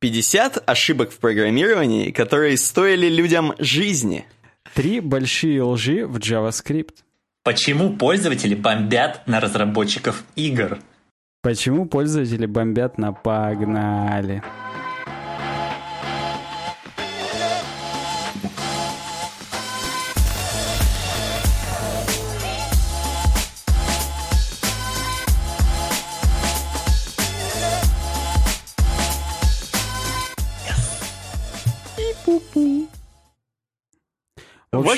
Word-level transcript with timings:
50 0.00 0.62
ошибок 0.64 1.10
в 1.10 1.18
программировании, 1.18 2.12
которые 2.12 2.56
стоили 2.56 3.08
людям 3.08 3.54
жизни. 3.58 4.26
Три 4.74 5.00
большие 5.00 5.62
лжи 5.62 6.06
в 6.06 6.18
JavaScript. 6.18 6.94
Почему 7.42 7.96
пользователи 7.96 8.54
бомбят 8.54 9.26
на 9.26 9.40
разработчиков 9.40 10.22
игр? 10.36 10.78
Почему 11.42 11.86
пользователи 11.86 12.46
бомбят 12.46 12.98
на 12.98 13.12
погнали? 13.12 14.42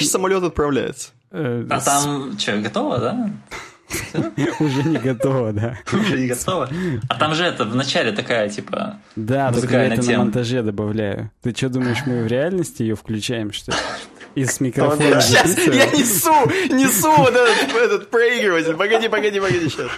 Ваш 0.00 0.08
самолет 0.08 0.42
отправляется. 0.42 1.10
Э, 1.30 1.64
а 1.70 1.80
там 1.80 2.38
что, 2.38 2.58
готово, 2.58 2.98
да? 2.98 3.30
Уже 4.60 4.82
не 4.84 4.98
готово, 4.98 5.52
да. 5.52 5.78
Уже 5.92 6.18
не 6.18 6.26
готово. 6.28 6.68
А 7.08 7.14
там 7.16 7.34
же 7.34 7.44
это 7.44 7.64
в 7.64 7.74
начале 7.74 8.12
такая, 8.12 8.48
типа, 8.48 9.00
Да, 9.16 9.52
только 9.52 9.74
я 9.74 9.94
это 9.94 10.02
на 10.02 10.18
монтаже 10.18 10.62
добавляю. 10.62 11.30
Ты 11.42 11.54
что 11.54 11.68
думаешь, 11.68 11.98
мы 12.06 12.22
в 12.22 12.26
реальности 12.26 12.82
ее 12.82 12.96
включаем, 12.96 13.52
что 13.52 13.72
ли? 13.72 13.78
Из 14.36 14.60
микрофона. 14.60 15.20
Сейчас 15.20 15.58
я 15.58 15.86
несу, 15.92 16.32
несу 16.72 17.12
вот 17.16 17.34
этот, 17.34 17.74
этот 17.74 18.10
проигрыватель. 18.10 18.74
Погоди, 18.74 19.08
погоди, 19.08 19.40
погоди, 19.40 19.68
сейчас. 19.68 19.90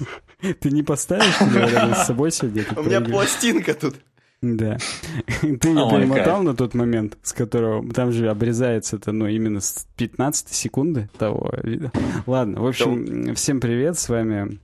Ты 0.60 0.70
не 0.70 0.82
поставишь 0.82 1.38
рядом 1.54 1.94
с 1.94 2.06
собой 2.06 2.32
сегодня? 2.32 2.64
У 2.76 2.82
меня 2.82 3.02
пластинка 3.02 3.74
тут. 3.74 3.96
Да. 4.42 4.76
Ты 5.40 5.46
не 5.46 5.58
перемотал 5.58 6.42
на 6.42 6.54
тот 6.54 6.74
момент, 6.74 7.16
с 7.22 7.32
которого... 7.32 7.88
Там 7.92 8.10
же 8.10 8.28
обрезается 8.28 8.96
это, 8.96 9.12
ну, 9.12 9.28
именно 9.28 9.60
с 9.60 9.86
15 9.96 10.48
секунды 10.48 11.08
того 11.16 11.52
вида. 11.62 11.92
Ладно, 12.26 12.60
в 12.60 12.66
общем, 12.66 13.36
всем 13.36 13.60
привет, 13.60 13.96
с 13.98 14.08
вами 14.08 14.58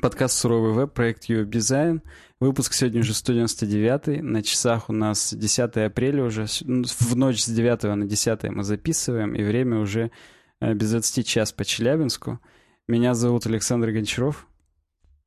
подкаст 0.00 0.36
«Суровый 0.36 0.72
веб», 0.72 0.92
проект 0.92 1.30
Your 1.30 1.44
Design. 1.44 2.02
Выпуск 2.40 2.72
сегодня 2.72 3.02
уже 3.02 3.14
199 3.14 4.20
На 4.22 4.42
часах 4.42 4.90
у 4.90 4.92
нас 4.92 5.32
10 5.32 5.76
апреля 5.76 6.24
уже. 6.24 6.46
Ну, 6.62 6.84
в 6.84 7.16
ночь 7.16 7.40
с 7.40 7.48
9 7.48 7.84
на 7.84 8.04
10 8.06 8.42
мы 8.50 8.64
записываем, 8.64 9.36
и 9.36 9.44
время 9.44 9.78
уже 9.78 10.10
э, 10.60 10.74
без 10.74 10.90
20 10.90 11.24
час 11.24 11.52
по 11.52 11.64
Челябинску. 11.64 12.40
Меня 12.88 13.14
зовут 13.14 13.46
Александр 13.46 13.92
Гончаров. 13.92 14.48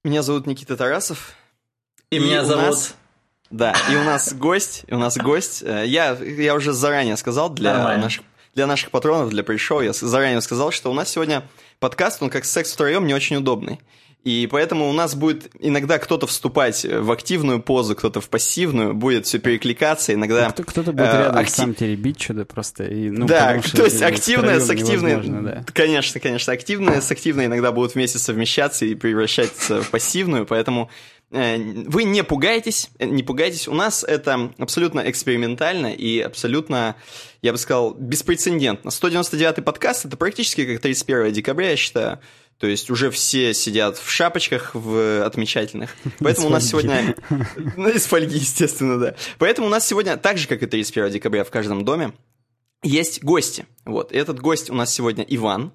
Меня 0.04 0.24
зовут 0.24 0.46
Никита 0.46 0.76
Тарасов. 0.76 1.36
И, 2.10 2.18
и 2.18 2.20
меня 2.20 2.44
зовут... 2.44 2.66
Нас... 2.66 2.96
Да, 3.50 3.74
и 3.92 3.96
у 3.96 4.04
нас 4.04 4.34
гость, 4.34 4.84
и 4.88 4.94
у 4.94 4.98
нас 4.98 5.18
гость. 5.18 5.64
Э, 5.64 5.86
я, 5.86 6.12
я 6.16 6.56
уже 6.56 6.74
заранее 6.74 7.18
сказал 7.18 7.50
для 7.50 7.98
наших, 7.98 8.24
для 8.56 8.68
наших 8.68 8.92
патронов, 8.92 9.30
для 9.30 9.44
пришел, 9.44 9.82
я 9.82 9.94
заранее 9.94 10.42
сказал, 10.42 10.72
что 10.72 10.92
у 10.92 10.94
нас 10.94 11.10
сегодня 11.10 11.44
подкаст, 11.80 12.22
он 12.22 12.30
как 12.30 12.46
секс 12.46 12.74
втроем 12.74 13.08
не 13.08 13.14
очень 13.14 13.38
удобный. 13.38 13.80
И 14.24 14.46
поэтому 14.52 14.90
у 14.90 14.92
нас 14.92 15.16
будет 15.16 15.50
иногда 15.58 16.00
кто-то 16.00 16.28
вступать 16.28 16.84
в 16.84 17.12
активную 17.12 17.62
позу, 17.62 17.96
кто-то 17.96 18.20
в 18.20 18.28
пассивную, 18.28 18.94
будет 18.94 19.26
все 19.26 19.40
перекликаться, 19.40 20.14
иногда... 20.14 20.50
Кто- 20.50 20.64
кто-то 20.64 20.92
будет 20.92 21.08
э, 21.08 21.18
рядом 21.18 21.38
актив... 21.38 21.56
сам 21.56 21.74
теребить 21.74 22.22
что-то 22.22 22.44
просто. 22.44 22.84
И, 22.84 23.10
ну, 23.10 23.26
да, 23.26 23.62
то 23.74 23.86
есть 23.86 24.02
активное 24.02 24.60
с 24.60 24.70
активной... 24.70 25.22
Да. 25.24 25.64
Конечно, 25.72 26.20
конечно, 26.20 26.52
активное 26.52 27.00
с 27.00 27.10
активной 27.10 27.46
иногда 27.46 27.72
будут 27.72 27.96
вместе 27.96 28.20
совмещаться 28.20 28.84
и 28.84 28.96
превращаться 28.96 29.82
в 29.82 29.90
пассивную, 29.92 30.46
поэтому 30.46 30.90
вы 31.30 32.04
не 32.06 32.24
пугайтесь, 32.24 32.90
э, 33.00 33.06
не 33.06 33.22
пугайтесь. 33.22 33.68
У 33.68 33.74
нас 33.74 34.04
это 34.04 34.52
абсолютно 34.58 35.02
экспериментально 35.10 35.88
и 35.88 36.20
абсолютно, 36.20 36.96
я 37.42 37.52
бы 37.52 37.58
сказал, 37.58 37.94
беспрецедентно. 37.94 38.90
199-й 38.90 39.62
подкаст— 39.62 40.06
это 40.06 40.16
практически 40.16 40.66
как 40.66 40.82
31 40.82 41.34
декабря, 41.34 41.72
я 41.72 41.76
считаю. 41.76 42.20
То 42.60 42.66
есть 42.66 42.90
уже 42.90 43.12
все 43.12 43.54
сидят 43.54 43.98
в 43.98 44.10
шапочках 44.10 44.74
в 44.74 45.24
отмечательных. 45.24 45.96
Поэтому 46.20 46.48
у 46.48 46.50
нас 46.50 46.68
сегодня... 46.68 47.16
Ну, 47.76 47.90
из 47.90 48.06
фольги, 48.06 48.38
естественно, 48.38 48.98
да. 48.98 49.16
Поэтому 49.38 49.68
у 49.68 49.70
нас 49.70 49.86
сегодня, 49.88 50.18
так 50.18 50.38
же, 50.38 50.48
как 50.48 50.64
и 50.64 50.66
31 50.66 51.12
декабря 51.12 51.44
в 51.44 51.52
каждом 51.52 51.86
доме, 51.86 52.14
есть 52.84 53.24
гости. 53.24 53.66
Вот, 53.86 54.12
и 54.12 54.18
этот 54.18 54.40
гость 54.40 54.70
у 54.70 54.74
нас 54.74 54.94
сегодня 54.94 55.26
Иван. 55.28 55.74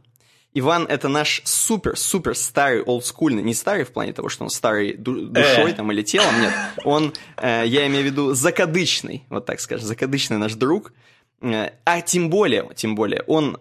Иван 0.54 0.86
это 0.86 1.08
наш 1.08 1.40
супер-супер 1.44 2.36
старый 2.36 2.82
олдскульный, 2.82 3.42
не 3.42 3.54
старый 3.54 3.84
в 3.84 3.92
плане 3.92 4.12
того, 4.12 4.28
что 4.28 4.44
он 4.44 4.50
старый 4.50 4.94
душой 4.94 5.70
э. 5.70 5.74
там 5.74 5.90
или 5.92 6.02
телом, 6.02 6.40
нет. 6.40 6.52
Он, 6.84 7.14
э, 7.38 7.64
я 7.66 7.86
имею 7.86 8.02
в 8.02 8.06
виду, 8.06 8.34
закадычный, 8.34 9.24
вот 9.30 9.46
так 9.46 9.60
скажем, 9.60 9.86
закадычный 9.86 10.36
наш 10.36 10.54
друг. 10.54 10.92
Э, 11.40 11.70
а 11.84 12.02
тем 12.02 12.28
более, 12.28 12.68
тем 12.74 12.94
более, 12.94 13.22
он 13.26 13.56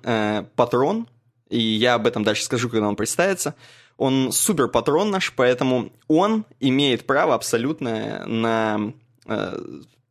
патрон, 0.55 1.07
и 1.49 1.59
я 1.59 1.93
об 1.93 2.07
этом 2.07 2.23
дальше 2.23 2.43
скажу, 2.43 2.69
когда 2.69 2.87
он 2.87 2.95
представится. 2.95 3.55
Он 3.97 4.31
супер 4.31 4.67
патрон 4.67 5.11
наш, 5.11 5.33
поэтому 5.33 5.91
он 6.07 6.45
имеет 6.59 7.05
право 7.05 7.35
абсолютно 7.35 8.25
на 8.25 8.93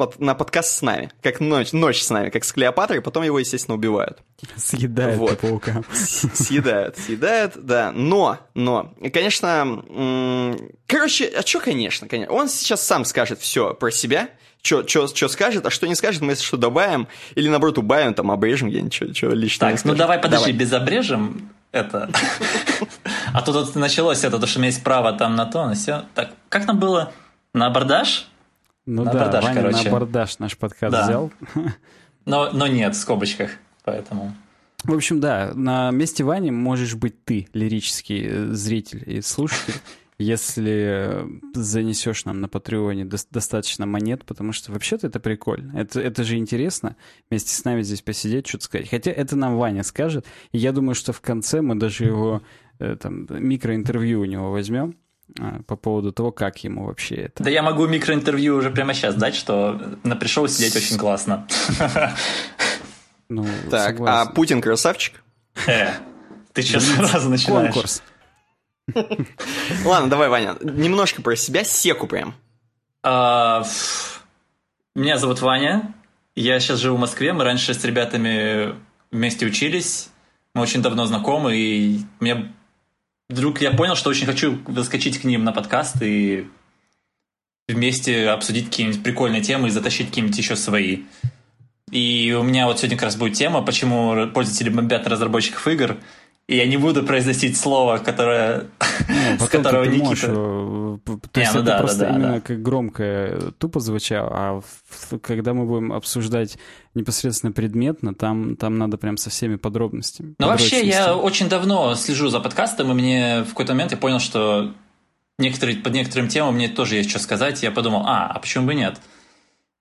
под, 0.00 0.18
на 0.18 0.34
подкаст 0.34 0.78
с 0.78 0.80
нами, 0.80 1.10
как 1.22 1.40
ночь, 1.40 1.72
ночь 1.72 2.00
с 2.00 2.08
нами, 2.08 2.30
как 2.30 2.42
с 2.42 2.52
Клеопатрой, 2.52 3.02
потом 3.02 3.22
его, 3.22 3.38
естественно, 3.38 3.74
убивают. 3.74 4.16
Съедают 4.56 5.18
вот. 5.18 5.38
паука. 5.40 5.82
Съедают, 5.92 6.96
съедают, 6.96 7.52
да. 7.62 7.92
Но, 7.92 8.38
но, 8.54 8.94
конечно, 9.12 9.84
короче, 10.86 11.26
а 11.26 11.42
что, 11.42 11.60
конечно, 11.60 12.08
конечно, 12.08 12.34
он 12.34 12.48
сейчас 12.48 12.82
сам 12.82 13.04
скажет 13.04 13.40
все 13.40 13.74
про 13.74 13.90
себя, 13.90 14.30
что 14.62 15.06
скажет, 15.28 15.66
а 15.66 15.70
что 15.70 15.86
не 15.86 15.94
скажет, 15.94 16.22
мы 16.22 16.32
если 16.32 16.44
что 16.44 16.56
добавим, 16.56 17.06
или 17.34 17.50
наоборот 17.50 17.76
убавим, 17.76 18.14
там 18.14 18.30
обрежем 18.30 18.70
где-нибудь, 18.70 18.94
что 19.14 19.28
лишнего 19.28 19.70
Так, 19.70 19.84
ну 19.84 19.94
давай, 19.94 20.18
подожди, 20.18 20.52
давай. 20.52 20.58
без 20.58 20.72
обрежем 20.72 21.50
это. 21.72 22.08
А 23.34 23.42
то 23.42 23.52
тут 23.52 23.76
началось 23.76 24.24
это, 24.24 24.38
то, 24.38 24.46
что 24.46 24.60
у 24.60 24.62
меня 24.62 24.70
есть 24.70 24.82
право 24.82 25.12
там 25.12 25.36
на 25.36 25.44
то, 25.44 25.66
на 25.66 25.74
все. 25.74 26.04
Так, 26.14 26.30
как 26.48 26.66
нам 26.66 26.78
было? 26.78 27.12
На 27.52 27.66
абордаж? 27.66 28.29
Ну 28.90 29.04
на 29.04 29.12
да, 29.12 29.20
абордаж, 29.20 29.44
Ваня 29.44 29.60
короче. 29.60 29.84
на 29.84 29.88
абордаж 29.88 30.38
наш 30.40 30.58
подкаст 30.58 30.92
да. 30.92 31.04
взял. 31.04 31.32
Но, 32.26 32.50
но 32.52 32.66
нет, 32.66 32.94
в 32.94 32.98
скобочках, 32.98 33.52
поэтому... 33.84 34.34
В 34.82 34.92
общем, 34.92 35.20
да, 35.20 35.52
на 35.54 35.90
месте 35.92 36.24
Вани 36.24 36.50
можешь 36.50 36.96
быть 36.96 37.24
ты, 37.24 37.46
лирический 37.52 38.26
э, 38.26 38.46
зритель 38.48 39.04
и 39.06 39.20
слушатель, 39.20 39.74
если 40.18 41.24
занесешь 41.54 42.24
нам 42.24 42.40
на 42.40 42.48
Патреоне 42.48 43.04
до- 43.04 43.16
достаточно 43.30 43.86
монет, 43.86 44.24
потому 44.24 44.52
что 44.52 44.72
вообще-то 44.72 45.06
это 45.06 45.20
прикольно. 45.20 45.78
Это, 45.78 46.00
это 46.00 46.24
же 46.24 46.36
интересно 46.36 46.96
вместе 47.30 47.54
с 47.54 47.64
нами 47.64 47.82
здесь 47.82 48.02
посидеть, 48.02 48.48
что-то 48.48 48.64
сказать. 48.64 48.90
Хотя 48.90 49.12
это 49.12 49.36
нам 49.36 49.56
Ваня 49.56 49.84
скажет, 49.84 50.26
и 50.50 50.58
я 50.58 50.72
думаю, 50.72 50.96
что 50.96 51.12
в 51.12 51.20
конце 51.20 51.60
мы 51.60 51.76
даже 51.76 52.04
его 52.04 52.42
э, 52.80 52.96
там, 52.96 53.26
микроинтервью 53.30 54.20
у 54.20 54.24
него 54.24 54.50
возьмем, 54.50 54.96
по 55.66 55.76
поводу 55.76 56.12
того, 56.12 56.32
как 56.32 56.62
ему 56.64 56.86
вообще 56.86 57.16
это. 57.16 57.44
Да 57.44 57.50
я 57.50 57.62
могу 57.62 57.86
микроинтервью 57.86 58.56
уже 58.56 58.70
прямо 58.70 58.94
сейчас 58.94 59.14
дать, 59.14 59.34
что 59.34 59.80
на 60.02 60.16
пришел 60.16 60.46
сидеть 60.48 60.76
очень 60.76 60.98
классно. 60.98 61.46
Ну, 63.28 63.46
так, 63.70 63.90
согласен. 63.90 64.28
а 64.28 64.32
Путин 64.32 64.60
красавчик? 64.60 65.22
Э, 65.68 65.92
ты 66.52 66.62
что 66.62 66.80
сразу 66.80 67.30
начинаешь? 67.30 67.72
Конкурс. 67.72 68.02
Ладно, 69.84 70.10
давай, 70.10 70.28
Ваня, 70.28 70.56
немножко 70.60 71.22
про 71.22 71.36
себя, 71.36 71.62
секу 71.62 72.08
прям. 72.08 72.34
А, 73.04 73.62
меня 74.96 75.16
зовут 75.16 75.40
Ваня, 75.42 75.94
я 76.34 76.58
сейчас 76.60 76.80
живу 76.80 76.96
в 76.96 77.00
Москве, 77.00 77.32
мы 77.32 77.44
раньше 77.44 77.72
с 77.72 77.84
ребятами 77.84 78.74
вместе 79.10 79.46
учились, 79.46 80.10
мы 80.54 80.62
очень 80.62 80.82
давно 80.82 81.06
знакомы, 81.06 81.56
и 81.56 82.00
мне 82.18 82.52
вдруг 83.30 83.60
я 83.60 83.70
понял, 83.70 83.96
что 83.96 84.10
очень 84.10 84.26
хочу 84.26 84.58
заскочить 84.68 85.20
к 85.20 85.24
ним 85.24 85.44
на 85.44 85.52
подкаст 85.52 85.96
и 86.02 86.46
вместе 87.68 88.28
обсудить 88.28 88.66
какие-нибудь 88.66 89.02
прикольные 89.02 89.40
темы 89.40 89.68
и 89.68 89.70
затащить 89.70 90.08
какие-нибудь 90.08 90.36
еще 90.36 90.56
свои. 90.56 91.04
И 91.90 92.36
у 92.38 92.42
меня 92.42 92.66
вот 92.66 92.78
сегодня 92.78 92.96
как 92.96 93.04
раз 93.04 93.16
будет 93.16 93.34
тема, 93.34 93.62
почему 93.62 94.28
пользователи 94.28 94.68
бомбят 94.68 95.06
разработчиков 95.06 95.66
игр– 95.68 95.96
и 96.50 96.56
я 96.56 96.66
не 96.66 96.76
буду 96.76 97.04
произносить 97.04 97.56
слово, 97.56 97.98
которое, 97.98 98.66
с 99.38 99.46
которого 99.46 99.84
Никита... 99.84 100.26
То 101.30 101.40
есть 101.40 101.54
ну 101.54 101.60
это 101.62 101.78
просто 101.78 102.08
именно 102.08 102.40
как 102.40 102.60
громко 102.60 103.52
тупо 103.58 103.78
звучало, 103.78 104.30
а 104.32 104.60
когда 105.22 105.54
мы 105.54 105.64
будем 105.64 105.92
обсуждать 105.92 106.58
непосредственно 106.94 107.52
предметно, 107.52 108.14
там, 108.14 108.56
там 108.56 108.78
надо 108.78 108.98
прям 108.98 109.16
со 109.16 109.30
всеми 109.30 109.54
подробностями. 109.54 110.34
Ну 110.40 110.48
вообще 110.48 110.84
я 110.84 111.14
очень 111.14 111.48
давно 111.48 111.94
слежу 111.94 112.30
за 112.30 112.40
подкастом, 112.40 112.90
и 112.90 112.94
мне 112.94 113.44
в 113.44 113.50
какой-то 113.50 113.72
момент 113.74 113.92
я 113.92 113.96
понял, 113.96 114.18
что 114.18 114.74
некоторые, 115.38 115.78
под 115.78 115.92
некоторым 115.92 116.26
темам 116.26 116.56
мне 116.56 116.68
тоже 116.68 116.96
есть 116.96 117.10
что 117.10 117.20
сказать, 117.20 117.62
я 117.62 117.70
подумал, 117.70 118.02
а, 118.06 118.26
а 118.26 118.40
почему 118.40 118.66
бы 118.66 118.74
нет? 118.74 119.00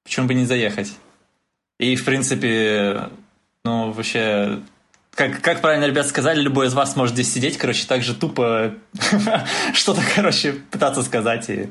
Почему 0.04 0.28
бы 0.28 0.36
не 0.36 0.46
заехать? 0.46 0.94
И, 1.80 1.96
в 1.96 2.06
принципе, 2.06 3.10
ну, 3.66 3.92
вообще, 3.92 4.60
как, 5.20 5.42
как 5.42 5.60
правильно 5.60 5.84
ребят 5.84 6.08
сказали, 6.08 6.40
любой 6.40 6.68
из 6.68 6.74
вас 6.74 6.96
может 6.96 7.14
здесь 7.14 7.34
сидеть, 7.34 7.58
короче, 7.58 7.86
так 7.86 8.02
же 8.04 8.16
тупо 8.16 8.74
что-то, 9.74 10.02
короче, 10.16 10.54
пытаться 10.72 11.04
сказать. 11.04 11.50
И... 11.50 11.70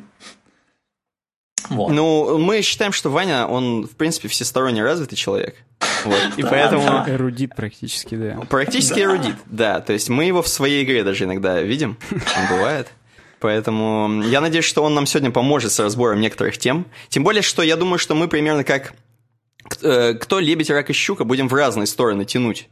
Вот. 1.71 1.91
Ну, 1.91 2.37
мы 2.37 2.61
считаем, 2.61 2.93
что 2.93 3.09
Ваня, 3.09 3.47
он, 3.47 3.87
в 3.87 3.97
принципе, 3.97 4.29
всесторонне 4.29 4.83
развитый 4.83 5.17
человек. 5.17 5.57
Вот. 6.05 6.21
И 6.37 6.43
поэтому... 6.43 7.05
Эрудит 7.07 7.57
практически, 7.57 8.17
да. 8.17 8.39
Практически 8.51 9.01
эрудит, 9.01 9.37
да. 9.47 9.81
То 9.81 9.95
есть 9.95 10.11
мы 10.11 10.27
его 10.27 10.43
в 10.43 10.49
своей 10.49 10.85
игре 10.85 11.03
даже 11.03 11.25
иногда 11.25 11.63
видим. 11.63 11.97
Он 12.11 12.55
бывает. 12.55 12.89
Поэтому 13.41 14.25
я 14.25 14.43
надеюсь, 14.43 14.67
что 14.67 14.83
он 14.83 14.95
нам 14.95 15.07
сегодня 15.07 15.31
поможет 15.31 15.73
с 15.73 15.79
разбором 15.79 16.21
некоторых 16.21 16.59
тем. 16.59 16.85
Тем 17.09 17.25
более, 17.25 17.41
что 17.41 17.63
я 17.63 17.77
думаю, 17.77 17.99
что 17.99 18.15
мы 18.15 18.29
примерно 18.29 18.63
как 18.63 18.93
э, 19.81 20.15
кто 20.15 20.39
лебедь, 20.39 20.69
рак 20.69 20.91
и 20.91 20.93
щука 20.93 21.25
будем 21.25 21.49
в 21.49 21.55
разные 21.55 21.87
стороны 21.87 22.27
тянуть 22.27 22.69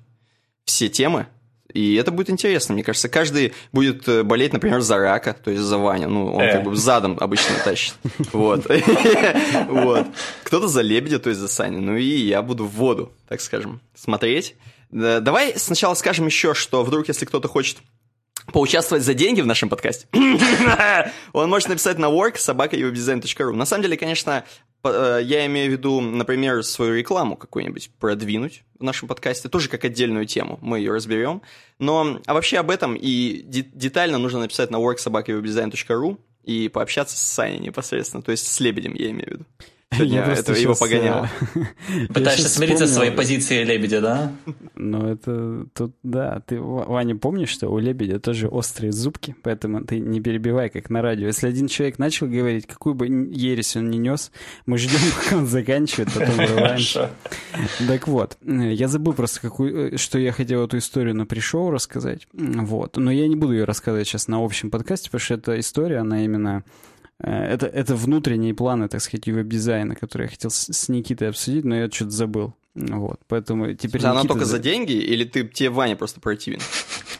все 0.66 0.88
темы. 0.88 1.26
И 1.72 1.94
это 1.96 2.10
будет 2.10 2.30
интересно, 2.30 2.74
мне 2.74 2.82
кажется. 2.82 3.08
Каждый 3.08 3.52
будет 3.72 4.08
э, 4.08 4.22
болеть, 4.22 4.52
например, 4.52 4.80
за 4.80 4.98
рака, 4.98 5.34
то 5.34 5.50
есть 5.50 5.62
за 5.62 5.78
Ваню. 5.78 6.08
Ну, 6.08 6.34
он 6.34 6.42
э. 6.42 6.52
как 6.52 6.62
бы 6.62 6.74
задом 6.76 7.16
обычно 7.20 7.54
тащит. 7.64 7.94
Вот. 8.32 8.66
Вот. 9.68 10.06
Кто-то 10.44 10.68
за 10.68 10.80
лебедя, 10.80 11.18
то 11.18 11.28
есть 11.28 11.40
за 11.40 11.48
Саню. 11.48 11.80
Ну 11.80 11.96
и 11.96 12.04
я 12.04 12.42
буду 12.42 12.64
в 12.64 12.72
воду, 12.72 13.12
так 13.28 13.40
скажем, 13.40 13.80
смотреть. 13.94 14.54
Давай 14.90 15.54
сначала 15.56 15.94
скажем 15.94 16.26
еще, 16.26 16.54
что 16.54 16.82
вдруг, 16.82 17.08
если 17.08 17.26
кто-то 17.26 17.48
хочет 17.48 17.78
поучаствовать 18.52 19.04
за 19.04 19.14
деньги 19.14 19.40
в 19.40 19.46
нашем 19.46 19.68
подкасте, 19.68 20.06
он 21.32 21.50
может 21.50 21.68
написать 21.68 21.98
на 21.98 22.06
work 22.06 22.36
собакаевобдизайн.ру. 22.36 23.54
На 23.54 23.64
самом 23.64 23.82
деле, 23.82 23.96
конечно, 23.96 24.44
э, 24.84 25.20
я 25.22 25.46
имею 25.46 25.70
в 25.70 25.72
виду, 25.72 26.00
например, 26.00 26.62
свою 26.62 26.94
рекламу 26.94 27.36
какую-нибудь 27.36 27.90
продвинуть 27.98 28.64
в 28.78 28.82
нашем 28.82 29.08
подкасте, 29.08 29.48
тоже 29.48 29.68
как 29.68 29.84
отдельную 29.84 30.26
тему, 30.26 30.58
мы 30.62 30.78
ее 30.78 30.92
разберем. 30.92 31.42
Но, 31.78 32.20
а 32.26 32.34
вообще 32.34 32.58
об 32.58 32.70
этом 32.70 32.94
и 32.94 33.42
детально 33.42 34.18
нужно 34.18 34.40
написать 34.40 34.70
на 34.70 34.76
worksobakayobdesign.ru 34.76 36.18
и 36.44 36.68
пообщаться 36.68 37.16
с 37.16 37.22
Саней 37.22 37.58
непосредственно, 37.58 38.22
то 38.22 38.30
есть 38.30 38.46
с 38.46 38.60
Лебедем, 38.60 38.94
я 38.94 39.10
имею 39.10 39.26
в 39.26 39.30
виду. 39.32 39.44
Я 39.92 40.32
это 40.32 40.52
его 40.52 40.74
погоняло. 40.74 41.30
Э, 41.54 42.06
Пытаешься 42.12 42.48
смириться 42.48 42.86
с 42.86 42.94
своей 42.94 43.12
позицией 43.12 43.64
лебедя, 43.64 44.00
да? 44.00 44.32
Ну, 44.74 45.06
это 45.06 45.66
тут, 45.74 45.94
да. 46.02 46.42
Ты, 46.46 46.60
Ваня, 46.60 47.16
помнишь, 47.16 47.50
что 47.50 47.68
у 47.68 47.78
лебедя 47.78 48.18
тоже 48.18 48.48
острые 48.48 48.92
зубки, 48.92 49.36
поэтому 49.42 49.84
ты 49.84 50.00
не 50.00 50.20
перебивай, 50.20 50.70
как 50.70 50.90
на 50.90 51.02
радио. 51.02 51.28
Если 51.28 51.46
один 51.46 51.68
человек 51.68 51.98
начал 51.98 52.26
говорить, 52.26 52.66
какую 52.66 52.94
бы 52.94 53.06
ересь 53.06 53.76
он 53.76 53.90
не 53.90 53.98
нес, 53.98 54.32
мы 54.66 54.76
ждем, 54.76 54.98
пока 55.24 55.36
он 55.36 55.46
заканчивает, 55.46 56.12
потом 56.12 56.34
вырываемся. 56.34 57.10
Так 57.86 58.08
вот, 58.08 58.36
я 58.42 58.88
забыл 58.88 59.12
просто, 59.12 59.40
какую, 59.40 59.94
э, 59.94 59.96
что 59.96 60.18
я 60.18 60.32
хотел 60.32 60.64
эту 60.64 60.78
историю 60.78 61.14
на 61.14 61.26
пришоу 61.26 61.70
рассказать. 61.70 62.26
Вот. 62.32 62.96
Но 62.96 63.12
я 63.12 63.28
не 63.28 63.36
буду 63.36 63.52
ее 63.52 63.64
рассказывать 63.64 64.08
сейчас 64.08 64.26
на 64.26 64.44
общем 64.44 64.70
подкасте, 64.70 65.10
потому 65.10 65.20
что 65.20 65.34
эта 65.34 65.60
история, 65.60 65.98
она 65.98 66.24
именно 66.24 66.56
Э, 66.56 66.95
это, 67.18 67.66
это 67.66 67.94
внутренние 67.94 68.54
планы, 68.54 68.88
так 68.88 69.00
сказать, 69.00 69.26
веб-дизайна, 69.26 69.94
которые 69.94 70.26
я 70.26 70.30
хотел 70.30 70.50
с, 70.50 70.72
с 70.72 70.88
Никитой 70.88 71.30
обсудить, 71.30 71.64
но 71.64 71.76
я 71.76 71.90
что-то 71.90 72.10
забыл. 72.10 72.54
Вот, 72.74 73.20
поэтому 73.26 73.72
теперь 73.72 74.04
Она 74.04 74.16
Никита... 74.16 74.34
только 74.34 74.44
за 74.44 74.58
деньги, 74.58 74.92
или 74.92 75.24
ты, 75.24 75.48
тебе 75.48 75.70
Ваня 75.70 75.96
просто 75.96 76.20
противен? 76.20 76.60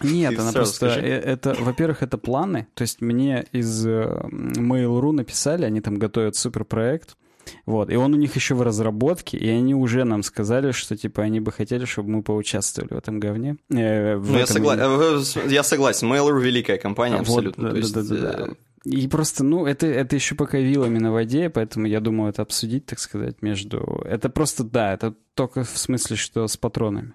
Нет, 0.02 0.34
ты 0.37 0.43
она 0.43 0.52
просто... 0.52 0.90
Скажи. 0.90 1.00
Э, 1.00 1.19
это, 1.19 1.56
во-первых, 1.58 2.02
это 2.02 2.19
планы. 2.19 2.66
То 2.75 2.82
есть 2.82 3.00
мне 3.00 3.46
из 3.52 3.87
э, 3.87 4.04
Mail.ru 4.31 5.12
написали, 5.12 5.64
они 5.64 5.81
там 5.81 5.96
готовят 5.96 6.37
суперпроект, 6.37 7.16
вот, 7.64 7.90
и 7.90 7.96
он 7.96 8.12
у 8.12 8.16
них 8.16 8.34
еще 8.37 8.54
в 8.54 8.62
разработке, 8.62 9.38
и 9.38 9.49
они 9.49 9.75
уже 9.75 10.04
нам 10.04 10.22
сказали, 10.22 10.72
что, 10.72 10.96
типа, 10.96 11.22
они 11.22 11.40
бы 11.40 11.52
хотели, 11.52 11.84
чтобы 11.84 12.10
мы 12.10 12.22
поучаствовали 12.22 12.92
в 12.92 12.99
этом 12.99 13.20
говне. 13.20 13.56
Э, 13.70 14.16
в 14.16 14.31
ну, 14.31 14.38
этом... 14.38 14.38
я, 14.38 14.46
согла... 14.46 15.46
я 15.49 15.62
согласен, 15.62 16.12
Mail.ru 16.12 16.40
великая 16.40 16.76
компания, 16.76 17.16
абсолютно. 17.16 17.70
Вот, 17.70 17.92
да, 17.92 18.02
да, 18.02 18.08
да, 18.08 18.32
да. 18.32 18.49
И 18.86 19.08
просто, 19.08 19.42
ну, 19.42 19.66
это, 19.66 19.86
это 19.86 20.14
еще 20.14 20.36
пока 20.36 20.58
вилами 20.58 20.98
на 20.98 21.10
воде, 21.10 21.50
поэтому 21.50 21.86
я 21.86 22.00
думаю, 22.00 22.30
это 22.30 22.42
обсудить, 22.42 22.86
так 22.86 23.00
сказать, 23.00 23.42
между... 23.42 24.00
Это 24.04 24.28
просто, 24.28 24.62
да, 24.62 24.94
это 24.94 25.12
только 25.34 25.64
в 25.64 25.76
смысле, 25.76 26.16
что 26.16 26.46
с 26.46 26.56
патронами. 26.56 27.14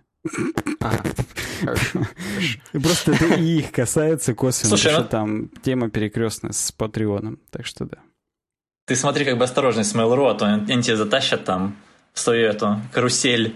Просто 2.73 3.13
это 3.13 3.35
и 3.35 3.59
их 3.59 3.71
касается 3.71 4.33
косвенно, 4.33 4.75
что 4.75 4.99
ну 4.99 5.07
там 5.07 5.47
тема 5.63 5.89
перекрестная 5.89 6.51
с 6.51 6.71
Патреоном, 6.73 7.39
так 7.49 7.65
что 7.65 7.85
да. 7.85 7.99
Ты 8.85 8.95
смотри, 8.97 9.23
как 9.23 9.37
бы 9.37 9.45
осторожный 9.45 9.85
с 9.85 9.95
Mail.ru, 9.95 10.29
а 10.29 10.33
то 10.35 10.45
они 10.45 10.83
тебя 10.83 10.97
затащат 10.97 11.45
там 11.45 11.77
в 12.13 12.19
свою 12.19 12.47
эту 12.47 12.81
карусель 12.91 13.55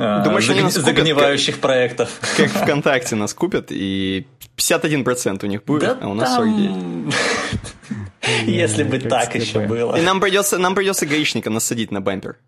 Думаешь, 0.00 0.46
заг... 0.46 0.56
они 0.56 0.70
загнивающих 0.70 1.56
как, 1.56 1.62
проектов. 1.62 2.08
Как 2.36 2.48
ВКонтакте 2.62 3.16
нас 3.16 3.34
купят, 3.34 3.66
и 3.70 4.26
51% 4.56 5.44
у 5.44 5.46
них 5.46 5.64
будет, 5.64 5.82
да 5.82 5.98
а 6.00 6.08
у 6.08 6.14
нас 6.14 6.36
там... 6.36 7.08
49%. 7.08 7.14
Если 8.46 8.84
бы 8.84 8.98
так 8.98 9.34
еще 9.34 9.66
было. 9.66 9.96
И 9.96 10.02
нам 10.02 10.20
придется, 10.20 10.56
нам 10.56 10.74
придется 10.74 11.04
гаишника 11.04 11.50
насадить 11.50 11.90
на 11.90 12.00
бампер. 12.00 12.38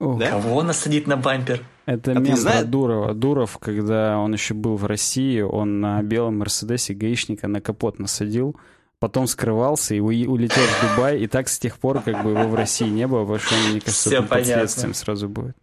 Да? 0.00 0.30
Кого 0.30 0.62
насадить 0.62 1.06
на 1.06 1.16
бампер? 1.16 1.62
Это 1.86 2.12
а 2.12 2.14
мем 2.14 2.42
про 2.42 2.64
Дурова. 2.64 3.14
Дуров, 3.14 3.58
когда 3.58 4.18
он 4.18 4.32
еще 4.32 4.54
был 4.54 4.76
в 4.76 4.86
России, 4.86 5.42
он 5.42 5.80
на 5.80 6.02
белом 6.02 6.38
Мерседесе 6.38 6.94
гаишника 6.94 7.48
на 7.48 7.60
капот 7.60 7.98
насадил, 7.98 8.56
потом 8.98 9.26
скрывался 9.26 9.94
и 9.94 10.00
улетел 10.00 10.62
в 10.62 10.96
Дубай, 10.96 11.20
и 11.20 11.26
так 11.26 11.48
с 11.48 11.58
тех 11.58 11.78
пор 11.78 12.00
как 12.00 12.24
бы 12.24 12.30
его 12.30 12.48
в 12.48 12.54
России 12.54 12.88
не 12.88 13.06
было, 13.06 13.20
потому 13.20 13.38
что 13.38 13.54
он, 13.54 13.70
мне 13.72 13.80
кажется, 13.80 14.10
Все 14.10 14.22
под 14.22 14.46
следствием 14.46 14.94
сразу 14.94 15.28
будет. 15.28 15.56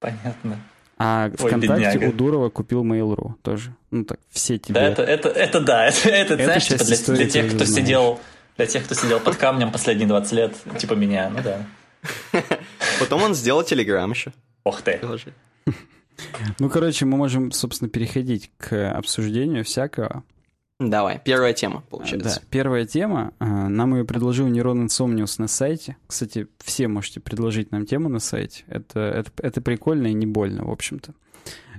Понятно. 0.00 0.58
А 0.98 1.30
Ой, 1.30 1.36
ВКонтакте 1.36 1.92
бедняга. 1.92 2.04
у 2.08 2.12
Дурова 2.12 2.50
купил 2.50 2.84
Mail.ru 2.84 3.34
тоже. 3.42 3.74
Ну 3.90 4.04
так, 4.04 4.18
все 4.30 4.58
тебе. 4.58 4.74
Да, 4.74 4.82
это, 4.82 5.02
это, 5.02 5.28
это 5.28 5.60
да, 5.60 5.86
это, 5.88 6.08
это, 6.08 6.34
это 6.34 6.44
знаешь, 6.44 6.66
типа 6.66 6.84
для, 6.84 7.14
для 7.16 7.28
тех, 7.28 7.46
кто 7.48 7.64
знаешь. 7.64 7.84
сидел, 7.84 8.20
для 8.56 8.66
тех, 8.66 8.84
кто 8.84 8.94
сидел 8.94 9.20
под 9.20 9.36
камнем 9.36 9.72
последние 9.72 10.08
20 10.08 10.32
лет, 10.32 10.56
типа 10.78 10.94
меня, 10.94 11.30
ну 11.30 11.38
да. 11.42 11.64
Потом 13.00 13.22
он 13.22 13.34
сделал 13.34 13.62
Телеграм 13.62 14.10
еще. 14.10 14.32
Ох 14.64 14.82
ты. 14.82 15.00
Ну, 16.58 16.68
короче, 16.68 17.06
мы 17.06 17.16
можем, 17.16 17.50
собственно, 17.50 17.88
переходить 17.88 18.50
к 18.58 18.90
обсуждению 18.92 19.64
всякого. 19.64 20.22
Давай, 20.80 21.20
первая 21.22 21.52
тема, 21.52 21.84
получается. 21.90 22.40
Да, 22.40 22.46
первая 22.48 22.86
тема. 22.86 23.34
А, 23.38 23.68
нам 23.68 23.94
ее 23.94 24.04
предложил 24.06 24.48
Нейрон 24.48 24.86
Insomnius 24.86 25.34
на 25.36 25.46
сайте. 25.46 25.98
Кстати, 26.06 26.48
все 26.58 26.88
можете 26.88 27.20
предложить 27.20 27.70
нам 27.70 27.84
тему 27.84 28.08
на 28.08 28.18
сайте. 28.18 28.64
Это, 28.66 29.00
это, 29.00 29.30
это 29.42 29.60
прикольно 29.60 30.06
и 30.06 30.14
не 30.14 30.24
больно, 30.24 30.64
в 30.64 30.70
общем-то. 30.70 31.12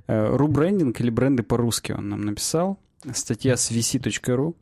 Э, 0.06 0.36
Рубрендинг 0.36 1.02
или 1.02 1.10
бренды 1.10 1.42
по-русски 1.42 1.94
он 1.94 2.10
нам 2.10 2.22
написал. 2.22 2.80
Статья 3.12 3.58
с 3.58 3.72
vc.ru. 3.72 4.56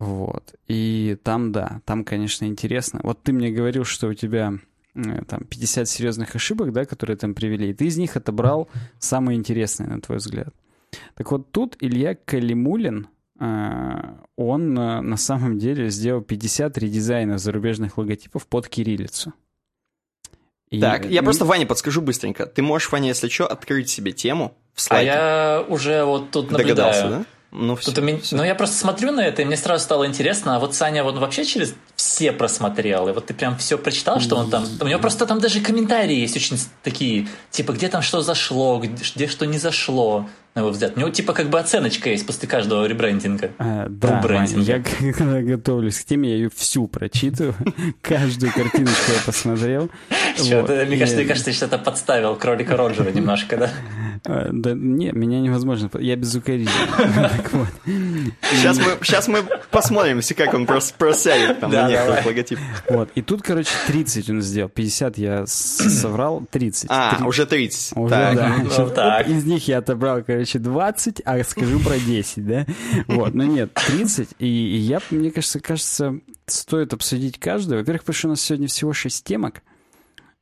Вот. 0.00 0.54
И 0.66 1.18
там, 1.22 1.52
да, 1.52 1.82
там, 1.84 2.04
конечно, 2.04 2.46
интересно. 2.46 3.00
Вот 3.02 3.22
ты 3.22 3.34
мне 3.34 3.50
говорил, 3.50 3.84
что 3.84 4.08
у 4.08 4.14
тебя 4.14 4.54
э, 4.94 5.24
там 5.28 5.44
50 5.44 5.86
серьезных 5.86 6.34
ошибок, 6.34 6.72
да, 6.72 6.86
которые 6.86 7.18
там 7.18 7.34
привели, 7.34 7.68
и 7.68 7.74
ты 7.74 7.84
из 7.84 7.98
них 7.98 8.16
отобрал 8.16 8.70
самые 8.98 9.36
интересные, 9.36 9.90
на 9.90 10.00
твой 10.00 10.16
взгляд. 10.16 10.54
Так 11.16 11.30
вот 11.30 11.52
тут 11.52 11.76
Илья 11.80 12.14
Калимулин, 12.14 13.08
он 14.36 14.78
э, 14.78 15.00
на 15.00 15.16
самом 15.16 15.58
деле 15.58 15.90
сделал 15.90 16.22
50 16.22 16.78
редизайнов 16.78 17.40
зарубежных 17.40 17.98
логотипов 17.98 18.46
под 18.46 18.68
кириллицу. 18.68 19.32
И... 20.70 20.80
Так, 20.80 21.06
я 21.06 21.22
просто 21.22 21.44
Ване 21.44 21.66
подскажу 21.66 22.00
быстренько. 22.00 22.46
Ты 22.46 22.62
можешь, 22.62 22.90
Ваня, 22.90 23.08
если 23.08 23.28
что, 23.28 23.46
открыть 23.46 23.90
себе 23.90 24.12
тему 24.12 24.56
в 24.74 24.80
слайде. 24.80 25.10
А 25.10 25.14
я 25.14 25.64
уже 25.68 26.04
вот 26.04 26.30
тут 26.30 26.50
наблюдаю. 26.50 26.92
Догадался, 26.92 27.08
да? 27.08 27.24
Ну, 27.54 27.76
все, 27.76 27.92
Тут 27.92 28.02
меня, 28.02 28.18
все. 28.18 28.34
ну, 28.34 28.44
я 28.44 28.54
просто 28.54 28.76
смотрю 28.76 29.12
на 29.12 29.20
это, 29.20 29.42
и 29.42 29.44
мне 29.44 29.58
сразу 29.58 29.84
стало 29.84 30.06
интересно, 30.06 30.56
а 30.56 30.58
вот 30.58 30.74
Саня 30.74 31.04
вот 31.04 31.18
вообще 31.18 31.44
через 31.44 31.74
все 31.96 32.32
просмотрел, 32.32 33.08
и 33.08 33.12
вот 33.12 33.26
ты 33.26 33.34
прям 33.34 33.58
все 33.58 33.76
прочитал, 33.76 34.20
что 34.20 34.36
он 34.36 34.48
там... 34.48 34.64
У 34.80 34.86
него 34.86 34.98
просто 34.98 35.26
там 35.26 35.38
даже 35.38 35.60
комментарии 35.60 36.16
есть 36.16 36.34
очень 36.34 36.56
такие, 36.82 37.28
типа, 37.50 37.72
где 37.72 37.88
там 37.88 38.00
что 38.00 38.22
зашло, 38.22 38.78
где, 38.78 38.94
где 39.14 39.26
что 39.26 39.44
не 39.44 39.58
зашло 39.58 40.26
на 40.54 40.60
его 40.60 40.70
взгляд. 40.70 40.92
У 40.96 41.00
него 41.00 41.10
типа 41.10 41.32
как 41.32 41.48
бы 41.48 41.58
оценочка 41.58 42.10
есть 42.10 42.26
после 42.26 42.46
каждого 42.46 42.84
ребрендинга. 42.84 43.52
А, 43.58 43.86
да, 43.88 44.20
Вань, 44.22 44.60
я 44.60 44.82
когда 44.82 45.40
готовлюсь 45.42 45.98
к 45.98 46.04
теме, 46.04 46.30
я 46.30 46.36
ее 46.36 46.50
всю 46.54 46.88
прочитываю, 46.88 47.54
каждую 48.02 48.52
картиночку 48.52 49.12
я 49.12 49.20
посмотрел. 49.24 49.90
Мне 50.38 50.98
кажется, 50.98 51.16
мне 51.16 51.26
кажется, 51.26 51.44
ты 51.44 51.52
что-то 51.52 51.78
подставил 51.78 52.36
кролика 52.36 52.76
Роджера 52.76 53.10
немножко, 53.10 53.56
да? 53.56 53.70
А, 54.24 54.48
да 54.50 54.72
не, 54.72 55.10
меня 55.12 55.40
невозможно. 55.40 55.90
Я 55.98 56.16
безукоризнен. 56.16 56.72
Сейчас 58.50 58.78
мы, 58.78 58.84
сейчас 59.02 59.28
мы 59.28 59.42
посмотрим, 59.70 60.20
как 60.36 60.54
он 60.54 60.66
просядет 60.66 61.60
там 61.60 61.70
на 61.70 61.88
некоторых 61.88 62.26
логотип. 62.26 62.58
Вот. 62.88 63.10
И 63.14 63.22
тут, 63.22 63.42
короче, 63.42 63.70
30 63.86 64.30
он 64.30 64.42
сделал. 64.42 64.68
50 64.70 65.18
я 65.18 65.44
соврал, 65.46 66.44
30. 66.50 66.86
А, 66.88 67.18
уже 67.26 67.46
30. 67.46 67.96
Уже, 67.96 68.10
да. 68.10 69.24
Ну, 69.26 69.32
Из 69.32 69.44
них 69.44 69.68
я 69.68 69.78
отобрал, 69.78 70.22
короче, 70.26 70.41
20, 70.44 71.22
а 71.24 71.42
скажу 71.44 71.80
про 71.80 71.98
10, 71.98 72.46
да? 72.46 72.66
Вот. 73.06 73.34
Но 73.34 73.44
нет, 73.44 73.72
30. 73.74 74.28
И 74.38 74.46
я, 74.46 75.00
мне 75.10 75.30
кажется, 75.30 75.60
кажется, 75.60 76.20
стоит 76.46 76.92
обсудить 76.92 77.38
каждую. 77.38 77.80
Во-первых, 77.80 78.02
потому 78.02 78.14
что 78.14 78.28
у 78.28 78.30
нас 78.30 78.40
сегодня 78.40 78.68
всего 78.68 78.92
6 78.92 79.24
темок. 79.24 79.62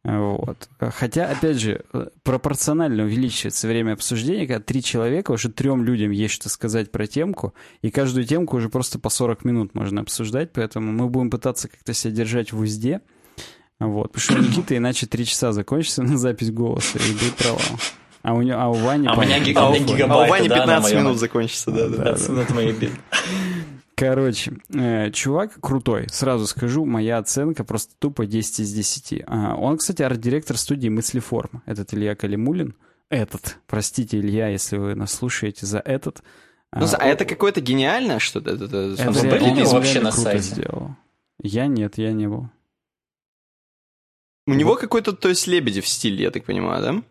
Вот. 0.02 0.69
Хотя, 0.78 1.28
опять 1.28 1.61
же, 1.61 1.85
пропорционально 2.23 3.04
увеличивается 3.04 3.69
время 3.69 3.92
обсуждения, 3.92 4.47
когда 4.47 4.62
три 4.62 4.83
человека, 4.83 5.33
уже 5.33 5.50
трем 5.50 5.85
людям 5.85 6.11
есть 6.11 6.35
что 6.35 6.49
сказать 6.49 6.90
про 6.90 7.07
темку, 7.07 7.52
и 7.83 7.90
каждую 7.90 8.25
темку 8.25 8.57
уже 8.57 8.71
просто 8.71 8.99
по 8.99 9.11
40 9.11 9.45
минут 9.45 9.75
можно 9.75 10.00
обсуждать, 10.00 10.52
поэтому 10.54 10.90
мы 10.92 11.09
будем 11.11 11.30
пытаться 11.30 11.69
как-то 11.69 11.92
себя 11.92 12.14
держать 12.14 12.52
в 12.52 12.61
узде. 12.61 13.02
Вот, 13.78 14.12
потому 14.12 14.21
что 14.21 14.35
у 14.35 14.38
Никиты 14.38 14.76
иначе 14.76 15.07
три 15.07 15.25
часа 15.25 15.52
закончится 15.52 16.02
на 16.02 16.16
запись 16.19 16.50
голоса 16.50 16.99
и 16.99 17.12
будет 17.12 17.35
провал. 17.37 17.61
А 18.22 18.34
у, 18.34 18.40
а 18.50 18.68
у 18.68 18.74
Вани... 18.74 19.08
А 19.08 19.14
у 19.14 19.20
меня 19.20 19.40
гигабайты, 19.40 20.02
А 20.02 20.24
у 20.24 20.28
Вани 20.28 20.48
15 20.48 20.94
минут 20.94 21.18
закончится, 21.18 21.70
да, 21.70 21.88
да. 21.88 21.96
15 21.96 22.28
минут 22.28 22.50
моей 22.50 22.72
бит. 22.72 22.92
Короче, 23.94 24.52
э, 24.72 25.10
чувак 25.10 25.60
крутой. 25.60 26.06
Сразу 26.10 26.46
скажу, 26.46 26.86
моя 26.86 27.18
оценка 27.18 27.64
просто 27.64 27.92
тупо 27.98 28.24
10 28.24 28.60
из 28.60 28.72
10. 28.72 29.24
А, 29.26 29.54
он, 29.56 29.76
кстати, 29.76 30.00
арт-директор 30.00 30.56
студии 30.56 30.88
Мыслеформ. 30.88 31.62
Этот 31.66 31.92
Илья 31.92 32.14
Калимулин. 32.14 32.76
Этот, 33.10 33.58
простите, 33.66 34.18
Илья, 34.18 34.48
если 34.48 34.78
вы 34.78 34.94
нас 34.94 35.12
слушаете 35.12 35.66
за 35.66 35.80
этот. 35.80 36.22
Ну, 36.72 36.86
а, 36.86 36.96
а 36.96 37.06
это 37.06 37.26
какое-то 37.26 37.60
гениальное 37.60 38.20
что-то? 38.20 38.52
Это, 38.52 38.64
это, 38.64 38.76
это, 38.94 39.02
это 39.02 39.28
были 39.28 39.54
ли 39.54 39.64
вообще 39.64 40.00
на 40.00 40.12
сайте? 40.12 40.54
Сделал. 40.54 40.96
Я 41.42 41.66
нет, 41.66 41.98
я 41.98 42.12
не 42.12 42.26
был. 42.26 42.48
У 44.46 44.54
него 44.54 44.76
какой-то, 44.76 45.12
то 45.12 45.28
есть, 45.28 45.46
Лебедев 45.46 45.86
стиль, 45.86 46.22
я 46.22 46.30
так 46.30 46.44
понимаю, 46.44 46.82
да? 46.82 47.02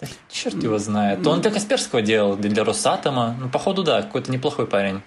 Да 0.00 0.06
черт 0.30 0.62
его 0.62 0.78
знает. 0.78 1.26
Он 1.26 1.40
для 1.40 1.50
Касперского 1.50 2.02
делал, 2.02 2.36
для 2.36 2.64
Росатома. 2.64 3.36
Ну, 3.40 3.48
походу, 3.48 3.82
да, 3.82 4.02
какой-то 4.02 4.30
неплохой 4.30 4.66
парень. 4.66 5.02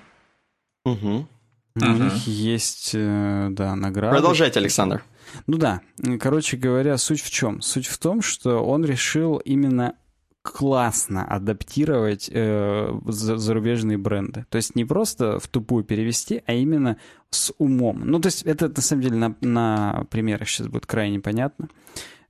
Угу. 0.86 1.28
У 1.76 1.86
них 1.86 2.28
есть, 2.28 2.92
э, 2.94 3.48
да, 3.52 3.76
награда. 3.76 4.14
Продолжайте, 4.16 4.60
Александр. 4.60 5.04
Ну 5.48 5.58
да, 5.58 5.80
короче 6.20 6.58
говоря, 6.58 6.98
суть 6.98 7.22
в 7.22 7.30
чем? 7.30 7.62
Суть 7.62 7.88
в 7.88 7.98
том, 7.98 8.22
что 8.22 8.66
он 8.66 8.84
решил 8.84 9.38
именно 9.38 9.96
классно 10.42 11.24
адаптировать 11.24 12.30
э, 12.34 13.00
зарубежные 13.06 13.98
бренды. 13.98 14.46
То 14.50 14.58
есть 14.58 14.76
не 14.76 14.86
просто 14.86 15.40
в 15.40 15.48
тупую 15.48 15.84
перевести, 15.86 16.44
а 16.46 16.54
именно 16.54 16.98
с 17.30 17.54
умом. 17.58 18.02
Ну, 18.04 18.20
то 18.20 18.28
есть 18.28 18.44
это 18.44 18.68
на 18.68 18.82
самом 18.82 19.04
деле 19.04 19.16
на, 19.16 19.36
на 19.42 20.06
примерах 20.10 20.50
сейчас 20.50 20.68
будет 20.68 20.86
крайне 20.86 21.20
понятно. 21.20 21.70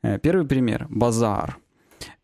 Э, 0.04 0.20
первый 0.20 0.46
пример. 0.46 0.88
Базар. 0.90 1.58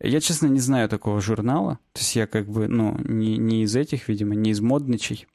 Я, 0.00 0.20
честно, 0.20 0.46
не 0.46 0.60
знаю 0.60 0.88
такого 0.88 1.20
журнала. 1.20 1.78
То 1.92 2.00
есть 2.00 2.14
я 2.16 2.26
как 2.26 2.48
бы, 2.48 2.68
ну, 2.68 2.96
не, 3.04 3.36
не 3.36 3.64
из 3.64 3.74
этих, 3.74 4.08
видимо, 4.08 4.34
не 4.34 4.50
из 4.50 4.60
модничей. 4.60 5.26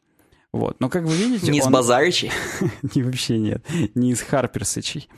Вот. 0.53 0.79
Но 0.79 0.89
как 0.89 1.03
вы 1.03 1.15
видите... 1.15 1.51
Не 1.51 1.62
он... 1.62 1.67
из 1.67 1.72
Базаричей? 1.72 2.32
не, 2.96 3.03
вообще 3.03 3.38
нет. 3.38 3.65
Не 3.96 4.12
из 4.12 4.22
Харперсычей. 4.22 5.10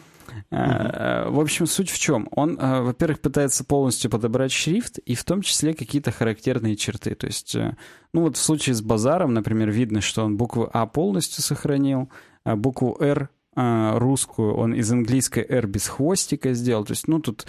Uh-huh. 0.51 1.29
В 1.29 1.39
общем, 1.39 1.67
суть 1.67 1.89
в 1.89 1.99
чем? 1.99 2.27
Он, 2.31 2.57
э, 2.59 2.81
во-первых, 2.81 3.21
пытается 3.21 3.63
полностью 3.63 4.09
подобрать 4.09 4.51
шрифт 4.51 4.97
и 4.99 5.15
в 5.15 5.23
том 5.23 5.41
числе 5.41 5.73
какие-то 5.73 6.11
характерные 6.11 6.75
черты. 6.75 7.15
То 7.15 7.27
есть, 7.27 7.55
э, 7.55 7.75
ну 8.11 8.21
вот 8.21 8.37
в 8.37 8.41
случае 8.41 8.75
с 8.75 8.81
базаром, 8.81 9.33
например, 9.33 9.69
видно, 9.69 10.01
что 10.01 10.25
он 10.25 10.35
букву 10.35 10.69
А 10.73 10.87
полностью 10.87 11.43
сохранил, 11.43 12.09
а 12.43 12.55
букву 12.55 12.97
Р 12.99 13.29
русскую 13.55 14.53
он 14.55 14.73
из 14.73 14.91
английской 14.91 15.45
R 15.47 15.65
без 15.67 15.87
хвостика 15.87 16.53
сделал. 16.53 16.83
То 16.85 16.91
есть, 16.91 17.07
ну, 17.07 17.19
тут 17.19 17.47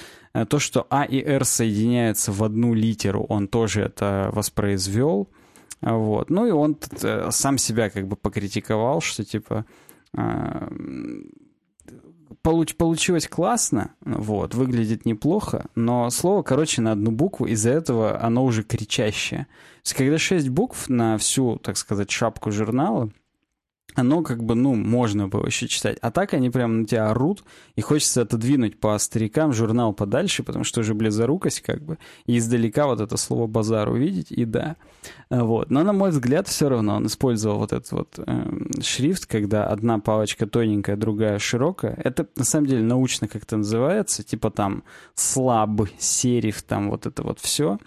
то, 0.49 0.59
что 0.59 0.87
А 0.89 1.05
и 1.05 1.21
R 1.21 1.45
соединяются 1.45 2.33
в 2.33 2.45
одну 2.45 2.75
литеру, 2.75 3.25
он 3.29 3.49
тоже 3.49 3.83
это 3.83 4.31
воспроизвел. 4.33 5.29
Вот. 5.83 6.31
Ну, 6.31 6.47
и 6.47 6.51
он 6.53 6.79
сам 7.31 7.59
себя 7.59 7.91
как 7.91 8.07
бы 8.09 8.17
покритиковал, 8.17 9.01
что, 9.01 9.25
типа, 9.25 9.67
получ, 12.43 12.77
получилось 12.77 13.29
классно, 13.29 13.95
вот, 14.01 14.55
выглядит 14.55 15.05
неплохо, 15.05 15.67
но 15.75 16.09
слово, 16.11 16.43
короче, 16.43 16.81
на 16.81 16.93
одну 16.93 17.11
букву, 17.11 17.47
из-за 17.47 17.71
этого 17.71 18.23
оно 18.23 18.45
уже 18.45 18.63
кричащее. 18.63 19.41
То 19.83 19.89
есть, 19.89 19.95
когда 19.95 20.19
шесть 20.19 20.49
букв 20.49 20.89
на 20.89 21.19
всю, 21.19 21.57
так 21.59 21.77
сказать, 21.77 22.11
шапку 22.11 22.51
журнала, 22.53 23.11
оно 24.01 24.23
как 24.23 24.45
бы, 24.45 24.55
ну, 24.55 24.75
можно 24.75 25.27
было 25.27 25.47
еще 25.47 25.67
читать. 25.67 25.99
А 26.03 26.11
так 26.11 26.35
они 26.35 26.51
прям 26.51 26.83
на 26.83 26.87
тебя 26.87 27.11
орут, 27.11 27.45
и 27.75 27.81
хочется 27.81 28.23
отодвинуть 28.23 28.79
по 28.79 28.97
старикам 28.99 29.53
журнал 29.53 29.93
подальше, 29.93 30.43
потому 30.43 30.65
что 30.65 30.81
уже 30.81 30.95
близорукость 30.95 31.63
как 31.63 31.83
бы, 31.83 31.99
и 32.27 32.39
издалека 32.39 32.87
вот 32.87 33.01
это 33.01 33.17
слово 33.17 33.47
«базар» 33.47 33.89
увидеть, 33.89 34.31
и 34.31 34.45
да. 34.45 34.77
Вот. 35.31 35.71
Но, 35.71 35.83
на 35.83 35.93
мой 35.93 36.11
взгляд, 36.11 36.47
все 36.47 36.69
равно 36.69 36.97
он 36.97 37.07
использовал 37.07 37.59
вот 37.59 37.73
этот 37.73 37.91
вот 37.93 38.19
э, 38.19 38.81
шрифт, 38.83 39.27
когда 39.27 39.67
одна 39.67 39.99
палочка 39.99 40.47
тоненькая, 40.47 40.97
другая 40.97 41.39
широкая. 41.39 41.95
Это, 42.05 42.27
на 42.37 42.45
самом 42.45 42.67
деле, 42.67 42.83
научно 42.83 43.29
как-то 43.29 43.57
называется, 43.57 44.23
типа 44.23 44.51
там 44.51 44.85
слаб, 45.15 45.81
сериф, 45.99 46.63
там 46.63 46.91
вот 46.91 47.07
это 47.07 47.23
вот 47.23 47.41
все. 47.41 47.79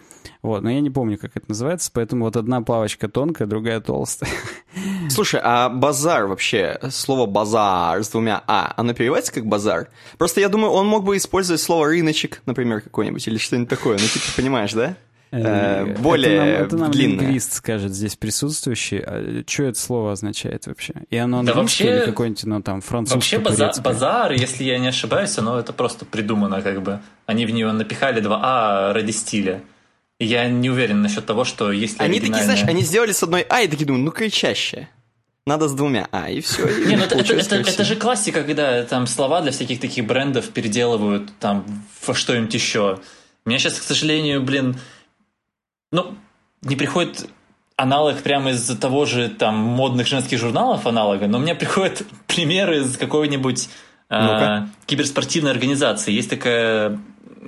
Вот, 0.42 0.64
но 0.64 0.72
я 0.72 0.80
не 0.80 0.90
помню, 0.90 1.18
как 1.18 1.32
это 1.36 1.46
называется, 1.50 1.92
поэтому 1.94 2.24
вот 2.24 2.38
одна 2.38 2.62
палочка 2.62 3.10
тонкая, 3.10 3.46
другая 3.46 3.82
толстая. 3.82 4.32
Слушай, 5.10 5.42
а 5.44 5.68
базар 5.68 6.28
вообще, 6.28 6.80
слово 6.92 7.26
базар 7.26 8.02
с 8.02 8.10
двумя 8.10 8.42
А, 8.48 8.74
оно 8.78 8.94
переводится 8.94 9.34
как 9.34 9.46
базар? 9.46 9.90
Просто 10.18 10.40
я 10.40 10.48
думаю, 10.48 10.72
он 10.72 10.88
мог 10.88 11.04
бы 11.04 11.18
использовать 11.18 11.62
слово 11.62 11.88
рыночек, 11.88 12.42
например, 12.46 12.80
какой-нибудь, 12.82 13.28
или 13.28 13.38
что-нибудь 13.38 13.70
такое. 13.70 13.98
Ну, 13.98 14.06
типа, 14.06 14.26
понимаешь, 14.38 14.72
да? 14.72 14.96
Э, 15.32 15.86
э, 15.86 15.98
более 16.00 16.36
это 16.36 16.46
нам, 16.46 16.48
это 16.48 16.78
нам 16.78 16.92
длинное. 16.92 17.20
лингвист 17.20 17.54
скажет 17.54 17.94
здесь 17.94 18.16
присутствующий, 18.16 19.00
а 19.00 19.44
что 19.46 19.64
это 19.64 19.80
слово 19.80 20.14
означает 20.14 20.66
вообще? 20.66 20.94
И 21.10 21.18
оно 21.18 21.44
да 21.44 21.54
вообще, 21.54 21.98
или 21.98 22.06
какой-нибудь, 22.06 22.46
ну 22.46 22.62
там, 22.64 22.82
французский 22.82 23.38
Вообще 23.38 23.38
базар, 23.38 23.74
базар, 23.84 24.32
если 24.32 24.64
я 24.64 24.80
не 24.80 24.88
ошибаюсь, 24.88 25.38
оно 25.38 25.60
это 25.60 25.72
просто 25.72 26.06
придумано 26.06 26.62
как 26.62 26.82
бы. 26.82 27.02
Они 27.28 27.46
в 27.46 27.52
нее 27.52 27.72
напихали 27.72 28.22
два 28.22 28.40
А 28.42 28.94
ради 28.94 29.12
стиля. 29.12 29.62
Я 30.20 30.50
не 30.50 30.70
уверен 30.70 31.02
насчет 31.02 31.26
того, 31.26 31.46
что 31.46 31.72
если 31.72 32.04
Они 32.04 32.18
оригинальная... 32.18 32.40
такие, 32.40 32.44
знаешь, 32.44 32.70
они 32.70 32.84
сделали 32.84 33.14
с 33.14 33.24
одной 33.24 33.46
А 33.50 33.62
и 33.62 33.68
такие 33.70 33.86
думают, 33.86 34.06
ну 34.06 34.12
кричащее. 34.12 34.90
Надо 35.46 35.70
с 35.70 35.74
двумя 35.74 36.08
А, 36.12 36.30
и 36.30 36.42
все. 36.42 36.68
И 36.68 36.86
не, 36.88 36.98
ну 36.98 37.06
это, 37.06 37.16
это, 37.16 37.56
это, 37.56 37.84
же 37.86 37.96
классика, 37.96 38.44
когда 38.44 38.84
там 38.84 39.08
слова 39.08 39.42
для 39.42 39.52
всяких 39.52 39.80
таких 39.80 40.06
брендов 40.06 40.50
переделывают 40.50 41.32
там 41.40 41.66
во 42.06 42.14
что-нибудь 42.14 42.54
еще. 42.54 43.00
У 43.46 43.50
меня 43.50 43.60
сейчас, 43.60 43.80
к 43.80 43.84
сожалению, 43.84 44.44
блин, 44.44 44.78
ну, 45.92 46.14
не 46.62 46.76
приходит 46.76 47.28
аналог 47.78 48.22
прямо 48.22 48.52
из 48.52 48.68
того 48.78 49.06
же 49.06 49.30
там 49.30 49.56
модных 49.56 50.06
женских 50.06 50.38
журналов 50.38 50.86
аналога, 50.86 51.28
но 51.28 51.40
мне 51.40 51.56
приходят 51.56 52.04
примеры 52.28 52.82
из 52.82 52.98
какой-нибудь 52.98 53.70
э, 54.10 54.66
киберспортивной 54.86 55.52
организации. 55.52 56.12
Есть 56.12 56.30
такая, 56.30 57.00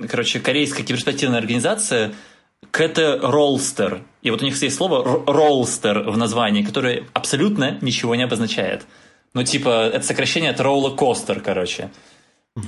короче, 0.08 0.40
корейская 0.40 0.84
киберспортивная 0.84 1.38
организация– 1.38 2.14
Кэте 2.70 3.16
Ролстер. 3.16 4.02
И 4.22 4.30
вот 4.30 4.40
у 4.42 4.44
них 4.44 4.60
есть 4.62 4.76
слово 4.76 5.24
ролстер 5.26 6.10
в 6.10 6.16
названии, 6.16 6.62
которое 6.62 7.04
абсолютно 7.12 7.78
ничего 7.80 8.14
не 8.14 8.22
обозначает. 8.22 8.86
Ну, 9.34 9.42
типа, 9.42 9.88
это 9.88 10.06
сокращение 10.06 10.50
от 10.50 10.60
ролла 10.60 10.94
костер, 10.94 11.40
короче. 11.40 11.90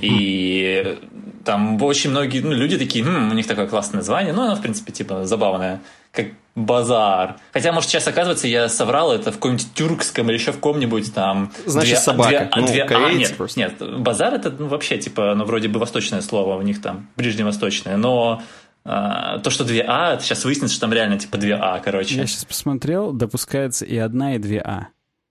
И 0.01 0.97
там 1.45 1.81
очень 1.81 2.09
многие 2.09 2.39
ну, 2.39 2.53
люди 2.53 2.77
такие, 2.77 3.05
хм, 3.05 3.29
у 3.29 3.33
них 3.33 3.45
такое 3.45 3.67
классное 3.67 3.97
название, 3.97 4.33
ну, 4.33 4.41
оно, 4.41 4.55
в 4.55 4.61
принципе, 4.61 4.91
типа, 4.91 5.25
забавное, 5.25 5.79
как 6.11 6.27
базар. 6.55 7.35
Хотя, 7.53 7.71
может, 7.71 7.89
сейчас, 7.91 8.07
оказывается, 8.07 8.47
я 8.47 8.67
соврал 8.67 9.13
это 9.13 9.31
в 9.31 9.35
каком-нибудь 9.35 9.73
тюркском 9.75 10.27
или 10.29 10.37
еще 10.37 10.53
в 10.53 10.55
каком-нибудь 10.55 11.13
там... 11.13 11.51
Значит, 11.65 11.91
две, 11.91 11.99
собака. 11.99 12.29
Две, 12.29 12.49
ну, 12.55 12.67
две, 12.67 12.83
а, 12.83 13.13
нет, 13.13 13.37
просто. 13.37 13.59
нет, 13.59 13.99
базар 13.99 14.33
это 14.33 14.49
ну, 14.49 14.67
вообще, 14.67 14.97
типа, 14.97 15.35
ну, 15.35 15.45
вроде 15.45 15.67
бы 15.67 15.79
восточное 15.79 16.21
слово 16.21 16.57
у 16.57 16.61
них 16.63 16.81
там, 16.81 17.07
ближневосточное, 17.15 17.95
но 17.97 18.41
а, 18.85 19.39
то, 19.39 19.49
что 19.49 19.63
2А, 19.63 20.19
сейчас 20.21 20.45
выяснится, 20.45 20.75
что 20.75 20.81
там 20.81 20.93
реально 20.93 21.17
типа 21.17 21.37
2А, 21.37 21.81
короче. 21.83 22.15
Я 22.15 22.27
сейчас 22.27 22.45
посмотрел, 22.45 23.11
допускается 23.11 23.83
и 23.83 23.97
1, 23.97 24.23
и 24.23 24.37
2А. 24.37 24.83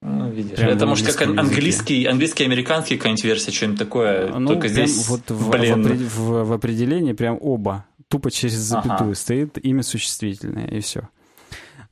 Ну, 0.03 0.31
видишь. 0.31 0.59
Это 0.59 0.87
может 0.87 1.07
как 1.15 1.23
английский, 1.23 2.05
английский, 2.05 2.45
американский 2.45 2.97
какая-нибудь 2.97 3.25
версия, 3.25 3.53
что-нибудь 3.53 3.79
такое. 3.79 4.29
Ну, 4.37 4.49
только 4.49 4.69
здесь, 4.69 5.09
вот 5.09 5.31
в, 5.31 5.51
блин. 5.51 5.83
В, 5.83 6.19
в, 6.19 6.45
в 6.49 6.53
определении 6.53 7.13
прям 7.13 7.39
оба. 7.41 7.87
Тупо 8.09 8.31
через 8.31 8.55
запятую 8.55 9.11
ага. 9.11 9.15
стоит 9.15 9.65
имя 9.65 9.83
существительное, 9.83 10.67
и 10.67 10.81
все. 10.81 11.09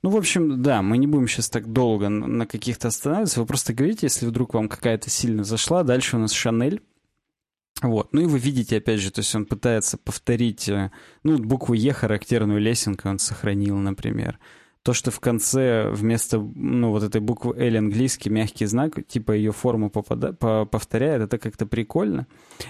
Ну, 0.02 0.10
в 0.10 0.16
общем, 0.16 0.62
да, 0.62 0.82
мы 0.82 0.98
не 0.98 1.06
будем 1.06 1.28
сейчас 1.28 1.48
так 1.48 1.72
долго 1.72 2.08
на 2.08 2.44
каких-то 2.44 2.88
останавливаться. 2.88 3.40
Вы 3.40 3.46
просто 3.46 3.72
говорите, 3.72 4.06
если 4.06 4.26
вдруг 4.26 4.52
вам 4.52 4.68
какая-то 4.68 5.08
сильно 5.08 5.44
зашла. 5.44 5.84
Дальше 5.84 6.16
у 6.16 6.18
нас 6.18 6.32
Шанель. 6.32 6.82
Вот. 7.82 8.12
Ну 8.12 8.22
и 8.22 8.26
вы 8.26 8.38
видите, 8.38 8.78
опять 8.78 9.00
же, 9.00 9.10
то 9.10 9.20
есть 9.20 9.34
он 9.34 9.44
пытается 9.44 9.98
повторить, 9.98 10.68
э, 10.68 10.90
ну, 11.24 11.38
букву 11.38 11.74
Е 11.74 11.92
характерную 11.92 12.60
лесенку 12.60 13.08
он 13.08 13.18
сохранил, 13.18 13.76
например. 13.76 14.38
То, 14.84 14.94
что 14.94 15.10
в 15.10 15.20
конце 15.20 15.90
вместо, 15.90 16.38
ну, 16.38 16.90
вот 16.90 17.02
этой 17.02 17.20
буквы 17.20 17.56
L 17.56 17.76
английский 17.76 18.30
мягкий 18.30 18.66
знак, 18.66 19.06
типа 19.06 19.32
ее 19.32 19.52
форму 19.52 19.90
попада, 19.90 20.32
по, 20.32 20.64
повторяет, 20.64 21.22
это 21.22 21.38
как-то 21.38 21.66
прикольно. 21.66 22.26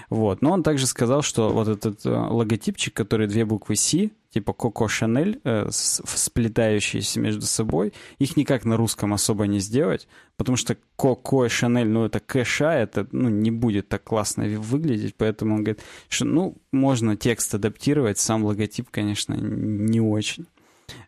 Вот. 0.09 0.41
Но 0.41 0.51
он 0.51 0.63
также 0.63 0.87
сказал, 0.87 1.21
что 1.21 1.49
вот 1.49 1.67
этот 1.67 2.05
э, 2.05 2.09
логотипчик, 2.09 2.93
который 2.93 3.27
две 3.27 3.45
буквы 3.45 3.75
C, 3.75 4.11
типа 4.33 4.53
Коко 4.53 4.87
Шанель, 4.87 5.39
э, 5.43 5.67
сплетающиеся 5.71 7.19
между 7.19 7.43
собой, 7.43 7.93
их 8.17 8.35
никак 8.35 8.65
на 8.65 8.77
русском 8.77 9.13
особо 9.13 9.45
не 9.45 9.59
сделать, 9.59 10.07
потому 10.37 10.57
что 10.57 10.75
Коко 10.95 11.47
Шанель, 11.49 11.87
ну, 11.87 12.05
это 12.05 12.19
кэша, 12.19 12.71
это, 12.71 13.07
ну, 13.11 13.29
не 13.29 13.51
будет 13.51 13.89
так 13.89 14.03
классно 14.03 14.45
выглядеть, 14.45 15.15
поэтому 15.15 15.55
он 15.55 15.63
говорит, 15.63 15.83
что, 16.09 16.25
ну, 16.25 16.57
можно 16.71 17.15
текст 17.15 17.53
адаптировать, 17.53 18.17
сам 18.17 18.43
логотип, 18.43 18.89
конечно, 18.89 19.33
не 19.33 20.01
очень. 20.01 20.47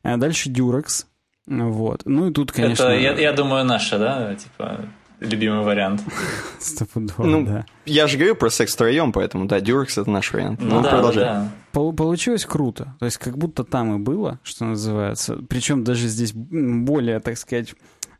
А 0.04 0.18
дальше 0.18 0.50
Durex. 0.50 1.06
Вот. 1.48 2.04
Ну 2.06 2.30
и 2.30 2.34
тут, 2.34 2.52
конечно... 2.52 2.84
Это, 2.84 2.94
я, 3.00 3.14
я 3.14 3.34
думаю, 3.34 3.66
наша, 3.66 4.00
да? 4.00 4.36
Типа 4.36 4.86
любимый 5.20 5.64
вариант. 5.64 6.02
Стопудово, 6.60 7.26
ну, 7.26 7.46
да. 7.46 7.66
Я 7.86 8.08
же 8.08 8.18
говорю 8.18 8.36
про 8.36 8.50
секс 8.50 8.74
втроем, 8.74 9.12
поэтому, 9.12 9.46
да, 9.46 9.60
Durex 9.60 10.02
это 10.02 10.10
наш 10.10 10.34
вариант. 10.34 10.60
Ну, 10.62 10.76
ну 10.76 10.82
да, 10.82 10.90
продолжай. 10.90 11.24
да. 11.24 11.52
Получилось 11.72 12.46
круто. 12.46 12.96
То 13.00 13.06
есть 13.06 13.18
как 13.18 13.38
будто 13.38 13.64
там 13.64 13.96
и 13.96 14.00
было, 14.00 14.40
что 14.44 14.66
называется. 14.66 15.38
Причем 15.50 15.84
даже 15.84 16.08
здесь 16.08 16.32
более, 16.34 17.20
так 17.20 17.38
сказать, 17.38 17.76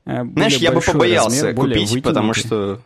э, 0.06 0.24
Знаешь, 0.24 0.58
я 0.58 0.72
бы 0.72 0.82
побоялся 0.82 1.48
размер, 1.48 1.56
купить, 1.56 2.04
потому 2.04 2.34
что... 2.34 2.80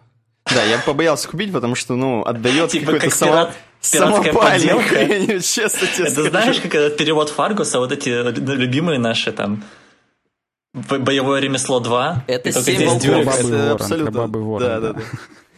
Да, 0.45 0.63
я 0.63 0.77
бы 0.77 0.83
побоялся 0.83 1.27
купить, 1.27 1.51
потому 1.51 1.75
что, 1.75 1.95
ну, 1.95 2.23
отдает 2.23 2.71
типа 2.71 2.93
какой-то 2.93 3.15
само... 3.15 3.49
самопальник. 3.81 5.43
Честно 5.43 5.87
тебе 5.87 6.07
Это 6.07 6.29
знаешь, 6.29 6.59
как 6.59 6.73
этот 6.73 6.97
перевод 6.97 7.29
Фаргуса, 7.29 7.79
вот 7.79 7.91
эти 7.91 8.09
любимые 8.09 8.99
наши 8.99 9.31
там 9.31 9.63
Боевое 10.73 11.41
ремесло 11.41 11.79
2. 11.79 12.25
Это 12.27 12.51
7 12.51 12.85
волков, 12.85 13.03
это 13.05 13.71
абсолютно. 13.73 14.27
Да, 14.59 14.79
да, 14.79 14.93
да. 14.93 15.01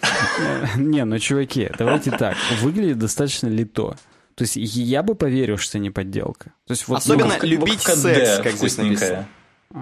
Не, 0.78 1.06
ну, 1.06 1.20
чуваки, 1.20 1.70
давайте 1.78 2.12
так. 2.12 2.36
Выглядит 2.62 2.98
достаточно 2.98 3.48
лито. 3.48 3.96
То 4.36 4.44
есть 4.44 4.56
я 4.56 5.04
бы 5.04 5.16
поверил, 5.16 5.58
что 5.58 5.78
не 5.80 5.90
подделка. 5.90 6.54
То 6.66 6.72
есть, 6.72 6.88
вот, 6.88 7.00
Особенно 7.00 7.38
ну, 7.40 7.48
любить 7.48 7.82
секс, 7.82 8.40
как 8.42 8.54
здесь 8.54 8.78
написано. 8.78 9.28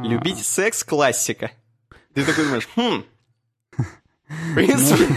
Любить 0.04 0.46
секс 0.46 0.84
классика. 0.84 1.52
Ты 2.14 2.26
такой 2.26 2.46
думаешь, 2.46 2.68
хм, 2.76 3.06
в 4.30 4.54
принципе, 4.54 5.08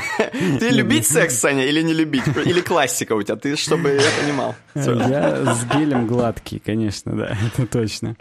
ну, 0.41 0.59
ты 0.59 0.71
любить 0.71 1.07
секс, 1.07 1.39
Саня, 1.39 1.67
или 1.67 1.83
не 1.83 1.93
любить? 1.93 2.25
Или 2.47 2.63
классика 2.63 3.13
у 3.13 3.23
тебя? 3.23 3.37
Ты, 3.37 3.57
чтобы 3.57 3.91
я 3.91 4.11
понимал. 4.23 4.55
Я 4.75 5.55
с 5.55 5.65
гелем 5.67 6.07
гладкий, 6.07 6.59
конечно, 6.59 7.13
да, 7.15 7.37
это 7.47 7.67
точно. 7.67 8.17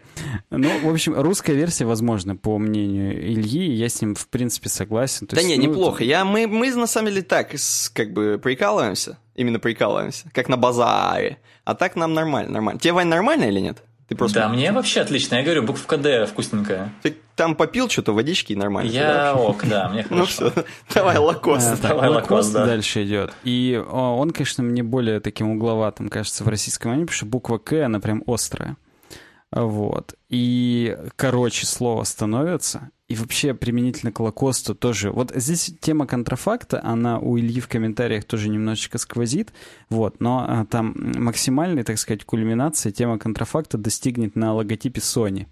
Ну, 0.50 0.70
в 0.80 0.92
общем, 0.92 1.14
русская 1.20 1.54
версия, 1.54 1.86
возможно, 1.86 2.36
по 2.36 2.58
мнению 2.58 3.14
Ильи, 3.14 3.72
я 3.72 3.88
с 3.88 4.02
ним, 4.02 4.16
в 4.16 4.28
принципе, 4.28 4.68
согласен. 4.68 5.28
да 5.32 5.42
не, 5.42 5.56
ну, 5.56 5.64
неплохо. 5.64 6.04
Я, 6.04 6.26
мы, 6.26 6.46
мы, 6.48 6.70
на 6.76 6.88
самом 6.88 7.10
деле, 7.10 7.22
так, 7.22 7.52
как 7.94 8.12
бы, 8.12 8.38
прикалываемся, 8.42 9.18
именно 9.36 9.60
прикалываемся, 9.60 10.30
как 10.34 10.50
на 10.50 10.58
базаре. 10.58 11.40
А 11.64 11.74
так 11.74 11.96
нам 11.96 12.14
нормально, 12.14 12.52
нормально. 12.52 12.82
Тебе, 12.82 12.94
Вань, 12.94 13.08
нормально 13.08 13.46
или 13.46 13.60
нет? 13.60 13.84
Ты 14.12 14.18
просто... 14.18 14.42
Да, 14.42 14.50
мне 14.50 14.70
вообще 14.74 15.00
отлично. 15.00 15.36
Я 15.36 15.44
говорю, 15.44 15.64
буковка 15.64 15.96
Д 15.96 16.26
вкусненькая. 16.26 16.92
Ты 17.02 17.16
там 17.38 17.56
попил 17.56 17.88
что-то, 17.88 18.12
водички 18.12 18.52
и 18.52 18.58
нормально. 18.58 18.92
Я 18.92 19.34
ок, 19.36 19.66
да, 19.66 19.88
мне 19.88 20.06
ну 20.10 20.18
хорошо. 20.18 20.44
Ну 20.44 20.50
все, 20.52 20.66
давай 20.94 21.18
лакост. 21.18 21.82
Давай 21.82 22.10
лакост 22.10 22.52
дальше 22.52 23.06
идет. 23.06 23.34
И 23.46 23.82
он, 23.90 24.32
конечно, 24.32 24.64
мне 24.64 24.84
более 24.84 25.22
таким 25.22 25.52
угловатым 25.52 26.10
кажется 26.10 26.44
в 26.44 26.50
российском 26.50 26.92
аниме, 26.92 27.06
потому 27.06 27.16
что 27.16 27.26
буква 27.26 27.58
К, 27.58 27.86
она 27.86 28.02
прям 28.02 28.22
острая. 28.28 28.76
Вот. 29.50 30.14
И 30.28 30.98
короче 31.16 31.66
слово 31.66 32.04
становится. 32.04 32.90
И 33.12 33.16
вообще 33.16 33.54
применительно 33.54 34.14
к 34.14 34.22
Лакосту 34.22 34.74
тоже. 34.74 35.12
Вот 35.12 35.34
здесь 35.36 35.74
тема 35.82 36.08
контрафакта, 36.08 36.80
она 36.82 37.20
у 37.20 37.38
Ильи 37.38 37.60
в 37.60 37.68
комментариях 37.68 38.24
тоже 38.24 38.48
немножечко 38.48 38.98
сквозит. 38.98 39.52
Вот. 39.90 40.22
Но 40.22 40.46
а, 40.48 40.66
там 40.66 40.96
максимальной, 40.96 41.84
так 41.84 42.00
сказать, 42.00 42.24
кульминации 42.24 42.90
тема 42.90 43.20
контрафакта 43.20 43.78
достигнет 43.78 44.38
на 44.38 44.54
логотипе 44.54 45.02
Sony. 45.02 45.48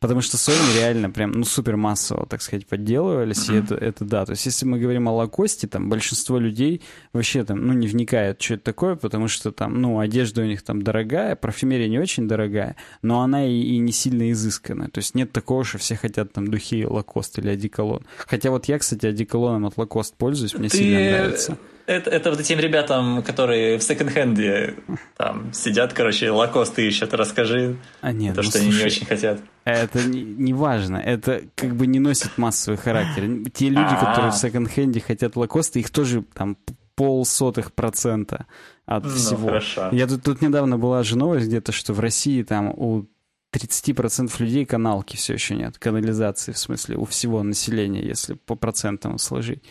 Потому 0.00 0.20
что 0.20 0.36
Sony 0.36 0.76
реально 0.76 1.10
прям, 1.10 1.32
ну, 1.32 1.44
супер 1.44 1.76
массово, 1.76 2.26
так 2.26 2.42
сказать, 2.42 2.66
подделывались, 2.66 3.48
mm-hmm. 3.48 3.54
и 3.54 3.58
это, 3.58 3.74
это 3.74 4.04
да. 4.04 4.24
То 4.24 4.32
есть, 4.32 4.46
если 4.46 4.64
мы 4.66 4.78
говорим 4.78 5.08
о 5.08 5.12
лакосте, 5.12 5.66
там, 5.66 5.88
большинство 5.88 6.38
людей 6.38 6.82
вообще 7.12 7.44
там, 7.44 7.66
ну, 7.66 7.72
не 7.72 7.86
вникает, 7.86 8.40
что 8.40 8.54
это 8.54 8.64
такое, 8.64 8.96
потому 8.96 9.28
что 9.28 9.52
там, 9.52 9.80
ну, 9.80 9.98
одежда 9.98 10.42
у 10.42 10.44
них 10.44 10.62
там 10.62 10.82
дорогая, 10.82 11.36
парфюмерия 11.36 11.88
не 11.88 11.98
очень 11.98 12.28
дорогая, 12.28 12.76
но 13.02 13.22
она 13.22 13.46
и, 13.46 13.60
и 13.60 13.78
не 13.78 13.92
сильно 13.92 14.30
изысканная. 14.30 14.88
То 14.88 14.98
есть, 14.98 15.14
нет 15.14 15.32
такого, 15.32 15.64
что 15.64 15.78
все 15.78 15.96
хотят 15.96 16.32
там 16.32 16.48
духи 16.48 16.86
лакост 16.86 17.38
или 17.38 17.48
одеколон. 17.48 18.04
Хотя 18.18 18.50
вот 18.50 18.66
я, 18.66 18.78
кстати, 18.78 19.06
одеколоном 19.06 19.66
от 19.66 19.76
лакост 19.76 20.14
пользуюсь, 20.16 20.54
мне 20.54 20.68
Ты... 20.68 20.78
сильно 20.78 20.98
нравится 20.98 21.58
это, 21.88 22.10
это 22.10 22.30
вот 22.30 22.38
этим 22.38 22.58
ребятам, 22.58 23.22
которые 23.22 23.78
в 23.78 23.82
секонд-хенде 23.82 24.74
там 25.16 25.52
сидят, 25.54 25.94
короче, 25.94 26.30
лакосты 26.30 26.86
ищут, 26.86 27.14
расскажи. 27.14 27.78
А 28.02 28.12
нет, 28.12 28.34
то, 28.34 28.42
ну, 28.42 28.50
что 28.50 28.58
слушай, 28.58 28.68
они 28.68 28.78
не 28.78 28.84
очень 28.84 29.06
хотят. 29.06 29.40
Это 29.64 30.02
не, 30.02 30.22
не 30.22 30.52
важно, 30.52 30.98
это 30.98 31.42
как 31.54 31.74
бы 31.74 31.86
не 31.86 31.98
носит 31.98 32.36
массовый 32.36 32.78
характер. 32.78 33.50
Те 33.54 33.70
люди, 33.70 33.80
А-а-а. 33.80 34.04
которые 34.04 34.32
в 34.32 34.36
секонд-хенде 34.36 35.00
хотят 35.00 35.36
лакосты, 35.36 35.80
их 35.80 35.90
тоже 35.90 36.24
там 36.34 36.58
полсотых 36.94 37.72
процента 37.72 38.46
от 38.84 39.04
ну, 39.04 39.10
всего. 39.10 39.48
Хорошо. 39.48 39.88
Я 39.92 40.06
тут, 40.06 40.22
тут 40.22 40.42
недавно 40.42 40.76
была 40.76 41.02
же 41.02 41.16
новость 41.16 41.46
где-то, 41.46 41.72
что 41.72 41.94
в 41.94 42.00
России 42.00 42.42
там 42.42 42.68
у 42.68 43.06
30% 43.54 44.30
людей 44.40 44.66
каналки 44.66 45.16
все 45.16 45.34
еще 45.34 45.54
нет, 45.54 45.78
канализации, 45.78 46.52
в 46.52 46.58
смысле, 46.58 46.96
у 46.96 47.06
всего 47.06 47.42
населения, 47.42 48.04
если 48.04 48.34
по 48.34 48.56
процентам 48.56 49.18
сложить. 49.18 49.62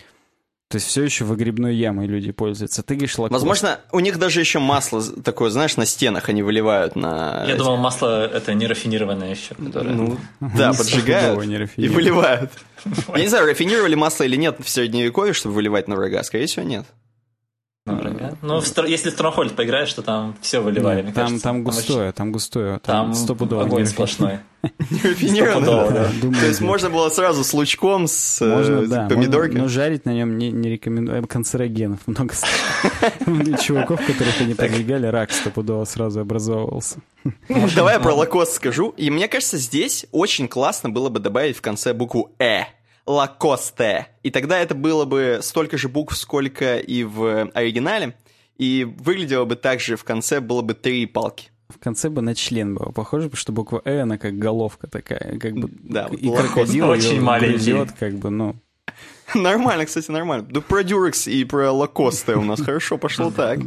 То 0.68 0.76
есть 0.76 0.86
все 0.86 1.02
еще 1.02 1.24
выгребной 1.24 1.74
ямой 1.74 2.06
люди 2.06 2.30
пользуются. 2.30 2.82
Ты 2.82 2.94
говоришь 2.94 3.16
лакост. 3.16 3.32
Возможно, 3.32 3.80
у 3.90 4.00
них 4.00 4.18
даже 4.18 4.40
еще 4.40 4.58
масло 4.58 5.02
такое, 5.02 5.48
знаешь, 5.48 5.78
на 5.78 5.86
стенах 5.86 6.28
они 6.28 6.42
выливают 6.42 6.94
на... 6.94 7.46
Я 7.48 7.56
думал, 7.56 7.78
масло 7.78 8.26
это 8.26 8.52
нерафинированное 8.52 9.30
еще, 9.30 9.54
которое... 9.54 9.94
Ну, 9.94 10.18
да, 10.40 10.74
поджигают 10.74 11.70
и 11.76 11.88
выливают. 11.88 12.52
Я 13.14 13.20
не 13.22 13.28
знаю, 13.28 13.46
рафинировали 13.46 13.94
масло 13.94 14.24
или 14.24 14.36
нет 14.36 14.56
в 14.60 14.68
Средневековье, 14.68 15.32
чтобы 15.32 15.54
выливать 15.54 15.88
на 15.88 15.96
врага. 15.96 16.22
Скорее 16.22 16.46
всего, 16.46 16.66
нет. 16.66 16.84
Например. 17.92 18.36
Ну, 18.42 18.60
в, 18.60 18.84
если 18.86 19.10
в 19.10 19.18
Stronghold 19.18 19.54
поиграешь, 19.54 19.92
то 19.92 20.02
там 20.02 20.34
все 20.40 20.60
выливали, 20.60 21.02
Нет, 21.02 21.14
там, 21.14 21.24
кажется. 21.24 21.42
там 21.42 21.64
густое, 21.64 22.12
там 22.12 22.32
густое. 22.32 22.78
Там, 22.80 23.06
там 23.06 23.14
стопудово 23.14 23.62
огонь 23.62 23.86
сплошной. 23.86 24.38
Нерафинированно. 24.90 26.10
То 26.40 26.46
есть 26.46 26.60
можно 26.60 26.90
было 26.90 27.08
сразу 27.10 27.44
с 27.44 27.54
лучком, 27.54 28.08
с 28.08 28.40
э, 28.42 29.08
помидоркой. 29.08 29.60
Но 29.60 29.68
жарить 29.68 30.04
на 30.04 30.10
нем 30.10 30.36
не 30.36 30.68
рекомендую. 30.70 31.26
Канцерогенов 31.26 32.00
много. 32.06 32.34
Чуваков, 33.62 34.04
которых 34.04 34.40
они 34.40 34.54
поджигали, 34.54 35.06
рак 35.06 35.30
стопудово 35.32 35.84
сразу 35.84 36.20
образовывался. 36.20 36.98
Давай 37.48 37.94
я 37.94 38.00
про 38.00 38.14
лакост 38.14 38.54
скажу. 38.54 38.94
И 38.96 39.10
мне 39.10 39.28
кажется, 39.28 39.58
здесь 39.58 40.06
очень 40.12 40.48
классно 40.48 40.90
было 40.90 41.08
бы 41.08 41.20
добавить 41.20 41.56
в 41.56 41.60
конце 41.60 41.92
букву 41.92 42.34
«э». 42.38 42.64
Лакосте. 43.08 44.08
И 44.22 44.30
тогда 44.30 44.58
это 44.58 44.74
было 44.74 45.06
бы 45.06 45.38
столько 45.42 45.78
же 45.78 45.88
букв, 45.88 46.16
сколько 46.16 46.76
и 46.76 47.04
в 47.04 47.50
оригинале. 47.54 48.14
И 48.58 48.84
выглядело 48.84 49.46
бы 49.46 49.56
так 49.56 49.80
же 49.80 49.96
в 49.96 50.04
конце 50.04 50.40
было 50.40 50.60
бы 50.60 50.74
три 50.74 51.06
палки. 51.06 51.48
В 51.68 51.78
конце 51.78 52.10
бы 52.10 52.22
на 52.22 52.34
член 52.34 52.74
было 52.74 52.90
похоже, 52.90 53.30
что 53.34 53.52
буква 53.52 53.82
«э», 53.84 54.00
она 54.00 54.18
как 54.18 54.38
головка 54.38 54.86
такая, 54.86 55.38
как 55.38 55.54
бы 55.54 55.70
да, 55.70 56.08
и 56.10 56.28
крокодил 56.28 56.88
очень 56.88 57.20
маленький. 57.20 57.86
как 57.98 58.14
бы, 58.14 58.30
ну... 58.30 58.56
Нормально, 59.34 59.84
кстати, 59.86 60.10
нормально. 60.10 60.46
Да 60.48 60.60
про 60.60 60.82
Дюрекс 60.82 61.26
и 61.26 61.44
про 61.44 61.70
Лакосте 61.72 62.34
у 62.34 62.42
нас 62.42 62.60
хорошо 62.60 62.98
пошло 62.98 63.30
так. 63.30 63.58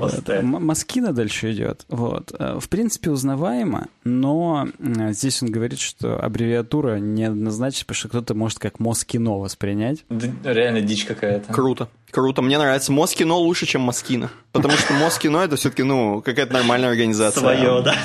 Маскина 0.42 1.14
дальше 1.14 1.52
идет. 1.52 1.86
Вот. 1.90 2.34
Э, 2.38 2.60
в 2.60 2.70
принципе, 2.70 3.12
узнаваемо, 3.12 3.88
но 4.04 4.68
э, 4.80 5.14
здесь 5.14 5.42
он 5.44 5.52
говорит, 5.52 5.80
что 5.80 6.18
аббревиатура 6.20 6.98
неоднозначна, 6.98 7.86
потому 7.86 7.96
что 7.96 8.08
кто-то 8.10 8.34
может 8.34 8.60
как 8.60 8.80
Москино 8.80 9.38
воспринять. 9.38 10.06
Реально 10.44 10.82
дичь 10.82 11.06
какая-то. 11.06 11.54
Круто. 11.54 11.90
Круто, 12.10 12.42
мне 12.42 12.58
нравится. 12.58 12.92
Москино 12.92 13.36
лучше, 13.36 13.66
чем 13.66 13.82
Москина. 13.82 14.32
Потому 14.52 14.74
что 14.76 14.94
Москино 14.94 15.38
это 15.38 15.56
все-таки, 15.56 15.84
ну, 15.84 16.22
какая-то 16.22 16.54
нормальная 16.54 16.90
организация. 16.90 17.40
Свое, 17.40 17.82
да. 17.82 17.96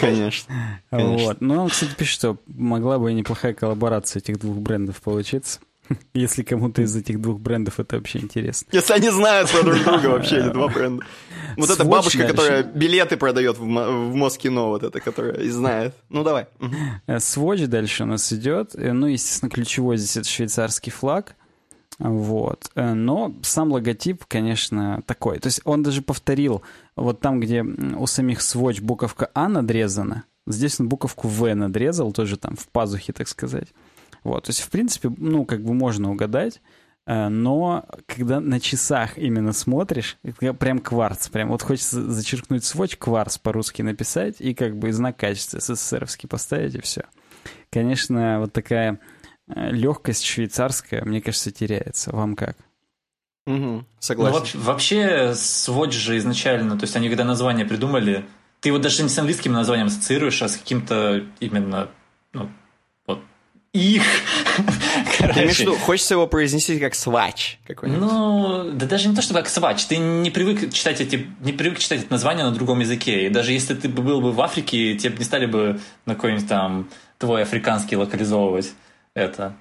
Конечно. 0.00 0.54
Вот. 0.90 1.40
Ну, 1.40 1.64
он, 1.64 1.68
кстати, 1.68 1.94
пишет, 1.94 2.14
что 2.14 2.36
могла 2.46 2.98
бы 2.98 3.10
и 3.10 3.14
неплохая 3.14 3.52
коллаборация 3.52 4.20
этих 4.20 4.38
двух 4.38 4.56
брендов 4.56 5.02
получиться. 5.02 5.60
Если 6.14 6.42
кому-то 6.42 6.82
из 6.82 6.94
этих 6.96 7.20
двух 7.20 7.40
брендов 7.40 7.80
это 7.80 7.96
вообще 7.96 8.20
интересно. 8.20 8.68
Если 8.72 8.92
они 8.92 9.10
знают 9.10 9.50
про 9.50 9.62
друг 9.62 9.82
друга 9.82 10.06
вообще, 10.06 10.38
эти 10.38 10.52
два 10.52 10.68
бренда. 10.68 11.04
Вот 11.56 11.68
эта 11.68 11.84
бабушка, 11.84 12.26
которая 12.26 12.62
билеты 12.62 13.18
продает 13.18 13.58
в 13.58 13.66
Москино, 13.66 14.68
вот 14.68 14.82
это, 14.82 15.00
которая 15.00 15.34
и 15.34 15.50
знает. 15.50 15.94
Ну, 16.08 16.24
давай. 16.24 16.46
Swatch 17.06 17.66
дальше 17.66 18.04
у 18.04 18.06
нас 18.06 18.32
идет. 18.32 18.74
Э, 18.74 18.92
ну, 18.92 19.06
естественно, 19.06 19.50
ключевой 19.50 19.98
здесь 19.98 20.16
это 20.16 20.26
швейцарский 20.26 20.90
флаг. 20.90 21.36
Вот. 21.98 22.70
Э, 22.74 22.94
но 22.94 23.34
сам 23.42 23.70
логотип, 23.70 24.24
конечно, 24.26 25.02
такой. 25.06 25.40
То 25.40 25.48
есть 25.48 25.60
он 25.64 25.82
даже 25.82 26.00
повторил, 26.00 26.62
вот 26.96 27.20
там, 27.20 27.40
где 27.40 27.62
у 27.62 28.06
самих 28.06 28.38
Swatch 28.40 28.80
буковка 28.80 29.30
А 29.34 29.48
надрезана, 29.48 30.24
здесь 30.46 30.80
он 30.80 30.88
буковку 30.88 31.28
В 31.28 31.54
надрезал, 31.54 32.12
тоже 32.12 32.38
там 32.38 32.56
в 32.56 32.66
пазухе, 32.68 33.12
так 33.12 33.28
сказать. 33.28 33.68
Вот, 34.24 34.44
то 34.44 34.50
есть, 34.50 34.60
в 34.60 34.70
принципе, 34.70 35.10
ну, 35.16 35.44
как 35.44 35.64
бы 35.64 35.74
можно 35.74 36.10
угадать, 36.10 36.60
э, 37.06 37.28
но 37.28 37.86
когда 38.06 38.40
на 38.40 38.60
часах 38.60 39.18
именно 39.18 39.52
смотришь, 39.52 40.18
прям 40.58 40.78
кварц, 40.78 41.28
прям 41.28 41.48
вот 41.48 41.62
хочется 41.62 42.10
зачеркнуть 42.10 42.64
сводч, 42.64 42.96
кварц 42.96 43.38
по-русски 43.38 43.82
написать 43.82 44.36
и 44.38 44.54
как 44.54 44.76
бы 44.76 44.92
знак 44.92 45.16
качества 45.16 45.60
СССРовский 45.60 46.28
поставить 46.28 46.74
и 46.74 46.80
все. 46.80 47.04
Конечно, 47.70 48.40
вот 48.40 48.52
такая 48.52 49.00
э, 49.48 49.70
легкость 49.70 50.24
швейцарская, 50.24 51.04
мне 51.04 51.20
кажется, 51.20 51.50
теряется. 51.50 52.12
Вам 52.12 52.36
как? 52.36 52.56
Угу, 53.46 53.84
согласен. 53.98 54.46
Ну, 54.54 54.60
вообще, 54.60 55.34
сводч 55.34 55.94
же 55.94 56.16
изначально, 56.18 56.78
то 56.78 56.84
есть 56.84 56.94
они 56.94 57.08
когда 57.08 57.24
название 57.24 57.66
придумали, 57.66 58.24
ты 58.60 58.68
его 58.68 58.78
даже 58.78 59.02
не 59.02 59.08
с 59.08 59.18
английским 59.18 59.52
названием 59.52 59.88
ассоциируешь, 59.88 60.40
а 60.42 60.48
с 60.48 60.56
каким-то 60.56 61.24
именно 61.40 61.88
их 63.72 64.02
Короче. 65.18 65.34
Ты 65.34 65.40
имеешь 65.40 65.56
в 65.56 65.60
виду, 65.60 65.74
хочется 65.76 66.14
его 66.14 66.26
произнести 66.26 66.78
как 66.78 66.94
свач 66.94 67.58
какой-нибудь? 67.66 68.02
Ну, 68.02 68.70
да 68.72 68.86
даже 68.86 69.08
не 69.08 69.14
то, 69.14 69.22
чтобы 69.22 69.40
как 69.40 69.48
свач. 69.48 69.84
Ты 69.86 69.96
не 69.96 70.30
привык 70.30 70.72
читать 70.72 71.00
эти, 71.00 71.26
не 71.40 71.52
привык 71.52 71.78
читать 71.78 72.00
это 72.00 72.12
название 72.12 72.44
на 72.44 72.52
другом 72.52 72.80
языке. 72.80 73.26
И 73.26 73.30
даже 73.30 73.52
если 73.52 73.74
ты 73.74 73.88
был 73.88 74.20
бы 74.20 74.32
в 74.32 74.40
Африке, 74.40 74.96
тебе 74.96 75.16
не 75.16 75.24
стали 75.24 75.46
бы 75.46 75.80
на 76.06 76.14
какой-нибудь 76.14 76.48
там 76.48 76.88
твой 77.18 77.42
африканский 77.42 77.96
локализовывать 77.96 78.72
это. 79.14 79.54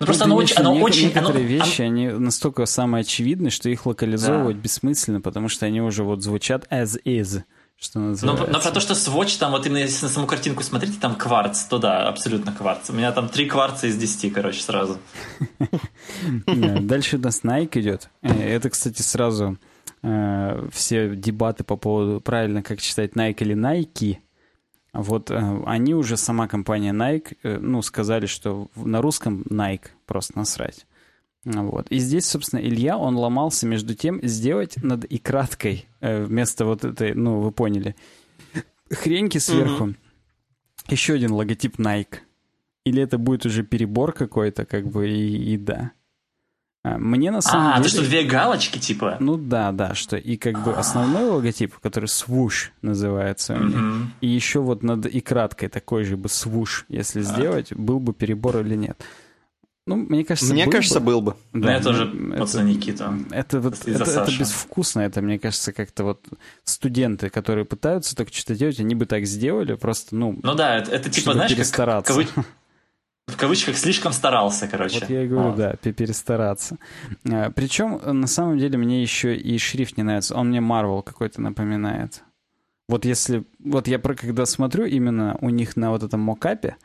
Ну, 0.00 0.06
просто 0.06 0.24
оно 0.24 0.36
очень... 0.36 0.56
Оно 0.56 0.74
очень 0.74 1.06
некоторые 1.06 1.46
оно, 1.46 1.64
вещи, 1.64 1.82
оно... 1.82 1.90
они 1.90 2.08
настолько 2.08 2.66
самые 2.66 3.02
очевидные, 3.02 3.50
что 3.50 3.68
их 3.68 3.86
локализовывать 3.86 4.56
да. 4.56 4.62
бессмысленно, 4.62 5.20
потому 5.20 5.48
что 5.48 5.66
они 5.66 5.80
уже 5.80 6.04
вот 6.04 6.22
звучат 6.22 6.66
as 6.70 7.00
is. 7.04 7.42
Что 7.84 7.98
называется. 7.98 8.46
Но, 8.46 8.50
но 8.50 8.60
про 8.62 8.70
то, 8.70 8.80
что 8.80 8.94
сводч, 8.94 9.36
там 9.36 9.52
вот 9.52 9.66
именно 9.66 9.76
если 9.76 10.06
на 10.06 10.10
саму 10.10 10.26
картинку 10.26 10.62
смотрите, 10.62 10.98
там 10.98 11.16
кварц, 11.16 11.64
то 11.64 11.76
да, 11.76 12.08
абсолютно 12.08 12.50
кварц. 12.50 12.88
У 12.88 12.94
меня 12.94 13.12
там 13.12 13.28
три 13.28 13.44
кварца 13.46 13.88
из 13.88 13.98
десяти, 13.98 14.30
короче, 14.30 14.62
сразу. 14.62 14.98
Дальше 16.46 17.18
у 17.18 17.20
нас 17.20 17.42
Nike 17.44 17.80
идет. 17.80 18.08
Э, 18.22 18.32
это, 18.32 18.70
кстати, 18.70 19.02
сразу 19.02 19.58
э, 20.02 20.68
все 20.72 21.14
дебаты 21.14 21.62
по 21.62 21.76
поводу, 21.76 22.22
правильно, 22.22 22.62
как 22.62 22.80
читать 22.80 23.12
Nike 23.12 23.40
или 23.40 23.54
Nike. 23.54 24.16
Вот 24.94 25.30
э, 25.30 25.62
они 25.66 25.94
уже, 25.94 26.16
сама 26.16 26.48
компания 26.48 26.94
Nike, 26.94 27.36
ну, 27.58 27.82
сказали, 27.82 28.24
что 28.24 28.68
на 28.76 29.02
русском 29.02 29.42
Nike 29.42 29.88
просто 30.06 30.38
насрать. 30.38 30.86
Вот. 31.44 31.88
И 31.88 31.98
здесь, 31.98 32.26
собственно, 32.26 32.60
Илья, 32.60 32.96
он 32.96 33.16
ломался 33.16 33.66
между 33.66 33.94
тем 33.94 34.20
сделать 34.22 34.82
над 34.82 35.04
и 35.04 35.18
краткой 35.18 35.86
вместо 36.04 36.64
вот 36.64 36.84
этой, 36.84 37.14
ну, 37.14 37.40
вы 37.40 37.52
поняли, 37.52 37.96
хреньки 38.90 39.38
сверху 39.38 39.88
mm-hmm. 39.88 39.96
еще 40.90 41.14
один 41.14 41.32
логотип 41.32 41.78
Nike. 41.78 42.18
Или 42.84 43.02
это 43.02 43.16
будет 43.16 43.46
уже 43.46 43.62
перебор 43.62 44.12
какой-то, 44.12 44.66
как 44.66 44.86
бы, 44.86 45.08
и, 45.08 45.54
и 45.54 45.56
да. 45.56 45.92
А, 46.82 46.98
мне 46.98 47.30
на 47.30 47.40
самом 47.40 47.68
а, 47.68 47.76
деле... 47.78 47.86
А, 47.86 47.88
что, 47.88 48.02
две 48.02 48.24
галочки, 48.24 48.78
типа? 48.78 49.16
Ну 49.18 49.38
да, 49.38 49.72
да, 49.72 49.94
что 49.94 50.18
и 50.18 50.36
как 50.36 50.62
бы 50.62 50.74
основной 50.74 51.24
логотип, 51.30 51.78
который 51.78 52.06
swoosh 52.06 52.68
называется, 52.82 53.54
mm-hmm. 53.54 54.06
и 54.20 54.26
еще 54.28 54.60
вот 54.60 54.82
над 54.82 55.06
и 55.06 55.20
краткой 55.20 55.70
такой 55.70 56.04
же 56.04 56.18
бы 56.18 56.28
swoosh, 56.28 56.84
если 56.88 57.22
сделать, 57.22 57.72
был 57.72 58.00
бы 58.00 58.12
перебор 58.12 58.58
или 58.58 58.76
нет. 58.76 59.02
Ну, 59.86 59.96
мне 59.96 60.24
кажется, 60.24 60.54
Мне 60.54 60.64
был 60.64 60.72
кажется, 60.72 61.00
бы. 61.00 61.06
был 61.06 61.20
бы. 61.20 61.36
Да, 61.52 61.74
я 61.74 61.82
тоже 61.82 62.06
пацан 62.38 62.66
Никита. 62.66 63.14
Это, 63.30 63.60
вот, 63.60 63.86
это, 63.86 64.02
это 64.02 64.30
безвкусно, 64.38 65.00
это, 65.00 65.20
мне 65.20 65.38
кажется, 65.38 65.74
как-то 65.74 66.04
вот 66.04 66.26
студенты, 66.64 67.28
которые 67.28 67.66
пытаются 67.66 68.16
так 68.16 68.32
что-то 68.32 68.54
делать, 68.54 68.80
они 68.80 68.94
бы 68.94 69.04
так 69.04 69.26
сделали, 69.26 69.74
просто, 69.74 70.16
ну... 70.16 70.38
Ну 70.42 70.54
да, 70.54 70.78
это, 70.78 70.90
это 70.90 71.10
типа, 71.10 71.34
знаешь, 71.34 71.50
перестараться. 71.50 72.14
как 72.14 72.46
в 73.26 73.36
кавычках 73.36 73.76
слишком 73.76 74.12
старался, 74.12 74.68
короче. 74.68 75.00
Вот 75.00 75.10
я 75.10 75.24
и 75.24 75.28
говорю, 75.28 75.48
вот. 75.48 75.56
да, 75.56 75.76
перестараться. 75.76 76.78
А, 77.30 77.50
Причем, 77.50 78.00
на 78.04 78.26
самом 78.26 78.58
деле, 78.58 78.76
мне 78.76 79.02
еще 79.02 79.34
и 79.34 79.56
шрифт 79.58 79.96
не 79.96 80.02
нравится. 80.02 80.34
Он 80.34 80.48
мне 80.48 80.58
Marvel 80.58 81.02
какой-то 81.02 81.40
напоминает. 81.40 82.22
Вот 82.86 83.04
если... 83.06 83.44
Вот 83.58 83.88
я 83.88 83.98
про 83.98 84.14
когда 84.14 84.44
смотрю 84.44 84.84
именно 84.84 85.38
у 85.40 85.48
них 85.48 85.76
на 85.76 85.90
вот 85.90 86.02
этом 86.02 86.20
мокапе, 86.20 86.76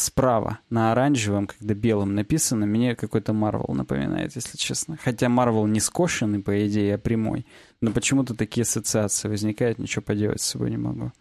справа 0.00 0.58
на 0.70 0.92
оранжевом, 0.92 1.46
когда 1.46 1.74
белым 1.74 2.14
написано, 2.14 2.66
мне 2.66 2.94
какой-то 2.94 3.32
Марвел 3.32 3.74
напоминает, 3.74 4.36
если 4.36 4.56
честно. 4.56 4.98
Хотя 5.02 5.28
Марвел 5.28 5.66
не 5.66 5.80
скошенный, 5.80 6.40
по 6.40 6.66
идее, 6.66 6.94
а 6.94 6.98
прямой. 6.98 7.46
Но 7.80 7.90
почему-то 7.90 8.34
такие 8.34 8.62
ассоциации 8.62 9.28
возникают, 9.28 9.78
ничего 9.78 10.02
поделать 10.02 10.40
с 10.40 10.46
собой 10.46 10.70
не 10.70 10.76
могу. 10.76 11.12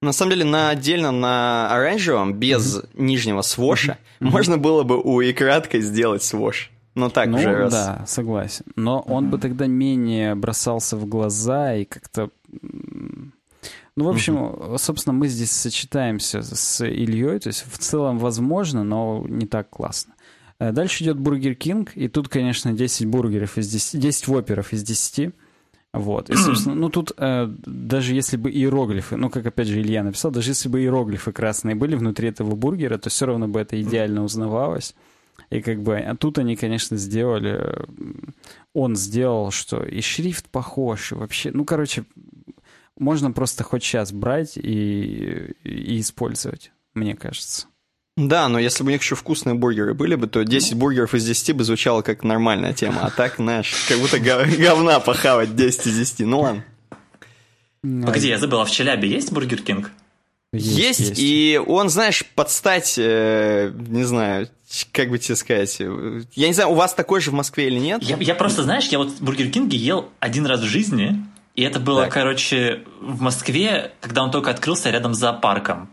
На 0.00 0.12
самом 0.12 0.32
деле, 0.32 0.44
на 0.44 0.68
отдельно 0.68 1.10
на 1.10 1.68
оранжевом, 1.70 2.34
без 2.34 2.76
mm-hmm. 2.76 2.88
нижнего 2.94 3.42
своша, 3.42 3.98
mm-hmm. 4.20 4.30
можно 4.30 4.58
было 4.58 4.82
бы 4.82 5.00
у 5.00 5.20
и 5.20 5.32
краткой 5.32 5.80
сделать 5.80 6.22
свош. 6.22 6.70
Но 6.94 7.08
так 7.08 7.28
ну, 7.28 7.38
уже 7.38 7.56
раз. 7.56 7.72
да, 7.72 8.04
согласен. 8.06 8.66
Но 8.76 8.98
mm-hmm. 8.98 9.12
он 9.12 9.30
бы 9.30 9.38
тогда 9.38 9.66
менее 9.66 10.34
бросался 10.34 10.96
в 10.96 11.06
глаза 11.06 11.74
и 11.74 11.84
как-то 11.84 12.30
ну, 13.96 14.04
в 14.04 14.08
общем, 14.08 14.36
угу. 14.36 14.78
собственно, 14.78 15.14
мы 15.14 15.28
здесь 15.28 15.52
сочетаемся 15.52 16.42
с 16.42 16.84
Ильей, 16.84 17.38
то 17.38 17.48
есть 17.48 17.64
в 17.70 17.78
целом 17.78 18.18
возможно, 18.18 18.82
но 18.82 19.24
не 19.28 19.46
так 19.46 19.70
классно. 19.70 20.14
Э, 20.58 20.72
дальше 20.72 21.04
идет 21.04 21.18
Burger 21.18 21.54
King, 21.54 21.92
и 21.96 22.08
тут, 22.08 22.28
конечно, 22.28 22.72
10 22.72 23.06
бургеров 23.06 23.56
из 23.56 23.68
10, 23.68 24.00
10 24.00 24.28
Whopper 24.28 24.62
ов 24.62 24.72
из 24.72 24.82
10. 24.82 25.32
Вот. 25.92 26.28
И, 26.28 26.34
собственно, 26.34 26.74
ну 26.74 26.88
тут 26.88 27.12
э, 27.16 27.46
даже 27.66 28.14
если 28.14 28.36
бы 28.36 28.50
иероглифы, 28.50 29.14
ну, 29.14 29.30
как 29.30 29.46
опять 29.46 29.68
же 29.68 29.80
Илья 29.80 30.02
написал, 30.02 30.32
даже 30.32 30.50
если 30.50 30.68
бы 30.68 30.80
иероглифы 30.80 31.30
красные 31.30 31.76
были 31.76 31.94
внутри 31.94 32.30
этого 32.30 32.56
бургера, 32.56 32.98
то 32.98 33.10
все 33.10 33.26
равно 33.26 33.46
бы 33.46 33.60
это 33.60 33.80
идеально 33.80 34.24
узнавалось. 34.24 34.96
И 35.50 35.60
как 35.60 35.82
бы, 35.82 35.98
а 35.98 36.16
тут 36.16 36.38
они, 36.38 36.56
конечно, 36.56 36.96
сделали, 36.96 37.86
он 38.72 38.96
сделал, 38.96 39.52
что 39.52 39.84
и 39.84 40.00
шрифт 40.00 40.48
похож, 40.48 41.12
и 41.12 41.14
вообще, 41.14 41.52
ну, 41.52 41.64
короче, 41.64 42.04
можно 42.98 43.32
просто 43.32 43.64
хоть 43.64 43.82
сейчас 43.82 44.12
брать 44.12 44.56
и, 44.56 45.54
и 45.64 46.00
использовать, 46.00 46.72
мне 46.94 47.14
кажется. 47.14 47.66
Да, 48.16 48.48
но 48.48 48.60
если 48.60 48.84
бы 48.84 48.90
у 48.90 48.92
них 48.92 49.02
еще 49.02 49.16
вкусные 49.16 49.54
бургеры 49.54 49.92
были 49.92 50.14
бы, 50.14 50.28
то 50.28 50.44
10 50.44 50.74
бургеров 50.74 51.14
из 51.14 51.26
10 51.26 51.56
бы 51.56 51.64
звучало 51.64 52.02
как 52.02 52.22
нормальная 52.22 52.72
тема. 52.72 53.00
А 53.02 53.10
так, 53.10 53.36
знаешь, 53.36 53.74
как 53.88 53.98
будто 53.98 54.20
говна 54.20 55.00
похавать 55.00 55.56
10 55.56 55.86
из 55.88 55.98
10. 55.98 56.20
Ну 56.20 56.40
ладно. 56.40 56.64
Погоди, 57.82 58.28
я 58.28 58.38
забыл, 58.38 58.60
а 58.60 58.64
в 58.64 58.70
Челябе 58.70 59.08
есть 59.08 59.32
Burger 59.32 59.60
King? 59.60 59.90
Есть, 60.52 61.00
есть, 61.00 61.14
и 61.16 61.60
он, 61.66 61.88
знаешь, 61.88 62.24
подстать, 62.36 62.94
э, 62.96 63.72
не 63.88 64.04
знаю, 64.04 64.48
как 64.92 65.10
бы 65.10 65.18
тебе 65.18 65.34
сказать, 65.34 65.80
я 65.80 66.46
не 66.46 66.52
знаю, 66.52 66.70
у 66.70 66.74
вас 66.74 66.94
такой 66.94 67.20
же 67.20 67.32
в 67.32 67.34
Москве 67.34 67.66
или 67.66 67.78
нет? 67.80 68.02
Я, 68.04 68.16
я 68.18 68.36
просто, 68.36 68.62
знаешь, 68.62 68.86
я 68.86 68.98
вот 68.98 69.08
в 69.08 69.20
Burger 69.20 69.50
King 69.50 69.71
е 69.71 69.76
ел 69.76 70.08
один 70.20 70.46
раз 70.46 70.60
в 70.60 70.64
жизни, 70.64 71.26
и 71.54 71.62
это 71.62 71.78
было, 71.78 72.04
так. 72.04 72.12
короче, 72.12 72.82
в 73.00 73.20
Москве, 73.20 73.92
когда 74.00 74.22
он 74.22 74.30
только 74.30 74.50
открылся 74.50 74.90
рядом 74.90 75.14
с 75.14 75.18
зоопарком. 75.18 75.90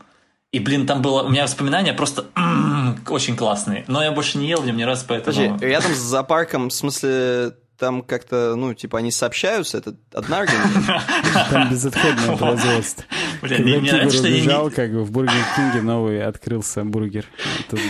И, 0.51 0.59
блин, 0.59 0.85
там 0.85 1.01
было... 1.01 1.23
У 1.23 1.29
меня 1.29 1.43
воспоминания 1.43 1.93
просто 1.93 2.25
очень 3.07 3.37
классные. 3.37 3.85
Но 3.87 4.03
я 4.03 4.11
больше 4.11 4.37
не 4.37 4.47
ел 4.47 4.61
в 4.61 4.65
нем 4.65 4.75
ни 4.75 4.83
раз, 4.83 5.05
поэтому... 5.07 5.35
Подожди, 5.35 5.65
рядом 5.65 5.93
с 5.93 5.99
зоопарком, 5.99 6.69
в 6.69 6.73
смысле, 6.73 7.53
там 7.77 8.01
как-то, 8.01 8.55
ну, 8.55 8.73
типа, 8.73 8.97
они 8.97 9.11
сообщаются, 9.11 9.77
это 9.77 9.95
одна 10.13 10.39
организация? 10.39 11.01
Там 11.49 11.69
безотходное 11.69 12.37
производство. 12.37 13.03
Блин, 13.41 13.57
Когда 13.63 14.05
тигр 14.05 14.19
убежал, 14.25 14.69
как 14.69 14.91
бы 14.91 15.03
в 15.03 15.11
Burger 15.11 15.33
King 15.55 15.76
е 15.76 15.81
новый 15.81 16.23
открылся 16.23 16.83
бургер. 16.83 17.25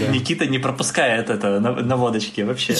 Никита 0.09 0.45
не 0.45 0.59
пропускает 0.59 1.29
это 1.29 1.59
на 1.59 1.95
водочке 1.97 2.45
вообще. 2.45 2.75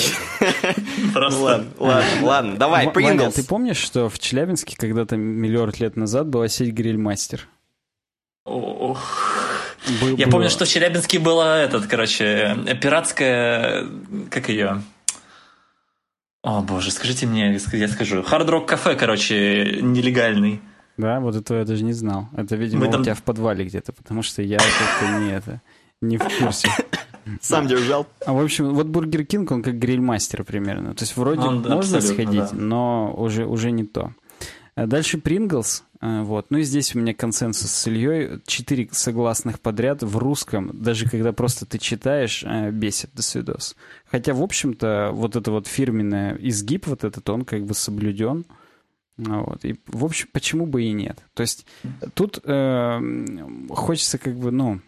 Просто... 1.13 1.39
Ладно, 1.41 1.67
ладно, 1.79 2.05
ладно, 2.21 2.55
давай, 2.57 2.89
Принглс. 2.89 3.34
ты 3.34 3.43
помнишь, 3.43 3.77
что 3.77 4.10
в 4.10 4.19
Челябинске 4.19 4.75
когда-то 4.77 5.17
миллиард 5.17 5.79
лет 5.79 5.97
назад 5.97 6.27
была 6.27 6.47
сеть 6.47 6.73
Грильмастер? 6.73 7.47
Я 8.45 10.27
помню, 10.27 10.49
что 10.49 10.65
в 10.65 10.69
Челябинске 10.69 11.19
была 11.19 11.60
этот, 11.60 11.88
короче, 11.88 12.57
пиратская, 12.81 13.86
как 14.29 14.49
ее, 14.49 14.81
о, 16.43 16.62
боже, 16.62 16.89
скажите 16.89 17.27
мне, 17.27 17.60
я 17.73 17.88
скажу. 17.88 18.23
Хард-рок 18.23 18.67
кафе, 18.67 18.95
короче, 18.95 19.77
нелегальный. 19.81 20.60
Да, 20.97 21.19
вот 21.19 21.36
этого 21.36 21.60
я 21.60 21.65
даже 21.65 21.84
не 21.84 21.93
знал. 21.93 22.27
Это, 22.36 22.56
видимо, 22.56 22.89
там... 22.91 23.01
у 23.01 23.04
тебя 23.04 23.15
в 23.15 23.23
подвале 23.23 23.65
где-то, 23.65 23.93
потому 23.93 24.21
что 24.21 24.41
я 24.41 24.58
как-то 24.58 25.19
не 25.19 25.32
это, 25.32 25.62
не 26.01 26.17
в 26.17 26.23
курсе. 26.39 26.69
Сам 27.41 27.67
держал. 27.67 28.08
А 28.25 28.34
в 28.34 28.41
общем, 28.41 28.73
вот 28.73 28.88
Burger 28.88 29.25
King, 29.25 29.51
он 29.51 29.63
как 29.63 29.77
гриль-мастер 29.77 30.43
примерно. 30.43 30.93
То 30.95 31.04
есть 31.04 31.15
вроде 31.15 31.41
он, 31.41 31.62
можно 31.62 32.01
сходить, 32.01 32.49
да. 32.51 32.54
но 32.54 33.13
уже, 33.15 33.45
уже 33.45 33.71
не 33.71 33.84
то. 33.84 34.13
А 34.75 34.88
дальше 34.88 35.17
Pringles. 35.17 35.84
А, 35.99 36.23
вот. 36.23 36.47
Ну 36.49 36.58
и 36.58 36.63
здесь 36.63 36.95
у 36.95 36.99
меня 36.99 37.13
консенсус 37.13 37.71
с 37.71 37.88
Ильей. 37.88 38.41
Четыре 38.45 38.89
согласных 38.91 39.60
подряд 39.60 40.01
в 40.01 40.17
русском, 40.17 40.71
даже 40.73 41.08
когда 41.08 41.32
просто 41.32 41.65
ты 41.65 41.77
читаешь, 41.77 42.43
а, 42.45 42.71
бесит 42.71 43.12
до 43.13 43.21
свидос. 43.21 43.75
Хотя, 44.10 44.34
в 44.34 44.41
общем-то, 44.41 45.12
вот 45.13 45.36
это 45.36 45.51
вот 45.51 45.67
фирменный 45.67 46.36
изгиб 46.49 46.88
вот 46.88 47.04
этот, 47.04 47.30
он 47.30 47.45
как 47.45 47.65
бы 47.65 47.73
соблюден. 47.73 48.45
Вот. 49.17 49.65
И, 49.65 49.80
в 49.88 50.06
общем, 50.06 50.30
почему 50.32 50.65
бы 50.65 50.84
и 50.84 50.91
нет? 50.91 51.24
То 51.34 51.41
есть 51.41 51.65
тут 52.13 52.39
э, 52.43 53.65
хочется 53.69 54.17
как 54.17 54.36
бы, 54.36 54.52
ну, 54.52 54.82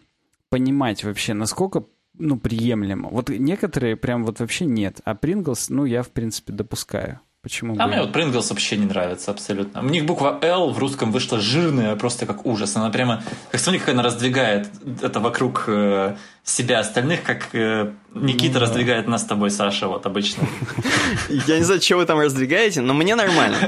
понимать 0.48 1.04
вообще, 1.04 1.34
насколько 1.34 1.84
ну, 2.14 2.38
приемлемо. 2.38 3.08
Вот 3.08 3.28
некоторые 3.28 3.96
прям 3.96 4.24
вот 4.24 4.40
вообще 4.40 4.66
нет, 4.66 5.00
а 5.04 5.14
Принглс, 5.14 5.68
ну, 5.68 5.84
я, 5.84 6.02
в 6.02 6.10
принципе, 6.10 6.52
допускаю. 6.52 7.20
Почему? 7.44 7.74
А 7.78 7.84
бы? 7.84 7.92
мне 7.92 8.00
вот 8.00 8.16
Pringles 8.16 8.48
вообще 8.48 8.78
не 8.78 8.86
нравится 8.86 9.30
абсолютно. 9.30 9.82
У 9.82 9.84
них 9.84 10.06
буква 10.06 10.38
L 10.40 10.70
в 10.70 10.78
русском 10.78 11.12
вышла 11.12 11.38
жирная, 11.38 11.94
просто 11.94 12.24
как 12.24 12.46
ужас. 12.46 12.74
Она 12.74 12.88
прямо, 12.88 13.22
как 13.50 13.60
смотри, 13.60 13.80
как 13.80 13.90
она 13.90 14.02
раздвигает 14.02 14.70
это 15.02 15.20
вокруг 15.20 15.64
э, 15.66 16.16
себя 16.42 16.78
остальных, 16.78 17.22
как 17.22 17.54
э, 17.54 17.92
Никита 18.14 18.54
ну, 18.54 18.60
раздвигает 18.60 19.08
нас 19.08 19.20
с 19.20 19.26
тобой, 19.26 19.50
Саша, 19.50 19.88
вот 19.88 20.06
обычно. 20.06 20.48
Я 21.46 21.58
не 21.58 21.64
знаю, 21.64 21.82
что 21.82 21.96
вы 21.98 22.06
там 22.06 22.18
раздвигаете, 22.18 22.80
но 22.80 22.94
мне 22.94 23.14
нормально. 23.14 23.58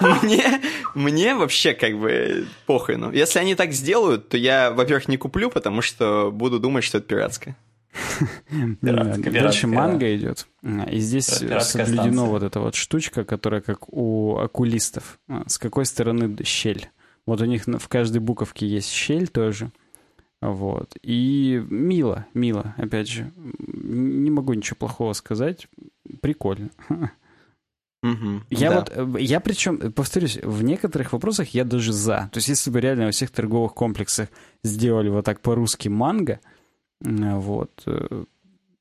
Мне, 0.22 0.60
мне 0.96 1.36
вообще 1.36 1.74
как 1.74 1.96
бы 1.96 2.48
похуй. 2.66 2.96
Ну, 2.96 3.12
если 3.12 3.38
они 3.38 3.54
так 3.54 3.72
сделают, 3.72 4.28
то 4.28 4.36
я, 4.36 4.72
во-первых, 4.72 5.06
не 5.06 5.16
куплю, 5.16 5.50
потому 5.50 5.82
что 5.82 6.30
буду 6.32 6.58
думать, 6.58 6.82
что 6.82 6.98
это 6.98 7.06
пиратское. 7.06 7.56
Дальше 8.80 9.66
манга 9.66 10.14
идет. 10.14 10.46
И 10.90 10.98
здесь 10.98 11.26
соблюдено 11.26 12.26
вот 12.26 12.42
эта 12.42 12.60
вот 12.60 12.74
штучка, 12.74 13.24
которая 13.24 13.60
как 13.60 13.92
у 13.92 14.36
окулистов. 14.38 15.18
А, 15.28 15.44
с 15.46 15.58
какой 15.58 15.86
стороны 15.86 16.36
щель. 16.44 16.90
Вот 17.26 17.40
у 17.40 17.44
них 17.44 17.66
в 17.66 17.88
каждой 17.88 18.18
буковке 18.18 18.66
есть 18.66 18.90
щель 18.90 19.28
тоже. 19.28 19.70
Вот. 20.40 20.96
И 21.02 21.64
мило, 21.70 22.26
мило, 22.34 22.74
опять 22.76 23.08
же. 23.08 23.30
Не 23.36 24.30
могу 24.30 24.54
ничего 24.54 24.76
плохого 24.76 25.12
сказать. 25.12 25.68
Прикольно. 26.20 26.70
Угу, 28.02 28.42
я 28.50 28.70
да. 28.70 28.76
вот, 28.80 29.16
э, 29.16 29.22
я 29.22 29.38
причем, 29.38 29.92
повторюсь, 29.92 30.36
в 30.42 30.64
некоторых 30.64 31.12
вопросах 31.12 31.50
я 31.50 31.64
даже 31.64 31.92
за. 31.92 32.28
То 32.32 32.38
есть, 32.38 32.48
если 32.48 32.68
бы 32.70 32.80
реально 32.80 33.06
во 33.06 33.12
всех 33.12 33.30
торговых 33.30 33.74
комплексах 33.74 34.28
сделали 34.64 35.08
вот 35.08 35.24
так 35.24 35.40
по-русски 35.40 35.86
Mango, 35.86 36.40
вот, 37.04 37.82
э, 37.86 38.24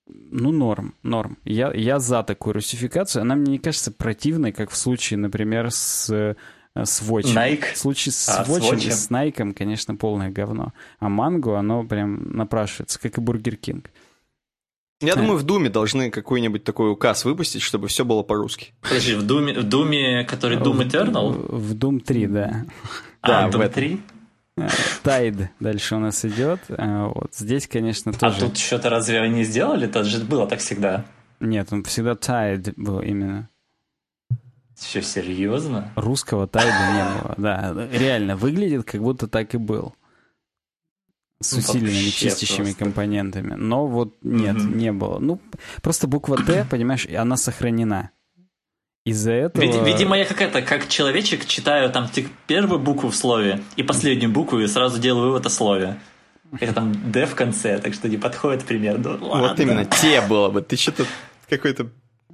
ну, 0.07 0.51
норм, 0.51 0.93
норм. 1.03 1.37
Я, 1.43 1.71
я 1.73 1.99
за 1.99 2.23
такую 2.23 2.53
русификацию. 2.53 3.21
Она 3.21 3.35
мне 3.35 3.53
не 3.53 3.59
кажется 3.59 3.91
противной, 3.91 4.51
как 4.51 4.69
в 4.69 4.77
случае, 4.77 5.17
например, 5.19 5.71
с, 5.71 6.09
э, 6.09 6.35
с 6.75 7.01
Watch. 7.01 7.33
Nike? 7.35 7.73
В 7.73 7.77
случае 7.77 8.13
с 8.13 8.29
а, 8.29 8.43
Watch 8.43 8.75
и 8.85 8.91
с 8.91 9.09
Nike, 9.09 9.53
конечно, 9.53 9.95
полное 9.95 10.29
говно. 10.29 10.73
А 10.99 11.09
Mango, 11.09 11.57
оно 11.57 11.83
прям 11.83 12.31
напрашивается, 12.31 12.99
как 12.99 13.17
и 13.17 13.21
Burger 13.21 13.55
King. 13.55 13.89
Я 15.01 15.15
думаю, 15.15 15.37
в 15.37 15.43
Думе 15.43 15.69
должны 15.69 16.11
какой-нибудь 16.11 16.63
такой 16.63 16.91
указ 16.91 17.25
выпустить, 17.25 17.63
чтобы 17.63 17.87
все 17.87 18.05
было 18.05 18.21
по-русски. 18.21 18.73
Подожди, 18.81 19.15
в 19.15 19.23
Думе, 19.23 19.59
в 19.59 19.63
Думе, 19.63 20.23
который 20.25 20.59
Doom 20.59 20.87
Eternal? 20.87 21.31
В, 21.31 21.69
в 21.69 21.75
Doom 21.75 21.99
3, 22.01 22.27
да. 22.27 22.65
А, 23.21 23.49
да, 23.49 23.57
Doom 23.57 23.69
3? 23.69 24.01
Тайд 25.03 25.49
дальше 25.59 25.95
у 25.95 25.99
нас 25.99 26.23
идет. 26.25 26.59
А, 26.69 27.07
вот 27.07 27.33
здесь, 27.33 27.67
конечно, 27.67 28.11
а 28.11 28.17
тоже... 28.17 28.37
А 28.37 28.39
тут 28.41 28.57
что-то 28.57 28.89
разве 28.89 29.19
они 29.19 29.43
сделали? 29.43 29.87
Это 29.87 30.03
же 30.03 30.23
было 30.23 30.47
так 30.47 30.59
всегда. 30.59 31.05
Нет, 31.39 31.69
он 31.71 31.83
всегда 31.83 32.15
Тайд 32.15 32.73
был 32.77 32.99
именно. 32.99 33.49
Что, 34.79 35.01
серьезно? 35.01 35.91
Русского 35.95 36.47
Тайда 36.47 36.93
не 36.93 37.21
было, 37.21 37.35
да. 37.37 37.87
Реально, 37.91 38.35
выглядит, 38.35 38.83
как 38.83 39.01
будто 39.01 39.27
так 39.27 39.53
и 39.53 39.57
был 39.57 39.93
с 41.41 41.53
усиленными 41.53 42.05
Вообще 42.05 42.29
чистящими 42.29 42.65
просто. 42.65 42.83
компонентами. 42.83 43.55
Но 43.55 43.87
вот 43.87 44.15
нет, 44.21 44.57
угу. 44.57 44.65
не 44.65 44.91
было. 44.91 45.19
Ну, 45.19 45.39
просто 45.81 46.07
буква 46.07 46.37
Т, 46.37 46.65
понимаешь, 46.69 47.07
она 47.07 47.37
сохранена. 47.37 48.11
Из-за 49.03 49.31
этого... 49.31 49.63
Вид- 49.63 49.83
видимо, 49.83 50.17
я 50.17 50.25
как 50.25 50.41
это, 50.41 50.61
как 50.61 50.87
человечек 50.87 51.45
читаю 51.45 51.89
там 51.89 52.07
первую 52.47 52.79
букву 52.79 53.09
в 53.09 53.15
слове 53.15 53.61
и 53.75 53.83
последнюю 53.83 54.31
букву 54.31 54.59
и 54.59 54.67
сразу 54.67 54.99
делаю 54.99 55.27
вывод 55.27 55.45
о 55.45 55.49
слове. 55.49 55.97
Это 56.59 56.73
там 56.73 57.11
Д 57.11 57.25
в 57.25 57.33
конце, 57.33 57.79
так 57.79 57.93
что 57.93 58.09
не 58.09 58.17
подходит 58.17 58.65
пример. 58.65 58.97
Ну, 58.99 59.17
вот 59.17 59.59
именно, 59.59 59.85
те 59.85 60.21
было 60.21 60.49
бы. 60.49 60.61
Ты 60.61 60.75
что-то 60.75 61.05
какой-то 61.49 61.89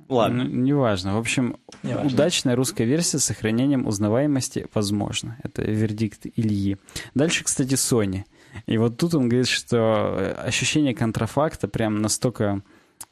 Ладно. 0.09 0.45
Ну, 0.45 0.49
неважно. 0.49 1.15
В 1.15 1.19
общем, 1.19 1.57
неважно. 1.83 2.09
удачная 2.09 2.55
русская 2.55 2.85
версия 2.85 3.19
с 3.19 3.25
сохранением 3.25 3.85
узнаваемости 3.85 4.67
возможно. 4.73 5.37
Это 5.43 5.63
вердикт 5.63 6.25
Ильи. 6.35 6.77
Дальше, 7.13 7.43
кстати, 7.43 7.73
Sony. 7.73 8.23
И 8.65 8.77
вот 8.77 8.97
тут 8.97 9.15
он 9.15 9.27
говорит, 9.27 9.49
что 9.49 10.15
э, 10.17 10.31
ощущение 10.45 10.95
контрафакта 10.95 11.67
прям 11.67 12.01
настолько 12.01 12.61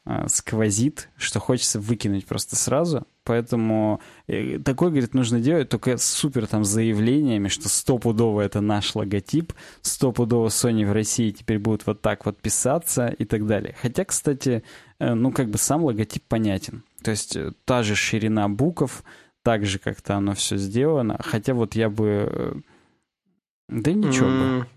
э, 0.05 0.27
сквозит, 0.27 1.09
что 1.17 1.39
хочется 1.39 1.79
выкинуть 1.79 2.25
просто 2.25 2.55
сразу. 2.55 3.05
Поэтому 3.25 3.99
э, 4.27 4.59
такой, 4.59 4.91
говорит, 4.91 5.15
нужно 5.15 5.39
делать 5.39 5.67
только 5.67 5.97
супер 5.97 6.45
там 6.47 6.63
заявлениями, 6.63 7.47
что 7.47 7.67
стопудово 7.67 8.41
это 8.41 8.61
наш 8.61 8.95
логотип, 8.95 9.51
стопудово 9.81 10.47
Sony 10.47 10.87
в 10.87 10.93
России 10.93 11.31
теперь 11.31 11.57
будут 11.57 11.87
вот 11.87 12.01
так 12.01 12.25
вот 12.25 12.39
писаться 12.39 13.07
и 13.07 13.25
так 13.25 13.47
далее. 13.47 13.75
Хотя, 13.81 14.05
кстати, 14.05 14.63
э, 14.99 15.13
ну 15.15 15.31
как 15.31 15.49
бы 15.49 15.57
сам 15.57 15.83
логотип 15.83 16.23
понятен. 16.27 16.83
То 17.03 17.11
есть 17.11 17.35
э, 17.35 17.51
та 17.65 17.81
же 17.81 17.95
ширина 17.95 18.47
букв, 18.47 19.03
так 19.41 19.65
же 19.65 19.79
как-то 19.79 20.15
оно 20.15 20.35
все 20.35 20.57
сделано. 20.57 21.19
Хотя 21.19 21.55
вот 21.55 21.75
я 21.75 21.89
бы... 21.89 22.63
Да 23.67 23.91
ничего 23.91 24.27
mm. 24.27 24.59
бы. 24.59 24.67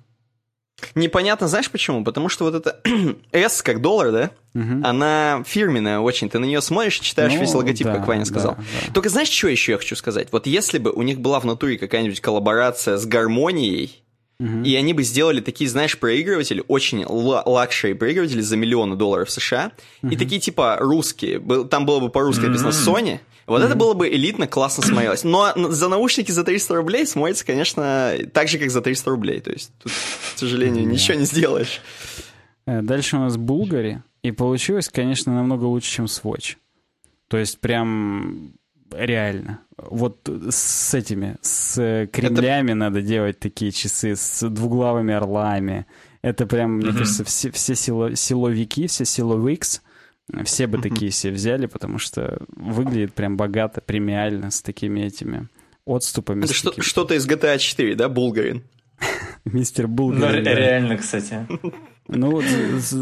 Непонятно, 0.95 1.49
знаешь 1.49 1.71
почему? 1.71 2.05
Потому 2.05 2.29
что 2.29 2.45
вот 2.45 2.55
это 2.55 2.81
S 3.33 3.63
как 3.63 3.81
доллар, 3.81 4.13
да? 4.13 4.31
Угу. 4.55 4.85
Она 4.85 5.43
фирменная 5.47 5.99
очень. 6.01 6.29
Ты 6.29 6.39
на 6.39 6.45
нее 6.45 6.61
смотришь, 6.61 7.01
читаешь 7.01 7.33
ну, 7.33 7.41
весь 7.41 7.55
логотип, 7.55 7.87
да, 7.87 7.97
как 7.97 8.07
Ваня 8.07 8.25
сказал. 8.25 8.55
Да, 8.57 8.63
да. 8.87 8.93
Только 8.93 9.09
знаешь, 9.09 9.29
что 9.29 9.49
еще 9.49 9.73
я 9.73 9.79
хочу 9.79 9.97
сказать? 9.97 10.29
Вот 10.33 10.47
если 10.47 10.79
бы 10.79 10.91
у 10.93 11.03
них 11.03 11.21
была 11.21 11.41
в 11.41 11.45
натуре 11.45 11.79
какая-нибудь 11.79 12.21
коллаборация 12.21 12.97
с 12.97 13.07
гармонией, 13.07 14.03
угу. 14.41 14.63
и 14.63 14.75
они 14.77 14.95
бы 14.95 15.03
сделали 15.03 15.41
такие, 15.41 15.69
знаешь, 15.69 15.99
проигрыватели, 15.99 16.63
очень 16.69 17.05
luxury 17.07 17.95
проигрыватели 17.95 18.41
за 18.41 18.57
миллионы 18.57 18.97
долларов 18.97 19.31
США, 19.31 19.73
угу. 20.03 20.13
и 20.13 20.17
такие 20.17 20.41
типа 20.41 20.77
русские, 20.81 21.41
там 21.67 21.87
было 21.87 22.01
бы 22.01 22.09
по-русски 22.09 22.47
написано 22.47 22.71
Sony, 22.71 23.21
вот 23.49 23.63
mm-hmm. 23.63 23.67
это 23.67 23.75
было 23.77 23.95
бы 23.95 24.09
элитно, 24.09 24.47
классно 24.47 24.85
смотрелось. 24.85 25.25
Но 25.25 25.53
за 25.57 25.89
наушники 25.89 26.31
за 26.31 26.45
300 26.45 26.75
рублей 26.75 27.07
смотрится, 27.07 27.47
конечно, 27.47 28.15
так 28.33 28.49
же, 28.49 28.59
как 28.59 28.71
за 28.71 28.83
300 28.83 29.11
рублей. 29.11 29.41
То 29.41 29.51
есть 29.51 29.73
тут, 29.83 29.91
к 29.91 30.39
сожалению, 30.39 30.85
mm-hmm. 30.85 30.93
ничего 30.93 31.19
не 31.19 31.25
сделаешь. 31.25 31.81
Э, 32.67 32.83
дальше 32.83 33.17
у 33.17 33.21
нас 33.21 33.39
Булгари. 33.39 34.03
И 34.23 34.33
получилось, 34.33 34.91
конечно, 34.91 35.35
намного 35.35 35.65
лучше, 35.65 35.91
чем 35.91 36.05
Swatch. 36.05 36.57
То 37.29 37.39
есть 37.39 37.59
прям 37.61 38.53
реально. 38.93 39.61
Вот 39.79 40.29
с 40.51 40.93
этими, 40.93 41.37
с 41.41 42.09
кремлями 42.13 42.71
это... 42.71 42.75
надо 42.75 43.01
делать 43.01 43.39
такие 43.39 43.73
часы, 43.73 44.15
с 44.15 44.47
двуглавыми 44.47 45.15
орлами. 45.15 45.87
Это 46.21 46.47
прям, 46.47 46.73
мне 46.73 46.91
mm-hmm. 46.91 46.99
кажется, 46.99 47.25
все, 47.25 47.51
все 47.51 47.75
сило, 47.75 48.15
силовики, 48.15 48.89
все 48.89 49.07
силовикс 49.07 49.81
все 50.45 50.67
бы 50.67 50.79
такие 50.79 51.11
себе 51.11 51.33
взяли, 51.33 51.67
потому 51.67 51.99
что 51.99 52.39
выглядит 52.57 53.15
прям 53.15 53.37
богато, 53.37 53.81
премиально, 53.81 54.51
с 54.51 54.63
такими 54.63 55.01
этими 55.01 55.49
отступами. 55.85 56.45
Это 56.45 56.53
что- 56.55 56.81
что-то 56.83 57.15
из 57.15 57.27
GTA 57.27 57.59
4, 57.59 57.95
да, 57.95 58.09
Булгарин? 58.09 58.63
Мистер 59.45 59.89
Булгарин. 59.89 60.45
Ну, 60.45 60.51
реально, 60.51 60.97
кстати. 60.99 61.47
Ну 62.09 62.31
вот 62.31 62.45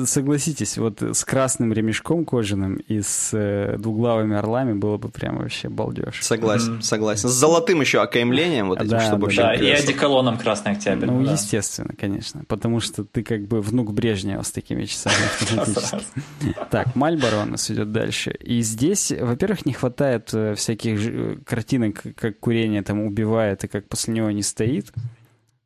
согласитесь, 0.09 0.79
вот 0.79 1.01
с 1.01 1.25
красным 1.25 1.73
ремешком 1.73 2.25
кожаным 2.25 2.77
и 2.77 3.01
с 3.01 3.31
э, 3.33 3.77
двуглавыми 3.79 4.37
орлами 4.37 4.73
было 4.73 4.97
бы 4.99 5.09
прям 5.09 5.39
вообще 5.39 5.69
балдеж. 5.69 6.23
Согласен, 6.23 6.79
mm-hmm. 6.79 6.83
согласен. 6.83 7.29
С 7.29 7.33
золотым 7.33 7.81
еще 7.81 8.03
окаймлением, 8.03 8.69
вот 8.69 8.81
этим, 8.81 8.91
да, 8.91 9.01
чтобы 9.01 9.21
да, 9.21 9.25
вообще... 9.27 9.43
Да, 9.43 9.55
и 9.55 9.71
одеколоном 9.71 10.39
Красный 10.39 10.73
Октябрь. 10.73 11.07
Ну, 11.07 11.25
да. 11.25 11.33
естественно, 11.33 11.95
конечно, 11.97 12.43
потому 12.49 12.81
что 12.81 13.05
ты 13.05 13.23
как 13.23 13.47
бы 13.47 13.61
внук 13.61 13.93
Брежнева 13.93 14.43
с 14.43 14.51
такими 14.51 14.85
часами 14.87 15.15
Так, 16.71 16.97
Мальборо 16.97 17.43
у 17.43 17.45
нас 17.45 17.71
идет 17.71 17.93
дальше. 17.93 18.33
И 18.41 18.61
здесь, 18.63 19.13
во-первых, 19.13 19.67
не 19.67 19.73
хватает 19.73 20.31
э, 20.33 20.55
всяких 20.57 20.99
э, 21.07 21.37
картинок, 21.47 22.03
как 22.17 22.41
курение 22.41 22.83
там 22.83 23.01
убивает 23.01 23.63
и 23.65 23.69
как 23.69 23.89
после 23.89 24.15
него 24.15 24.31
не 24.33 24.43
стоит. 24.43 24.93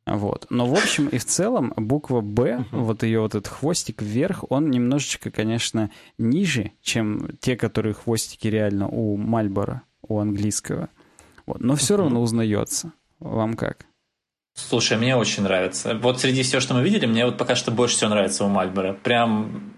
Вот. 0.05 0.47
Но 0.49 0.65
в 0.65 0.73
общем 0.73 1.07
и 1.07 1.17
в 1.17 1.25
целом 1.25 1.73
буква 1.75 2.21
«Б», 2.21 2.65
вот 2.71 3.03
ее 3.03 3.21
вот 3.21 3.35
этот 3.35 3.47
хвостик 3.47 4.01
вверх, 4.01 4.43
он 4.49 4.69
немножечко, 4.71 5.29
конечно, 5.29 5.91
ниже, 6.17 6.71
чем 6.81 7.37
те, 7.39 7.55
которые 7.55 7.93
хвостики 7.93 8.47
реально 8.47 8.87
у 8.87 9.15
Мальбора, 9.15 9.83
у 10.01 10.19
английского. 10.19 10.89
Вот. 11.45 11.59
Но 11.59 11.75
все 11.75 11.97
равно 11.97 12.21
узнается. 12.21 12.93
Вам 13.19 13.55
как? 13.55 13.85
Слушай, 14.53 14.97
мне 14.97 15.15
очень 15.15 15.43
нравится. 15.43 15.97
Вот 16.01 16.19
среди 16.19 16.43
всего, 16.43 16.59
что 16.59 16.73
мы 16.73 16.83
видели, 16.83 17.05
мне 17.05 17.25
вот 17.25 17.37
пока 17.37 17.55
что 17.55 17.71
больше 17.71 17.95
всего 17.95 18.09
нравится 18.09 18.43
у 18.43 18.49
Мальбора. 18.49 18.93
Прям, 18.93 19.73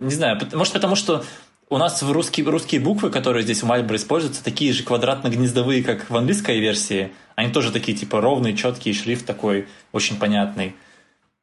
не 0.00 0.14
знаю, 0.14 0.40
может 0.52 0.72
потому 0.72 0.96
что 0.96 1.24
у 1.68 1.78
нас 1.78 2.02
в 2.02 2.10
русские, 2.10 2.46
русские 2.46 2.80
буквы, 2.80 3.10
которые 3.10 3.42
здесь 3.42 3.62
в 3.62 3.66
Мальборо 3.66 3.96
используются, 3.96 4.44
такие 4.44 4.72
же 4.72 4.84
квадратно-гнездовые, 4.84 5.82
как 5.82 6.08
в 6.08 6.16
английской 6.16 6.60
версии. 6.60 7.10
Они 7.34 7.52
тоже 7.52 7.72
такие, 7.72 7.96
типа, 7.96 8.20
ровные, 8.20 8.56
четкие, 8.56 8.94
шрифт 8.94 9.26
такой 9.26 9.66
очень 9.92 10.16
понятный. 10.16 10.74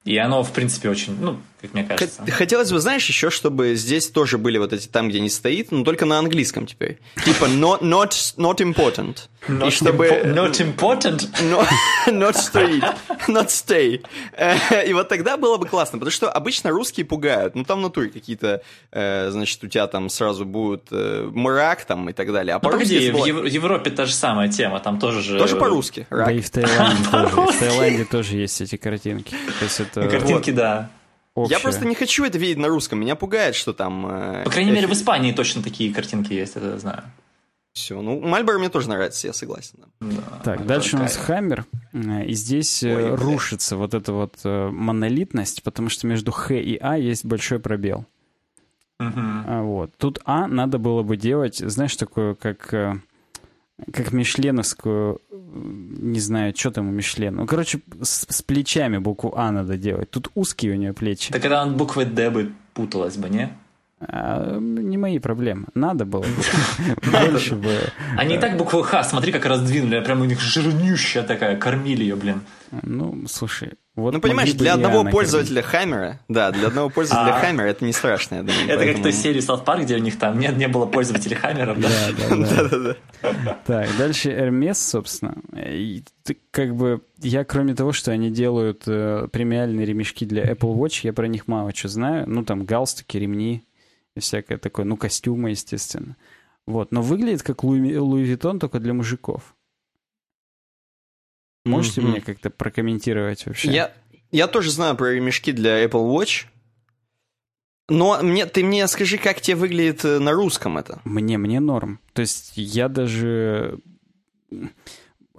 И 0.03 0.17
оно, 0.17 0.43
в 0.43 0.51
принципе, 0.51 0.89
очень, 0.89 1.19
ну, 1.19 1.39
как 1.61 1.73
мне 1.73 1.83
кажется. 1.83 2.23
Хотелось 2.31 2.71
бы, 2.71 2.79
знаешь, 2.79 3.05
еще, 3.05 3.29
чтобы 3.29 3.75
здесь 3.75 4.09
тоже 4.09 4.37
были 4.37 4.57
вот 4.57 4.73
эти 4.73 4.87
там, 4.87 5.09
где 5.09 5.19
не 5.19 5.29
стоит, 5.29 5.71
но 5.71 5.83
только 5.83 6.05
на 6.05 6.19
английском 6.19 6.65
теперь. 6.65 6.99
Типа 7.23 7.45
not, 7.45 7.81
not, 7.81 8.11
not 8.37 8.57
important. 8.57 9.29
Not, 9.47 9.67
и 9.67 9.71
чтобы... 9.71 10.07
impo- 10.07 10.33
not 10.33 10.59
important? 10.59 11.29
Not, 11.41 11.67
not 12.07 12.37
стоит. 12.37 12.83
Not 13.27 13.47
stay. 13.47 14.03
Э, 14.37 14.87
и 14.87 14.93
вот 14.93 15.09
тогда 15.09 15.37
было 15.37 15.57
бы 15.57 15.67
классно, 15.67 15.97
потому 15.99 16.11
что 16.11 16.29
обычно 16.29 16.69
русские 16.69 17.05
пугают. 17.05 17.55
Ну, 17.55 17.63
там 17.63 17.79
в 17.79 17.81
натуре 17.81 18.09
какие-то, 18.09 18.61
э, 18.91 19.29
значит, 19.31 19.63
у 19.63 19.67
тебя 19.67 19.87
там 19.87 20.09
сразу 20.09 20.45
будет 20.45 20.87
э, 20.91 21.29
мрак 21.31 21.85
там 21.85 22.09
и 22.09 22.13
так 22.13 22.31
далее. 22.31 22.55
А 22.55 22.59
ну, 22.61 22.69
по-русски... 22.69 23.11
Погоди, 23.11 23.31
в 23.31 23.45
Европе 23.45 23.91
та 23.91 24.05
же 24.05 24.13
самая 24.13 24.49
тема, 24.49 24.79
там 24.79 24.99
тоже 24.99 25.21
же... 25.21 25.39
Тоже 25.39 25.55
по-русски. 25.55 26.07
Да 26.09 26.31
и 26.31 26.41
в 26.41 26.49
Таиланде 26.49 27.03
тоже. 27.11 27.27
В 27.27 27.59
Таиланде 27.59 28.05
тоже 28.05 28.37
есть 28.37 28.61
эти 28.61 28.77
картинки. 28.77 29.35
То 29.59 29.65
есть 29.65 29.79
это... 29.79 30.07
Картинки, 30.07 30.51
да 30.51 30.89
общее. 31.35 31.57
Я 31.57 31.61
просто 31.61 31.85
не 31.85 31.95
хочу 31.95 32.23
это 32.23 32.37
видеть 32.37 32.57
на 32.57 32.67
русском. 32.67 32.99
Меня 32.99 33.15
пугает, 33.15 33.55
что 33.55 33.73
там... 33.73 34.05
Э, 34.07 34.43
По 34.43 34.51
крайней 34.51 34.71
мере, 34.71 34.87
в 34.87 34.93
Испании 34.93 35.31
точно 35.31 35.63
такие 35.63 35.93
картинки 35.93 36.33
есть, 36.33 36.55
это 36.55 36.71
я 36.71 36.77
знаю. 36.77 37.03
Все, 37.73 38.01
ну, 38.01 38.19
Мальборо 38.19 38.59
мне 38.59 38.69
тоже 38.69 38.89
нравится, 38.89 39.27
я 39.27 39.33
согласен. 39.33 39.79
Да, 40.01 40.41
так, 40.43 40.65
дальше 40.65 40.97
у 40.97 40.99
нас 40.99 41.15
Хаммер, 41.15 41.65
э, 41.93 42.25
и 42.25 42.33
здесь 42.33 42.83
э, 42.83 42.93
Ой, 42.93 43.15
рушится 43.15 43.77
вот 43.77 43.93
эта 43.93 44.11
вот 44.11 44.39
монолитность, 44.43 45.63
потому 45.63 45.89
что 45.89 46.07
между 46.07 46.31
Х 46.31 46.53
и 46.55 46.77
А 46.77 46.97
есть 46.97 47.23
большой 47.25 47.59
пробел. 47.59 48.05
Uh-huh. 49.01 49.63
Вот. 49.63 49.91
Тут 49.97 50.19
А 50.25 50.47
надо 50.47 50.77
было 50.77 51.01
бы 51.01 51.17
делать, 51.17 51.57
знаешь, 51.57 51.95
такое, 51.95 52.35
как 52.35 52.73
э, 52.73 52.99
как 53.91 54.11
мишленовскую, 54.11 55.21
не 55.31 56.19
знаю, 56.19 56.53
что 56.55 56.71
там 56.71 56.89
у 56.89 56.91
Мишлен. 56.91 57.35
Ну, 57.35 57.45
короче, 57.45 57.81
с, 58.01 58.25
с 58.29 58.41
плечами 58.41 58.97
букву 58.97 59.33
А 59.35 59.51
надо 59.51 59.77
делать. 59.77 60.09
Тут 60.09 60.31
узкие 60.35 60.73
у 60.73 60.75
нее 60.75 60.93
плечи. 60.93 61.31
Так 61.31 61.41
когда 61.41 61.63
он 61.63 61.75
буквы 61.75 62.05
Д 62.05 62.29
бы 62.29 62.53
путалась 62.73 63.17
бы, 63.17 63.29
не? 63.29 63.51
А, 64.07 64.57
не 64.59 64.97
мои 64.97 65.19
проблемы. 65.19 65.67
Надо 65.75 66.05
было 66.05 66.25
больше 67.11 67.55
бы. 67.55 67.77
Они 68.17 68.35
и 68.35 68.39
так 68.39 68.57
букву 68.57 68.81
Х, 68.81 69.03
смотри, 69.03 69.31
как 69.31 69.45
раздвинули, 69.45 69.99
прям 70.01 70.21
у 70.21 70.25
них 70.25 70.39
жирнющая 70.39 71.23
такая, 71.23 71.55
кормили 71.55 72.01
ее, 72.01 72.15
блин. 72.15 72.41
Ну, 72.81 73.25
слушай, 73.27 73.73
вот 73.95 74.13
ну, 74.13 74.21
понимаешь, 74.21 74.53
для 74.53 74.75
одного 74.75 75.03
пользователя 75.03 75.61
Хаммера, 75.61 76.19
да, 76.29 76.51
для 76.51 76.67
одного 76.67 76.89
пользователя 76.89 77.35
а. 77.35 77.39
Хаммера 77.41 77.67
это 77.67 77.83
не 77.83 77.91
страшно, 77.91 78.35
я 78.35 78.43
думаю. 78.43 78.69
Это 78.69 78.85
как 78.85 79.03
той 79.03 79.11
серии 79.11 79.41
South 79.41 79.65
Park, 79.65 79.83
где 79.83 79.95
у 79.95 79.99
них 79.99 80.17
там 80.17 80.39
нет, 80.39 80.57
не 80.57 80.69
было 80.69 80.85
пользователей 80.85 81.35
Хаммеров, 81.35 81.79
да? 81.79 81.89
Да, 82.29 82.69
да, 82.69 82.77
да. 82.79 82.95
Так, 83.67 83.89
дальше 83.97 84.29
Hermes, 84.31 84.75
собственно. 84.75 85.35
Как 86.51 86.75
бы 86.75 87.01
я, 87.19 87.43
кроме 87.43 87.75
того, 87.75 87.91
что 87.91 88.11
они 88.11 88.31
делают 88.31 88.83
э, 88.87 89.27
премиальные 89.31 89.85
ремешки 89.85 90.25
для 90.25 90.43
Apple 90.43 90.73
Watch, 90.75 91.01
я 91.03 91.11
про 91.11 91.27
них 91.27 91.47
мало 91.47 91.75
что 91.75 91.89
знаю. 91.89 92.23
Ну, 92.27 92.43
там 92.45 92.63
галстуки, 92.63 93.17
ремни 93.17 93.63
и 94.15 94.19
всякое 94.19 94.57
такое. 94.57 94.85
Ну, 94.85 94.97
костюмы, 94.97 95.51
естественно. 95.51 96.17
Вот. 96.65 96.91
Но 96.91 97.01
выглядит 97.01 97.43
как 97.43 97.63
Луи, 97.63 97.97
Луи 97.97 98.23
Виттон, 98.23 98.59
только 98.59 98.79
для 98.79 98.93
мужиков. 98.93 99.55
Можете 101.65 102.01
mm-hmm. 102.01 102.07
мне 102.07 102.21
как-то 102.21 102.49
прокомментировать 102.49 103.45
вообще? 103.45 103.71
Я, 103.71 103.93
я 104.31 104.47
тоже 104.47 104.71
знаю 104.71 104.95
про 104.95 105.13
ремешки 105.13 105.51
для 105.51 105.83
Apple 105.85 106.11
Watch. 106.11 106.47
Но 107.87 108.19
мне, 108.21 108.45
ты 108.45 108.63
мне 108.63 108.87
скажи, 108.87 109.17
как 109.17 109.41
тебе 109.41 109.57
выглядит 109.57 110.05
э, 110.05 110.19
на 110.19 110.31
русском 110.31 110.77
это? 110.77 111.01
Мне, 111.03 111.37
мне 111.37 111.59
норм. 111.59 111.99
То 112.13 112.21
есть 112.21 112.53
я 112.55 112.87
даже 112.87 113.79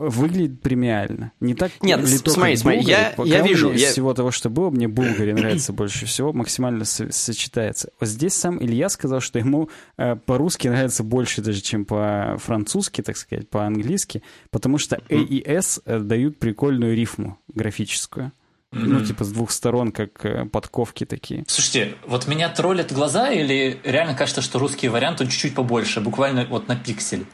выглядит 0.09 0.61
премиально. 0.61 1.33
Не 1.41 1.55
так 1.55 1.73
Нет, 1.81 2.01
ли 2.01 2.07
смотри, 2.07 2.57
смотри, 2.57 2.81
я, 2.81 3.15
я 3.25 3.43
вижу. 3.43 3.71
Из 3.71 3.81
я... 3.81 3.91
всего 3.91 4.15
того, 4.15 4.31
что 4.31 4.51
было, 4.51 4.71
мне 4.71 4.89
Булгари 4.89 5.33
нравится 5.33 5.73
больше 5.73 6.07
всего, 6.07 6.33
максимально 6.33 6.85
со- 6.85 7.13
сочетается. 7.13 7.91
Вот 8.01 8.09
здесь 8.09 8.35
сам 8.35 8.63
Илья 8.63 8.89
сказал, 8.89 9.21
что 9.21 9.39
ему 9.39 9.69
э, 9.97 10.17
по-русски 10.17 10.69
нравится 10.69 11.03
больше 11.03 11.41
даже, 11.41 11.61
чем 11.61 11.85
по-французски, 11.85 13.03
так 13.03 13.17
сказать, 13.17 13.49
по-английски, 13.49 14.23
потому 14.51 14.79
что 14.79 14.97
A 14.97 15.15
и 15.15 15.43
S 15.45 15.81
э, 15.85 15.99
дают 15.99 16.39
прикольную 16.39 16.97
рифму 16.97 17.39
графическую. 17.49 18.33
Mm-hmm. 18.73 18.85
Ну, 18.87 19.05
типа 19.05 19.25
с 19.25 19.31
двух 19.31 19.51
сторон, 19.51 19.93
как 19.93 20.25
э, 20.25 20.47
подковки 20.47 21.05
такие. 21.05 21.45
Слушайте, 21.47 21.95
вот 22.07 22.27
меня 22.27 22.49
троллят 22.49 22.91
глаза 22.91 23.31
или 23.31 23.79
реально 23.85 24.15
кажется, 24.15 24.41
что 24.41 24.59
русский 24.59 24.89
вариант, 24.89 25.21
он 25.21 25.29
чуть-чуть 25.29 25.55
побольше, 25.55 26.01
буквально 26.01 26.47
вот 26.47 26.69
на 26.69 26.77
пиксель? 26.77 27.27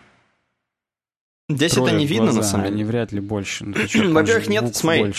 Здесь 1.49 1.77
это 1.77 1.93
не 1.93 2.07
видно, 2.07 2.27
глаза, 2.27 2.39
на 2.39 2.45
самом 2.45 2.65
деле. 2.65 2.75
Они 2.75 2.85
вряд 2.85 3.13
ли 3.13 3.21
больше. 3.21 3.65
Ну, 3.65 3.75
Во-первых, 4.13 4.49
нет, 4.49 4.77
смотри. 4.77 5.15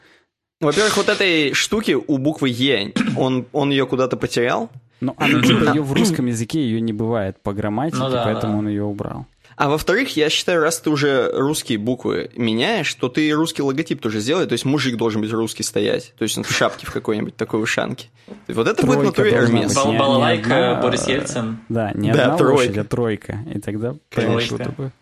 Во-первых, 0.60 0.96
вот 0.98 1.08
этой 1.08 1.54
штуки 1.54 1.92
у 1.92 2.18
буквы 2.18 2.50
Е, 2.50 2.92
он, 3.16 3.46
он 3.52 3.70
ее 3.70 3.86
куда-то 3.86 4.16
потерял. 4.18 4.70
Ну, 5.00 5.14
она 5.16 5.42
типа 5.42 5.70
ее 5.74 5.82
в 5.82 5.92
русском 5.94 6.26
языке 6.26 6.60
ее 6.62 6.80
не 6.82 6.92
бывает 6.92 7.40
по 7.42 7.54
грамматике, 7.54 7.98
ну, 7.98 8.10
да, 8.10 8.24
поэтому 8.24 8.54
да. 8.54 8.58
он 8.58 8.68
ее 8.68 8.84
убрал. 8.84 9.26
А 9.56 9.68
во-вторых, 9.68 10.16
я 10.16 10.30
считаю, 10.30 10.62
раз 10.62 10.80
ты 10.80 10.88
уже 10.88 11.30
русские 11.34 11.76
буквы 11.76 12.30
меняешь, 12.34 12.94
то 12.94 13.10
ты 13.10 13.30
русский 13.32 13.60
логотип 13.60 14.00
тоже 14.00 14.20
сделай. 14.20 14.46
То 14.46 14.52
есть 14.52 14.64
мужик 14.64 14.96
должен 14.96 15.20
быть 15.20 15.30
русский 15.32 15.62
стоять. 15.62 16.14
То 16.16 16.22
есть 16.22 16.38
он 16.38 16.44
в 16.44 16.50
шапке 16.50 16.86
в 16.86 16.92
какой-нибудь 16.92 17.36
такой 17.36 17.62
ушанке. 17.62 18.06
Вот 18.48 18.66
это 18.66 18.86
будет 18.86 19.04
натуре 19.04 19.32
Эрмес. 19.32 19.74
Балалайка, 19.74 20.80
Борис 20.82 21.06
Ельцин. 21.06 21.58
Да, 21.68 21.92
не 21.92 22.10
да, 22.10 22.24
одна 22.24 22.36
тройка. 22.38 22.54
лошадь, 22.54 22.78
а 22.78 22.84
тройка. 22.84 23.38
И 23.54 23.60
тогда, 23.60 23.94
конечно, 24.08 24.74
бы... 24.78 24.92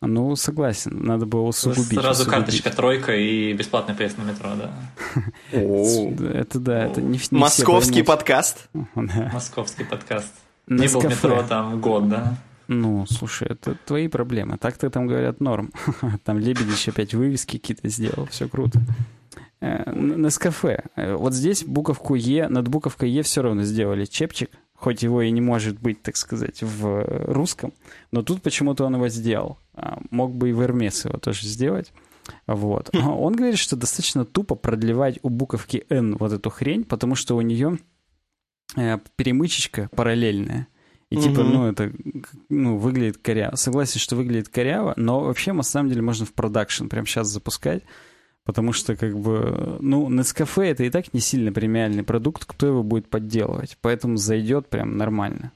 Ну, 0.00 0.36
согласен, 0.36 1.02
надо 1.02 1.26
было 1.26 1.42
усугубить. 1.42 1.98
Сразу 1.98 2.22
усугубить. 2.22 2.30
карточка 2.30 2.70
тройка 2.70 3.16
и 3.16 3.52
бесплатный 3.52 3.94
проезд 3.94 4.18
на 4.18 4.22
метро, 4.22 4.50
да. 4.54 4.70
Это 5.50 6.60
да, 6.60 6.84
это 6.84 7.02
не 7.02 7.18
Московский 7.32 8.02
подкаст. 8.02 8.68
Московский 8.94 9.84
подкаст. 9.84 10.32
Не 10.68 10.86
был 10.88 11.02
метро 11.02 11.42
там 11.48 11.80
год, 11.80 12.08
да. 12.08 12.36
Ну, 12.68 13.06
слушай, 13.06 13.48
это 13.48 13.76
твои 13.86 14.08
проблемы. 14.08 14.58
Так-то 14.58 14.90
там 14.90 15.06
говорят 15.06 15.40
норм. 15.40 15.72
Там 16.24 16.38
Лебедич 16.38 16.86
опять 16.88 17.14
вывески 17.14 17.56
какие-то 17.56 17.88
сделал, 17.88 18.26
все 18.26 18.46
круто. 18.46 18.82
Э, 19.60 19.90
на 19.90 20.30
кафе. 20.30 20.84
Э, 20.94 21.14
вот 21.14 21.32
здесь 21.32 21.64
буковку 21.64 22.14
Е, 22.14 22.46
над 22.48 22.68
буковкой 22.68 23.10
Е 23.10 23.22
все 23.22 23.40
равно 23.40 23.62
сделали 23.62 24.04
чепчик, 24.04 24.50
хоть 24.78 25.02
его 25.02 25.22
и 25.22 25.30
не 25.30 25.40
может 25.40 25.80
быть, 25.80 26.02
так 26.02 26.16
сказать, 26.16 26.62
в 26.62 27.04
русском, 27.32 27.72
но 28.12 28.22
тут 28.22 28.42
почему-то 28.42 28.84
он 28.84 28.94
его 28.94 29.08
сделал. 29.08 29.58
А, 29.74 29.98
мог 30.10 30.34
бы 30.34 30.50
и 30.50 30.52
в 30.52 30.62
Эрмес 30.62 31.04
его 31.04 31.18
тоже 31.18 31.46
сделать. 31.46 31.92
Вот. 32.46 32.90
Он 32.94 33.34
говорит, 33.34 33.58
что 33.58 33.74
достаточно 33.74 34.26
тупо 34.26 34.54
продлевать 34.54 35.18
у 35.22 35.30
буковки 35.30 35.86
N 35.88 36.16
вот 36.16 36.32
эту 36.32 36.50
хрень, 36.50 36.84
потому 36.84 37.14
что 37.14 37.34
у 37.34 37.40
нее 37.40 37.78
э, 38.76 38.98
перемычечка 39.16 39.88
параллельная. 39.96 40.68
И 41.10 41.16
угу. 41.16 41.22
типа, 41.22 41.42
ну, 41.42 41.66
это 41.66 41.90
ну, 42.50 42.76
выглядит 42.76 43.16
коряво. 43.18 43.56
Согласен, 43.56 43.98
что 43.98 44.14
выглядит 44.14 44.50
коряво, 44.50 44.92
но 44.96 45.20
вообще, 45.20 45.54
на 45.54 45.62
самом 45.62 45.88
деле, 45.88 46.02
можно 46.02 46.26
в 46.26 46.34
продакшн 46.34 46.88
прямо 46.88 47.06
сейчас 47.06 47.28
запускать. 47.28 47.82
Потому 48.48 48.72
что, 48.72 48.96
как 48.96 49.14
бы, 49.14 49.76
ну, 49.78 50.08
Nescafe 50.08 50.62
это 50.62 50.82
и 50.82 50.88
так 50.88 51.12
не 51.12 51.20
сильно 51.20 51.52
премиальный 51.52 52.02
продукт, 52.02 52.46
кто 52.46 52.66
его 52.66 52.82
будет 52.82 53.10
подделывать. 53.10 53.76
Поэтому 53.82 54.16
зайдет 54.16 54.68
прям 54.70 54.96
нормально. 54.96 55.52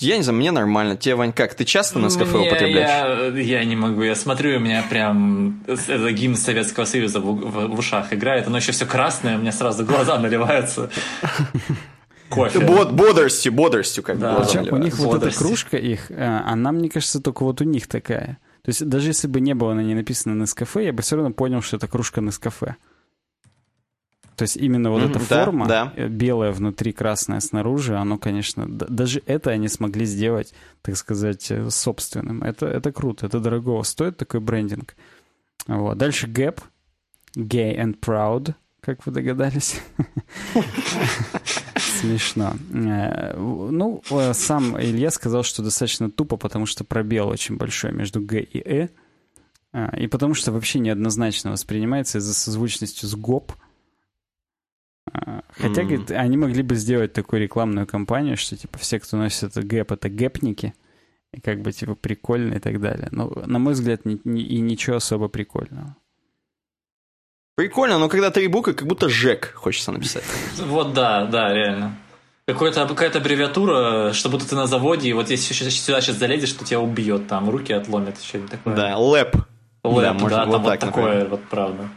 Я 0.00 0.16
не 0.16 0.24
знаю, 0.24 0.36
мне 0.36 0.50
нормально. 0.50 0.96
Тебе, 0.96 1.14
Вань, 1.14 1.32
как? 1.32 1.54
Ты 1.54 1.64
часто 1.64 2.00
на 2.00 2.08
кафе 2.08 2.38
употребляешь? 2.38 3.36
Я, 3.36 3.58
я 3.60 3.64
не 3.64 3.76
могу. 3.76 4.02
Я 4.02 4.16
смотрю, 4.16 4.56
у 4.56 4.58
меня 4.58 4.84
прям 4.90 5.62
это 5.68 6.10
гимн 6.10 6.34
Советского 6.34 6.86
Союза 6.86 7.20
в, 7.20 7.24
в, 7.24 7.68
в 7.68 7.78
ушах 7.78 8.12
играет. 8.12 8.48
Оно 8.48 8.56
еще 8.56 8.72
все 8.72 8.84
красное, 8.84 9.38
у 9.38 9.40
меня 9.40 9.52
сразу 9.52 9.84
глаза 9.84 10.18
наливаются. 10.18 10.90
Кофе. 12.30 12.58
Бод, 12.58 12.90
бодростью, 12.90 13.52
бодростью 13.52 14.02
как 14.02 14.18
да. 14.18 14.40
бы. 14.40 14.70
У 14.72 14.78
них 14.78 14.98
вот 14.98 15.22
эта 15.22 15.36
кружка 15.36 15.76
их, 15.76 16.10
э, 16.10 16.42
она, 16.44 16.72
мне 16.72 16.90
кажется, 16.90 17.20
только 17.20 17.44
вот 17.44 17.60
у 17.60 17.64
них 17.64 17.86
такая. 17.86 18.38
То 18.64 18.70
есть 18.70 18.88
даже 18.88 19.10
если 19.10 19.28
бы 19.28 19.40
не 19.40 19.54
было 19.54 19.74
на 19.74 19.80
ней 19.80 19.94
написано 19.94 20.32
Нескафе, 20.40 20.86
я 20.86 20.92
бы 20.94 21.02
все 21.02 21.16
равно 21.16 21.32
понял, 21.32 21.60
что 21.60 21.76
это 21.76 21.86
кружка 21.86 22.22
Нескафе. 22.22 22.76
То 24.36 24.42
есть 24.42 24.56
именно 24.56 24.90
вот 24.90 25.02
mm-hmm, 25.02 25.10
эта 25.10 25.18
форма, 25.18 25.66
да, 25.68 25.92
да. 25.94 26.08
белая 26.08 26.50
внутри, 26.50 26.92
красная 26.92 27.40
снаружи, 27.40 27.94
оно, 27.96 28.16
конечно, 28.16 28.66
даже 28.66 29.22
это 29.26 29.50
они 29.50 29.68
смогли 29.68 30.06
сделать, 30.06 30.54
так 30.82 30.96
сказать, 30.96 31.50
э, 31.50 31.68
собственным. 31.68 32.42
Это, 32.42 32.66
это 32.66 32.90
круто, 32.90 33.26
это 33.26 33.38
дорого 33.38 33.82
стоит 33.82 34.16
такой 34.16 34.40
брендинг. 34.40 34.96
Вот. 35.66 35.98
Дальше 35.98 36.26
Gap, 36.26 36.60
Gay 37.36 37.78
and 37.78 38.00
Proud, 38.00 38.54
как 38.84 39.06
вы 39.06 39.12
догадались. 39.12 39.80
Смешно. 41.76 42.54
Э, 42.72 43.36
ну, 43.36 44.02
э, 44.10 44.34
сам 44.34 44.80
Илья 44.80 45.10
сказал, 45.10 45.42
что 45.42 45.62
достаточно 45.62 46.10
тупо, 46.10 46.36
потому 46.36 46.66
что 46.66 46.84
пробел 46.84 47.28
очень 47.28 47.56
большой 47.56 47.92
между 47.92 48.20
Г 48.20 48.40
и 48.40 48.58
Э. 48.58 48.88
А, 49.72 49.96
и 49.96 50.06
потому 50.06 50.34
что 50.34 50.52
вообще 50.52 50.78
неоднозначно 50.78 51.50
воспринимается 51.50 52.18
из-за 52.18 52.34
созвучности 52.34 53.06
с 53.06 53.14
ГОП. 53.14 53.52
Хотя, 55.12 55.82
mm-hmm. 55.82 55.86
говорит, 55.86 56.10
они 56.10 56.36
могли 56.36 56.62
бы 56.62 56.74
сделать 56.76 57.12
такую 57.12 57.42
рекламную 57.42 57.86
кампанию, 57.86 58.36
что, 58.36 58.56
типа, 58.56 58.78
все, 58.78 59.00
кто 59.00 59.16
носит 59.16 59.54
гэп, 59.54 59.92
это 59.92 60.08
гэпники. 60.08 60.74
И 61.32 61.40
как 61.40 61.60
бы, 61.60 61.72
типа, 61.72 61.94
прикольно 61.94 62.54
и 62.54 62.58
так 62.58 62.80
далее. 62.80 63.08
Но, 63.10 63.30
на 63.46 63.58
мой 63.58 63.74
взгляд, 63.74 64.04
ни, 64.04 64.20
ни, 64.24 64.42
и 64.42 64.60
ничего 64.60 64.96
особо 64.96 65.28
прикольного. 65.28 65.96
Прикольно, 67.56 67.98
но 67.98 68.08
когда 68.08 68.30
три 68.30 68.48
буквы, 68.48 68.74
как 68.74 68.88
будто 68.88 69.08
ЖЭК 69.08 69.54
хочется 69.54 69.92
написать. 69.92 70.24
Вот 70.58 70.92
да, 70.92 71.24
да, 71.24 71.52
реально. 71.52 71.96
Какая-то 72.46 72.86
какая-то 72.86 73.20
аббревиатура, 73.20 74.12
что 74.12 74.28
будто 74.28 74.48
ты 74.48 74.56
на 74.56 74.66
заводе, 74.66 75.08
и 75.08 75.12
вот 75.12 75.30
если 75.30 75.54
сюда 75.54 76.00
сейчас 76.00 76.16
залезешь, 76.16 76.52
то 76.52 76.64
тебя 76.64 76.80
убьет, 76.80 77.28
там 77.28 77.48
руки 77.48 77.72
отломят, 77.72 78.20
что-нибудь 78.20 78.50
такое. 78.50 78.74
Да, 78.74 78.98
лэп. 78.98 79.36
Лэп, 79.84 80.02
да, 80.02 80.12
да 80.12 80.18
вот 80.18 80.30
там 80.30 80.62
вот 80.62 80.64
так, 80.64 80.80
такое, 80.80 81.04
например. 81.04 81.28
вот 81.28 81.44
правда. 81.44 81.88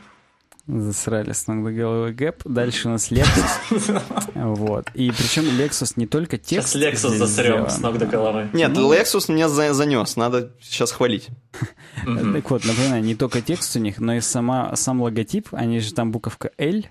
Засрали 0.68 1.32
с 1.32 1.48
ног 1.48 1.64
до 1.64 1.72
головы 1.72 2.12
гэп. 2.12 2.42
Дальше 2.44 2.90
у 2.90 2.92
нас 2.92 3.10
Lexus. 3.10 4.02
вот. 4.36 4.90
И 4.94 5.10
причем 5.12 5.44
Lexus 5.44 5.94
не 5.96 6.08
только 6.08 6.38
текст. 6.38 6.74
Сейчас 6.74 7.06
Lexus 7.06 7.16
засрем 7.16 7.70
с 7.70 7.80
ног 7.80 7.98
до 7.98 8.06
головы. 8.06 8.50
Нет, 8.52 8.72
ну... 8.74 8.92
Lexus 8.92 9.32
меня 9.32 9.48
занес. 9.48 10.18
Надо 10.18 10.52
сейчас 10.62 10.92
хвалить. 10.92 11.30
так 12.06 12.52
вот, 12.52 12.66
напоминаю, 12.66 13.02
не 13.02 13.16
только 13.16 13.42
текст 13.42 13.78
у 13.78 13.80
них, 13.80 14.00
но 14.00 14.16
и 14.16 14.20
сама, 14.20 14.76
сам 14.76 15.02
логотип. 15.02 15.48
Они 15.52 15.80
же 15.80 15.94
там 15.94 16.12
буковка 16.12 16.52
L. 16.58 16.84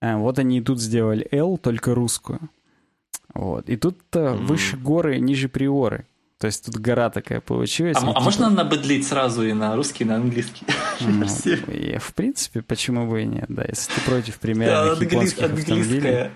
А, 0.00 0.16
вот 0.16 0.38
они 0.38 0.58
и 0.58 0.62
тут 0.62 0.80
сделали 0.80 1.26
L, 1.32 1.58
только 1.58 1.96
русскую. 1.96 2.38
Вот. 3.34 3.68
И 3.68 3.76
тут 3.76 3.98
выше 4.12 4.76
горы, 4.76 5.18
ниже 5.18 5.48
приоры. 5.48 6.06
То 6.38 6.46
есть 6.46 6.64
тут 6.64 6.76
гора 6.76 7.10
такая 7.10 7.40
получилась. 7.40 7.96
А, 7.96 8.00
а 8.00 8.06
типа... 8.08 8.20
можно 8.20 8.48
набыдлить 8.48 9.06
сразу 9.06 9.42
и 9.42 9.52
на 9.52 9.74
русский, 9.74 10.04
и 10.04 10.06
на 10.06 10.16
английский? 10.16 10.66
Ну, 11.00 11.24
и, 11.72 11.98
в 11.98 12.14
принципе, 12.14 12.62
почему 12.62 13.10
бы 13.10 13.22
и 13.22 13.26
нет, 13.26 13.46
да, 13.48 13.64
если 13.68 13.92
ты 13.92 14.00
против 14.02 14.38
премиальных 14.38 14.98
да, 15.00 15.04
японских 15.04 15.42
автомобилей. 15.42 16.30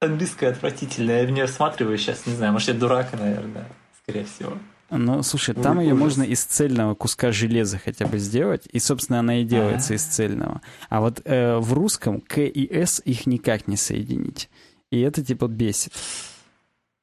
английское 0.00 0.48
отвратительное. 0.48 1.22
Я 1.22 1.26
в 1.26 1.30
нее 1.30 1.46
всматриваю 1.46 1.96
сейчас, 1.96 2.26
не 2.26 2.34
знаю, 2.34 2.52
может, 2.52 2.68
я 2.68 2.74
дурак, 2.74 3.18
наверное, 3.18 3.66
скорее 4.02 4.26
всего. 4.26 4.58
Ну, 4.90 5.22
слушай, 5.22 5.54
там 5.54 5.80
ее 5.80 5.94
можно 5.94 6.22
из 6.22 6.44
цельного 6.44 6.94
куска 6.94 7.32
железа 7.32 7.80
хотя 7.82 8.06
бы 8.06 8.18
сделать, 8.18 8.68
и, 8.70 8.78
собственно, 8.78 9.20
она 9.20 9.40
и 9.40 9.44
делается 9.44 9.94
из 9.94 10.04
цельного. 10.04 10.60
А 10.90 11.00
вот 11.00 11.22
э, 11.24 11.56
в 11.56 11.72
русском 11.72 12.20
К 12.20 12.42
и 12.42 12.70
С 12.70 13.00
их 13.00 13.26
никак 13.26 13.66
не 13.68 13.78
соединить. 13.78 14.50
И 14.90 15.00
это, 15.00 15.24
типа, 15.24 15.46
бесит. 15.46 15.94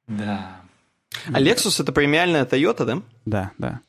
Да. 0.06 0.61
А 1.32 1.40
Lexus 1.40 1.82
это 1.82 1.92
премиальная 1.92 2.44
Toyota, 2.44 2.84
да? 2.84 3.02
Да, 3.24 3.50
да. 3.58 3.80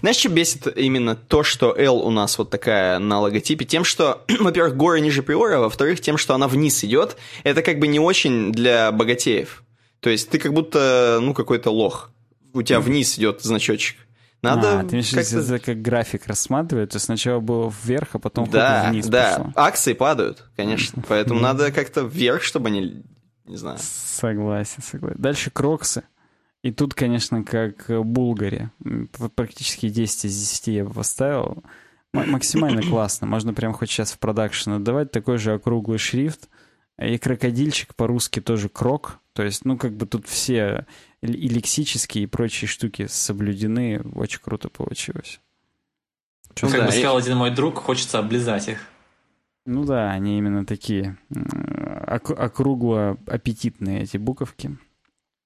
Знаешь, 0.00 0.16
что 0.16 0.28
бесит 0.28 0.66
именно 0.76 1.14
то, 1.14 1.42
что 1.42 1.74
L 1.76 1.98
у 1.98 2.10
нас 2.10 2.36
вот 2.38 2.50
такая 2.50 2.98
на 2.98 3.20
логотипе? 3.20 3.64
Тем, 3.64 3.84
что, 3.84 4.24
во-первых, 4.40 4.76
горы 4.76 5.00
ниже 5.00 5.22
приора, 5.22 5.56
а 5.56 5.60
во-вторых, 5.60 6.00
тем, 6.00 6.16
что 6.18 6.34
она 6.34 6.48
вниз 6.48 6.82
идет. 6.84 7.16
Это 7.44 7.62
как 7.62 7.78
бы 7.78 7.86
не 7.86 8.00
очень 8.00 8.52
для 8.52 8.90
богатеев. 8.92 9.62
То 10.00 10.10
есть 10.10 10.30
ты 10.30 10.38
как 10.38 10.52
будто, 10.52 11.18
ну, 11.20 11.32
какой-то 11.32 11.70
лох. 11.70 12.10
У 12.52 12.62
тебя 12.62 12.80
вниз 12.80 13.18
идет 13.18 13.42
значочек. 13.42 13.96
Надо 14.42 14.80
а, 14.80 14.84
ты 14.84 14.96
имеешь 14.96 15.10
это 15.12 15.58
как 15.58 15.80
график 15.80 16.26
рассматривать, 16.26 16.90
то 16.90 16.98
сначала 16.98 17.40
было 17.40 17.72
вверх, 17.82 18.10
а 18.12 18.18
потом 18.18 18.48
да, 18.50 18.88
вниз 18.90 19.06
Да, 19.06 19.36
пошло. 19.38 19.52
акции 19.56 19.94
падают, 19.94 20.44
конечно. 20.54 21.02
Поэтому 21.08 21.40
надо 21.40 21.72
как-то 21.72 22.02
вверх, 22.02 22.42
чтобы 22.42 22.68
они, 22.68 23.02
не 23.44 23.56
знаю. 23.56 23.78
Согласен, 23.80 24.82
согласен. 24.82 25.20
Дальше 25.20 25.50
кроксы. 25.50 26.04
И 26.62 26.72
тут, 26.72 26.94
конечно, 26.94 27.44
как 27.44 27.86
Булгари. 27.88 28.70
Практически 29.34 29.90
10 29.90 30.24
из 30.24 30.38
10 30.38 30.66
я 30.68 30.84
бы 30.84 30.92
поставил. 30.92 31.62
Максимально 32.12 32.82
классно. 32.88 33.26
Можно 33.26 33.52
прямо 33.52 33.74
хоть 33.74 33.90
сейчас 33.90 34.12
в 34.12 34.18
продакшн 34.18 34.72
отдавать. 34.72 35.10
Такой 35.10 35.38
же 35.38 35.52
округлый 35.52 35.98
шрифт. 35.98 36.48
И 36.98 37.18
крокодильчик 37.18 37.94
по-русски 37.94 38.40
тоже 38.40 38.68
крок. 38.68 39.18
То 39.34 39.42
есть, 39.42 39.64
ну, 39.64 39.76
как 39.76 39.94
бы 39.94 40.06
тут 40.06 40.26
все 40.26 40.86
и 41.20 41.26
лексические 41.26 42.24
и 42.24 42.26
прочие 42.28 42.68
штуки 42.68 43.08
соблюдены. 43.08 44.00
Очень 44.14 44.40
круто 44.40 44.68
получилось. 44.70 45.40
Что, 46.54 46.66
ну, 46.66 46.72
как 46.72 46.80
да, 46.80 46.86
бы 46.86 46.92
сказал 46.92 47.16
один 47.16 47.36
мой 47.36 47.50
друг, 47.50 47.78
хочется 47.78 48.18
облизать 48.18 48.68
их. 48.68 48.78
Ну 49.66 49.84
да, 49.84 50.10
они 50.12 50.38
именно 50.38 50.64
такие 50.64 51.16
округло-аппетитные 52.16 54.02
эти 54.02 54.16
буковки. 54.16 54.76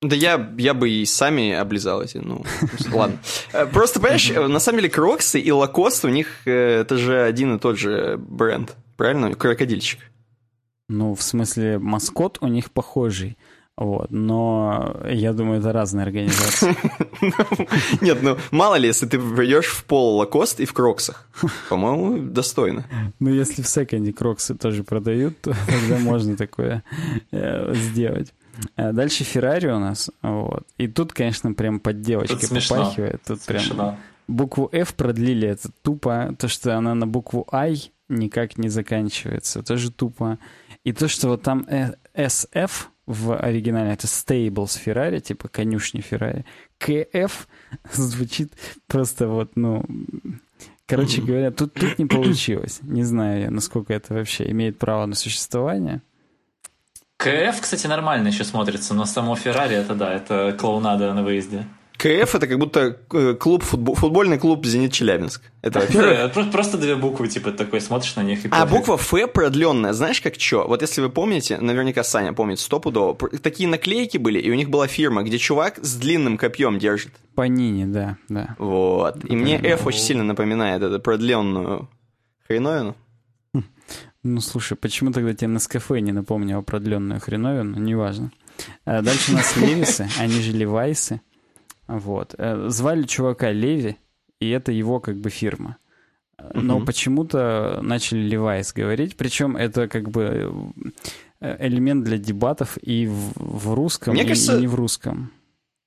Да 0.00 0.14
я, 0.14 0.54
я 0.58 0.74
бы 0.74 0.88
и 0.88 1.04
сами 1.04 1.52
облизал 1.52 2.02
эти, 2.02 2.18
ну, 2.18 2.44
ладно. 2.92 3.18
Э, 3.52 3.66
просто, 3.66 3.98
понимаешь, 3.98 4.30
на 4.30 4.60
самом 4.60 4.78
деле 4.78 4.90
Кроксы 4.90 5.40
и 5.40 5.50
Лакост, 5.50 6.04
у 6.04 6.08
них 6.08 6.46
э, 6.46 6.80
это 6.82 6.96
же 6.96 7.20
один 7.20 7.56
и 7.56 7.58
тот 7.58 7.78
же 7.78 8.16
бренд, 8.16 8.76
правильно? 8.96 9.34
Крокодильчик. 9.34 9.98
Ну, 10.88 11.14
в 11.14 11.22
смысле, 11.22 11.78
маскот 11.78 12.38
у 12.40 12.46
них 12.46 12.70
похожий. 12.70 13.36
Вот, 13.78 14.10
но 14.10 14.96
я 15.08 15.32
думаю, 15.32 15.60
это 15.60 15.72
разные 15.72 16.02
организации. 16.02 16.74
Нет, 18.04 18.18
ну 18.22 18.36
мало 18.50 18.74
ли, 18.74 18.88
если 18.88 19.06
ты 19.06 19.20
придешь 19.20 19.66
в 19.66 19.84
пол 19.84 20.16
лакост 20.16 20.58
и 20.58 20.64
в 20.64 20.72
кроксах. 20.72 21.28
По-моему, 21.68 22.18
достойно. 22.18 22.84
Ну, 23.20 23.30
если 23.30 23.62
в 23.62 23.68
секонде 23.68 24.12
кроксы 24.12 24.56
тоже 24.56 24.82
продают, 24.82 25.40
то 25.40 25.54
тогда 25.68 25.98
можно 26.00 26.36
такое 26.36 26.82
э, 27.30 27.72
сделать. 27.74 28.34
Э, 28.76 28.90
дальше 28.90 29.22
Феррари 29.22 29.68
у 29.68 29.78
нас. 29.78 30.10
Вот. 30.22 30.64
И 30.76 30.88
тут, 30.88 31.12
конечно, 31.12 31.52
прям 31.52 31.78
под 31.78 32.00
девочкой 32.00 32.48
попахивает. 32.48 33.22
Тут 33.28 33.42
прям 33.42 33.96
букву 34.26 34.68
F 34.72 34.94
продлили. 34.94 35.46
Это 35.46 35.70
тупо. 35.82 36.34
То, 36.36 36.48
что 36.48 36.76
она 36.76 36.96
на 36.96 37.06
букву 37.06 37.46
I 37.52 37.76
никак 38.08 38.58
не 38.58 38.70
заканчивается. 38.70 39.62
Тоже 39.62 39.92
тупо. 39.92 40.40
И 40.82 40.92
то, 40.92 41.06
что 41.06 41.28
вот 41.28 41.42
там 41.42 41.64
SF 42.12 42.88
в 43.08 43.34
оригинале 43.34 43.92
это 43.92 44.06
Stables 44.06 44.78
Ferrari, 44.84 45.20
типа 45.20 45.48
конюшни 45.48 46.00
Ferrari. 46.00 46.44
КФ 46.78 47.48
звучит 47.92 48.52
просто 48.86 49.28
вот, 49.28 49.56
ну... 49.56 49.82
Короче 50.86 51.20
говоря, 51.22 51.50
тут, 51.50 51.74
тут 51.74 51.98
не 51.98 52.06
получилось. 52.06 52.80
Не 52.82 53.04
знаю 53.04 53.40
я, 53.40 53.50
насколько 53.50 53.92
это 53.92 54.14
вообще 54.14 54.50
имеет 54.50 54.78
право 54.78 55.06
на 55.06 55.14
существование. 55.14 56.02
КФ, 57.16 57.60
кстати, 57.60 57.86
нормально 57.86 58.28
еще 58.28 58.44
смотрится, 58.44 58.94
но 58.94 59.04
само 59.06 59.36
Феррари 59.36 59.74
это 59.74 59.94
да, 59.94 60.14
это 60.14 60.54
клоунада 60.58 61.12
на 61.14 61.22
выезде. 61.22 61.66
КФ 61.98 62.32
это 62.36 62.46
как 62.46 62.58
будто 62.58 62.96
э, 63.12 63.34
клуб, 63.34 63.64
футбол, 63.64 63.96
футбольный 63.96 64.38
клуб 64.38 64.64
«Зенит 64.64 64.92
Челябинск». 64.92 65.42
Это, 65.62 65.80
во 66.34 66.44
просто 66.44 66.78
две 66.78 66.94
буквы, 66.94 67.26
типа, 67.26 67.50
такой 67.50 67.80
смотришь 67.80 68.14
на 68.14 68.22
них 68.22 68.46
и 68.46 68.48
А 68.52 68.66
буква 68.66 68.94
Ф 68.94 69.32
продленная, 69.32 69.92
знаешь, 69.92 70.20
как 70.20 70.36
что? 70.36 70.68
Вот 70.68 70.80
если 70.80 71.00
вы 71.00 71.10
помните, 71.10 71.58
наверняка 71.58 72.04
Саня 72.04 72.32
помнит 72.32 72.60
стопудово, 72.60 73.16
такие 73.42 73.68
наклейки 73.68 74.16
были, 74.16 74.38
и 74.38 74.48
у 74.48 74.54
них 74.54 74.70
была 74.70 74.86
фирма, 74.86 75.24
где 75.24 75.38
чувак 75.38 75.80
с 75.82 75.96
длинным 75.96 76.38
копьем 76.38 76.78
держит. 76.78 77.12
Панини, 77.34 77.84
да, 77.84 78.16
да. 78.28 78.54
Вот. 78.58 79.24
И 79.24 79.34
мне 79.34 79.56
F 79.56 79.84
очень 79.84 80.00
сильно 80.00 80.22
напоминает 80.22 80.82
эту 80.82 81.00
продленную 81.00 81.88
хреновину. 82.46 82.94
Ну, 84.22 84.40
слушай, 84.40 84.76
почему 84.76 85.10
тогда 85.10 85.34
тебе 85.34 85.48
на 85.48 85.58
скафе 85.58 86.00
не 86.00 86.12
напомнил 86.12 86.62
продленную 86.62 87.20
хреновину? 87.20 87.76
Неважно. 87.78 88.30
А 88.84 89.02
дальше 89.02 89.32
у 89.32 89.34
нас 89.34 89.56
Левисы, 89.56 90.08
они 90.18 90.40
же 90.40 90.52
Левайсы. 90.52 91.20
Вот. 91.88 92.34
Э, 92.38 92.68
звали 92.68 93.02
чувака 93.04 93.50
Леви, 93.50 93.96
и 94.40 94.50
это 94.50 94.70
его 94.70 95.00
как 95.00 95.16
бы 95.16 95.30
фирма. 95.30 95.78
Но 96.54 96.76
угу. 96.76 96.86
почему-то 96.86 97.80
начали 97.82 98.20
Левайс 98.20 98.72
говорить, 98.72 99.16
причем 99.16 99.56
это 99.56 99.88
как 99.88 100.08
бы 100.08 100.72
э, 101.40 101.66
элемент 101.66 102.04
для 102.04 102.16
дебатов 102.16 102.78
и 102.80 103.06
в, 103.06 103.32
в 103.34 103.74
русском, 103.74 104.14
мне 104.14 104.22
и, 104.22 104.28
кажется, 104.28 104.56
и 104.56 104.60
не 104.60 104.66
в 104.68 104.76
русском. 104.76 105.32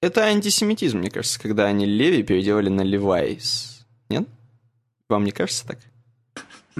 Это 0.01 0.25
антисемитизм, 0.25 0.97
мне 0.97 1.09
кажется, 1.09 1.39
когда 1.39 1.67
они 1.67 1.85
Леви 1.85 2.23
переделали 2.23 2.67
на 2.67 2.81
Левайс. 2.81 3.85
Нет? 4.09 4.27
Вам 5.07 5.23
не 5.23 5.31
кажется 5.31 5.65
так? 5.67 5.79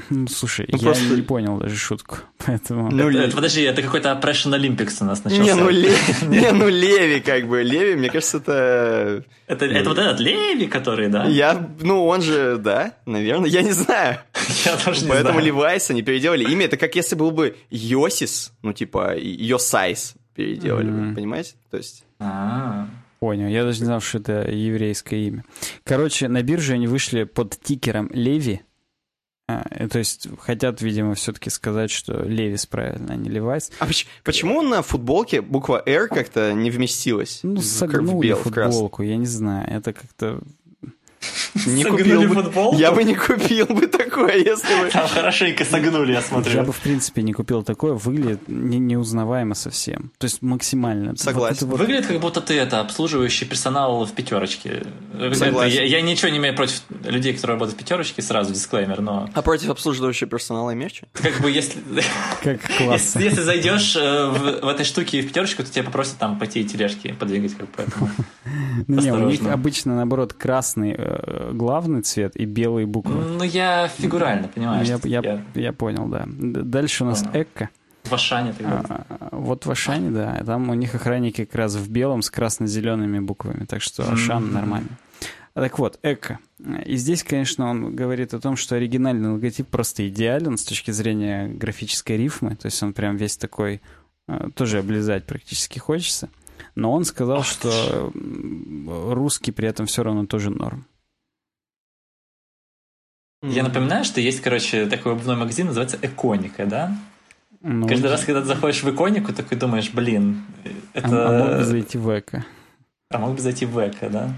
Ну, 0.10 0.28
слушай, 0.28 0.68
ну, 0.72 0.78
я 0.78 0.84
просто... 0.84 1.16
не 1.16 1.22
понял 1.22 1.58
даже 1.58 1.76
шутку, 1.76 2.18
поэтому... 2.46 2.90
Ну, 2.90 3.10
это, 3.10 3.20
это, 3.20 3.36
подожди, 3.36 3.62
это 3.62 3.82
какой-то 3.82 4.10
Oppression 4.10 4.58
Olympics 4.58 4.98
у 5.02 5.06
нас 5.06 5.24
начался. 5.24 5.44
Не, 5.44 5.56
ну, 5.56 5.70
Леви, 5.70 5.96
не, 6.28 6.52
ну 6.52 6.70
Леви 6.70 7.20
как 7.20 7.48
бы, 7.48 7.62
Леви, 7.62 7.96
мне 7.96 8.10
кажется, 8.10 8.38
это... 8.38 9.26
Это, 9.48 9.66
это 9.66 9.90
вот 9.90 9.98
этот 9.98 10.20
Леви, 10.20 10.68
который, 10.68 11.10
да? 11.10 11.26
Я, 11.26 11.70
ну, 11.82 12.06
он 12.06 12.22
же, 12.22 12.58
да, 12.58 12.94
наверное, 13.06 13.50
я 13.50 13.62
не 13.64 13.72
знаю. 13.72 14.20
Я 14.66 14.78
тоже 14.78 15.04
не 15.04 15.10
Поэтому 15.10 15.34
знаю. 15.34 15.46
Левайс 15.46 15.90
они 15.90 16.04
переделали 16.04 16.46
имя, 16.46 16.66
это 16.66 16.78
как 16.78 16.96
если 16.96 17.16
был 17.16 17.32
бы 17.32 17.58
Йосис, 17.70 18.54
ну, 18.62 18.74
типа, 18.74 19.16
Йосайс 19.18 20.16
переделали, 20.36 20.90
mm-hmm. 20.90 21.16
понимаете? 21.16 21.56
То 21.70 21.78
есть... 21.78 22.06
А-а-а. 22.20 22.88
Понял, 23.20 23.48
я 23.50 23.64
даже 23.64 23.82
не 23.82 23.86
знал, 23.86 24.02
что 24.02 24.18
это 24.18 24.50
еврейское 24.50 25.28
имя. 25.28 25.44
Короче, 25.84 26.28
на 26.28 26.42
бирже 26.42 26.74
они 26.74 26.88
вышли 26.88 27.24
под 27.24 27.60
тикером 27.62 28.10
LEVI, 28.12 28.62
а, 29.60 29.88
то 29.88 30.00
есть 30.00 30.28
хотят, 30.40 30.82
видимо, 30.82 31.16
все-таки 31.16 31.50
сказать, 31.50 31.92
что 31.92 32.24
Левис 32.24 32.66
правильно, 32.66 33.14
а 33.14 33.16
не 33.16 33.30
Левайс. 33.30 33.72
А 33.80 33.86
почему, 33.86 34.10
почему 34.24 34.62
на 34.62 34.82
футболке 34.82 35.42
буква 35.42 35.82
R 35.86 36.08
как-то 36.08 36.54
не 36.54 36.72
вместилась? 36.72 37.40
Ну, 37.44 37.62
согнули 37.62 38.34
футболку, 38.34 39.04
я 39.04 39.18
не 39.18 39.26
знаю. 39.26 39.68
Это 39.70 39.94
как-то 39.94 40.42
не 41.66 41.84
купил 41.84 42.22
бы, 42.24 42.36
футболку? 42.36 42.78
Я 42.78 42.92
бы 42.92 43.04
не 43.04 43.16
купил 43.16 43.68
бы 43.68 43.88
такое, 43.88 44.38
если 44.38 44.82
бы... 44.82 44.90
Там 44.90 45.08
хорошенько 45.08 45.66
согнули, 45.66 46.14
я 46.14 46.22
смотрю. 46.22 46.54
Я 46.54 46.64
бы, 46.64 46.72
в 46.72 46.80
принципе, 46.80 47.22
не 47.22 47.34
купил 47.34 47.64
такое. 47.64 47.94
Выглядит 47.94 48.48
не, 48.48 48.80
неузнаваемо 48.80 49.56
совсем. 49.56 50.12
То 50.18 50.26
есть 50.26 50.42
максимально. 50.42 51.16
Согласен. 51.18 51.68
Вот 51.68 51.72
вот... 51.72 51.80
Выглядит, 51.80 52.08
как 52.08 52.20
будто 52.20 52.42
ты 52.42 52.58
это 52.58 52.80
обслуживающий 52.80 53.46
персонал 53.46 54.06
в 54.06 54.12
пятерочке. 54.14 54.84
Согласен. 55.34 55.76
Я, 55.76 55.84
я 55.84 56.02
ничего 56.02 56.30
не 56.30 56.38
имею 56.38 56.56
против 56.56 56.82
людей, 57.04 57.34
которые 57.34 57.56
работают 57.56 57.80
в 57.80 57.84
пятерочке, 57.84 58.22
сразу 58.22 58.54
дисклеймер, 58.54 59.02
но... 59.02 59.30
А 59.34 59.42
против 59.42 59.70
обслуживающего 59.70 60.30
персонала 60.30 60.74
имеешь 60.74 60.94
что? 60.94 61.08
Как 61.14 61.40
бы 61.42 61.52
если... 61.52 61.82
Как 62.44 62.60
классно. 62.78 63.20
Если, 63.20 63.24
если 63.24 63.42
зайдешь 63.42 63.96
э, 63.96 64.28
в, 64.28 64.66
в 64.66 64.68
этой 64.68 64.86
штуке 64.86 65.22
в 65.22 65.28
пятерочку, 65.28 65.64
то 65.64 65.72
тебя 65.72 65.84
попросят 65.84 66.18
там 66.18 66.38
пойти 66.40 66.62
и 66.62 66.64
тележки 66.64 67.14
подвигать, 67.14 67.56
как 67.56 67.68
поэтому. 67.76 68.10
Ну 68.88 69.02
не, 69.02 69.12
у 69.12 69.30
них 69.30 69.42
обычно, 69.46 69.96
наоборот, 69.96 70.34
красный 70.34 70.96
э, 70.98 71.32
главный 71.54 72.02
цвет 72.02 72.36
и 72.36 72.46
белые 72.46 72.86
буквы. 72.86 73.14
Ну, 73.14 73.44
я 73.44 73.88
фигурально, 73.88 74.48
понимаешь? 74.48 74.88
Я, 74.88 75.00
я, 75.04 75.22
я... 75.22 75.46
я 75.56 75.74
понял, 75.74 76.08
да. 76.08 76.26
Дальше 76.28 77.04
у 77.04 77.08
нас 77.08 77.24
понял. 77.24 77.44
Эко. 77.44 77.70
В 78.04 78.14
Ашане 78.14 78.54
тогда. 78.54 78.84
А, 78.88 79.30
вот 79.32 79.66
в 79.66 79.72
Ашане, 79.72 80.10
да. 80.12 80.42
Там 80.46 80.70
у 80.70 80.74
них 80.74 80.96
охранники 80.96 81.46
как 81.46 81.56
раз 81.56 81.76
в 81.76 81.90
белом 81.90 82.22
с 82.22 82.30
красно-зелеными 82.30 83.20
буквами. 83.20 83.66
Так 83.66 83.82
что 83.82 84.04
Ашан 84.12 84.46
mm-hmm. 84.46 84.52
нормально. 84.52 84.90
Так 85.54 85.80
вот, 85.80 86.00
Эко. 86.02 86.40
И 86.86 86.96
здесь, 86.96 87.24
конечно, 87.24 87.70
он 87.70 87.96
говорит 87.96 88.34
о 88.34 88.40
том, 88.40 88.56
что 88.56 88.76
оригинальный 88.76 89.30
логотип 89.30 89.68
просто 89.68 90.08
идеален 90.08 90.58
с 90.58 90.64
точки 90.64 90.92
зрения 90.92 91.48
графической 91.48 92.18
рифмы. 92.18 92.56
То 92.56 92.68
есть 92.68 92.82
он 92.82 92.94
прям 92.94 93.18
весь 93.18 93.38
такой, 93.38 93.82
э, 94.28 94.50
тоже 94.56 94.80
облизать 94.80 95.26
практически 95.26 95.80
хочется. 95.80 96.30
Но 96.76 96.92
он 96.94 97.04
сказал, 97.06 97.44
что 97.44 98.12
русский 98.86 99.52
при 99.52 99.68
этом 99.68 99.88
все 99.88 100.04
равно 100.04 100.26
тоже 100.26 100.52
норм. 100.52 100.86
Я 103.42 103.64
напоминаю, 103.64 104.04
что 104.04 104.22
есть, 104.22 104.42
короче, 104.42 104.86
такой 104.86 105.14
обувной 105.14 105.36
магазин, 105.36 105.68
называется 105.68 105.98
Эконика, 106.02 106.66
да? 106.66 106.96
Ну, 107.62 107.88
Каждый 107.88 108.10
раз, 108.10 108.24
когда 108.24 108.42
ты 108.42 108.48
заходишь 108.48 108.82
в 108.82 108.90
иконику, 108.90 109.34
такой 109.34 109.58
думаешь, 109.58 109.92
блин, 109.94 110.44
это... 110.94 111.08
А, 111.08 111.30
а 111.30 111.44
мог 111.44 111.58
бы 111.58 111.64
зайти 111.64 111.98
в 111.98 112.20
эко. 112.20 112.46
А 113.10 113.18
мог 113.20 113.36
бы 113.36 113.42
зайти 113.42 113.66
в 113.66 113.78
эко, 113.78 114.10
да? 114.10 114.34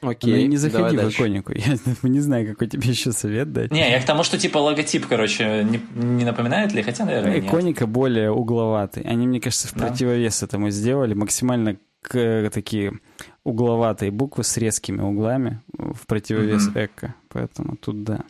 Окей, 0.00 0.44
ну, 0.44 0.50
не 0.50 0.56
заходи 0.56 0.96
в 0.96 1.10
иконику. 1.10 1.52
Я 1.54 1.76
не 2.02 2.20
знаю, 2.20 2.46
какой 2.46 2.66
тебе 2.66 2.88
еще 2.88 3.12
совет 3.12 3.52
дать. 3.52 3.70
Не, 3.70 3.90
я 3.90 4.00
к 4.00 4.04
тому, 4.04 4.24
что 4.24 4.36
типа 4.36 4.58
логотип, 4.58 5.06
короче, 5.06 5.64
не, 5.64 5.80
не 5.94 6.24
напоминает 6.24 6.72
ли? 6.72 6.82
Хотя, 6.82 7.04
наверное, 7.04 7.38
Иконика 7.38 7.84
нет. 7.84 7.92
более 7.92 8.32
угловатый. 8.32 9.04
Они, 9.04 9.28
мне 9.28 9.40
кажется, 9.40 9.68
в 9.68 9.72
противовес 9.74 10.40
да. 10.40 10.46
этому 10.46 10.70
сделали. 10.70 11.14
Максимально 11.14 11.76
к, 12.02 12.50
такие 12.52 12.94
угловатые 13.44 14.10
буквы 14.10 14.44
с 14.44 14.56
резкими 14.56 15.00
углами 15.00 15.60
в 15.72 16.06
противовес 16.06 16.68
mm-hmm. 16.68 16.84
эко. 16.84 17.14
Поэтому 17.28 17.76
тут 17.76 18.04
да. 18.04 18.24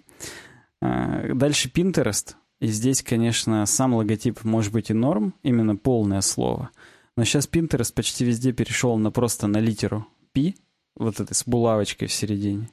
А, 0.81 1.33
дальше 1.35 1.69
Pinterest. 1.69 2.35
И 2.61 2.69
здесь, 2.69 3.03
конечно, 3.03 3.67
сам 3.67 3.95
логотип 3.95 4.45
может 4.45 4.73
быть 4.73 4.91
и 4.91 4.95
норм, 4.95 5.35
именно 5.43 5.77
полное 5.77 6.21
слово. 6.21 6.71
Но 7.17 7.25
сейчас 7.25 7.49
Pinterest 7.49 7.93
почти 7.93 8.25
везде 8.25 8.53
перешел 8.53 8.97
на 8.99 9.11
просто 9.11 9.49
на 9.49 9.59
литеру 9.59 10.07
P, 10.33 10.55
вот 10.97 11.21
этой 11.21 11.35
с 11.35 11.45
булавочкой 11.45 12.09
в 12.09 12.13
середине. 12.13 12.71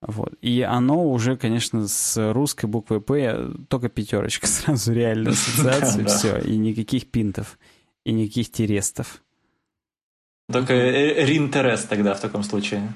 Вот. 0.00 0.34
И 0.40 0.62
оно 0.62 1.10
уже, 1.10 1.36
конечно, 1.36 1.86
с 1.88 2.32
русской 2.32 2.66
буквой 2.66 3.00
П 3.00 3.50
только 3.68 3.88
пятерочка 3.88 4.46
сразу 4.48 4.92
реально 4.92 5.30
ассоциации, 5.30 6.04
все, 6.04 6.38
и 6.38 6.56
никаких 6.56 7.10
пинтов, 7.10 7.58
и 8.04 8.12
никаких 8.12 8.50
терестов. 8.50 9.22
Только 10.50 10.72
э, 10.72 11.24
ринтерес 11.26 11.84
тогда 11.84 12.14
в 12.14 12.20
таком 12.20 12.42
случае. 12.42 12.92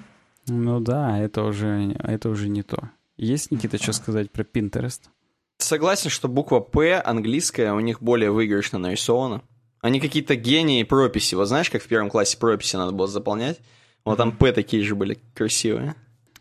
Ну 0.46 0.80
да, 0.80 1.18
это 1.18 1.44
уже, 1.44 1.94
это 2.02 2.28
уже 2.30 2.48
не 2.48 2.62
то. 2.62 2.90
Есть, 3.16 3.50
Никита, 3.50 3.78
что 3.78 3.92
сказать 3.92 4.30
про 4.30 4.42
Pinterest? 4.42 5.00
Согласен, 5.58 6.10
что 6.10 6.28
буква 6.28 6.60
П 6.60 7.00
английская 7.00 7.72
у 7.72 7.80
них 7.80 8.02
более 8.02 8.30
выигрышно 8.30 8.78
нарисована. 8.78 9.42
Они 9.80 10.00
какие-то 10.00 10.34
гении 10.34 10.82
прописи. 10.82 11.34
Вот 11.34 11.46
знаешь, 11.46 11.70
как 11.70 11.82
в 11.82 11.86
первом 11.86 12.08
классе 12.08 12.36
прописи 12.38 12.76
надо 12.76 12.92
было 12.92 13.06
заполнять? 13.06 13.60
Вот 14.04 14.16
там 14.16 14.32
П 14.32 14.52
такие 14.52 14.82
же 14.82 14.94
были 14.94 15.18
красивые. 15.34 15.94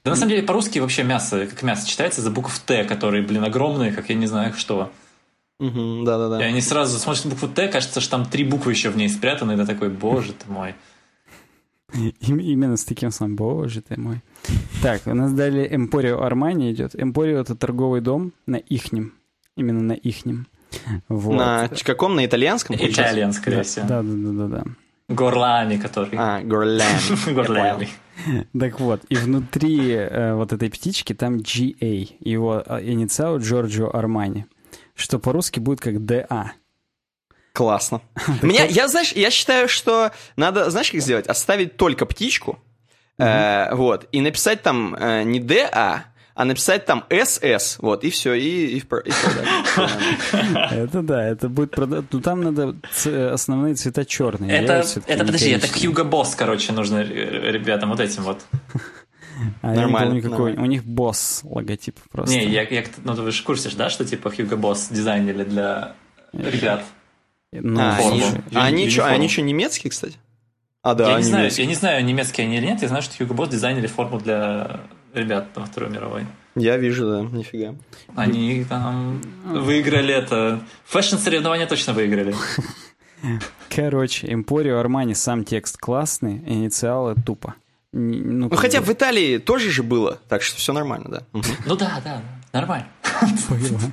Да 0.03 0.11
на 0.11 0.15
самом 0.15 0.29
деле 0.29 0.43
по-русски 0.43 0.79
вообще 0.79 1.03
мясо, 1.03 1.45
как 1.45 1.61
мясо 1.61 1.87
читается 1.87 2.21
за 2.21 2.31
букв 2.31 2.57
Т, 2.59 2.85
которые, 2.85 3.23
блин, 3.23 3.43
огромные, 3.43 3.91
как 3.91 4.09
я 4.09 4.15
не 4.15 4.25
знаю 4.25 4.53
что. 4.53 4.91
Угу, 5.59 6.03
да-да-да. 6.05 6.41
И 6.41 6.43
они 6.43 6.61
сразу 6.61 6.97
смотрят 6.97 7.25
на 7.25 7.31
букву 7.31 7.47
Т, 7.47 7.67
кажется, 7.67 8.01
что 8.01 8.11
там 8.11 8.25
три 8.25 8.43
буквы 8.43 8.71
еще 8.71 8.89
в 8.89 8.97
ней 8.97 9.09
спрятаны, 9.09 9.53
и 9.53 9.57
ты 9.57 9.65
такой, 9.67 9.89
боже 9.89 10.33
ты 10.33 10.51
мой. 10.51 10.73
Именно 11.93 12.77
с 12.77 12.83
таким 12.83 13.11
словом, 13.11 13.35
боже 13.35 13.81
ты 13.81 13.99
мой. 13.99 14.21
Так, 14.81 15.01
у 15.05 15.13
нас 15.13 15.33
далее 15.33 15.73
Эмпорио 15.73 16.21
Армани 16.21 16.71
идет. 16.71 16.95
Эмпорио 16.95 17.39
это 17.39 17.55
торговый 17.55 18.01
дом 18.01 18.33
на 18.45 18.55
ихнем. 18.55 19.13
Именно 19.55 19.81
на 19.81 19.93
ихнем. 19.93 20.47
Вот. 21.09 21.35
На 21.35 21.69
каком? 21.83 22.15
На 22.15 22.25
итальянском? 22.25 22.75
Итальян, 22.79 23.33
скорее 23.33 23.63
всего. 23.63 23.85
Да, 23.87 24.01
да, 24.01 24.13
да, 24.13 24.31
да, 24.31 24.47
да. 24.47 24.63
Горлами, 25.13 25.77
который. 25.77 26.17
А, 26.17 26.41
горлами. 26.41 27.31
Горлами. 27.33 27.89
Так 28.57 28.79
вот, 28.79 29.01
и 29.09 29.15
внутри 29.15 29.91
э, 29.91 30.33
вот 30.35 30.53
этой 30.53 30.69
птички 30.69 31.13
там 31.13 31.37
GA, 31.37 32.15
его 32.19 32.63
э, 32.65 32.79
инициал 32.83 33.39
Джорджо 33.39 33.89
Армани, 33.89 34.45
что 34.95 35.19
по-русски 35.19 35.59
будет 35.59 35.81
как 35.81 35.95
DA. 35.95 36.51
Классно. 37.53 38.01
Меня, 38.41 38.65
я, 38.65 38.87
знаешь, 38.87 39.11
я 39.13 39.29
считаю, 39.29 39.67
что 39.67 40.11
надо, 40.35 40.69
знаешь, 40.69 40.91
как 40.91 41.01
сделать? 41.01 41.27
Оставить 41.27 41.77
только 41.77 42.05
птичку, 42.05 42.59
э, 43.17 43.73
вот, 43.75 44.07
и 44.11 44.21
написать 44.21 44.61
там 44.61 44.95
э, 44.95 45.23
не 45.23 45.39
DA, 45.39 46.03
а 46.33 46.45
написать 46.45 46.85
там 46.85 47.03
СС, 47.09 47.77
вот, 47.79 48.03
и 48.03 48.09
все, 48.09 48.33
и, 48.33 48.77
и, 48.77 48.77
и 48.77 48.83
Это 50.71 51.01
да, 51.01 51.27
это 51.27 51.49
будет 51.49 51.71
продать. 51.71 52.05
Ну 52.11 52.21
там 52.21 52.41
надо 52.41 52.75
основные 53.33 53.75
цвета 53.75 54.05
черные. 54.05 54.51
Это, 54.51 54.85
это 55.07 55.25
подожди, 55.25 55.51
это 55.51 55.67
Hugo 55.67 56.09
Boss, 56.09 56.33
короче, 56.37 56.71
нужно 56.71 57.03
ребятам 57.03 57.89
вот 57.89 57.99
этим 57.99 58.23
вот. 58.23 58.39
А 59.63 59.73
нормально, 59.73 60.13
я 60.13 60.15
не 60.15 60.21
помню, 60.21 60.37
какой. 60.37 60.53
У 60.55 60.65
них 60.65 60.83
босс 60.83 61.41
логотип 61.43 61.97
просто. 62.11 62.35
Не, 62.35 62.45
я, 62.45 62.61
я, 62.61 62.83
ну 63.03 63.15
ты 63.15 63.31
же 63.31 63.41
в 63.41 63.45
курсе, 63.45 63.69
да, 63.75 63.89
что 63.89 64.05
типа 64.05 64.27
Hugo 64.27 64.55
Boss 64.55 64.93
дизайнили 64.93 65.43
для 65.43 65.93
ребят. 66.31 66.83
Ну, 67.53 67.79
а, 67.79 67.97
они, 67.97 68.23
а 68.53 68.65
они, 68.65 68.89
что, 68.89 69.05
они 69.05 69.27
что, 69.27 69.41
немецкие, 69.41 69.91
кстати? 69.91 70.17
А, 70.83 70.95
да, 70.95 71.11
я 71.11 71.17
не, 71.17 71.23
знаю, 71.23 71.51
я 71.51 71.65
не 71.65 71.75
знаю, 71.75 72.05
немецкие 72.05 72.47
они 72.47 72.57
или 72.57 72.65
нет. 72.65 72.81
Я 72.81 72.87
знаю, 72.87 73.03
что 73.03 73.21
Hugo 73.21 73.35
Boss 73.35 73.49
дизайнили 73.49 73.87
форму 73.87 74.19
для 74.19 74.81
ребят 75.13 75.55
на 75.55 75.65
Второй 75.65 75.91
мировой. 75.91 76.25
Я 76.55 76.77
вижу, 76.77 77.09
да, 77.09 77.21
нифига. 77.21 77.75
Они 78.15 78.63
там 78.63 79.21
выиграли 79.43 80.13
это. 80.13 80.61
Фэшн-соревнования 80.85 81.67
точно 81.67 81.93
выиграли. 81.93 82.33
Короче, 83.69 84.33
Эмпорио 84.33 84.79
Армани 84.79 85.13
сам 85.13 85.43
текст 85.43 85.77
классный, 85.77 86.37
инициалы 86.45 87.15
тупо. 87.15 87.55
Ну, 87.93 88.49
ну 88.49 88.55
хотя 88.55 88.79
бы. 88.79 88.85
в 88.85 88.89
Италии 88.89 89.37
тоже 89.37 89.69
же 89.69 89.83
было, 89.83 90.19
так 90.29 90.41
что 90.41 90.57
все 90.57 90.71
нормально, 90.71 91.09
да. 91.09 91.41
Ну 91.65 91.75
да, 91.75 92.01
да, 92.03 92.21
нормально. 92.53 92.87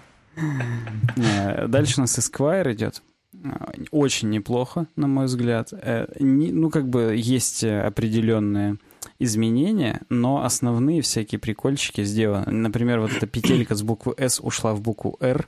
Дальше 1.69 1.95
у 1.99 2.01
нас 2.03 2.17
Esquire 2.19 2.73
идет. 2.73 3.03
Э, 3.45 3.85
очень 3.91 4.31
неплохо, 4.31 4.87
на 4.97 5.07
мой 5.07 5.27
взгляд. 5.27 5.73
Э, 5.73 6.07
ну, 6.19 6.71
как 6.71 6.89
бы 6.89 7.15
есть 7.17 7.65
определенные 7.65 8.79
изменения, 9.19 10.03
но 10.09 10.45
основные 10.45 11.03
всякие 11.03 11.39
прикольчики 11.39 12.05
сделаны. 12.05 12.51
Например, 12.51 13.01
вот 13.01 13.13
эта 13.13 13.27
петелька 13.27 13.75
с 13.75 13.83
буквы 13.83 14.15
S 14.17 14.41
ушла 14.41 14.75
в 14.75 14.81
букву 14.81 15.17
R. 15.21 15.47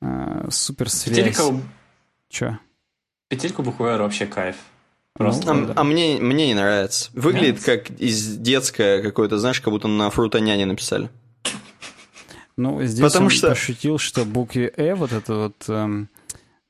Э, 0.00 0.48
супер 0.50 0.90
связь. 0.90 1.16
Петелька... 1.16 1.60
Че? 2.28 2.58
Петельку 3.28 3.62
буквы 3.62 3.88
R 3.88 4.02
вообще 4.02 4.26
кайф. 4.26 4.56
Просто. 5.14 5.54
Ну, 5.54 5.70
а, 5.70 5.80
а 5.80 5.84
мне, 5.84 6.18
мне 6.20 6.46
не 6.46 6.54
нравится. 6.54 7.10
Выглядит 7.14 7.64
как 7.64 7.90
из 7.90 8.36
детское 8.36 9.02
какое-то, 9.02 9.38
знаешь, 9.38 9.60
как 9.60 9.72
будто 9.72 9.88
на 9.88 10.10
фрутоняне 10.10 10.66
написали. 10.66 11.08
Ну, 12.56 12.82
здесь 12.84 13.04
Потому 13.04 13.26
он 13.26 13.30
что... 13.30 13.48
пошутил, 13.48 13.98
что 13.98 14.24
букве 14.24 14.72
«э» 14.76 14.94
вот 14.94 15.12
это 15.12 15.34
вот... 15.34 15.64
Эм, 15.68 16.08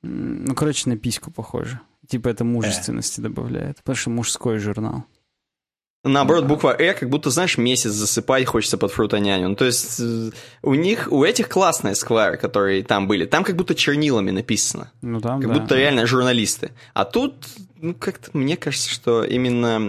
ну, 0.07 0.55
короче, 0.55 0.89
на 0.89 0.97
письку 0.97 1.31
похоже. 1.31 1.81
Типа 2.09 2.29
это 2.29 2.45
мужественности 2.45 3.21
э. 3.21 3.25
добавляет. 3.25 3.79
Потому 3.79 3.97
что 3.97 4.11
мужской 4.11 4.59
журнал. 4.59 5.05
Наоборот, 6.07 6.45
буква 6.45 6.73
«э», 6.79 6.95
как 6.95 7.11
будто, 7.11 7.31
знаешь, 7.31 7.59
месяц 7.59 7.91
засыпать 7.91 8.47
хочется 8.47 8.79
под 8.79 8.93
фрутоняню. 8.93 9.49
Ну, 9.49 9.57
то 9.57 9.65
есть 9.65 9.99
э, 9.99 10.31
у 10.63 10.75
них, 10.75 11.09
у 11.11 11.25
этих 11.25 11.49
классные 11.49 11.97
сквайры, 11.97 12.37
которые 12.37 12.85
там 12.85 13.09
были. 13.09 13.27
Там 13.27 13.43
как 13.43 13.57
будто 13.57 13.75
чернилами 13.75 14.31
написано. 14.31 14.93
Ну, 15.03 15.21
там, 15.21 15.43
Как 15.43 15.53
да. 15.53 15.59
будто 15.59 15.75
реально 15.75 16.07
журналисты. 16.07 16.71
А 16.95 17.05
тут, 17.05 17.35
ну, 17.81 17.93
как-то 17.93 18.31
мне 18.35 18.57
кажется, 18.57 18.89
что 18.89 19.25
именно... 19.25 19.81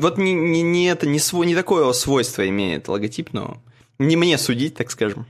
Вот 0.00 0.16
не, 0.16 0.32
не, 0.32 0.62
не 0.62 0.86
это, 0.86 1.08
не, 1.08 1.18
свой, 1.18 1.46
не 1.46 1.56
такое 1.56 1.92
свойство 1.92 2.48
имеет 2.48 2.86
логотип, 2.86 3.32
но 3.32 3.60
не 3.98 4.14
мне 4.14 4.38
судить, 4.38 4.76
так 4.76 4.92
скажем. 4.92 5.26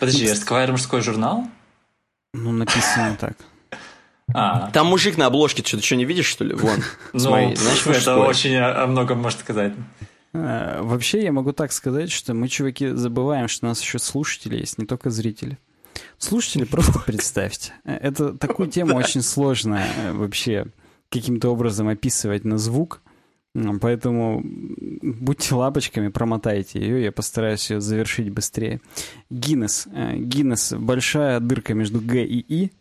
Подожди, 0.00 0.26
Сквайр 0.34 0.72
мужской 0.72 1.00
журнал? 1.00 1.44
Ну, 2.34 2.52
написано 2.52 3.16
так. 3.20 3.36
А. 4.32 4.70
Там 4.72 4.86
мужик 4.88 5.16
на 5.16 5.26
обложке, 5.26 5.62
что 5.62 5.76
ты 5.76 5.82
что 5.82 5.96
не 5.96 6.04
видишь, 6.04 6.26
что 6.26 6.44
ли? 6.44 6.54
Вон, 6.54 6.82
ну, 7.12 7.18
знаешь, 7.20 7.86
это 7.86 8.16
очень 8.18 8.56
о 8.56 8.86
многом 8.86 9.18
может 9.20 9.40
сказать. 9.40 9.72
А, 10.32 10.82
вообще, 10.82 11.22
я 11.22 11.32
могу 11.32 11.52
так 11.52 11.72
сказать, 11.72 12.10
что 12.10 12.34
мы, 12.34 12.48
чуваки, 12.48 12.88
забываем, 12.90 13.48
что 13.48 13.66
у 13.66 13.68
нас 13.68 13.80
еще 13.80 13.98
слушатели 13.98 14.56
есть, 14.56 14.78
не 14.78 14.86
только 14.86 15.10
зрители. 15.10 15.58
Слушатели, 16.18 16.64
просто 16.64 16.98
представьте. 17.06 17.72
Это 17.84 18.36
такую 18.36 18.68
тему 18.68 18.96
очень 18.96 19.22
сложно 19.22 19.86
э, 19.96 20.12
вообще 20.12 20.66
каким-то 21.10 21.50
образом 21.50 21.88
описывать 21.88 22.44
на 22.44 22.58
звук. 22.58 23.00
Поэтому 23.80 24.42
будьте 24.42 25.54
лапочками, 25.54 26.08
промотайте 26.08 26.80
ее, 26.80 27.04
я 27.04 27.12
постараюсь 27.12 27.70
ее 27.70 27.80
завершить 27.80 28.30
быстрее. 28.30 28.80
Гиннес. 29.30 29.86
Э, 29.92 30.16
Гиннес– 30.16 30.72
большая 30.78 31.38
дырка 31.38 31.74
между 31.74 32.00
Г 32.00 32.24
и 32.24 32.40
И, 32.40 32.72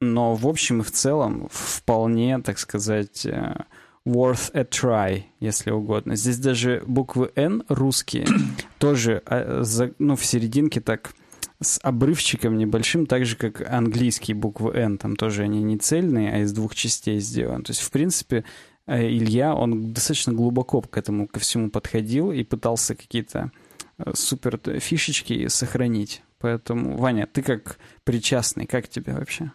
но 0.00 0.34
в 0.34 0.46
общем 0.46 0.80
и 0.80 0.84
в 0.84 0.92
целом 0.92 1.48
вполне, 1.50 2.40
так 2.40 2.58
сказать, 2.58 3.26
э, 3.26 3.64
worth 4.06 4.50
a 4.54 4.62
try, 4.62 5.24
если 5.40 5.70
угодно. 5.70 6.14
Здесь 6.14 6.38
даже 6.38 6.82
буквы 6.86 7.32
N 7.34 7.64
русские 7.68 8.26
тоже 8.78 9.22
э, 9.26 9.64
ну, 9.98 10.14
в 10.14 10.24
серединке 10.24 10.80
так 10.80 11.14
с 11.60 11.78
обрывчиком 11.82 12.58
небольшим, 12.58 13.06
так 13.06 13.24
же, 13.24 13.36
как 13.36 13.60
английские 13.68 14.36
буквы 14.36 14.72
N. 14.74 14.98
Там 14.98 15.16
тоже 15.16 15.42
они 15.42 15.62
не 15.62 15.78
цельные, 15.78 16.32
а 16.32 16.38
из 16.38 16.52
двух 16.52 16.74
частей 16.74 17.20
сделаны. 17.20 17.62
То 17.62 17.70
есть, 17.70 17.82
в 17.82 17.90
принципе, 17.90 18.44
Илья, 18.86 19.54
он 19.54 19.92
достаточно 19.92 20.32
глубоко 20.32 20.80
к 20.80 20.96
этому 20.96 21.28
ко 21.28 21.38
всему 21.40 21.70
подходил 21.70 22.32
и 22.32 22.42
пытался 22.42 22.94
какие-то 22.94 23.50
супер 24.14 24.58
фишечки 24.80 25.48
сохранить. 25.48 26.22
Поэтому, 26.38 26.96
Ваня, 26.96 27.26
ты 27.26 27.42
как 27.42 27.78
причастный, 28.04 28.66
как 28.66 28.88
тебе 28.88 29.12
вообще? 29.12 29.52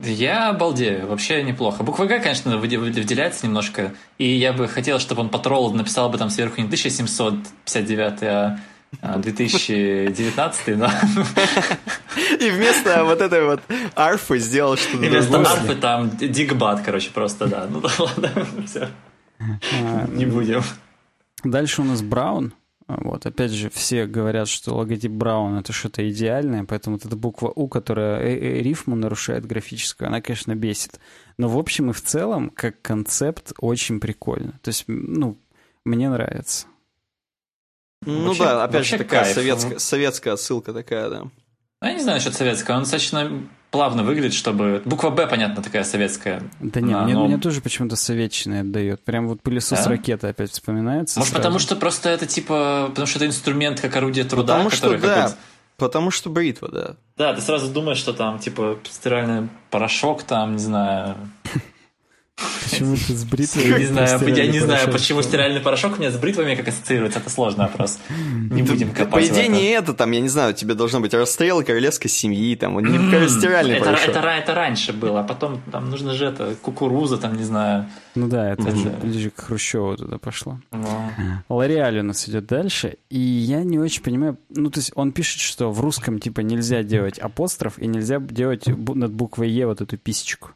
Я 0.00 0.48
обалдею, 0.48 1.06
вообще 1.06 1.42
неплохо. 1.42 1.84
Буква 1.84 2.06
Г, 2.06 2.18
конечно, 2.18 2.58
выделяется 2.58 3.46
немножко, 3.46 3.94
и 4.18 4.26
я 4.26 4.52
бы 4.52 4.66
хотел, 4.66 4.98
чтобы 4.98 5.20
он 5.20 5.28
по 5.28 5.38
написал 5.72 6.10
бы 6.10 6.18
там 6.18 6.30
сверху 6.30 6.60
не 6.60 6.66
1759, 6.66 8.22
а 8.22 8.58
2019, 9.02 10.76
но... 10.76 10.90
И 12.40 12.50
вместо 12.50 13.04
вот 13.04 13.20
этой 13.20 13.44
вот 13.44 13.60
арфы 13.94 14.38
сделал 14.38 14.76
что-то 14.76 14.98
другое. 14.98 15.20
Вместо 15.20 15.40
арфы 15.40 15.74
там 15.76 16.16
дигбат, 16.16 16.82
короче, 16.82 17.10
просто, 17.10 17.46
да. 17.46 17.66
Ну 17.70 17.82
ладно, 17.98 18.30
все. 18.66 18.88
А, 19.38 20.06
Не 20.08 20.26
будем. 20.26 20.62
Дальше 21.42 21.82
у 21.82 21.84
нас 21.84 22.02
Браун. 22.02 22.54
Вот, 22.86 23.24
опять 23.24 23.50
же, 23.50 23.70
все 23.70 24.06
говорят, 24.06 24.46
что 24.46 24.74
логотип 24.74 25.10
Браун 25.10 25.56
это 25.56 25.72
что-то 25.72 26.06
идеальное, 26.10 26.64
поэтому 26.64 26.96
вот 26.96 27.06
эта 27.06 27.16
буква 27.16 27.50
У, 27.54 27.66
которая 27.66 28.20
э, 28.20 28.36
э, 28.36 28.62
рифму 28.62 28.94
нарушает 28.94 29.46
графическую, 29.46 30.08
она, 30.08 30.20
конечно, 30.20 30.54
бесит. 30.54 31.00
Но 31.38 31.48
в 31.48 31.58
общем 31.58 31.90
и 31.90 31.92
в 31.94 32.02
целом, 32.02 32.50
как 32.50 32.82
концепт, 32.82 33.52
очень 33.58 34.00
прикольно. 34.00 34.58
То 34.62 34.68
есть, 34.68 34.84
ну, 34.86 35.38
мне 35.86 36.10
нравится. 36.10 36.66
Ну 38.06 38.26
вообще, 38.28 38.44
да, 38.44 38.64
опять 38.64 38.86
же, 38.86 38.98
такая 38.98 39.24
кайф. 39.24 39.34
советская, 39.34 39.78
советская 39.78 40.36
ссылка 40.36 40.72
такая, 40.72 41.10
да. 41.10 41.22
Ну, 41.22 41.88
я 41.88 41.94
не 41.94 42.00
знаю 42.00 42.18
насчет 42.18 42.34
советского, 42.34 42.76
он 42.76 42.82
достаточно 42.82 43.42
плавно 43.70 44.04
выглядит, 44.04 44.34
чтобы... 44.34 44.82
Буква 44.84 45.10
«Б», 45.10 45.26
понятно, 45.26 45.62
такая 45.62 45.82
советская. 45.84 46.42
Да 46.60 46.80
нет, 46.80 47.02
мне, 47.02 47.14
но... 47.14 47.26
мне 47.26 47.38
тоже 47.38 47.60
почему-то 47.60 47.96
советчиной 47.96 48.60
отдает. 48.60 49.04
Прям 49.04 49.26
вот 49.26 49.42
пылесос 49.42 49.82
да? 49.82 49.90
ракеты 49.90 50.28
опять 50.28 50.52
вспоминается. 50.52 51.18
Может, 51.18 51.32
сразу. 51.32 51.42
потому 51.42 51.58
что 51.58 51.74
просто 51.76 52.08
это 52.08 52.24
типа... 52.24 52.86
Потому 52.90 53.06
что 53.06 53.18
это 53.18 53.26
инструмент 53.26 53.80
как 53.80 53.96
орудие 53.96 54.24
труда, 54.24 54.54
потому 54.54 54.70
который... 54.70 54.98
Что, 54.98 55.06
да. 55.06 55.34
Потому 55.76 56.12
что 56.12 56.30
бритва, 56.30 56.68
да. 56.68 56.96
Да, 57.16 57.34
ты 57.34 57.42
сразу 57.42 57.68
думаешь, 57.68 57.98
что 57.98 58.12
там, 58.12 58.38
типа, 58.38 58.78
стиральный 58.84 59.48
порошок, 59.70 60.22
там, 60.22 60.52
не 60.52 60.62
знаю, 60.62 61.16
Почему 62.74 62.96
ты 62.96 63.14
с 63.14 63.24
бритвой? 63.24 63.78
Не 63.78 63.86
знаю, 63.86 64.34
я 64.34 64.46
не 64.46 64.58
знаю, 64.58 64.90
почему 64.90 65.22
стиральный 65.22 65.60
порошок 65.60 65.96
у 65.96 66.00
меня 66.00 66.10
с 66.10 66.16
бритвами 66.16 66.54
как 66.54 66.68
ассоциируется. 66.68 67.20
Это 67.20 67.30
сложный 67.30 67.66
вопрос. 67.66 67.98
Не 68.50 68.62
будем 68.62 68.90
копать 68.90 69.10
По 69.10 69.32
идее, 69.32 69.48
не 69.48 69.66
это, 69.70 69.94
там, 69.94 70.10
я 70.10 70.20
не 70.20 70.28
знаю, 70.28 70.54
тебе 70.54 70.74
должно 70.74 71.00
быть 71.00 71.14
расстрел 71.14 71.62
королевской 71.62 72.10
семьи, 72.10 72.56
там, 72.56 72.78
не 72.78 73.28
стиральный 73.28 73.80
порошок. 73.80 74.14
Это 74.14 74.54
раньше 74.54 74.92
было, 74.92 75.20
а 75.20 75.22
потом 75.22 75.60
там 75.70 75.90
нужно 75.90 76.14
же 76.14 76.26
это, 76.26 76.54
кукуруза, 76.60 77.18
там, 77.18 77.36
не 77.36 77.44
знаю. 77.44 77.86
Ну 78.14 78.28
да, 78.28 78.52
это 78.52 78.62
ближе 79.02 79.30
к 79.30 79.40
Хрущеву 79.40 79.96
туда 79.96 80.18
пошло. 80.18 80.58
Лореаль 81.48 82.00
у 82.00 82.02
нас 82.02 82.28
идет 82.28 82.46
дальше, 82.46 82.96
и 83.10 83.18
я 83.18 83.62
не 83.62 83.78
очень 83.78 84.02
понимаю, 84.02 84.38
ну, 84.50 84.70
то 84.70 84.80
есть 84.80 84.92
он 84.94 85.12
пишет, 85.12 85.40
что 85.40 85.70
в 85.70 85.80
русском, 85.80 86.18
типа, 86.18 86.40
нельзя 86.40 86.82
делать 86.82 87.18
апостроф 87.18 87.78
и 87.78 87.86
нельзя 87.86 88.18
делать 88.18 88.66
над 88.66 89.12
буквой 89.12 89.50
Е 89.50 89.66
вот 89.66 89.80
эту 89.80 89.96
писечку. 89.96 90.50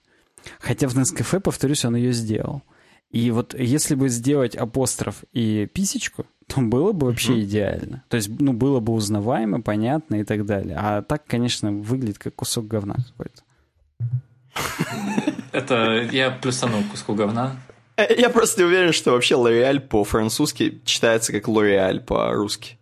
Хотя 0.61 0.89
в 0.89 0.97
Nescafe, 0.97 1.41
повторюсь, 1.41 1.85
он 1.85 1.97
ее 1.97 2.13
сделал. 2.13 2.63
И 3.11 3.31
вот 3.31 3.55
если 3.59 3.95
бы 3.95 4.09
сделать 4.09 4.55
апостроф 4.55 5.25
и 5.33 5.67
писечку, 5.73 6.27
то 6.47 6.61
было 6.61 6.93
бы 6.93 7.07
вообще 7.07 7.33
uh-huh. 7.33 7.43
идеально. 7.43 8.05
То 8.09 8.17
есть, 8.17 8.29
ну, 8.39 8.53
было 8.53 8.81
бы 8.81 8.93
узнаваемо, 8.93 9.63
понятно 9.63 10.17
и 10.17 10.25
так 10.25 10.45
далее. 10.45 10.77
А 10.79 11.03
так, 11.03 11.25
конечно, 11.27 11.73
выглядит 11.73 12.19
как 12.19 12.35
кусок 12.35 12.67
говна 12.67 12.97
какой-то. 12.97 13.43
Это 15.53 16.09
я 16.13 16.31
плюсанул 16.31 16.83
куску 16.91 17.15
говна. 17.15 17.57
Э, 17.97 18.07
я 18.17 18.31
просто 18.31 18.61
не 18.63 18.67
уверен, 18.67 18.93
что 18.93 19.13
вообще 19.13 19.35
Лореаль 19.35 19.81
по-французски 19.81 20.81
читается 20.85 21.33
как 21.33 21.49
Лореаль 21.49 22.01
по-русски. 22.01 22.79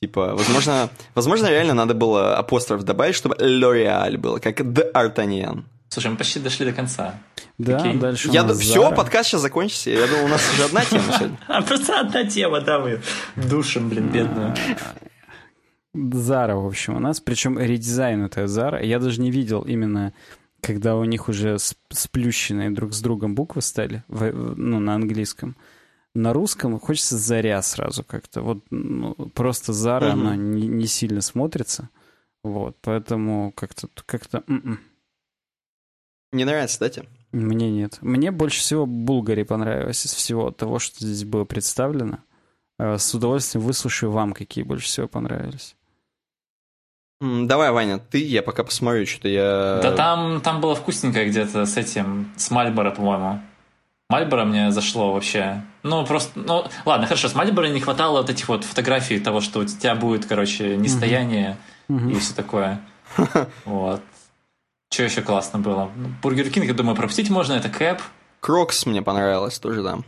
Типа, 0.00 0.34
возможно, 0.34 0.90
возможно, 1.14 1.48
реально 1.48 1.74
надо 1.74 1.94
было 1.94 2.36
апостроф 2.36 2.82
добавить, 2.82 3.14
чтобы 3.14 3.36
Лореаль 3.40 4.18
было, 4.18 4.38
как 4.38 4.60
D'Artagnan. 4.60 5.64
Слушай, 5.94 6.10
мы 6.10 6.16
почти 6.16 6.40
дошли 6.40 6.66
до 6.66 6.72
конца. 6.72 7.20
Да, 7.56 7.76
Какие? 7.76 7.96
дальше 7.96 8.28
Я 8.32 8.42
д... 8.42 8.52
Все, 8.54 8.90
подкаст 8.90 9.28
сейчас 9.28 9.42
закончится. 9.42 9.90
Я 9.90 10.08
думал, 10.08 10.24
у 10.24 10.28
нас 10.28 10.42
уже 10.52 10.64
одна 10.64 10.84
тема 10.84 11.04
сегодня. 11.16 11.38
А 11.46 11.62
просто 11.62 12.00
одна 12.00 12.24
тема, 12.24 12.60
да, 12.62 12.80
мы 12.80 13.00
душим, 13.36 13.88
блин, 13.88 14.08
бедную. 14.08 14.56
Зара, 15.94 16.56
в 16.56 16.66
общем, 16.66 16.96
у 16.96 16.98
нас. 16.98 17.20
Причем 17.20 17.60
редизайн 17.60 18.24
это 18.24 18.48
Зара. 18.48 18.82
Я 18.82 18.98
даже 18.98 19.20
не 19.20 19.30
видел 19.30 19.62
именно, 19.62 20.12
когда 20.60 20.96
у 20.96 21.04
них 21.04 21.28
уже 21.28 21.58
сплющенные 21.60 22.70
друг 22.70 22.92
с 22.92 23.00
другом 23.00 23.36
буквы 23.36 23.62
стали, 23.62 24.02
ну, 24.08 24.80
на 24.80 24.96
английском. 24.96 25.54
На 26.12 26.32
русском 26.32 26.80
хочется 26.80 27.16
Заря 27.16 27.62
сразу 27.62 28.02
как-то. 28.02 28.42
Вот 28.42 28.64
ну, 28.70 29.14
просто 29.32 29.72
Зара, 29.72 30.14
она 30.14 30.34
не, 30.34 30.66
не 30.66 30.88
сильно 30.88 31.20
смотрится. 31.20 31.88
Вот, 32.42 32.76
поэтому 32.82 33.52
как-то 33.52 33.86
как-то... 34.06 34.42
Не 36.34 36.44
нравится, 36.44 36.80
да, 36.80 36.88
тебе? 36.88 37.06
Мне 37.30 37.70
нет. 37.70 37.98
Мне 38.00 38.32
больше 38.32 38.58
всего 38.58 38.86
Булгари 38.86 39.44
понравилось 39.44 40.04
из 40.04 40.12
всего 40.12 40.50
того, 40.50 40.80
что 40.80 41.04
здесь 41.04 41.22
было 41.22 41.44
представлено. 41.44 42.18
Э, 42.76 42.98
с 42.98 43.14
удовольствием 43.14 43.64
выслушаю 43.64 44.10
вам, 44.10 44.32
какие 44.32 44.64
больше 44.64 44.86
всего 44.86 45.06
понравились. 45.06 45.76
Давай, 47.20 47.70
Ваня, 47.70 47.98
ты, 47.98 48.18
я 48.18 48.42
пока 48.42 48.64
посмотрю, 48.64 49.06
что-то 49.06 49.28
я... 49.28 49.78
Да 49.80 49.92
там, 49.92 50.40
там 50.40 50.60
было 50.60 50.74
вкусненькое 50.74 51.28
где-то 51.28 51.66
с 51.66 51.76
этим, 51.76 52.32
с 52.36 52.50
Мальборо, 52.50 52.90
по-моему. 52.90 53.40
Мальборо 54.10 54.44
мне 54.44 54.72
зашло 54.72 55.12
вообще. 55.12 55.62
Ну, 55.84 56.04
просто, 56.04 56.32
ну, 56.34 56.64
ладно, 56.84 57.06
хорошо, 57.06 57.28
с 57.28 57.34
Мальборо 57.36 57.66
не 57.66 57.80
хватало 57.80 58.18
вот 58.18 58.30
этих 58.30 58.48
вот 58.48 58.64
фотографий 58.64 59.20
того, 59.20 59.40
что 59.40 59.60
у 59.60 59.64
тебя 59.64 59.94
будет, 59.94 60.26
короче, 60.26 60.76
нестояние 60.76 61.56
uh-huh. 61.88 62.10
и 62.10 62.18
все 62.18 62.34
такое. 62.34 62.80
Вот. 63.64 64.02
Что 64.94 65.02
еще 65.02 65.22
классно 65.22 65.58
было? 65.58 65.90
Burger 66.22 66.50
King, 66.50 66.66
я 66.66 66.72
думаю, 66.72 66.94
пропустить 66.94 67.28
можно, 67.28 67.54
это 67.54 67.68
Кэп. 67.68 68.00
Crocs 68.38 68.86
мне 68.86 69.02
понравилось 69.02 69.58
тоже, 69.58 69.82
да. 69.82 69.98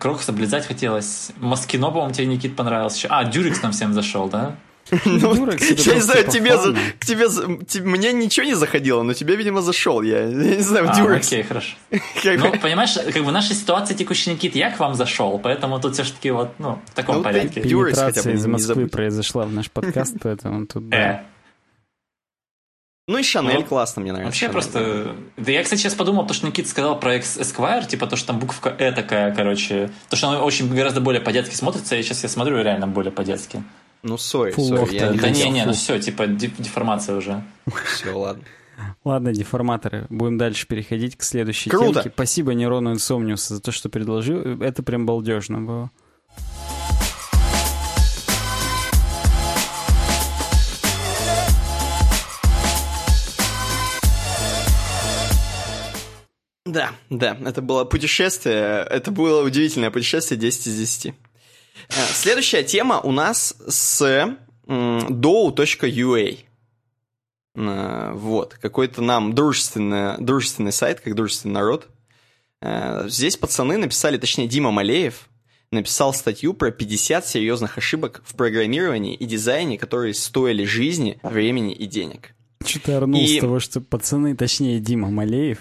Crocs 0.00 0.28
облизать 0.28 0.66
хотелось. 0.66 1.30
Moschino, 1.38 1.92
по-моему, 1.92 2.12
тебе, 2.12 2.26
Никит, 2.26 2.56
понравился 2.56 2.96
еще. 2.96 3.08
А, 3.08 3.22
Durex 3.22 3.62
нам 3.62 3.70
всем 3.70 3.92
зашел, 3.92 4.28
да? 4.28 4.56
Ну, 5.04 5.46
я 5.46 5.94
не 5.94 6.00
знаю, 6.00 6.26
тебе, 6.26 6.56
к 6.98 7.04
тебе, 7.04 7.82
мне 7.84 8.12
ничего 8.12 8.44
не 8.44 8.54
заходило, 8.54 9.04
но 9.04 9.14
тебе, 9.14 9.36
видимо, 9.36 9.62
зашел. 9.62 10.02
Я, 10.02 10.24
я 10.24 10.56
не 10.56 10.62
знаю, 10.62 10.88
в 10.88 10.96
Durex. 10.96 11.28
Окей, 11.28 11.44
хорошо. 11.44 11.76
Ну, 12.24 12.52
понимаешь, 12.60 12.94
как 12.94 13.24
бы 13.24 13.30
наша 13.30 13.54
ситуация 13.54 13.96
текущий 13.96 14.32
Никит, 14.32 14.56
я 14.56 14.72
к 14.72 14.80
вам 14.80 14.96
зашел, 14.96 15.38
поэтому 15.38 15.80
тут 15.80 15.94
все-таки 15.94 16.32
вот, 16.32 16.50
ну, 16.58 16.80
в 16.84 16.94
таком 16.94 17.18
ну, 17.18 17.22
порядке. 17.22 17.60
Durex 17.60 17.96
хотя 17.96 18.24
бы 18.24 18.32
из 18.32 18.44
Москвы 18.44 18.88
произошла 18.88 19.44
в 19.44 19.52
наш 19.52 19.70
подкаст, 19.70 20.16
поэтому 20.20 20.66
тут, 20.66 20.88
да. 20.88 20.96
Э, 20.96 21.31
ну 23.08 23.18
и 23.18 23.22
Шанель 23.22 23.60
ну, 23.60 23.64
классно, 23.64 24.02
мне 24.02 24.12
нравится. 24.12 24.28
Вообще 24.28 24.46
Шанель, 24.46 24.52
просто... 24.52 25.04
Да. 25.36 25.44
да 25.44 25.52
я, 25.52 25.62
кстати, 25.64 25.80
сейчас 25.80 25.94
подумал, 25.94 26.26
то, 26.26 26.34
что 26.34 26.46
Никита 26.46 26.68
сказал 26.68 26.98
про 27.00 27.16
Esquire, 27.16 27.86
типа 27.86 28.06
то, 28.06 28.16
что 28.16 28.28
там 28.28 28.38
буковка 28.38 28.70
Э 28.78 28.92
такая, 28.92 29.34
короче, 29.34 29.90
то, 30.08 30.16
что 30.16 30.28
она 30.28 30.42
очень 30.42 30.72
гораздо 30.72 31.00
более 31.00 31.20
по-детски 31.20 31.54
смотрится, 31.54 31.96
и 31.96 32.02
сейчас 32.02 32.22
я 32.22 32.28
смотрю 32.28 32.62
реально 32.62 32.86
более 32.86 33.12
по-детски. 33.12 33.62
Ну, 34.02 34.18
сори, 34.18 34.52
сори. 34.52 34.94
Я 34.94 35.08
не 35.08 35.18
да 35.18 35.30
не, 35.30 35.48
не, 35.50 35.64
ну 35.64 35.72
все, 35.72 35.98
типа 35.98 36.26
деформация 36.26 37.16
уже. 37.16 37.42
Все, 37.86 38.16
ладно. 38.16 38.44
Ладно, 39.04 39.32
деформаторы. 39.32 40.06
Будем 40.10 40.38
дальше 40.38 40.66
переходить 40.66 41.16
к 41.16 41.22
следующей 41.22 41.70
Круто. 41.70 41.94
темке. 41.94 42.10
Спасибо 42.14 42.54
Нерону 42.54 42.92
Инсомниусу 42.92 43.54
за 43.54 43.60
то, 43.60 43.72
что 43.72 43.88
предложил. 43.88 44.60
Это 44.60 44.82
прям 44.82 45.06
балдежно 45.06 45.60
было. 45.60 45.90
Да, 56.72 56.92
да, 57.10 57.36
это 57.44 57.60
было 57.60 57.84
путешествие, 57.84 58.86
это 58.88 59.10
было 59.10 59.44
удивительное 59.44 59.90
путешествие 59.90 60.38
10 60.40 60.68
из 60.68 60.78
10. 60.78 61.06
Э, 61.06 61.12
следующая 62.14 62.62
тема 62.62 62.98
у 63.00 63.12
нас 63.12 63.54
с 63.66 64.00
do.ua. 64.66 66.38
Э, 67.54 68.12
вот, 68.14 68.54
какой-то 68.54 69.02
нам 69.02 69.34
дружественный, 69.34 70.16
дружественный 70.18 70.72
сайт, 70.72 71.00
как 71.00 71.14
дружественный 71.14 71.54
народ. 71.54 71.88
Э, 72.62 73.06
здесь 73.08 73.36
пацаны 73.36 73.76
написали, 73.76 74.16
точнее, 74.16 74.48
Дима 74.48 74.70
Малеев 74.70 75.28
написал 75.70 76.14
статью 76.14 76.54
про 76.54 76.70
50 76.70 77.26
серьезных 77.26 77.76
ошибок 77.76 78.22
в 78.24 78.34
программировании 78.34 79.14
и 79.14 79.26
дизайне, 79.26 79.76
которые 79.78 80.14
стоили 80.14 80.64
жизни, 80.64 81.18
времени 81.22 81.74
и 81.74 81.86
денег. 81.86 82.34
Что-то 82.64 82.96
орнул 82.96 83.20
и... 83.20 83.36
с 83.36 83.40
того, 83.40 83.60
что 83.60 83.80
пацаны, 83.80 84.36
точнее, 84.36 84.80
Дима 84.80 85.10
Малеев, 85.10 85.58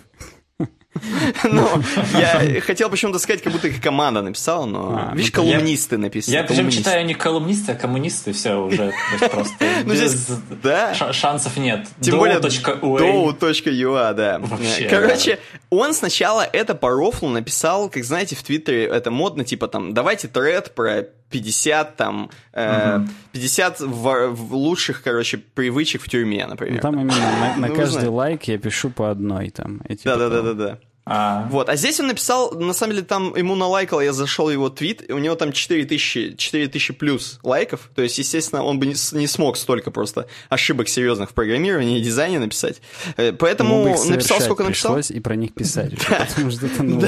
ну, 1.44 1.68
я 2.14 2.60
хотел 2.62 2.90
почему-то 2.90 3.18
сказать, 3.20 3.42
как 3.42 3.54
будто 3.54 3.70
их 3.70 3.82
команда 3.82 4.22
написала, 4.22 4.66
но, 4.66 5.10
а, 5.12 5.16
видишь, 5.16 5.32
ну, 5.34 5.44
колумнисты 5.44 5.98
написаны. 5.98 6.34
Я 6.34 6.44
причем 6.44 6.70
читаю 6.70 7.06
не 7.06 7.14
колумнисты, 7.14 7.72
а 7.72 7.76
коммунисты, 7.76 8.34
все 8.34 8.56
уже 8.56 8.94
просто. 9.32 9.54
Ну, 9.86 9.96
здесь, 9.96 10.28
да. 10.62 10.94
Шансов 11.14 11.58
нет. 11.58 11.88
Тем 12.02 12.18
более, 12.18 12.40
do.ua, 12.40 14.14
да. 14.14 14.42
Короче, 14.90 15.40
он 15.70 15.94
сначала 15.94 16.42
это 16.42 16.76
по 16.76 16.90
рофлу 16.90 17.30
написал, 17.30 17.90
как 17.90 18.04
знаете, 18.04 18.36
в 18.36 18.44
Твиттере 18.44 18.86
это 18.86 19.12
модно, 19.12 19.46
типа 19.46 19.68
там, 19.68 19.94
давайте 19.94 20.28
тред 20.28 20.76
про 20.76 21.06
50 21.32 21.96
там, 21.96 22.30
э, 22.54 22.98
угу. 22.98 23.08
50 23.32 23.80
в, 23.80 24.28
в 24.30 24.54
лучших, 24.54 25.02
короче, 25.04 25.38
привычек 25.38 26.02
в 26.02 26.10
тюрьме, 26.10 26.46
например. 26.46 26.76
Ну, 26.76 26.82
там 26.82 27.00
именно 27.00 27.16
на, 27.16 27.58
на 27.58 27.68
ну, 27.70 27.76
каждый 27.76 28.10
лайк 28.10 28.44
я 28.44 28.58
пишу 28.58 28.90
по 28.90 29.10
одной 29.10 29.50
там. 29.50 29.82
Да-да-да-да-да. 30.04 30.80
А. 31.04 31.48
Вот, 31.50 31.68
а 31.68 31.76
здесь 31.76 32.00
он 32.00 32.08
написал, 32.08 32.52
на 32.52 32.74
самом 32.74 32.94
деле, 32.94 33.06
там 33.06 33.36
ему 33.36 33.56
налайкал, 33.56 34.02
я 34.02 34.14
зашел 34.14 34.50
его 34.52 34.70
твит, 34.70 35.10
и 35.10 35.14
у 35.14 35.18
него 35.18 35.36
там 35.36 35.52
4000, 35.52 36.36
4000 36.38 36.94
плюс 36.94 37.40
лайков, 37.42 37.90
то 37.96 38.04
есть, 38.04 38.20
естественно, 38.20 38.64
он 38.64 38.80
бы 38.80 38.86
не, 38.86 38.96
не 39.14 39.28
смог 39.28 39.58
столько 39.58 39.90
просто 39.90 40.28
ошибок 40.50 40.90
серьезных 40.90 41.32
в 41.32 41.34
программировании 41.34 42.00
и 42.00 42.02
дизайне 42.02 42.38
написать. 42.38 42.82
Э, 43.18 43.34
поэтому 43.34 43.90
написал, 44.08 44.42
сколько 44.42 44.64
написал. 44.64 44.98
и 45.00 45.20
про 45.20 45.36
них 45.36 45.54
писать, 45.54 45.94
потому 46.08 46.52
что 46.52 46.68
это, 46.68 46.84
ну, 46.84 47.02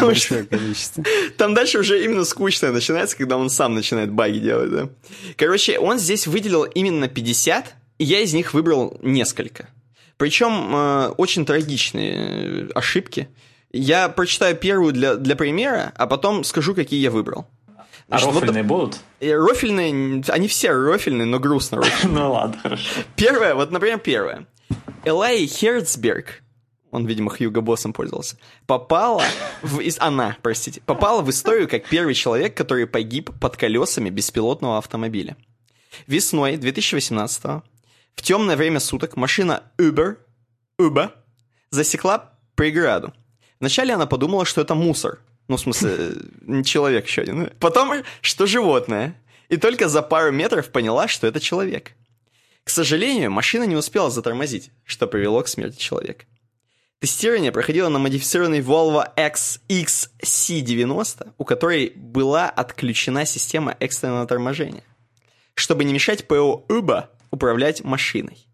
большое 0.00 0.44
количество. 0.44 1.04
Там 1.36 1.54
дальше 1.54 1.78
уже 1.78 2.02
именно 2.02 2.24
скучно 2.24 2.72
начинается, 2.72 3.16
когда 3.18 3.36
он 3.36 3.50
сам 3.50 3.74
начинает 3.74 4.10
баги 4.10 4.38
делать, 4.38 4.70
да. 4.70 4.88
Короче, 5.36 5.78
он 5.78 5.98
здесь 5.98 6.26
выделил 6.26 6.64
именно 6.64 7.06
50, 7.06 7.74
и 7.98 8.04
я 8.04 8.20
из 8.20 8.32
них 8.32 8.54
выбрал 8.54 8.98
несколько. 9.02 9.68
Причем 10.22 10.72
э, 10.72 11.08
очень 11.16 11.44
трагичные 11.44 12.14
э, 12.14 12.68
ошибки. 12.76 13.28
Я 13.72 14.08
прочитаю 14.08 14.54
первую 14.54 14.92
для, 14.92 15.16
для 15.16 15.34
примера, 15.34 15.92
а 15.96 16.06
потом 16.06 16.44
скажу, 16.44 16.76
какие 16.76 17.00
я 17.00 17.10
выбрал. 17.10 17.48
А 17.66 17.82
Значит, 18.06 18.28
а 18.28 18.30
рофильные 18.30 18.62
вот, 18.62 18.68
будут? 18.68 19.00
Э, 19.18 19.34
рофильные, 19.34 20.22
они 20.28 20.46
все 20.46 20.70
рофильные, 20.70 21.26
но 21.26 21.40
грустно 21.40 21.78
рофильные. 21.78 22.20
ну 22.20 22.32
ладно, 22.34 22.56
хорошо. 22.62 23.00
Первое, 23.16 23.56
вот, 23.56 23.72
например, 23.72 23.98
первое. 23.98 24.46
Элай 25.04 25.44
Херцберг, 25.44 26.44
он, 26.92 27.04
видимо, 27.04 27.28
Хьюго 27.28 27.60
Боссом 27.60 27.92
пользовался, 27.92 28.36
попала 28.66 29.24
в... 29.62 29.82
Она, 29.98 30.36
простите, 30.40 30.82
попала 30.86 31.22
в 31.22 31.30
историю 31.30 31.68
как 31.68 31.88
первый 31.88 32.14
человек, 32.14 32.56
который 32.56 32.86
погиб 32.86 33.32
под 33.40 33.56
колесами 33.56 34.08
беспилотного 34.08 34.78
автомобиля. 34.78 35.36
Весной 36.06 36.58
2018 36.58 37.64
в 38.14 38.22
темное 38.22 38.56
время 38.56 38.80
суток 38.80 39.16
машина 39.16 39.62
Uber, 39.78 40.16
Uber 40.78 41.12
засекла 41.70 42.32
преграду. 42.54 43.12
Вначале 43.60 43.94
она 43.94 44.06
подумала, 44.06 44.44
что 44.44 44.60
это 44.60 44.74
мусор. 44.74 45.20
Ну, 45.48 45.56
в 45.56 45.60
смысле, 45.60 46.12
не 46.42 46.64
человек 46.64 47.06
еще 47.06 47.22
один. 47.22 47.50
Потом, 47.58 48.02
что 48.20 48.46
животное. 48.46 49.18
И 49.48 49.56
только 49.56 49.88
за 49.88 50.02
пару 50.02 50.32
метров 50.32 50.70
поняла, 50.70 51.08
что 51.08 51.26
это 51.26 51.40
человек. 51.40 51.92
К 52.64 52.70
сожалению, 52.70 53.30
машина 53.30 53.64
не 53.64 53.76
успела 53.76 54.10
затормозить, 54.10 54.70
что 54.84 55.06
привело 55.06 55.42
к 55.42 55.48
смерти 55.48 55.78
человека. 55.78 56.24
Тестирование 57.00 57.50
проходило 57.50 57.88
на 57.88 57.98
модифицированной 57.98 58.60
Volvo 58.60 59.04
XC90, 59.16 61.32
у 61.36 61.44
которой 61.44 61.92
была 61.96 62.48
отключена 62.48 63.26
система 63.26 63.76
экстренного 63.80 64.26
торможения. 64.26 64.84
Чтобы 65.54 65.84
не 65.84 65.92
мешать 65.92 66.28
ПО 66.28 66.64
Uber, 66.68 67.08
управлять 67.32 67.82
машиной. 67.82 68.46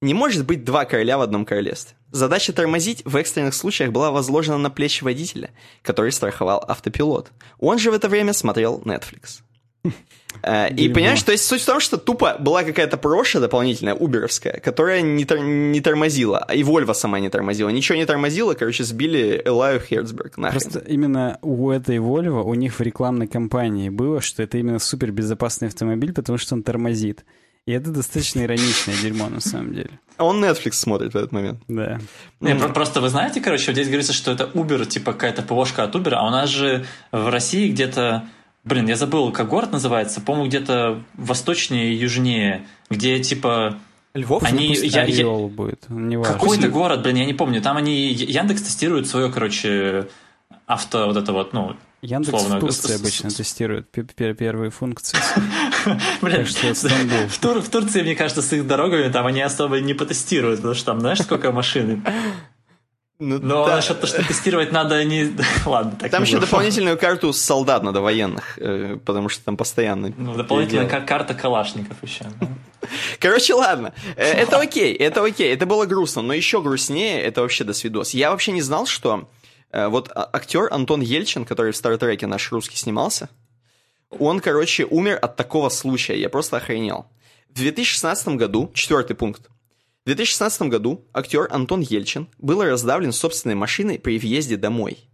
Не 0.00 0.14
может 0.14 0.46
быть 0.46 0.64
два 0.64 0.84
короля 0.84 1.18
в 1.18 1.20
одном 1.20 1.44
королевстве. 1.44 1.96
Задача 2.10 2.52
тормозить 2.52 3.02
в 3.04 3.16
экстренных 3.16 3.54
случаях 3.54 3.92
была 3.92 4.10
возложена 4.10 4.58
на 4.58 4.70
плечи 4.70 5.04
водителя, 5.04 5.50
который 5.82 6.12
страховал 6.12 6.64
автопилот. 6.66 7.30
Он 7.58 7.78
же 7.78 7.90
в 7.90 7.94
это 7.94 8.08
время 8.08 8.32
смотрел 8.32 8.82
Netflix. 8.84 9.42
Э, 10.42 10.72
и 10.72 10.88
понимаешь, 10.90 11.22
то 11.22 11.32
есть 11.32 11.46
суть 11.46 11.62
в 11.62 11.66
том, 11.66 11.80
что 11.80 11.96
тупо 11.96 12.36
была 12.38 12.62
какая-то 12.62 12.96
проша 12.96 13.40
дополнительная, 13.40 13.94
уберовская, 13.94 14.60
которая 14.60 15.00
не, 15.00 15.24
тор- 15.24 15.40
не 15.40 15.80
тормозила, 15.80 16.46
и 16.54 16.62
Вольва 16.62 16.92
сама 16.92 17.18
не 17.18 17.28
тормозила. 17.28 17.70
Ничего 17.70 17.96
не 17.96 18.04
тормозила, 18.04 18.54
короче, 18.54 18.84
сбили 18.84 19.42
Элаю 19.44 19.80
Херцберг 19.80 20.36
нахрен. 20.36 20.60
Просто 20.60 20.78
именно 20.80 21.38
у 21.42 21.70
этой 21.70 21.98
Вольво, 21.98 22.42
у 22.42 22.54
них 22.54 22.78
в 22.78 22.80
рекламной 22.82 23.26
кампании 23.26 23.88
было, 23.88 24.20
что 24.20 24.42
это 24.42 24.58
именно 24.58 24.78
супер 24.78 25.10
безопасный 25.10 25.68
автомобиль, 25.68 26.12
потому 26.12 26.38
что 26.38 26.54
он 26.54 26.62
тормозит. 26.62 27.24
И 27.68 27.70
это 27.70 27.90
достаточно 27.90 28.40
ироничное 28.40 28.96
дерьмо, 28.96 29.28
на 29.28 29.40
самом 29.40 29.74
деле. 29.74 29.90
А 30.16 30.24
он 30.24 30.42
Netflix 30.42 30.72
смотрит 30.72 31.12
в 31.12 31.16
этот 31.18 31.32
момент. 31.32 31.60
Да. 31.68 32.00
Не, 32.40 32.52
mm. 32.52 32.72
Просто 32.72 33.02
вы 33.02 33.10
знаете, 33.10 33.42
короче, 33.42 33.66
вот 33.66 33.72
здесь 33.74 33.88
говорится, 33.88 34.14
что 34.14 34.32
это 34.32 34.44
Uber, 34.54 34.86
типа 34.86 35.12
какая-то 35.12 35.42
ПВшка 35.42 35.84
от 35.84 35.94
Uber, 35.94 36.14
а 36.14 36.26
у 36.26 36.30
нас 36.30 36.48
же 36.48 36.86
в 37.12 37.28
России 37.28 37.70
где-то, 37.70 38.24
блин, 38.64 38.86
я 38.86 38.96
забыл, 38.96 39.32
как 39.32 39.50
город 39.50 39.70
называется, 39.70 40.22
по-моему, 40.22 40.48
где-то 40.48 41.02
восточнее 41.12 41.92
и 41.92 41.96
южнее, 41.96 42.66
где 42.88 43.18
типа... 43.22 43.76
Львов? 44.14 44.42
Они, 44.44 44.74
я, 44.74 45.04
я, 45.04 45.26
будет. 45.26 45.86
Какой-то 46.24 46.68
город, 46.68 47.02
блин, 47.02 47.16
я 47.16 47.26
не 47.26 47.34
помню. 47.34 47.60
Там 47.60 47.76
они, 47.76 48.08
Яндекс 48.08 48.62
тестирует 48.62 49.08
свое, 49.08 49.30
короче, 49.30 50.08
авто, 50.68 51.06
вот 51.06 51.16
это 51.16 51.32
вот, 51.32 51.52
ну, 51.52 51.74
Яндекс 52.00 52.30
Словно, 52.30 52.58
в 52.58 52.60
Турции 52.60 52.94
обычно 52.94 53.30
тестирует 53.30 53.90
первые 53.90 54.70
функции. 54.70 55.18
Блин, 56.22 56.44
в 56.44 57.68
Турции, 57.70 58.02
мне 58.02 58.14
кажется, 58.14 58.40
с 58.40 58.52
их 58.52 58.68
дорогами 58.68 59.10
там 59.10 59.26
они 59.26 59.40
особо 59.40 59.80
не 59.80 59.94
потестируют, 59.94 60.60
потому 60.60 60.74
что 60.74 60.84
там, 60.84 61.00
знаешь, 61.00 61.20
сколько 61.20 61.50
машин. 61.50 62.04
Ну, 63.20 63.40
Но 63.40 63.66
да. 63.66 63.76
насчет 63.76 64.00
того, 64.00 64.06
что 64.06 64.24
тестировать 64.24 64.70
надо 64.70 65.04
не... 65.04 65.32
Ладно, 65.66 65.96
так 65.98 66.08
Там 66.12 66.22
еще 66.22 66.38
дополнительную 66.38 66.96
карту 66.96 67.32
солдат 67.32 67.82
надо 67.82 68.00
военных, 68.00 68.56
э, 68.58 68.96
потому 69.04 69.28
что 69.28 69.44
там 69.44 69.56
постоянно... 69.56 70.12
Ну, 70.16 70.34
дополнительная 70.34 70.86
карта 70.86 71.34
калашников 71.34 71.96
еще. 72.02 72.26
Короче, 73.18 73.54
ладно. 73.54 73.92
Э, 74.14 74.22
это 74.22 74.60
окей, 74.60 74.94
это 74.94 75.24
окей. 75.24 75.52
Это 75.52 75.66
было 75.66 75.84
грустно, 75.84 76.22
но 76.22 76.32
еще 76.32 76.62
грустнее 76.62 77.20
это 77.20 77.40
вообще 77.40 77.64
до 77.64 77.72
свидос. 77.72 78.14
Я 78.14 78.30
вообще 78.30 78.52
не 78.52 78.62
знал, 78.62 78.86
что 78.86 79.28
вот 79.72 80.10
а, 80.14 80.28
актер 80.32 80.68
Антон 80.72 81.00
Ельчин, 81.00 81.44
который 81.44 81.72
в 81.72 81.76
Стартреке 81.76 82.26
наш 82.26 82.50
русский 82.52 82.76
снимался, 82.76 83.28
он, 84.10 84.40
короче, 84.40 84.84
умер 84.84 85.18
от 85.20 85.36
такого 85.36 85.68
случая. 85.68 86.18
Я 86.18 86.28
просто 86.28 86.56
охренел. 86.56 87.06
В 87.50 87.54
2016 87.54 88.28
году, 88.28 88.70
четвертый 88.74 89.14
пункт, 89.14 89.48
в 90.02 90.06
2016 90.06 90.62
году 90.62 91.04
актер 91.12 91.48
Антон 91.50 91.80
Ельчин 91.80 92.28
был 92.38 92.62
раздавлен 92.62 93.12
собственной 93.12 93.54
машиной 93.54 93.98
при 93.98 94.18
въезде 94.18 94.56
домой. 94.56 95.07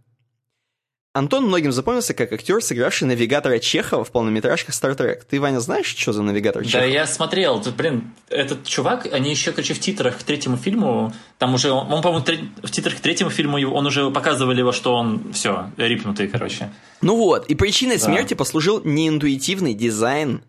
Антон 1.15 1.45
многим 1.45 1.71
запомнился 1.71 2.13
как 2.13 2.33
актер, 2.33 2.61
сыгравший 2.61 3.07
навигатора 3.07 3.59
Чехова 3.59 4.03
в 4.03 4.11
полнометражках 4.11 4.75
Star 4.75 4.97
Trek. 4.97 5.21
Ты, 5.29 5.39
Ваня, 5.39 5.61
знаешь, 5.61 5.85
что 5.85 6.11
за 6.11 6.21
навигатор 6.21 6.65
Чехова? 6.65 6.81
Да, 6.81 6.85
я 6.85 7.07
смотрел. 7.07 7.61
Тут, 7.63 7.77
блин, 7.77 8.13
этот 8.27 8.65
чувак, 8.65 9.07
они 9.13 9.29
еще, 9.29 9.53
короче, 9.53 9.73
в 9.75 9.79
титрах 9.79 10.17
к 10.17 10.23
третьему 10.23 10.57
фильму, 10.57 11.13
там 11.37 11.53
уже, 11.53 11.71
он, 11.71 11.89
он 11.89 12.01
по-моему, 12.01 12.25
в 12.61 12.69
титрах 12.69 12.97
к 12.97 12.99
третьему 12.99 13.29
фильму, 13.29 13.57
он 13.73 13.85
уже 13.85 14.11
показывали 14.11 14.59
его, 14.59 14.73
что 14.73 14.93
он, 14.93 15.31
все, 15.31 15.71
рипнутый, 15.77 16.27
короче. 16.27 16.69
Ну 16.99 17.15
вот, 17.15 17.45
и 17.47 17.55
причиной 17.55 17.95
да. 17.95 18.03
смерти 18.03 18.33
послужил 18.33 18.81
неинтуитивный 18.83 19.73
дизайн 19.73 20.43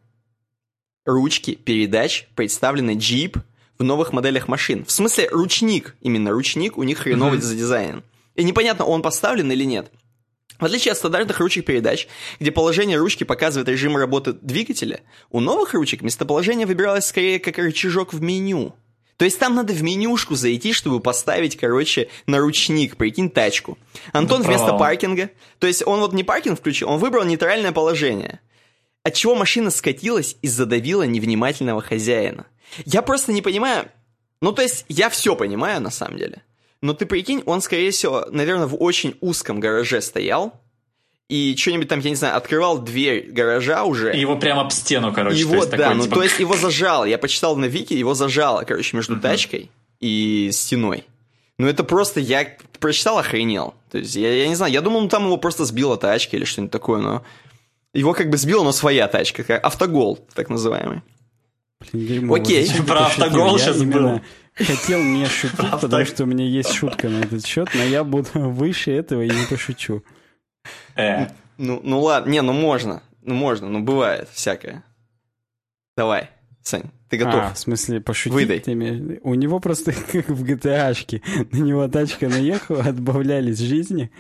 ручки 1.05 1.55
передач, 1.55 2.27
представленный 2.35 2.97
Jeep 2.97 3.39
в 3.79 3.85
новых 3.85 4.13
моделях 4.13 4.49
машин. 4.49 4.85
В 4.85 4.91
смысле, 4.91 5.29
ручник, 5.31 5.95
именно 6.01 6.33
ручник 6.33 6.77
у 6.77 6.83
них 6.83 6.99
хреновый 6.99 7.39
mm-hmm. 7.39 7.43
задизайнен. 7.43 8.03
И 8.35 8.43
непонятно, 8.43 8.85
он 8.85 9.01
поставлен 9.01 9.51
или 9.53 9.63
нет. 9.63 9.93
В 10.59 10.65
отличие 10.65 10.93
от 10.93 10.99
стандартных 10.99 11.39
ручек 11.41 11.65
передач, 11.65 12.09
где 12.41 12.51
положение 12.51 12.99
ручки 12.99 13.25
показывает 13.25 13.69
режим 13.69 13.97
работы 13.97 14.33
двигателя, 14.33 15.01
у 15.31 15.41
новых 15.41 15.75
ручек 15.75 16.03
местоположение 16.03 16.67
выбиралось 16.67 17.07
скорее 17.07 17.39
как 17.39 17.59
рычажок 17.59 18.13
в 18.13 18.23
меню. 18.23 18.75
То 19.17 19.25
есть 19.25 19.39
там 19.39 19.55
надо 19.55 19.73
в 19.73 19.83
менюшку 19.83 20.35
зайти, 20.35 20.73
чтобы 20.73 21.01
поставить, 21.01 21.57
короче, 21.57 22.09
на 22.27 22.39
ручник, 22.39 22.97
прикинь, 22.97 23.31
тачку. 23.31 23.79
Антон 24.13 24.43
да 24.43 24.49
вместо 24.49 24.77
паркинга, 24.77 25.31
то 25.59 25.67
есть 25.67 25.87
он 25.87 26.01
вот 26.01 26.13
не 26.13 26.23
паркинг 26.23 26.59
включил, 26.59 26.91
он 26.91 26.99
выбрал 26.99 27.25
нейтральное 27.25 27.73
положение. 27.73 28.41
Отчего 29.03 29.35
машина 29.35 29.71
скатилась 29.71 30.37
и 30.43 30.49
задавила 30.49 31.05
невнимательного 31.05 31.81
хозяина. 31.81 32.47
Я 32.85 33.01
просто 33.03 33.33
не 33.33 33.41
понимаю, 33.41 33.91
ну 34.41 34.53
то 34.53 34.63
есть 34.63 34.85
я 34.89 35.09
все 35.09 35.35
понимаю 35.35 35.81
на 35.81 35.91
самом 35.91 36.19
деле. 36.19 36.43
Но 36.87 36.95
ты 36.95 37.05
прикинь, 37.05 37.43
он, 37.47 37.61
скорее 37.63 37.91
всего, 37.91 38.27
наверное, 38.31 38.69
в 38.69 38.81
очень 38.81 39.17
узком 39.21 39.59
гараже 39.59 40.01
стоял, 40.01 40.61
и 41.29 41.57
что-нибудь 41.59 41.89
там, 41.89 41.99
я 41.99 42.11
не 42.11 42.15
знаю, 42.15 42.37
открывал 42.37 42.79
дверь 42.79 43.27
гаража 43.33 43.83
уже. 43.83 44.15
И 44.15 44.21
его 44.21 44.37
прямо 44.37 44.61
об 44.61 44.71
стену, 44.71 45.13
короче. 45.13 45.41
Его, 45.41 45.65
да, 45.65 45.77
такой, 45.77 45.95
ну 45.97 46.05
типа... 46.05 46.15
то 46.15 46.23
есть 46.23 46.39
его 46.39 46.57
зажало. 46.57 47.05
Я 47.05 47.19
почитал 47.19 47.57
на 47.57 47.65
Вики, 47.65 47.93
его 47.93 48.15
зажало, 48.15 48.63
короче, 48.63 48.97
между 48.97 49.17
uh-huh. 49.17 49.21
тачкой 49.21 49.73
и 49.99 50.51
стеной. 50.53 51.03
Ну 51.59 51.67
это 51.67 51.83
просто, 51.83 52.21
я 52.21 52.57
прочитал, 52.79 53.19
охренел. 53.19 53.75
То 53.91 53.99
есть 53.99 54.15
я, 54.15 54.33
я 54.33 54.47
не 54.47 54.55
знаю, 54.55 54.73
я 54.73 54.81
думал, 54.81 55.01
ну 55.01 55.09
там 55.09 55.25
его 55.25 55.39
просто 55.39 55.65
сбила 55.65 55.97
тачка 55.97 56.37
или 56.37 56.45
что-нибудь 56.45 56.71
такое, 56.71 57.01
но... 57.01 57.25
Его 57.95 58.13
как 58.13 58.31
бы 58.31 58.37
сбила, 58.37 58.63
но 58.63 58.71
своя 58.71 59.09
тачка, 59.09 59.43
как 59.43 59.65
автогол, 59.65 60.25
так 60.35 60.51
называемый. 60.51 61.01
Блин, 61.81 62.07
дерьмо, 62.07 62.35
Окей. 62.37 62.71
Про 62.87 63.07
автогол 63.07 63.59
сейчас 63.59 63.83
было 63.83 64.23
хотел 64.57 65.03
не 65.03 65.27
шутить, 65.27 65.71
потому 65.81 66.05
что 66.05 66.25
у 66.25 66.27
меня 66.27 66.45
есть 66.45 66.73
шутка 66.73 67.09
на 67.09 67.19
этот 67.21 67.45
счет, 67.47 67.69
но 67.75 67.83
я 67.83 68.05
буду 68.05 68.29
выше 68.35 68.93
этого 68.93 69.23
и 69.23 69.29
не 69.29 69.47
пошучу. 69.49 70.03
Э. 70.95 71.29
Ну, 71.59 71.81
ну 71.83 72.01
ладно, 72.01 72.31
не, 72.31 72.43
ну 72.43 72.53
можно, 72.53 73.03
ну 73.23 73.35
можно, 73.35 73.69
ну 73.69 73.81
бывает 73.81 74.29
всякое. 74.31 74.85
Давай, 75.97 76.31
Сань, 76.67 76.91
ты 77.09 77.17
готов? 77.17 77.35
А, 77.37 77.55
в 77.55 77.59
смысле, 77.59 78.01
пошутить? 78.01 78.33
Выдай. 78.33 78.59
Ты 78.59 79.21
У 79.23 79.35
него 79.35 79.61
просто 79.61 79.93
как 80.13 80.29
в 80.29 80.45
GTA-шке. 80.45 81.23
На 81.53 81.59
него 81.59 81.87
тачка 81.87 82.29
наехала, 82.29 82.83
отбавлялись 82.87 83.59
жизни, 83.59 84.11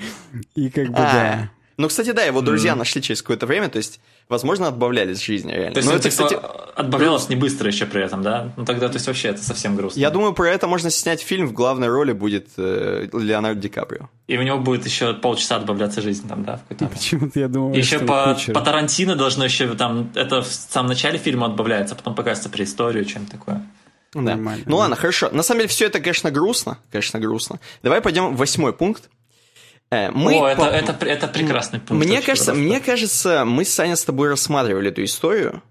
и 0.54 0.70
как 0.70 0.88
бы, 0.88 0.98
а, 0.98 1.12
да. 1.12 1.50
Ну, 1.76 1.88
кстати, 1.88 2.12
да, 2.12 2.22
его 2.22 2.40
друзья 2.40 2.72
mm-hmm. 2.72 2.78
нашли 2.78 3.02
через 3.02 3.20
какое-то 3.20 3.44
время, 3.46 3.68
то 3.68 3.76
есть, 3.76 4.00
возможно, 4.30 4.68
отбавлялись 4.68 5.22
жизни 5.22 5.52
реально. 5.52 5.72
То 5.72 5.78
есть, 5.78 5.88
Но 5.88 5.94
это, 5.94 6.10
типа, 6.10 6.24
кстати... 6.24 6.40
отбавлялось 6.74 7.28
не 7.28 7.36
быстро 7.36 7.66
еще 7.66 7.84
при 7.84 8.02
этом, 8.02 8.22
да? 8.22 8.52
Ну, 8.56 8.64
тогда, 8.64 8.88
то 8.88 8.94
есть, 8.94 9.06
вообще 9.06 9.28
это 9.28 9.42
совсем 9.42 9.76
грустно. 9.76 10.00
Я 10.00 10.10
думаю, 10.10 10.32
про 10.32 10.48
это 10.48 10.66
можно 10.66 10.90
снять 10.90 11.20
фильм, 11.20 11.46
в 11.46 11.52
главной 11.52 11.88
роли 11.88 12.12
будет 12.12 12.48
э, 12.56 13.08
Леонардо 13.12 13.60
Ди 13.60 13.68
Каприо. 13.68 14.08
И 14.26 14.38
у 14.38 14.42
него 14.42 14.58
будет 14.58 14.86
еще 14.86 15.12
полчаса 15.12 15.56
отбавляться 15.56 16.00
жизнь 16.00 16.26
там, 16.26 16.44
да? 16.44 16.60
Почему-то 16.68 17.38
я 17.38 17.48
думаю, 17.48 17.76
Еще 17.76 17.98
по, 17.98 18.38
по 18.54 18.60
Тарантино 18.62 19.14
должно 19.14 19.44
еще 19.44 19.74
там, 19.74 20.10
это 20.14 20.40
в 20.40 20.46
самом 20.46 20.88
начале 20.88 21.18
фильма 21.18 21.46
отбавляется, 21.46 21.94
а 21.94 21.98
потом 21.98 22.14
покажется 22.14 22.48
про 22.48 22.64
историю, 22.64 23.04
чем 23.04 23.26
такое. 23.26 23.62
Да. 24.14 24.22
Нормально. 24.22 24.64
Ну 24.66 24.76
ладно, 24.78 24.96
хорошо. 24.96 25.28
На 25.30 25.42
самом 25.42 25.60
деле 25.60 25.68
все 25.68 25.86
это, 25.86 26.00
конечно, 26.00 26.30
грустно. 26.30 26.78
Конечно, 26.90 27.20
грустно. 27.20 27.60
Давай 27.82 28.00
пойдем 28.00 28.34
в 28.34 28.38
восьмой 28.38 28.72
пункт. 28.72 29.10
Э, 29.90 30.10
мы 30.10 30.34
О, 30.34 30.48
это, 30.48 30.60
по... 30.60 30.64
это, 30.66 31.06
это 31.06 31.28
прекрасный 31.28 31.80
пункт. 31.80 32.04
Мне 32.04 32.20
кажется, 32.20 32.54
мне 32.54 32.80
кажется, 32.80 33.44
мы 33.44 33.64
с 33.64 33.72
Саней 33.72 33.96
с 33.96 34.04
тобой 34.04 34.28
рассматривали 34.28 34.90
эту 34.90 35.04
историю, 35.04 35.62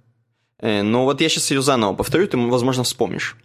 э, 0.59 0.81
но 0.81 1.03
вот 1.03 1.21
я 1.21 1.29
сейчас 1.29 1.51
ее 1.51 1.61
заново 1.61 1.93
повторю, 1.93 2.27
ты, 2.27 2.37
возможно, 2.37 2.83
вспомнишь. 2.83 3.35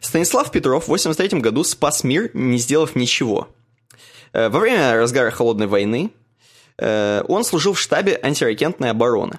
Станислав 0.00 0.50
Петров 0.50 0.84
в 0.84 0.88
83 0.88 1.40
году 1.40 1.64
спас 1.64 2.04
мир, 2.04 2.30
не 2.34 2.58
сделав 2.58 2.94
ничего. 2.94 3.48
Э, 4.32 4.48
во 4.50 4.60
время 4.60 4.96
разгара 4.96 5.30
Холодной 5.30 5.66
войны 5.66 6.10
он 6.78 7.44
служил 7.44 7.74
в 7.74 7.78
штабе 7.78 8.18
антиракетной 8.20 8.90
обороны. 8.90 9.38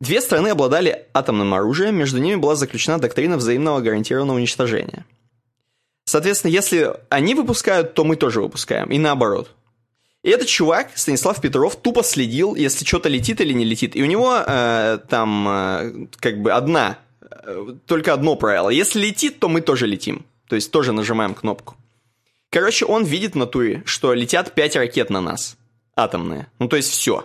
Две 0.00 0.20
страны 0.20 0.48
обладали 0.48 1.06
атомным 1.12 1.54
оружием, 1.54 1.94
между 1.94 2.18
ними 2.18 2.36
была 2.36 2.56
заключена 2.56 2.98
доктрина 2.98 3.36
взаимного 3.36 3.80
гарантированного 3.80 4.38
уничтожения. 4.38 5.04
Соответственно, 6.06 6.50
если 6.50 6.94
они 7.08 7.34
выпускают, 7.34 7.94
то 7.94 8.04
мы 8.04 8.16
тоже 8.16 8.40
выпускаем, 8.40 8.88
и 8.88 8.98
наоборот. 8.98 9.50
И 10.26 10.28
этот 10.28 10.48
чувак, 10.48 10.90
Станислав 10.96 11.40
Петров, 11.40 11.76
тупо 11.76 12.02
следил, 12.02 12.56
если 12.56 12.84
что-то 12.84 13.08
летит 13.08 13.40
или 13.40 13.52
не 13.52 13.64
летит. 13.64 13.94
И 13.94 14.02
у 14.02 14.06
него 14.06 14.42
э, 14.44 14.98
там 15.08 15.48
э, 15.48 16.06
как 16.18 16.42
бы 16.42 16.50
одна, 16.50 16.98
э, 17.20 17.74
только 17.86 18.12
одно 18.12 18.34
правило. 18.34 18.68
Если 18.68 18.98
летит, 18.98 19.38
то 19.38 19.48
мы 19.48 19.60
тоже 19.60 19.86
летим. 19.86 20.26
То 20.48 20.56
есть 20.56 20.72
тоже 20.72 20.90
нажимаем 20.90 21.32
кнопку. 21.32 21.76
Короче, 22.50 22.86
он 22.86 23.04
видит 23.04 23.34
в 23.34 23.38
натуре, 23.38 23.84
что 23.86 24.14
летят 24.14 24.52
5 24.52 24.74
ракет 24.74 25.10
на 25.10 25.20
нас. 25.20 25.56
Атомные. 25.94 26.50
Ну, 26.58 26.66
то 26.66 26.74
есть 26.74 26.90
все. 26.90 27.24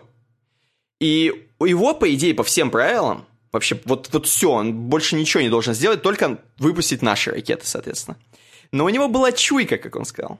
И 0.99 1.47
у 1.57 1.65
его, 1.65 1.95
по 1.95 2.13
идее, 2.13 2.35
по 2.35 2.43
всем 2.43 2.69
правилам, 2.69 3.25
вообще 3.51 3.79
вот, 3.85 4.09
вот 4.11 4.27
все, 4.27 4.51
он 4.51 4.73
больше 4.73 5.15
ничего 5.15 5.41
не 5.41 5.49
должен 5.49 5.73
сделать, 5.73 6.03
только 6.03 6.37
выпустить 6.59 7.01
наши 7.01 7.31
ракеты, 7.31 7.65
соответственно. 7.65 8.17
Но 8.71 8.85
у 8.85 8.89
него 8.89 9.07
была 9.07 9.31
чуйка, 9.31 9.79
как 9.79 9.95
он 9.95 10.05
сказал. 10.05 10.39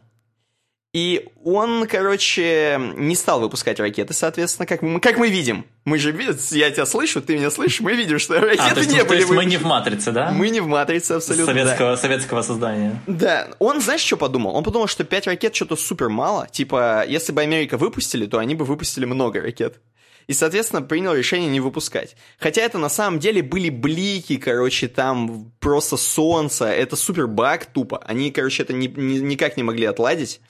И 0.94 1.30
он, 1.46 1.88
короче, 1.88 2.78
не 2.98 3.16
стал 3.16 3.39
выпускать 3.39 3.80
ракеты, 3.80 4.14
соответственно, 4.14 4.66
как 4.66 4.82
мы, 4.82 5.00
как 5.00 5.18
мы 5.18 5.30
видим. 5.30 5.66
Мы 5.86 5.98
же 5.98 6.12
видим, 6.12 6.36
я 6.52 6.70
тебя 6.70 6.86
слышу, 6.86 7.22
ты 7.22 7.38
меня 7.38 7.50
слышишь, 7.50 7.80
мы 7.80 7.94
видим, 7.94 8.20
что 8.20 8.38
ракеты 8.42 8.62
а, 8.62 8.74
то 8.74 8.82
есть, 8.82 8.92
не 8.92 9.00
то 9.00 9.06
были 9.06 9.20
есть 9.20 9.32
мы 9.32 9.46
не 9.46 9.56
в 9.56 9.64
«Матрице», 9.64 10.12
да? 10.12 10.32
Мы 10.32 10.50
не 10.50 10.60
в 10.60 10.68
«Матрице», 10.68 11.14
абсолютно, 11.14 11.46
советского, 11.46 11.92
да. 11.92 11.98
советского 11.98 12.42
создания. 12.42 13.02
Да. 13.08 13.48
Он, 13.60 13.80
знаешь, 13.80 14.02
что 14.02 14.18
подумал? 14.18 14.54
Он 14.54 14.66
подумал, 14.66 14.88
что 14.88 15.06
5 15.06 15.28
ракет 15.28 15.56
что-то 15.56 15.78
супер 15.78 16.10
мало. 16.10 16.50
Типа, 16.52 17.06
если 17.08 17.32
бы 17.32 17.42
Америка 17.42 17.78
выпустили, 17.78 18.26
то 18.26 18.39
они 18.39 18.54
бы 18.56 18.66
выпустили 18.66 19.06
много 19.06 19.39
ракет. 19.39 19.80
И, 20.28 20.34
соответственно, 20.34 20.82
принял 20.82 21.14
решение 21.14 21.50
не 21.50 21.62
выпускать. 21.62 22.18
Хотя 22.38 22.64
это 22.64 22.78
на 22.78 22.89
самом 22.89 23.20
деле 23.20 23.42
были 23.42 23.70
блики, 23.70 24.36
короче, 24.36 24.89
там 24.89 25.54
просто 25.62 25.96
солнце. 25.96 26.66
Это 26.66 26.98
супер 26.98 27.28
баг 27.28 27.66
тупо. 27.66 28.04
Они, 28.06 28.30
короче, 28.30 28.64
это 28.64 28.74
ни, 28.74 28.88
ни, 28.88 29.20
никак 29.20 29.56
не 29.56 29.64
могли 29.64 29.86
отладить 29.86 30.42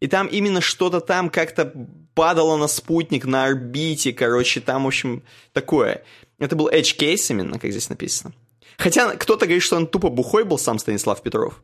и 0.00 0.06
там 0.06 0.26
именно 0.26 0.60
что-то 0.60 1.00
там 1.00 1.30
как-то 1.30 1.72
падало 2.14 2.56
на 2.56 2.68
спутник, 2.68 3.24
на 3.24 3.44
орбите, 3.44 4.12
короче, 4.12 4.60
там, 4.60 4.84
в 4.84 4.86
общем, 4.86 5.22
такое. 5.52 6.02
Это 6.38 6.56
был 6.56 6.68
edge 6.68 6.96
case 6.98 7.30
именно, 7.30 7.58
как 7.58 7.70
здесь 7.70 7.88
написано. 7.88 8.32
Хотя 8.76 9.16
кто-то 9.16 9.46
говорит, 9.46 9.62
что 9.62 9.76
он 9.76 9.86
тупо 9.86 10.08
бухой 10.08 10.44
был, 10.44 10.58
сам 10.58 10.78
Станислав 10.78 11.22
Петров. 11.22 11.62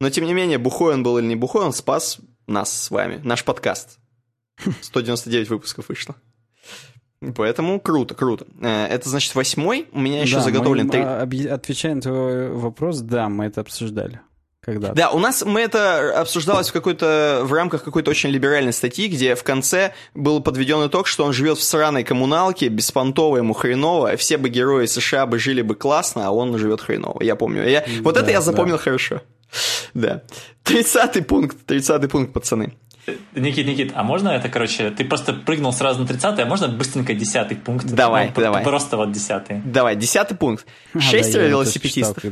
Но, 0.00 0.10
тем 0.10 0.26
не 0.26 0.34
менее, 0.34 0.58
бухой 0.58 0.94
он 0.94 1.02
был 1.02 1.18
или 1.18 1.26
не 1.26 1.36
бухой, 1.36 1.64
он 1.64 1.72
спас 1.72 2.18
нас 2.46 2.72
с 2.72 2.90
вами, 2.90 3.20
наш 3.24 3.44
подкаст. 3.44 3.98
199 4.82 5.48
выпусков 5.48 5.88
вышло. 5.88 6.14
Поэтому 7.36 7.80
круто, 7.80 8.14
круто. 8.14 8.46
Э, 8.60 8.86
это 8.86 9.08
значит 9.08 9.34
восьмой. 9.34 9.88
У 9.92 10.00
меня 10.00 10.22
еще 10.22 10.36
да, 10.36 10.42
заготовлен... 10.42 10.86
Мы, 10.86 11.26
3... 11.26 11.46
Отвечая 11.46 11.94
на 11.94 12.00
твой 12.00 12.50
вопрос, 12.50 12.98
да, 12.98 13.28
мы 13.28 13.44
это 13.44 13.60
обсуждали 13.60 14.20
когда 14.64 14.92
Да, 14.92 15.10
у 15.10 15.18
нас 15.18 15.44
мы 15.44 15.60
это 15.60 16.20
обсуждалось 16.20 16.70
в 16.70 16.72
какой-то 16.72 17.40
в 17.44 17.52
рамках 17.52 17.82
какой-то 17.82 18.10
очень 18.10 18.30
либеральной 18.30 18.72
статьи, 18.72 19.08
где 19.08 19.34
в 19.34 19.42
конце 19.42 19.92
был 20.14 20.40
подведен 20.40 20.86
итог, 20.86 21.08
что 21.08 21.24
он 21.24 21.32
живет 21.32 21.58
в 21.58 21.64
сраной 21.64 22.04
коммуналке, 22.04 22.68
беспонтово 22.68 23.38
ему 23.38 23.54
хреново, 23.54 24.16
все 24.16 24.38
бы 24.38 24.48
герои 24.48 24.86
США 24.86 25.26
бы 25.26 25.40
жили 25.40 25.62
бы 25.62 25.74
классно, 25.74 26.28
а 26.28 26.30
он 26.30 26.56
живет 26.58 26.80
хреново. 26.80 27.22
Я 27.22 27.34
помню. 27.34 27.68
Я, 27.68 27.84
вот 28.02 28.14
да, 28.14 28.20
это 28.20 28.30
я 28.30 28.40
запомнил 28.40 28.76
да. 28.76 28.82
хорошо. 28.82 29.20
Да. 29.94 30.22
Тридцатый 30.62 31.22
пункт, 31.22 31.56
тридцатый 31.66 32.08
пункт, 32.08 32.32
пацаны. 32.32 32.72
Никит, 33.34 33.66
Никит, 33.66 33.92
а 33.94 34.04
можно 34.04 34.28
это, 34.28 34.48
короче, 34.48 34.90
ты 34.90 35.04
просто 35.04 35.32
прыгнул 35.32 35.72
сразу 35.72 36.00
на 36.00 36.06
30 36.06 36.38
а 36.38 36.46
можно 36.46 36.68
быстренько 36.68 37.14
10 37.14 37.62
пункт? 37.64 37.86
Давай, 37.86 38.32
ну, 38.34 38.40
давай. 38.40 38.62
Просто 38.62 38.96
вот 38.96 39.10
10 39.10 39.72
Давай, 39.72 39.96
10 39.96 40.38
пункт. 40.38 40.66
Шестеро 40.96 41.42
а, 41.42 41.44
да, 41.44 41.48
велосипедистов 41.48 42.22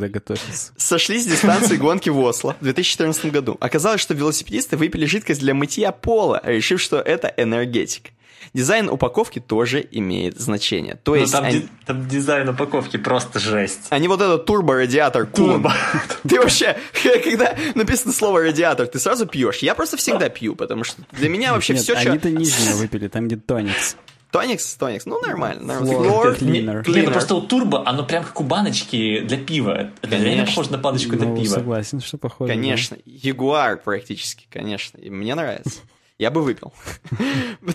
сошлись 0.77 1.25
с 1.25 1.27
дистанции 1.27 1.77
гонки 1.77 2.09
в 2.09 2.21
Осло 2.21 2.55
в 2.61 2.65
2014 2.65 3.33
году. 3.33 3.57
Оказалось, 3.61 4.01
что 4.01 4.15
велосипедисты 4.15 4.77
выпили 4.77 5.07
жидкость 5.07 5.41
для 5.41 5.55
мытья 5.55 5.91
пола, 5.91 6.41
решив, 6.45 6.81
что 6.81 7.01
это 7.01 7.33
энергетик. 7.37 8.11
Дизайн 8.55 8.89
упаковки 8.89 9.39
тоже 9.39 9.87
имеет 9.91 10.41
значение. 10.41 10.97
То 10.97 11.13
ну, 11.13 11.21
есть 11.21 11.33
там, 11.33 11.45
они... 11.45 11.61
ди- 11.61 11.69
там 11.87 12.09
дизайн 12.09 12.49
упаковки 12.49 12.97
просто 12.97 13.39
жесть. 13.39 13.87
Они 13.91 14.09
вот 14.09 14.21
этот 14.21 14.47
турбо-радиатор 14.47 15.27
Турбо. 15.27 15.73
Ты 16.29 16.41
вообще, 16.41 16.77
когда 17.25 17.55
написано 17.75 18.13
слово 18.13 18.43
радиатор, 18.43 18.87
ты 18.87 18.99
сразу 18.99 19.27
пьешь. 19.27 19.59
Я 19.59 19.75
просто 19.75 19.97
всегда 19.97 20.29
пью, 20.29 20.55
потому 20.57 20.85
что 20.85 21.03
для 21.13 21.29
меня 21.29 21.53
вообще 21.53 21.75
Нет, 21.75 21.83
все, 21.83 21.97
что... 21.97 22.11
они-то 22.11 22.31
нижнее 22.31 22.75
выпили, 22.77 23.09
там 23.09 23.27
где 23.27 23.37
тоникс. 23.37 23.97
Тоникс, 24.31 24.75
тоникс, 24.77 25.07
ну 25.07 25.21
нормально. 25.21 25.75
Флор, 25.81 26.37
клинер. 26.37 26.89
Нет, 26.89 27.07
ну 27.07 27.13
просто 27.13 27.35
у 27.35 27.41
турбо, 27.41 27.83
оно 27.87 28.05
прям 28.05 28.23
как 28.23 28.41
у 28.41 28.45
баночки 28.45 29.21
для 29.21 29.39
пива. 29.39 29.91
Это 30.03 30.17
реально 30.17 30.47
похоже 30.47 30.71
на 30.71 30.79
баночку 30.79 31.17
для 31.17 31.27
ну, 31.27 31.37
пива. 31.37 31.55
согласен, 31.55 32.01
что 32.01 32.17
похоже. 32.17 32.53
Конечно, 32.53 32.97
Ягуар 33.05 33.79
практически, 33.79 34.47
конечно. 34.49 34.99
И 34.99 35.11
мне 35.11 35.35
нравится. 35.35 35.81
Я 36.21 36.31
бы 36.31 36.43
выпил. 36.43 36.75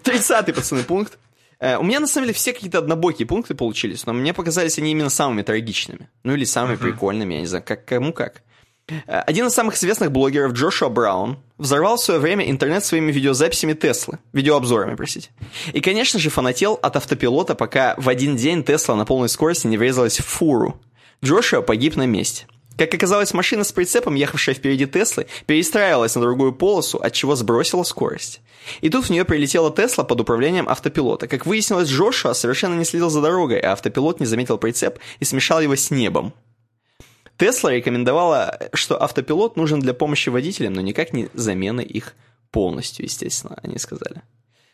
Тридцатый, 0.04 0.54
пацаны, 0.54 0.84
пункт. 0.84 1.18
Э, 1.60 1.78
у 1.78 1.84
меня, 1.84 2.00
на 2.00 2.06
самом 2.06 2.28
деле, 2.28 2.36
все 2.36 2.54
какие-то 2.54 2.78
однобокие 2.78 3.28
пункты 3.28 3.56
получились, 3.56 4.06
но 4.06 4.14
мне 4.14 4.36
показались 4.36 4.78
они 4.78 4.92
именно 4.92 5.10
самыми 5.10 5.42
трагичными. 5.42 6.10
Ну, 6.24 6.36
или 6.36 6.46
самыми 6.46 6.76
прикольными, 6.76 7.34
я 7.34 7.40
не 7.40 7.48
знаю, 7.48 7.64
как, 7.66 7.86
кому 7.86 8.14
как. 8.14 8.44
Э, 8.88 9.22
один 9.22 9.48
из 9.48 9.54
самых 9.54 9.76
известных 9.78 10.12
блогеров, 10.12 10.54
Джошуа 10.54 10.90
Браун, 10.90 11.40
взорвал 11.58 11.98
в 11.98 12.04
свое 12.04 12.20
время 12.20 12.48
интернет 12.48 12.86
своими 12.86 13.12
видеозаписями 13.12 13.74
Теслы, 13.74 14.20
видеообзорами, 14.32 14.94
простите. 14.94 15.32
И, 15.74 15.82
конечно 15.82 16.20
же, 16.20 16.30
фанател 16.30 16.78
от 16.84 16.98
автопилота, 16.98 17.56
пока 17.56 17.96
в 17.98 18.08
один 18.08 18.36
день 18.36 18.64
Тесла 18.64 18.96
на 18.96 19.06
полной 19.06 19.30
скорости 19.30 19.66
не 19.66 19.80
врезалась 19.80 20.20
в 20.20 20.26
фуру. 20.26 20.80
Джошуа 21.24 21.62
погиб 21.62 21.96
на 21.96 22.06
месте. 22.06 22.46
Как 22.78 22.94
оказалось, 22.94 23.34
машина 23.34 23.64
с 23.64 23.72
прицепом, 23.72 24.16
ехавшая 24.16 24.56
впереди 24.56 24.86
Теслы, 24.86 25.28
перестраивалась 25.46 26.16
на 26.16 26.22
другую 26.22 26.54
полосу, 26.54 26.98
от 26.98 27.14
чего 27.14 27.36
сбросила 27.36 27.84
скорость. 27.84 28.42
И 28.82 28.90
тут 28.90 29.06
в 29.06 29.10
нее 29.10 29.24
прилетела 29.24 29.74
Тесла 29.74 30.04
под 30.04 30.22
управлением 30.22 30.68
автопилота. 30.68 31.28
Как 31.28 31.46
выяснилось, 31.46 31.90
Джошуа 31.90 32.34
совершенно 32.34 32.76
не 32.76 32.86
следил 32.86 33.10
за 33.10 33.22
дорогой, 33.22 33.60
а 33.60 33.72
автопилот 33.74 34.20
не 34.20 34.26
заметил 34.26 34.58
прицеп 34.58 35.00
и 35.20 35.26
смешал 35.26 35.62
его 35.62 35.76
с 35.76 35.90
небом. 35.90 36.34
Тесла 37.38 37.72
рекомендовала, 37.72 38.60
что 38.74 39.02
автопилот 39.02 39.58
нужен 39.58 39.80
для 39.80 39.94
помощи 39.94 40.30
водителям, 40.30 40.74
но 40.74 40.82
никак 40.82 41.14
не 41.14 41.30
замены 41.34 41.82
их 41.82 42.14
полностью, 42.52 43.06
естественно, 43.06 43.58
они 43.62 43.78
сказали. 43.78 44.22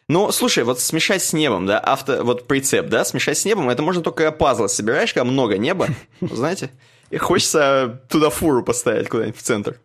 Ну, 0.08 0.32
слушай, 0.32 0.64
вот 0.64 0.80
смешать 0.80 1.24
с 1.24 1.34
небом, 1.34 1.66
да, 1.66 1.80
авто, 1.80 2.24
вот 2.24 2.47
прицеп, 2.47 2.88
да, 2.88 3.06
смешать 3.06 3.38
с 3.38 3.45
небом, 3.45 3.70
это 3.70 3.82
можно 3.82 4.04
только 4.04 4.32
пазлы 4.32 4.68
собираешь, 4.70 5.14
когда 5.14 5.24
много 5.24 5.58
неба, 5.58 5.88
знаете, 6.22 6.70
и 7.12 7.18
хочется 7.18 8.01
туда 8.09 8.30
фуру 8.30 8.64
поставить 8.64 9.09
куда-нибудь 9.09 9.38
в 9.38 9.43
центр. 9.43 9.80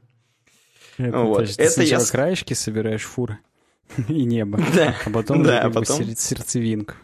Это, 0.96 1.18
вот. 1.18 1.42
Есть, 1.42 1.58
это 1.58 1.82
я... 1.82 2.00
краешки 2.00 2.54
собираешь 2.54 3.04
фуры 3.04 3.38
и 4.08 4.24
небо, 4.24 4.58
да. 4.74 4.96
а 5.04 5.10
потом, 5.10 5.42
да, 5.42 5.62
а 5.62 5.70
потом... 5.70 6.02
сердцевинку. 6.14 6.94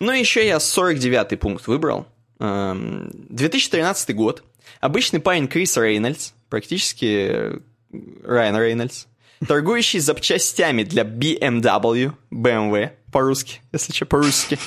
Ну, 0.00 0.12
еще 0.12 0.46
я 0.46 0.56
49-й 0.56 1.36
пункт 1.36 1.66
выбрал. 1.66 2.06
2013 2.38 4.10
эм, 4.10 4.16
год. 4.16 4.44
Обычный 4.80 5.20
парень 5.20 5.46
Крис 5.46 5.76
Рейнольдс, 5.76 6.32
практически 6.48 7.60
Райан 8.24 8.56
Рейнольдс, 8.56 9.06
торгующий 9.46 10.00
запчастями 10.00 10.82
для 10.82 11.02
BMW, 11.04 12.12
BMW, 12.32 12.90
по-русски, 13.12 13.60
если 13.72 13.92
что, 13.92 14.06
по-русски. 14.06 14.58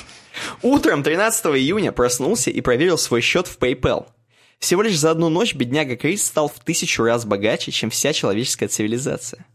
Утром 0.62 1.02
13 1.02 1.46
июня 1.46 1.92
проснулся 1.92 2.50
и 2.50 2.60
проверил 2.60 2.98
свой 2.98 3.20
счет 3.20 3.46
в 3.46 3.58
PayPal. 3.58 4.06
Всего 4.58 4.82
лишь 4.82 4.98
за 4.98 5.10
одну 5.10 5.28
ночь 5.28 5.54
бедняга 5.54 5.96
Крис 5.96 6.24
стал 6.24 6.48
в 6.48 6.58
тысячу 6.60 7.02
раз 7.04 7.24
богаче, 7.24 7.70
чем 7.70 7.90
вся 7.90 8.12
человеческая 8.12 8.68
цивилизация. 8.68 9.46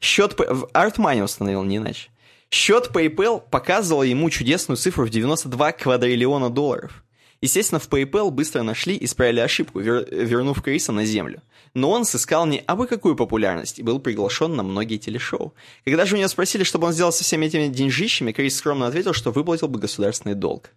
Счет 0.00 0.38
в 0.38 0.68
ArtMoney 0.72 1.22
установил 1.22 1.62
не 1.62 1.76
иначе. 1.76 2.10
Счет 2.50 2.90
PayPal 2.92 3.42
показывал 3.50 4.02
ему 4.02 4.30
чудесную 4.30 4.76
цифру 4.76 5.06
в 5.06 5.10
92 5.10 5.72
квадриллиона 5.72 6.50
долларов. 6.50 7.02
Естественно, 7.42 7.78
в 7.78 7.88
PayPal 7.88 8.30
быстро 8.30 8.62
нашли 8.62 8.94
и 8.94 9.04
исправили 9.04 9.40
ошибку, 9.40 9.80
вер 9.80 10.06
вернув 10.10 10.62
Криса 10.62 10.92
на 10.92 11.04
землю. 11.04 11.42
Но 11.74 11.90
он 11.90 12.04
сыскал 12.04 12.46
не 12.46 12.62
абы 12.66 12.86
какую 12.86 13.14
популярность 13.14 13.78
и 13.78 13.82
был 13.82 13.98
приглашен 13.98 14.56
на 14.56 14.62
многие 14.62 14.96
телешоу. 14.96 15.52
Когда 15.84 16.06
же 16.06 16.14
у 16.14 16.18
него 16.18 16.28
спросили, 16.28 16.62
чтобы 16.62 16.86
он 16.86 16.92
сделал 16.94 17.12
со 17.12 17.24
всеми 17.24 17.46
этими 17.46 17.68
деньжищами, 17.68 18.32
Крис 18.32 18.56
скромно 18.56 18.86
ответил, 18.86 19.12
что 19.12 19.32
выплатил 19.32 19.68
бы 19.68 19.78
государственный 19.78 20.34
долг. 20.34 20.70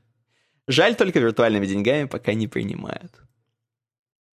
Жаль, 0.68 0.96
только 0.96 1.20
виртуальными 1.20 1.66
деньгами 1.66 2.06
пока 2.06 2.34
не 2.34 2.48
принимают. 2.48 3.14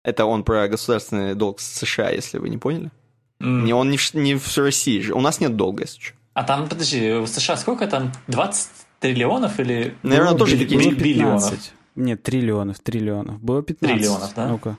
Это 0.06 0.24
он 0.24 0.44
про 0.44 0.68
государственный 0.68 1.34
долг 1.34 1.58
США, 1.58 2.10
если 2.10 2.38
вы 2.38 2.48
не 2.48 2.58
поняли. 2.58 2.92
Mm. 3.40 3.62
Не, 3.62 3.72
он 3.72 3.90
не 3.90 3.96
в, 3.96 4.14
не 4.14 4.36
в 4.36 4.56
России 4.56 5.00
же. 5.00 5.14
У 5.14 5.20
нас 5.20 5.40
нет 5.40 5.56
долга, 5.56 5.82
если 5.82 6.00
что. 6.00 6.14
А 6.32 6.44
там, 6.44 6.68
подожди, 6.68 7.14
в 7.14 7.26
США 7.26 7.56
сколько 7.56 7.88
там? 7.88 8.12
20 8.28 8.68
триллионов 9.00 9.58
или... 9.58 9.96
Наверное, 10.04 10.34
ну, 10.34 10.38
тоже 10.38 10.58
какие-то 10.58 10.94
биллионов. 10.94 11.54
Нет, 11.96 12.22
триллионов, 12.22 12.78
триллионов. 12.78 13.40
Было 13.40 13.64
15. 13.64 13.96
Триллионов, 13.96 14.34
да? 14.36 14.46
Ну-ка. 14.46 14.78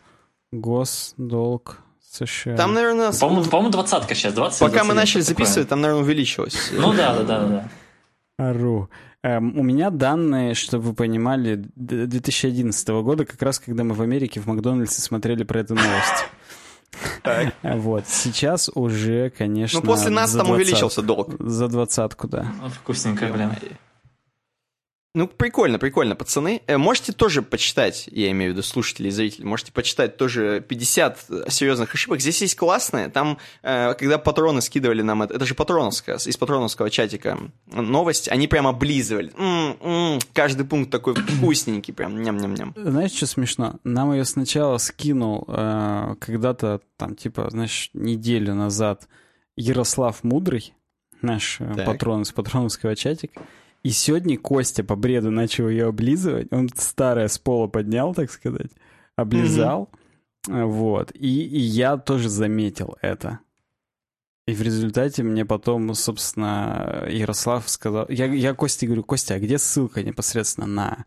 Госдолг 0.53 1.79
США. 2.09 2.55
Там, 2.55 2.73
наверное... 2.73 3.11
По-моему, 3.11 3.49
по 3.49 3.69
двадцатка 3.69 4.15
сейчас, 4.15 4.33
20 4.33 4.61
Пока 4.61 4.85
мы 4.85 4.93
начали 4.93 5.19
записывать, 5.19 5.67
там, 5.67 5.81
наверное, 5.81 6.03
увеличилось. 6.03 6.71
Ну 6.71 6.93
да, 6.93 7.13
да, 7.17 7.23
да, 7.23 7.45
да. 7.47 7.69
Ару. 8.37 8.89
Эм, 9.27 9.59
у 9.59 9.63
меня 9.63 9.89
данные, 9.89 10.53
чтобы 10.53 10.85
вы 10.85 10.93
понимали, 10.93 11.61
2011 11.75 12.87
года, 13.03 13.25
как 13.25 13.41
раз 13.41 13.59
когда 13.59 13.83
мы 13.83 13.93
в 13.93 14.01
Америке 14.01 14.39
в 14.39 14.45
Макдональдсе 14.45 15.01
смотрели 15.01 15.43
про 15.43 15.59
эту 15.59 15.75
новость. 15.75 16.25
Так. 17.23 17.53
Вот, 17.61 18.07
сейчас 18.07 18.69
уже, 18.73 19.29
конечно... 19.31 19.81
Ну, 19.81 19.85
после 19.85 20.11
нас 20.11 20.31
там 20.31 20.49
увеличился 20.49 21.01
долг. 21.01 21.35
За 21.39 21.67
двадцатку, 21.67 22.29
да. 22.29 22.47
Вкусненько, 22.81 23.27
блин. 23.27 23.51
Ну, 25.17 25.27
прикольно, 25.27 25.79
прикольно, 25.79 26.15
пацаны. 26.15 26.61
Э, 26.67 26.77
можете 26.77 27.11
тоже 27.11 27.41
почитать, 27.41 28.07
я 28.11 28.29
имею 28.29 28.51
в 28.51 28.53
виду 28.53 28.61
слушатели 28.61 29.07
и 29.07 29.11
зрители, 29.11 29.45
можете 29.45 29.71
почитать 29.71 30.15
тоже 30.15 30.61
50 30.61 31.25
серьезных 31.49 31.91
ошибок. 31.91 32.21
Здесь 32.21 32.39
есть 32.43 32.55
классные. 32.55 33.09
Там, 33.09 33.39
э, 33.63 33.95
когда 33.95 34.19
патроны 34.19 34.61
скидывали 34.61 35.01
нам 35.01 35.23
это, 35.23 35.33
это 35.33 35.45
же 35.47 35.55
патроновская, 35.55 36.17
из 36.17 36.37
патроновского 36.37 36.91
чатика 36.91 37.39
новость, 37.65 38.29
они 38.29 38.47
прям 38.47 38.67
облизывали. 38.67 39.33
М-м-м, 39.35 40.19
каждый 40.33 40.67
пункт 40.67 40.91
такой 40.91 41.15
вкусненький, 41.15 41.95
прям 41.95 42.21
ням-ням-ням. 42.21 42.75
Знаешь, 42.75 43.13
что 43.13 43.25
смешно? 43.25 43.79
Нам 43.83 44.13
ее 44.13 44.23
сначала 44.23 44.77
скинул 44.77 45.45
э, 45.47 46.13
когда-то, 46.19 46.81
там, 46.95 47.15
типа, 47.15 47.49
знаешь, 47.49 47.89
неделю 47.95 48.53
назад 48.53 49.07
Ярослав 49.55 50.23
Мудрый, 50.23 50.75
наш 51.23 51.57
так. 51.57 51.87
патрон 51.87 52.21
из 52.21 52.31
патроновского 52.31 52.95
чатика. 52.95 53.41
И 53.87 53.91
сегодня 53.91 54.37
Костя 54.37 54.83
по 54.83 54.97
бреду 54.97 55.31
начал 55.31 55.69
ее 55.69 55.87
облизывать. 55.87 56.51
Он 56.51 56.67
старое 56.75 57.29
с 57.29 57.37
пола 57.39 57.67
поднял, 57.67 58.13
так 58.13 58.29
сказать, 58.29 58.69
облизал. 59.15 59.89
Mm-hmm. 60.45 60.65
Вот. 60.65 61.11
И, 61.15 61.45
и 61.45 61.59
я 61.59 61.95
тоже 61.95 62.27
заметил 62.27 62.97
это. 63.01 63.39
И 64.45 64.53
в 64.53 64.61
результате 64.61 65.23
мне 65.23 65.45
потом, 65.45 65.93
собственно, 65.93 67.05
Ярослав 67.09 67.69
сказал... 67.69 68.07
Я, 68.09 68.25
я 68.25 68.53
Косте 68.53 68.87
говорю, 68.87 69.05
Костя, 69.05 69.35
а 69.35 69.39
где 69.39 69.57
ссылка 69.57 70.03
непосредственно 70.03 71.05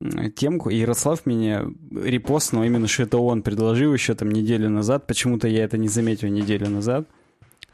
на 0.00 0.30
темку? 0.30 0.70
И 0.70 0.76
Ярослав 0.76 1.26
меня 1.26 1.66
репостнул 1.90 2.62
именно, 2.62 2.88
что 2.88 3.02
это 3.02 3.18
он 3.18 3.42
предложил 3.42 3.92
еще 3.92 4.14
там 4.14 4.30
неделю 4.30 4.70
назад. 4.70 5.06
Почему-то 5.06 5.48
я 5.48 5.64
это 5.64 5.76
не 5.76 5.88
заметил 5.88 6.28
неделю 6.28 6.70
назад. 6.70 7.10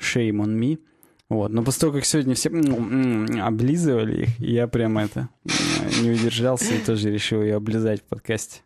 Shame 0.00 0.38
on 0.38 0.58
me. 0.58 0.80
Вот. 1.32 1.50
Но 1.50 1.64
после 1.64 1.80
того, 1.80 1.92
как 1.94 2.04
сегодня 2.04 2.34
все 2.34 2.50
облизывали 2.50 4.24
их, 4.24 4.38
я 4.38 4.68
прям 4.68 4.98
это 4.98 5.30
не 6.02 6.10
удержался 6.10 6.74
и 6.74 6.78
тоже 6.78 7.10
решил 7.10 7.42
ее 7.42 7.56
облизать 7.56 8.02
в 8.02 8.04
подкасте. 8.04 8.60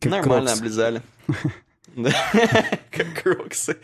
Как 0.00 0.12
Нормально 0.12 0.46
Crocs. 0.46 0.60
облизали. 0.60 1.02
Как 2.92 3.22
кроксы. 3.22 3.76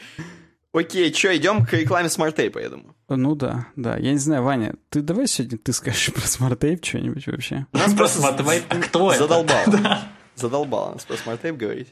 Окей, 0.73 1.13
что, 1.13 1.37
идем 1.37 1.67
к 1.67 1.73
рекламе 1.73 2.09
SmartApe 2.09 2.51
а, 2.51 2.61
я 2.61 2.69
думаю. 2.69 2.95
Ну 3.09 3.35
да, 3.35 3.67
да. 3.75 3.97
Я 3.97 4.13
не 4.13 4.19
знаю, 4.19 4.45
Ваня, 4.45 4.77
ты 4.91 5.03
давай 5.03 5.27
сегодня 5.27 5.59
ты 5.59 5.73
скажешь 5.73 6.13
про 6.13 6.23
SmartApe 6.23 6.85
что-нибудь 6.85 7.27
вообще? 7.27 7.67
Нас 7.73 7.95
про 7.95 8.07
SmartApe, 8.07 8.63
кто 8.87 9.11
это? 9.11 9.25
Задолбал. 9.25 9.65
Задолбал 10.37 10.93
нас 10.93 11.05
про 11.05 11.17
смарт-тейп 11.17 11.57
говорить. 11.57 11.89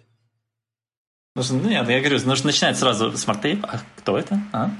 Ну, 1.35 1.43
нет, 1.65 1.89
я 1.89 1.99
говорю, 1.99 2.25
нужно 2.25 2.47
начинать 2.47 2.79
сразу 2.79 3.11
SmartApe. 3.17 3.65
А 3.65 3.81
кто 3.97 4.17
это? 4.17 4.41
А? 4.53 4.71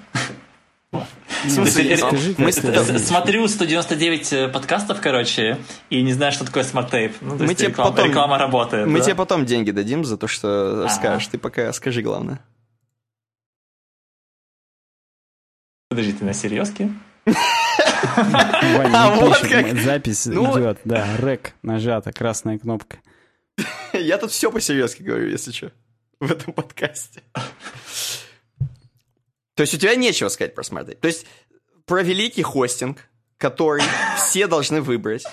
Мы 0.93 2.53
смотрю 2.53 3.47
199 3.49 4.33
э, 4.33 4.49
подкастов, 4.49 5.01
короче, 5.01 5.59
и 5.91 6.03
не 6.03 6.13
знаю, 6.13 6.33
что 6.33 6.45
такое 6.45 6.65
SmartApe. 6.65 7.17
Ну, 7.21 7.37
мы 7.39 7.55
тебе 7.55 7.69
реклама, 7.69 7.91
потом, 7.91 8.09
реклама 8.09 8.39
работает. 8.39 8.87
Мы 8.87 8.99
да? 8.99 9.05
тебе 9.05 9.15
потом 9.15 9.45
деньги 9.45 9.71
дадим 9.71 10.05
за 10.05 10.17
то, 10.17 10.27
что 10.27 10.85
ага. 10.85 10.89
скажешь. 10.89 11.29
Ты 11.29 11.39
пока 11.39 11.73
скажи 11.73 12.03
главное. 12.03 12.41
Подожди, 15.89 16.13
ты 16.13 16.25
на 16.25 16.33
серьезке? 16.33 16.91
а 18.17 19.15
вот 19.17 19.39
как... 19.39 19.79
Запись 19.79 20.27
ну... 20.27 20.59
идет, 20.59 20.79
да, 20.85 21.17
рек 21.19 21.55
нажата, 21.63 22.13
красная 22.13 22.59
кнопка. 22.59 22.99
Я 23.93 24.19
тут 24.19 24.31
все 24.31 24.51
по-серьезки 24.51 25.03
говорю, 25.03 25.29
если 25.29 25.53
что, 25.53 25.73
в 26.21 26.31
этом 26.31 26.53
подкасте. 26.53 27.23
То 29.57 29.63
есть 29.63 29.75
у 29.75 29.79
тебя 29.79 29.97
нечего 29.97 30.29
сказать 30.29 30.55
про 30.55 30.63
Smart 30.63 30.95
То 30.95 31.09
есть 31.09 31.27
про 31.87 32.03
великий 32.03 32.43
хостинг, 32.43 33.09
который 33.39 33.83
все 34.17 34.47
должны 34.47 34.83
выбрать. 34.83 35.25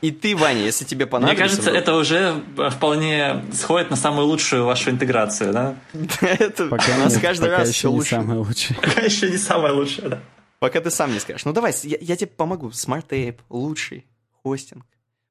И 0.00 0.10
ты, 0.10 0.36
Ваня, 0.36 0.62
если 0.62 0.84
тебе 0.84 1.06
понадобится... 1.06 1.42
Мне 1.42 1.48
кажется, 1.48 1.70
вдруг... 1.70 1.82
это 1.82 1.94
уже 1.94 2.70
вполне 2.70 3.44
сходит 3.52 3.90
на 3.90 3.96
самую 3.96 4.26
лучшую 4.26 4.64
вашу 4.64 4.90
интеграцию, 4.90 5.52
да? 5.52 5.76
это 6.20 6.66
пока 6.66 6.94
у 6.96 6.98
нас 6.98 7.14
нет, 7.14 7.22
каждый 7.22 7.50
раз 7.50 7.70
все 7.70 7.90
лучше. 7.90 8.10
самое 8.10 8.40
лучшее. 8.40 8.76
Пока 8.82 9.00
еще 9.00 9.30
не 9.30 9.36
самое 9.36 9.74
лучшее, 9.74 10.08
да. 10.08 10.20
Пока 10.58 10.80
ты 10.80 10.90
сам 10.90 11.12
не 11.12 11.20
скажешь. 11.20 11.44
Ну 11.44 11.52
давай, 11.52 11.72
я, 11.84 11.98
я 12.00 12.16
тебе 12.16 12.28
помогу. 12.28 12.68
Smart 12.70 13.06
Tape, 13.08 13.38
лучший 13.48 14.06
хостинг. 14.42 14.84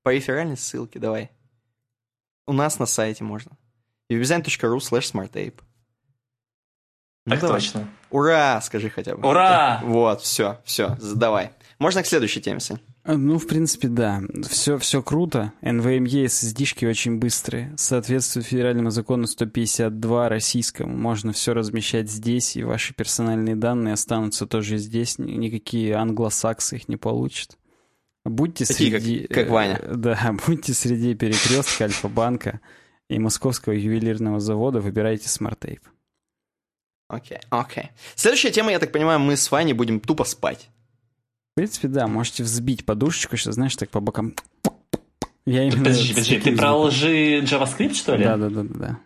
По 0.04 0.14
реферальной 0.14 0.58
ссылке, 0.58 1.00
давай. 1.00 1.32
У 2.48 2.54
нас 2.54 2.80
на 2.80 2.86
сайте 2.86 3.24
можно. 3.24 3.52
webdesign.ru 4.10 4.78
slash 4.78 5.12
smarttape. 5.14 5.56
Ну, 7.26 7.32
так 7.32 7.42
давай. 7.42 7.60
точно. 7.60 7.88
Ура, 8.10 8.60
скажи 8.62 8.90
хотя 8.90 9.16
бы. 9.16 9.28
Ура! 9.28 9.82
Вот, 9.84 10.22
все, 10.22 10.60
все, 10.64 10.98
задавай. 11.00 11.52
Можно 11.78 12.04
к 12.04 12.08
следующей 12.08 12.42
теме, 12.42 12.60
Сань? 12.60 12.80
А, 13.04 13.18
ну, 13.18 13.40
в 13.40 13.48
принципе, 13.48 13.88
да. 13.88 14.22
Все, 14.48 14.78
все 14.78 15.02
круто. 15.02 15.54
NVMe 15.62 16.26
SSD-шки 16.26 16.88
очень 16.88 17.18
быстрые. 17.18 17.74
Соответствует 17.78 18.46
федеральному 18.46 18.92
закону 18.92 19.26
152 19.26 20.30
российскому. 20.30 20.96
Можно 20.96 21.32
все 21.32 21.54
размещать 21.54 22.12
здесь, 22.12 22.56
и 22.56 22.64
ваши 22.64 22.94
персональные 22.94 23.56
данные 23.56 23.94
останутся 23.94 24.46
тоже 24.46 24.78
здесь. 24.78 25.18
Никакие 25.18 25.96
англосаксы 25.96 26.76
их 26.76 26.90
не 26.90 26.98
получат. 26.98 27.58
Будьте 28.24 28.66
Такие, 28.66 28.92
среди... 28.92 29.20
Как, 29.28 29.46
как 29.46 29.50
Ваня. 29.50 29.82
Да, 29.96 30.36
будьте 30.46 30.74
среди 30.74 31.16
перекрестка 31.16 31.86
Альфа-банка 31.86 32.60
и 33.10 33.18
Московского 33.18 33.74
ювелирного 33.74 34.40
завода, 34.40 34.80
выбирайте 34.80 35.28
SmartApe. 35.28 35.82
Окей, 37.12 37.38
okay, 37.38 37.42
окей. 37.50 37.84
Okay. 37.84 37.90
Следующая 38.16 38.52
тема, 38.52 38.72
я 38.72 38.80
так 38.80 38.94
понимаю, 38.94 39.20
мы 39.20 39.36
с 39.36 39.52
Ваней 39.52 39.74
будем 39.74 40.00
тупо 40.00 40.24
спать. 40.24 40.70
В 41.52 41.56
принципе, 41.56 41.90
да, 41.90 42.08
можете 42.08 42.44
взбить 42.44 42.86
подушечку, 42.86 43.36
что, 43.36 43.52
знаешь, 43.52 43.76
так 43.76 43.90
по 43.90 44.00
бокам. 44.00 44.34
Я 45.46 45.64
именно 45.64 45.80
подожди, 45.80 46.14
подожди, 46.14 46.40
ты 46.40 46.56
про 46.56 46.74
лжи 46.74 47.42
JavaScript, 47.42 47.96
что 47.96 48.16
ли? 48.16 48.24
Да, 48.24 48.38
да, 48.38 48.50
да, 48.50 48.64
да. 48.64 48.98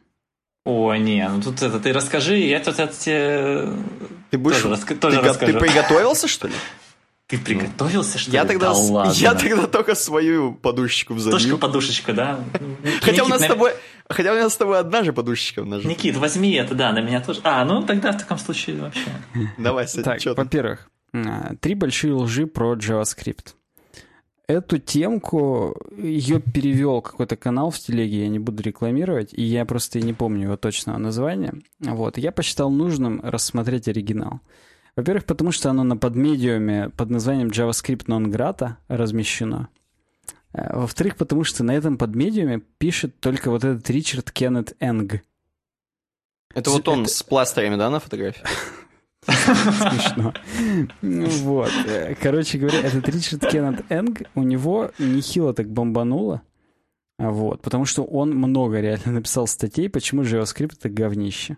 О, 0.65 0.93
не, 0.95 1.27
ну 1.27 1.41
тут 1.41 1.61
это, 1.63 1.79
ты 1.79 1.93
расскажи, 1.93 2.37
я 2.37 2.59
тут 2.59 2.77
это 2.79 2.93
тебе 2.95 3.69
ты 4.29 4.37
будешь, 4.37 4.61
тоже, 4.61 4.75
раска- 4.75 4.95
тоже 4.95 5.21
ты, 5.21 5.27
расскажу. 5.27 5.53
Ты 5.53 5.59
приготовился, 5.59 6.27
что 6.27 6.47
ли? 6.47 6.53
Ты 7.28 7.39
приготовился, 7.39 8.19
что 8.19 8.32
я 8.32 8.43
ли? 8.43 8.49
Тогда, 8.49 8.71
да 8.71 8.78
ладно. 8.78 9.11
Я 9.13 9.34
тогда 9.34 9.65
только 9.65 9.95
свою 9.95 10.53
подушечку 10.53 11.15
взобью. 11.15 11.39
Только 11.39 11.57
подушечку, 11.57 12.13
да? 12.13 12.39
Хотя 13.01 13.23
у 13.23 13.28
нас 13.28 13.41
с 13.41 13.47
тобой... 13.47 13.71
Хотя 14.07 14.32
у 14.32 14.36
нас 14.36 14.53
с 14.53 14.57
тобой 14.57 14.80
одна 14.80 15.03
же 15.03 15.11
подушечка 15.11 15.63
в 15.63 15.65
ножу. 15.65 15.89
Никит, 15.89 16.15
возьми 16.17 16.51
это, 16.53 16.76
да, 16.76 16.91
на 16.91 17.01
меня 17.01 17.21
тоже. 17.21 17.41
А, 17.43 17.65
ну 17.65 17.82
тогда 17.82 18.11
в 18.11 18.19
таком 18.19 18.38
случае 18.38 18.80
вообще. 18.80 19.07
Давай, 19.57 19.88
Так, 19.88 20.19
во-первых, 20.38 20.88
а, 21.13 21.55
три 21.59 21.73
большие 21.73 22.13
лжи 22.13 22.45
про 22.45 22.76
JavaScript. 22.76 23.55
Эту 24.47 24.78
темку, 24.78 25.76
ее 25.97 26.39
перевел 26.39 27.01
какой-то 27.01 27.36
канал 27.36 27.71
в 27.71 27.80
телеге, 27.80 28.21
я 28.21 28.28
не 28.28 28.38
буду 28.38 28.61
рекламировать, 28.61 29.34
и 29.34 29.41
я 29.41 29.65
просто 29.65 29.99
не 29.99 30.13
помню 30.13 30.43
его 30.43 30.57
точного 30.57 30.99
названия. 30.99 31.55
Вот, 31.80 32.19
я 32.19 32.32
посчитал 32.32 32.69
нужным 32.69 33.21
рассмотреть 33.23 33.88
оригинал. 33.88 34.41
Во-первых, 34.95 35.25
потому 35.25 35.51
что 35.51 35.69
оно 35.69 35.83
на 35.83 35.97
подмедиуме 35.97 36.89
под 36.89 37.09
названием 37.09 37.49
JavaScript 37.49 38.05
non-grata 38.05 38.75
размещено. 38.87 39.67
Э, 40.53 40.77
во-вторых, 40.77 41.17
потому 41.17 41.43
что 41.43 41.63
на 41.63 41.71
этом 41.71 41.97
подмедиуме 41.97 42.61
пишет 42.77 43.19
только 43.19 43.49
вот 43.49 43.63
этот 43.63 43.89
Ричард 43.89 44.31
Кеннет 44.31 44.75
Энг. 44.79 45.21
Это 46.53 46.69
вот 46.69 46.87
он 46.87 47.01
это... 47.01 47.11
с 47.11 47.23
пластырями, 47.23 47.75
да, 47.75 47.89
на 47.89 47.99
фотографии? 47.99 48.43
Смешно. 49.25 50.33
Вот. 51.01 51.71
Короче 52.21 52.57
говоря, 52.57 52.79
этот 52.79 53.09
Ричард 53.09 53.49
Кеннет 53.49 53.83
Энг, 53.89 54.21
у 54.33 54.43
него 54.43 54.91
нехило 54.97 55.53
так 55.53 55.69
бомбануло. 55.69 56.41
Вот. 57.17 57.61
Потому 57.61 57.85
что 57.85 58.03
он 58.03 58.31
много 58.31 58.79
реально 58.79 59.13
написал 59.13 59.47
статей, 59.47 59.89
почему 59.89 60.23
JavaScript 60.23 60.75
это 60.79 60.89
говнище. 60.89 61.57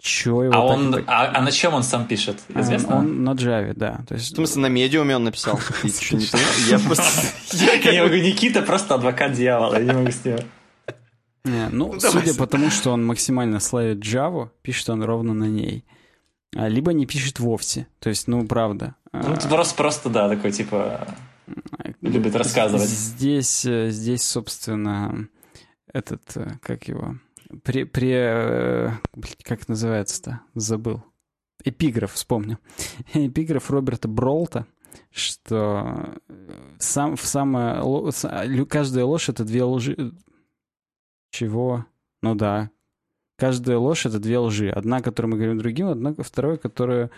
Чё 0.00 0.42
его 0.42 0.54
а, 0.54 0.64
он, 0.64 0.94
а, 1.06 1.32
а 1.34 1.40
на 1.40 1.50
чем 1.50 1.74
он 1.74 1.82
сам 1.82 2.06
пишет? 2.06 2.42
А, 2.54 2.60
Известно? 2.60 2.96
Он 2.96 3.24
на 3.24 3.30
Java, 3.30 3.72
да. 3.74 4.04
То 4.06 4.14
есть... 4.14 4.32
В 4.32 4.36
смысле, 4.36 4.62
на 4.62 4.66
медиуме 4.66 5.16
он 5.16 5.24
написал? 5.24 5.58
Я 5.82 6.78
просто... 6.78 7.04
Я 7.90 8.04
могу, 8.04 8.16
Никита 8.16 8.62
просто 8.62 8.94
адвокат 8.96 9.32
дьявола, 9.32 9.76
я 9.76 9.84
не 9.84 9.92
могу 9.92 10.10
с 10.10 10.24
ним. 10.24 10.38
Не, 11.44 11.68
ну, 11.70 11.92
ну 11.92 12.00
судя 12.00 12.34
по 12.34 12.46
тому, 12.46 12.70
что 12.70 12.92
он 12.92 13.06
максимально 13.06 13.60
славит 13.60 13.98
Java, 13.98 14.50
пишет 14.62 14.90
он 14.90 15.02
ровно 15.02 15.32
на 15.32 15.44
ней. 15.44 15.84
А, 16.54 16.68
либо 16.68 16.92
не 16.92 17.06
пишет 17.06 17.38
вовсе. 17.38 17.86
То 17.98 18.08
есть, 18.08 18.28
ну, 18.28 18.46
правда. 18.46 18.94
Ну, 19.12 19.36
просто, 19.48 19.74
просто, 19.74 20.10
да, 20.10 20.28
такой, 20.28 20.52
типа, 20.52 21.06
любит 22.00 22.34
рассказывать. 22.36 22.88
Здесь, 22.88 23.64
э, 23.64 23.90
здесь, 23.90 24.22
собственно, 24.22 25.28
этот, 25.92 26.22
э, 26.36 26.58
как 26.62 26.88
его, 26.88 27.16
при, 27.62 27.84
при 27.84 28.10
э, 28.12 28.90
как 29.42 29.68
называется-то, 29.68 30.40
забыл. 30.54 31.02
Эпиграф, 31.64 32.12
вспомню. 32.12 32.58
Эпиграф 33.14 33.70
Роберта 33.70 34.08
Бролта, 34.08 34.66
что 35.10 36.14
сам, 36.78 37.16
в 37.16 37.24
самое, 37.24 37.82
каждая 38.66 39.04
ложь— 39.04 39.28
это 39.30 39.44
две 39.44 39.64
лжи, 39.64 40.12
чего? 41.30 41.86
Ну 42.22 42.34
да. 42.34 42.70
Каждая 43.36 43.78
ложь— 43.78 44.06
это 44.06 44.18
две 44.18 44.38
лжи. 44.38 44.70
Одна, 44.70 45.02
которую 45.02 45.32
мы 45.32 45.36
говорим 45.38 45.58
другим, 45.58 45.88
одна, 45.88 46.14
вторая, 46.18 46.56
которую 46.56 47.10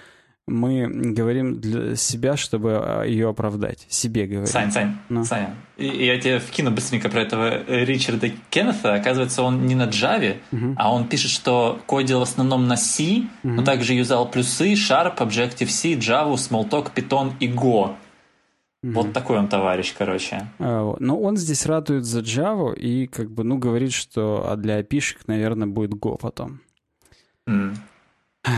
мы 0.48 0.86
говорим 0.88 1.60
для 1.60 1.96
себя, 1.96 2.36
чтобы 2.36 2.76
а, 2.76 3.04
ее 3.04 3.28
оправдать. 3.28 3.86
Себе 3.88 4.26
говорим. 4.26 4.46
Сань, 4.46 4.72
Сань, 4.72 4.96
ну. 5.08 5.24
Саня, 5.24 5.54
я 5.76 6.18
тебе 6.18 6.38
вкину 6.38 6.70
быстренько 6.70 7.08
про 7.08 7.22
этого 7.22 7.64
Ричарда 7.66 8.30
Кеннета. 8.50 8.94
Оказывается, 8.94 9.42
он 9.42 9.66
не 9.66 9.74
на 9.74 9.86
Java, 9.86 10.36
uh-huh. 10.50 10.74
а 10.76 10.92
он 10.92 11.08
пишет, 11.08 11.30
что 11.30 11.80
кодил 11.86 12.20
в 12.20 12.22
основном 12.22 12.66
на 12.66 12.76
C, 12.76 13.02
uh-huh. 13.04 13.28
но 13.42 13.62
также 13.62 13.94
юзал 13.94 14.30
плюсы, 14.30 14.72
Sharp, 14.72 15.18
Objective-C, 15.18 15.94
Java, 15.94 16.34
Smalltalk, 16.34 16.92
Python 16.94 17.32
и 17.40 17.48
Go. 17.48 17.94
Mm-hmm. 18.84 18.92
Вот 18.92 19.12
такой 19.12 19.38
он 19.38 19.48
товарищ, 19.48 19.92
короче. 19.96 20.48
А, 20.60 20.94
но 21.00 21.20
он 21.20 21.36
здесь 21.36 21.66
ратует 21.66 22.04
за 22.04 22.20
Java 22.20 22.76
и 22.76 23.08
как 23.08 23.30
бы, 23.30 23.42
ну, 23.42 23.58
говорит, 23.58 23.92
что 23.92 24.48
а 24.48 24.56
для 24.56 24.76
опишек, 24.76 25.26
наверное, 25.26 25.66
будет 25.66 25.94
Go 25.94 26.16
потом. 26.16 26.60
Mm. 27.48 27.74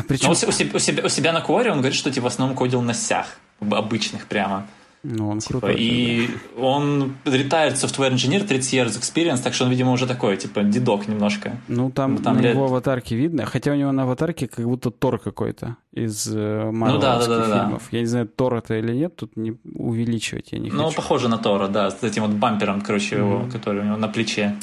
Причем... 0.09 0.30
у, 0.30 0.34
себя, 0.34 0.70
у, 0.74 0.78
себя, 0.78 1.05
у 1.05 1.09
себя 1.09 1.32
на 1.32 1.41
Quora 1.41 1.70
он 1.70 1.78
говорит, 1.78 1.95
что 1.95 2.11
типа 2.11 2.24
в 2.24 2.26
основном 2.26 2.57
кодил 2.57 2.82
на 2.82 2.95
сях, 2.95 3.26
обычных 3.61 4.26
прямо. 4.26 4.66
Ну, 5.03 5.30
он 5.30 5.38
типа, 5.38 5.61
крутой. 5.61 5.80
И 5.80 6.28
да. 6.28 6.62
он 6.62 7.16
retired 7.24 7.72
software 7.72 8.12
engineer, 8.12 8.47
30 8.47 8.74
years 8.74 9.01
experience, 9.01 9.38
так 9.43 9.55
что 9.55 9.64
он, 9.64 9.70
видимо, 9.70 9.93
уже 9.93 10.07
такой, 10.07 10.36
типа, 10.36 10.62
дедок 10.62 11.09
немножко. 11.09 11.57
Ну, 11.68 11.91
там, 11.91 12.18
там 12.18 12.36
на 12.36 12.41
лет... 12.41 12.55
его 12.55 12.66
аватарке 12.66 13.16
видно, 13.16 13.47
хотя 13.47 13.72
у 13.72 13.76
него 13.76 13.93
на 13.93 14.03
аватарке 14.03 14.47
как 14.47 14.66
будто 14.66 14.91
Тор 14.91 15.18
какой-то 15.18 15.76
из 15.93 16.28
э, 16.30 16.70
ну, 16.70 16.99
да, 16.99 17.18
да, 17.18 17.26
да, 17.26 17.64
фильмов. 17.64 17.82
Да. 17.91 17.97
Я 17.97 18.01
не 18.01 18.07
знаю, 18.07 18.28
Тор 18.28 18.57
это 18.57 18.74
или 18.78 18.93
нет, 18.93 19.16
тут 19.16 19.36
не 19.36 19.57
увеличивать 19.74 20.53
я 20.53 20.59
не 20.59 20.70
ну, 20.70 20.84
хочу. 20.84 20.88
Ну, 20.88 20.93
похоже 20.93 21.28
на 21.28 21.38
Тора, 21.38 21.68
да, 21.68 21.91
с 21.91 22.03
этим 22.03 22.24
вот 22.24 22.32
бампером, 22.32 22.82
короче, 22.82 23.16
mm-hmm. 23.16 23.18
его, 23.18 23.49
который 23.51 23.80
у 23.80 23.84
него 23.84 23.97
на 23.97 24.09
плече. 24.09 24.57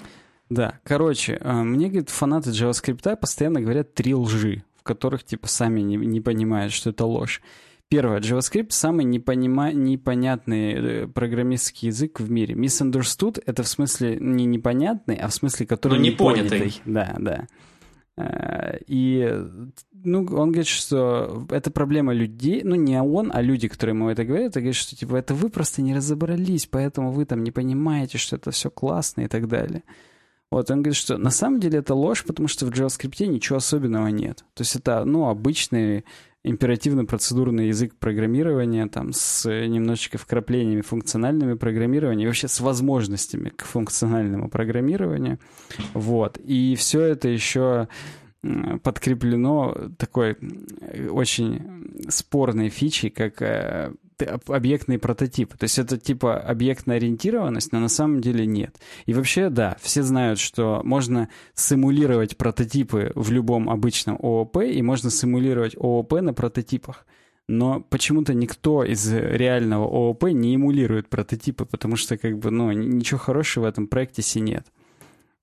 Да, 0.52 0.76
короче, 0.84 1.40
э, 1.42 1.52
мне, 1.52 1.88
говорит, 1.88 2.12
фанаты 2.12 2.52
JavaScript 2.52 3.16
постоянно 3.16 3.60
говорят 3.60 3.96
три 3.96 4.14
лжи, 4.14 4.64
которых, 4.88 5.24
типа, 5.24 5.48
сами 5.48 5.82
не, 5.82 5.98
не 5.98 6.22
понимают, 6.22 6.74
что 6.74 6.90
это 6.90 7.06
ложь. 7.06 7.42
Первое. 7.90 8.20
JavaScript— 8.20 8.68
самый 8.70 9.06
непонима... 9.06 9.72
непонятный 9.72 10.74
э, 10.74 11.08
программистский 11.08 11.88
язык 11.88 12.20
в 12.20 12.30
мире. 12.30 12.56
Misunderstood— 12.56 13.42
это 13.46 13.64
в 13.64 13.68
смысле 13.68 14.18
не 14.20 14.46
непонятный, 14.46 15.16
а 15.16 15.28
в 15.28 15.34
смысле, 15.34 15.66
который 15.66 16.00
ну, 16.00 16.06
непонятый. 16.06 16.60
непонятый. 16.60 16.82
Да, 16.86 17.16
да. 17.20 17.48
Э, 18.18 18.80
и 18.88 19.42
ну, 20.04 20.20
он 20.20 20.52
говорит, 20.52 20.68
что 20.68 21.46
это 21.50 21.72
проблема 21.72 22.14
людей, 22.14 22.62
ну 22.64 22.76
не 22.76 23.02
он, 23.02 23.32
а 23.34 23.42
люди, 23.42 23.68
которые 23.68 23.96
ему 23.96 24.10
это 24.10 24.26
говорят, 24.26 24.50
это 24.50 24.60
говорят, 24.60 24.76
что 24.76 24.96
типа 24.96 25.16
это 25.16 25.34
вы 25.34 25.50
просто 25.50 25.82
не 25.82 25.96
разобрались, 25.96 26.66
поэтому 26.66 27.12
вы 27.12 27.26
там 27.26 27.44
не 27.44 27.52
понимаете, 27.52 28.18
что 28.18 28.36
это 28.36 28.52
все 28.52 28.70
классно 28.70 29.22
и 29.22 29.28
так 29.28 29.48
далее. 29.48 29.84
Вот, 30.50 30.72
он 30.72 30.82
говорит, 30.82 30.96
что 30.96 31.18
на 31.18 31.30
самом 31.30 31.60
деле 31.60 31.80
это 31.80 31.94
ложь, 31.94 32.24
потому 32.24 32.48
что 32.48 32.66
в 32.66 32.70
JavaScript 32.70 33.26
ничего 33.26 33.58
особенного 33.58 34.08
нет. 34.08 34.46
То 34.54 34.62
есть 34.62 34.76
это, 34.76 35.04
ну, 35.04 35.28
обычный 35.28 36.06
императивно-процедурный 36.44 37.68
язык 37.68 37.96
программирования 37.96 38.88
там 38.88 39.12
с 39.12 39.50
немножечко 39.50 40.18
вкраплениями 40.18 40.82
функциональными 40.82 41.56
программирования, 41.56 42.26
вообще 42.26 42.48
с 42.48 42.62
возможностями 42.62 43.50
к 43.50 43.66
функциональному 43.66 44.50
программированию. 44.50 45.40
Вот. 45.94 46.38
И 46.38 46.76
все 46.76 47.02
это 47.02 47.28
еще 47.28 47.90
подкреплено 48.84 49.92
такой 49.98 50.38
очень 51.10 52.08
спорной 52.08 52.70
фичей, 52.70 53.10
как 53.10 53.42
э, 53.42 53.94
объектные 54.48 55.00
прототипы. 55.00 55.58
То 55.58 55.66
есть 55.66 55.80
это 55.80 55.98
типа 55.98 56.40
объектная 56.40 56.98
ориентированность, 56.98 57.72
но 57.72 57.80
на 57.80 57.88
самом 57.90 58.22
деле 58.22 58.46
нет. 58.46 58.76
И 59.06 59.14
вообще, 59.14 59.50
да, 59.50 59.78
все 59.82 60.04
знают, 60.04 60.40
что 60.40 60.82
можно 60.84 61.30
симулировать 61.54 62.38
прототипы 62.38 63.12
в 63.16 63.32
любом 63.32 63.70
обычном 63.70 64.18
ООП, 64.22 64.58
и 64.64 64.82
можно 64.82 65.10
симулировать 65.10 65.76
ООП 65.78 66.22
на 66.22 66.34
прототипах. 66.34 67.06
Но 67.50 67.80
почему-то 67.80 68.34
никто 68.34 68.84
из 68.84 69.10
реального 69.12 69.86
ООП 69.86 70.26
не 70.26 70.56
эмулирует 70.56 71.08
прототипы, 71.08 71.66
потому 71.66 71.96
что 71.96 72.18
как 72.18 72.38
бы, 72.38 72.52
ну, 72.52 72.72
ничего 72.72 73.20
хорошего 73.20 73.64
в 73.64 73.68
этом 73.68 73.88
проекте 73.88 74.22
си 74.22 74.42
нет. 74.42 74.68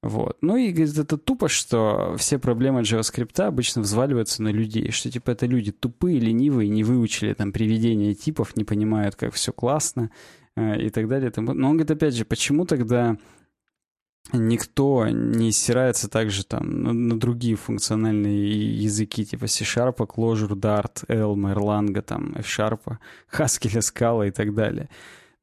Вот. 0.05 0.37
Ну 0.43 0.57
и 0.57 0.71
говорит, 0.71 0.99
это 0.99 1.17
тупо, 1.17 1.49
что 1.49 2.15
все 2.19 2.39
проблемы 2.39 2.83
JavaScript 2.83 3.41
обычно 3.41 3.81
взваливаются 3.81 4.43
на 4.43 4.49
людей, 4.49 4.91
что 4.91 5.11
типа 5.11 5.31
это 5.31 5.47
люди 5.47 5.73
тупые, 5.73 6.21
ленивые, 6.21 6.69
не 6.69 6.85
выучили 6.85 7.33
там 7.33 7.53
приведение 7.53 8.13
типов, 8.13 8.55
не 8.55 8.65
понимают, 8.65 9.17
как 9.17 9.33
все 9.33 9.51
классно 9.51 10.11
э, 10.57 10.79
и 10.83 10.91
так 10.91 11.09
далее. 11.09 11.33
Но 11.37 11.53
он 11.53 11.79
говорит, 11.79 11.91
опять 11.91 12.15
же, 12.15 12.27
почему 12.27 12.67
тогда 12.67 13.17
никто 14.35 15.09
не 15.09 15.51
стирается 15.53 16.11
также 16.11 16.45
там 16.45 16.83
на, 16.83 16.93
на 16.93 17.19
другие 17.19 17.57
функциональные 17.57 18.77
языки, 18.77 19.25
типа 19.25 19.47
C-Sharp, 19.47 19.97
Clojure, 19.97 20.53
Dart, 20.53 21.07
Elm, 21.09 21.51
Erlang, 21.51 22.03
там, 22.03 22.35
F-Sharp, 22.37 22.99
Haskell, 23.33 23.79
Scala 23.79 24.29
и 24.29 24.31
так 24.31 24.55
далее. 24.55 24.91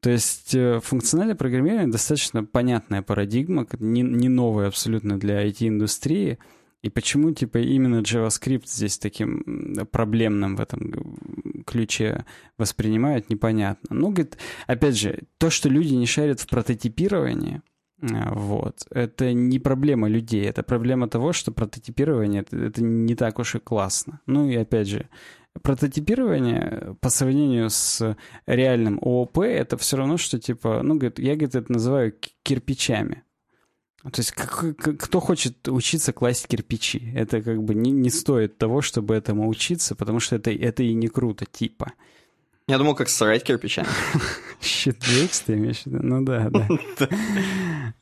То 0.02 0.10
есть 0.10 0.56
э, 0.56 0.80
функциональное 0.84 1.36
программирование 1.36 1.92
достаточно 1.92 2.44
понятная 2.44 3.04
парадигма, 3.04 3.68
не, 3.80 4.02
не 4.02 4.30
новая 4.30 4.68
абсолютно 4.68 5.20
для 5.20 5.48
IT-индустрии. 5.48 6.40
И 6.82 6.90
почему, 6.90 7.32
типа, 7.32 7.60
именно 7.60 8.02
JavaScript 8.02 8.64
здесь 8.66 8.98
таким 8.98 9.86
проблемным 9.92 10.56
в 10.56 10.62
этом 10.62 11.64
ключе 11.68 12.26
воспринимают, 12.58 13.30
непонятно. 13.30 13.96
Ну, 13.96 14.10
говорит, 14.10 14.40
опять 14.66 14.98
же, 14.98 15.20
то, 15.38 15.52
что 15.52 15.70
люди 15.70 15.94
не 15.94 16.08
шарят 16.08 16.40
в 16.40 16.48
прототипировании, 16.48 17.62
э, 18.02 18.08
вот. 18.32 18.88
Это 18.90 19.34
не 19.34 19.60
проблема 19.60 20.10
людей, 20.10 20.46
это 20.46 20.64
проблема 20.64 21.08
того, 21.10 21.32
что 21.32 21.52
прототипирование 21.52 22.42
это, 22.42 22.58
это 22.58 22.82
не 22.82 23.14
так 23.14 23.38
уж 23.38 23.54
и 23.54 23.60
классно. 23.60 24.20
Ну 24.26 24.50
и 24.50 24.56
опять 24.56 24.88
же, 24.88 25.08
прототипирование 25.62 26.96
по 27.02 27.10
сравнению 27.10 27.70
с 27.70 28.16
реальным 28.46 29.00
ООП 29.02 29.40
это 29.40 29.78
все 29.78 29.98
равно, 29.98 30.18
что 30.18 30.40
типа, 30.40 30.82
ну, 30.84 30.96
говорит, 30.96 31.20
я, 31.20 31.36
говорит, 31.36 31.56
это 31.56 31.72
называю 31.72 32.14
кирпичами. 32.44 33.24
То 34.04 34.20
есть 34.20 34.32
кто 34.32 35.20
хочет 35.20 35.68
учиться 35.68 36.12
класть 36.12 36.48
кирпичи? 36.48 37.14
Это 37.16 37.42
как 37.42 37.62
бы 37.64 37.76
не, 37.76 37.92
не 37.92 38.10
стоит 38.10 38.58
того, 38.58 38.82
чтобы 38.82 39.14
этому 39.14 39.48
учиться, 39.48 39.96
потому 39.96 40.20
что 40.20 40.36
это, 40.36 40.52
это 40.52 40.82
и 40.82 40.94
не 40.94 41.08
круто, 41.08 41.46
типа. 41.46 41.94
Я 42.72 42.78
думал, 42.78 42.96
как 42.96 43.10
срать 43.10 43.44
кирпичами. 43.44 43.90
Щитвикс 44.62 45.42
ты 45.42 45.56
имеешь 45.56 45.82
в 45.84 45.88
виду? 45.88 46.00
Ну 46.02 46.22
да, 46.26 46.50
да. 46.50 46.68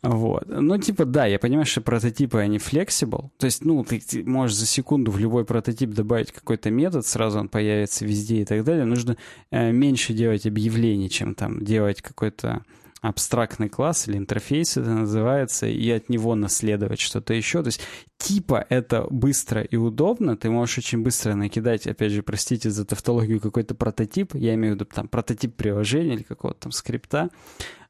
Вот. 0.04 0.44
Ну, 0.48 0.78
типа, 0.78 1.06
да, 1.06 1.26
я 1.26 1.40
понимаю, 1.40 1.66
что 1.66 1.82
прототипы, 1.82 2.38
они 2.38 2.60
flexible. 2.60 3.32
То 3.40 3.46
есть, 3.46 3.66
ну, 3.66 3.84
ты 3.84 4.24
можешь 4.24 4.56
за 4.56 4.68
секунду 4.68 5.10
в 5.10 5.18
любой 5.18 5.44
прототип 5.44 5.90
добавить 5.90 6.32
какой-то 6.32 6.70
метод, 6.70 7.04
сразу 7.08 7.40
он 7.40 7.50
появится 7.50 8.06
везде 8.06 8.41
и 8.41 8.46
так 8.46 8.64
далее. 8.64 8.86
Нужно 8.86 9.18
э, 9.50 9.72
меньше 9.72 10.14
делать 10.14 10.46
объявлений, 10.46 11.10
чем 11.10 11.34
там 11.34 11.66
делать 11.66 12.04
какой-то 12.04 12.62
абстрактный 13.01 13.69
класс 13.69 14.07
или 14.07 14.17
интерфейс 14.17 14.77
это 14.77 14.89
называется, 14.89 15.67
и 15.67 15.89
от 15.91 16.09
него 16.09 16.35
наследовать 16.35 16.99
что-то 16.99 17.34
еще. 17.34 17.61
То 17.61 17.67
есть 17.67 17.81
типа 18.17 18.65
это 18.69 19.07
быстро 19.09 19.61
и 19.61 19.76
удобно, 19.76 20.35
ты 20.35 20.49
можешь 20.49 20.80
очень 20.80 21.01
быстро 21.01 21.34
накидать, 21.35 21.88
опять 21.88 22.11
же, 22.11 22.23
простите 22.23 22.69
за 22.69 22.85
тавтологию, 22.85 23.39
какой-то 23.39 23.76
прототип, 23.76 24.35
я 24.35 24.53
имею 24.55 24.73
в 24.73 24.76
виду 24.76 24.85
там 24.85 25.07
прототип 25.07 25.55
приложения 25.55 26.15
или 26.15 26.23
какого-то 26.23 26.59
там 26.61 26.71
скрипта, 26.71 27.30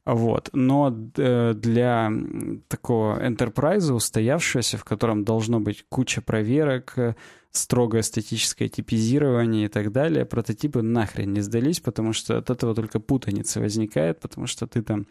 Вот. 0.06 0.50
Но 0.54 0.96
э, 1.18 1.54
для 1.56 2.12
такого 2.68 3.24
enterprise 3.24 3.92
устоявшегося, 3.92 4.78
в 4.78 4.84
котором 4.84 5.24
должно 5.24 5.60
быть 5.60 5.86
куча 5.90 6.22
проверок, 6.22 6.96
строгое 7.52 8.02
эстетическое 8.02 8.70
типизирование 8.70 9.66
и 9.66 9.70
так 9.70 9.92
далее, 9.92 10.26
прототипы 10.26 10.82
нахрен 10.82 11.34
не 11.34 11.42
сдались, 11.42 11.80
потому 11.80 12.14
что 12.14 12.38
от 12.38 12.50
этого 12.50 12.76
только 12.76 13.00
путаница 13.00 13.60
возникает, 13.60 14.20
потому 14.20 14.48
что 14.48 14.68
ты 14.68 14.82
там 14.82 15.08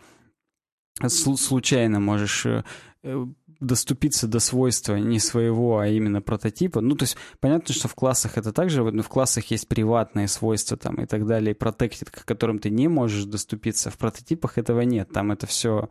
случайно 1.09 2.01
можешь 2.01 2.47
э, 2.47 2.65
э, 3.02 3.27
доступиться 3.60 4.27
до 4.27 4.40
свойства 4.40 4.97
не 4.97 5.19
своего, 5.19 5.78
а 5.78 5.89
именно 5.89 6.20
прототипа. 6.20 6.81
Ну, 6.81 6.97
то 6.97 7.05
есть 7.05 7.16
понятно, 7.40 7.74
что 7.74 7.89
в 7.89 7.94
классах 7.94 8.39
это 8.39 8.52
также, 8.52 8.82
но 8.82 9.02
в 9.02 9.09
классах 9.09 9.44
есть 9.51 9.69
приватные 9.69 10.28
свойства 10.28 10.77
там 10.77 10.97
и 10.97 11.06
так 11.06 11.27
далее, 11.27 11.55
protected, 11.55 12.10
к 12.10 12.24
которым 12.24 12.59
ты 12.59 12.70
не 12.70 12.89
можешь 12.89 13.24
доступиться. 13.24 13.90
В 13.90 13.98
прототипах 13.98 14.59
этого 14.59 14.81
нет. 14.82 15.10
Там 15.12 15.32
это 15.32 15.47
все 15.47 15.89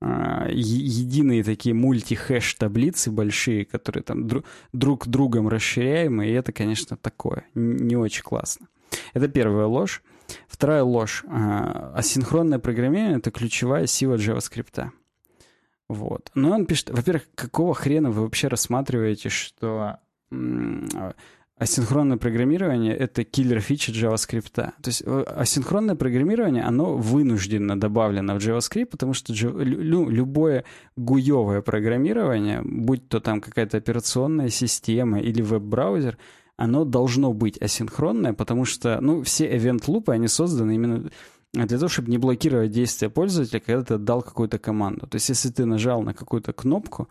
единые 0.00 1.44
такие 1.44 1.74
мульти-хэш 1.74 2.54
таблицы 2.54 3.10
большие, 3.10 3.64
которые 3.64 4.02
там 4.02 4.26
друг 4.72 5.06
другом 5.06 5.48
расширяемые, 5.48 6.30
и 6.30 6.34
это, 6.34 6.52
конечно, 6.52 6.96
такое, 6.96 7.44
не 7.54 7.96
очень 7.96 8.22
классно. 8.22 8.68
Это 9.12 9.28
первая 9.28 9.66
ложь. 9.66 10.02
Вторая 10.48 10.82
ложь. 10.84 11.24
А, 11.28 11.92
асинхронное 11.94 12.58
программирование— 12.58 13.18
это 13.18 13.30
ключевая 13.30 13.86
сила 13.86 14.14
JavaScript. 14.14 14.90
Вот. 15.88 16.30
Но 16.34 16.52
он 16.52 16.66
пишет, 16.66 16.90
во-первых, 16.90 17.28
какого 17.34 17.74
хрена 17.74 18.10
вы 18.10 18.22
вообще 18.22 18.48
рассматриваете, 18.48 19.28
что 19.28 19.98
асинхронное 21.60 22.16
программирование— 22.16 22.96
это 22.98 23.22
киллер 23.22 23.60
фича 23.60 23.92
JavaScript. 23.92 24.54
То 24.54 24.72
есть 24.86 25.02
э, 25.04 25.22
асинхронное 25.36 25.94
программирование, 25.94 26.62
оно 26.62 26.96
вынужденно 26.96 27.78
добавлено 27.78 28.34
в 28.34 28.38
JavaScript, 28.38 28.86
потому 28.86 29.12
что 29.12 29.34
лю 29.34 30.08
любое 30.08 30.64
гуевое 30.96 31.60
программирование, 31.60 32.62
будь 32.64 33.08
то 33.08 33.20
там 33.20 33.42
какая-то 33.42 33.76
операционная 33.76 34.48
система 34.48 35.20
или 35.20 35.42
веб-браузер, 35.42 36.16
оно 36.56 36.84
должно 36.84 37.34
быть 37.34 37.60
асинхронное, 37.60 38.32
потому 38.32 38.64
что, 38.64 38.98
ну, 39.02 39.22
все 39.22 39.54
event-лупы, 39.54 40.12
они 40.12 40.28
созданы 40.28 40.74
именно 40.74 41.10
для 41.52 41.78
того, 41.78 41.88
чтобы 41.88 42.10
не 42.10 42.18
блокировать 42.18 42.70
действия 42.70 43.10
пользователя, 43.10 43.60
когда 43.60 43.82
ты 43.82 43.98
дал 43.98 44.22
какую-то 44.22 44.58
команду. 44.58 45.06
То 45.06 45.16
есть, 45.16 45.28
если 45.28 45.50
ты 45.50 45.66
нажал 45.66 46.02
на 46.02 46.14
какую-то 46.14 46.52
кнопку, 46.52 47.08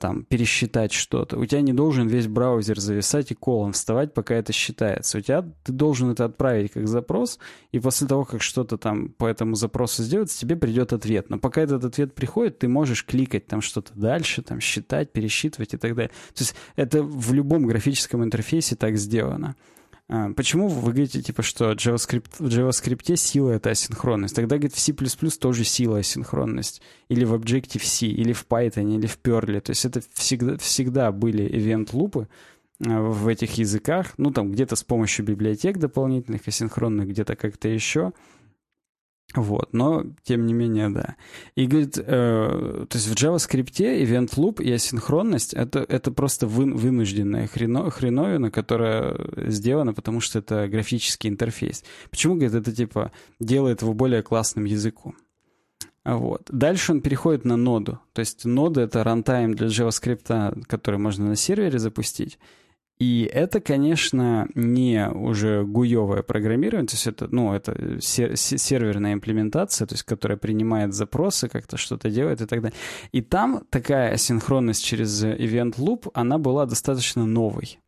там, 0.00 0.24
пересчитать 0.24 0.92
что-то. 0.92 1.38
У 1.38 1.46
тебя 1.46 1.60
не 1.60 1.72
должен 1.72 2.08
весь 2.08 2.26
браузер 2.26 2.80
зависать 2.80 3.30
и 3.30 3.34
колом 3.34 3.72
вставать, 3.72 4.12
пока 4.12 4.34
это 4.34 4.52
считается. 4.52 5.18
У 5.18 5.20
тебя 5.20 5.44
ты 5.64 5.72
должен 5.72 6.10
это 6.10 6.24
отправить 6.24 6.72
как 6.72 6.88
запрос, 6.88 7.38
и 7.70 7.78
после 7.78 8.06
того, 8.08 8.24
как 8.24 8.42
что-то 8.42 8.76
там 8.76 9.10
по 9.10 9.26
этому 9.26 9.54
запросу 9.54 10.02
сделается, 10.02 10.38
тебе 10.40 10.56
придет 10.56 10.92
ответ. 10.92 11.30
Но 11.30 11.38
пока 11.38 11.60
этот 11.62 11.84
ответ 11.84 12.14
приходит, 12.14 12.58
ты 12.58 12.68
можешь 12.68 13.04
кликать 13.04 13.46
там 13.46 13.60
что-то 13.60 13.92
дальше, 13.94 14.42
там 14.42 14.60
считать, 14.60 15.12
пересчитывать 15.12 15.74
и 15.74 15.76
так 15.76 15.94
далее. 15.94 16.10
То 16.34 16.42
есть 16.42 16.54
это 16.76 17.02
в 17.02 17.32
любом 17.32 17.66
графическом 17.66 18.24
интерфейсе 18.24 18.74
так 18.74 18.96
сделано. 18.96 19.54
А, 20.10 20.32
почему 20.32 20.68
вы 20.68 20.92
говорите, 20.92 21.20
типа, 21.20 21.42
что 21.42 21.72
JavaScript, 21.72 22.30
в 22.38 22.46
JavaScript 22.46 23.14
сила— 23.16 23.50
это 23.52 23.70
асинхронность? 23.70 24.34
Тогда, 24.34 24.56
говорит, 24.56 24.74
в 24.74 24.80
C++ 24.80 24.92
тоже 25.38 25.64
сила 25.64 25.98
асинхронность. 25.98 26.80
Или 27.08 27.24
в 27.24 27.34
Objective-C, 27.34 28.06
или 28.06 28.32
в 28.32 28.46
Python, 28.48 28.96
или 28.96 29.06
в 29.06 29.18
Perl. 29.22 29.60
То 29.60 29.70
есть 29.70 29.84
это 29.84 30.00
всегда, 30.14 30.56
всегда 30.56 31.12
были 31.12 31.44
event-лупы 31.44 32.28
а, 32.86 33.00
в 33.02 33.28
этих 33.28 33.58
языках. 33.58 34.14
Ну, 34.16 34.30
там 34.30 34.50
где-то 34.50 34.76
с 34.76 34.82
помощью 34.82 35.26
библиотек 35.26 35.76
дополнительных 35.76 36.48
асинхронных, 36.48 37.08
где-то 37.08 37.36
как-то 37.36 37.68
еще. 37.68 38.12
Вот, 39.34 39.74
но 39.74 40.06
тем 40.22 40.46
не 40.46 40.54
менее, 40.54 40.88
да. 40.88 41.16
И 41.54 41.66
говорит, 41.66 41.98
э, 41.98 42.02
то 42.88 42.96
есть 42.96 43.08
в 43.08 43.12
JavaScript 43.12 43.78
event 43.78 44.34
loop 44.36 44.62
и 44.62 44.72
асинхронность 44.72 45.52
это, 45.52 45.80
это 45.80 46.10
просто 46.10 46.46
вы, 46.46 46.72
вынужденная 46.72 47.46
хрено, 47.46 47.90
хреновина, 47.90 48.50
которая 48.50 49.16
сделана, 49.36 49.92
потому 49.92 50.20
что 50.20 50.38
это 50.38 50.66
графический 50.66 51.28
интерфейс. 51.28 51.84
Почему, 52.10 52.36
говорит, 52.36 52.54
это 52.54 52.74
типа 52.74 53.12
делает 53.38 53.82
его 53.82 53.92
более 53.92 54.22
классным 54.22 54.64
языком? 54.64 55.14
Вот. 56.06 56.48
Дальше 56.50 56.92
он 56.92 57.02
переходит 57.02 57.44
на 57.44 57.56
ноду. 57.56 57.98
То 58.14 58.20
есть 58.20 58.46
нода— 58.46 58.80
это 58.82 59.04
рантайм 59.04 59.52
для 59.52 59.66
JavaScript, 59.66 60.64
который 60.64 60.98
можно 60.98 61.26
на 61.26 61.36
сервере 61.36 61.78
запустить. 61.78 62.38
И 62.98 63.30
это, 63.32 63.60
конечно, 63.60 64.48
не 64.54 65.08
уже 65.08 65.62
гуевое 65.64 66.22
программирование, 66.22 66.88
то 66.88 66.94
есть 66.94 67.06
это, 67.06 67.28
ну, 67.30 67.54
это 67.54 68.00
серверная 68.00 69.12
имплементация, 69.12 69.86
то 69.86 69.94
есть 69.94 70.02
которая 70.02 70.36
принимает 70.36 70.94
запросы, 70.94 71.48
как-то 71.48 71.76
что-то 71.76 72.10
делает 72.10 72.40
и 72.40 72.46
так 72.46 72.60
далее. 72.60 72.76
И 73.12 73.22
там 73.22 73.62
такая 73.70 74.16
синхронность 74.16 74.84
через 74.84 75.24
Event 75.24 75.76
Loop, 75.76 76.10
она 76.12 76.38
была 76.38 76.66
достаточно 76.66 77.24
новой. 77.24 77.78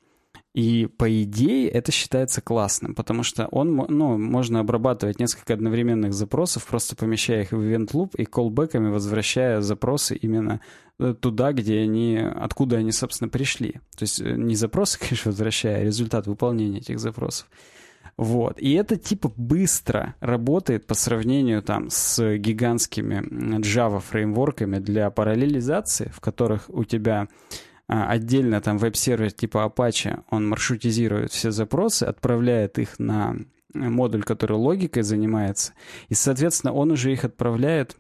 И 0.53 0.87
по 0.87 1.23
идее 1.23 1.69
это 1.69 1.93
считается 1.93 2.41
классным, 2.41 2.97
потому 2.97 3.23
что 3.23 3.47
он, 3.47 3.77
ну, 3.89 4.19
можно 4.19 4.59
обрабатывать 4.59 5.21
несколько 5.21 5.55
одновременных 5.55 6.13
запросов, 6.13 6.67
просто 6.67 6.97
помещая 6.97 7.43
их 7.43 7.53
в 7.53 7.61
event 7.61 7.93
loop 7.93 8.17
и 8.17 8.25
колбеками 8.25 8.89
возвращая 8.89 9.61
запросы 9.61 10.17
именно 10.17 10.61
э, 10.99 11.15
туда, 11.19 11.53
где 11.53 11.79
они, 11.79 12.17
откуда 12.19 12.79
они, 12.79 12.91
собственно, 12.91 13.29
пришли. 13.29 13.75
То 13.97 14.03
есть 14.03 14.21
э, 14.21 14.35
не 14.35 14.57
запросы, 14.57 14.99
конечно, 15.01 15.31
возвращая, 15.31 15.83
а 15.83 15.85
результат 15.85 16.27
выполнения 16.27 16.79
этих 16.79 16.99
запросов. 16.99 17.49
Вот. 18.17 18.59
И 18.61 18.73
это 18.73 18.97
типа 18.97 19.33
быстро 19.37 20.17
работает 20.19 20.85
по 20.87 20.95
сравнению 20.95 21.63
там 21.63 21.91
с 21.91 22.37
гигантскими 22.39 23.59
Java 23.61 24.01
фреймворками 24.01 24.79
для 24.79 25.11
параллелизации, 25.11 26.11
в 26.13 26.21
которых 26.21 26.65
у 26.69 26.83
тебя 26.85 27.29
отдельно 27.91 28.61
там 28.61 28.79
веб-сервер 28.79 29.33
типа 29.33 29.73
Apache, 29.75 30.23
он 30.31 30.49
маршрутизирует 30.49 31.33
все 31.33 31.51
запросы, 31.51 32.05
отправляет 32.05 32.79
их 32.79 32.99
на 32.99 33.37
модуль, 33.75 34.23
который 34.23 34.57
логикой 34.57 35.03
занимается, 35.03 35.73
и, 36.09 36.15
соответственно, 36.15 36.73
он 36.73 36.93
уже 36.93 37.13
их 37.13 37.25
отправляет 37.25 37.97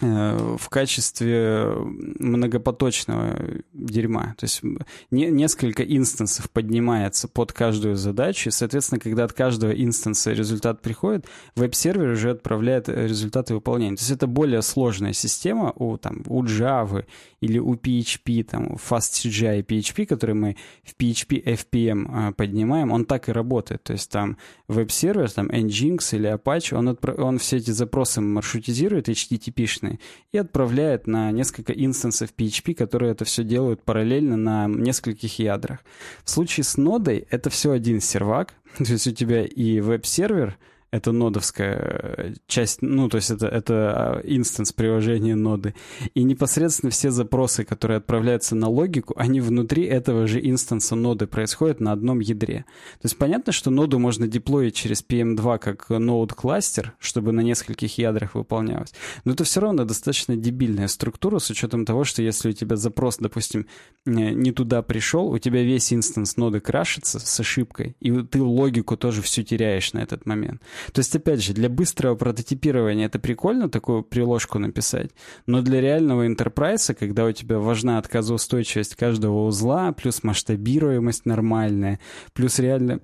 в 0.00 0.68
качестве 0.70 1.72
многопоточного 2.18 3.38
дерьма. 3.72 4.34
То 4.38 4.44
есть 4.44 4.62
не, 5.10 5.26
несколько 5.26 5.84
инстансов 5.84 6.50
поднимается 6.50 7.28
под 7.28 7.52
каждую 7.52 7.96
задачу, 7.96 8.48
и, 8.48 8.52
соответственно, 8.52 8.98
когда 8.98 9.24
от 9.24 9.32
каждого 9.32 9.70
инстанса 9.70 10.32
результат 10.32 10.82
приходит, 10.82 11.26
веб-сервер 11.54 12.10
уже 12.10 12.30
отправляет 12.30 12.88
результаты 12.88 13.54
выполнения. 13.54 13.96
То 13.96 14.02
есть 14.02 14.10
это 14.10 14.26
более 14.26 14.62
сложная 14.62 15.12
система 15.12 15.72
у, 15.76 15.96
там, 15.96 16.22
у 16.26 16.42
Java 16.44 17.04
или 17.40 17.58
у 17.58 17.74
PHP, 17.74 18.44
там, 18.44 18.76
FastCGI 18.76 19.64
PHP, 19.64 20.06
который 20.06 20.34
мы 20.34 20.56
в 20.82 20.94
PHP 21.00 21.42
FPM 21.44 22.30
э, 22.30 22.32
поднимаем, 22.32 22.90
он 22.92 23.04
так 23.04 23.28
и 23.28 23.32
работает. 23.32 23.82
То 23.82 23.92
есть 23.92 24.10
там 24.10 24.38
веб-сервер, 24.68 25.30
там 25.30 25.48
Nginx 25.48 26.16
или 26.16 26.34
Apache, 26.34 26.76
он, 26.76 26.88
отправ... 26.88 27.18
он 27.18 27.38
все 27.38 27.58
эти 27.58 27.70
запросы 27.70 28.20
маршрутизирует, 28.20 29.08
HTTP-шные, 29.08 29.83
различные, 29.84 29.98
и 30.32 30.38
отправляет 30.38 31.06
на 31.06 31.30
несколько 31.30 31.72
инстансов 31.72 32.30
PHP, 32.36 32.74
которые 32.74 33.12
это 33.12 33.24
все 33.24 33.44
делают 33.44 33.82
параллельно 33.82 34.36
на 34.36 34.66
нескольких 34.66 35.38
ядрах. 35.38 35.80
В 36.24 36.30
случае 36.30 36.64
с 36.64 36.76
нодой 36.76 37.26
это 37.30 37.50
все 37.50 37.72
один 37.72 38.00
сервак, 38.00 38.54
то 38.78 38.84
есть 38.84 39.06
у 39.06 39.12
тебя 39.12 39.44
и 39.44 39.80
веб-сервер— 39.80 40.56
это 40.94 41.10
нодовская 41.10 41.76
э, 41.76 42.34
часть, 42.46 42.80
ну, 42.80 43.08
то 43.08 43.16
есть 43.16 43.30
это, 43.30 43.48
это 43.48 44.20
инстанс 44.22 44.72
приложения 44.72 45.34
ноды. 45.34 45.74
И 46.14 46.22
непосредственно 46.22 46.90
все 46.90 47.10
запросы, 47.10 47.64
которые 47.64 47.96
отправляются 47.96 48.54
на 48.54 48.68
логику, 48.68 49.12
они 49.16 49.40
внутри 49.40 49.86
этого 49.86 50.28
же 50.28 50.40
инстанса 50.40 50.94
ноды 50.94 51.26
происходят 51.26 51.80
на 51.80 51.90
одном 51.90 52.20
ядре. 52.20 52.64
То 53.00 53.06
есть 53.06 53.18
понятно, 53.18 53.52
что 53.52 53.70
ноду 53.70 53.98
можно 53.98 54.28
деплоить 54.28 54.76
через 54.76 55.04
PM2 55.04 55.58
как 55.58 55.90
ноуд-кластер, 55.90 56.94
чтобы 57.00 57.32
на 57.32 57.40
нескольких 57.40 57.98
ядрах 57.98 58.36
выполнялось. 58.36 58.94
Но 59.24 59.32
это 59.32 59.42
все 59.42 59.60
равно 59.60 59.84
достаточно 59.84 60.36
дебильная 60.36 60.86
структура 60.86 61.40
с 61.40 61.50
учетом 61.50 61.84
того, 61.84 62.04
что 62.04 62.22
если 62.22 62.50
у 62.50 62.52
тебя 62.52 62.76
запрос, 62.76 63.16
допустим, 63.16 63.66
не 64.06 64.52
туда 64.52 64.82
пришел, 64.82 65.26
у 65.28 65.38
тебя 65.38 65.64
весь 65.64 65.92
инстанс 65.92 66.36
ноды 66.36 66.60
крашится 66.60 67.18
с 67.18 67.40
ошибкой, 67.40 67.96
и 67.98 68.12
ты 68.22 68.40
логику 68.40 68.96
тоже 68.96 69.22
всю 69.22 69.42
теряешь 69.42 69.92
на 69.92 69.98
этот 69.98 70.24
момент. 70.24 70.62
То 70.92 71.00
есть, 71.00 71.14
опять 71.14 71.42
же, 71.42 71.52
для 71.52 71.68
быстрого 71.68 72.14
прототипирования 72.14 73.06
это 73.06 73.18
прикольно 73.18 73.68
такую 73.68 74.02
приложку 74.02 74.58
написать, 74.58 75.10
но 75.46 75.62
для 75.62 75.80
реального 75.80 76.26
интерпрайса, 76.26 76.94
когда 76.94 77.24
у 77.24 77.32
тебя 77.32 77.58
важна 77.58 77.98
отказоустойчивость 77.98 78.96
каждого 78.96 79.46
узла, 79.46 79.92
плюс 79.92 80.22
масштабируемость 80.22 81.26
нормальная, 81.26 82.00
плюс 82.32 82.58
реально 82.58 83.00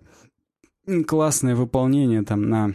классное 1.07 1.55
выполнение 1.55 2.23
там 2.23 2.49
на 2.49 2.75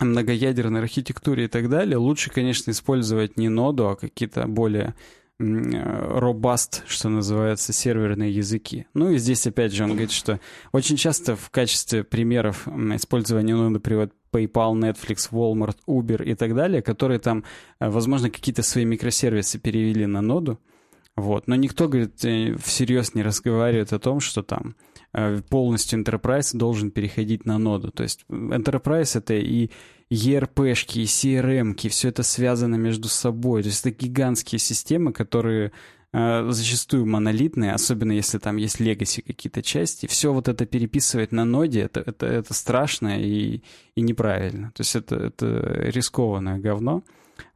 многоядерной 0.00 0.80
архитектуре 0.80 1.44
и 1.44 1.48
так 1.48 1.68
далее, 1.68 1.96
лучше, 1.96 2.30
конечно, 2.30 2.70
использовать 2.70 3.36
не 3.36 3.48
ноду, 3.48 3.88
а 3.88 3.96
какие-то 3.96 4.46
более 4.46 4.94
робаст, 5.38 6.82
что 6.88 7.08
называется, 7.08 7.72
серверные 7.72 8.32
языки. 8.32 8.86
Ну 8.94 9.10
и 9.10 9.18
здесь 9.18 9.46
опять 9.46 9.72
же 9.72 9.84
он 9.84 9.90
говорит, 9.90 10.10
что 10.10 10.40
очень 10.72 10.96
часто 10.96 11.36
в 11.36 11.50
качестве 11.50 12.02
примеров 12.02 12.66
использования 12.66 13.54
ноды 13.54 13.78
при, 13.78 14.08
PayPal, 14.32 14.74
Netflix, 14.74 15.30
Walmart, 15.30 15.78
Uber 15.86 16.24
и 16.24 16.34
так 16.34 16.54
далее, 16.54 16.82
которые 16.82 17.18
там, 17.18 17.44
э, 17.80 17.88
возможно, 17.88 18.30
какие-то 18.30 18.62
свои 18.62 18.84
микросервисы 18.84 19.58
перевели 19.58 20.06
на 20.06 20.20
ноду. 20.20 20.58
Вот. 21.16 21.48
Но 21.48 21.56
никто, 21.56 21.88
говорит, 21.88 22.24
э, 22.24 22.56
всерьез 22.62 23.14
не 23.14 23.22
разговаривает 23.22 23.92
о 23.92 23.98
том, 23.98 24.20
что 24.20 24.42
там 24.42 24.76
э, 25.12 25.40
полностью 25.48 26.00
Enterprise 26.00 26.56
должен 26.56 26.90
переходить 26.90 27.46
на 27.46 27.58
ноду. 27.58 27.90
То 27.90 28.02
есть 28.02 28.24
Enterprise— 28.28 29.12
это 29.18 29.34
и 29.34 29.70
ERP-шки, 30.10 31.02
CRM-ки, 31.04 31.88
все 31.88 32.08
это 32.08 32.22
связано 32.22 32.76
между 32.76 33.08
собой. 33.08 33.62
То 33.62 33.68
есть 33.68 33.86
это 33.86 33.90
гигантские 33.90 34.58
системы, 34.58 35.12
которые 35.12 35.72
Э, 36.10 36.46
зачастую 36.48 37.04
монолитные, 37.04 37.74
особенно 37.74 38.12
если 38.12 38.38
там 38.38 38.56
есть 38.56 38.80
легаси 38.80 39.20
какие-то 39.20 39.62
части. 39.62 40.06
Все 40.06 40.32
вот 40.32 40.48
это 40.48 40.64
переписывать 40.64 41.32
на 41.32 41.44
ноде, 41.44 41.82
это, 41.82 42.00
это, 42.00 42.24
это 42.26 42.54
страшно 42.54 43.20
и, 43.20 43.60
и 43.94 44.00
неправильно. 44.00 44.72
То 44.74 44.80
есть 44.80 44.96
это, 44.96 45.16
это 45.16 45.46
рискованное 45.46 46.58
говно. 46.58 47.02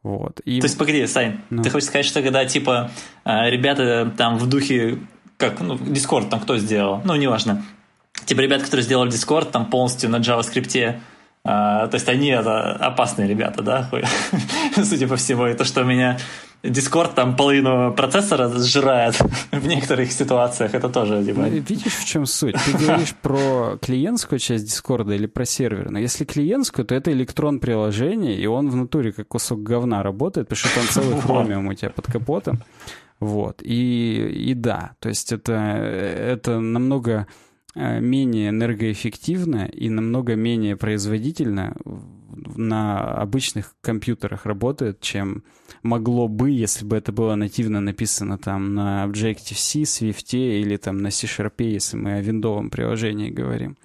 Вот. 0.03 0.41
И... 0.41 0.61
То 0.61 0.66
есть, 0.66 0.77
погоди, 0.77 1.07
Сань, 1.07 1.41
ну. 1.49 1.62
ты 1.62 1.70
хочешь 1.70 1.89
сказать, 1.89 2.05
что 2.05 2.23
когда, 2.23 2.45
типа, 2.45 2.91
э, 3.24 3.49
ребята 3.49 4.12
там 4.19 4.37
в 4.37 4.47
духе, 4.47 4.99
как, 5.39 5.59
ну, 5.61 5.77
Discord 5.77 6.29
там 6.29 6.41
кто 6.41 6.59
сделал, 6.59 7.01
ну, 7.07 7.16
неважно, 7.16 7.65
типа, 8.27 8.41
ребята, 8.41 8.65
которые 8.65 8.85
сделали 8.85 9.11
Discord 9.11 9.51
там 9.51 9.70
полностью 9.70 10.11
на 10.11 10.16
JavaScript, 10.16 11.01
а, 11.44 11.89
то 11.89 11.97
есть 11.97 12.09
они 12.09 12.28
это 12.28 12.73
опасные 12.73 13.27
ребята, 13.27 13.62
да, 13.62 13.90
судя 14.85 15.09
по 15.09 15.16
всему. 15.16 15.47
И 15.47 15.55
то, 15.55 15.64
что 15.64 15.82
у 15.82 15.85
меня 15.85 16.19
Discord 16.62 17.14
там 17.14 17.35
половину 17.35 17.93
процессора 17.93 18.48
сжирает 18.48 19.19
в 19.51 19.66
некоторых 19.66 20.12
ситуациях, 20.12 20.74
это 20.74 20.89
тоже 20.89 21.24
типа... 21.24 21.40
Ну, 21.40 21.48
видишь, 21.48 21.97
в 21.97 22.05
чем 22.05 22.27
суть? 22.27 22.55
Ты 22.64 22.73
говоришь 22.73 23.14
про 23.20 23.77
клиентскую 23.82 24.39
часть 24.39 24.66
Discord 24.66 25.12
или 25.12 25.27
про 25.27 25.44
серверную. 25.44 26.02
Если 26.02 26.24
клиентскую, 26.24 26.86
то 26.86 26.94
это 26.94 27.10
электрон 27.10 27.59
приложения, 27.59 28.36
и 28.36 28.47
он 28.47 28.70
в 28.70 28.77
натуре 28.77 29.12
как 29.12 29.27
кусок 29.27 29.64
говна 29.64 30.05
работает, 30.05 30.48
потому 30.48 30.59
что 30.59 30.81
там 30.81 30.89
целый 30.89 31.20
хромиум 31.23 31.66
у 31.66 31.74
тебя 31.74 31.90
под 31.90 32.06
капотом. 32.06 32.62
Вот. 33.19 33.62
И, 33.62 34.48
и 34.51 34.55
да, 34.55 34.93
то 35.01 35.09
есть 35.09 35.32
это, 35.32 35.52
это 35.52 36.60
намного 36.60 37.27
менее 37.74 38.51
энергоэффективно 38.51 39.66
и 39.66 39.89
намного 39.89 40.35
менее 40.35 40.77
производительно 40.77 41.77
на 42.57 43.01
обычных 43.15 43.74
компьютерах 43.81 44.47
работает, 44.47 45.01
чем 45.01 45.43
могло 45.82 46.28
бы, 46.28 46.51
если 46.51 46.85
бы 46.85 46.97
это 46.97 47.12
было 47.12 47.35
нативно 47.35 47.81
написано 47.81 48.39
там 48.39 48.74
на 48.74 49.05
Objective-C, 49.07 49.82
Swift 49.82 50.36
или 50.36 50.77
там 50.77 50.99
на 50.99 51.11
C-Sharp, 51.11 51.53
если 51.59 51.97
мы 51.97 52.15
о 52.15 52.20
виндовом 52.20 52.70
приложении 52.70 53.31
говорим. 53.31 53.77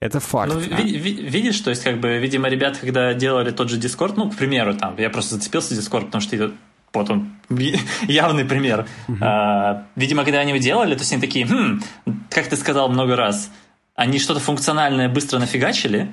Это 0.00 0.20
факт. 0.20 0.52
Ну, 0.54 0.60
а? 0.60 0.80
ви- 0.80 0.96
ви- 0.98 1.28
видишь, 1.28 1.60
то 1.60 1.70
есть, 1.70 1.82
как 1.82 2.00
бы, 2.00 2.18
видимо, 2.18 2.48
ребята, 2.48 2.78
когда 2.80 3.12
делали 3.14 3.50
тот 3.50 3.68
же 3.68 3.80
Discord, 3.80 4.14
ну, 4.16 4.30
к 4.30 4.36
примеру, 4.36 4.74
там, 4.74 4.94
я 4.98 5.10
просто 5.10 5.34
зацепился 5.34 5.74
Discord, 5.74 6.06
потому 6.06 6.20
что 6.20 6.52
вот 6.92 7.10
он, 7.10 7.30
явный 8.08 8.44
пример. 8.44 8.86
Uh-huh. 9.08 9.84
Видимо, 9.96 10.24
когда 10.24 10.40
они 10.40 10.50
его 10.50 10.60
делали, 10.60 10.94
то 10.94 11.00
есть 11.00 11.12
они 11.12 11.20
такие, 11.20 11.46
хм, 11.46 11.82
как 12.30 12.48
ты 12.48 12.56
сказал 12.56 12.88
много 12.88 13.16
раз, 13.16 13.50
они 13.94 14.18
что-то 14.18 14.40
функциональное 14.40 15.08
быстро 15.08 15.38
нафигачили, 15.38 16.10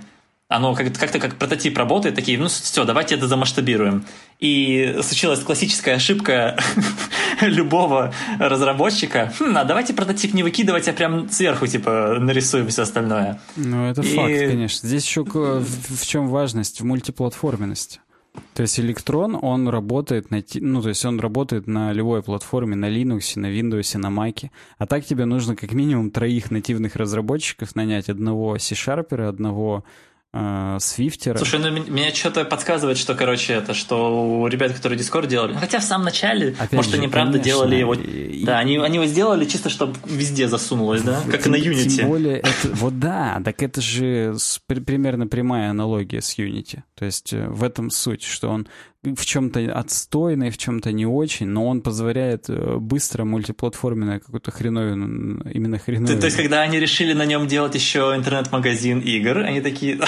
оно 0.48 0.76
как-то, 0.76 1.00
как-то 1.00 1.20
как 1.20 1.38
прототип 1.38 1.78
работает, 1.78 2.16
такие, 2.16 2.38
ну 2.38 2.48
все, 2.48 2.86
давайте 2.86 3.16
это 3.16 3.28
замасштабируем. 3.28 4.06
И 4.40 4.98
случилась 5.02 5.40
классическая 5.40 5.96
ошибка 5.96 6.58
любого 7.42 8.14
разработчика. 8.40 9.34
Хм, 9.40 9.58
а 9.58 9.64
давайте 9.64 9.94
прототип 9.94 10.34
не 10.34 10.44
выкидывать, 10.44 10.88
а 10.88 10.94
прям 10.94 11.30
сверху, 11.30 11.66
типа, 11.66 12.18
нарисуем 12.20 12.68
все 12.68 12.84
остальное. 12.84 13.40
Ну, 13.56 13.90
это 13.90 14.02
и... 14.02 14.16
факт, 14.16 14.52
конечно. 14.52 14.88
Здесь 14.88 15.06
еще 15.06 15.24
в, 15.24 15.64
в 15.64 16.06
чем 16.06 16.28
важность? 16.28 16.82
В 16.82 16.86
мультиплатформенности. 16.86 18.00
То 18.54 18.62
есть 18.62 18.80
Electron, 18.80 19.38
он 19.42 19.68
работает 19.68 20.32
на, 20.32 20.42
ну, 20.56 20.82
то 20.82 20.90
есть 20.90 21.04
он 21.06 21.20
работает 21.20 21.68
на 21.68 21.92
любой 21.92 22.24
платформе, 22.24 22.76
на 22.76 22.90
Linux, 22.90 23.38
на 23.40 23.48
Windows, 23.48 23.98
на 23.98 24.08
Mac. 24.08 24.50
А 24.78 24.86
так 24.86 25.06
тебе 25.06 25.26
нужно 25.26 25.56
как 25.56 25.74
минимум 25.74 26.10
троих 26.10 26.52
нативных 26.52 26.96
разработчиков 26.96 27.76
нанять. 27.76 28.10
Одного 28.10 28.58
C-Sharper, 28.58 29.28
одного 29.28 29.84
э, 30.36 30.78
Свифтера. 30.80 31.38
Слушай, 31.38 31.60
ну 31.60 31.72
меня 31.72 32.14
что-то 32.14 32.46
подсказывает, 32.46 32.98
что, 32.98 33.16
короче, 33.16 33.54
это, 33.54 33.74
что 33.74 34.42
у 34.42 34.48
ребят, 34.48 34.74
которые 34.74 35.00
Discord 35.00 35.28
делали, 35.28 35.54
хотя 35.54 35.80
в 35.80 35.84
самом 35.84 36.06
начале, 36.06 36.56
Опять 36.60 36.74
может, 36.74 36.92
же, 36.92 36.98
они 36.98 37.08
правда 37.08 37.40
конечно. 37.40 37.52
делали 37.52 37.76
его, 37.76 37.94
и... 37.94 38.44
да, 38.44 38.60
они, 38.60 38.78
они 38.78 38.96
его 38.96 39.06
сделали 39.06 39.46
чисто, 39.46 39.70
чтобы 39.70 39.96
везде 40.06 40.48
засунулось, 40.48 41.02
да, 41.02 41.22
как 41.32 41.44
тем, 41.44 41.54
на 41.54 41.56
Unity. 41.56 41.90
Тем 41.90 42.10
более, 42.10 42.40
это, 42.40 42.70
вот 42.74 43.00
да, 43.00 43.42
так 43.44 43.64
это 43.64 43.82
же 43.82 44.36
примерно 44.68 45.28
прямая 45.28 45.70
аналогия 45.70 46.22
с 46.22 46.38
Unity. 46.38 46.80
То 46.96 47.06
есть 47.06 47.34
э, 47.34 47.48
в 47.48 47.64
этом 47.64 47.90
суть, 47.90 48.24
что 48.24 48.50
он 48.50 48.68
в 49.14 49.26
чем-то 49.26 49.72
отстойный, 49.74 50.50
в 50.50 50.58
чем-то 50.58 50.92
не 50.92 51.06
очень, 51.06 51.48
но 51.48 51.68
он 51.68 51.82
позволяет 51.82 52.46
э, 52.50 52.78
быстро 52.78 53.26
мультиплатформенную 53.26 54.20
какую-то 54.20 54.52
хреновину, 54.52 55.42
именно 55.50 55.78
хреновину. 55.78 56.16
То, 56.16 56.20
то 56.20 56.26
есть, 56.26 56.38
когда 56.38 56.62
они 56.62 56.80
решили 56.80 57.14
на 57.14 57.26
нем 57.26 57.48
делать 57.48 57.76
еще 57.76 58.14
интернет-магазин 58.16 59.00
игр, 59.00 59.40
они 59.40 59.62
такие, 59.62 60.00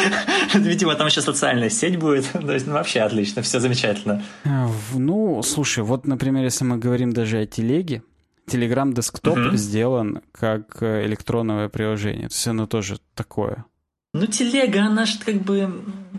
видимо, 0.54 0.94
там 0.94 1.06
еще 1.06 1.20
социальная 1.20 1.70
сеть 1.70 1.96
будет, 1.96 2.30
то 2.32 2.52
есть, 2.52 2.66
ну, 2.66 2.74
вообще 2.74 3.00
отлично, 3.00 3.42
все 3.42 3.60
замечательно. 3.60 4.22
Э, 4.44 4.68
ну, 4.94 5.42
слушай, 5.42 5.82
вот, 5.82 6.06
например, 6.06 6.44
если 6.44 6.64
мы 6.64 6.78
говорим 6.78 7.12
даже 7.12 7.38
о 7.38 7.46
телеге, 7.46 8.02
Telegram 8.48 8.92
Desktop 8.92 9.56
сделан 9.56 10.20
как 10.30 10.80
электронное 10.80 11.68
приложение, 11.68 12.28
то 12.28 12.34
есть 12.34 12.46
оно 12.46 12.66
тоже 12.66 12.98
такое. 13.14 13.64
Ну, 14.16 14.26
телега, 14.26 14.84
она 14.86 15.04
же 15.04 15.18
как 15.24 15.42
бы... 15.42 15.70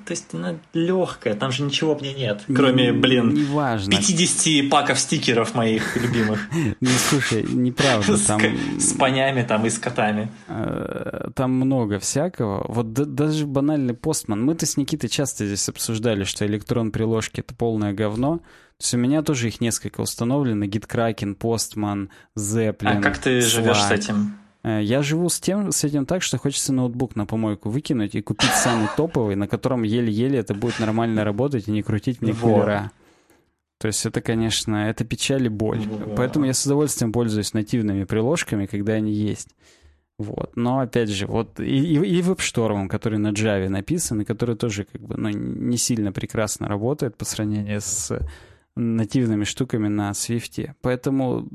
То 0.05 0.11
есть 0.11 0.33
она 0.33 0.55
легкая, 0.73 1.35
там 1.35 1.51
же 1.51 1.63
ничего 1.63 1.93
в 1.93 2.01
ней 2.01 2.13
нет, 2.13 2.41
кроме, 2.47 2.93
блин, 2.93 3.33
Неважно. 3.33 3.91
50 3.91 4.69
паков 4.69 4.99
стикеров 4.99 5.53
моих 5.53 5.97
любимых. 5.97 6.39
Ну, 6.79 6.89
слушай, 7.09 7.43
неправда. 7.43 8.17
Там... 8.25 8.41
С 8.79 8.93
понями 8.93 9.43
там 9.43 9.65
и 9.65 9.69
с 9.69 9.77
котами. 9.77 10.31
Э, 10.47 11.29
там 11.35 11.51
много 11.51 11.99
всякого. 11.99 12.65
Вот 12.69 12.93
даже 12.93 13.45
банальный 13.45 13.95
постман. 13.95 14.45
Мы-то 14.45 14.65
с 14.65 14.77
Никитой 14.77 15.09
часто 15.09 15.45
здесь 15.45 15.67
обсуждали, 15.67 16.23
что 16.23 16.45
электрон 16.45 16.91
приложки— 16.91 17.39
это 17.41 17.53
полное 17.53 17.93
говно. 17.93 18.37
То 18.37 18.83
есть 18.83 18.93
у 18.93 18.97
меня 18.97 19.23
тоже 19.23 19.47
их 19.47 19.59
несколько 19.59 20.01
установлено. 20.01 20.65
GitKraken, 20.65 21.37
Postman, 21.37 22.09
Zeppelin, 22.37 22.99
А 22.99 23.01
как 23.01 23.17
ты 23.17 23.41
живешь 23.41 23.81
с 23.81 23.91
этим? 23.91 24.37
Э, 24.67 24.83
я 24.83 25.01
живу 25.01 25.29
с, 25.29 25.39
тем, 25.39 25.71
с 25.71 25.83
этим 25.83 26.05
так, 26.05 26.21
что 26.21 26.37
хочется 26.37 26.73
ноутбук 26.73 27.15
на 27.15 27.25
помойку 27.25 27.69
выкинуть 27.69 28.15
и 28.15 28.21
купить 28.21 28.51
самый 28.51 28.89
топовый, 28.97 29.35
на 29.35 29.47
котором 29.47 29.83
еле-еле 29.83 30.39
это 30.39 30.53
будет 30.53 30.79
нормально 30.79 31.23
работать 31.23 31.67
и 31.67 31.71
не 31.71 31.83
крутить 31.83 32.21
мне 32.21 32.33
кулера. 32.33 32.91
То 33.79 33.87
есть 33.87 34.05
это, 34.05 34.21
конечно, 34.21 34.89
это 34.89 35.05
печаль 35.05 35.45
и 35.45 35.49
боль. 35.49 35.81
Поэтому 36.17 36.45
я 36.45 36.53
с 36.53 36.65
удовольствием 36.65 37.13
пользуюсь 37.13 37.53
нативными 37.53 38.03
приложками, 38.03 38.65
когда 38.65 38.93
они 38.93 39.13
есть. 39.13 39.49
Вот. 40.17 40.53
Но 40.55 40.79
опять 40.79 41.09
же, 41.09 41.27
вот 41.27 41.59
и, 41.59 41.93
и, 41.93 41.93
и 41.93 42.21
WebStorm, 42.21 42.87
который 42.87 43.19
на 43.19 43.31
Java 43.31 43.69
написан, 43.69 44.21
и 44.21 44.25
который 44.25 44.55
тоже 44.55 44.85
как 44.91 44.99
бы 44.99 45.15
ну, 45.15 45.29
не 45.29 45.77
сильно 45.77 46.11
прекрасно 46.11 46.67
работает 46.67 47.15
по 47.15 47.23
сравнению 47.23 47.79
с 47.79 48.19
нативными 48.77 49.43
штуками 49.43 49.87
на 49.87 50.11
Swift. 50.11 50.71
Поэтому... 50.81 51.47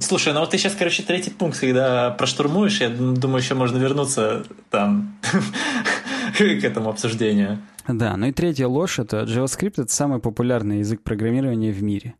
Слушай, 0.00 0.32
ну 0.32 0.40
вот 0.40 0.50
ты 0.50 0.58
сейчас, 0.58 0.74
короче, 0.74 1.02
третий 1.02 1.30
пункт, 1.30 1.60
когда 1.60 2.10
проштурмуешь, 2.10 2.80
я 2.80 2.88
думаю, 2.88 3.42
еще 3.42 3.54
можно 3.54 3.78
вернуться 3.78 4.44
там 4.70 5.16
к 6.38 6.40
этому 6.40 6.90
обсуждению. 6.90 7.58
Да, 7.86 8.16
ну 8.16 8.26
и 8.26 8.32
третья 8.32 8.66
ложь— 8.66 8.98
это 8.98 9.22
JavaScript— 9.22 9.74
это 9.82 9.92
самый 9.92 10.20
популярный 10.20 10.78
язык 10.78 11.02
программирования 11.02 11.70
в 11.70 11.82
мире. 11.82 12.14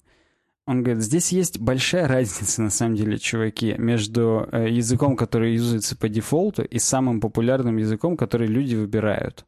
Он 0.67 0.83
говорит, 0.83 1.03
здесь 1.03 1.31
есть 1.31 1.59
большая 1.59 2.09
разница, 2.09 2.63
на 2.63 2.71
самом 2.71 2.97
деле, 2.97 3.19
чуваки, 3.19 3.75
между 3.77 4.49
э, 4.51 4.71
языком, 4.71 5.15
который 5.15 5.55
юзается 5.55 5.95
по 5.95 6.09
дефолту, 6.09 6.63
и 6.63 6.79
самым 6.79 7.21
популярным 7.21 7.77
языком, 7.77 8.17
который 8.17 8.47
люди 8.47 8.75
выбирают. 8.75 9.45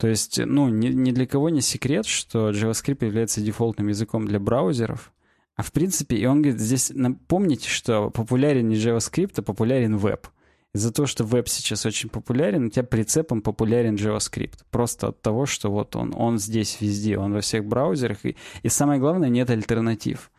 То 0.00 0.08
есть, 0.08 0.40
ну, 0.42 0.70
ни, 0.70 0.88
ни 0.88 1.10
для 1.10 1.26
кого 1.26 1.50
не 1.50 1.60
секрет, 1.60 2.06
что 2.06 2.50
JavaScript 2.52 3.04
является 3.04 3.42
дефолтным 3.42 3.88
языком 3.88 4.26
для 4.26 4.40
браузеров. 4.40 5.12
А 5.56 5.62
в 5.62 5.72
принципе, 5.72 6.16
и 6.16 6.24
он 6.24 6.40
говорит, 6.40 6.58
здесь 6.58 6.90
напомните, 6.94 7.68
что 7.68 8.08
популярен 8.08 8.66
не 8.66 8.76
JavaScript, 8.76 9.34
а 9.36 9.42
популярен 9.42 9.98
веб. 9.98 10.26
Из-за 10.72 10.90
того, 10.90 11.04
что 11.04 11.24
веб 11.24 11.48
сейчас 11.48 11.84
очень 11.84 12.08
популярен, 12.08 12.64
у 12.64 12.70
тебя 12.70 12.82
прицепом 12.82 13.42
популярен 13.42 13.96
JavaScript. 13.96 14.60
Просто 14.70 15.08
от 15.08 15.20
того, 15.20 15.44
что 15.44 15.70
вот 15.70 15.94
он, 15.96 16.14
он 16.16 16.38
здесь 16.38 16.80
везде, 16.80 17.18
он 17.18 17.34
во 17.34 17.42
всех 17.42 17.66
браузерах. 17.66 18.24
И, 18.24 18.36
и 18.62 18.70
самое 18.70 18.98
главное, 18.98 19.28
нет 19.28 19.50
альтернатив. 19.50 20.30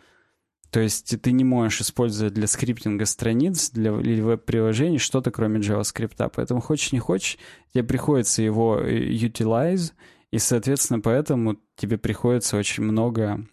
То 0.72 0.80
есть 0.80 1.22
ты 1.22 1.32
не 1.34 1.44
можешь 1.44 1.82
использовать 1.82 2.34
для 2.34 2.48
скриптинга 2.48 3.06
страниц 3.06 3.72
для, 3.72 3.92
или 3.92 4.22
веб-приложений 4.22 5.00
что-то, 5.00 5.30
кроме 5.30 5.60
JavaScript. 5.60 6.32
Поэтому 6.34 6.62
хочешь 6.62 6.94
не 6.94 7.00
хочешь, 7.00 7.38
тебе 7.74 7.84
приходится 7.84 8.42
его 8.42 8.80
э, 8.80 9.10
utilize, 9.10 9.92
и, 10.32 10.40
соответственно, 10.40 11.02
поэтому 11.02 11.58
тебе 11.76 11.98
приходится 11.98 12.56
очень 12.56 12.84
много 12.84 13.46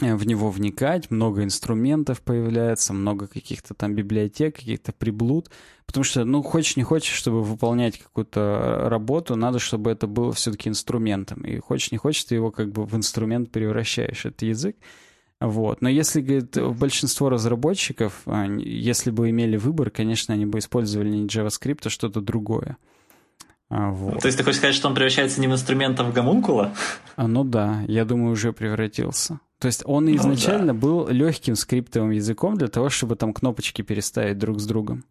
э, 0.00 0.16
в 0.16 0.26
него 0.26 0.50
вникать, 0.50 1.08
много 1.12 1.44
инструментов 1.44 2.20
появляется, 2.20 2.92
много 2.92 3.28
каких-то 3.28 3.74
там 3.74 3.94
библиотек, 3.94 4.56
каких-то 4.56 4.92
приблуд, 4.92 5.50
потому 5.86 6.02
что, 6.02 6.24
ну, 6.24 6.42
хочешь 6.42 6.76
не 6.76 6.82
хочешь, 6.82 7.14
чтобы 7.14 7.44
выполнять 7.44 8.00
какую-то 8.00 8.88
работу, 8.88 9.36
надо, 9.36 9.60
чтобы 9.60 9.92
это 9.92 10.08
было 10.08 10.32
все-таки 10.32 10.68
инструментом, 10.68 11.42
и 11.42 11.60
хочешь 11.60 11.92
не 11.92 11.98
хочешь, 11.98 12.24
ты 12.24 12.34
его 12.34 12.50
как 12.50 12.72
бы 12.72 12.86
в 12.86 12.96
инструмент 12.96 13.52
превращаешь, 13.52 14.26
это 14.26 14.46
язык, 14.46 14.76
вот. 15.40 15.82
Но 15.82 15.88
если, 15.88 16.20
говорит, 16.20 16.56
большинство 16.78 17.28
разработчиков, 17.28 18.22
если 18.58 19.10
бы 19.10 19.30
имели 19.30 19.56
выбор, 19.56 19.90
конечно, 19.90 20.34
они 20.34 20.46
бы 20.46 20.58
использовали 20.58 21.10
не 21.10 21.26
JavaScript, 21.26 21.82
а 21.84 21.90
что-то 21.90 22.20
другое. 22.20 22.76
А, 23.70 23.90
вот. 23.90 24.20
То 24.20 24.26
есть 24.26 24.38
ты 24.38 24.44
хочешь 24.44 24.58
сказать, 24.58 24.74
что 24.74 24.88
он 24.88 24.94
превращается 24.94 25.40
не 25.40 25.48
в 25.48 25.52
инструмент, 25.52 25.98
а 25.98 26.04
в 26.04 26.12
гомункула? 26.12 26.74
А, 27.16 27.26
ну 27.26 27.44
да, 27.44 27.82
я 27.88 28.04
думаю, 28.04 28.32
уже 28.32 28.52
превратился. 28.52 29.40
То 29.58 29.66
есть 29.66 29.82
он 29.84 30.04
ну, 30.04 30.16
изначально 30.16 30.74
да. 30.74 30.78
был 30.78 31.08
легким 31.08 31.56
скриптовым 31.56 32.10
языком 32.10 32.56
для 32.56 32.68
того, 32.68 32.90
чтобы 32.90 33.16
там 33.16 33.32
кнопочки 33.32 33.82
переставить 33.82 34.38
друг 34.38 34.60
с 34.60 34.66
другом. 34.66 35.04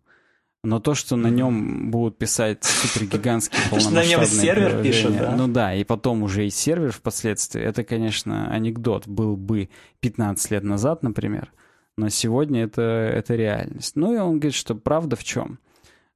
Но 0.63 0.79
то, 0.79 0.95
что 0.95 1.17
на 1.17 1.27
нем 1.27 1.91
будут 1.91 2.17
писать 2.17 2.63
супергигантские 2.63 3.61
полномасштабные 3.69 4.05
На 4.05 4.21
нем 4.21 4.25
сервер 4.25 4.81
пишет, 4.81 5.17
да? 5.17 5.35
Ну 5.35 5.49
да, 5.49 5.73
и 5.75 5.83
потом 5.83 6.23
уже 6.23 6.47
и 6.47 6.49
сервер 6.49 6.93
впоследствии, 6.93 7.61
это, 7.61 7.83
конечно, 7.83 8.49
анекдот 8.49 9.05
был 9.05 9.35
бы 9.35 9.69
15 9.99 10.51
лет 10.51 10.63
назад, 10.63 11.03
например, 11.03 11.51
но 11.97 12.07
сегодня 12.07 12.63
это, 12.63 12.81
это 12.81 13.35
реальность. 13.35 13.97
Ну 13.97 14.15
и 14.15 14.17
он 14.17 14.39
говорит, 14.39 14.53
что 14.53 14.73
правда 14.73 15.17
в 15.17 15.23
чем? 15.25 15.59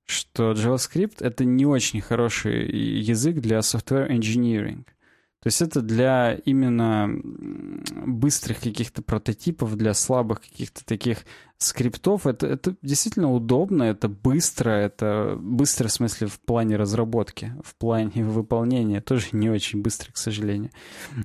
Что 0.06 0.54
JavaScript— 0.54 1.18
это 1.20 1.44
не 1.44 1.66
очень 1.66 2.00
хороший 2.00 2.72
язык 2.72 3.40
для 3.40 3.60
software 3.60 4.10
engineering. 4.10 4.86
То 5.42 5.48
есть 5.48 5.62
это 5.62 5.82
для 5.82 6.34
именно 6.46 7.10
быстрых 8.06 8.60
каких-то 8.60 9.02
прототипов, 9.02 9.76
для 9.76 9.94
слабых 9.94 10.42
каких-то 10.42 10.84
таких 10.84 11.20
скриптов. 11.58 12.28
Это, 12.28 12.48
это 12.48 12.76
действительно 12.82 13.32
удобно, 13.34 13.84
это 13.84 14.08
быстро, 14.08 14.70
это 14.70 15.38
быстро 15.40 15.88
в 15.88 15.92
смысле 15.92 16.28
в 16.28 16.40
плане 16.40 16.76
разработки, 16.76 17.54
в 17.64 17.76
плане 17.76 18.24
выполнения 18.24 19.02
тоже 19.02 19.28
не 19.32 19.50
очень 19.50 19.82
быстро, 19.82 20.12
к 20.12 20.18
сожалению. 20.18 20.72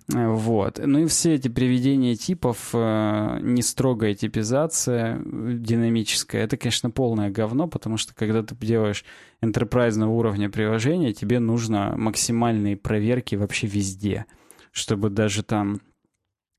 Вот. 0.09 0.81
Ну 0.85 1.01
и 1.01 1.07
все 1.07 1.35
эти 1.35 1.49
приведения 1.49 2.17
типов, 2.17 2.71
э, 2.73 3.39
не 3.43 3.63
строгая 3.63 4.15
типизация 4.15 5.21
динамическая, 5.25 6.45
это, 6.45 6.57
конечно, 6.57 6.91
полное 6.91 7.31
говно, 7.31 7.69
потому 7.69 7.99
что 7.99 8.15
когда 8.15 8.43
ты 8.43 8.55
делаешь 8.57 9.05
enterprise 9.43 10.03
уровня 10.03 10.49
приложения, 10.49 11.13
тебе 11.13 11.41
нужно 11.41 11.95
максимальные 11.97 12.77
проверки 12.77 13.35
вообще 13.35 13.67
везде, 13.67 14.25
чтобы 14.73 15.11
даже 15.11 15.43
там 15.43 15.81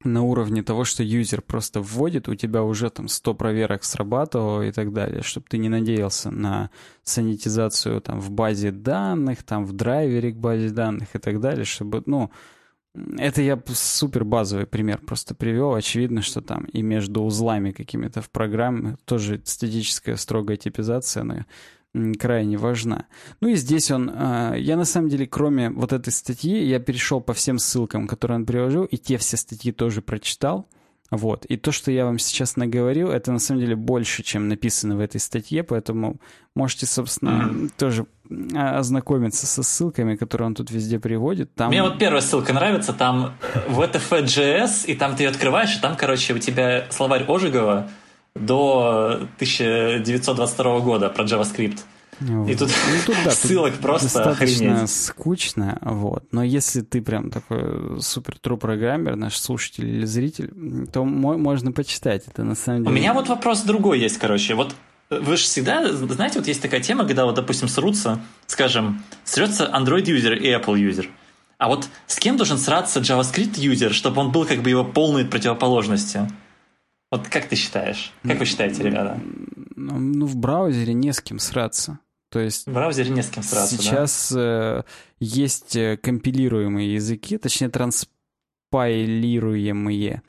на 0.03 0.23
уровне 0.23 0.63
того, 0.63 0.83
что 0.83 1.03
юзер 1.03 1.41
просто 1.41 1.81
вводит, 1.81 2.27
у 2.27 2.35
тебя 2.35 2.63
уже 2.63 2.89
там 2.89 3.07
100 3.07 3.33
проверок 3.33 3.83
срабатывало 3.83 4.61
и 4.61 4.71
так 4.71 4.93
далее, 4.93 5.21
чтобы 5.21 5.45
ты 5.49 5.57
не 5.57 5.69
надеялся 5.69 6.31
на 6.31 6.69
санитизацию 7.03 8.01
там 8.01 8.19
в 8.19 8.31
базе 8.31 8.71
данных, 8.71 9.43
там 9.43 9.65
в 9.65 9.73
драйвере 9.73 10.31
к 10.31 10.37
базе 10.37 10.69
данных 10.69 11.15
и 11.15 11.19
так 11.19 11.39
далее, 11.39 11.65
чтобы, 11.65 12.03
ну, 12.05 12.31
это 13.17 13.41
я 13.41 13.59
супер 13.67 14.23
базовый 14.23 14.67
пример 14.67 14.99
просто 14.99 15.33
привел. 15.33 15.73
Очевидно, 15.73 16.21
что 16.21 16.41
там 16.41 16.65
и 16.65 16.81
между 16.81 17.23
узлами 17.23 17.71
какими-то 17.71 18.21
в 18.21 18.29
программе 18.29 18.97
тоже 19.05 19.41
статическая 19.45 20.15
строгая 20.15 20.57
типизация, 20.57 21.21
она 21.21 21.45
крайне 22.19 22.57
важна. 22.57 23.05
Ну 23.41 23.49
и 23.49 23.55
здесь 23.55 23.91
он, 23.91 24.11
а, 24.13 24.55
я 24.55 24.77
на 24.77 24.85
самом 24.85 25.09
деле, 25.09 25.27
кроме 25.27 25.69
вот 25.69 25.93
этой 25.93 26.11
статьи, 26.11 26.63
я 26.65 26.79
перешел 26.79 27.21
по 27.21 27.33
всем 27.33 27.59
ссылкам, 27.59 28.07
которые 28.07 28.37
он 28.37 28.45
приложил, 28.45 28.85
и 28.85 28.97
те 28.97 29.17
все 29.17 29.37
статьи 29.37 29.71
тоже 29.71 30.01
прочитал. 30.01 30.67
Вот. 31.11 31.45
И 31.45 31.57
то, 31.57 31.71
что 31.71 31.91
я 31.91 32.05
вам 32.05 32.17
сейчас 32.17 32.55
наговорил, 32.55 33.11
это 33.11 33.31
на 33.31 33.37
самом 33.37 33.61
деле 33.61 33.75
больше, 33.75 34.23
чем 34.23 34.47
написано 34.47 34.95
в 34.95 34.99
этой 34.99 35.19
статье, 35.19 35.61
поэтому 35.61 36.17
можете, 36.55 36.87
собственно, 36.87 37.51
mm-hmm. 37.51 37.71
тоже 37.77 38.07
а, 38.55 38.79
ознакомиться 38.79 39.45
со 39.45 39.61
ссылками, 39.61 40.15
которые 40.15 40.47
он 40.47 40.55
тут 40.55 40.71
везде 40.71 40.99
приводит. 40.99 41.53
Там... 41.53 41.69
Мне 41.69 41.83
вот 41.83 41.99
первая 41.99 42.21
ссылка 42.21 42.53
нравится, 42.53 42.93
там 42.93 43.35
VTF.js, 43.67 44.87
и 44.87 44.95
там 44.95 45.15
ты 45.15 45.23
ее 45.23 45.29
открываешь, 45.29 45.77
и 45.77 45.79
там, 45.79 45.95
короче, 45.95 46.33
у 46.33 46.39
тебя 46.39 46.87
словарь 46.89 47.25
Ожегова, 47.27 47.89
до 48.35 49.27
1922 49.37 50.79
года 50.79 51.09
про 51.09 51.23
JavaScript. 51.23 51.79
Вот. 52.19 52.49
И 52.49 52.55
тут, 52.55 52.69
ну, 52.69 52.97
тут 53.05 53.15
да, 53.25 53.31
ссылок 53.31 53.73
тут 53.73 53.81
просто 53.81 54.05
достаточно 54.05 54.73
охренеть. 54.73 54.89
скучно, 54.89 55.77
вот. 55.81 56.25
Но 56.31 56.43
если 56.43 56.81
ты 56.81 57.01
прям 57.01 57.31
такой 57.31 58.01
супер 58.01 58.37
тру 58.39 58.57
программер, 58.57 59.15
наш 59.15 59.35
слушатель 59.35 59.87
или 59.87 60.05
зритель, 60.05 60.51
то 60.91 61.03
можно 61.03 61.71
почитать 61.71 62.23
это 62.27 62.43
на 62.43 62.55
самом 62.55 62.83
деле. 62.83 62.91
У 62.91 62.93
меня 62.93 63.13
вот 63.13 63.29
вопрос 63.29 63.61
другой 63.61 63.99
есть, 63.99 64.17
короче. 64.17 64.55
Вот 64.55 64.75
вы 65.09 65.37
же 65.37 65.43
всегда, 65.43 65.91
знаете, 65.91 66.39
вот 66.39 66.47
есть 66.47 66.61
такая 66.61 66.81
тема, 66.81 67.05
когда 67.05 67.25
вот, 67.25 67.35
допустим, 67.35 67.67
срутся, 67.67 68.19
скажем, 68.47 69.03
срется 69.23 69.69
Android 69.73 70.09
юзер 70.09 70.33
и 70.33 70.47
Apple 70.47 70.79
юзер. 70.79 71.09
А 71.57 71.67
вот 71.67 71.87
с 72.07 72.17
кем 72.17 72.37
должен 72.37 72.57
сраться 72.57 72.99
JavaScript 72.99 73.59
юзер, 73.59 73.93
чтобы 73.93 74.21
он 74.21 74.31
был 74.31 74.45
как 74.45 74.61
бы 74.61 74.69
его 74.69 74.83
полной 74.83 75.25
противоположностью? 75.25 76.27
Вот 77.13 77.27
как 77.27 77.45
ты 77.45 77.55
считаешь? 77.55 78.11
Как 78.23 78.39
вы 78.39 78.45
считаете, 78.45 78.81
ребята? 78.81 79.21
Ну, 79.75 79.99
ну, 79.99 80.25
в 80.25 80.35
браузере 80.35 80.95
не 80.95 81.13
с 81.13 81.21
кем 81.21 81.37
сраться. 81.37 81.99
То 82.29 82.39
есть 82.39 82.65
в 82.65 82.73
браузере 82.73 83.11
не 83.11 83.21
с 83.21 83.29
кем 83.29 83.43
сраться, 83.43 83.77
Сейчас 83.77 84.31
да? 84.31 84.79
э, 84.79 84.83
есть 85.19 85.75
э, 85.75 85.95
компилируемые 85.97 86.95
языки, 86.95 87.37
точнее 87.37 87.69
транспайлируемые. 87.69 90.23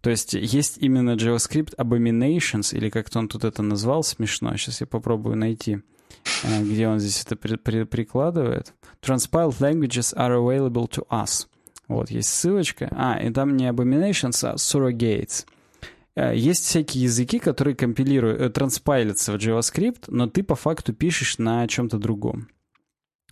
То 0.00 0.08
есть 0.08 0.32
есть 0.32 0.78
именно 0.78 1.10
JavaScript 1.10 1.76
Abominations, 1.76 2.74
или 2.74 2.88
как-то 2.88 3.18
он 3.18 3.28
тут 3.28 3.44
это 3.44 3.62
назвал 3.62 4.02
смешно. 4.02 4.56
Сейчас 4.56 4.80
я 4.80 4.86
попробую 4.86 5.36
найти, 5.36 5.82
э, 6.44 6.62
где 6.62 6.88
он 6.88 7.00
здесь 7.00 7.22
это 7.22 7.36
при, 7.36 7.56
при, 7.56 7.82
прикладывает. 7.82 8.72
Transpiled 9.02 9.58
languages 9.58 10.16
are 10.16 10.38
available 10.38 10.88
to 10.88 11.06
us. 11.10 11.48
Вот, 11.86 12.10
есть 12.10 12.30
ссылочка. 12.30 12.88
А, 12.92 13.20
и 13.22 13.30
там 13.30 13.58
не 13.58 13.68
Abominations, 13.68 14.42
а 14.48 14.54
Surrogates. 14.54 15.44
Э, 16.20 16.36
есть 16.36 16.64
всякие 16.64 17.04
языки, 17.04 17.38
которые 17.38 17.74
компилируют, 17.74 18.40
э, 18.40 18.50
транспайлятся 18.50 19.32
в 19.32 19.36
JavaScript, 19.36 20.04
но 20.08 20.26
ты 20.26 20.42
по 20.42 20.54
факту 20.54 20.92
пишешь 20.92 21.38
на 21.38 21.66
чем-то 21.66 21.98
другом. 21.98 22.48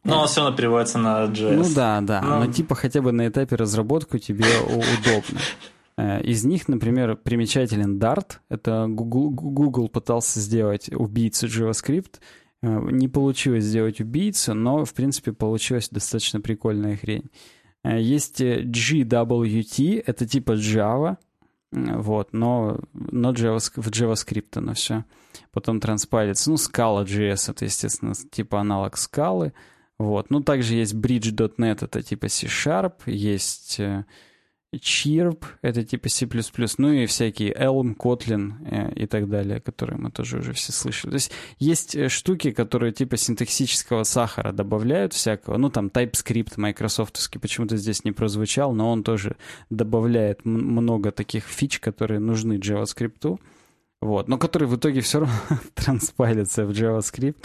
Но 0.04 0.26
все 0.26 0.40
равно 0.40 0.56
переводится 0.56 0.98
на 0.98 1.24
JS. 1.24 1.56
Ну 1.56 1.74
да, 1.74 2.00
да. 2.00 2.22
Но, 2.22 2.44
но 2.44 2.52
типа 2.52 2.74
хотя 2.74 3.02
бы 3.02 3.12
на 3.12 3.28
этапе 3.28 3.56
разработки 3.56 4.18
тебе 4.18 4.46
удобно. 4.64 5.40
Э, 5.98 6.22
из 6.22 6.44
них, 6.44 6.68
например, 6.68 7.16
примечателен 7.16 7.98
Dart. 7.98 8.38
Это 8.48 8.86
Google, 8.88 9.30
Google 9.30 9.88
пытался 9.88 10.40
сделать 10.40 10.88
убийцу 10.90 11.46
JavaScript. 11.46 12.20
Не 12.62 13.06
получилось 13.06 13.64
сделать 13.64 14.00
убийцу, 14.00 14.54
но, 14.54 14.84
в 14.84 14.92
принципе, 14.92 15.32
получилась 15.32 15.90
достаточно 15.90 16.40
прикольная 16.40 16.96
хрень. 16.96 17.30
Есть 17.84 18.40
GWT, 18.40 20.02
это 20.04 20.26
типа 20.26 20.52
Java, 20.52 21.18
вот, 21.70 22.32
но, 22.32 22.78
но 22.92 23.32
JavaScript, 23.32 23.82
в 23.82 23.88
JavaScript 23.88 24.56
оно 24.56 24.74
все. 24.74 25.04
Потом 25.52 25.80
транспайлится. 25.80 26.50
Ну, 26.50 26.56
Scala 26.56 27.04
JS, 27.04 27.50
это, 27.50 27.64
естественно, 27.64 28.14
типа 28.14 28.60
аналог 28.60 28.96
скалы. 28.96 29.52
Вот. 29.98 30.30
Ну, 30.30 30.40
также 30.40 30.74
есть 30.74 30.94
Bridge.net, 30.94 31.84
это 31.84 32.02
типа 32.02 32.28
C-Sharp. 32.28 33.02
Есть 33.06 33.80
э, 33.80 34.04
Chirp, 34.74 35.44
это 35.62 35.82
типа 35.82 36.08
C++, 36.10 36.28
ну 36.76 36.92
и 36.92 37.06
всякие 37.06 37.54
Elm, 37.54 37.96
Kotlin 37.96 38.52
э, 38.70 38.92
и 38.94 39.06
так 39.06 39.28
далее, 39.28 39.60
которые 39.60 39.98
мы 39.98 40.10
тоже 40.10 40.38
уже 40.38 40.52
все 40.52 40.72
слышали. 40.72 41.12
То 41.12 41.14
есть 41.14 41.32
есть 41.58 41.94
э, 41.94 42.10
штуки, 42.10 42.50
которые 42.50 42.92
типа 42.92 43.16
синтаксического 43.16 44.02
сахара 44.02 44.52
добавляют 44.52 45.14
всякого, 45.14 45.56
ну 45.56 45.70
там 45.70 45.86
TypeScript 45.86 46.54
майкрософтовский 46.58 47.40
почему-то 47.40 47.78
здесь 47.78 48.04
не 48.04 48.12
прозвучал, 48.12 48.74
но 48.74 48.90
он 48.90 49.04
тоже 49.04 49.36
добавляет 49.70 50.44
много 50.44 51.12
таких 51.12 51.44
фич, 51.44 51.80
которые 51.80 52.20
нужны 52.20 52.58
JavaScript, 52.58 53.40
вот, 54.02 54.28
но 54.28 54.36
которые 54.36 54.68
в 54.68 54.76
итоге 54.76 55.00
все 55.00 55.20
равно 55.20 55.34
транспайлятся 55.74 56.66
в 56.66 56.70
JavaScript, 56.72 57.36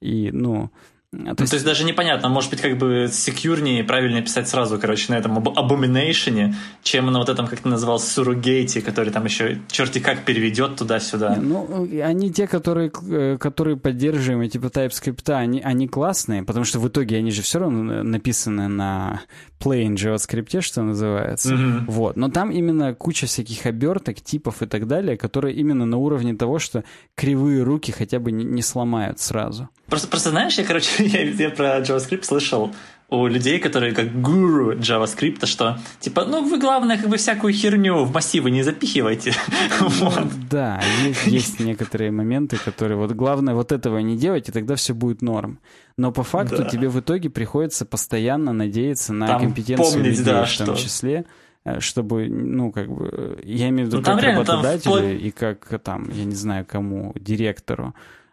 и, 0.00 0.30
ну, 0.32 0.70
то, 1.12 1.16
ну, 1.16 1.26
есть... 1.30 1.50
то 1.50 1.54
есть 1.56 1.64
даже 1.64 1.82
непонятно, 1.82 2.28
может 2.28 2.50
быть, 2.50 2.60
как 2.60 2.78
бы 2.78 3.08
секьюрнее 3.10 3.82
правильно 3.82 4.22
писать 4.22 4.48
сразу, 4.48 4.78
короче, 4.78 5.12
на 5.12 5.18
этом 5.18 5.38
abomination, 5.38 6.54
чем 6.84 7.06
на 7.06 7.18
вот 7.18 7.28
этом, 7.28 7.48
как 7.48 7.58
ты 7.58 7.68
назвал, 7.68 7.98
surrogate, 7.98 8.80
который 8.80 9.12
там 9.12 9.24
еще 9.24 9.60
черти 9.68 9.98
как 9.98 10.24
переведет 10.24 10.76
туда-сюда. 10.76 11.34
Ну, 11.34 11.88
они 12.00 12.32
те, 12.32 12.46
которые, 12.46 12.92
э, 13.10 13.38
которые 13.40 13.76
поддерживаемые, 13.76 14.48
типа 14.48 14.66
TypeScript, 14.66 15.32
они, 15.32 15.60
они 15.60 15.88
классные, 15.88 16.44
потому 16.44 16.64
что 16.64 16.78
в 16.78 16.86
итоге 16.86 17.16
они 17.16 17.32
же 17.32 17.42
все 17.42 17.58
равно 17.58 18.04
написаны 18.04 18.68
на 18.68 19.22
plain 19.60 19.94
JavaScript, 19.94 20.60
что 20.62 20.82
называется. 20.82 21.54
Mm-hmm. 21.54 21.84
Вот. 21.86 22.16
Но 22.16 22.28
там 22.28 22.50
именно 22.50 22.94
куча 22.94 23.26
всяких 23.26 23.66
оберток, 23.66 24.20
типов 24.20 24.62
и 24.62 24.66
так 24.66 24.86
далее, 24.86 25.16
которые 25.16 25.54
именно 25.54 25.86
на 25.86 25.98
уровне 25.98 26.34
того, 26.34 26.58
что 26.58 26.84
кривые 27.14 27.62
руки 27.62 27.92
хотя 27.92 28.18
бы 28.18 28.32
не, 28.32 28.44
не 28.44 28.62
сломают 28.62 29.20
сразу. 29.20 29.68
Просто, 29.86 30.08
просто 30.08 30.30
знаешь, 30.30 30.58
я, 30.58 30.64
короче, 30.64 30.90
я, 31.04 31.22
я 31.22 31.50
про 31.50 31.80
JavaScript 31.80 32.24
слышал 32.24 32.72
у 33.10 33.26
людей, 33.26 33.58
которые 33.58 33.92
как 33.92 34.20
гуру 34.20 34.74
JavaScript, 34.74 35.46
что 35.46 35.78
типа, 35.98 36.24
ну 36.24 36.48
вы 36.48 36.58
главное 36.58 36.96
как 36.96 37.08
бы 37.08 37.16
всякую 37.16 37.52
херню 37.52 38.04
в 38.04 38.12
массивы 38.12 38.50
не 38.50 38.62
запихивайте. 38.62 39.32
вот. 39.80 40.28
Да, 40.48 40.80
есть, 41.04 41.26
есть 41.26 41.60
некоторые 41.60 42.12
моменты, 42.12 42.56
которые 42.56 42.96
вот 42.96 43.10
главное 43.12 43.54
вот 43.54 43.72
этого 43.72 43.98
не 43.98 44.16
делать, 44.16 44.48
и 44.48 44.52
тогда 44.52 44.76
все 44.76 44.94
будет 44.94 45.22
норм. 45.22 45.58
Но 45.96 46.12
по 46.12 46.22
факту 46.22 46.58
да. 46.58 46.68
тебе 46.68 46.88
в 46.88 47.00
итоге 47.00 47.30
приходится 47.30 47.84
постоянно 47.84 48.52
надеяться 48.52 49.12
на 49.12 49.26
Там 49.26 49.40
компетенцию 49.40 49.92
помнить, 49.92 50.18
людей, 50.18 50.24
да, 50.24 50.44
в 50.44 50.56
том 50.56 50.76
что... 50.76 50.76
числе 50.76 51.24
э, 51.64 51.80
чтобы, 51.80 52.28
ну, 52.28 52.70
как 52.70 52.88
бы, 52.88 53.40
я 53.42 53.68
имею 53.70 53.88
в 53.88 53.88
виду, 53.88 53.98
ну, 53.98 54.04
как 54.04 54.22
работодателю 54.22 54.94
вплоть... 54.94 55.22
и 55.22 55.30
как 55.32 55.82
там, 55.82 56.08
я 56.10 56.24
не 56.24 56.36
знаю, 56.36 56.64
кому, 56.64 57.12
директору, 57.16 57.92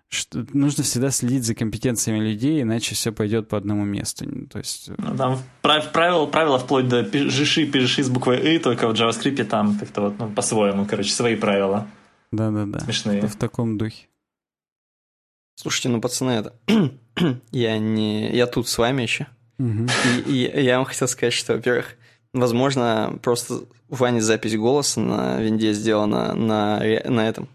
что 0.10 0.46
нужно 0.54 0.84
всегда 0.84 1.12
следить 1.12 1.44
за 1.44 1.54
компетенциями 1.54 2.20
людей, 2.20 2.62
иначе 2.62 2.96
все 2.96 3.12
пойдет 3.12 3.50
по 3.50 3.58
одному 3.58 3.84
месту. 3.84 4.26
То 4.48 4.60
есть... 4.60 4.90
Э, 4.90 4.96
ну, 4.98 5.18
там 5.18 5.40
правила, 5.62 6.26
правила 6.26 6.60
вплоть 6.60 6.88
до 6.88 7.04
пиши, 7.04 7.66
пиши 7.66 8.04
с 8.04 8.10
буквой 8.10 8.56
«и», 8.56 8.60
только 8.60 8.88
в 8.88 8.94
JavaScript 8.94 9.44
там 9.46 9.78
как-то 9.78 10.02
вот 10.02 10.20
ну, 10.20 10.30
по-своему, 10.30 10.86
короче, 10.86 11.12
свои 11.12 11.36
правила. 11.36 11.88
Да-да-да. 12.32 12.80
Смешные. 12.80 13.20
Это 13.20 13.28
в 13.28 13.36
таком 13.36 13.78
духе. 13.78 14.08
Слушайте, 15.56 15.90
ну, 15.90 16.00
пацаны, 16.00 16.32
это... 16.32 16.54
я 17.52 17.78
не... 17.78 18.32
Я 18.34 18.48
тут 18.48 18.68
с 18.70 18.78
вами 18.78 19.02
еще. 19.02 19.28
Угу. 19.60 19.88
И, 20.28 20.46
и 20.46 20.62
я 20.62 20.78
вам 20.78 20.86
хотел 20.86 21.08
сказать, 21.08 21.34
что, 21.34 21.54
во-первых, 21.54 21.96
возможно, 22.32 23.18
просто 23.24 23.64
у 23.90 23.96
Вани 23.96 24.20
запись 24.20 24.56
голоса 24.56 25.00
на 25.00 25.42
винде 25.42 25.74
сделана 25.74 26.34
на, 26.34 26.80
на 26.80 27.28
этом, 27.28 27.50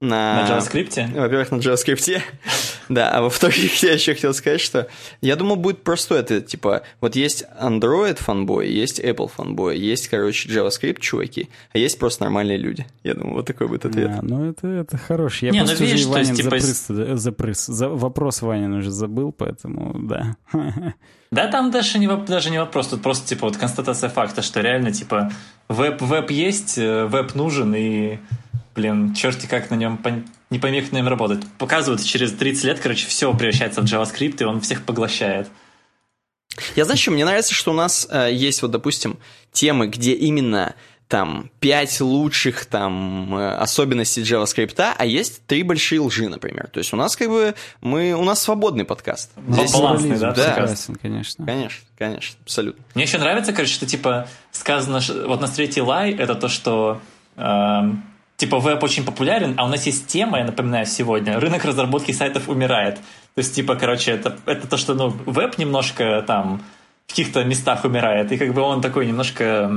на, 0.00 0.42
на 0.42 0.48
JavaScript? 0.48 1.20
Во-первых, 1.20 1.50
на 1.50 1.56
JavaScript. 1.56 2.22
да, 2.88 3.10
а 3.10 3.22
во-вторых, 3.22 3.74
я 3.82 3.94
еще 3.94 4.14
хотел 4.14 4.32
сказать, 4.32 4.60
что 4.60 4.86
я 5.20 5.34
думал, 5.34 5.56
будет 5.56 5.82
простой 5.82 6.20
ответ. 6.20 6.46
Типа, 6.46 6.82
вот 7.00 7.16
есть 7.16 7.44
Android 7.60 8.16
фанбой, 8.16 8.70
есть 8.70 9.00
Apple 9.00 9.28
фанбой, 9.28 9.78
есть, 9.78 10.08
короче, 10.08 10.48
JavaScript 10.48 11.00
чуваки, 11.00 11.48
а 11.72 11.78
есть 11.78 11.98
просто 11.98 12.24
нормальные 12.24 12.58
люди. 12.58 12.86
Я 13.02 13.14
думаю, 13.14 13.34
вот 13.34 13.46
такой 13.46 13.66
будет 13.66 13.86
ответ. 13.86 14.10
А, 14.10 14.20
ну, 14.22 14.48
это, 14.48 14.68
это 14.68 14.96
хороший. 14.96 15.46
Я 15.46 15.50
Не, 15.50 15.60
ну, 15.60 15.66
просто 15.66 15.82
ну, 15.82 15.90
видишь, 15.90 16.06
уже 16.06 16.12
Ванин 16.12 16.34
типа... 16.34 16.58
запрыс, 16.58 16.86
запрыс, 17.20 17.66
за, 17.66 17.88
вопрос 17.88 18.42
Ванин 18.42 18.74
уже 18.74 18.90
забыл, 18.90 19.32
поэтому 19.32 19.98
да. 19.98 20.36
Да, 21.30 21.46
там 21.48 21.70
даже 21.70 21.98
не, 21.98 22.08
даже 22.08 22.48
не 22.48 22.58
вопрос, 22.58 22.88
тут 22.88 23.02
просто 23.02 23.28
типа 23.28 23.48
вот 23.48 23.58
констатация 23.58 24.08
факта, 24.08 24.40
что 24.40 24.62
реально 24.62 24.92
типа 24.92 25.30
веб, 25.68 26.00
веб 26.00 26.30
есть, 26.30 26.78
э, 26.78 27.04
веб 27.04 27.34
нужен, 27.34 27.74
и 27.74 28.18
блин, 28.78 29.12
черти 29.12 29.46
как 29.46 29.70
на 29.70 29.74
нем 29.74 30.00
не 30.50 30.60
помех 30.60 30.92
на 30.92 30.98
нем 30.98 31.08
работать. 31.08 31.44
Показывают, 31.58 32.04
через 32.04 32.32
30 32.32 32.64
лет, 32.64 32.80
короче, 32.80 33.08
все 33.08 33.34
превращается 33.34 33.82
в 33.82 33.84
JavaScript, 33.84 34.36
и 34.40 34.44
он 34.44 34.60
всех 34.60 34.84
поглощает. 34.84 35.48
Я 36.76 36.84
знаю, 36.84 36.96
что 36.96 37.10
мне 37.10 37.24
нравится, 37.24 37.52
что 37.54 37.72
у 37.72 37.74
нас 37.74 38.06
э, 38.08 38.30
есть 38.32 38.62
вот, 38.62 38.70
допустим, 38.70 39.18
темы, 39.52 39.88
где 39.88 40.12
именно 40.12 40.76
там 41.08 41.50
пять 41.58 42.00
лучших 42.00 42.66
там 42.66 43.34
э, 43.34 43.56
особенностей 43.56 44.22
JavaScript, 44.22 44.94
а 44.96 45.04
есть 45.04 45.44
три 45.46 45.64
большие 45.64 46.00
лжи, 46.00 46.28
например. 46.28 46.68
То 46.72 46.78
есть 46.78 46.92
у 46.92 46.96
нас 46.96 47.16
как 47.16 47.28
бы 47.28 47.56
мы 47.80 48.12
у 48.12 48.22
нас 48.22 48.40
свободный 48.40 48.84
подкаст. 48.84 49.32
Здесь 49.48 49.72
балансный, 49.72 50.18
да, 50.18 50.32
да. 50.32 50.54
Согласен, 50.54 50.94
конечно. 51.02 51.44
Конечно, 51.44 51.86
конечно, 51.98 52.38
абсолютно. 52.44 52.84
Мне 52.94 53.04
еще 53.04 53.18
нравится, 53.18 53.52
короче, 53.52 53.72
что 53.72 53.86
типа 53.86 54.28
сказано, 54.52 55.00
вот 55.26 55.40
на 55.40 55.48
третий 55.48 55.80
лай 55.80 56.12
это 56.12 56.36
то, 56.36 56.48
что 56.48 57.00
э, 57.36 57.80
типа 58.38 58.60
веб 58.60 58.82
очень 58.82 59.04
популярен, 59.04 59.54
а 59.58 59.66
у 59.66 59.68
нас 59.68 59.84
есть 59.84 60.06
тема, 60.06 60.38
я 60.38 60.44
напоминаю 60.44 60.86
сегодня, 60.86 61.38
рынок 61.38 61.64
разработки 61.64 62.12
сайтов 62.12 62.48
умирает. 62.48 62.94
То 63.34 63.38
есть, 63.38 63.54
типа, 63.54 63.74
короче, 63.74 64.12
это, 64.12 64.38
это 64.46 64.66
то, 64.66 64.76
что, 64.76 64.94
ну, 64.94 65.08
веб 65.26 65.58
немножко 65.58 66.24
там 66.26 66.62
в 67.06 67.10
каких-то 67.10 67.44
местах 67.44 67.84
умирает, 67.84 68.32
и 68.32 68.38
как 68.38 68.54
бы 68.54 68.62
он 68.62 68.80
такой 68.80 69.06
немножко 69.06 69.70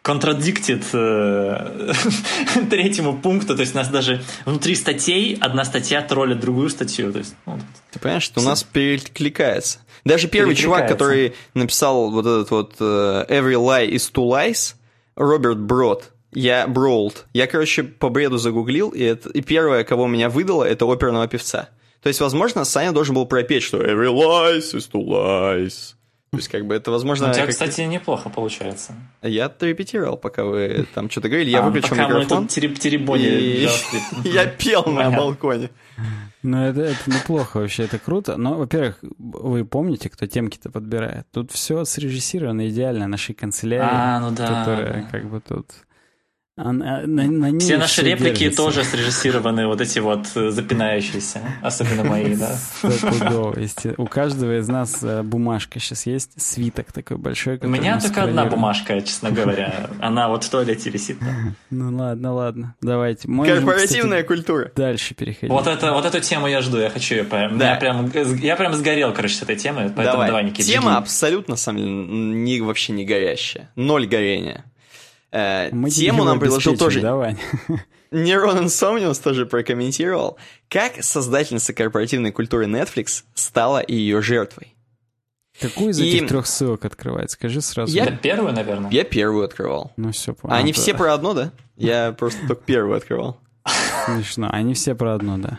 контрадиктит 0.00 0.84
э, 0.94 1.92
третьему 2.70 3.16
пункту, 3.16 3.54
то 3.54 3.60
есть 3.60 3.74
у 3.74 3.78
нас 3.78 3.88
даже 3.88 4.22
внутри 4.46 4.74
статей 4.74 5.36
одна 5.40 5.64
статья 5.64 6.02
троллит 6.02 6.40
другую 6.40 6.70
статью. 6.70 7.12
То 7.12 7.18
есть, 7.18 7.36
ну, 7.46 7.58
Ты 7.92 7.98
понимаешь, 7.98 8.24
что 8.24 8.40
у 8.40 8.44
нас 8.44 8.64
перекликается. 8.64 9.78
Даже 10.04 10.28
первый 10.28 10.56
чувак, 10.56 10.88
который 10.88 11.34
написал 11.54 12.10
вот 12.10 12.26
этот 12.26 12.50
вот 12.50 12.74
uh, 12.80 13.28
Every 13.28 13.54
lie 13.54 13.88
is 13.88 14.10
two 14.12 14.28
lies, 14.28 14.74
Роберт 15.14 15.58
Брод, 15.58 16.11
я 16.32 16.66
Броулд. 16.66 17.26
Я, 17.32 17.46
короче, 17.46 17.82
по 17.82 18.08
бреду 18.08 18.38
загуглил, 18.38 18.90
и, 18.90 19.02
это, 19.02 19.28
и 19.30 19.42
первое, 19.42 19.84
кого 19.84 20.06
меня 20.06 20.28
выдало, 20.28 20.64
это 20.64 20.90
оперного 20.90 21.28
певца. 21.28 21.68
То 22.02 22.08
есть, 22.08 22.20
возможно, 22.20 22.64
Саня 22.64 22.92
должен 22.92 23.14
был 23.14 23.26
пропеть, 23.26 23.62
что 23.62 23.78
every 23.78 24.12
lies 24.12 24.74
is 24.74 24.90
to 24.90 25.04
lies. 25.04 25.94
То 26.32 26.38
есть, 26.38 26.48
как 26.48 26.66
бы 26.66 26.74
это, 26.74 26.90
возможно... 26.90 27.28
У 27.28 27.32
тебя, 27.32 27.42
как... 27.42 27.50
кстати, 27.50 27.82
неплохо 27.82 28.30
получается. 28.30 28.94
Я 29.20 29.52
репетировал, 29.60 30.16
пока 30.16 30.44
вы 30.44 30.86
там 30.94 31.10
что-то 31.10 31.28
говорили. 31.28 31.50
Я 31.50 31.60
а, 31.60 31.62
выключил 31.66 31.90
пока 31.90 32.08
микрофон. 32.08 32.38
мы 32.38 32.42
тут 32.44 32.50
тереб 32.50 32.78
теребонили. 32.78 33.66
И... 33.66 33.68
Я 34.30 34.46
пел 34.46 34.84
на 34.86 35.10
балконе. 35.10 35.68
Ну, 36.42 36.64
это, 36.64 36.80
это 36.80 37.10
неплохо 37.10 37.58
вообще, 37.58 37.84
это 37.84 37.98
круто. 37.98 38.38
Но, 38.38 38.54
во-первых, 38.54 38.98
вы 39.18 39.66
помните, 39.66 40.08
кто 40.08 40.26
темки-то 40.26 40.70
подбирает? 40.70 41.26
Тут 41.32 41.52
все 41.52 41.84
срежиссировано 41.84 42.68
идеально 42.70 43.06
нашей 43.06 43.34
канцелярии, 43.34 43.86
а, 43.86 44.18
ну 44.20 44.34
да, 44.34 44.46
которая 44.46 45.02
да. 45.02 45.08
как 45.10 45.28
бы 45.28 45.40
тут 45.40 45.66
а, 46.64 46.72
на, 46.72 47.06
на 47.06 47.58
все 47.58 47.76
наши 47.76 48.02
реплики 48.02 48.44
держится. 48.44 48.62
тоже 48.62 48.84
срежиссированы, 48.84 49.66
вот 49.66 49.80
эти 49.80 49.98
вот 49.98 50.28
э, 50.36 50.50
запинающиеся, 50.50 51.40
особенно 51.60 52.04
мои, 52.04 52.36
да. 52.36 52.56
У 53.96 54.06
каждого 54.06 54.58
из 54.60 54.68
нас 54.68 55.02
э, 55.02 55.22
бумажка 55.22 55.80
сейчас 55.80 56.06
есть, 56.06 56.40
свиток 56.40 56.92
такой 56.92 57.16
большой. 57.16 57.58
У 57.62 57.66
меня 57.66 58.00
только 58.00 58.22
одна 58.22 58.44
бумажка, 58.44 59.00
честно 59.00 59.32
говоря. 59.32 59.90
Она 60.00 60.28
вот 60.28 60.44
в 60.44 60.50
туалете 60.50 60.90
висит. 60.90 61.18
Ну 61.70 61.96
ладно, 61.96 62.34
ладно, 62.34 62.74
давайте. 62.80 63.26
Корпоративная 63.28 64.22
культура. 64.22 64.70
Дальше 64.76 65.14
переходить. 65.14 65.50
Вот, 65.50 65.66
это, 65.66 65.92
вот 65.92 66.04
эту 66.04 66.20
тему 66.20 66.46
я 66.46 66.60
жду, 66.60 66.78
я 66.78 66.90
хочу 66.90 67.14
ее 67.16 67.24
прям. 67.24 67.58
Я, 67.58 67.76
прям, 67.76 68.10
я 68.40 68.56
прям 68.56 68.74
сгорел, 68.74 69.12
короче, 69.12 69.36
с 69.36 69.42
этой 69.42 69.56
темой, 69.56 69.90
поэтому 69.94 70.24
давай, 70.26 70.44
Никита. 70.44 70.68
Тема 70.68 70.98
абсолютно, 70.98 71.52
на 71.52 71.56
самом 71.56 71.78
деле, 71.78 71.90
не, 71.90 72.60
вообще 72.60 72.92
не 72.92 73.04
горящая. 73.04 73.70
Ноль 73.74 74.06
горения. 74.06 74.64
Э, 75.32 75.70
Мы 75.72 75.90
тему 75.90 76.24
нам 76.24 76.38
предложил 76.38 76.76
тоже... 76.76 77.00
Давай. 77.00 77.36
Нерон 78.10 78.58
Инсомниус 78.64 79.18
тоже 79.18 79.46
прокомментировал, 79.46 80.36
как 80.68 81.02
создательница 81.02 81.72
корпоративной 81.72 82.30
культуры 82.30 82.66
Netflix 82.66 83.24
стала 83.34 83.82
ее 83.86 84.20
жертвой. 84.20 84.74
Какую 85.58 85.90
из 85.90 85.98
и... 85.98 86.08
этих 86.08 86.28
трех 86.28 86.46
ссылок 86.46 86.84
открывать? 86.84 87.30
Скажи 87.30 87.62
сразу. 87.62 87.94
Я 87.94 88.10
первую, 88.10 88.52
наверное. 88.52 88.90
Я 88.90 89.04
первую 89.04 89.44
открывал. 89.44 89.92
Ну 89.96 90.12
все, 90.12 90.34
понял. 90.34 90.54
А 90.54 90.58
они 90.58 90.72
все 90.72 90.92
про 90.94 91.14
одно, 91.14 91.32
да? 91.32 91.52
Я 91.76 92.12
просто 92.12 92.46
только 92.46 92.62
первую 92.62 92.96
открывал. 92.96 93.38
Смешно. 94.06 94.48
Они 94.50 94.74
все 94.74 94.94
про 94.94 95.14
одно, 95.14 95.38
да. 95.38 95.58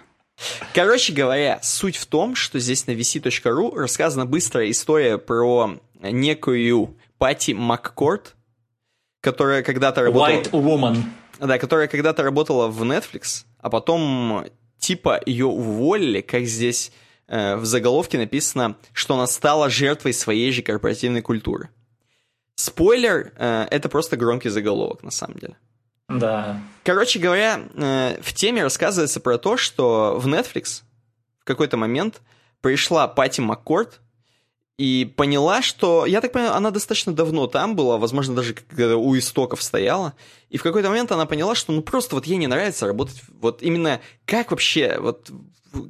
Короче 0.73 1.13
говоря, 1.13 1.59
суть 1.61 1.95
в 1.95 2.05
том, 2.05 2.35
что 2.35 2.59
здесь 2.59 2.87
на 2.87 2.91
vc.ru 2.91 3.75
рассказана 3.75 4.25
быстрая 4.25 4.69
история 4.71 5.17
про 5.17 5.77
некую 6.01 6.95
Пати 7.17 7.51
Маккорт, 7.51 8.35
которая 9.23 9.63
когда-то 9.63 10.03
работала... 10.03 10.27
White 10.27 10.51
Woman. 10.51 11.03
Да, 11.39 11.57
которая 11.57 11.87
когда-то 11.87 12.23
работала 12.23 12.67
в 12.67 12.83
Netflix, 12.83 13.45
а 13.59 13.69
потом 13.69 14.45
типа 14.77 15.19
ее 15.25 15.45
уволили, 15.45 16.21
как 16.21 16.43
здесь 16.43 16.91
э, 17.27 17.55
в 17.55 17.65
заголовке 17.65 18.17
написано, 18.17 18.75
что 18.91 19.15
она 19.15 19.25
стала 19.25 19.69
жертвой 19.69 20.13
своей 20.13 20.51
же 20.51 20.61
корпоративной 20.61 21.21
культуры. 21.21 21.69
Спойлер, 22.55 23.31
э, 23.37 23.65
это 23.71 23.89
просто 23.89 24.15
громкий 24.15 24.49
заголовок 24.49 25.03
на 25.03 25.11
самом 25.11 25.39
деле. 25.39 25.55
Да. 26.09 26.61
Короче 26.83 27.17
говоря, 27.17 27.61
э, 27.75 28.21
в 28.21 28.33
теме 28.33 28.61
рассказывается 28.61 29.19
про 29.19 29.37
то, 29.37 29.57
что 29.57 30.19
в 30.19 30.27
Netflix 30.27 30.83
в 31.39 31.45
какой-то 31.45 31.77
момент 31.77 32.21
пришла 32.61 33.07
Пати 33.07 33.41
Маккорд, 33.41 34.01
и 34.77 35.11
поняла, 35.15 35.61
что, 35.61 36.05
я 36.05 36.19
так 36.19 36.31
понимаю, 36.31 36.55
она 36.55 36.71
достаточно 36.71 37.13
давно 37.13 37.47
там 37.47 37.75
была, 37.75 37.97
возможно, 37.97 38.35
даже 38.35 38.53
когда 38.53 38.97
у 38.97 39.17
истоков 39.17 39.61
стояла, 39.61 40.13
и 40.49 40.57
в 40.57 40.63
какой-то 40.63 40.89
момент 40.89 41.11
она 41.11 41.25
поняла, 41.25 41.55
что 41.55 41.71
ну 41.71 41.81
просто 41.81 42.15
вот 42.15 42.25
ей 42.25 42.37
не 42.37 42.47
нравится 42.47 42.87
работать, 42.87 43.21
вот 43.39 43.61
именно 43.61 44.01
как 44.25 44.51
вообще 44.51 44.97
вот 44.99 45.29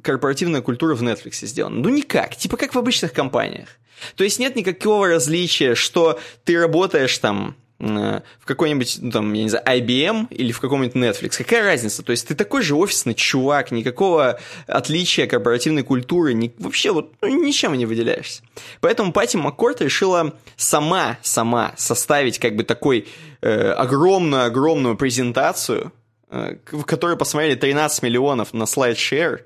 корпоративная 0.02 0.62
культура 0.62 0.94
в 0.94 1.02
Netflix 1.02 1.46
сделана. 1.46 1.76
Ну 1.76 1.88
никак, 1.88 2.36
типа 2.36 2.56
как 2.56 2.74
в 2.74 2.78
обычных 2.78 3.12
компаниях. 3.12 3.68
То 4.16 4.24
есть 4.24 4.38
нет 4.38 4.56
никакого 4.56 5.08
различия, 5.08 5.74
что 5.74 6.18
ты 6.44 6.58
работаешь 6.58 7.16
там 7.18 7.56
Э, 7.56 7.63
в 7.78 8.22
какой-нибудь, 8.44 8.98
ну, 9.00 9.10
там, 9.10 9.32
я 9.32 9.42
не 9.42 9.48
знаю, 9.48 9.64
IBM 9.66 10.28
или 10.30 10.52
в 10.52 10.60
каком-нибудь 10.60 10.96
Netflix. 10.96 11.38
Какая 11.38 11.64
разница? 11.64 12.02
То 12.02 12.12
есть 12.12 12.28
ты 12.28 12.34
такой 12.34 12.62
же 12.62 12.76
офисный 12.76 13.14
чувак, 13.14 13.72
никакого 13.72 14.38
отличия 14.66 15.26
корпоративной 15.26 15.82
культуры, 15.82 16.34
ни, 16.34 16.54
вообще 16.58 16.92
вот 16.92 17.12
ну, 17.20 17.28
ничем 17.44 17.74
не 17.74 17.84
выделяешься. 17.84 18.42
Поэтому 18.80 19.12
Пати 19.12 19.36
Маккорт 19.36 19.82
решила 19.82 20.34
сама, 20.56 21.18
сама 21.22 21.74
составить 21.76 22.38
как 22.38 22.54
бы 22.54 22.62
такой 22.62 23.08
э, 23.42 23.70
огромную-огромную 23.72 24.96
презентацию, 24.96 25.92
э, 26.30 26.56
в 26.70 26.84
которой 26.84 27.16
посмотрели 27.16 27.56
13 27.56 28.02
миллионов 28.04 28.54
на 28.54 28.64
SlideShare, 28.64 29.40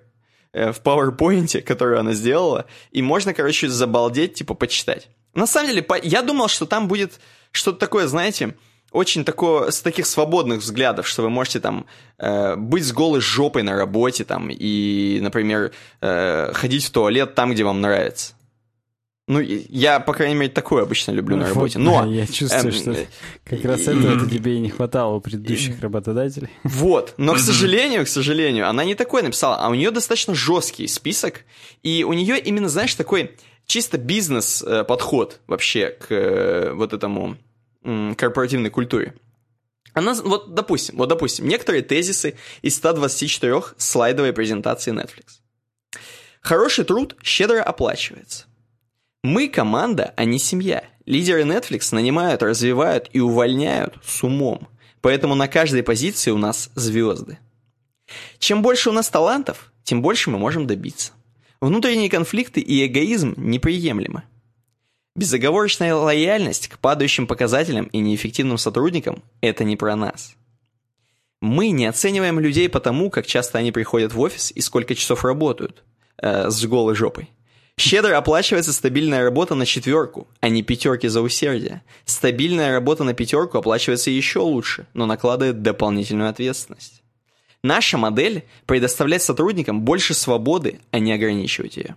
э, 0.52 0.72
в 0.72 0.82
PowerPoint, 0.82 1.62
которую 1.62 1.98
она 1.98 2.12
сделала, 2.12 2.66
и 2.92 3.00
можно, 3.00 3.32
короче, 3.32 3.68
забалдеть, 3.68 4.34
типа, 4.34 4.52
почитать. 4.55 5.09
На 5.34 5.46
самом 5.46 5.68
деле, 5.70 5.86
я 6.02 6.22
думал, 6.22 6.48
что 6.48 6.66
там 6.66 6.88
будет 6.88 7.20
что-то 7.59 7.78
такое, 7.78 8.06
знаете, 8.06 8.55
очень 8.90 9.24
такое, 9.24 9.70
с 9.70 9.82
таких 9.82 10.06
свободных 10.06 10.60
взглядов, 10.60 11.06
что 11.06 11.22
вы 11.22 11.30
можете 11.30 11.60
там 11.60 11.86
э, 12.18 12.56
быть 12.56 12.85
с 12.85 12.93
голой 12.93 13.20
жопой 13.20 13.62
на 13.62 13.76
работе 13.76 14.24
там 14.24 14.48
и, 14.51 15.18
например, 15.20 15.72
э, 16.01 16.52
ходить 16.55 16.85
в 16.85 16.90
туалет 16.90 17.35
там, 17.35 17.52
где 17.52 17.64
вам 17.64 17.80
нравится. 17.80 18.35
Ну, 19.26 19.40
я, 19.40 20.01
по 20.01 20.14
крайней 20.14 20.36
мере, 20.36 20.51
такое 20.51 20.85
обычно 20.85 21.12
люблю 21.12 21.36
ну, 21.36 21.43
на 21.43 21.48
работе. 21.51 21.78
Но... 21.78 22.06
я 22.06 22.26
чувствую, 22.26 22.72
эм, 22.72 22.72
что 22.72 22.97
как 23.44 23.62
раз 23.62 23.82
этого 23.82 24.26
тебе 24.26 24.56
и 24.56 24.59
не 24.59 24.70
хватало 24.70 25.16
у 25.16 25.20
предыдущих 25.20 25.82
работодателей. 25.82 26.48
Вот. 26.64 27.12
Но, 27.18 27.35
к 27.35 27.39
сожалению, 27.39 28.06
к 28.06 28.09
сожалению, 28.09 28.70
она 28.70 28.85
не 28.85 28.94
такое 28.94 29.22
написала, 29.22 29.56
а 29.56 29.68
у 29.68 29.74
нее 29.74 29.90
достаточно 29.90 30.35
жесткий 30.35 30.89
список, 30.89 31.44
и 31.82 32.05
у 32.05 32.14
нее 32.14 32.39
именно, 32.39 32.70
знаешь, 32.70 32.94
такой 32.94 33.32
чисто 33.66 33.98
бизнес-подход 33.98 35.35
э, 35.35 35.36
вообще 35.47 35.90
к 35.90 36.06
э, 36.09 36.72
вот 36.72 36.94
этому 36.94 37.36
корпоративной 38.16 38.70
культуре. 38.70 39.15
Она, 39.94 40.15
вот, 40.15 40.55
допустим, 40.55 40.97
вот, 40.97 41.09
допустим, 41.09 41.48
некоторые 41.48 41.82
тезисы 41.82 42.36
из 42.62 42.77
124 42.77 43.62
слайдовой 43.77 44.32
презентации 44.32 44.93
Netflix. 44.93 45.40
Хороший 46.40 46.85
труд 46.85 47.16
щедро 47.23 47.62
оплачивается. 47.62 48.47
Мы 49.24 49.48
команда, 49.48 50.15
а 50.16 50.24
не 50.24 50.39
семья. 50.39 50.85
Лидеры 51.05 51.43
Netflix 51.43 51.94
нанимают, 51.94 52.43
развивают 52.43 53.09
и 53.12 53.20
увольняют 53.20 53.97
с 54.05 54.23
умом. 54.23 54.69
Поэтому 55.01 55.35
на 55.35 55.48
каждой 55.48 55.82
позиции 55.82 56.31
у 56.31 56.39
нас 56.39 56.70
звезды. 56.74 57.39
Чем 58.39 58.62
больше 58.62 58.90
у 58.90 58.93
нас 58.93 59.09
талантов, 59.09 59.73
тем 59.82 60.02
больше 60.02 60.31
мы 60.31 60.39
можем 60.39 60.66
добиться. 60.66 61.12
Внутренние 61.60 62.09
конфликты 62.09 62.60
и 62.60 62.86
эгоизм 62.86 63.35
неприемлемы. 63.36 64.23
Безоговорочная 65.19 65.97
лояльность 65.97 66.69
к 66.69 66.78
падающим 66.78 67.27
показателям 67.27 67.86
и 67.86 67.99
неэффективным 67.99 68.57
сотрудникам– 68.57 69.24
это 69.40 69.65
не 69.65 69.74
про 69.74 69.97
нас. 69.97 70.36
Мы 71.40 71.70
не 71.70 71.86
оцениваем 71.86 72.39
людей 72.39 72.69
по 72.69 72.78
тому, 72.78 73.11
как 73.11 73.27
часто 73.27 73.59
они 73.59 73.73
приходят 73.73 74.15
в 74.15 74.20
офис 74.20 74.53
и 74.53 74.61
сколько 74.61 74.95
часов 74.95 75.24
работают 75.24 75.82
э, 76.23 76.49
с 76.51 76.65
голой 76.66 76.95
жопой. 76.95 77.31
Щедро 77.77 78.16
оплачивается 78.16 78.73
стабильная 78.73 79.24
работа 79.24 79.57
на 79.57 79.66
четверку, 79.66 80.28
а 80.39 80.51
не 80.51 80.62
пятерки 80.62 81.09
за 81.09 81.20
усердие. 81.20 81.82
Стабильная 82.05 82.70
работа 82.70 83.03
на 83.03 83.12
пятерку 83.12 83.59
оплачивается 83.59 84.12
еще 84.12 84.39
лучше, 84.39 84.86
но 84.95 85.05
накладывает 85.05 85.62
дополнительную 85.62 86.31
ответственность. 86.31 87.03
Наша 87.65 87.99
модель 87.99 88.45
предоставляет 88.66 89.23
сотрудникам 89.23 89.81
больше 89.81 90.15
свободы, 90.15 90.78
а 90.93 91.01
не 91.01 91.12
ограничивать 91.12 91.77
ее. 91.77 91.97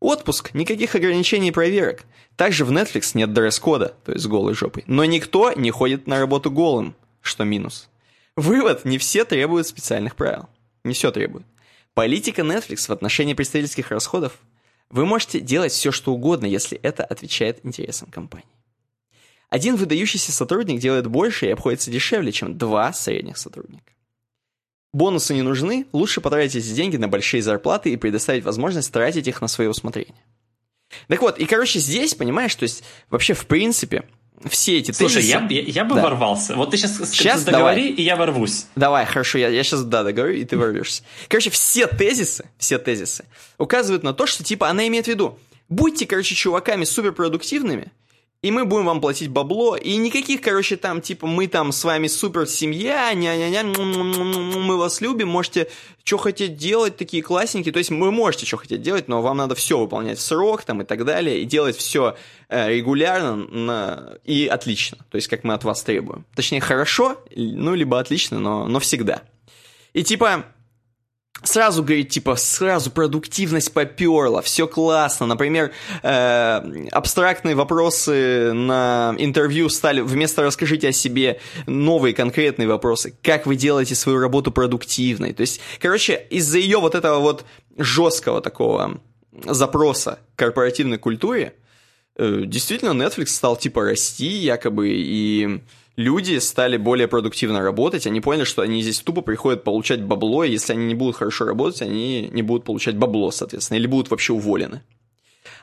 Отпуск, 0.00 0.52
никаких 0.54 0.94
ограничений 0.94 1.48
и 1.48 1.52
проверок. 1.52 2.04
Также 2.36 2.64
в 2.64 2.70
Netflix 2.70 3.12
нет 3.14 3.32
дресс-кода, 3.32 3.94
то 4.04 4.12
есть 4.12 4.26
голой 4.26 4.54
жопой. 4.54 4.84
Но 4.86 5.04
никто 5.04 5.52
не 5.52 5.70
ходит 5.70 6.06
на 6.06 6.18
работу 6.18 6.50
голым, 6.50 6.94
что 7.22 7.44
минус. 7.44 7.88
Вывод, 8.36 8.84
не 8.84 8.98
все 8.98 9.24
требуют 9.24 9.66
специальных 9.66 10.14
правил. 10.14 10.48
Не 10.84 10.92
все 10.92 11.10
требуют. 11.10 11.46
Политика 11.94 12.42
Netflix 12.42 12.88
в 12.88 12.90
отношении 12.90 13.32
представительских 13.32 13.90
расходов. 13.90 14.38
Вы 14.90 15.06
можете 15.06 15.40
делать 15.40 15.72
все, 15.72 15.90
что 15.90 16.12
угодно, 16.12 16.44
если 16.44 16.78
это 16.78 17.02
отвечает 17.02 17.64
интересам 17.64 18.10
компании. 18.10 18.46
Один 19.48 19.76
выдающийся 19.76 20.32
сотрудник 20.32 20.78
делает 20.78 21.06
больше 21.06 21.46
и 21.46 21.50
обходится 21.50 21.90
дешевле, 21.90 22.32
чем 22.32 22.58
два 22.58 22.92
средних 22.92 23.38
сотрудника. 23.38 23.95
Бонусы 24.96 25.34
не 25.34 25.42
нужны, 25.42 25.84
лучше 25.92 26.22
потратить 26.22 26.64
эти 26.64 26.72
деньги 26.72 26.96
на 26.96 27.06
большие 27.06 27.42
зарплаты 27.42 27.92
и 27.92 27.98
предоставить 27.98 28.44
возможность 28.44 28.90
тратить 28.90 29.28
их 29.28 29.42
на 29.42 29.46
свое 29.46 29.68
усмотрение. 29.68 30.14
Так 31.08 31.20
вот, 31.20 31.38
и, 31.38 31.44
короче, 31.44 31.80
здесь, 31.80 32.14
понимаешь, 32.14 32.54
то 32.54 32.62
есть 32.62 32.82
вообще, 33.10 33.34
в 33.34 33.44
принципе, 33.46 34.04
все 34.48 34.78
эти 34.78 34.92
Слушай, 34.92 35.16
тезисы... 35.16 35.32
я, 35.32 35.46
я, 35.50 35.60
я 35.60 35.84
бы 35.84 35.96
да. 35.96 36.02
ворвался. 36.02 36.54
Вот 36.54 36.70
ты 36.70 36.78
сейчас, 36.78 37.10
сейчас 37.10 37.44
договори, 37.44 37.88
давай. 37.88 37.92
и 37.92 38.02
я 38.02 38.16
ворвусь. 38.16 38.68
Давай, 38.74 39.04
хорошо, 39.04 39.36
я, 39.36 39.48
я 39.48 39.62
сейчас, 39.64 39.84
да, 39.84 40.02
договорю, 40.02 40.32
и 40.32 40.46
ты 40.46 40.56
ворвешься. 40.56 41.02
Короче, 41.28 41.50
все 41.50 41.86
тезисы, 41.86 42.48
все 42.56 42.78
тезисы 42.78 43.26
указывают 43.58 44.02
на 44.02 44.14
то, 44.14 44.26
что, 44.26 44.44
типа, 44.44 44.70
она 44.70 44.88
имеет 44.88 45.04
в 45.04 45.08
виду, 45.08 45.38
будьте, 45.68 46.06
короче, 46.06 46.34
чуваками 46.34 46.84
суперпродуктивными, 46.84 47.92
и 48.46 48.50
мы 48.52 48.64
будем 48.64 48.86
вам 48.86 49.00
платить 49.00 49.28
бабло, 49.28 49.74
и 49.76 49.96
никаких, 49.96 50.40
короче, 50.40 50.76
там, 50.76 51.00
типа, 51.00 51.26
мы 51.26 51.48
там 51.48 51.72
с 51.72 51.82
вами 51.82 52.06
супер 52.06 52.46
семья, 52.46 53.12
ня-ня-ня, 53.12 53.64
мы 53.64 54.76
вас 54.76 55.00
любим, 55.00 55.30
можете 55.30 55.68
что 56.04 56.16
хотеть 56.16 56.56
делать, 56.56 56.96
такие 56.96 57.24
классненькие, 57.24 57.72
то 57.72 57.78
есть 57.78 57.90
вы 57.90 58.12
можете 58.12 58.46
что 58.46 58.58
хотеть 58.58 58.82
делать, 58.82 59.08
но 59.08 59.20
вам 59.20 59.38
надо 59.38 59.56
все 59.56 59.80
выполнять 59.80 60.18
в 60.18 60.22
срок, 60.22 60.62
там, 60.62 60.82
и 60.82 60.84
так 60.84 61.04
далее, 61.04 61.40
и 61.40 61.44
делать 61.44 61.76
все 61.76 62.16
э, 62.48 62.72
регулярно 62.72 63.34
на... 63.34 64.12
и 64.22 64.46
отлично, 64.46 64.98
то 65.10 65.16
есть 65.16 65.26
как 65.26 65.42
мы 65.42 65.54
от 65.54 65.64
вас 65.64 65.82
требуем. 65.82 66.24
Точнее, 66.36 66.60
хорошо, 66.60 67.20
ну, 67.34 67.74
либо 67.74 67.98
отлично, 67.98 68.38
но, 68.38 68.68
но 68.68 68.78
всегда. 68.78 69.22
И 69.92 70.04
типа, 70.04 70.44
сразу 71.42 71.82
говорит, 71.82 72.10
типа, 72.10 72.36
сразу 72.36 72.90
продуктивность 72.90 73.72
поперла, 73.72 74.42
все 74.42 74.66
классно. 74.66 75.26
Например, 75.26 75.72
э, 76.02 76.86
абстрактные 76.90 77.54
вопросы 77.54 78.52
на 78.52 79.14
интервью 79.18 79.68
стали, 79.68 80.00
вместо 80.00 80.42
«расскажите 80.42 80.88
о 80.88 80.92
себе», 80.92 81.40
новые 81.66 82.14
конкретные 82.14 82.68
вопросы. 82.68 83.14
Как 83.22 83.46
вы 83.46 83.56
делаете 83.56 83.94
свою 83.94 84.18
работу 84.18 84.52
продуктивной? 84.52 85.32
То 85.32 85.42
есть, 85.42 85.60
короче, 85.80 86.26
из-за 86.30 86.58
ее 86.58 86.78
вот 86.78 86.94
этого 86.94 87.18
вот 87.20 87.44
жесткого 87.76 88.40
такого 88.40 89.00
запроса 89.44 90.18
корпоративной 90.34 90.98
культуре, 90.98 91.54
э, 92.16 92.42
действительно, 92.46 92.90
Netflix 92.90 93.26
стал, 93.26 93.56
типа, 93.56 93.84
расти 93.84 94.26
якобы, 94.26 94.88
и 94.88 95.60
люди 95.96 96.38
стали 96.38 96.76
более 96.76 97.08
продуктивно 97.08 97.62
работать, 97.62 98.06
они 98.06 98.20
поняли, 98.20 98.44
что 98.44 98.62
они 98.62 98.82
здесь 98.82 99.00
тупо 99.00 99.22
приходят 99.22 99.64
получать 99.64 100.02
бабло, 100.02 100.44
и 100.44 100.52
если 100.52 100.72
они 100.72 100.86
не 100.86 100.94
будут 100.94 101.16
хорошо 101.16 101.44
работать, 101.44 101.82
они 101.82 102.28
не 102.32 102.42
будут 102.42 102.64
получать 102.64 102.96
бабло, 102.96 103.30
соответственно, 103.30 103.78
или 103.78 103.86
будут 103.86 104.10
вообще 104.10 104.32
уволены. 104.32 104.82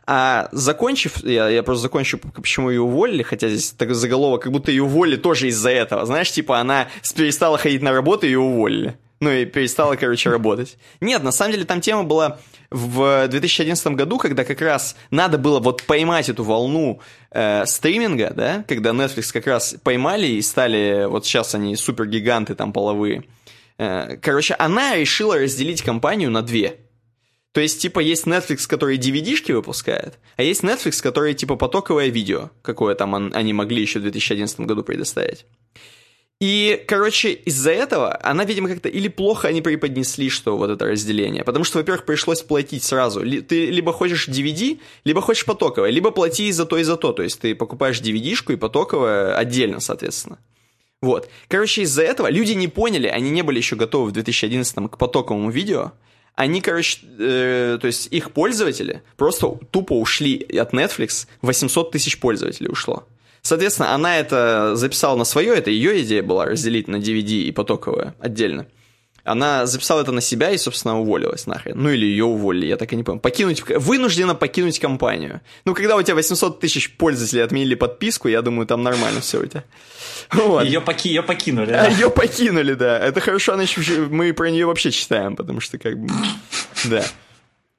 А 0.06 0.50
закончив, 0.52 1.24
я, 1.24 1.48
я 1.48 1.64
просто 1.64 1.84
закончу, 1.84 2.18
почему 2.18 2.70
ее 2.70 2.82
уволили, 2.82 3.24
хотя 3.24 3.48
здесь 3.48 3.72
так 3.72 3.96
заголовок, 3.96 4.42
как 4.42 4.52
будто 4.52 4.70
ее 4.70 4.84
уволили 4.84 5.16
тоже 5.16 5.48
из-за 5.48 5.70
этого. 5.70 6.06
Знаешь, 6.06 6.32
типа 6.32 6.60
она 6.60 6.90
перестала 7.16 7.58
ходить 7.58 7.82
на 7.82 7.94
работу 7.94 8.26
и 8.26 8.30
ее 8.30 8.40
уволили. 8.40 8.98
Ну 9.22 9.32
и 9.32 9.46
перестала, 9.46 9.96
короче, 9.96 10.30
работать. 10.30 10.78
Нет, 11.00 11.24
на 11.24 11.32
самом 11.32 11.54
деле 11.54 11.64
там 11.64 11.80
тема 11.80 12.04
была 12.04 12.40
в 12.74 13.28
2011 13.28 13.88
году, 13.90 14.18
когда 14.18 14.44
как 14.44 14.60
раз 14.62 14.96
надо 15.12 15.38
было 15.38 15.60
вот 15.60 15.84
поймать 15.84 16.28
эту 16.28 16.44
волну 16.44 17.00
э, 17.32 17.66
стриминга, 17.66 18.34
да, 18.36 18.66
когда 18.68 18.90
Netflix 18.90 19.32
как 19.32 19.48
раз 19.48 19.76
поймали 19.84 20.26
и 20.26 20.42
стали, 20.42 21.06
вот 21.08 21.26
сейчас 21.26 21.56
они 21.56 21.76
супергиганты 21.76 22.56
там 22.56 22.74
половые. 22.74 23.24
Э, 23.78 24.18
короче, 24.22 24.56
она 24.56 24.96
решила 24.96 25.38
разделить 25.38 25.84
компанию 25.84 26.32
на 26.32 26.42
две. 26.42 26.80
То 27.54 27.62
есть, 27.62 27.80
типа, 27.80 28.00
есть 28.00 28.26
Netflix, 28.26 28.68
который 28.68 28.98
DVD-шки 28.98 29.52
выпускает, 29.52 30.16
а 30.38 30.44
есть 30.44 30.64
Netflix, 30.64 31.04
который, 31.04 31.36
типа, 31.36 31.56
потоковое 31.56 32.08
видео, 32.08 32.50
какое 32.64 32.96
там 32.96 33.14
они 33.14 33.54
могли 33.54 33.82
еще 33.84 34.00
в 34.00 34.02
2011 34.02 34.62
году 34.62 34.84
предоставить. 34.84 35.46
И, 36.46 36.84
короче, 36.88 37.32
из-за 37.32 37.72
этого 37.72 38.20
она, 38.22 38.44
видимо, 38.44 38.68
как-то 38.68 38.90
или 38.90 39.08
плохо 39.08 39.48
они 39.48 39.62
преподнесли, 39.62 40.28
что 40.28 40.58
вот 40.58 40.70
это 40.70 40.88
разделение. 40.88 41.46
Потому 41.46 41.64
что, 41.64 41.78
во-первых, 41.78 42.04
пришлось 42.04 42.42
платить 42.42 42.84
сразу. 42.84 43.22
Ты 43.22 43.68
либо 43.68 43.94
хочешь 43.94 44.28
DVD, 44.28 44.78
либо 45.06 45.22
хочешь 45.22 45.46
потоковое, 45.46 45.90
либо 45.90 46.12
плати 46.12 46.50
и 46.50 46.52
за 46.52 46.66
то, 46.66 46.78
и 46.78 46.84
за 46.84 46.98
то. 46.98 47.14
То 47.14 47.24
есть 47.24 47.40
ты 47.40 47.56
покупаешь 47.56 48.02
DVD-шку 48.02 48.52
и 48.52 48.58
потоковое 48.58 49.38
отдельно, 49.38 49.80
соответственно. 49.80 50.38
Вот. 51.02 51.30
Короче, 51.48 51.84
из-за 51.84 52.02
этого 52.02 52.30
люди 52.30 52.52
не 52.52 52.68
поняли, 52.68 53.08
они 53.08 53.30
не 53.30 53.42
были 53.42 53.60
еще 53.60 53.78
готовы 53.78 54.10
в 54.10 54.12
2011 54.12 54.92
к 54.92 54.98
потоковому 54.98 55.50
видео. 55.50 55.94
Они, 56.36 56.60
короче, 56.60 57.00
э, 57.20 57.78
то 57.80 57.88
есть 57.88 58.08
их 58.12 58.32
пользователи 58.32 59.02
просто 59.16 59.60
тупо 59.72 59.94
ушли 59.94 60.46
от 60.60 60.74
Netflix, 60.74 61.26
800 61.42 61.92
тысяч 61.92 62.20
пользователей 62.20 62.70
ушло. 62.70 63.08
Соответственно, 63.44 63.94
она 63.94 64.18
это 64.18 64.76
записала 64.76 65.18
на 65.18 65.26
свое, 65.26 65.54
это 65.54 65.70
ее 65.70 66.02
идея 66.02 66.24
была 66.24 66.46
разделить 66.46 66.88
на 66.88 66.96
DVD 66.96 67.44
и 67.44 67.52
потоковое 67.52 68.16
отдельно. 68.20 68.68
Она 69.26 69.66
записала 69.66 70.02
это 70.02 70.12
на 70.12 70.22
себя 70.22 70.52
и, 70.52 70.58
собственно, 70.58 71.00
уволилась 71.00 71.46
нахрен. 71.46 71.78
Ну 71.78 71.90
или 71.90 72.06
ее 72.06 72.26
уволили, 72.26 72.66
я 72.66 72.78
так 72.78 72.92
и 72.92 72.96
не 72.96 73.04
помню. 73.04 73.22
Покинуть, 73.22 73.62
вынуждена 73.70 74.36
покинуть 74.36 74.80
компанию. 74.80 75.42
Ну, 75.66 75.74
когда 75.74 75.96
у 75.96 76.02
тебя 76.02 76.16
800 76.16 76.60
тысяч 76.60 76.96
пользователей 76.96 77.44
отменили 77.44 77.76
подписку, 77.76 78.28
я 78.28 78.42
думаю, 78.42 78.66
там 78.66 78.84
нормально 78.84 79.22
все 79.22 79.42
у 79.42 79.46
тебя. 79.46 79.64
Вот. 80.32 80.64
Ее, 80.64 80.82
поки, 80.82 81.10
ее 81.10 81.24
покинули. 81.24 81.68
Да? 81.68 81.88
Ее 81.90 82.10
покинули, 82.10 82.74
да. 82.74 82.98
Это 83.00 83.22
хорошо, 83.22 83.56
значит, 83.56 84.10
мы 84.10 84.34
про 84.34 84.50
нее 84.50 84.66
вообще 84.66 84.92
читаем, 84.92 85.36
потому 85.36 85.60
что 85.60 85.78
как 85.78 85.98
бы... 85.98 86.10
Да. 86.86 87.06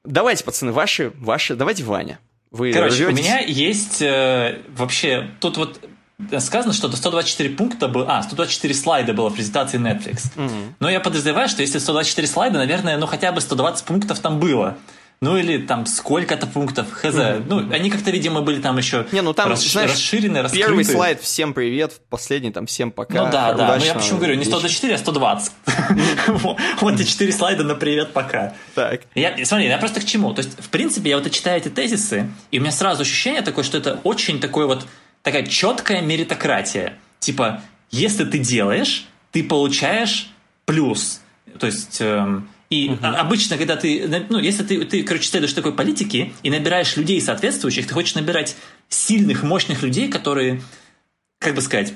Давайте, 0.05 0.45
пацаны, 0.45 0.73
ваши, 0.73 1.12
ваши, 1.19 1.57
давайте 1.57 1.85
Ваня. 1.85 2.19
Вы 2.55 2.72
Короче, 2.72 3.06
рветесь? 3.06 3.20
у 3.20 3.22
меня 3.24 3.40
есть 3.40 4.01
э, 4.01 4.60
вообще 4.76 5.28
тут 5.40 5.56
вот 5.56 5.81
сказано, 6.39 6.72
что 6.72 6.89
124 6.89 7.51
пункта 7.51 7.89
было... 7.89 8.06
А, 8.09 8.22
124 8.22 8.72
слайда 8.74 9.12
было 9.12 9.28
в 9.28 9.35
презентации 9.35 9.81
Netflix. 9.81 10.32
Mm-hmm. 10.36 10.74
Но 10.78 10.89
я 10.89 11.01
подозреваю, 11.01 11.48
что 11.48 11.62
если 11.62 11.81
124 11.81 12.28
слайда, 12.28 12.59
наверное, 12.59 12.97
ну 12.97 13.06
хотя 13.06 13.32
бы 13.32 13.40
120 13.40 13.85
пунктов 13.85 14.20
там 14.20 14.39
было 14.39 14.76
ну 15.20 15.36
или 15.36 15.59
там 15.59 15.86
сколько-то 15.86 16.47
пунктов, 16.47 16.91
хз. 16.93 17.05
Mm-hmm. 17.05 17.45
Ну, 17.49 17.73
они 17.73 17.91
как-то, 17.91 18.11
видимо, 18.11 18.43
были 18.43 18.61
там 18.61 18.77
еще 18.77 19.07
Не, 19.12 19.23
ну 19.23 19.32
там, 19.32 19.49
расш... 19.49 19.73
знаешь, 19.73 19.93
расширены, 19.93 20.43
раскрыты. 20.43 20.66
Первый 20.66 20.85
слайд 20.85 21.20
«Всем 21.20 21.55
привет», 21.55 22.01
последний 22.11 22.51
там 22.51 22.66
«Всем 22.66 22.91
пока». 22.91 23.24
Ну 23.24 23.32
да, 23.32 23.55
да, 23.55 23.77
но 23.77 23.85
я 23.85 23.95
почему 23.95 24.19
говорю, 24.19 24.35
не 24.35 24.45
124, 24.45 24.95
а 24.95 24.99
120. 24.99 25.53
Вот 26.81 27.01
и 27.01 27.07
4 27.07 27.32
слайда 27.32 27.65
на 27.65 27.74
«Привет, 27.74 28.12
пока». 28.12 28.55
Так. 28.74 29.03
Смотри, 29.45 29.69
я 29.69 29.78
просто 29.78 30.01
к 30.01 30.05
чему? 30.05 30.35
То 30.35 30.43
есть, 30.43 30.59
в 30.62 30.69
принципе, 30.69 31.11
я 31.11 31.19
вот 31.19 31.31
читаю 31.31 31.59
эти 31.59 31.69
тезисы, 31.69 32.31
и 32.51 32.59
у 32.59 32.61
меня 32.61 32.73
сразу 32.73 33.03
ощущение 33.03 33.43
такое, 33.43 33.65
что 33.65 33.78
это 33.78 34.01
очень 34.05 34.41
такой 34.41 34.66
вот, 34.66 34.86
такая 35.23 35.47
четкая 35.47 36.03
меритократия. 36.03 36.99
Типа, 37.19 37.62
если 37.91 38.24
ты 38.24 38.39
делаешь, 38.39 39.07
ты 39.32 39.43
получаешь 39.43 40.31
плюс. 40.66 41.20
То 41.59 41.66
есть... 41.66 42.01
Эм, 42.01 42.49
и 42.70 42.91
угу. 42.91 42.99
обычно, 43.07 43.57
когда 43.57 43.77
ты, 43.77 44.27
ну, 44.28 44.39
если 44.39 44.62
ты, 44.65 44.85
ты, 44.85 45.03
короче, 45.03 45.28
следуешь 45.28 45.53
такой 45.53 45.73
политике 45.73 46.32
и 46.43 46.51
набираешь 46.51 46.97
людей 46.97 47.20
соответствующих, 47.20 47.86
ты 47.86 47.95
хочешь 47.95 48.15
набирать 48.15 48.57
сильных, 48.89 49.43
мощных 49.43 49.82
людей, 49.82 50.09
которые, 50.09 50.62
как 51.39 51.55
бы 51.55 51.61
сказать, 51.61 51.95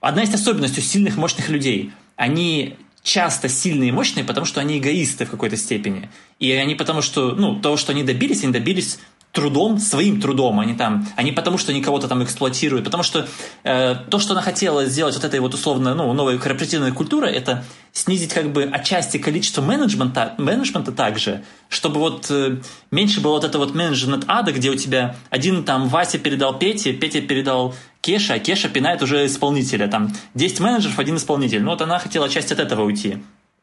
одна 0.00 0.22
из 0.22 0.32
особенностей 0.32 0.80
сильных, 0.80 1.16
мощных 1.16 1.48
людей, 1.48 1.92
они 2.16 2.76
часто 3.02 3.48
сильные 3.48 3.90
и 3.90 3.92
мощные, 3.92 4.24
потому 4.24 4.46
что 4.46 4.60
они 4.60 4.78
эгоисты 4.78 5.26
в 5.26 5.30
какой-то 5.30 5.56
степени. 5.56 6.08
И 6.38 6.50
они 6.52 6.74
потому 6.74 7.02
что, 7.02 7.32
ну, 7.32 7.60
того, 7.60 7.76
что 7.76 7.92
они 7.92 8.02
добились, 8.02 8.42
они 8.44 8.52
добились 8.52 8.98
трудом, 9.34 9.80
своим 9.80 10.20
трудом, 10.20 10.60
они 10.60 10.74
там, 10.74 11.08
а 11.16 11.24
не 11.24 11.32
потому, 11.32 11.58
что 11.58 11.72
они 11.72 11.82
кого-то 11.82 12.06
там 12.06 12.22
эксплуатируют, 12.22 12.84
потому 12.84 13.02
что 13.02 13.26
э, 13.64 13.96
то, 14.08 14.20
что 14.20 14.32
она 14.32 14.42
хотела 14.42 14.86
сделать 14.86 15.16
вот 15.16 15.24
этой 15.24 15.40
вот 15.40 15.52
условно, 15.52 15.92
ну, 15.94 16.12
новой 16.12 16.38
корпоративной 16.38 16.92
культуры, 16.92 17.28
это 17.28 17.64
снизить 17.92 18.32
как 18.32 18.52
бы 18.52 18.62
отчасти 18.62 19.18
количество 19.18 19.60
менеджмента, 19.60 20.34
менеджмента 20.38 20.92
также, 20.92 21.42
чтобы 21.68 21.98
вот 21.98 22.30
э, 22.30 22.58
меньше 22.92 23.20
было 23.20 23.32
вот 23.32 23.44
это 23.44 23.58
вот 23.58 23.74
менеджмент 23.74 24.24
ада, 24.28 24.52
где 24.52 24.70
у 24.70 24.76
тебя 24.76 25.16
один 25.30 25.64
там 25.64 25.88
Вася 25.88 26.18
передал 26.20 26.56
Пете, 26.56 26.92
Петя 26.92 27.20
передал 27.20 27.74
Кеша, 28.02 28.34
а 28.34 28.38
Кеша 28.38 28.68
пинает 28.68 29.02
уже 29.02 29.26
исполнителя, 29.26 29.88
там 29.88 30.12
10 30.34 30.60
менеджеров, 30.60 31.00
один 31.00 31.16
исполнитель, 31.16 31.60
ну 31.60 31.70
вот 31.70 31.82
она 31.82 31.98
хотела 31.98 32.28
часть 32.28 32.52
от 32.52 32.60
этого 32.60 32.82
уйти. 32.82 33.18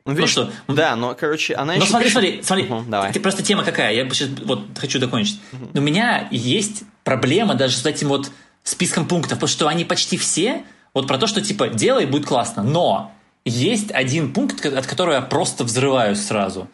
Ну, 0.06 0.14
видишь, 0.14 0.36
ну, 0.36 0.45
что? 0.45 0.73
Да, 0.73 0.95
но, 0.95 1.14
короче, 1.14 1.53
она 1.53 1.73
но 1.73 1.82
еще... 1.82 1.90
смотри, 1.90 2.10
смотри, 2.10 2.41
смотри, 2.44 2.65
угу, 2.65 2.86
давай. 2.88 3.14
просто 3.14 3.44
тема 3.44 3.64
какая, 3.64 3.94
я 3.94 4.10
сейчас 4.10 4.30
вот 4.44 4.65
хочу 4.78 4.99
закончить. 4.99 5.40
Угу. 5.53 5.80
У 5.80 5.82
меня 5.82 6.28
есть 6.32 6.84
проблема 7.03 7.53
даже 7.53 7.76
с 7.76 7.86
этим 7.86 8.07
вот 8.07 8.32
списком 8.64 9.07
пунктов, 9.07 9.38
потому 9.38 9.48
что 9.48 9.68
они 9.68 9.86
почти 9.86 10.18
все 10.18 10.64
вот 10.94 11.07
про 11.07 11.18
то, 11.18 11.28
что 11.28 11.41
типа 11.41 11.69
делай, 11.69 12.06
будет 12.06 12.26
классно, 12.26 12.64
но 12.64 13.14
есть 13.45 13.91
один 13.91 14.34
пункт, 14.34 14.65
от 14.65 14.86
которого 14.86 15.15
я 15.15 15.22
просто 15.22 15.64
взрываюсь 15.64 16.22
сразу. 16.22 16.68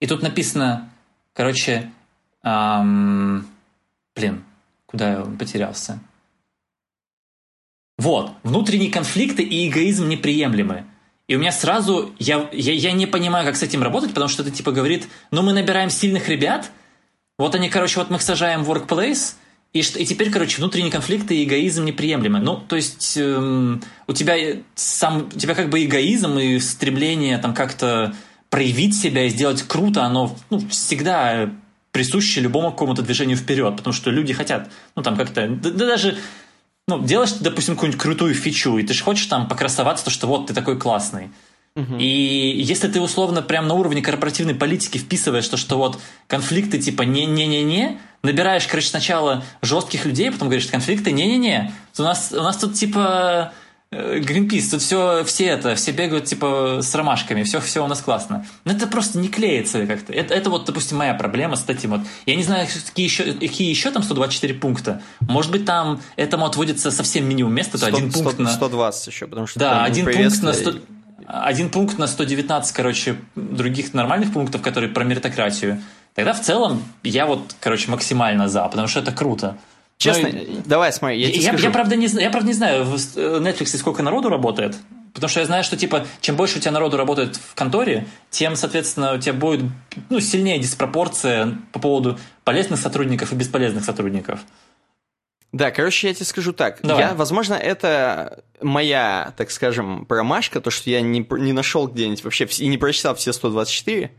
И 0.00 0.06
тут 0.06 0.22
написано, 0.22 0.90
короче, 1.32 1.90
эм, 2.42 3.46
блин, 4.16 4.44
куда 4.86 5.12
я 5.12 5.20
потерялся? 5.38 6.00
Вот, 7.98 8.32
внутренние 8.42 8.90
конфликты 8.90 9.42
и 9.42 9.68
эгоизм 9.68 10.08
неприемлемы. 10.08 10.86
И 11.32 11.34
у 11.34 11.38
меня 11.38 11.50
сразу, 11.50 12.14
я, 12.18 12.46
я, 12.52 12.74
я 12.74 12.92
не 12.92 13.06
понимаю, 13.06 13.46
как 13.46 13.56
с 13.56 13.62
этим 13.62 13.82
работать, 13.82 14.10
потому 14.10 14.28
что 14.28 14.42
это 14.42 14.50
типа 14.50 14.70
говорит, 14.70 15.08
ну 15.30 15.40
мы 15.40 15.54
набираем 15.54 15.88
сильных 15.88 16.28
ребят, 16.28 16.70
вот 17.38 17.54
они, 17.54 17.70
короче, 17.70 18.00
вот 18.00 18.10
мы 18.10 18.16
их 18.16 18.22
сажаем 18.22 18.64
в 18.64 18.70
workplace, 18.70 19.36
и, 19.72 19.78
и 19.78 20.04
теперь, 20.04 20.30
короче, 20.30 20.58
внутренние 20.58 20.92
конфликты 20.92 21.36
и 21.36 21.44
эгоизм 21.44 21.86
неприемлемы. 21.86 22.38
Ну, 22.38 22.56
то 22.58 22.76
есть 22.76 23.16
эм, 23.16 23.82
у 24.06 24.12
тебя 24.12 24.36
сам, 24.74 25.30
у 25.34 25.38
тебя 25.38 25.54
как 25.54 25.70
бы 25.70 25.82
эгоизм 25.82 26.38
и 26.38 26.58
стремление 26.58 27.38
там 27.38 27.54
как-то 27.54 28.14
проявить 28.50 28.94
себя 28.94 29.24
и 29.24 29.30
сделать 29.30 29.62
круто, 29.62 30.04
оно 30.04 30.36
ну, 30.50 30.58
всегда 30.68 31.48
присуще 31.92 32.42
любому 32.42 32.72
какому-то 32.72 33.00
движению 33.00 33.38
вперед, 33.38 33.74
потому 33.78 33.94
что 33.94 34.10
люди 34.10 34.34
хотят, 34.34 34.70
ну 34.96 35.02
там 35.02 35.16
как-то, 35.16 35.48
да, 35.48 35.70
да 35.70 35.86
даже 35.86 36.18
ну, 36.88 37.02
делаешь, 37.02 37.32
допустим, 37.40 37.74
какую-нибудь 37.74 38.00
крутую 38.00 38.34
фичу, 38.34 38.78
и 38.78 38.82
ты 38.82 38.94
же 38.94 39.02
хочешь 39.02 39.26
там 39.26 39.48
покрасоваться, 39.48 40.04
то, 40.04 40.10
что 40.10 40.26
вот 40.26 40.48
ты 40.48 40.54
такой 40.54 40.78
классный. 40.78 41.30
Угу. 41.74 41.96
И 41.98 42.60
если 42.62 42.88
ты 42.88 43.00
условно 43.00 43.40
прям 43.40 43.66
на 43.66 43.74
уровне 43.74 44.02
корпоративной 44.02 44.54
политики 44.54 44.98
вписываешь 44.98 45.48
то, 45.48 45.56
что 45.56 45.78
вот 45.78 45.98
конфликты 46.26 46.78
типа 46.78 47.02
не-не-не-не, 47.02 47.98
набираешь, 48.22 48.66
короче, 48.66 48.88
сначала 48.88 49.42
жестких 49.62 50.04
людей, 50.04 50.30
потом 50.30 50.48
говоришь, 50.48 50.66
конфликты 50.66 51.12
не-не-не, 51.12 51.72
у 51.98 52.02
нас, 52.02 52.32
у 52.32 52.42
нас 52.42 52.56
тут 52.58 52.74
типа 52.74 53.52
Гринпис, 53.92 54.70
тут 54.70 54.80
все, 54.80 55.22
все 55.22 55.44
это, 55.44 55.74
все 55.74 55.92
бегают 55.92 56.24
типа 56.24 56.78
с 56.80 56.94
ромашками, 56.94 57.42
все, 57.42 57.60
все 57.60 57.84
у 57.84 57.86
нас 57.86 58.00
классно. 58.00 58.46
Но 58.64 58.72
это 58.72 58.86
просто 58.86 59.18
не 59.18 59.28
клеится 59.28 59.86
как-то. 59.86 60.14
Это, 60.14 60.32
это 60.32 60.48
вот, 60.48 60.64
допустим, 60.64 60.96
моя 60.96 61.12
проблема 61.12 61.56
с 61.56 61.68
этим 61.68 61.90
вот. 61.90 62.00
Я 62.24 62.36
не 62.36 62.42
знаю, 62.42 62.66
какие 62.86 63.04
еще, 63.04 63.34
какие 63.34 63.68
еще 63.68 63.90
там 63.90 64.02
124 64.02 64.54
пункта. 64.54 65.02
Может 65.20 65.52
быть, 65.52 65.66
там 65.66 66.00
этому 66.16 66.46
отводится 66.46 66.90
совсем 66.90 67.28
минимум 67.28 67.52
места, 67.52 67.72
то 67.72 67.86
100, 67.86 67.86
один 67.86 68.12
пункт 68.12 68.32
100, 68.32 68.42
на... 68.42 68.50
120 68.50 69.06
еще, 69.08 69.26
потому 69.26 69.46
что... 69.46 69.60
Да, 69.60 69.84
один 69.84 70.06
пункт 70.06 70.42
на 70.42 70.54
100... 70.54 70.72
Один 71.26 71.68
пункт 71.68 71.98
на 71.98 72.06
119, 72.06 72.74
короче, 72.74 73.16
других 73.36 73.92
нормальных 73.92 74.32
пунктов, 74.32 74.62
которые 74.62 74.90
про 74.90 75.04
меритократию. 75.04 75.82
Тогда 76.14 76.32
в 76.32 76.40
целом 76.40 76.82
я 77.02 77.26
вот, 77.26 77.54
короче, 77.60 77.90
максимально 77.90 78.48
за, 78.48 78.64
потому 78.68 78.88
что 78.88 79.00
это 79.00 79.12
круто. 79.12 79.58
Честно, 80.02 80.30
ну, 80.32 80.62
давай, 80.66 80.92
смотри, 80.92 81.20
я, 81.20 81.28
я, 81.28 81.56
я, 81.56 81.70
правда 81.70 81.96
не, 81.96 82.06
я 82.06 82.30
правда 82.30 82.48
не 82.48 82.54
знаю, 82.54 82.84
в 82.84 82.94
э, 82.94 83.38
Netflix 83.38 83.76
сколько 83.76 84.02
народу 84.02 84.28
работает, 84.28 84.76
потому 85.14 85.28
что 85.28 85.40
я 85.40 85.46
знаю, 85.46 85.62
что 85.62 85.76
типа 85.76 86.06
чем 86.20 86.36
больше 86.36 86.58
у 86.58 86.60
тебя 86.60 86.72
народу 86.72 86.96
работает 86.96 87.36
в 87.36 87.54
конторе, 87.54 88.06
тем, 88.30 88.56
соответственно, 88.56 89.14
у 89.14 89.18
тебя 89.18 89.34
будет 89.34 89.64
ну, 90.10 90.20
сильнее 90.20 90.58
диспропорция 90.58 91.58
по 91.72 91.78
поводу 91.78 92.18
полезных 92.44 92.80
сотрудников 92.80 93.32
и 93.32 93.36
бесполезных 93.36 93.84
сотрудников. 93.84 94.40
Да, 95.52 95.70
короче, 95.70 96.08
я 96.08 96.14
тебе 96.14 96.24
скажу 96.24 96.52
так. 96.52 96.80
Давай. 96.82 97.04
Я, 97.04 97.14
возможно, 97.14 97.54
это 97.54 98.42
моя, 98.62 99.34
так 99.36 99.50
скажем, 99.50 100.06
промашка, 100.06 100.62
то, 100.62 100.70
что 100.70 100.88
я 100.88 101.02
не, 101.02 101.26
не 101.30 101.52
нашел 101.52 101.86
где-нибудь 101.86 102.24
вообще 102.24 102.46
и 102.46 102.66
не 102.68 102.78
прочитал 102.78 103.14
все 103.14 103.32
124. 103.34 104.10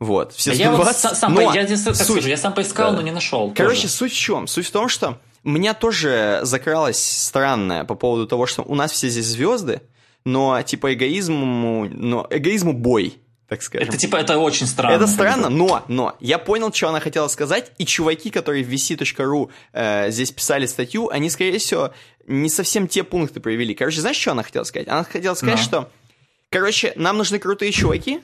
Вот, 0.00 0.32
все 0.32 0.54
120. 0.54 0.60
Я, 0.60 0.72
вот 0.72 1.16
сам, 1.18 1.34
но 1.34 1.40
я, 1.52 1.60
я, 1.60 1.76
суть, 1.76 1.94
скажу, 1.94 2.26
я 2.26 2.38
сам 2.38 2.54
поискал, 2.54 2.90
да. 2.90 2.96
но 2.96 3.02
не 3.02 3.10
нашел. 3.10 3.52
Короче, 3.54 3.82
тоже. 3.82 3.92
суть 3.92 4.12
в 4.12 4.18
чем? 4.18 4.46
Суть 4.46 4.66
в 4.66 4.70
том, 4.70 4.88
что 4.88 5.18
у 5.44 5.50
меня 5.50 5.74
тоже 5.74 6.40
закралось 6.42 6.98
странное 6.98 7.84
по 7.84 7.94
поводу 7.94 8.26
того, 8.26 8.46
что 8.46 8.62
у 8.62 8.74
нас 8.74 8.92
все 8.92 9.10
здесь 9.10 9.26
звезды, 9.26 9.82
но 10.24 10.60
типа 10.62 10.94
эгоизму, 10.94 11.86
но 11.90 12.26
эгоизму 12.30 12.72
бой 12.72 13.20
так 13.50 13.62
скажем. 13.62 13.88
Это 13.88 13.98
типа, 13.98 14.14
это 14.14 14.38
очень 14.38 14.68
странно. 14.68 14.94
Это 14.94 15.08
странно, 15.08 15.48
но, 15.48 15.84
но, 15.88 16.16
я 16.20 16.38
понял, 16.38 16.72
что 16.72 16.88
она 16.88 17.00
хотела 17.00 17.26
сказать, 17.26 17.72
и 17.78 17.84
чуваки, 17.84 18.30
которые 18.30 18.62
в 18.62 18.68
vc.ru 18.68 19.50
э, 19.72 20.12
здесь 20.12 20.30
писали 20.30 20.66
статью, 20.66 21.08
они, 21.08 21.28
скорее 21.30 21.58
всего, 21.58 21.92
не 22.28 22.48
совсем 22.48 22.86
те 22.86 23.02
пункты 23.02 23.40
проявили. 23.40 23.74
Короче, 23.74 24.02
знаешь, 24.02 24.18
что 24.18 24.30
она 24.30 24.44
хотела 24.44 24.62
сказать? 24.62 24.86
Она 24.86 25.02
хотела 25.02 25.34
сказать, 25.34 25.58
no. 25.58 25.64
что, 25.64 25.90
короче, 26.48 26.92
нам 26.94 27.18
нужны 27.18 27.40
крутые 27.40 27.72
чуваки, 27.72 28.20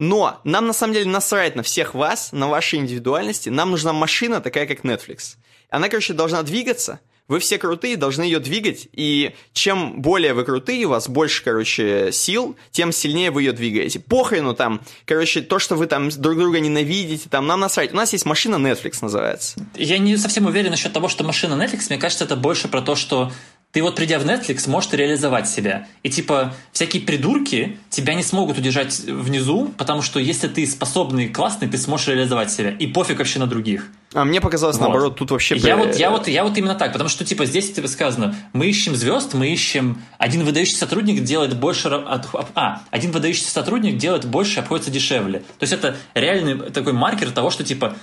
но 0.00 0.40
нам 0.44 0.66
на 0.66 0.72
самом 0.72 0.94
деле 0.94 1.08
насрать 1.08 1.54
на 1.54 1.62
всех 1.62 1.94
вас, 1.94 2.32
на 2.32 2.48
вашей 2.48 2.78
индивидуальности. 2.78 3.50
Нам 3.50 3.70
нужна 3.70 3.92
машина 3.92 4.40
такая, 4.40 4.66
как 4.66 4.80
Netflix. 4.80 5.36
Она, 5.68 5.88
короче, 5.88 6.14
должна 6.14 6.42
двигаться. 6.42 7.00
Вы 7.28 7.38
все 7.38 7.58
крутые, 7.58 7.96
должны 7.96 8.22
ее 8.22 8.40
двигать. 8.40 8.88
И 8.92 9.36
чем 9.52 10.00
более 10.00 10.34
вы 10.34 10.44
крутые, 10.44 10.86
у 10.86 10.88
вас 10.88 11.08
больше, 11.08 11.44
короче, 11.44 12.10
сил, 12.12 12.56
тем 12.72 12.90
сильнее 12.90 13.30
вы 13.30 13.42
ее 13.42 13.52
двигаете. 13.52 14.00
Похрену 14.00 14.54
там, 14.54 14.80
короче, 15.04 15.42
то, 15.42 15.60
что 15.60 15.76
вы 15.76 15.86
там 15.86 16.08
друг 16.08 16.36
друга 16.38 16.58
ненавидите, 16.58 17.28
там, 17.28 17.46
нам 17.46 17.60
насрать. 17.60 17.92
У 17.92 17.96
нас 17.96 18.12
есть 18.12 18.24
машина 18.24 18.56
Netflix 18.56 18.98
называется. 19.02 19.60
Я 19.76 19.98
не 19.98 20.16
совсем 20.16 20.46
уверен 20.46 20.70
насчет 20.70 20.92
того, 20.92 21.08
что 21.08 21.22
машина 21.22 21.62
Netflix. 21.62 21.84
Мне 21.90 21.98
кажется, 21.98 22.24
это 22.24 22.34
больше 22.34 22.66
про 22.66 22.80
то, 22.80 22.96
что 22.96 23.30
ты 23.72 23.82
вот 23.82 23.94
придя 23.94 24.18
в 24.18 24.24
Netflix, 24.24 24.68
можешь 24.68 24.92
реализовать 24.92 25.48
себя. 25.48 25.86
И 26.02 26.10
типа 26.10 26.54
всякие 26.72 27.02
придурки 27.02 27.78
тебя 27.88 28.14
не 28.14 28.22
смогут 28.22 28.58
удержать 28.58 28.98
внизу, 29.00 29.72
потому 29.78 30.02
что 30.02 30.18
если 30.18 30.48
ты 30.48 30.66
способный, 30.66 31.28
классный, 31.28 31.68
ты 31.68 31.78
сможешь 31.78 32.08
реализовать 32.08 32.50
себя. 32.50 32.70
И 32.70 32.88
пофиг 32.88 33.18
вообще 33.18 33.38
на 33.38 33.46
других. 33.46 33.86
А 34.12 34.24
мне 34.24 34.40
показалось 34.40 34.76
вот. 34.76 34.86
наоборот, 34.86 35.16
тут 35.16 35.30
вообще... 35.30 35.56
Я 35.56 35.76
вот, 35.76 35.94
я, 35.96 36.10
вот, 36.10 36.26
я 36.26 36.42
вот 36.42 36.58
именно 36.58 36.74
так, 36.74 36.92
потому 36.92 37.08
что 37.08 37.24
типа 37.24 37.46
здесь 37.46 37.72
типа 37.72 37.86
сказано, 37.86 38.34
мы 38.52 38.66
ищем 38.66 38.96
звезд, 38.96 39.34
мы 39.34 39.52
ищем... 39.52 40.02
Один 40.18 40.42
выдающийся 40.44 40.80
сотрудник 40.80 41.22
делает 41.22 41.56
больше... 41.56 41.88
А, 41.88 42.82
один 42.90 43.12
выдающийся 43.12 43.52
сотрудник 43.52 43.98
делает 43.98 44.24
больше, 44.24 44.58
обходится 44.58 44.90
дешевле. 44.90 45.40
То 45.40 45.62
есть 45.62 45.72
это 45.72 45.96
реальный 46.14 46.70
такой 46.70 46.92
маркер 46.92 47.30
того, 47.30 47.50
что 47.50 47.62
типа 47.62 47.94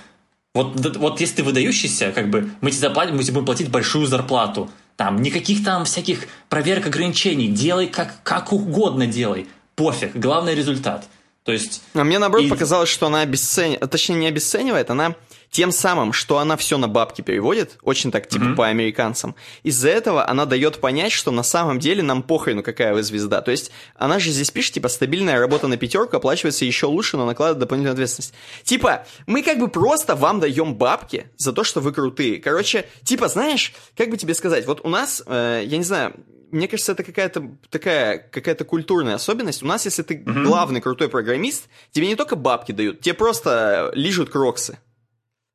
вот, 0.54 0.96
вот 0.96 1.20
если 1.20 1.36
ты 1.36 1.42
выдающийся, 1.44 2.10
как 2.10 2.30
бы 2.30 2.50
мы 2.62 2.70
тебе 2.70 2.80
заплатим, 2.80 3.16
мы 3.16 3.22
тебе 3.22 3.34
будем 3.34 3.46
платить 3.46 3.70
большую 3.70 4.06
зарплату. 4.06 4.70
Там 4.98 5.22
никаких 5.22 5.64
там 5.64 5.84
всяких 5.84 6.26
проверок 6.48 6.88
ограничений. 6.88 7.46
Делай 7.46 7.86
как, 7.86 8.20
как 8.24 8.52
угодно 8.52 9.06
делай. 9.06 9.46
Пофиг. 9.76 10.16
Главный 10.16 10.56
результат. 10.56 11.06
То 11.44 11.52
есть... 11.52 11.82
А 11.94 12.02
мне, 12.02 12.18
наоборот, 12.18 12.46
и... 12.46 12.48
показалось, 12.48 12.88
что 12.88 13.06
она 13.06 13.20
обесценивает, 13.20 13.88
точнее, 13.92 14.16
не 14.16 14.26
обесценивает, 14.26 14.90
она 14.90 15.14
тем 15.50 15.72
самым, 15.72 16.12
что 16.12 16.38
она 16.38 16.56
все 16.56 16.78
на 16.78 16.88
бабки 16.88 17.22
переводит, 17.22 17.78
очень 17.82 18.10
так, 18.10 18.28
типа, 18.28 18.44
mm-hmm. 18.44 18.54
по 18.54 18.66
американцам, 18.66 19.34
из-за 19.62 19.88
этого 19.88 20.28
она 20.28 20.46
дает 20.46 20.78
понять, 20.80 21.12
что 21.12 21.30
на 21.30 21.42
самом 21.42 21.78
деле 21.78 22.02
нам 22.02 22.22
похрену, 22.22 22.62
какая 22.62 22.94
вы 22.94 23.02
звезда. 23.02 23.40
То 23.40 23.50
есть, 23.50 23.70
она 23.94 24.18
же 24.18 24.30
здесь 24.30 24.50
пишет, 24.50 24.74
типа, 24.74 24.88
стабильная 24.88 25.38
работа 25.38 25.68
на 25.68 25.76
пятерку 25.76 26.16
оплачивается 26.16 26.64
еще 26.64 26.86
лучше, 26.86 27.16
но 27.16 27.26
накладывает 27.26 27.60
дополнительную 27.60 27.94
ответственность. 27.94 28.34
Типа, 28.64 29.06
мы 29.26 29.42
как 29.42 29.58
бы 29.58 29.68
просто 29.68 30.14
вам 30.14 30.40
даем 30.40 30.74
бабки 30.74 31.30
за 31.36 31.52
то, 31.52 31.64
что 31.64 31.80
вы 31.80 31.92
крутые. 31.92 32.38
Короче, 32.38 32.86
типа, 33.04 33.28
знаешь, 33.28 33.74
как 33.96 34.10
бы 34.10 34.16
тебе 34.16 34.34
сказать, 34.34 34.66
вот 34.66 34.80
у 34.84 34.88
нас, 34.88 35.22
э, 35.26 35.62
я 35.64 35.76
не 35.78 35.84
знаю, 35.84 36.14
мне 36.50 36.68
кажется, 36.68 36.92
это 36.92 37.04
какая-то 37.04 37.50
такая 37.70 38.18
какая-то 38.18 38.64
культурная 38.64 39.16
особенность. 39.16 39.62
У 39.62 39.66
нас, 39.66 39.84
если 39.84 40.02
ты 40.02 40.14
mm-hmm. 40.14 40.44
главный 40.44 40.80
крутой 40.80 41.08
программист, 41.08 41.68
тебе 41.90 42.06
не 42.06 42.16
только 42.16 42.36
бабки 42.36 42.72
дают, 42.72 43.00
тебе 43.00 43.14
просто 43.14 43.90
лижут 43.94 44.30
кроксы. 44.30 44.78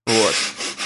Вот. 0.06 0.36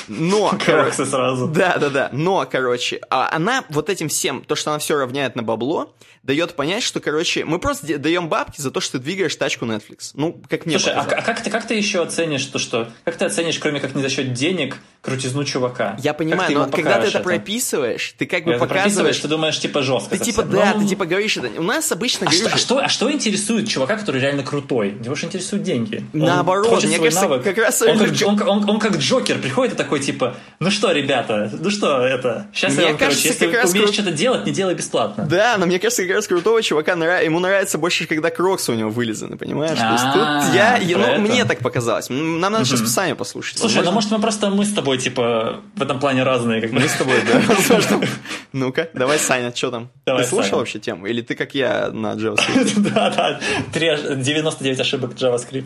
Но, 0.07 0.57
короче, 0.65 1.05
сразу. 1.05 1.47
Да, 1.47 1.77
да, 1.77 1.89
да. 1.89 2.09
Но, 2.11 2.47
короче, 2.49 3.01
а 3.09 3.29
она 3.31 3.65
вот 3.69 3.89
этим 3.89 4.09
всем, 4.09 4.43
то, 4.43 4.55
что 4.55 4.71
она 4.71 4.79
все 4.79 4.97
равняет 4.97 5.35
на 5.35 5.43
бабло, 5.43 5.93
дает 6.27 6.55
понять, 6.55 6.83
что, 6.83 6.99
короче, 6.99 7.45
мы 7.45 7.57
просто 7.57 7.97
даем 7.97 8.27
бабки 8.27 8.59
за 8.59 8.69
то, 8.69 8.81
что 8.81 8.97
ты 8.97 9.05
двигаешь 9.05 9.33
тачку 9.35 9.65
Netflix. 9.65 10.11
Ну, 10.13 10.39
как 10.49 10.65
мне 10.65 10.77
Слушай, 10.77 10.95
а, 10.95 11.03
а 11.03 11.21
как 11.21 11.41
ты, 11.41 11.49
как 11.49 11.65
ты 11.65 11.75
еще 11.75 12.03
оценишь 12.03 12.45
то, 12.45 12.59
что... 12.59 12.89
Как 13.05 13.15
ты 13.15 13.23
оценишь, 13.23 13.57
кроме 13.59 13.79
как 13.79 13.95
не 13.95 14.01
за 14.01 14.09
счет 14.09 14.33
денег, 14.33 14.77
крутизну 15.01 15.45
чувака? 15.45 15.95
Я 16.03 16.13
понимаю, 16.13 16.53
но 16.53 16.65
когда 16.69 16.99
ты 16.99 17.07
это, 17.07 17.19
это 17.19 17.19
прописываешь, 17.21 18.13
ты 18.17 18.25
как 18.25 18.43
бы 18.43 18.51
когда 18.51 18.65
показываешь... 18.65 19.17
ты 19.17 19.27
думаешь, 19.29 19.57
типа, 19.57 19.81
жестко. 19.81 20.17
Ты 20.17 20.25
типа, 20.25 20.43
да, 20.43 20.73
ну... 20.75 20.81
ты 20.81 20.89
типа 20.89 21.05
говоришь 21.05 21.37
это. 21.37 21.61
У 21.61 21.63
нас 21.63 21.89
обычно... 21.93 22.27
А, 22.27 22.31
что, 22.31 22.49
а, 22.51 22.57
что, 22.57 22.79
а 22.79 22.89
что 22.89 23.09
интересует 23.09 23.69
чувака, 23.69 23.95
который 23.95 24.19
реально 24.19 24.43
крутой? 24.43 24.97
Его 25.01 25.15
же 25.15 25.27
интересуют 25.27 25.63
деньги. 25.63 26.03
Наоборот, 26.11 26.83
мне 26.83 26.97
кажется, 26.97 27.21
навык. 27.21 27.43
как 27.43 27.57
раз... 27.57 27.81
Он 27.81 27.97
как, 27.97 28.09
он, 28.25 28.41
он, 28.41 28.69
он 28.69 28.79
как 28.79 28.97
Джокер 28.97 29.39
приходит 29.39 29.75
и 29.75 29.77
такой, 29.77 30.01
типа, 30.01 30.35
ну 30.59 30.71
что, 30.71 30.91
ребята, 30.91 31.49
ну 31.57 31.69
что 31.69 32.05
это? 32.05 32.47
Сейчас 32.53 32.73
мне 32.73 32.83
я 32.83 32.89
вам, 32.89 32.97
кажется, 32.97 33.29
короче, 33.29 33.45
если 33.45 33.69
умеешь 33.69 33.85
кру... 33.85 33.93
что-то 33.93 34.11
делать, 34.11 34.45
не 34.45 34.51
делай 34.51 34.75
бесплатно. 34.75 35.25
Да, 35.25 35.55
но 35.57 35.65
мне 35.65 35.79
кажется, 35.79 36.16
раз 36.17 36.27
крутого 36.27 36.61
чувака 36.61 36.95
нрав... 36.95 37.23
ему 37.23 37.39
нравится 37.39 37.77
больше, 37.77 38.05
когда 38.05 38.29
кроксы 38.29 38.71
у 38.71 38.75
него 38.75 38.89
вылезаны, 38.89 39.37
понимаешь? 39.37 39.77
То 39.77 39.91
есть 39.91 40.03
тут 40.13 40.23
а, 40.23 40.51
я, 40.53 40.97
ну, 40.97 41.21
мне 41.21 41.45
так 41.45 41.59
показалось. 41.59 42.09
Нам 42.09 42.39
надо 42.39 42.65
сейчас 42.65 42.81
сами 42.91 43.13
послушать. 43.13 43.59
Слушай, 43.59 43.83
ну 43.83 43.91
может 43.91 44.11
мы 44.11 44.19
просто 44.19 44.49
мы 44.49 44.65
с 44.65 44.73
тобой, 44.73 44.97
типа, 44.97 45.61
в 45.75 45.81
этом 45.81 45.99
плане 45.99 46.23
разные. 46.23 46.61
Как 46.61 46.71
мы 46.71 46.81
с 46.81 46.93
тобой, 46.93 47.17
да. 47.25 47.99
Ну-ка, 48.53 48.89
давай, 48.93 49.19
Саня, 49.19 49.55
что 49.55 49.71
там? 49.71 49.89
Ты 50.05 50.23
слушал 50.25 50.59
вообще 50.59 50.79
тему? 50.79 51.05
Или 51.05 51.21
ты, 51.21 51.35
как 51.35 51.55
я, 51.55 51.89
на 51.91 52.13
JavaScript? 52.13 52.73
Да, 52.97 53.09
да, 53.09 54.15
99 54.15 54.79
ошибок 54.79 55.11
JavaScript. 55.13 55.65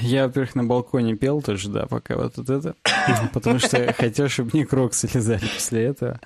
Я, 0.00 0.26
во-первых, 0.26 0.54
на 0.54 0.64
балконе 0.64 1.16
пел 1.16 1.42
тоже, 1.42 1.68
да, 1.68 1.86
пока 1.86 2.16
вот 2.16 2.38
это. 2.38 2.74
Потому 3.32 3.58
что 3.58 3.92
хотел, 3.92 4.28
чтобы 4.28 4.50
не 4.52 4.64
кроксы 4.64 5.08
лизали 5.12 5.44
после 5.54 5.84
этого. 5.84 6.20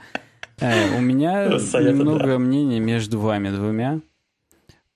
Э, 0.61 0.97
у 0.97 1.01
меня 1.01 1.47
немного 1.49 2.39
мнений 2.39 2.81
между 2.81 3.19
вами 3.19 3.51
двумя. 3.51 4.01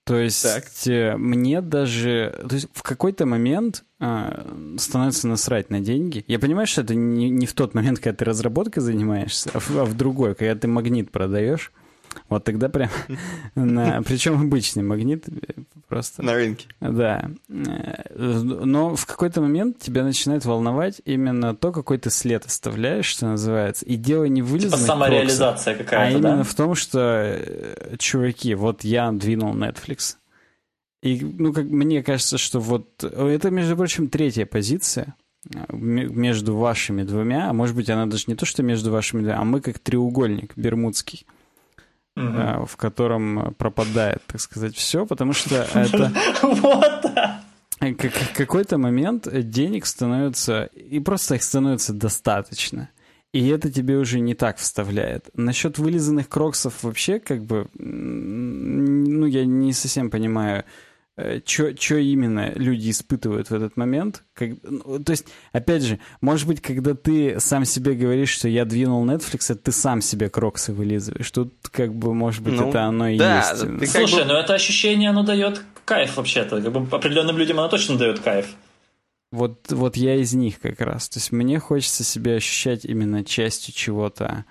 То 0.05 0.17
есть 0.19 0.43
так. 0.43 0.65
Э, 0.87 1.17
мне 1.17 1.63
даже... 1.63 2.45
То 2.49 2.55
есть 2.55 2.69
в 2.73 2.83
какой-то 2.83 3.25
момент 3.25 3.85
э, 4.01 4.75
становится 4.79 5.29
насрать 5.29 5.71
на 5.71 5.81
деньги. 5.81 6.25
Я 6.29 6.39
понимаю, 6.39 6.67
что 6.67 6.83
это 6.83 6.95
не, 6.95 7.31
не 7.31 7.47
в 7.47 7.55
тот 7.55 7.75
момент, 7.75 7.99
когда 7.99 8.17
ты 8.17 8.25
разработкой 8.27 8.83
занимаешься, 8.83 9.51
а 9.55 9.61
в, 9.61 9.71
а 9.79 9.85
в 9.85 9.97
другой, 9.97 10.35
когда 10.35 10.55
ты 10.55 10.69
магнит 10.69 11.11
продаешь. 11.11 11.73
Вот 12.29 12.45
тогда 12.45 12.69
прям... 12.69 12.91
На, 13.55 14.03
причем 14.03 14.41
обычный 14.41 14.83
магнит 14.83 15.25
просто. 15.89 16.23
На 16.23 16.35
рынке. 16.35 16.67
Да. 16.81 17.31
Но 17.49 18.97
в 18.97 19.07
какой-то 19.07 19.41
момент 19.41 19.79
тебя 19.79 20.03
начинает 20.05 20.45
волновать 20.45 21.01
именно 21.05 21.55
то, 21.55 21.73
какой 21.73 21.99
ты 21.99 22.11
след 22.11 22.45
оставляешь, 22.47 23.07
что 23.07 23.27
называется. 23.27 23.85
И 23.85 23.97
дело 23.97 24.25
не 24.25 24.43
вылезанных 24.43 24.81
типа 24.81 24.87
самореализация 24.87 25.75
какая-то, 25.75 26.07
А 26.07 26.11
именно 26.11 26.37
да? 26.39 26.43
в 26.43 26.55
том, 26.55 26.75
что, 26.75 26.99
э, 27.01 27.97
чуваки, 27.99 28.55
вот 28.55 28.85
я 28.85 29.11
двинул 29.13 29.55
Netflix. 29.55 30.17
И, 31.03 31.21
ну, 31.23 31.53
как 31.53 31.65
мне 31.65 32.03
кажется, 32.03 32.39
что 32.39 32.61
вот... 32.61 33.05
Это, 33.05 33.51
между 33.51 33.77
прочим, 33.77 34.09
третья 34.09 34.47
позиция 34.47 35.15
между 35.71 36.57
вашими 36.57 37.03
двумя, 37.03 37.51
а 37.51 37.53
может 37.53 37.77
быть, 37.77 37.91
она 37.91 38.07
даже 38.07 38.25
не 38.29 38.35
то, 38.35 38.47
что 38.47 38.63
между 38.63 38.91
вашими 38.91 39.21
двумя, 39.21 39.39
а 39.39 39.45
мы 39.45 39.61
как 39.61 39.79
треугольник 39.79 40.57
бермудский 40.57 41.27
угу. 42.17 42.67
в 42.67 42.77
котором 42.77 43.55
пропадает, 43.55 44.23
так 44.27 44.41
сказать, 44.41 44.77
все, 44.77 45.07
потому 45.07 45.33
что 45.33 45.67
это... 45.75 46.13
Вот 46.43 47.05
Какой-то 48.35 48.79
момент 48.79 49.29
денег 49.31 49.87
становится, 49.87 50.65
и 50.65 51.01
просто 51.01 51.35
их 51.35 51.43
становится 51.43 51.93
достаточно. 51.93 52.89
И 53.33 53.49
это 53.49 53.71
тебе 53.71 53.97
уже 53.97 54.21
не 54.21 54.35
так 54.35 54.59
вставляет. 54.59 55.29
Насчет 55.35 55.79
вылизанных 55.79 56.29
кроксов 56.29 56.85
вообще, 56.85 57.19
как 57.19 57.43
бы, 57.43 57.67
ну, 57.75 59.27
я 59.27 59.45
не 59.45 59.73
совсем 59.73 60.09
понимаю, 60.09 60.65
что 61.17 61.97
именно 61.97 62.53
люди 62.57 62.91
испытывают 62.91 63.51
в 63.51 63.55
этот 63.55 63.77
момент. 63.77 64.25
Как, 64.35 64.51
ну, 64.63 65.03
то 65.03 65.13
есть, 65.13 65.27
опять 65.53 65.83
же, 65.83 66.01
может 66.21 66.49
быть, 66.49 66.61
когда 66.61 66.95
ты 66.95 67.39
сам 67.39 67.65
себе 67.65 67.95
говоришь, 67.95 68.31
что 68.31 68.49
я 68.49 68.65
двинул 68.65 69.05
Netflix, 69.07 69.53
это 69.53 69.57
ты 69.57 69.73
сам 69.73 70.01
себе 70.01 70.29
кроксы 70.29 70.73
вылизываешь. 70.73 71.31
Тут, 71.31 71.55
как 71.71 71.95
бы, 71.95 72.15
может 72.15 72.43
быть, 72.43 72.55
ну, 72.55 72.69
это 72.69 72.83
оно 72.83 73.09
и 73.09 73.19
да, 73.19 73.39
есть. 73.39 73.61
Ты 73.61 73.87
Слушай, 73.87 74.25
бы... 74.25 74.33
ну 74.33 74.35
это 74.35 74.55
ощущение, 74.55 75.11
оно 75.11 75.23
дает 75.23 75.63
кайф 75.85 76.17
вообще-то. 76.17 76.61
Как 76.61 76.73
бы 76.73 76.97
определенным 76.97 77.39
людям 77.39 77.61
оно 77.61 77.69
точно 77.69 77.97
дает 77.97 78.19
кайф. 78.19 78.47
Вот, 79.31 79.71
вот 79.71 79.97
я 79.97 80.17
из 80.17 80.33
них 80.35 80.61
как 80.61 80.81
раз. 80.81 81.09
То 81.09 81.19
есть 81.19 81.33
мне 81.33 81.59
хочется 81.59 82.05
себя 82.05 82.35
ощущать 82.35 82.85
именно 82.85 83.25
частью 83.25 83.75
чего-то 83.75 84.45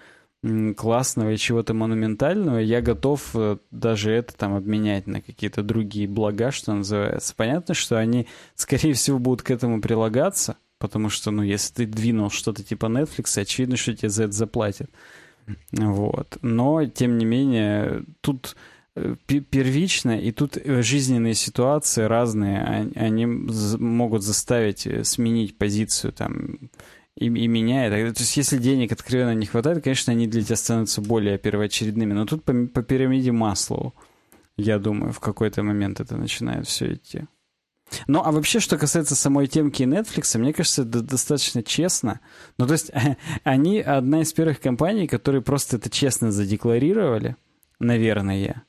классного 0.75 1.31
и 1.31 1.37
чего-то 1.37 1.73
монументального, 1.73 2.57
я 2.57 2.81
готов 2.81 3.29
э, 3.33 3.57
даже 3.71 4.11
это 4.11 4.35
там 4.35 4.55
обменять 4.55 5.07
на 5.07 5.21
какие-то 5.21 5.63
другие 5.63 6.07
блага, 6.07 6.51
что 6.51 6.73
называется. 6.73 7.33
Понятно, 7.35 7.73
что 7.73 7.97
они, 7.97 8.27
скорее 8.55 8.93
всего, 8.93 9.19
будут 9.19 9.41
к 9.41 9.51
этому 9.51 9.81
прилагаться, 9.81 10.57
потому 10.79 11.09
что, 11.09 11.31
ну, 11.31 11.43
если 11.43 11.73
ты 11.73 11.85
двинул 11.85 12.29
что-то 12.29 12.61
типа 12.61 12.87
Netflix, 12.87 13.39
очевидно, 13.39 13.77
что 13.77 13.95
тебе 13.95 14.09
за 14.09 14.25
это 14.25 14.33
заплатят. 14.33 14.89
Вот. 15.71 16.37
Но, 16.41 16.85
тем 16.87 17.17
не 17.17 17.25
менее, 17.25 18.03
тут 18.19 18.57
э, 18.95 19.15
первично, 19.25 20.19
и 20.19 20.33
тут 20.33 20.57
э, 20.57 20.81
жизненные 20.81 21.35
ситуации 21.35 22.03
разные, 22.03 22.91
они 22.95 23.25
могут 23.25 24.23
заставить 24.23 24.87
сменить 25.07 25.57
позицию 25.57 26.11
там 26.11 26.69
и, 27.15 27.25
и 27.25 27.47
меняет. 27.47 28.15
То 28.15 28.21
есть, 28.21 28.37
если 28.37 28.57
денег 28.57 28.91
откровенно 28.91 29.33
не 29.33 29.45
хватает, 29.45 29.83
конечно, 29.83 30.13
они 30.13 30.27
для 30.27 30.43
тебя 30.43 30.55
становятся 30.55 31.01
более 31.01 31.37
первоочередными. 31.37 32.13
Но 32.13 32.25
тут 32.25 32.43
по, 32.43 32.53
по 32.67 32.83
пирамиде 32.83 33.31
Маслоу, 33.31 33.93
я 34.57 34.79
думаю, 34.79 35.13
в 35.13 35.19
какой-то 35.19 35.63
момент 35.63 35.99
это 35.99 36.17
начинает 36.17 36.67
все 36.67 36.93
идти. 36.93 37.25
Ну, 38.07 38.21
а 38.23 38.31
вообще, 38.31 38.59
что 38.59 38.77
касается 38.77 39.15
самой 39.15 39.47
темки 39.47 39.83
Netflix, 39.83 40.37
мне 40.37 40.53
кажется, 40.53 40.81
это 40.81 41.01
достаточно 41.01 41.61
честно. 41.61 42.19
Ну, 42.57 42.65
то 42.65 42.73
есть, 42.73 42.91
они 43.43 43.81
одна 43.81 44.21
из 44.21 44.33
первых 44.33 44.59
компаний, 44.59 45.07
которые 45.07 45.41
просто 45.41 45.77
это 45.77 45.89
честно 45.89 46.31
задекларировали, 46.31 47.35
наверное. 47.79 48.63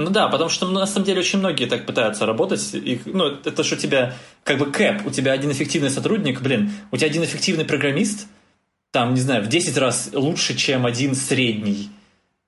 Ну 0.00 0.08
да, 0.10 0.28
потому 0.28 0.48
что 0.48 0.66
ну, 0.66 0.78
на 0.78 0.86
самом 0.86 1.04
деле 1.04 1.20
очень 1.20 1.38
многие 1.38 1.66
так 1.66 1.84
пытаются 1.84 2.24
работать. 2.24 2.74
И, 2.74 3.02
ну, 3.04 3.26
это 3.26 3.62
что 3.62 3.74
у 3.74 3.78
тебя 3.78 4.14
как 4.44 4.58
бы 4.58 4.66
кэп, 4.66 5.06
у 5.06 5.10
тебя 5.10 5.32
один 5.32 5.52
эффективный 5.52 5.90
сотрудник, 5.90 6.40
блин, 6.40 6.72
у 6.90 6.96
тебя 6.96 7.08
один 7.08 7.22
эффективный 7.22 7.66
программист, 7.66 8.26
там, 8.92 9.12
не 9.12 9.20
знаю, 9.20 9.44
в 9.44 9.48
10 9.48 9.76
раз 9.76 10.10
лучше, 10.14 10.56
чем 10.56 10.86
один 10.86 11.14
средний. 11.14 11.90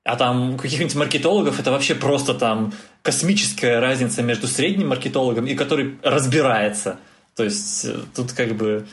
А 0.04 0.16
там 0.16 0.54
у 0.54 0.56
каких-нибудь 0.56 0.94
маркетологов 0.94 1.60
это 1.60 1.70
вообще 1.70 1.94
просто 1.94 2.32
там 2.34 2.72
космическая 3.02 3.78
разница 3.80 4.22
между 4.22 4.48
средним 4.48 4.88
маркетологом 4.88 5.46
и 5.46 5.54
который 5.54 5.98
разбирается. 6.02 6.98
То 7.36 7.44
есть 7.44 7.84
э, 7.84 7.98
тут 8.14 8.32
как 8.32 8.56
бы... 8.56 8.86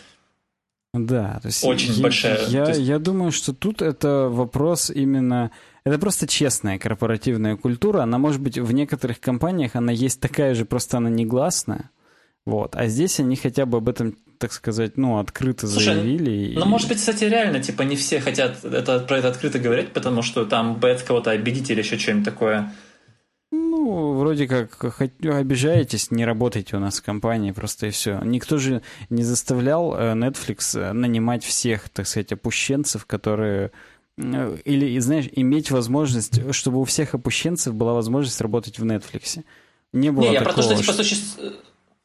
Да, 0.93 1.39
то 1.41 1.47
есть 1.47 1.63
очень 1.63 1.93
я, 1.93 2.01
большая. 2.01 2.47
Я, 2.47 2.67
есть... 2.67 2.79
я 2.79 2.97
думаю, 2.99 3.31
что 3.31 3.53
тут 3.53 3.81
это 3.81 4.27
вопрос 4.29 4.89
именно 4.89 5.51
это 5.83 5.97
просто 5.97 6.27
честная 6.27 6.77
корпоративная 6.77 7.55
культура. 7.55 8.01
Она 8.01 8.17
может 8.17 8.41
быть 8.41 8.57
в 8.57 8.71
некоторых 8.71 9.19
компаниях, 9.19 9.75
она 9.75 9.91
есть 9.91 10.19
такая 10.19 10.53
же, 10.53 10.65
просто 10.65 10.97
она 10.97 11.09
негласная. 11.09 11.89
Вот. 12.45 12.75
А 12.75 12.87
здесь 12.87 13.19
они 13.19 13.35
хотя 13.35 13.65
бы 13.65 13.77
об 13.77 13.89
этом, 13.89 14.17
так 14.37 14.51
сказать, 14.51 14.97
ну, 14.97 15.19
открыто 15.19 15.67
Слушай, 15.67 15.95
заявили. 15.95 16.55
Ну, 16.55 16.65
и... 16.65 16.67
может 16.67 16.87
быть, 16.87 16.97
кстати, 16.97 17.23
реально, 17.25 17.61
типа, 17.61 17.83
не 17.83 17.95
все 17.95 18.19
хотят 18.19 18.63
это, 18.63 18.99
про 18.99 19.17
это 19.17 19.29
открыто 19.29 19.59
говорить, 19.59 19.93
потому 19.93 20.21
что 20.21 20.45
там 20.45 20.75
боятся 20.75 21.05
кого-то 21.05 21.31
обидеть 21.31 21.69
или 21.69 21.79
еще 21.79 21.97
что-нибудь 21.97 22.25
такое. 22.25 22.73
Ну, 23.51 24.13
вроде 24.13 24.47
как 24.47 24.95
хоть, 24.95 25.26
обижаетесь, 25.26 26.11
не 26.11 26.23
работайте 26.23 26.77
у 26.77 26.80
нас 26.80 26.99
в 26.99 27.03
компании, 27.03 27.51
просто 27.51 27.88
и 27.88 27.89
все. 27.89 28.19
Никто 28.23 28.57
же 28.57 28.84
не 29.09 29.23
заставлял 29.23 29.95
э, 29.95 30.13
Netflix 30.13 30.80
э, 30.80 30.93
нанимать 30.93 31.43
всех, 31.43 31.89
так 31.89 32.07
сказать, 32.07 32.31
опущенцев, 32.31 33.05
которые 33.05 33.71
Э, 34.19 34.57
или, 34.65 34.99
знаешь, 34.99 35.30
иметь 35.34 35.71
возможность, 35.71 36.53
чтобы 36.53 36.80
у 36.80 36.84
всех 36.84 37.13
опущенцев 37.13 37.73
была 37.73 37.93
возможность 37.93 38.41
работать 38.41 38.80
в 38.80 38.85
Netflix. 38.85 39.43
Не 39.93 40.11
было 40.11 40.26
не, 40.26 40.34
я 40.34 40.39
такого, 40.39 40.55
про 40.55 40.61
то, 40.61 40.67
что, 40.67 40.81
типа, 40.81 40.93
с 40.93 40.95
точки, 40.97 41.15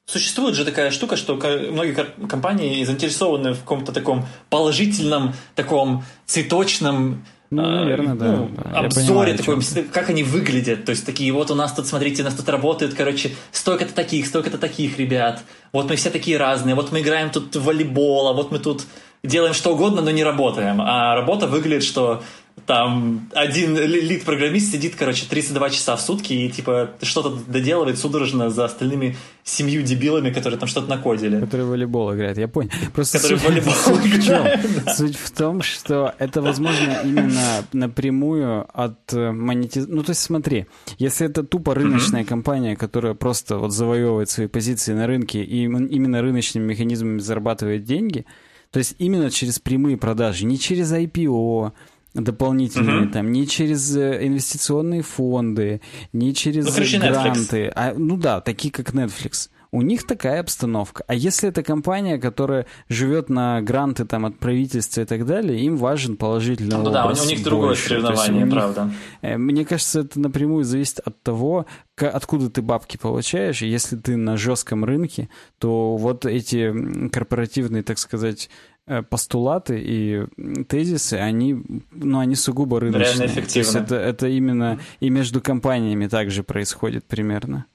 существует 0.07 0.55
же 0.55 0.65
такая 0.65 0.91
штука, 0.91 1.17
что 1.17 1.35
многие 1.35 1.95
компании 2.29 2.85
заинтересованы 2.85 3.55
в 3.55 3.61
каком-то 3.61 3.93
таком 3.93 4.27
положительном, 4.49 5.35
таком 5.55 6.05
цветочном 6.25 7.25
ну, 7.51 7.63
а, 7.63 7.71
наверное, 7.81 8.15
да. 8.15 8.25
Ну, 8.25 8.51
да. 8.57 8.81
Обзоре 8.81 9.35
такой, 9.35 9.61
как 9.93 10.11
они 10.11 10.23
выглядят. 10.23 10.85
То 10.85 10.91
есть 10.91 11.07
такие, 11.07 11.33
вот 11.33 11.51
у 11.51 11.55
нас 11.55 11.73
тут, 11.73 11.87
смотрите, 11.87 12.23
у 12.23 12.25
нас 12.25 12.35
тут 12.35 12.49
работают, 12.49 12.95
короче, 12.95 13.33
столько-то 13.53 13.95
таких, 13.95 14.27
столько-то 14.27 14.59
таких 14.59 14.99
ребят. 14.99 15.43
Вот 15.73 15.89
мы 15.89 15.97
все 15.97 16.11
такие 16.11 16.37
разные. 16.37 16.75
Вот 16.75 16.91
мы 16.91 17.01
играем 17.01 17.31
тут 17.31 17.55
в 17.55 17.63
волейбол, 17.63 18.29
а 18.29 18.33
вот 18.33 18.51
мы 18.51 18.59
тут 18.59 18.85
делаем 19.23 19.55
что 19.55 19.75
угодно, 19.75 20.03
но 20.03 20.11
не 20.11 20.25
работаем. 20.25 20.81
А 20.81 21.15
работа 21.15 21.47
выглядит, 21.47 21.85
что 21.85 22.23
там 22.67 23.29
один 23.35 23.77
лид-программист 23.77 24.73
сидит, 24.73 24.95
короче, 24.97 25.27
32 25.29 25.71
часа 25.71 25.97
в 25.97 26.01
сутки 26.01 26.33
и, 26.33 26.49
типа, 26.49 26.93
что-то 27.03 27.37
доделывает 27.47 27.99
судорожно 27.99 28.49
за 28.49 28.65
остальными 28.65 29.17
семью 29.43 29.83
дебилами, 29.83 30.31
которые 30.31 30.59
там 30.59 30.69
что-то 30.69 30.89
накодили. 30.89 31.41
Которые 31.41 31.67
в 31.67 31.71
волейбол 31.71 32.15
играют, 32.15 32.39
я 32.39 32.49
понял. 32.49 32.71
Просто 32.95 33.19
которые 33.19 33.39
суть, 33.39 33.47
в 33.47 33.51
волейбол 33.51 33.73
суть 33.75 34.07
играют. 34.27 34.61
В 34.61 34.85
чем? 34.85 34.95
Суть 34.95 35.17
в 35.17 35.31
том, 35.33 35.63
что 35.63 36.15
это, 36.19 36.41
возможно, 36.41 37.01
именно 37.05 37.65
напрямую 37.73 38.67
от 38.73 39.13
э, 39.13 39.31
монетизации. 39.31 39.93
Ну, 39.93 40.03
то 40.03 40.11
есть 40.11 40.23
смотри, 40.23 40.67
если 40.99 41.27
это 41.27 41.43
тупо 41.43 41.75
рыночная 41.75 42.23
mm-hmm. 42.23 42.27
компания, 42.27 42.77
которая 42.77 43.15
просто 43.15 43.59
вот 43.59 43.73
завоевывает 43.73 44.31
свои 44.31 44.47
позиции 44.47 44.95
на 44.95 45.07
рынке 45.07 45.43
и 45.43 45.65
именно 45.65 46.23
рыночными 46.23 46.65
механизмами 46.65 47.19
зарабатывает 47.19 47.85
деньги, 47.85 48.25
то 48.71 48.79
есть 48.79 48.97
именно 48.99 49.31
через 49.31 49.61
прямые 49.61 49.97
продажи, 49.97 50.47
не 50.47 50.59
через 50.59 50.93
IPO, 50.93 51.73
дополнительные, 52.15 53.03
угу. 53.03 53.11
там, 53.11 53.33
не 53.33 53.47
через 53.47 53.97
э, 53.97 54.27
инвестиционные 54.27 55.03
фонды, 55.03 55.81
не 56.13 56.35
через 56.35 56.67
ну, 56.67 56.73
короче, 56.73 56.99
гранты, 56.99 57.57
Netflix. 57.67 57.73
а, 57.75 57.95
ну 57.97 58.17
да, 58.17 58.41
такие 58.41 58.73
как 58.73 58.95
Netflix. 58.95 59.51
У 59.73 59.83
них 59.83 60.07
такая 60.07 60.39
обстановка. 60.39 61.03
А 61.09 61.15
если 61.15 61.49
это 61.49 61.65
компания, 61.65 62.17
которая 62.19 62.67
живет 62.89 63.29
на 63.29 63.61
гранты 63.61 64.05
там, 64.05 64.25
от 64.25 64.39
правительства 64.39 65.01
и 65.01 65.05
так 65.05 65.27
далее, 65.27 65.61
им 65.63 65.77
важен 65.77 66.17
положительный 66.17 66.77
ну, 66.77 66.91
образ 66.91 67.19
да, 67.19 67.25
у 67.25 67.27
них 67.27 67.43
другое 67.43 67.69
больше. 67.71 67.89
соревнование, 67.89 68.47
правда. 68.47 68.93
Э, 69.21 69.37
мне 69.37 69.65
кажется, 69.65 70.01
это 70.01 70.21
напрямую 70.21 70.63
зависит 70.63 71.01
от 71.01 71.21
того, 71.23 71.67
откуда 71.97 72.51
ты 72.51 72.63
бабки 72.63 72.97
получаешь. 72.97 73.63
Если 73.63 73.97
ты 73.97 74.17
на 74.17 74.37
жестком 74.37 74.85
рынке, 74.85 75.29
то 75.59 75.97
вот 75.97 76.25
эти 76.25 77.09
корпоративные, 77.09 77.83
так 77.83 77.99
сказать, 77.99 78.49
Э, 78.49 78.74
постулаты 79.09 79.81
и 79.83 80.27
тезисы, 80.65 81.15
они, 81.15 81.63
ну, 81.91 82.19
они 82.19 82.35
сугубо 82.35 82.81
рыночные. 82.81 83.15
Реально 83.15 83.27
эффективно. 83.27 83.73
То 83.73 83.79
есть 83.79 83.93
это, 83.93 83.95
это 83.97 84.29
именно 84.29 84.81
и 85.01 85.11
между 85.11 85.41
компаниями 85.41 86.07
также 86.07 86.43
происходит 86.43 87.05
примерно. 87.05 87.67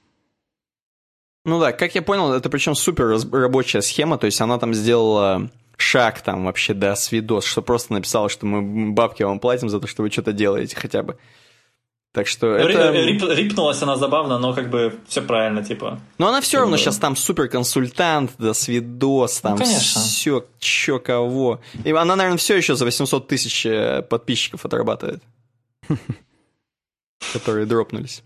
Ну 1.44 1.58
да, 1.58 1.72
как 1.72 1.94
я 1.94 2.02
понял, 2.02 2.32
это 2.32 2.50
причем 2.50 2.74
супер 2.74 3.18
рабочая 3.32 3.80
схема, 3.80 4.18
то 4.18 4.26
есть 4.26 4.40
она 4.40 4.58
там 4.58 4.74
сделала 4.74 5.50
шаг 5.76 6.20
там 6.20 6.44
вообще 6.44 6.74
до 6.74 6.94
свидос, 6.94 7.44
что 7.44 7.62
просто 7.62 7.94
написала, 7.94 8.28
что 8.28 8.46
мы 8.46 8.92
бабки 8.92 9.22
вам 9.22 9.40
платим 9.40 9.68
за 9.68 9.80
то, 9.80 9.86
что 9.86 10.02
вы 10.02 10.10
что-то 10.10 10.32
делаете 10.32 10.76
хотя 10.76 11.02
бы. 11.02 11.16
Так 12.12 12.26
что 12.26 12.46
ну, 12.46 12.54
это... 12.54 12.90
Рип, 12.90 13.22
рипнулась 13.22 13.80
она 13.82 13.96
забавно, 13.96 14.38
но 14.38 14.52
как 14.52 14.68
бы 14.68 14.98
все 15.06 15.22
правильно, 15.22 15.62
типа. 15.62 16.00
Но 16.18 16.26
она 16.26 16.40
все 16.40 16.58
равно 16.58 16.76
сейчас 16.76 16.98
там 16.98 17.14
супер 17.14 17.48
консультант, 17.48 18.32
да, 18.36 18.52
свидос, 18.52 19.40
там 19.40 19.52
ну, 19.52 19.58
конечно. 19.58 20.00
все, 20.00 20.44
чё, 20.58 20.98
кого. 20.98 21.60
И 21.84 21.92
она, 21.92 22.16
наверное, 22.16 22.38
все 22.38 22.56
еще 22.56 22.74
за 22.74 22.84
800 22.84 23.28
тысяч 23.28 23.64
э, 23.64 24.02
подписчиков 24.02 24.64
отрабатывает. 24.64 25.22
Которые 27.32 27.66
дропнулись. 27.66 28.24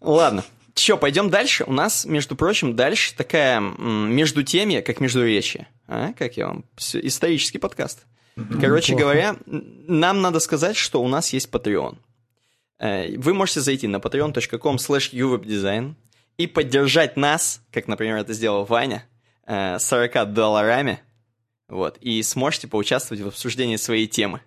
Ладно, 0.00 0.42
Че, 0.82 0.96
пойдем 0.96 1.30
дальше. 1.30 1.62
У 1.64 1.72
нас, 1.72 2.04
между 2.04 2.34
прочим, 2.34 2.74
дальше 2.74 3.14
такая 3.14 3.60
между 3.60 4.42
теми, 4.42 4.80
как 4.80 4.98
между 4.98 5.24
речи. 5.24 5.68
А? 5.86 6.12
Как 6.12 6.36
я 6.36 6.48
вам? 6.48 6.64
Исторический 6.76 7.58
подкаст. 7.58 8.04
Короче 8.60 8.96
говоря, 8.96 9.36
нам 9.46 10.22
надо 10.22 10.40
сказать, 10.40 10.76
что 10.76 11.00
у 11.00 11.06
нас 11.06 11.32
есть 11.32 11.48
Patreon. 11.50 11.98
Э, 12.80 13.16
вы 13.16 13.32
можете 13.32 13.60
зайти 13.60 13.86
на 13.86 13.98
patreon.com 13.98 14.76
slash 14.76 15.94
и 16.36 16.46
поддержать 16.48 17.16
нас, 17.16 17.62
как, 17.70 17.86
например, 17.86 18.16
это 18.16 18.32
сделал 18.32 18.64
Ваня, 18.64 19.04
40 19.46 20.16
э, 20.16 20.24
долларами, 20.24 20.98
вот, 21.68 21.96
и 21.98 22.20
сможете 22.24 22.66
поучаствовать 22.66 23.22
в 23.22 23.28
обсуждении 23.28 23.76
своей 23.76 24.08
темы. 24.08 24.40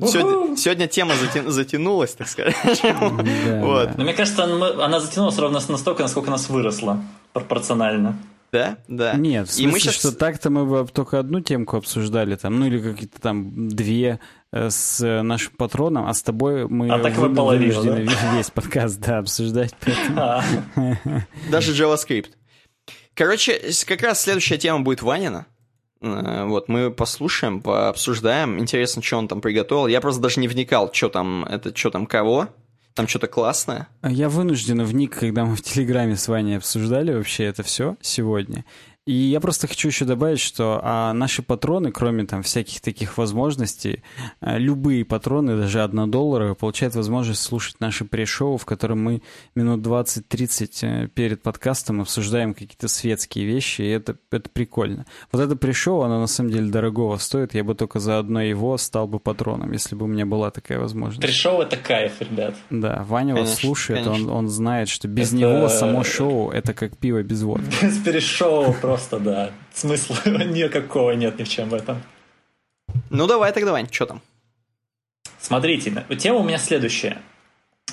Сегодня, 0.00 0.56
сегодня 0.56 0.88
тема 0.88 1.14
затя... 1.14 1.48
затянулась, 1.48 2.14
так 2.14 2.26
сказать. 2.26 2.56
вот. 2.82 3.96
Но 3.96 4.02
мне 4.02 4.12
кажется, 4.12 4.42
она 4.42 4.98
затянулась 4.98 5.38
ровно 5.38 5.60
настолько, 5.68 6.02
насколько 6.02 6.30
нас 6.32 6.48
выросла 6.48 7.00
пропорционально. 7.32 8.18
Да, 8.50 8.78
да. 8.88 9.14
Нет, 9.14 9.48
в 9.48 9.52
смысле, 9.52 9.64
и 9.64 9.72
мы 9.72 9.80
сейчас... 9.80 9.94
что 9.94 10.12
так-то 10.12 10.50
мы 10.50 10.64
бы 10.64 10.88
только 10.88 11.18
одну 11.18 11.40
темку 11.40 11.76
обсуждали, 11.76 12.36
там, 12.36 12.58
ну 12.58 12.66
или 12.66 12.80
какие-то 12.80 13.20
там 13.20 13.68
две 13.68 14.20
э, 14.52 14.70
с 14.70 15.22
нашим 15.22 15.52
патроном, 15.56 16.06
а 16.06 16.14
с 16.14 16.22
тобой 16.22 16.68
мы 16.68 16.88
а 16.88 17.00
так 17.00 17.16
вы 17.16 17.34
половину, 17.34 17.82
да? 17.82 17.96
весь 18.36 18.50
подкаст 18.50 19.00
да, 19.00 19.18
обсуждать. 19.18 19.74
А. 20.16 20.42
Даже 21.50 21.72
JavaScript. 21.72 22.30
Короче, 23.14 23.60
как 23.86 24.02
раз 24.02 24.22
следующая 24.22 24.58
тема 24.58 24.80
будет 24.80 25.02
Ванина. 25.02 25.46
Э, 26.04 26.44
вот, 26.44 26.68
мы 26.68 26.90
послушаем, 26.90 27.60
пообсуждаем. 27.60 28.58
Интересно, 28.58 29.02
что 29.02 29.16
он 29.16 29.28
там 29.28 29.40
приготовил. 29.40 29.86
Я 29.86 30.00
просто 30.00 30.20
даже 30.20 30.40
не 30.40 30.48
вникал, 30.48 30.92
что 30.92 31.08
там, 31.08 31.44
это 31.44 31.76
что 31.76 31.90
там, 31.90 32.06
кого. 32.06 32.48
Там 32.94 33.08
что-то 33.08 33.26
классное. 33.26 33.88
Я 34.04 34.28
вынужден 34.28 34.84
вник, 34.84 35.18
когда 35.18 35.44
мы 35.44 35.56
в 35.56 35.62
Телеграме 35.62 36.16
с 36.16 36.28
Ваней 36.28 36.56
обсуждали 36.56 37.12
вообще 37.12 37.44
это 37.44 37.64
все 37.64 37.96
сегодня. 38.00 38.64
И 39.06 39.12
я 39.12 39.38
просто 39.40 39.68
хочу 39.68 39.88
еще 39.88 40.06
добавить, 40.06 40.40
что 40.40 40.80
а 40.82 41.12
наши 41.12 41.42
патроны, 41.42 41.92
кроме 41.92 42.24
там 42.24 42.42
всяких 42.42 42.80
таких 42.80 43.18
возможностей, 43.18 44.02
а, 44.40 44.56
любые 44.56 45.04
патроны, 45.04 45.58
даже 45.58 45.82
однодолларовые, 45.82 46.54
получают 46.54 46.94
возможность 46.94 47.42
слушать 47.42 47.80
наши 47.80 48.06
пресс-шоу, 48.06 48.56
в 48.56 48.64
котором 48.64 49.02
мы 49.02 49.22
минут 49.54 49.86
20-30 49.86 50.68
э, 50.82 51.08
перед 51.08 51.42
подкастом 51.42 52.00
обсуждаем 52.00 52.54
какие-то 52.54 52.88
светские 52.88 53.44
вещи, 53.44 53.82
и 53.82 53.88
это, 53.88 54.16
это 54.30 54.48
прикольно. 54.48 55.04
Вот 55.32 55.42
это 55.42 55.54
пресс-шоу, 55.54 56.00
оно 56.00 56.20
на 56.20 56.26
самом 56.26 56.50
деле 56.50 56.70
дорогого 56.70 57.18
стоит, 57.18 57.52
я 57.52 57.62
бы 57.62 57.74
только 57.74 58.00
за 58.00 58.18
одно 58.18 58.40
его 58.40 58.78
стал 58.78 59.06
бы 59.06 59.18
патроном, 59.20 59.72
если 59.72 59.96
бы 59.96 60.06
у 60.06 60.08
меня 60.08 60.24
была 60.24 60.50
такая 60.50 60.78
возможность. 60.78 61.20
Пресс-шоу— 61.20 61.60
это 61.62 61.76
кайф, 61.76 62.22
ребят. 62.22 62.54
Да, 62.70 63.04
Ваня 63.06 63.34
конечно, 63.34 63.52
вас 63.52 63.60
слушает, 63.60 64.06
он, 64.06 64.30
он 64.30 64.48
знает, 64.48 64.88
что 64.88 65.08
без 65.08 65.28
это... 65.28 65.36
него 65.36 65.68
само 65.68 66.04
шоу— 66.04 66.50
это 66.52 66.72
как 66.72 66.96
пиво 66.96 67.22
без 67.22 67.42
водки. 67.42 67.64
Без 67.84 67.98
пресс-шоу 67.98 68.72
просто, 68.80 68.93
да. 69.18 69.50
Смысла 69.72 70.16
никакого 70.26 71.12
нет 71.12 71.38
ни 71.38 71.44
в 71.44 71.48
чем 71.48 71.68
в 71.68 71.74
этом. 71.74 72.02
Ну 73.10 73.26
давай 73.26 73.52
тогда, 73.52 73.72
Вань, 73.72 73.88
что 73.90 74.06
там? 74.06 74.22
Смотрите, 75.40 76.04
тема 76.18 76.38
у 76.38 76.44
меня 76.44 76.58
следующая. 76.58 77.20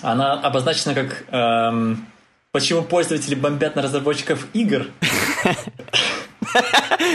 Она 0.01 0.33
обозначена 0.33 0.95
как 0.95 1.25
эм, 1.31 2.07
«Почему 2.51 2.83
пользователи 2.83 3.35
бомбят 3.35 3.75
на 3.75 3.81
разработчиков 3.81 4.47
игр?» 4.53 4.87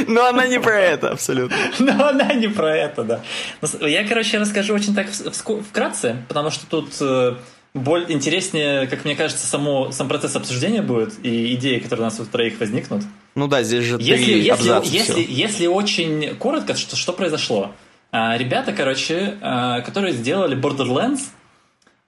Но 0.07 0.27
она 0.27 0.47
не 0.47 0.61
про 0.61 0.79
это, 0.79 1.11
абсолютно. 1.11 1.57
Но 1.79 2.09
она 2.09 2.33
не 2.35 2.49
про 2.49 2.77
это, 2.77 3.05
да. 3.05 3.23
Ну, 3.61 3.87
я, 3.87 4.07
короче, 4.07 4.39
расскажу 4.39 4.75
очень 4.75 4.95
так 4.95 5.09
вкратце, 5.09 6.25
потому 6.29 6.51
что 6.51 6.67
тут 6.67 6.95
э, 7.01 7.37
боль 7.75 8.07
интереснее, 8.09 8.87
как 8.87 9.05
мне 9.05 9.15
кажется, 9.15 9.47
само, 9.47 9.91
сам 9.93 10.09
процесс 10.09 10.37
обсуждения 10.37 10.83
будет 10.83 11.15
и 11.25 11.55
идеи, 11.55 11.79
которые 11.79 12.03
у 12.03 12.11
нас 12.11 12.21
у 12.21 12.25
троих 12.25 12.59
возникнут. 12.61 13.03
Ну 13.37 13.49
да, 13.49 13.63
здесь 13.63 13.85
же 13.85 13.99
если, 14.01 14.25
три 14.25 14.41
если, 14.41 14.81
если, 14.87 15.27
если 15.29 15.67
очень 15.67 16.35
коротко, 16.37 16.75
что, 16.75 16.97
что 16.97 17.13
произошло? 17.13 17.73
А, 18.11 18.37
ребята, 18.39 18.73
короче, 18.73 19.37
а, 19.43 19.83
которые 19.83 20.15
сделали 20.15 20.57
Borderlands, 20.59 21.21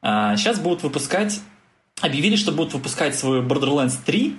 а, 0.01 0.37
сейчас 0.37 0.59
будут 0.59 0.83
выпускать, 0.83 1.41
объявили, 2.01 2.35
что 2.35 2.51
будут 2.51 2.73
выпускать 2.73 3.15
свою 3.15 3.43
Borderlands 3.43 3.97
3 4.07 4.37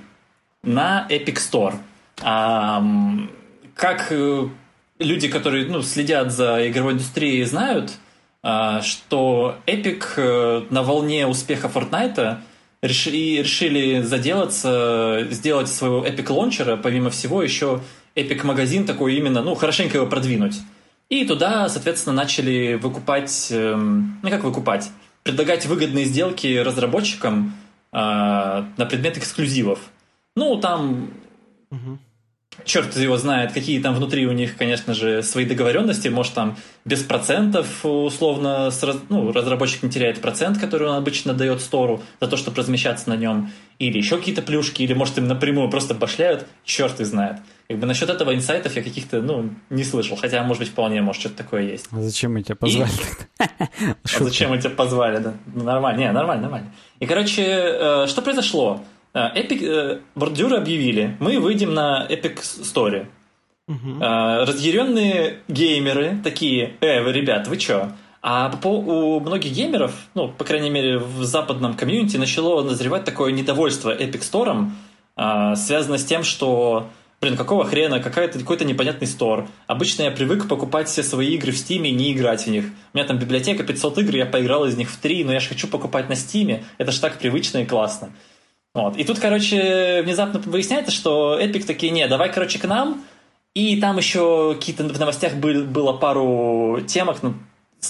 на 0.63 1.07
Epic 1.11 1.35
Store. 1.35 1.75
А, 2.23 2.83
как 3.75 4.07
э, 4.09 4.49
люди, 4.97 5.27
которые 5.27 5.67
ну, 5.67 5.83
следят 5.83 6.31
за 6.31 6.67
игровой 6.67 6.93
индустрией, 6.93 7.43
знают, 7.43 7.91
а, 8.41 8.81
что 8.81 9.57
Epic 9.67 10.03
э, 10.17 10.65
на 10.71 10.81
волне 10.81 11.27
успеха 11.27 11.67
Fortnite 11.67 12.39
решили, 12.81 13.39
решили 13.39 14.01
заделаться, 14.01 15.27
сделать 15.31 15.67
своего 15.69 16.05
Epic 16.05 16.31
лончера, 16.31 16.77
помимо 16.77 17.09
всего, 17.09 17.43
еще 17.43 17.81
Epic 18.15 18.45
магазин 18.45 18.85
такой 18.85 19.15
именно, 19.15 19.41
ну, 19.41 19.55
хорошенько 19.55 19.97
его 19.97 20.07
продвинуть. 20.07 20.55
И 21.09 21.25
туда, 21.25 21.67
соответственно, 21.69 22.15
начали 22.15 22.75
выкупать, 22.75 23.47
эм, 23.51 24.19
ну 24.21 24.29
как 24.29 24.43
выкупать, 24.43 24.91
предлагать 25.23 25.65
выгодные 25.65 26.05
сделки 26.05 26.57
разработчикам 26.57 27.55
э, 27.91 27.97
на 27.97 28.85
предмет 28.85 29.17
эксклюзивов. 29.17 29.79
Ну, 30.35 30.57
там 30.59 31.11
угу. 31.71 31.97
Черт 32.65 32.95
его 32.95 33.17
знает, 33.17 33.51
какие 33.51 33.81
там 33.81 33.95
внутри 33.95 34.25
у 34.27 34.31
них, 34.31 34.57
конечно 34.57 34.93
же, 34.93 35.23
свои 35.23 35.45
договоренности, 35.45 36.07
может 36.07 36.33
там 36.33 36.57
без 36.85 37.03
процентов 37.03 37.85
условно, 37.85 38.69
ну, 39.09 39.31
разработчик 39.31 39.83
не 39.83 39.89
теряет 39.89 40.21
процент, 40.21 40.57
который 40.59 40.87
он 40.87 40.95
обычно 40.95 41.33
дает 41.33 41.61
стору 41.61 42.01
за 42.21 42.27
то, 42.27 42.37
чтобы 42.37 42.57
размещаться 42.57 43.09
на 43.09 43.15
нем, 43.15 43.51
или 43.79 43.97
еще 43.97 44.17
какие-то 44.17 44.41
плюшки, 44.41 44.83
или 44.83 44.93
может 44.93 45.17
им 45.17 45.27
напрямую 45.27 45.69
просто 45.69 45.93
башляют, 45.93 46.47
черт 46.63 46.99
и 46.99 47.03
знает. 47.03 47.37
Как 47.69 47.77
бы 47.77 47.85
насчет 47.85 48.09
этого 48.09 48.33
инсайтов 48.33 48.75
я 48.75 48.81
каких-то, 48.81 49.21
ну, 49.21 49.51
не 49.69 49.83
слышал, 49.83 50.17
хотя, 50.17 50.41
может 50.43 50.61
быть, 50.61 50.69
вполне, 50.69 51.01
может, 51.01 51.21
что-то 51.21 51.37
такое 51.37 51.63
есть. 51.63 51.87
А 51.91 52.01
зачем 52.01 52.33
мы 52.33 52.43
тебя 52.43 52.55
позвали? 52.55 52.91
А 53.39 54.23
зачем 54.23 54.49
мы 54.49 54.57
тебя 54.57 54.71
позвали, 54.71 55.19
да? 55.19 55.33
Нормально, 55.53 55.99
не, 55.99 56.11
нормально, 56.11 56.43
нормально. 56.43 56.73
И, 56.99 57.05
короче, 57.05 57.43
э, 57.45 58.07
что 58.07 58.21
произошло? 58.21 58.81
Э, 59.13 59.29
Epic, 59.35 59.65
э, 59.65 59.99
бордюры 60.15 60.57
объявили, 60.57 61.17
мы 61.19 61.39
выйдем 61.39 61.73
на 61.73 62.05
Epic 62.09 62.39
Story. 62.41 63.07
Угу. 63.67 63.99
Разъяренные 63.99 65.39
геймеры 65.47 66.17
такие, 66.23 66.73
э, 66.81 67.03
вы, 67.03 67.11
ребят, 67.11 67.47
вы 67.47 67.57
чё? 67.57 67.91
А 68.21 68.49
по, 68.49 68.67
у 68.67 69.19
многих 69.19 69.51
геймеров, 69.51 69.93
ну, 70.15 70.27
по 70.27 70.43
крайней 70.43 70.69
мере, 70.69 70.97
в 70.97 71.23
западном 71.23 71.75
комьюнити 71.75 72.17
начало 72.17 72.63
назревать 72.63 73.05
такое 73.05 73.31
недовольство 73.31 73.95
Epic 73.95 74.21
Store, 74.21 75.55
связано 75.55 75.97
с 75.97 76.05
тем, 76.05 76.23
что 76.23 76.89
блин, 77.21 77.35
какого 77.35 77.65
хрена, 77.65 77.99
какая-то, 77.99 78.39
какой-то 78.39 78.65
непонятный 78.65 79.07
стор. 79.07 79.47
Обычно 79.67 80.03
я 80.03 80.11
привык 80.11 80.47
покупать 80.47 80.87
все 80.87 81.03
свои 81.03 81.35
игры 81.35 81.51
в 81.51 81.55
Steam 81.55 81.87
и 81.87 81.91
не 81.91 82.13
играть 82.13 82.43
в 82.43 82.47
них. 82.47 82.65
У 82.93 82.97
меня 82.97 83.07
там 83.07 83.19
библиотека 83.19 83.63
500 83.63 83.97
игр, 83.99 84.15
я 84.15 84.25
поиграл 84.25 84.65
из 84.65 84.77
них 84.77 84.89
в 84.89 84.97
3, 84.97 85.25
но 85.25 85.33
я 85.33 85.39
же 85.39 85.49
хочу 85.49 85.67
покупать 85.67 86.09
на 86.09 86.13
Steam. 86.13 86.63
Это 86.77 86.91
же 86.91 86.99
так 87.01 87.19
привычно 87.19 87.59
и 87.59 87.65
классно. 87.65 88.11
Вот. 88.73 88.97
И 88.97 89.03
тут, 89.03 89.19
короче, 89.19 90.01
внезапно 90.03 90.39
выясняется, 90.39 90.91
что 90.91 91.39
Epic 91.39 91.65
такие, 91.65 91.91
не, 91.91 92.07
давай, 92.07 92.31
короче, 92.31 92.59
к 92.59 92.65
нам. 92.65 93.03
И 93.55 93.79
там 93.81 93.97
еще 93.97 94.55
какие-то 94.57 94.83
в 94.83 94.99
новостях 94.99 95.33
был, 95.35 95.63
было 95.63 95.93
пару 95.93 96.81
темок, 96.85 97.23
ну, 97.23 97.33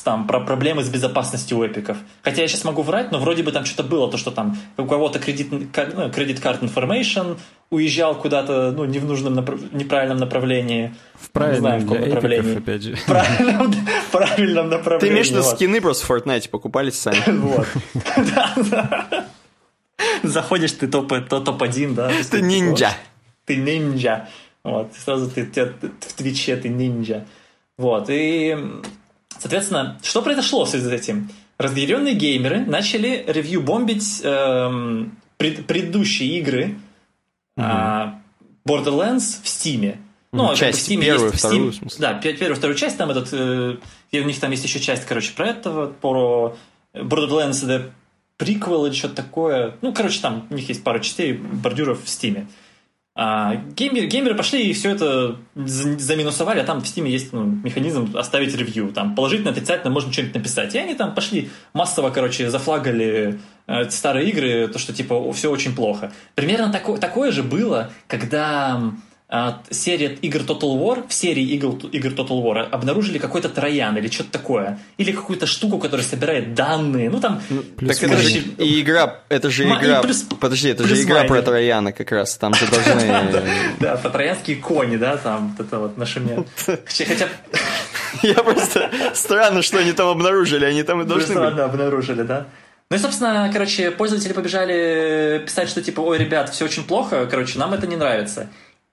там 0.04 0.28
про 0.28 0.40
проблемы 0.40 0.84
с 0.84 0.90
безопасностью 0.90 1.58
у 1.58 1.66
эпиков. 1.66 1.98
Хотя 2.22 2.44
я 2.44 2.48
сейчас 2.48 2.64
могу 2.64 2.82
врать, 2.82 3.12
но 3.12 3.20
вроде 3.20 3.44
бы 3.44 3.52
там 3.52 3.66
что-то 3.66 3.84
было, 3.84 4.10
то, 4.10 4.18
что 4.18 4.32
там 4.32 4.58
у 4.78 4.86
кого-то 4.86 5.20
кредит, 5.20 5.52
ну, 5.52 6.12
кредит 6.12 6.40
карт 6.40 6.64
information 6.64 7.38
уезжал 7.70 8.16
куда-то 8.16 8.72
ну, 8.72 8.86
не 8.86 9.00
в 9.00 9.06
нужном, 9.06 9.34
направ... 9.34 9.60
неправильном 9.74 10.18
направлении. 10.18 10.96
В 11.16 11.30
правильном 11.32 11.56
не 11.56 11.60
знаю, 11.60 11.82
в 11.82 11.88
каком 11.88 12.10
направлении. 12.10 12.52
Эпиков, 12.52 12.64
опять 12.64 12.84
же. 12.84 12.96
В 12.96 13.06
правильном, 13.06 13.74
правильном 14.12 14.70
направлении. 14.70 15.08
Ты 15.08 15.14
имеешь 15.14 15.28
в 15.28 15.32
виду 15.32 15.44
скины 15.44 15.82
просто 15.82 16.06
в 16.06 16.12
Fortnite 16.12 16.50
покупались 16.50 17.00
сами? 17.00 17.24
Вот. 17.40 17.68
Заходишь, 20.24 20.74
ты 20.74 20.88
топ-1, 20.88 21.94
да? 21.94 22.12
Ты 22.30 22.42
ниндзя. 22.42 22.92
Ты 23.46 23.56
ниндзя. 23.58 24.30
Вот, 24.64 24.94
сразу 24.96 25.30
ты 25.30 25.46
в 25.46 26.14
Твиче 26.14 26.56
ты 26.58 26.70
ниндзя. 26.70 27.26
Вот, 27.78 28.08
и 28.10 28.58
Соответственно, 29.40 29.98
что 30.04 30.22
произошло 30.22 30.66
в 30.66 30.70
связи 30.70 30.86
с 30.86 30.92
этим? 30.92 31.30
Разъяренные 31.58 32.14
геймеры 32.14 32.60
начали 32.60 33.24
ревью-бомбить 33.28 34.22
эм, 34.24 35.18
пред, 35.38 35.66
предыдущие 35.66 36.38
игры 36.40 36.76
mm-hmm. 37.58 38.14
э, 38.16 38.70
Borderlands 38.70 39.42
в 39.42 39.46
Steam. 39.46 39.98
Ну, 40.32 40.56
часть 40.56 40.80
в 40.80 40.90
Steam 40.90 41.02
первую, 41.02 41.32
есть, 41.32 41.40
вторую, 41.40 41.72
в 41.72 41.76
Steam, 41.76 41.96
Да, 42.00 42.14
первую, 42.14 42.56
вторую 42.56 42.78
часть, 42.78 42.98
там 42.98 43.10
этот, 43.10 43.30
э, 43.32 43.78
и 44.12 44.20
у 44.20 44.26
них 44.26 44.40
там 44.40 44.52
есть 44.52 44.64
еще 44.64 44.80
часть, 44.80 45.06
короче, 45.06 45.34
про 45.34 45.48
этого, 45.48 45.88
про 45.88 46.56
Borderlands 46.94 47.66
The 47.66 47.90
Prequel 48.40 48.88
или 48.88 48.96
что-то 48.96 49.16
такое. 49.16 49.76
Ну, 49.82 49.94
короче, 49.94 50.20
там 50.22 50.48
у 50.50 50.56
них 50.56 50.70
есть 50.70 50.84
пара 50.84 51.00
частей 51.00 51.34
бордюров 51.34 52.04
в 52.04 52.08
Steam. 52.08 52.48
А 53.22 53.56
геймеры, 53.76 54.08
геймеры 54.08 54.34
пошли 54.34 54.70
и 54.70 54.74
все 54.74 54.92
это 54.92 55.36
заминусовали, 55.56 56.60
а 56.60 56.64
там 56.64 56.80
в 56.80 56.86
Steam 56.86 57.06
есть 57.06 57.34
ну, 57.34 57.44
механизм 57.44 58.16
оставить 58.16 58.56
ревью. 58.56 58.94
Там 58.94 59.14
положительно, 59.14 59.52
отрицательно 59.52 59.92
можно 59.92 60.14
что-нибудь 60.14 60.36
написать. 60.36 60.74
И 60.74 60.78
они 60.78 60.96
там 60.96 61.14
пошли 61.14 61.50
массово, 61.74 62.12
короче, 62.12 62.50
зафлагали 62.50 63.40
э, 63.68 63.90
старые 63.90 64.30
игры, 64.30 64.70
то, 64.70 64.80
что 64.80 64.94
типа 64.94 65.34
все 65.34 65.52
очень 65.52 65.76
плохо. 65.76 66.14
Примерно 66.36 66.72
тако, 66.72 66.98
такое 66.98 67.34
же 67.34 67.44
было, 67.44 67.92
когда 68.08 68.94
серия 69.70 70.18
игр 70.22 70.40
Total 70.40 70.76
War, 70.80 71.08
в 71.08 71.14
серии 71.14 71.44
игр, 71.44 71.76
игр 71.92 72.10
Total 72.10 72.42
War 72.42 72.70
обнаружили 72.70 73.20
какой-то 73.20 73.48
троян 73.48 73.96
или 73.98 74.08
что-то 74.10 74.32
такое. 74.32 74.80
Или 74.98 75.12
какую-то 75.12 75.46
штуку, 75.46 75.78
которая 75.78 76.06
собирает 76.06 76.56
данные. 76.56 77.12
Ну, 77.12 77.20
там... 77.20 77.40
Ну, 77.50 77.64
так 77.88 78.02
это 78.02 78.18
же 78.18 78.40
и 78.58 78.82
игра... 78.82 79.20
Это 79.30 79.52
же 79.52 79.66
игра... 79.66 80.02
Плюс, 80.02 80.26
подожди, 80.40 80.70
это 80.70 80.84
же 80.86 81.00
игра 81.02 81.26
про 81.26 81.44
трояна 81.44 81.92
как 81.92 82.12
раз. 82.12 82.38
Там 82.38 82.56
же 82.56 82.66
должны... 82.68 83.00
Да, 83.80 83.98
про 83.98 84.10
троянские 84.10 84.58
кони, 84.58 84.98
да, 84.98 85.18
там 85.18 85.56
это 85.60 85.78
вот 85.78 85.98
нашумел. 85.98 86.48
Хотя... 86.66 87.28
Я 88.24 88.34
просто... 88.36 88.90
Странно, 89.14 89.62
что 89.62 89.78
они 89.78 89.92
там 89.94 90.08
обнаружили. 90.08 90.66
Они 90.66 90.82
там 90.82 91.02
и 91.02 91.06
должны 91.06 91.28
Странно 91.28 91.66
обнаружили, 91.66 92.24
да? 92.24 92.48
Ну 92.92 92.98
и, 92.98 93.00
собственно, 93.00 93.52
короче, 93.54 93.92
пользователи 93.92 94.34
побежали 94.34 95.44
писать, 95.46 95.70
что 95.70 95.80
типа, 95.84 96.00
ой, 96.00 96.18
ребят, 96.18 96.50
все 96.50 96.66
очень 96.66 96.84
плохо, 96.84 97.28
короче, 97.28 97.60
нам 97.60 97.76
это 97.76 97.86
не 97.86 97.96
нравится. 97.96 98.48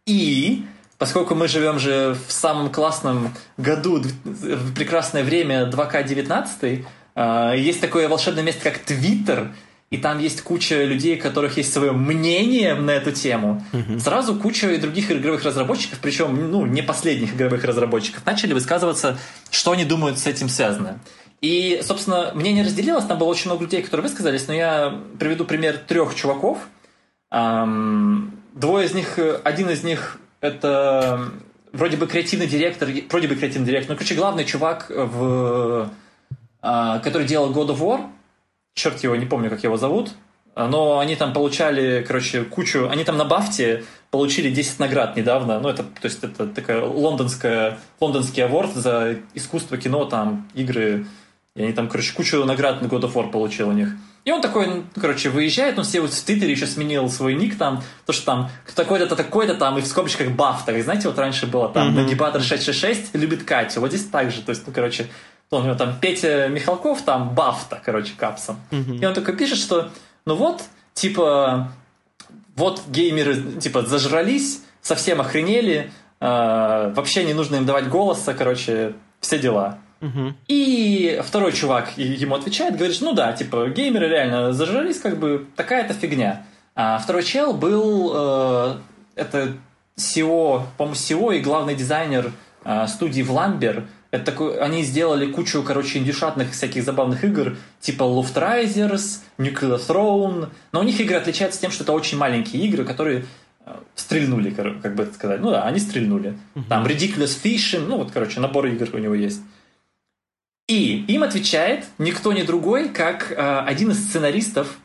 И 0.06 0.64
поскольку 0.98 1.34
мы 1.34 1.48
живем 1.48 1.78
же 1.78 2.16
в 2.26 2.32
самом 2.32 2.70
классном 2.70 3.34
году, 3.56 4.02
в 4.24 4.74
прекрасное 4.74 5.24
время 5.24 5.70
2К19, 5.70 6.84
а, 7.14 7.54
есть 7.54 7.80
такое 7.80 8.08
волшебное 8.08 8.42
место, 8.42 8.62
как 8.62 8.78
Твиттер, 8.78 9.52
и 9.90 9.98
там 9.98 10.18
есть 10.18 10.42
куча 10.42 10.84
людей, 10.84 11.18
у 11.18 11.22
которых 11.22 11.58
есть 11.58 11.72
свое 11.72 11.92
мнение 11.92 12.74
на 12.74 12.90
эту 12.90 13.12
тему. 13.12 13.64
Угу. 13.72 14.00
Сразу 14.00 14.34
куча 14.34 14.70
и 14.72 14.78
других 14.78 15.12
игровых 15.12 15.44
разработчиков, 15.44 16.00
причем 16.00 16.50
ну, 16.50 16.66
не 16.66 16.82
последних 16.82 17.34
игровых 17.34 17.64
разработчиков, 17.64 18.26
начали 18.26 18.52
высказываться, 18.52 19.16
что 19.50 19.72
они 19.72 19.84
думают 19.84 20.18
с 20.18 20.26
этим 20.26 20.48
связано. 20.48 20.98
И, 21.40 21.80
собственно, 21.84 22.32
мнение 22.34 22.64
разделилось, 22.64 23.04
там 23.04 23.18
было 23.18 23.28
очень 23.28 23.46
много 23.46 23.64
людей, 23.64 23.82
которые 23.82 24.08
высказались, 24.08 24.48
но 24.48 24.54
я 24.54 25.00
приведу 25.18 25.44
пример 25.44 25.78
трех 25.78 26.14
чуваков. 26.14 26.58
Двое 28.56 28.86
из 28.86 28.94
них, 28.94 29.18
э, 29.18 29.38
один 29.44 29.68
из 29.68 29.84
них 29.84 30.18
это 30.40 31.30
вроде 31.72 31.98
бы 31.98 32.06
креативный 32.06 32.46
директор, 32.46 32.88
вроде 33.10 33.28
бы 33.28 33.34
креативный 33.34 33.66
директор, 33.66 33.90
но, 33.90 33.96
короче, 33.96 34.14
главный 34.14 34.46
чувак, 34.46 34.86
в, 34.88 35.90
а, 36.62 36.98
который 37.00 37.26
делал 37.26 37.52
God 37.52 37.76
of 37.76 37.80
War, 37.80 38.06
черт 38.72 39.04
его, 39.04 39.14
не 39.14 39.26
помню, 39.26 39.50
как 39.50 39.62
его 39.62 39.76
зовут, 39.76 40.12
но 40.54 41.00
они 41.00 41.16
там 41.16 41.34
получали, 41.34 42.02
короче, 42.08 42.44
кучу, 42.44 42.88
они 42.88 43.04
там 43.04 43.18
на 43.18 43.26
Бафте 43.26 43.84
получили 44.10 44.48
10 44.48 44.78
наград 44.78 45.16
недавно, 45.16 45.60
ну, 45.60 45.68
это, 45.68 45.82
то 45.82 46.04
есть, 46.04 46.24
это 46.24 46.46
такая 46.46 46.82
лондонская, 46.82 47.78
лондонский 48.00 48.42
аворд 48.42 48.72
за 48.72 49.16
искусство, 49.34 49.76
кино, 49.76 50.06
там, 50.06 50.48
игры, 50.54 51.04
и 51.56 51.62
они 51.62 51.74
там, 51.74 51.88
короче, 51.88 52.14
кучу 52.14 52.42
наград 52.46 52.80
на 52.80 52.86
God 52.86 53.02
of 53.02 53.12
War 53.12 53.30
получил 53.30 53.68
у 53.68 53.72
них. 53.72 53.90
И 54.26 54.32
он 54.32 54.40
такой, 54.40 54.66
ну, 54.66 54.84
короче, 55.00 55.30
выезжает, 55.30 55.78
он 55.78 55.84
себе 55.84 56.02
вот 56.02 56.12
в 56.12 56.24
Твиттере 56.24 56.50
еще 56.50 56.66
сменил 56.66 57.08
свой 57.08 57.34
ник 57.34 57.56
там, 57.56 57.84
то, 58.04 58.12
что 58.12 58.26
там 58.26 58.50
такой-то, 58.74 59.14
такой-то 59.14 59.54
там, 59.54 59.78
и 59.78 59.80
в 59.80 59.86
скобочках 59.86 60.30
баф, 60.32 60.64
так, 60.66 60.82
знаете, 60.82 61.06
вот 61.06 61.16
раньше 61.16 61.46
было 61.46 61.68
там, 61.68 61.90
mm-hmm. 61.90 62.02
Нагибатор 62.02 62.42
666 62.42 63.14
любит 63.14 63.44
Катю, 63.44 63.80
вот 63.80 63.92
здесь 63.92 64.04
так 64.06 64.32
же, 64.32 64.42
то 64.42 64.50
есть, 64.50 64.66
ну, 64.66 64.72
короче, 64.72 65.06
он 65.50 65.62
у 65.62 65.64
него 65.66 65.76
там 65.76 66.00
Петя 66.00 66.48
Михалков, 66.48 67.02
там 67.02 67.36
бафта, 67.36 67.80
короче, 67.84 68.14
капсом. 68.18 68.58
Mm-hmm. 68.72 68.98
И 68.98 69.06
он 69.06 69.14
такой 69.14 69.36
пишет, 69.36 69.58
что, 69.58 69.90
ну 70.24 70.34
вот, 70.34 70.64
типа, 70.92 71.72
вот 72.56 72.82
геймеры, 72.88 73.60
типа, 73.60 73.82
зажрались, 73.82 74.60
совсем 74.82 75.20
охренели, 75.20 75.92
э, 76.18 76.92
вообще 76.96 77.22
не 77.22 77.32
нужно 77.32 77.56
им 77.56 77.64
давать 77.64 77.88
голоса, 77.88 78.34
короче, 78.34 78.94
все 79.20 79.38
дела. 79.38 79.78
И 80.48 81.20
второй 81.24 81.52
чувак 81.52 81.96
ему 81.96 82.34
отвечает, 82.34 82.76
говорит, 82.76 82.98
ну 83.00 83.12
да, 83.12 83.32
типа, 83.32 83.68
геймеры 83.68 84.08
реально 84.08 84.52
зажрались, 84.52 85.00
как 85.00 85.18
бы, 85.18 85.46
такая-то 85.56 85.94
фигня. 85.94 86.44
А 86.74 86.98
второй 86.98 87.24
чел 87.24 87.54
был, 87.54 88.12
э, 88.14 88.76
это 89.14 89.56
SEO, 89.96 90.64
по-моему, 90.76 90.94
SEO 90.94 91.36
и 91.36 91.40
главный 91.40 91.74
дизайнер 91.74 92.32
э, 92.64 92.86
студии 92.86 93.22
Vlamber. 93.22 93.86
Это 94.10 94.24
такой, 94.24 94.58
они 94.58 94.82
сделали 94.84 95.30
кучу, 95.32 95.62
короче, 95.62 95.98
индюшатных 95.98 96.52
всяких 96.52 96.84
забавных 96.84 97.24
игр, 97.24 97.56
типа 97.80 98.04
Luftrisers, 98.04 99.20
Nuclear 99.38 99.80
Throne. 99.80 100.50
Но 100.72 100.80
у 100.80 100.82
них 100.82 101.00
игры 101.00 101.16
отличаются 101.16 101.60
тем, 101.60 101.70
что 101.70 101.82
это 101.82 101.92
очень 101.92 102.18
маленькие 102.18 102.62
игры, 102.66 102.84
которые 102.84 103.24
э, 103.64 103.74
стрельнули, 103.94 104.50
как 104.50 104.94
бы 104.94 105.06
сказать. 105.06 105.40
Ну 105.40 105.50
да, 105.50 105.62
они 105.62 105.80
стрельнули. 105.80 106.38
Uh-huh. 106.54 106.62
Там 106.68 106.84
Ridiculous 106.84 107.42
Fishing, 107.42 107.86
ну 107.86 107.96
вот, 107.96 108.12
короче, 108.12 108.38
набор 108.40 108.66
игр 108.66 108.88
у 108.92 108.98
него 108.98 109.14
есть. 109.14 109.40
И 110.68 111.04
им 111.06 111.22
отвечает 111.22 111.84
никто 111.98 112.32
не 112.32 112.42
другой, 112.42 112.88
как 112.88 113.30
э, 113.30 113.58
один 113.66 113.92
из 113.92 114.04
сценаристов 114.04 114.78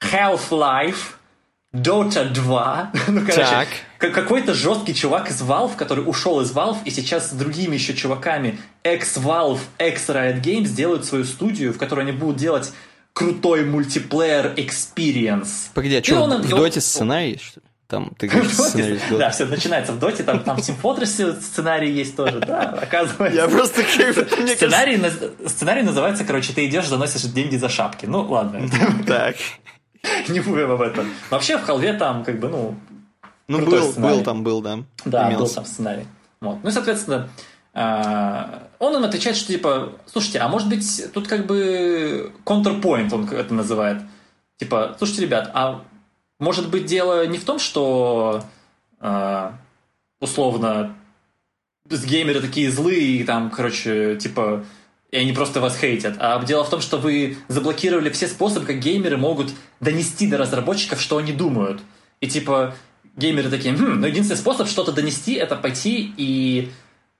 Half-Life, 0.00 1.14
Dota 1.72 2.28
2. 2.28 2.92
ну, 3.08 3.20
короче, 3.20 3.66
так. 3.98 4.14
какой-то 4.14 4.54
жесткий 4.54 4.94
чувак 4.94 5.30
из 5.30 5.40
Valve, 5.42 5.76
который 5.76 6.00
ушел 6.00 6.40
из 6.40 6.50
Valve 6.50 6.78
и 6.84 6.90
сейчас 6.90 7.30
с 7.30 7.32
другими 7.34 7.74
еще 7.74 7.94
чуваками 7.94 8.58
ex-Valve, 8.82 9.60
ex-Riot 9.78 10.42
Games 10.42 10.68
делают 10.68 11.04
свою 11.04 11.24
студию, 11.24 11.72
в 11.72 11.78
которой 11.78 12.00
они 12.00 12.12
будут 12.12 12.36
делать 12.36 12.72
крутой 13.12 13.64
мультиплеер 13.64 14.54
experience. 14.56 15.70
Погоди, 15.74 15.96
а 15.96 16.02
что, 16.02 16.22
он, 16.22 16.42
в 16.42 16.48
Доте 16.48 16.80
сценарий, 16.80 17.38
что 17.40 17.60
ли? 17.60 17.67
Там 17.88 18.12
ты 18.18 18.28
говоришь, 18.28 18.52
сценарий 18.52 19.00
Да, 19.18 19.30
все 19.30 19.46
начинается 19.46 19.92
в 19.92 19.98
Доте, 19.98 20.22
там, 20.22 20.40
там 20.44 20.58
в 20.58 20.60
Team 20.60 20.76
Fortress 20.80 21.40
сценарий 21.40 21.90
есть 21.90 22.14
тоже, 22.14 22.38
да, 22.38 22.78
оказывается. 22.82 23.34
Я 23.34 23.48
просто 23.48 23.82
сценарий, 23.82 25.02
сценарий 25.46 25.82
называется, 25.82 26.24
короче, 26.24 26.52
ты 26.52 26.66
идешь, 26.66 26.86
заносишь 26.86 27.22
деньги 27.22 27.56
за 27.56 27.70
шапки. 27.70 28.04
Ну, 28.04 28.22
ладно. 28.22 28.68
Так. 29.06 29.36
Не 30.28 30.40
будем 30.40 30.70
об 30.70 30.82
этом. 30.82 31.10
Вообще 31.30 31.56
в 31.56 31.62
халве 31.64 31.94
там, 31.94 32.24
как 32.24 32.38
бы, 32.38 32.48
ну, 32.48 32.74
ну, 33.48 33.64
был, 33.64 33.92
был 33.94 34.22
там, 34.22 34.42
был, 34.42 34.60
да. 34.60 34.80
Да, 35.06 35.30
был 35.30 35.48
там 35.48 35.64
сценарий. 35.64 36.06
Вот. 36.42 36.58
Ну 36.62 36.68
и, 36.68 36.72
соответственно, 36.72 37.30
а, 37.72 38.68
он 38.78 38.94
им 38.96 39.04
отвечает, 39.04 39.36
что 39.36 39.46
типа, 39.48 39.92
слушайте, 40.04 40.40
а 40.40 40.48
может 40.48 40.68
быть 40.68 41.10
тут 41.14 41.26
как 41.26 41.46
бы 41.46 42.32
counterpoint, 42.44 43.12
он 43.14 43.26
это 43.28 43.54
называет. 43.54 44.02
Типа, 44.58 44.94
слушайте, 44.98 45.22
ребят, 45.22 45.50
а 45.54 45.84
может 46.38 46.70
быть 46.70 46.86
дело 46.86 47.26
не 47.26 47.38
в 47.38 47.44
том, 47.44 47.58
что 47.58 48.44
э, 49.00 49.52
условно 50.20 50.96
геймеры 51.90 52.40
такие 52.40 52.70
злые 52.70 53.00
и 53.00 53.24
там, 53.24 53.50
короче, 53.50 54.16
типа, 54.16 54.64
и 55.10 55.16
они 55.16 55.32
просто 55.32 55.60
вас 55.60 55.78
хейтят. 55.78 56.16
А 56.18 56.42
дело 56.44 56.64
в 56.64 56.70
том, 56.70 56.80
что 56.80 56.98
вы 56.98 57.38
заблокировали 57.48 58.10
все 58.10 58.28
способы, 58.28 58.66
как 58.66 58.78
геймеры 58.78 59.16
могут 59.16 59.52
донести 59.80 60.26
до 60.26 60.36
разработчиков, 60.36 61.00
что 61.00 61.16
они 61.16 61.32
думают. 61.32 61.80
И 62.20 62.28
типа, 62.28 62.74
геймеры 63.16 63.48
такие, 63.48 63.74
хм, 63.74 64.00
ну 64.00 64.06
единственный 64.06 64.36
способ 64.36 64.68
что-то 64.68 64.92
донести, 64.92 65.34
это 65.34 65.56
пойти 65.56 66.12
и 66.16 66.70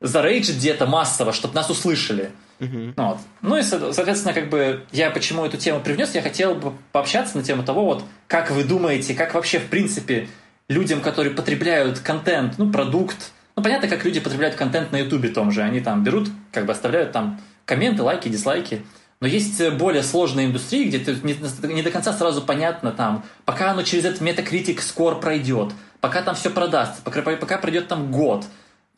зарейджить 0.01 0.57
где-то 0.57 0.87
массово, 0.87 1.33
чтобы 1.33 1.55
нас 1.55 1.71
услышали. 1.71 2.31
Uh-huh. 2.61 2.93
Вот. 2.97 3.19
Ну 3.41 3.57
и, 3.57 3.63
соответственно, 3.63 4.35
как 4.35 4.49
бы 4.49 4.85
я 4.91 5.11
почему 5.11 5.45
эту 5.45 5.57
тему 5.57 5.81
привнес, 5.81 6.15
я 6.15 6.23
хотел 6.23 6.55
бы 6.55 6.73
пообщаться 6.93 7.37
на 7.37 7.45
тему 7.45 7.63
того, 7.63 7.85
вот 7.85 8.05
как 8.27 8.51
вы 8.51 8.65
думаете, 8.65 9.15
как 9.15 9.35
вообще, 9.35 9.59
в 9.59 9.69
принципе, 9.69 10.29
людям, 10.69 11.01
которые 11.01 11.35
потребляют 11.35 12.01
контент, 12.01 12.59
ну, 12.59 12.71
продукт, 12.71 13.33
ну, 13.57 13.63
понятно, 13.63 13.89
как 13.89 14.05
люди 14.05 14.21
потребляют 14.21 14.57
контент 14.57 14.93
на 14.93 14.99
Ютубе 14.99 15.29
том 15.31 15.51
же, 15.51 15.63
они 15.63 15.81
там 15.81 16.05
берут, 16.05 16.29
как 16.53 16.67
бы 16.67 16.73
оставляют 16.73 17.13
там 17.13 17.41
комменты, 17.65 18.03
лайки, 18.03 18.29
дислайки, 18.29 18.85
но 19.21 19.27
есть 19.27 19.69
более 19.73 20.03
сложные 20.03 20.47
индустрии, 20.47 20.85
где 20.85 20.99
ты 20.99 21.17
не, 21.23 21.35
не 21.75 21.83
до 21.83 21.91
конца 21.91 22.13
сразу 22.13 22.43
понятно 22.43 22.93
там, 22.93 23.25
пока 23.45 23.71
оно 23.73 23.83
через 23.83 24.05
этот 24.05 24.21
Metacritic 24.21 24.79
Score 24.79 25.21
пройдет, 25.21 25.73
пока 26.01 26.23
там 26.23 26.35
все 26.35 26.51
продастся, 26.51 27.03
пока, 27.03 27.23
пока 27.23 27.59
пройдет 27.59 27.89
там 27.89 28.13
год, 28.13 28.45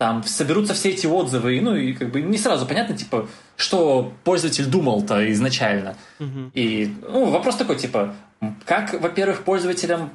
там 0.01 0.25
соберутся 0.25 0.73
все 0.73 0.93
эти 0.93 1.07
отзывы, 1.07 1.61
ну 1.61 1.77
и 1.77 1.93
как 1.93 2.11
бы 2.11 2.23
не 2.23 2.39
сразу 2.39 2.65
понятно, 2.65 2.97
типа, 2.97 3.29
что 3.57 4.15
пользователь 4.25 4.65
думал-то 4.65 5.31
изначально. 5.31 5.95
Угу. 6.19 6.53
И 6.55 6.95
ну, 7.03 7.27
вопрос 7.27 7.57
такой, 7.57 7.77
типа, 7.77 8.15
как, 8.65 8.99
во-первых, 8.99 9.43
пользователям 9.43 10.09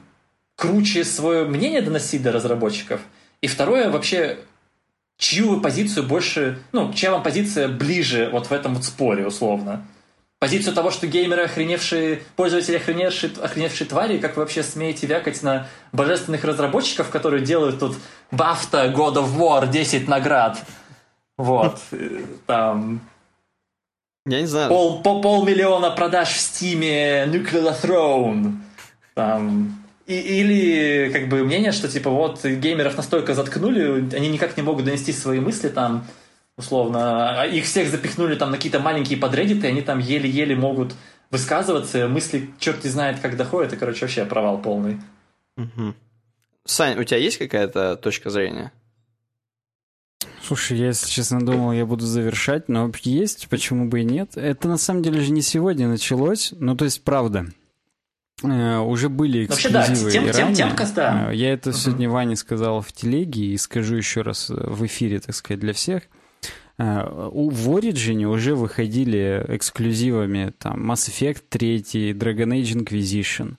круче 0.56 1.03
свое 1.03 1.45
мнение 1.45 1.84
доносить 1.84 2.24
до 2.24 2.32
разработчиков, 2.32 2.99
и 3.41 3.48
второе, 3.48 3.91
вообще, 3.91 4.40
чью 5.20 5.49
вы 5.49 5.62
позицию 5.62 6.07
больше, 6.07 6.57
ну, 6.72 6.91
чья 6.91 7.12
вам 7.12 7.22
позиция 7.22 7.68
ближе 7.68 8.30
вот 8.32 8.48
в 8.48 8.52
этом 8.53 8.74
вот 8.74 8.86
споре, 8.86 9.28
условно 9.28 9.86
позицию 10.45 10.76
того, 10.76 10.91
что 10.91 11.07
геймеры 11.07 11.45
охреневшие, 11.45 12.22
пользователи 12.35 12.76
охреневшие, 12.76 13.31
охреневшие 13.41 13.88
твари, 13.88 14.19
как 14.19 14.35
вы 14.35 14.43
вообще 14.43 14.61
смеете 14.61 15.07
вякать 15.07 15.41
на 15.41 15.67
божественных 15.91 16.43
разработчиков, 16.43 17.09
которые 17.09 17.43
делают 17.43 17.80
тут 17.80 17.95
BAFTA, 18.31 18.93
God 18.93 19.15
of 19.15 19.35
War, 19.35 19.67
10 19.67 20.07
наград. 20.07 20.63
Вот. 21.39 21.80
Там... 22.45 23.01
Я 24.27 24.41
не 24.41 24.45
знаю. 24.45 24.69
Пол, 24.69 25.01
по, 25.01 25.19
полмиллиона 25.19 25.89
продаж 25.89 26.30
в 26.30 26.39
Стиме 26.39 27.26
Nuclear 27.26 27.76
Throne. 27.81 28.53
Там... 29.15 29.81
И, 30.05 30.13
или 30.13 31.09
как 31.11 31.27
бы 31.27 31.43
мнение, 31.43 31.72
что 31.72 31.88
типа 31.88 32.11
вот 32.11 32.45
геймеров 32.45 32.95
настолько 32.97 33.34
заткнули, 33.34 34.15
они 34.15 34.30
никак 34.30 34.55
не 34.57 34.61
могут 34.61 34.85
донести 34.85 35.11
свои 35.11 35.39
мысли 35.39 35.69
там, 35.69 36.05
условно, 36.57 37.41
а 37.41 37.45
их 37.45 37.65
всех 37.65 37.90
запихнули 37.90 38.36
там 38.36 38.52
на 38.52 38.57
какие-то 38.57 38.80
маленькие 38.80 39.18
подредdiты, 39.18 39.68
они 39.68 39.82
там 39.82 39.99
еле-еле 39.99 40.56
могут 40.56 40.94
высказываться, 41.32 42.07
мысли 42.07 42.49
черт 42.60 42.84
не 42.84 42.90
знает, 42.90 43.19
как 43.19 43.36
доходят, 43.36 43.73
и, 43.73 43.77
короче, 43.77 44.02
вообще 44.02 44.26
провал 44.26 44.61
полный. 44.61 44.99
Угу. 45.57 45.94
Сань, 46.65 46.99
у 46.99 47.03
тебя 47.03 47.18
есть 47.18 47.38
какая-то 47.38 47.95
точка 47.98 48.30
зрения? 48.30 48.72
Слушай, 50.41 50.77
я, 50.77 50.88
если 50.88 51.07
честно, 51.07 51.44
думал, 51.44 51.72
я 51.72 51.86
буду 51.86 52.06
завершать, 52.06 52.69
но 52.69 52.91
есть, 53.03 53.48
почему 53.49 53.90
бы 53.90 54.02
и 54.02 54.06
нет. 54.06 54.38
Это 54.38 54.68
на 54.68 54.77
самом 54.77 55.02
деле 55.02 55.22
же 55.22 55.32
не 55.32 55.41
сегодня 55.41 55.88
началось, 55.88 56.53
ну 56.57 56.76
то 56.76 56.86
есть 56.86 57.03
правда. 57.03 57.48
Э, 58.44 58.77
уже 58.77 59.10
были 59.10 59.45
эксклюзивы 59.45 59.80
Вообще, 59.80 60.03
да, 60.03 60.11
тем, 60.11 60.23
ранее. 60.23 60.56
Тем, 60.56 60.76
тем, 60.76 60.88
да. 60.95 61.32
Э, 61.32 61.36
я 61.36 61.53
это 61.53 61.72
uh-huh. 61.72 61.73
сегодня 61.73 62.10
Ване 62.10 62.36
сказал 62.36 62.82
в 62.82 62.91
телеге 62.91 63.45
и 63.45 63.57
скажу 63.57 63.95
еще 63.95 64.22
раз 64.22 64.49
в 64.49 64.86
эфире, 64.86 65.19
так 65.19 65.34
сказать, 65.34 65.61
для 65.61 65.73
всех. 65.73 66.03
Э, 66.03 66.24
в 66.77 67.69
Origin 67.69 68.26
уже 68.26 68.56
выходили 68.56 69.45
эксклюзивами 69.47 70.53
там 70.57 70.91
Mass 70.91 71.10
Effect 71.10 71.43
3, 71.49 72.14
Dragon 72.14 72.49
Age 72.49 72.84
Inquisition. 72.84 73.56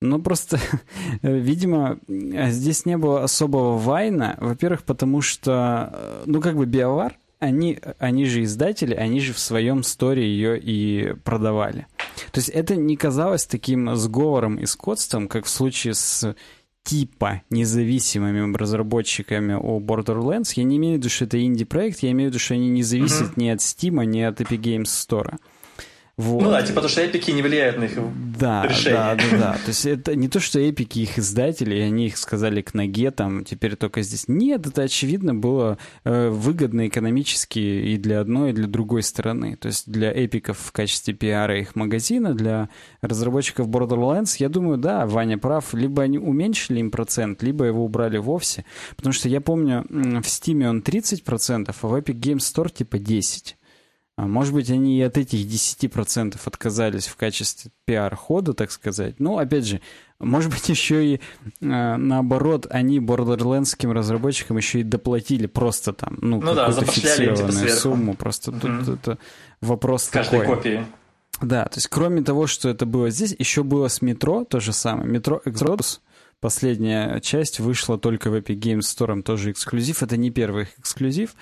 Ну, 0.00 0.20
просто, 0.20 0.60
видимо, 1.22 1.98
здесь 2.08 2.84
не 2.86 2.96
было 2.96 3.24
особого 3.24 3.78
вайна. 3.78 4.36
Во-первых, 4.40 4.82
потому 4.84 5.22
что, 5.22 5.90
э, 5.92 6.22
ну, 6.26 6.40
как 6.40 6.56
бы 6.56 6.66
BioWare, 6.66 7.12
они, 7.38 7.78
они 7.98 8.26
же 8.26 8.42
издатели, 8.42 8.94
они 8.94 9.20
же 9.20 9.32
в 9.32 9.38
своем 9.38 9.82
сторе 9.82 10.26
ее 10.26 10.58
и 10.58 11.14
продавали. 11.24 11.86
То 12.32 12.40
есть 12.40 12.50
это 12.50 12.76
не 12.76 12.96
казалось 12.96 13.46
таким 13.46 13.96
сговором 13.96 14.56
и 14.56 14.66
скотством, 14.66 15.28
как 15.28 15.46
в 15.46 15.50
случае 15.50 15.94
с 15.94 16.34
типа 16.84 17.42
независимыми 17.50 18.54
разработчиками 18.56 19.54
о 19.54 19.80
Borderlands, 19.80 20.52
я 20.54 20.64
не 20.64 20.76
имею 20.76 20.94
в 20.94 20.98
виду, 20.98 21.08
что 21.08 21.24
это 21.24 21.42
инди-проект, 21.42 22.00
я 22.00 22.12
имею 22.12 22.30
в 22.30 22.32
виду, 22.32 22.38
что 22.38 22.54
они 22.54 22.68
не 22.68 22.82
зависят 22.82 23.30
uh-huh. 23.30 23.40
ни 23.40 23.48
от 23.48 23.60
Steam, 23.60 24.04
ни 24.04 24.20
от 24.20 24.40
Epic 24.40 24.60
Games 24.60 24.84
Store. 24.84 25.38
Вот. 26.16 26.42
Ну 26.42 26.50
да, 26.50 26.62
типа 26.62 26.80
то, 26.80 26.88
что 26.88 27.00
эпики 27.00 27.32
не 27.32 27.42
влияют 27.42 27.76
на 27.76 27.84
их 27.84 27.98
да, 28.38 28.66
решение. 28.66 29.00
Да, 29.00 29.16
да, 29.16 29.38
да. 29.38 29.52
То 29.54 29.68
есть 29.68 29.84
это 29.84 30.14
не 30.14 30.28
то, 30.28 30.38
что 30.38 30.60
эпики 30.60 31.00
их 31.00 31.18
издатели, 31.18 31.74
и 31.74 31.80
они 31.80 32.06
их 32.06 32.16
сказали 32.16 32.62
к 32.62 32.72
ноге, 32.72 33.10
там, 33.10 33.44
теперь 33.44 33.74
только 33.74 34.02
здесь. 34.02 34.28
Нет, 34.28 34.64
это 34.66 34.82
очевидно 34.82 35.34
было 35.34 35.76
э, 36.04 36.28
выгодно 36.28 36.86
экономически 36.86 37.58
и 37.58 37.96
для 37.96 38.20
одной, 38.20 38.50
и 38.50 38.52
для 38.52 38.68
другой 38.68 39.02
стороны. 39.02 39.56
То 39.56 39.66
есть 39.66 39.90
для 39.90 40.12
эпиков 40.12 40.58
в 40.58 40.70
качестве 40.70 41.14
пиара 41.14 41.58
их 41.58 41.74
магазина, 41.74 42.32
для 42.32 42.68
разработчиков 43.00 43.68
Borderlands, 43.68 44.36
я 44.38 44.48
думаю, 44.48 44.78
да, 44.78 45.06
Ваня 45.06 45.36
прав, 45.36 45.74
либо 45.74 46.02
они 46.02 46.18
уменьшили 46.18 46.78
им 46.78 46.92
процент, 46.92 47.42
либо 47.42 47.64
его 47.64 47.84
убрали 47.84 48.18
вовсе. 48.18 48.64
Потому 48.96 49.12
что 49.12 49.28
я 49.28 49.40
помню, 49.40 49.84
в 49.88 50.26
Steam 50.26 50.64
он 50.68 50.78
30%, 50.78 51.74
а 51.82 51.86
в 51.86 51.94
Epic 51.94 52.14
Games 52.14 52.38
Store 52.38 52.72
типа 52.72 52.96
10%. 52.96 53.54
А 54.16 54.28
может 54.28 54.54
быть, 54.54 54.70
они 54.70 54.98
и 54.98 55.02
от 55.02 55.18
этих 55.18 55.40
10% 55.40 56.38
отказались 56.44 57.08
в 57.08 57.16
качестве 57.16 57.72
пиар-хода, 57.84 58.54
так 58.54 58.70
сказать. 58.70 59.18
Ну, 59.18 59.38
опять 59.38 59.66
же, 59.66 59.80
может 60.20 60.52
быть, 60.52 60.68
еще 60.68 61.04
и 61.04 61.14
э, 61.16 61.96
наоборот, 61.96 62.68
они 62.70 63.00
бордерлендским 63.00 63.90
разработчикам 63.90 64.56
еще 64.56 64.80
и 64.80 64.82
доплатили 64.84 65.46
просто 65.46 65.92
там, 65.92 66.18
ну, 66.20 66.40
ну 66.40 66.54
какую-то 66.54 66.80
да, 66.80 66.86
фиксированную 66.86 67.66
типа 67.66 67.76
сумму. 67.76 68.14
Просто 68.14 68.52
угу. 68.52 68.60
тут 68.60 68.88
это 68.88 69.18
вопрос 69.60 70.04
С 70.04 70.08
каждой 70.08 70.40
такой. 70.40 70.56
копии. 70.56 70.86
Да, 71.40 71.64
то 71.64 71.78
есть 71.78 71.88
кроме 71.88 72.22
того, 72.22 72.46
что 72.46 72.68
это 72.68 72.86
было 72.86 73.10
здесь, 73.10 73.34
еще 73.36 73.64
было 73.64 73.88
с 73.88 74.00
метро 74.00 74.44
то 74.44 74.60
же 74.60 74.72
самое. 74.72 75.08
Метро 75.08 75.42
Exodus, 75.44 75.98
последняя 76.38 77.18
часть 77.20 77.58
вышла 77.58 77.98
только 77.98 78.30
в 78.30 78.36
Epic 78.36 78.60
Games 78.60 78.82
Store, 78.82 79.20
тоже 79.22 79.50
эксклюзив. 79.50 80.04
Это 80.04 80.16
не 80.16 80.30
первый 80.30 80.68
эксклюзив. 80.78 81.34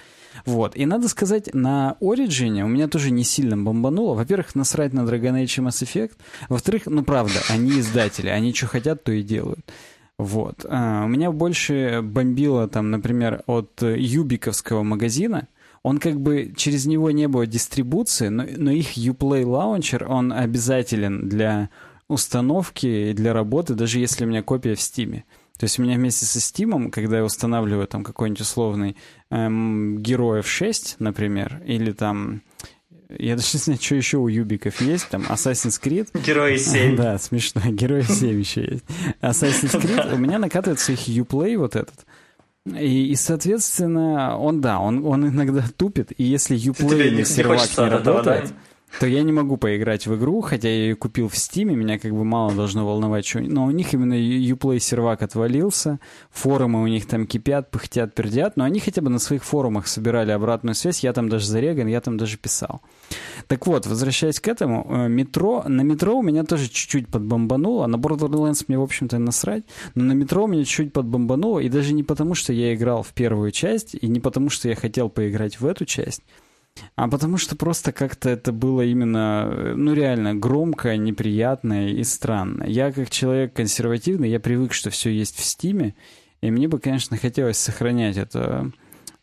Вот. 0.47 0.77
И 0.77 0.87
надо 0.87 1.09
сказать, 1.09 1.55
на 1.55 1.97
Origin 2.01 2.63
у 2.63 2.69
меня 2.69 2.89
тоже 2.89 3.11
не 3.11 3.25
сильно 3.25 3.57
бомбануло. 3.57 4.15
Во-первых, 4.15 4.55
насрать 4.55 4.93
на 4.93 5.01
Dragon 5.01 5.43
Age 5.43 5.65
Mass 5.65 5.83
Effect. 5.83 6.13
Во-вторых, 6.49 6.83
ну 6.87 7.03
правда, 7.03 7.41
они 7.49 7.81
издатели, 7.81 8.29
они 8.29 8.53
что 8.55 8.67
хотят, 8.67 9.05
то 9.05 9.13
и 9.13 9.23
делают. 9.23 9.61
Вот. 10.19 10.65
А, 10.69 11.05
у 11.05 11.09
меня 11.09 11.33
больше 11.33 12.01
бомбило 12.03 12.69
там, 12.69 12.91
например, 12.91 13.43
от 13.47 13.83
юбиковского 13.83 14.83
магазина. 14.83 15.49
Он 15.83 15.99
как 15.99 16.21
бы, 16.21 16.53
через 16.57 16.87
него 16.87 17.11
не 17.11 17.27
было 17.27 17.47
дистрибуции, 17.47 18.29
но, 18.29 18.45
но 18.57 18.71
их 18.71 18.97
Uplay 18.97 19.43
Launcher, 19.43 20.05
он 20.05 20.33
обязателен 20.33 21.29
для 21.29 21.71
установки 22.09 23.13
для 23.15 23.33
работы, 23.33 23.75
даже 23.75 23.99
если 23.99 24.25
у 24.25 24.29
меня 24.29 24.43
копия 24.43 24.75
в 24.75 24.81
Стиме. 24.81 25.25
То 25.59 25.65
есть 25.65 25.79
у 25.79 25.83
меня 25.83 25.97
вместе 25.97 26.27
со 26.27 26.39
Steam, 26.39 26.91
когда 26.91 27.19
я 27.19 27.25
устанавливаю 27.25 27.87
там 27.87 28.05
какой-нибудь 28.05 28.41
условный 28.41 28.97
эм, 29.31 29.99
Героев 29.99 30.49
6, 30.49 30.97
например, 30.99 31.63
или 31.67 31.93
там 31.93 32.43
я 33.19 33.37
даже 33.37 33.49
не 33.55 33.59
знаю, 33.59 33.79
что 33.81 33.95
еще 33.95 34.17
у 34.19 34.29
Юбиков 34.29 34.81
есть. 34.81 35.09
Там 35.09 35.23
Assassin's 35.23 35.81
Creed. 35.83 36.09
Герои 36.25 36.57
7. 36.59 36.97
Да, 36.97 37.19
смешно. 37.19 37.61
Герои 37.65 38.03
7 38.03 38.39
еще 38.39 38.63
есть. 38.63 38.85
Assassin's 39.21 39.81
Creed. 39.81 40.15
У 40.15 40.19
меня 40.19 40.39
накатывается 40.39 40.93
их 40.93 41.09
Uplay 41.09 41.57
вот 41.57 41.77
этот. 41.77 42.07
И, 42.65 43.11
и, 43.11 43.17
соответственно, 43.17 44.39
он, 44.39 44.61
да, 44.61 44.79
он, 44.79 45.05
он 45.05 45.29
иногда 45.29 45.65
тупит. 45.77 46.13
И 46.17 46.25
если 46.25 46.57
Uplay 46.57 47.09
или 47.09 47.25
сервак 47.25 47.69
не 47.77 47.89
работает, 47.89 48.53
то 49.01 49.07
я 49.07 49.23
не 49.23 49.33
могу 49.33 49.57
поиграть 49.57 50.07
в 50.07 50.15
игру, 50.17 50.41
хотя 50.41 50.69
я 50.69 50.75
ее 50.75 50.95
купил 50.95 51.29
в 51.29 51.35
Steam, 51.35 51.65
меня 51.65 51.99
как 51.99 52.13
бы 52.13 52.25
мало 52.25 52.53
должно 52.53 52.87
волновать, 52.87 53.27
что... 53.27 53.41
но 53.41 53.65
у 53.65 53.71
них 53.71 53.95
именно 53.95 54.15
Uplay 54.15 54.79
сервак 54.79 55.23
отвалился, 55.23 55.99
форумы 56.31 56.83
у 56.83 56.87
них 56.87 57.07
там 57.07 57.27
кипят, 57.27 57.71
пыхтят, 57.71 58.15
пердят, 58.15 58.57
но 58.57 58.65
они 58.65 58.81
хотя 58.81 59.01
бы 59.01 59.11
на 59.11 59.19
своих 59.19 59.45
форумах 59.45 59.87
собирали 59.87 60.31
обратную 60.31 60.75
связь, 60.75 61.01
я 61.01 61.13
там 61.13 61.29
даже 61.29 61.47
зареган, 61.47 61.87
я 61.87 62.01
там 62.01 62.17
даже 62.17 62.37
писал. 62.37 62.81
Так 63.49 63.67
вот, 63.67 63.87
возвращаясь 63.87 64.41
к 64.41 64.49
этому, 64.49 64.87
э, 64.89 65.09
метро, 65.09 65.65
на 65.67 65.83
метро 65.83 66.19
у 66.19 66.23
меня 66.23 66.45
тоже 66.45 66.69
чуть-чуть 66.69 67.09
подбомбануло, 67.09 67.87
на 67.87 67.97
Borderlands 67.97 68.65
мне, 68.69 68.79
в 68.79 68.83
общем-то, 68.83 69.19
насрать, 69.19 69.65
но 69.95 70.05
на 70.05 70.13
метро 70.13 70.45
у 70.45 70.47
меня 70.47 70.65
чуть-чуть 70.65 70.93
подбомбануло, 70.93 71.61
и 71.61 71.69
даже 71.69 71.95
не 71.95 72.03
потому, 72.03 72.35
что 72.35 72.53
я 72.53 72.75
играл 72.75 73.03
в 73.03 73.13
первую 73.13 73.51
часть, 73.51 73.95
и 73.95 74.07
не 74.07 74.21
потому, 74.21 74.51
что 74.51 74.69
я 74.69 74.75
хотел 74.75 75.09
поиграть 75.09 75.61
в 75.61 75.67
эту 75.67 75.85
часть, 75.85 76.23
а 76.95 77.09
потому 77.09 77.39
что 77.39 77.57
просто 77.57 77.93
как-то 77.93 78.31
это 78.31 78.53
было 78.53 78.83
именно, 78.83 79.75
ну 79.77 79.95
реально, 79.95 80.35
громко, 80.35 80.97
неприятно 80.97 81.89
и 81.89 82.05
странно. 82.05 82.65
Я 82.65 82.93
как 82.93 83.11
человек 83.11 83.55
консервативный, 83.55 84.31
я 84.31 84.41
привык, 84.41 84.73
что 84.73 84.91
все 84.91 85.11
есть 85.11 85.37
в 85.37 85.45
Стиме, 85.45 85.95
и 86.41 86.51
мне 86.51 86.69
бы, 86.69 86.79
конечно, 86.79 87.17
хотелось 87.17 87.59
сохранять 87.59 88.17
это 88.17 88.73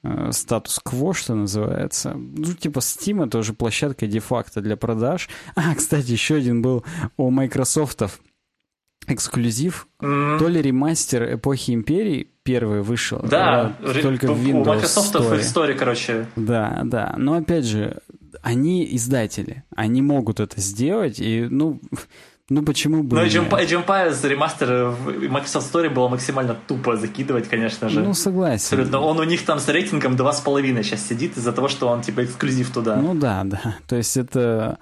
э, 0.04 0.32
статус-кво, 0.32 1.14
что 1.14 1.36
называется. 1.36 2.14
Ну, 2.16 2.54
типа 2.54 2.80
Steam 2.80 3.26
это 3.26 3.38
уже 3.40 3.54
площадка 3.54 4.08
де-факто 4.08 4.62
для 4.62 4.78
продаж. 4.78 5.30
А, 5.56 5.76
кстати, 5.76 6.12
еще 6.12 6.36
один 6.36 6.62
был 6.62 6.86
у 7.18 7.30
Microsoft 7.30 8.02
эксклюзив. 9.08 9.88
Mm-hmm. 10.02 10.40
То 10.40 10.48
ли 10.48 10.62
ремастер 10.62 11.34
эпохи 11.34 11.72
Империи 11.72 12.28
первый 12.44 12.82
вышел. 12.82 13.20
Да, 13.24 13.76
э, 13.82 14.02
только 14.02 14.34
в 14.34 14.44
Windows 14.44 14.62
у 14.62 14.66
Microsoft 14.66 15.16
Store. 15.16 15.40
история, 15.40 15.74
короче. 15.74 16.26
Да, 16.36 16.82
да. 16.84 17.14
Но 17.18 17.34
опять 17.34 17.66
же, 17.66 17.98
они 18.42 18.88
издатели. 18.96 19.64
Они 19.76 20.02
могут 20.02 20.40
это 20.40 20.60
сделать, 20.62 21.20
и, 21.20 21.48
ну, 21.50 21.80
ну 22.50 22.64
почему 22.64 23.04
бы... 23.04 23.18
Ну, 23.18 23.24
Age 23.24 23.86
Empires 23.86 24.28
ремастер 24.28 24.86
в 24.86 25.30
Microsoft 25.30 25.74
Store 25.74 25.90
было 25.90 26.08
максимально 26.08 26.56
тупо 26.68 26.98
закидывать, 26.98 27.48
конечно 27.48 27.90
же. 27.90 28.02
Ну, 28.02 28.14
согласен. 28.14 28.80
Абсолютно. 28.80 29.00
Он 29.00 29.20
у 29.20 29.24
них 29.24 29.46
там 29.46 29.60
с 29.60 29.68
рейтингом 29.68 30.16
2,5 30.16 30.84
сейчас 30.84 31.08
сидит 31.08 31.38
из-за 31.38 31.52
того, 31.52 31.68
что 31.68 31.88
он 31.88 32.02
типа 32.02 32.24
эксклюзив 32.24 32.72
туда. 32.72 32.96
Ну 32.96 33.14
да, 33.14 33.44
да. 33.44 33.76
То 33.88 33.96
есть 33.96 34.18
это 34.18 34.80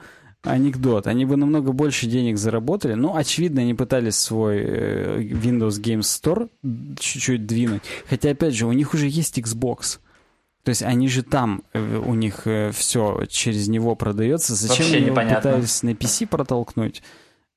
анекдот. 0.49 1.07
Они 1.07 1.25
бы 1.25 1.35
намного 1.37 1.71
больше 1.71 2.07
денег 2.07 2.37
заработали. 2.37 2.93
Ну, 2.93 3.15
очевидно, 3.15 3.61
они 3.61 3.73
пытались 3.73 4.15
свой 4.15 4.57
э, 4.59 5.19
Windows 5.21 5.81
Game 5.81 5.99
Store 5.99 6.49
чуть-чуть 6.99 7.45
двинуть. 7.45 7.81
Хотя, 8.09 8.31
опять 8.31 8.53
же, 8.53 8.65
у 8.65 8.71
них 8.71 8.93
уже 8.93 9.07
есть 9.07 9.37
Xbox. 9.37 9.99
То 10.63 10.69
есть 10.69 10.83
они 10.83 11.07
же 11.07 11.23
там, 11.23 11.63
э, 11.73 11.97
у 12.05 12.13
них 12.13 12.41
э, 12.45 12.71
все 12.71 13.23
через 13.29 13.67
него 13.67 13.95
продается. 13.95 14.53
Зачем 14.55 14.85
Вообще 14.85 14.97
они 14.97 15.05
непонятно. 15.05 15.51
пытались 15.51 15.83
на 15.83 15.91
PC 15.91 16.27
протолкнуть? 16.27 17.01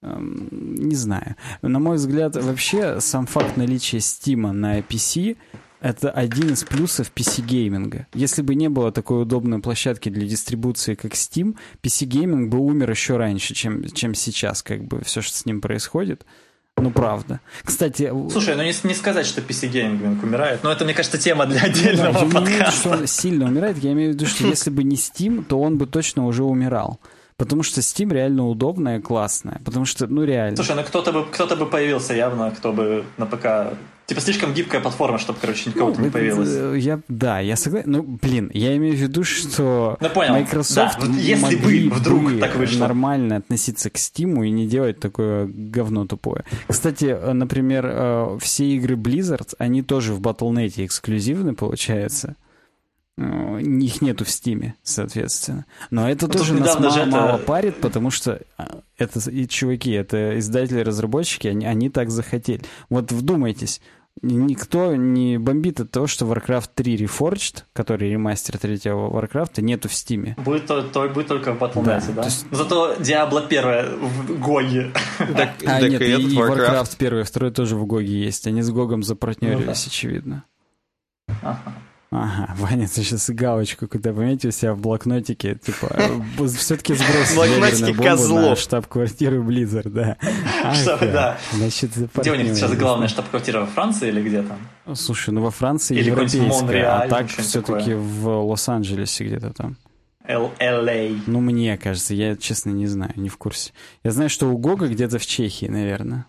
Эм, 0.02 0.48
не 0.50 0.94
знаю. 0.94 1.36
На 1.60 1.78
мой 1.78 1.96
взгляд, 1.96 2.36
вообще 2.36 3.00
сам 3.00 3.26
факт 3.26 3.56
наличия 3.56 3.98
Steam 3.98 4.50
на 4.52 4.78
PC 4.78 5.36
это 5.80 6.10
один 6.10 6.52
из 6.52 6.64
плюсов 6.64 7.10
PC-гейминга. 7.14 8.06
Если 8.14 8.42
бы 8.42 8.54
не 8.54 8.68
было 8.68 8.92
такой 8.92 9.22
удобной 9.22 9.60
площадки 9.60 10.08
для 10.08 10.26
дистрибуции, 10.26 10.94
как 10.94 11.12
Steam, 11.12 11.56
PC-гейминг 11.82 12.48
бы 12.48 12.58
умер 12.58 12.90
еще 12.90 13.16
раньше, 13.16 13.54
чем, 13.54 13.84
чем 13.90 14.14
сейчас, 14.14 14.62
как 14.62 14.84
бы 14.84 15.02
все, 15.04 15.22
что 15.22 15.36
с 15.36 15.46
ним 15.46 15.60
происходит. 15.60 16.24
Ну, 16.76 16.90
правда. 16.90 17.40
Кстати... 17.62 18.10
Слушай, 18.30 18.56
ну 18.56 18.62
не, 18.62 18.72
не 18.84 18.94
сказать, 18.94 19.26
что 19.26 19.40
PC-гейминг 19.40 20.22
умирает, 20.22 20.62
но 20.62 20.72
это, 20.72 20.84
мне 20.84 20.94
кажется, 20.94 21.18
тема 21.18 21.46
для 21.46 21.62
отдельного 21.62 22.12
да, 22.12 22.20
подкаста. 22.20 22.38
Я 22.38 22.40
не 22.40 22.46
имею 22.46 22.58
в 22.58 22.66
виду, 22.66 22.70
что 22.72 22.90
он 22.90 23.06
сильно 23.06 23.44
умирает, 23.46 23.78
я 23.78 23.92
имею 23.92 24.12
в 24.12 24.14
виду, 24.14 24.26
что 24.26 24.46
если 24.46 24.70
бы 24.70 24.84
не 24.84 24.96
Steam, 24.96 25.44
то 25.44 25.60
он 25.60 25.78
бы 25.78 25.86
точно 25.86 26.26
уже 26.26 26.44
умирал. 26.44 27.00
Потому 27.40 27.62
что 27.62 27.80
Steam 27.80 28.12
реально 28.12 28.46
удобная, 28.48 29.00
классная. 29.00 29.62
Потому 29.64 29.86
что, 29.86 30.06
ну 30.06 30.24
реально. 30.24 30.56
Слушай, 30.56 30.76
ну 30.76 30.84
кто-то 30.84 31.10
бы, 31.10 31.24
кто-то 31.24 31.56
бы 31.56 31.64
появился 31.64 32.12
явно, 32.12 32.50
кто 32.50 32.70
бы 32.70 33.06
на 33.16 33.24
ПК 33.24 33.74
Типа 34.04 34.20
слишком 34.20 34.52
гибкая 34.52 34.82
платформа, 34.82 35.18
чтобы, 35.18 35.38
короче, 35.40 35.70
никого 35.70 35.94
ну, 35.96 36.04
не 36.04 36.10
появилось. 36.10 36.82
Я, 36.84 37.00
да, 37.08 37.38
я 37.40 37.56
согласен. 37.56 37.92
Ну, 37.92 38.02
блин, 38.02 38.50
я 38.52 38.76
имею 38.76 38.94
в 38.94 38.98
виду, 38.98 39.24
что 39.24 39.96
ну, 40.00 40.10
понял. 40.10 40.34
Microsoft 40.34 40.98
да. 41.00 41.06
если 41.06 41.56
бы 41.56 41.94
вдруг 41.94 42.24
бы 42.24 42.40
так 42.40 42.56
вышло. 42.56 42.80
нормально 42.80 43.36
относиться 43.36 43.88
к 43.88 43.94
Steam 43.94 44.44
и 44.44 44.50
не 44.50 44.66
делать 44.66 45.00
такое 45.00 45.46
говно 45.46 46.06
тупое. 46.06 46.44
Кстати, 46.66 47.04
э, 47.04 47.32
например, 47.32 47.86
э, 47.86 48.38
все 48.40 48.66
игры 48.66 48.96
Blizzard, 48.96 49.54
они 49.58 49.82
тоже 49.82 50.12
в 50.12 50.20
Battle.net 50.20 50.84
эксклюзивны, 50.84 51.54
получается. 51.54 52.34
Их 53.20 54.00
нету 54.00 54.24
в 54.24 54.30
Стиме, 54.30 54.76
соответственно. 54.82 55.66
Но 55.90 56.08
это 56.08 56.26
ну, 56.26 56.32
тоже 56.32 56.54
нас 56.54 56.78
мало, 56.78 56.96
это... 56.96 57.06
мало 57.06 57.38
парит, 57.38 57.80
потому 57.80 58.10
что 58.10 58.40
это 58.96 59.30
и 59.30 59.46
чуваки, 59.46 59.90
это 59.90 60.38
издатели-разработчики, 60.38 61.48
они, 61.48 61.66
они 61.66 61.90
так 61.90 62.10
захотели. 62.10 62.62
Вот 62.88 63.12
вдумайтесь, 63.12 63.82
никто 64.22 64.96
не 64.96 65.38
бомбит 65.38 65.80
от 65.80 65.90
того, 65.90 66.06
что 66.06 66.24
Warcraft 66.24 66.70
3 66.74 66.96
Reforged, 66.96 67.64
который 67.74 68.10
ремастер 68.10 68.56
третьего 68.56 69.10
Warcraft, 69.10 69.60
нету 69.60 69.90
в 69.90 69.94
Steam 69.94 70.23
е. 70.23 70.34
Будет, 70.38 70.66
то, 70.66 70.82
то, 70.82 71.06
будет 71.08 71.28
только 71.28 71.52
в 71.52 71.58
Battle.net, 71.58 72.04
да? 72.06 72.12
да? 72.14 72.24
Есть... 72.24 72.46
Зато 72.50 72.94
Diablo 72.94 73.44
1 73.44 73.98
в 73.98 74.40
GOG 74.40 74.72
е. 74.72 74.92
Так, 75.18 75.50
а, 75.66 75.80
так 75.80 75.90
нет, 75.90 76.00
и, 76.00 76.06
и 76.06 76.36
Warcraft 76.38 76.96
1 76.98 77.18
и 77.18 77.24
2 77.24 77.50
тоже 77.50 77.76
в 77.76 77.84
GOG 77.84 78.14
е 78.14 78.24
есть. 78.24 78.46
Они 78.46 78.62
с 78.62 78.70
GOG 78.70 78.90
ом 78.90 79.02
запартнерились, 79.02 79.60
ну, 79.60 79.66
да. 79.66 79.72
очевидно. 79.72 80.44
Ага. 81.42 81.74
Ага, 82.12 82.56
Ваня, 82.58 82.88
ты 82.88 83.04
сейчас 83.04 83.30
галочку 83.30 83.86
куда 83.86 84.12
пометил 84.12 84.48
у 84.48 84.52
себя 84.52 84.74
в 84.74 84.80
блокнотике, 84.80 85.54
типа, 85.54 85.96
все-таки 86.58 86.94
сбросил 86.94 87.36
Блокнотики 87.36 87.92
козлов. 87.92 88.58
штаб-квартиры 88.58 89.38
Blizzard, 89.40 89.90
да. 89.90 90.16
Ага, 90.64 90.98
да. 91.06 91.38
Значит, 91.52 91.92
где 92.12 92.32
у 92.32 92.34
них 92.34 92.56
сейчас 92.56 92.74
главная 92.74 93.06
штаб-квартира, 93.06 93.60
во 93.60 93.66
Франции 93.66 94.08
или 94.08 94.22
где 94.22 94.42
там? 94.42 94.58
Слушай, 94.96 95.30
ну 95.30 95.40
во 95.42 95.52
Франции 95.52 95.96
или 95.96 96.10
европейская, 96.10 96.84
а 96.84 97.08
так 97.08 97.28
все-таки 97.28 97.94
в 97.94 98.26
Лос-Анджелесе 98.26 99.24
где-то 99.24 99.52
там. 99.52 99.76
LA. 100.26 101.22
Ну, 101.26 101.40
мне 101.40 101.76
кажется, 101.78 102.14
я, 102.14 102.36
честно, 102.36 102.70
не 102.70 102.86
знаю, 102.86 103.12
не 103.16 103.28
в 103.28 103.36
курсе. 103.36 103.72
Я 104.04 104.10
знаю, 104.10 104.30
что 104.30 104.48
у 104.48 104.58
Гога 104.58 104.88
где-то 104.88 105.18
в 105.18 105.26
Чехии, 105.26 105.66
наверное. 105.66 106.26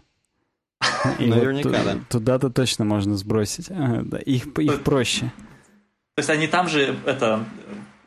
И 1.19 1.25
Наверняка, 1.25 1.69
вот, 1.69 1.83
да. 1.83 1.97
Туда-то 2.09 2.49
точно 2.49 2.85
можно 2.85 3.15
сбросить. 3.15 3.69
Их, 4.25 4.47
их 4.57 4.83
проще. 4.83 5.31
То 6.21 6.23
есть 6.23 6.29
они 6.29 6.45
там 6.45 6.67
же, 6.67 6.95
это, 7.07 7.43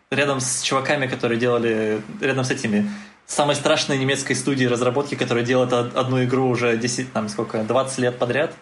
рядом 0.08 0.38
с 0.38 0.62
чуваками, 0.62 1.08
которые 1.08 1.36
делали, 1.36 2.00
рядом 2.20 2.44
с 2.44 2.50
этими 2.52 2.88
самой 3.26 3.56
страшной 3.56 3.98
немецкой 3.98 4.34
студией 4.34 4.68
разработки, 4.68 5.16
которая 5.16 5.44
делает 5.44 5.72
одну 5.72 6.22
игру 6.22 6.48
уже 6.48 6.76
10, 6.76 7.12
там 7.12 7.28
сколько, 7.28 7.64
20 7.64 7.98
лет 7.98 8.16
подряд. 8.16 8.54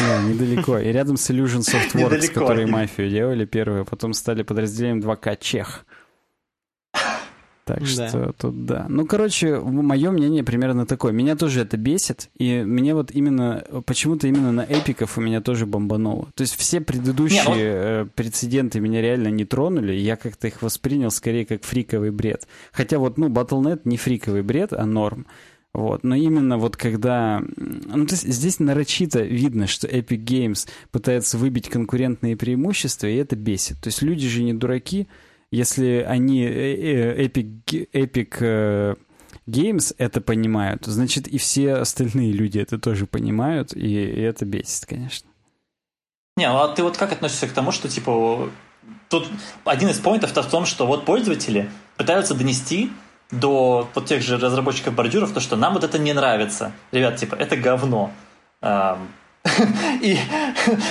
Да, 0.00 0.20
недалеко. 0.20 0.78
И 0.78 0.90
рядом 0.90 1.16
с 1.16 1.30
Illusion 1.30 1.60
Softworks, 1.60 2.26
которые 2.32 2.66
мафию 2.66 3.08
делали 3.08 3.44
первые, 3.44 3.82
а 3.82 3.84
потом 3.84 4.12
стали 4.14 4.42
подразделением 4.42 4.98
2К 4.98 5.38
Чех. 5.40 5.86
Так 7.66 7.80
да. 7.80 8.08
что 8.08 8.32
тут 8.38 8.64
да. 8.64 8.86
Ну, 8.88 9.06
короче, 9.06 9.58
мое 9.58 10.12
мнение 10.12 10.44
примерно 10.44 10.86
такое. 10.86 11.10
Меня 11.10 11.34
тоже 11.34 11.62
это 11.62 11.76
бесит, 11.76 12.30
и 12.38 12.62
мне 12.62 12.94
вот 12.94 13.10
именно, 13.10 13.64
почему-то 13.86 14.28
именно 14.28 14.52
на 14.52 14.60
эпиков 14.60 15.18
у 15.18 15.20
меня 15.20 15.40
тоже 15.40 15.66
бомбануло. 15.66 16.28
То 16.36 16.42
есть 16.42 16.54
все 16.54 16.80
предыдущие 16.80 17.42
не, 17.42 17.48
ну... 17.48 17.54
э, 17.56 18.06
прецеденты 18.14 18.78
меня 18.78 19.02
реально 19.02 19.28
не 19.28 19.44
тронули, 19.44 19.94
и 19.94 20.00
я 20.00 20.14
как-то 20.14 20.46
их 20.46 20.62
воспринял 20.62 21.10
скорее 21.10 21.44
как 21.44 21.64
фриковый 21.64 22.12
бред. 22.12 22.46
Хотя 22.70 23.00
вот, 23.00 23.18
ну, 23.18 23.28
Battle.net 23.30 23.80
не 23.82 23.96
фриковый 23.96 24.42
бред, 24.42 24.72
а 24.72 24.86
норм. 24.86 25.26
Вот. 25.72 26.04
Но 26.04 26.14
именно 26.14 26.58
вот 26.58 26.76
когда... 26.76 27.42
Ну, 27.56 28.06
то 28.06 28.14
есть 28.14 28.28
здесь 28.28 28.60
нарочито 28.60 29.22
видно, 29.22 29.66
что 29.66 29.88
Epic 29.88 30.24
Games 30.24 30.68
пытается 30.92 31.36
выбить 31.36 31.68
конкурентные 31.68 32.36
преимущества, 32.36 33.08
и 33.08 33.16
это 33.16 33.34
бесит. 33.34 33.80
То 33.80 33.88
есть 33.88 34.02
люди 34.02 34.28
же 34.28 34.44
не 34.44 34.54
дураки, 34.54 35.08
если 35.50 36.04
они, 36.06 36.44
э, 36.44 36.74
э, 36.74 37.26
Epic, 37.26 37.88
Epic 37.92 38.36
э, 38.40 38.94
Games 39.46 39.94
это 39.98 40.20
понимают, 40.20 40.86
значит 40.86 41.28
и 41.28 41.38
все 41.38 41.74
остальные 41.74 42.32
люди 42.32 42.58
это 42.58 42.78
тоже 42.78 43.06
понимают, 43.06 43.72
и, 43.72 43.94
это 43.94 44.44
бесит, 44.44 44.86
конечно. 44.86 45.28
Не, 46.36 46.48
ну 46.48 46.58
а 46.58 46.68
ты 46.68 46.82
вот 46.82 46.96
как 46.96 47.12
относишься 47.12 47.46
к 47.46 47.52
тому, 47.52 47.72
что 47.72 47.88
типа 47.88 48.50
тут 49.08 49.28
один 49.64 49.88
из 49.88 49.98
поинтов 49.98 50.30
в 50.30 50.50
том, 50.50 50.66
что 50.66 50.86
вот 50.86 51.04
пользователи 51.04 51.70
пытаются 51.96 52.34
донести 52.34 52.90
до 53.30 53.88
вот 53.94 54.06
тех 54.06 54.22
же 54.22 54.38
разработчиков 54.38 54.94
бордюров 54.94 55.32
то, 55.32 55.40
что 55.40 55.56
нам 55.56 55.74
вот 55.74 55.84
это 55.84 55.98
не 55.98 56.12
нравится. 56.12 56.72
Ребят, 56.92 57.16
типа, 57.16 57.34
это 57.34 57.56
говно. 57.56 58.12
И 60.02 60.18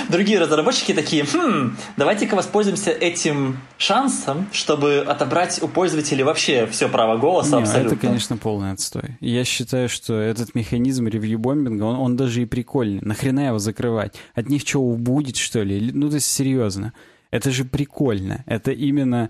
другие 0.10 0.40
разработчики 0.40 0.94
такие, 0.94 1.26
хм, 1.26 1.78
давайте-ка 1.98 2.36
воспользуемся 2.36 2.92
этим 2.92 3.60
шансом, 3.78 4.48
чтобы 4.52 5.04
отобрать 5.08 5.62
у 5.62 5.68
пользователей 5.68 6.24
вообще 6.24 6.68
все 6.68 6.90
право 6.90 7.18
голоса 7.18 7.58
Не, 7.58 7.64
абсолютно. 7.64 7.96
Это, 7.96 8.08
конечно, 8.08 8.38
полный 8.38 8.72
отстой. 8.72 9.18
Я 9.20 9.44
считаю, 9.44 9.90
что 9.90 10.20
этот 10.20 10.56
механизм 10.56 11.08
ревью-бомбинга, 11.08 11.84
он, 11.84 11.96
он 11.98 12.16
даже 12.16 12.42
и 12.42 12.46
прикольный. 12.46 13.02
Нахрена 13.02 13.48
его 13.48 13.60
закрывать? 13.60 14.16
От 14.34 14.50
них 14.50 14.64
что, 14.66 14.80
убудет, 14.80 15.38
что 15.38 15.64
ли? 15.64 15.92
Ну, 15.94 16.10
то 16.10 16.16
есть, 16.16 16.28
серьезно. 16.28 16.94
Это 17.32 17.52
же 17.52 17.66
прикольно. 17.66 18.44
Это 18.46 18.72
именно 18.72 19.30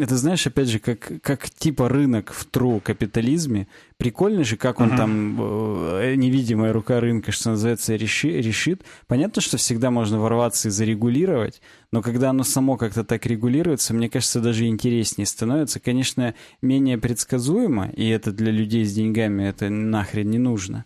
это 0.00 0.16
знаешь, 0.16 0.46
опять 0.46 0.68
же, 0.68 0.78
как, 0.78 1.12
как 1.22 1.50
типа 1.50 1.88
рынок 1.88 2.32
в 2.32 2.44
тру 2.44 2.80
капитализме. 2.80 3.68
Прикольно 3.96 4.44
же, 4.44 4.56
как 4.56 4.80
он 4.80 4.92
uh-huh. 4.92 4.96
там, 4.96 5.38
э, 5.40 6.14
невидимая 6.16 6.72
рука 6.72 7.00
рынка, 7.00 7.32
что 7.32 7.50
называется, 7.50 7.94
реши, 7.94 8.40
решит. 8.40 8.82
Понятно, 9.06 9.40
что 9.40 9.56
всегда 9.56 9.90
можно 9.90 10.18
ворваться 10.20 10.68
и 10.68 10.70
зарегулировать, 10.70 11.60
но 11.92 12.02
когда 12.02 12.30
оно 12.30 12.42
само 12.42 12.76
как-то 12.76 13.04
так 13.04 13.24
регулируется, 13.26 13.94
мне 13.94 14.08
кажется, 14.08 14.40
даже 14.40 14.66
интереснее 14.66 15.26
становится. 15.26 15.80
Конечно, 15.80 16.34
менее 16.60 16.98
предсказуемо, 16.98 17.90
и 17.90 18.08
это 18.08 18.32
для 18.32 18.50
людей 18.50 18.84
с 18.84 18.92
деньгами 18.94 19.44
это 19.44 19.70
нахрен 19.70 20.28
не 20.28 20.38
нужно. 20.38 20.84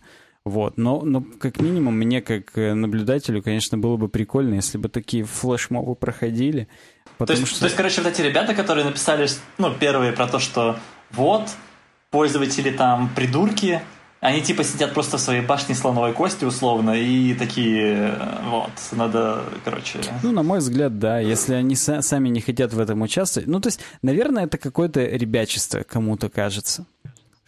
Вот. 0.49 0.77
Но, 0.77 1.01
но 1.01 1.23
как 1.39 1.61
минимум 1.61 1.95
мне, 1.95 2.21
как 2.21 2.57
э, 2.57 2.73
наблюдателю, 2.73 3.43
конечно, 3.43 3.77
было 3.77 3.97
бы 3.97 4.09
прикольно, 4.09 4.55
если 4.55 4.79
бы 4.79 4.89
такие 4.89 5.23
флешмобы 5.23 5.93
проходили. 5.93 6.67
То 7.19 7.31
есть, 7.33 7.47
что... 7.47 7.59
то 7.59 7.65
есть, 7.65 7.75
короче, 7.75 8.01
вот 8.01 8.11
эти 8.11 8.21
ребята, 8.21 8.55
которые 8.55 8.83
написали, 8.83 9.27
ну, 9.59 9.71
первые 9.75 10.11
про 10.11 10.27
то, 10.27 10.39
что 10.39 10.79
вот, 11.11 11.43
пользователи 12.09 12.71
там 12.71 13.11
придурки, 13.15 13.81
они 14.21 14.41
типа 14.41 14.63
сидят 14.63 14.95
просто 14.95 15.17
в 15.17 15.21
своей 15.21 15.41
башне 15.41 15.75
слоновой 15.75 16.13
кости 16.13 16.45
условно 16.45 16.91
и 16.91 17.35
такие, 17.35 18.17
вот, 18.49 18.71
надо, 18.91 19.43
короче... 19.63 19.99
Ну, 20.23 20.31
на 20.31 20.41
мой 20.41 20.59
взгляд, 20.59 20.97
да, 20.97 21.19
если 21.19 21.53
они 21.53 21.75
сами 21.75 22.29
не 22.29 22.41
хотят 22.41 22.73
в 22.73 22.79
этом 22.79 23.03
участвовать. 23.03 23.47
Ну, 23.47 23.59
то 23.59 23.67
есть, 23.67 23.81
наверное, 24.01 24.45
это 24.45 24.57
какое-то 24.57 25.05
ребячество 25.05 25.83
кому-то 25.83 26.29
кажется 26.29 26.87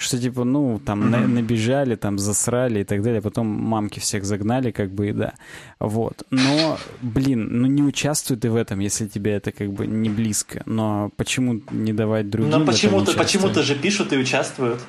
что 0.02 0.19
типа, 0.19 0.44
ну, 0.44 0.80
там 0.80 1.03
mm-hmm. 1.03 1.10
на, 1.10 1.28
набежали, 1.28 1.95
там 1.95 2.18
засрали 2.18 2.82
и 2.82 2.84
так 2.84 3.02
далее, 3.03 3.22
потом 3.22 3.48
мамки 3.48 3.99
всех 3.99 4.26
загнали, 4.26 4.72
как 4.72 4.91
бы, 4.91 5.10
и 5.10 5.11
да. 5.11 5.34
Вот. 5.80 6.23
Но, 6.32 6.78
блин, 7.02 7.61
ну 7.61 7.68
не 7.68 7.84
участвуй 7.84 8.38
ты 8.38 8.49
в 8.49 8.56
этом, 8.56 8.80
если 8.80 9.07
тебе 9.07 9.34
это 9.34 9.52
как 9.52 9.72
бы 9.72 9.88
не 9.88 10.10
близко. 10.10 10.64
Но 10.65 11.11
почему 11.15 11.61
не 11.72 11.94
давать 11.94 12.30
другим 12.30 12.49
Но 12.49 12.65
почему-то, 12.65 13.14
почему-то 13.14 13.64
же 13.64 13.76
пишут 13.76 14.11
и 14.14 14.18
участвуют. 14.18 14.82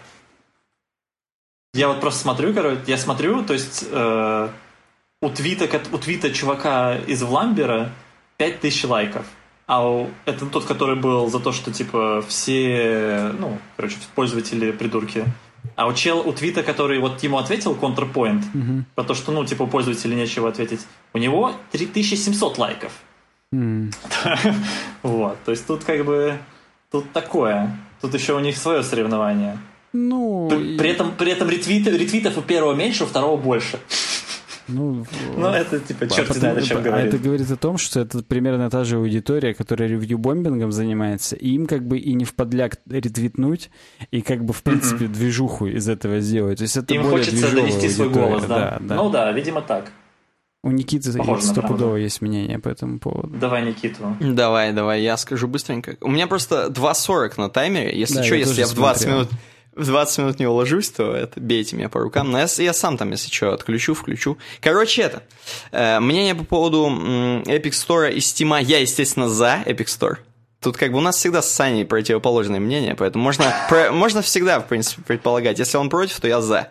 Я 1.75 1.89
вот 1.89 2.01
просто 2.01 2.21
смотрю, 2.21 2.53
короче, 2.55 2.81
я 2.87 2.99
смотрю, 2.99 3.45
то 3.45 3.55
есть 3.55 3.85
э, 3.91 4.49
у, 5.23 5.29
твита, 5.31 5.69
у 5.93 5.99
твита 5.99 6.31
чувака 6.31 6.97
из 6.97 7.23
Вламбера 7.23 7.91
5000 8.39 8.85
лайков. 8.85 9.27
А 9.67 10.07
это 10.27 10.47
тот, 10.47 10.65
который 10.65 10.97
был 10.97 11.29
за 11.31 11.39
то, 11.39 11.53
что, 11.53 11.73
типа, 11.73 12.23
все, 12.27 13.33
ну, 13.39 13.59
короче, 13.77 13.97
пользователи 14.15 14.73
придурки. 14.73 15.25
А 15.77 15.87
у 15.87 15.95
чел, 15.95 16.21
у 16.21 16.33
твита, 16.33 16.63
который 16.63 16.99
вот 16.99 17.23
ему 17.23 17.39
ответил, 17.39 17.75
Counterpoint, 17.75 18.43
mm-hmm. 18.53 18.83
про 18.95 19.05
то, 19.05 19.15
что, 19.15 19.33
ну, 19.33 19.45
типа, 19.45 19.63
у 19.63 19.67
пользователя 19.69 20.15
нечего 20.15 20.49
ответить, 20.49 20.81
у 21.15 21.19
него 21.19 21.53
3700 21.71 22.59
лайков. 22.59 22.93
Mm. 23.55 23.95
вот, 25.03 25.39
то 25.45 25.51
есть 25.51 25.67
тут 25.67 25.85
как 25.85 26.05
бы, 26.05 26.39
тут 26.91 27.13
такое. 27.13 27.79
Тут 28.01 28.15
еще 28.15 28.35
у 28.35 28.41
них 28.41 28.57
свое 28.57 28.83
соревнование. 28.83 29.59
Ну... 29.93 30.49
При, 30.51 30.89
этом, 30.91 31.13
при 31.13 31.31
этом 31.31 31.49
ретвит, 31.49 31.87
ретвитов 31.87 32.39
у 32.39 32.43
первого 32.43 32.75
меньше, 32.75 33.05
у 33.05 33.07
второго 33.07 33.41
больше. 33.41 33.79
Ну, 34.69 35.05
ну 35.37 35.49
это 35.49 35.81
типа 35.81 36.09
черт 36.09 36.31
а 36.31 36.35
знает, 36.35 36.59
о 36.59 36.63
чем 36.63 36.83
говорит. 36.83 37.05
А 37.05 37.09
это 37.09 37.19
говорит 37.19 37.51
о 37.51 37.57
том, 37.57 37.79
что 37.79 38.01
это 38.01 38.23
примерно 38.23 38.71
та 38.71 38.85
же 38.85 38.97
аудитория, 38.97 39.55
которая 39.55 39.89
ревью-бомбингом 39.89 40.73
занимается, 40.73 41.37
и 41.37 41.51
им 41.51 41.67
как 41.67 41.87
бы 41.87 41.99
и 41.99 42.15
не 42.15 42.25
в 42.25 42.35
подляк 42.35 42.79
ретвитнуть, 42.89 43.71
и 44.11 44.23
как 44.23 44.45
бы 44.45 44.53
в 44.53 44.63
принципе 44.63 45.07
mm-hmm. 45.07 45.13
движуху 45.13 45.67
из 45.67 45.89
этого 45.89 46.21
сделать. 46.21 46.59
То 46.59 46.63
есть 46.63 46.77
это 46.77 46.95
им 46.95 47.05
хочется 47.05 47.55
донести 47.55 47.89
свой 47.89 48.11
голос, 48.11 48.45
да? 48.45 48.49
Да, 48.49 48.79
да? 48.81 48.95
Ну 48.97 49.11
да, 49.11 49.33
видимо 49.33 49.63
так. 49.63 49.93
У 50.65 50.71
Никиты 50.71 51.11
стопудово 51.11 51.97
есть 51.97 52.23
мнение 52.23 52.61
по 52.61 52.69
этому 52.69 53.01
поводу. 53.01 53.37
Давай 53.37 53.65
Никиту. 53.65 54.17
Давай, 54.21 54.73
давай, 54.73 55.03
я 55.03 55.17
скажу 55.17 55.49
быстренько. 55.49 55.97
У 56.01 56.09
меня 56.09 56.29
просто 56.29 56.69
2.40 56.69 57.33
на 57.37 57.51
таймере. 57.51 57.99
Если 57.99 58.17
да, 58.17 58.23
что, 58.23 58.37
если 58.37 58.61
я 58.61 58.67
в 58.69 58.75
20 58.75 59.03
смотрел. 59.03 59.25
минут 59.25 59.33
в 59.75 59.87
20 59.87 60.19
минут 60.19 60.39
не 60.39 60.47
уложусь, 60.47 60.91
то 60.91 61.15
это 61.15 61.41
бейте 61.41 61.77
меня 61.77 61.89
по 61.89 62.01
рукам. 62.01 62.31
Но 62.31 62.39
я, 62.39 62.47
я 62.59 62.73
сам 62.73 62.97
там, 62.97 63.11
если 63.11 63.31
что, 63.31 63.53
отключу, 63.53 63.95
включу. 63.95 64.39
Короче, 64.61 65.03
это. 65.03 65.23
Э, 65.71 66.01
мнение 66.01 66.35
по 66.35 66.45
поводу 66.45 66.89
э, 66.89 67.43
Epic 67.47 67.71
Store 67.71 68.13
и 68.13 68.19
Steam. 68.19 68.63
Я, 68.63 68.79
естественно, 68.79 69.29
за 69.29 69.63
Epic 69.67 69.87
Store. 69.87 70.17
Тут 70.61 70.77
как 70.77 70.93
бы 70.93 70.99
у 70.99 71.01
нас 71.01 71.17
всегда 71.17 71.43
с 71.43 71.51
Саней 71.51 71.85
противоположное 71.85 72.61
мнение, 72.61 72.95
поэтому 72.95 73.25
можно, 73.25 73.53
про, 73.69 73.91
можно 73.93 74.23
всегда, 74.23 74.61
в 74.61 74.69
принципе, 74.69 75.03
предполагать. 75.03 75.59
Если 75.59 75.77
он 75.77 75.91
против, 75.91 76.21
то 76.21 76.29
я 76.29 76.41
за. 76.41 76.69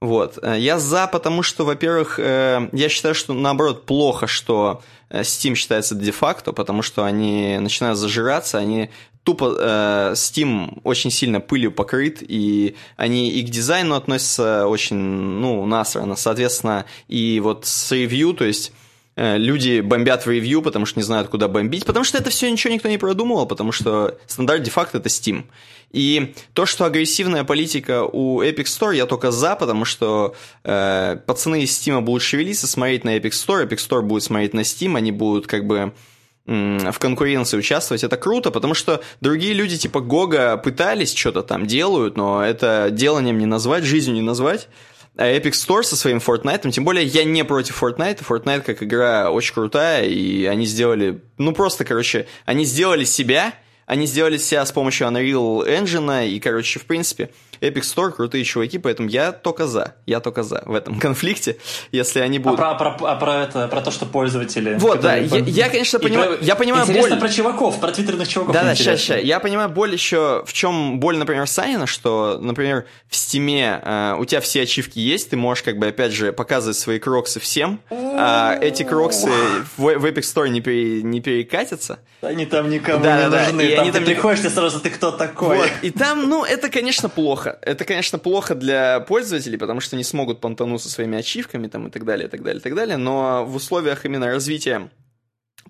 Вот. 0.00 0.38
Э, 0.40 0.56
я 0.58 0.78
за, 0.78 1.06
потому 1.08 1.42
что, 1.42 1.64
во-первых, 1.64 2.18
э, 2.18 2.68
я 2.72 2.88
считаю, 2.88 3.14
что 3.14 3.34
наоборот 3.34 3.84
плохо, 3.84 4.26
что 4.26 4.82
Steam 5.10 5.54
считается 5.54 5.94
де-факто, 5.94 6.52
потому 6.52 6.82
что 6.82 7.04
они 7.04 7.58
начинают 7.58 7.98
зажираться, 7.98 8.58
они 8.58 8.90
тупо 9.24 9.54
э, 9.58 10.12
Steam 10.14 10.80
очень 10.84 11.10
сильно 11.10 11.40
пылью 11.40 11.72
покрыт, 11.72 12.18
и 12.20 12.76
они 12.96 13.30
и 13.30 13.42
к 13.42 13.50
дизайну 13.50 13.94
относятся 13.94 14.66
очень, 14.66 14.96
ну, 14.96 15.64
насрано. 15.66 16.16
Соответственно, 16.16 16.86
и 17.08 17.40
вот 17.40 17.66
с 17.66 17.92
ревью, 17.92 18.32
то 18.32 18.44
есть 18.44 18.70
э, 18.70 18.87
люди 19.18 19.80
бомбят 19.80 20.24
в 20.24 20.30
ревью, 20.30 20.62
потому 20.62 20.86
что 20.86 20.98
не 21.00 21.02
знают, 21.02 21.28
куда 21.28 21.48
бомбить, 21.48 21.84
потому 21.84 22.04
что 22.04 22.18
это 22.18 22.30
все 22.30 22.50
ничего 22.50 22.72
никто 22.72 22.88
не 22.88 22.98
продумывал, 22.98 23.46
потому 23.46 23.72
что 23.72 24.16
стандарт 24.26 24.62
де-факто 24.62 24.98
это 24.98 25.08
Steam. 25.08 25.44
И 25.90 26.34
то, 26.52 26.66
что 26.66 26.84
агрессивная 26.84 27.44
политика 27.44 28.04
у 28.04 28.42
Epic 28.42 28.64
Store, 28.64 28.94
я 28.94 29.06
только 29.06 29.30
за, 29.30 29.56
потому 29.56 29.84
что 29.84 30.36
э, 30.62 31.16
пацаны 31.26 31.62
из 31.62 31.70
Steam 31.70 32.00
будут 32.02 32.22
шевелиться, 32.22 32.66
смотреть 32.66 33.04
на 33.04 33.16
Epic 33.16 33.30
Store, 33.30 33.66
Epic 33.66 33.78
Store 33.78 34.02
будет 34.02 34.22
смотреть 34.22 34.54
на 34.54 34.60
Steam, 34.60 34.96
они 34.96 35.10
будут 35.10 35.46
как 35.46 35.66
бы 35.66 35.92
в 36.46 36.98
конкуренции 36.98 37.58
участвовать, 37.58 38.04
это 38.04 38.16
круто, 38.16 38.50
потому 38.50 38.72
что 38.72 39.02
другие 39.20 39.52
люди 39.52 39.76
типа 39.76 40.00
Гога 40.00 40.56
пытались, 40.56 41.14
что-то 41.14 41.42
там 41.42 41.66
делают, 41.66 42.16
но 42.16 42.42
это 42.42 42.88
деланием 42.90 43.36
не 43.36 43.44
назвать, 43.44 43.84
жизнью 43.84 44.14
не 44.14 44.22
назвать. 44.22 44.68
А 45.18 45.26
Epic 45.26 45.50
Store 45.50 45.82
со 45.82 45.96
своим 45.96 46.18
Fortnite, 46.18 46.70
тем 46.70 46.84
более 46.84 47.04
я 47.04 47.24
не 47.24 47.44
против 47.44 47.82
Fortnite, 47.82 48.24
Fortnite 48.24 48.62
как 48.62 48.84
игра 48.84 49.32
очень 49.32 49.52
крутая, 49.52 50.04
и 50.04 50.44
они 50.44 50.64
сделали, 50.64 51.20
ну 51.38 51.52
просто, 51.52 51.84
короче, 51.84 52.28
они 52.46 52.64
сделали 52.64 53.02
себя, 53.02 53.52
они 53.84 54.06
сделали 54.06 54.36
себя 54.36 54.64
с 54.64 54.70
помощью 54.70 55.08
Unreal 55.08 55.66
Engine, 55.66 56.28
и, 56.28 56.38
короче, 56.38 56.78
в 56.78 56.84
принципе, 56.84 57.30
Epic 57.60 57.82
Store 57.82 58.10
крутые 58.10 58.44
чуваки, 58.44 58.78
поэтому 58.78 59.08
я 59.08 59.32
только 59.32 59.66
за. 59.66 59.94
Я 60.06 60.20
только 60.20 60.42
за 60.42 60.62
в 60.66 60.74
этом 60.74 60.98
конфликте, 61.00 61.58
если 61.92 62.20
они 62.20 62.38
будут... 62.38 62.60
А 62.60 62.74
про, 62.74 62.90
про, 62.90 63.06
а 63.06 63.16
про 63.16 63.42
это, 63.42 63.68
про 63.68 63.80
то, 63.80 63.90
что 63.90 64.06
пользователи... 64.06 64.76
Вот, 64.78 65.00
да, 65.00 65.16
я, 65.16 65.38
я, 65.38 65.68
конечно, 65.68 65.98
понимаю... 65.98 66.36
Про... 66.36 66.44
Я 66.44 66.54
понимаю 66.54 66.84
Интересно 66.84 67.16
боль... 67.16 67.20
про 67.20 67.28
чуваков, 67.28 67.80
про 67.80 67.92
твиттерных 67.92 68.28
чуваков 68.28 68.54
Да, 68.54 68.62
да, 68.62 68.74
сейчас, 68.74 69.00
сейчас. 69.00 69.22
Я 69.22 69.40
понимаю 69.40 69.68
боль 69.68 69.92
еще... 69.92 70.44
В 70.46 70.52
чем 70.52 71.00
боль, 71.00 71.16
например, 71.16 71.46
Санина, 71.46 71.86
что, 71.86 72.38
например, 72.40 72.86
в 73.08 73.16
Стиме 73.16 73.80
э, 73.82 74.16
у 74.18 74.24
тебя 74.24 74.40
все 74.40 74.62
ачивки 74.62 74.98
есть, 74.98 75.30
ты 75.30 75.36
можешь, 75.36 75.62
как 75.62 75.78
бы, 75.78 75.86
опять 75.88 76.12
же, 76.12 76.32
показывать 76.32 76.76
свои 76.76 76.98
кроксы 76.98 77.40
всем, 77.40 77.80
а 77.90 78.56
эти 78.60 78.82
кроксы 78.82 79.30
в, 79.76 79.98
в 79.98 80.04
Epic 80.04 80.22
Store 80.22 80.48
не, 80.48 80.60
пере, 80.60 81.02
не 81.02 81.20
перекатятся. 81.20 81.98
Они 82.20 82.46
там 82.46 82.68
никому 82.68 83.02
да, 83.02 83.24
не 83.24 83.30
да, 83.30 83.44
нужны. 83.44 83.62
Да, 83.62 83.68
и 83.68 83.74
там 83.74 83.82
они 83.82 83.92
ты 83.92 83.98
там 83.98 84.04
приходишь, 84.04 84.40
ты 84.40 84.50
сразу, 84.50 84.80
ты 84.80 84.90
кто 84.90 85.10
такой? 85.10 85.58
Вот, 85.58 85.70
и 85.82 85.90
там, 85.90 86.28
ну, 86.28 86.44
это, 86.44 86.68
конечно, 86.68 87.08
плохо 87.08 87.47
плохо. 87.48 87.58
Это, 87.62 87.84
конечно, 87.84 88.18
плохо 88.18 88.54
для 88.54 89.00
пользователей, 89.00 89.58
потому 89.58 89.80
что 89.80 89.96
не 89.96 90.04
смогут 90.04 90.40
понтануться 90.40 90.88
своими 90.88 91.18
ачивками 91.18 91.68
там, 91.68 91.88
и 91.88 91.90
так 91.90 92.04
далее, 92.04 92.26
и 92.26 92.30
так 92.30 92.42
далее, 92.42 92.60
и 92.60 92.62
так 92.62 92.74
далее. 92.74 92.96
Но 92.96 93.44
в 93.44 93.56
условиях 93.56 94.04
именно 94.04 94.26
развития 94.26 94.90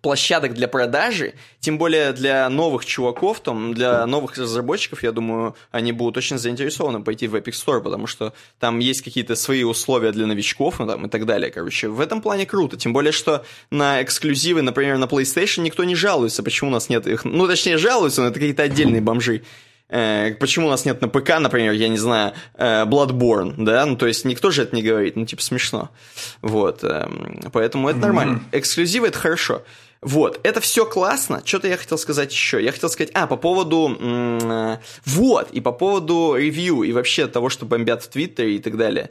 площадок 0.01 0.55
для 0.55 0.69
продажи, 0.69 1.35
тем 1.59 1.77
более 1.77 2.13
для 2.13 2.49
новых 2.49 2.85
чуваков, 2.85 3.41
там, 3.41 3.75
для 3.75 4.07
новых 4.07 4.37
разработчиков, 4.39 5.03
я 5.03 5.11
думаю, 5.11 5.57
они 5.73 5.91
будут 5.91 6.17
очень 6.17 6.39
заинтересованы 6.39 7.03
пойти 7.03 7.27
в 7.27 7.35
Epic 7.35 7.53
Store, 7.53 7.83
потому 7.83 8.07
что 8.07 8.33
там 8.61 8.79
есть 8.79 9.03
какие-то 9.03 9.35
свои 9.35 9.65
условия 9.65 10.13
для 10.13 10.27
новичков 10.27 10.79
ну, 10.79 10.87
там, 10.87 11.07
и 11.07 11.09
так 11.09 11.27
далее. 11.27 11.51
Короче, 11.51 11.89
в 11.89 12.01
этом 12.01 12.23
плане 12.23 12.47
круто. 12.47 12.77
Тем 12.77 12.93
более, 12.93 13.11
что 13.11 13.45
на 13.71 14.01
эксклюзивы, 14.01 14.63
например, 14.63 14.99
на 14.99 15.07
PlayStation 15.07 15.63
никто 15.63 15.83
не 15.83 15.97
жалуется, 15.97 16.45
почему 16.45 16.71
у 16.71 16.73
нас 16.73 16.89
нет 16.89 17.09
их. 17.09 17.25
Ну, 17.25 17.49
точнее, 17.49 17.77
жалуются, 17.77 18.21
но 18.23 18.29
это 18.29 18.35
какие-то 18.35 18.63
отдельные 18.63 19.01
бомжи. 19.01 19.43
Э, 19.91 20.35
почему 20.35 20.67
у 20.67 20.71
нас 20.71 20.85
нет 20.85 21.01
на 21.01 21.09
ПК, 21.09 21.39
например, 21.39 21.73
я 21.73 21.89
не 21.89 21.97
знаю, 21.97 22.35
э, 22.55 22.85
Bloodborne, 22.85 23.55
да, 23.57 23.87
ну, 23.87 23.97
то 23.97 24.07
есть 24.07 24.25
никто 24.25 24.51
же 24.51 24.63
это 24.63 24.77
не 24.77 24.83
говорит, 24.83 25.17
ну, 25.17 25.25
типа, 25.25 25.41
смешно. 25.41 25.91
Вот, 26.43 26.85
э, 26.85 27.09
поэтому 27.53 27.89
это 27.89 27.99
нормально. 27.99 28.43
Эксклюзивы— 28.53 29.07
это 29.09 29.19
хорошо. 29.19 29.63
Вот, 30.01 30.39
это 30.45 30.61
все 30.61 30.85
классно. 30.85 31.43
Что-то 31.45 31.69
я 31.69 31.77
хотел 31.77 31.99
сказать 31.99 32.31
еще. 32.31 32.63
Я 32.63 32.71
хотел 32.71 32.89
сказать, 32.89 33.11
а, 33.15 33.27
по 33.27 33.37
поводу... 33.37 33.97
Э, 33.99 34.77
вот, 35.07 35.51
и 35.53 35.61
по 35.61 35.73
поводу 35.73 36.37
ревью, 36.37 36.83
и 36.83 36.93
вообще 36.93 37.27
того, 37.27 37.49
что 37.49 37.65
бомбят 37.65 38.03
в 38.03 38.09
Твиттере 38.09 38.57
и 38.57 38.59
так 38.59 38.77
далее. 38.77 39.11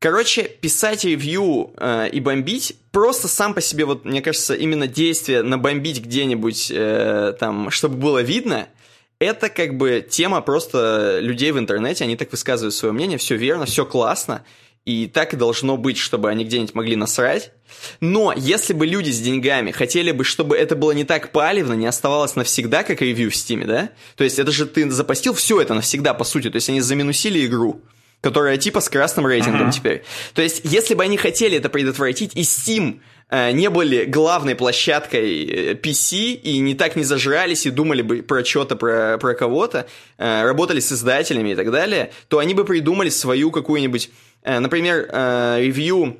Короче, 0.00 0.42
писать 0.42 1.04
ревью 1.04 1.72
э, 1.76 2.08
и 2.10 2.20
бомбить 2.20 2.76
просто 2.90 3.28
сам 3.28 3.54
по 3.54 3.60
себе, 3.60 3.84
вот, 3.84 4.04
мне 4.04 4.20
кажется, 4.20 4.54
именно 4.54 4.86
действие 4.86 5.42
набомбить 5.42 6.02
где-нибудь 6.02 6.72
э, 6.74 7.34
там, 7.38 7.70
чтобы 7.70 7.96
было 7.96 8.20
видно— 8.20 8.66
это 9.20 9.48
как 9.48 9.76
бы 9.76 10.06
тема 10.08 10.40
просто 10.40 11.18
людей 11.20 11.50
в 11.52 11.58
интернете, 11.58 12.04
они 12.04 12.16
так 12.16 12.30
высказывают 12.30 12.74
свое 12.74 12.92
мнение, 12.92 13.18
все 13.18 13.36
верно, 13.36 13.66
все 13.66 13.84
классно. 13.84 14.44
и 14.84 15.06
так 15.06 15.34
и 15.34 15.36
должно 15.36 15.76
быть, 15.76 15.98
чтобы 15.98 16.30
они 16.30 16.44
где-нибудь 16.44 16.74
могли 16.74 16.96
насрать. 16.96 17.52
Но 18.00 18.32
если 18.34 18.72
бы 18.72 18.86
люди 18.86 19.10
с 19.10 19.20
деньгами 19.20 19.70
хотели 19.70 20.12
бы, 20.12 20.24
чтобы 20.24 20.56
это 20.56 20.76
было 20.76 20.92
не 20.92 21.04
так 21.04 21.30
палевно, 21.30 21.74
не 21.74 21.86
оставалось 21.86 22.36
навсегда, 22.36 22.84
как 22.84 23.02
ревью 23.02 23.30
в 23.30 23.36
Стиме, 23.36 23.66
да? 23.66 23.90
То 24.16 24.24
есть 24.24 24.38
это 24.38 24.50
же 24.50 24.64
ты 24.64 24.90
запостил 24.90 25.34
все 25.34 25.60
это 25.60 25.74
навсегда, 25.74 26.14
по 26.14 26.24
сути. 26.24 26.48
То 26.48 26.56
есть 26.56 26.70
они 26.70 26.80
заминусили 26.80 27.44
игру 27.44 27.82
которая 28.20 28.56
типа 28.56 28.80
с 28.80 28.88
красным 28.88 29.26
рейтингом 29.26 29.68
uh-huh. 29.68 29.72
теперь. 29.72 30.04
То 30.34 30.42
есть, 30.42 30.62
если 30.64 30.94
бы 30.94 31.04
они 31.04 31.16
хотели 31.16 31.56
это 31.56 31.68
предотвратить, 31.68 32.34
и 32.34 32.40
Steam 32.40 33.00
не 33.30 33.68
были 33.70 34.04
главной 34.04 34.54
площадкой 34.54 35.44
э, 35.44 35.74
PC, 35.74 36.32
и 36.32 36.58
не 36.58 36.74
так 36.74 36.96
не 36.96 37.04
зажрались, 37.04 37.66
и 37.66 37.70
думали 37.70 38.02
бы 38.02 38.22
про 38.22 38.44
что-то, 38.44 38.76
про, 38.76 39.18
про 39.18 39.34
кого-то, 39.34 39.86
э, 40.16 40.42
работали 40.44 40.80
с 40.80 40.92
издателями 40.92 41.50
и 41.50 41.54
так 41.54 41.70
далее, 41.70 42.10
то 42.28 42.38
они 42.38 42.54
бы 42.54 42.64
придумали 42.64 43.10
свою 43.10 43.50
какую-нибудь 43.50 44.10
Э, 44.42 44.60
например, 44.60 45.08
э, 45.10 45.58
ревью 45.60 46.18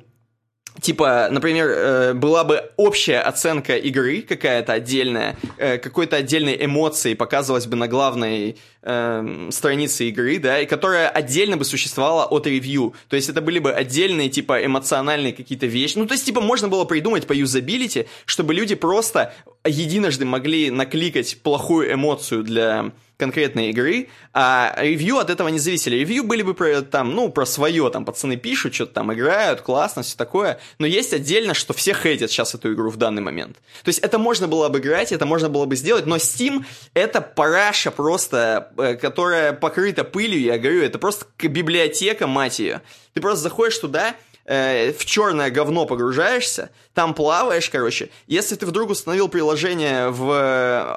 типа, 0.81 1.27
например, 1.31 1.67
э, 1.69 2.13
была 2.13 2.43
бы 2.43 2.71
общая 2.77 3.19
оценка 3.19 3.75
игры 3.77 4.21
какая-то 4.21 4.73
отдельная, 4.73 5.37
какой-то 5.57 6.17
отдельной 6.17 6.57
эмоции 6.65 7.13
показывалась 7.13 7.67
бы 7.67 7.75
на 7.75 7.87
главной 7.87 8.57
э, 8.81 9.47
странице 9.51 10.09
игры, 10.09 10.39
да, 10.39 10.59
и 10.59 10.65
которая 10.65 11.09
отдельно 11.09 11.57
бы 11.57 11.65
существовала 11.65 12.25
от 12.25 12.47
ревью. 12.47 12.93
То 13.07 13.15
есть 13.15 13.29
это 13.29 13.41
были 13.41 13.59
бы 13.59 13.71
отдельные, 13.71 14.29
типа, 14.29 14.65
эмоциональные 14.65 15.33
какие-то 15.33 15.65
вещи. 15.65 15.97
Ну, 15.97 16.05
то 16.05 16.13
есть, 16.13 16.25
типа, 16.25 16.41
можно 16.41 16.67
было 16.67 16.85
придумать 16.85 17.27
по 17.27 17.33
юзабилити, 17.33 18.07
чтобы 18.25 18.53
люди 18.53 18.75
просто 18.75 19.33
единожды 19.65 20.25
могли 20.25 20.71
накликать 20.71 21.37
плохую 21.41 21.93
эмоцию 21.93 22.43
для 22.43 22.91
конкретной 23.19 23.69
игры, 23.71 24.07
а 24.33 24.73
ревью 24.77 25.17
от 25.17 25.29
этого 25.29 25.49
не 25.49 25.59
зависели. 25.59 25.97
Ревью 25.97 26.23
были 26.23 26.41
бы 26.41 26.53
про, 26.53 26.81
там, 26.81 27.13
ну, 27.13 27.29
про 27.29 27.45
свое, 27.45 27.89
там, 27.89 28.05
пацаны 28.05 28.37
пишут, 28.37 28.73
что-то 28.73 28.93
там 28.93 29.13
играют, 29.13 29.59
классно, 29.61 30.03
все 30.03 30.15
такое, 30.15 30.59
но 30.79 30.87
есть 30.87 31.13
отдельно, 31.13 31.53
что 31.53 31.73
все 31.73 31.93
хейтят 31.93 32.31
сейчас 32.31 32.55
эту 32.55 32.73
игру 32.73 32.89
в 32.89 32.95
данный 32.95 33.21
момент. 33.21 33.57
То 33.83 33.89
есть 33.89 33.99
это 33.99 34.17
можно 34.17 34.47
было 34.47 34.67
обыграть, 34.67 35.11
это 35.11 35.25
можно 35.25 35.49
было 35.49 35.65
бы 35.65 35.75
сделать, 35.75 36.05
но 36.05 36.15
Steam— 36.15 36.63
это 36.93 37.19
параша 37.19 37.91
просто, 37.91 38.71
э, 38.77 38.95
которая 38.95 39.51
покрыта 39.51 40.05
пылью, 40.05 40.39
я 40.39 40.57
говорю, 40.57 40.81
это 40.81 40.97
просто 40.97 41.25
библиотека, 41.37 42.25
мать 42.25 42.59
ее. 42.59 42.81
Ты 43.13 43.19
просто 43.19 43.43
заходишь 43.43 43.77
туда, 43.79 44.15
э, 44.49 44.91
в 44.93 45.05
черное 45.05 45.51
говно 45.51 45.85
погружаешься, 45.85 46.71
там 46.93 47.13
плаваешь, 47.13 47.69
короче. 47.69 48.09
Если 48.27 48.55
ты 48.55 48.65
вдруг 48.65 48.89
установил 48.89 49.29
приложение 49.29 50.09
в, 50.09 50.17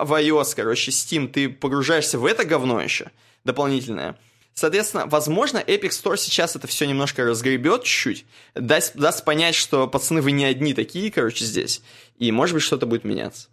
в 0.04 0.12
iOS, 0.12 0.54
короче, 0.56 0.90
Steam, 0.90 1.28
ты 1.28 1.48
погружаешься 1.48 2.18
в 2.18 2.26
это 2.26 2.44
говно 2.44 2.80
еще 2.80 3.10
дополнительное. 3.44 4.18
Соответственно, 4.54 5.06
возможно, 5.06 5.58
Epic 5.58 5.90
Store 5.90 6.16
сейчас 6.16 6.56
это 6.56 6.66
все 6.66 6.86
немножко 6.86 7.24
разгребет 7.24 7.84
чуть-чуть, 7.84 8.26
даст, 8.54 8.94
даст 8.96 9.24
понять, 9.24 9.54
что, 9.54 9.86
пацаны, 9.88 10.20
вы 10.20 10.32
не 10.32 10.44
одни 10.44 10.74
такие, 10.74 11.10
короче, 11.10 11.44
здесь, 11.44 11.82
и, 12.18 12.30
может 12.32 12.54
быть, 12.54 12.62
что-то 12.62 12.86
будет 12.86 13.04
меняться. 13.04 13.48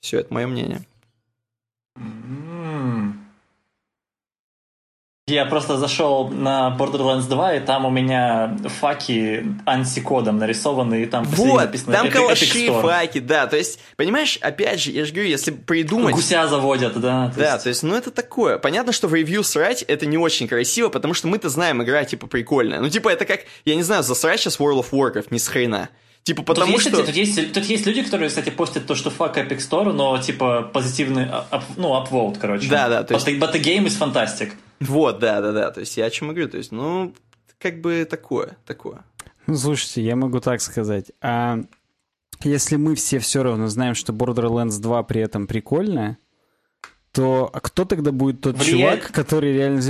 Все, 0.00 0.20
это 0.20 0.32
мое 0.32 0.46
мнение. 0.46 0.84
Я 5.26 5.46
просто 5.46 5.78
зашел 5.78 6.28
на 6.28 6.76
Borderlands 6.78 7.26
2, 7.26 7.54
и 7.54 7.60
там 7.60 7.86
у 7.86 7.90
меня 7.90 8.58
факи 8.80 9.46
антикодом 9.64 10.36
нарисованы, 10.36 11.02
и 11.04 11.06
там 11.06 11.24
Вот, 11.24 11.62
написано 11.62 11.94
там 11.94 12.10
калаши, 12.10 12.70
факи, 12.70 13.20
да, 13.20 13.46
то 13.46 13.56
есть, 13.56 13.78
понимаешь, 13.96 14.38
опять 14.42 14.82
же, 14.82 14.90
я 14.90 15.06
же 15.06 15.12
говорю, 15.12 15.30
если 15.30 15.52
придумать... 15.52 16.14
Гуся 16.14 16.46
заводят, 16.46 17.00
да. 17.00 17.30
То 17.30 17.40
да, 17.40 17.52
есть... 17.52 17.62
то 17.62 17.68
есть, 17.70 17.82
ну 17.84 17.94
это 17.94 18.10
такое. 18.10 18.58
Понятно, 18.58 18.92
что 18.92 19.08
в 19.08 19.14
ревью 19.14 19.42
срать 19.44 19.80
это 19.84 20.04
не 20.04 20.18
очень 20.18 20.46
красиво, 20.46 20.90
потому 20.90 21.14
что 21.14 21.26
мы-то 21.26 21.48
знаем, 21.48 21.82
игра, 21.82 22.04
типа, 22.04 22.26
прикольная. 22.26 22.80
Ну, 22.80 22.90
типа, 22.90 23.08
это 23.08 23.24
как, 23.24 23.40
я 23.64 23.76
не 23.76 23.82
знаю, 23.82 24.02
засрать 24.02 24.40
сейчас 24.40 24.60
World 24.60 24.84
of 24.84 24.90
Warcraft, 24.90 25.28
не 25.30 25.38
с 25.38 25.48
хрена. 25.48 25.88
Типа 26.24 26.42
потому 26.42 26.72
тут 26.72 26.82
что... 26.82 26.90
Есть, 26.90 27.06
тут, 27.06 27.14
есть, 27.14 27.52
тут 27.54 27.64
есть 27.64 27.86
люди, 27.86 28.02
которые, 28.02 28.28
кстати, 28.28 28.50
постят 28.50 28.86
то, 28.86 28.94
что 28.94 29.08
fuck 29.08 29.36
Epic 29.36 29.58
Store, 29.58 29.90
но 29.92 30.18
типа 30.18 30.68
позитивный, 30.70 31.24
up, 31.24 31.62
ну, 31.78 31.94
upvote, 31.94 32.38
короче. 32.38 32.68
Да, 32.68 32.90
да. 32.90 33.04
То 33.04 33.14
есть... 33.14 33.26
But, 33.26 33.38
but 33.38 33.54
the 33.54 33.62
game 33.62 33.86
is 33.86 33.98
fantastic. 33.98 34.52
Вот, 34.80 35.18
да, 35.18 35.40
да, 35.40 35.52
да. 35.52 35.70
То 35.70 35.80
есть 35.80 35.96
я 35.96 36.06
о 36.06 36.10
чем 36.10 36.30
и 36.30 36.34
говорю. 36.34 36.50
То 36.50 36.58
есть, 36.58 36.72
ну, 36.72 37.14
как 37.58 37.80
бы 37.80 38.06
такое, 38.08 38.56
такое. 38.66 39.04
Ну, 39.46 39.56
слушайте, 39.56 40.02
я 40.02 40.16
могу 40.16 40.40
так 40.40 40.60
сказать. 40.60 41.12
А 41.20 41.60
если 42.42 42.76
мы 42.76 42.94
все 42.94 43.18
все 43.18 43.42
равно 43.42 43.68
знаем, 43.68 43.94
что 43.94 44.12
Borderlands 44.12 44.80
2 44.80 45.02
при 45.04 45.20
этом 45.20 45.46
прикольная, 45.46 46.18
то 47.12 47.48
а 47.52 47.60
кто 47.60 47.84
тогда 47.84 48.10
будет 48.10 48.40
тот 48.40 48.56
Влияет? 48.56 49.00
чувак, 49.02 49.12
который 49.12 49.52
реально 49.52 49.80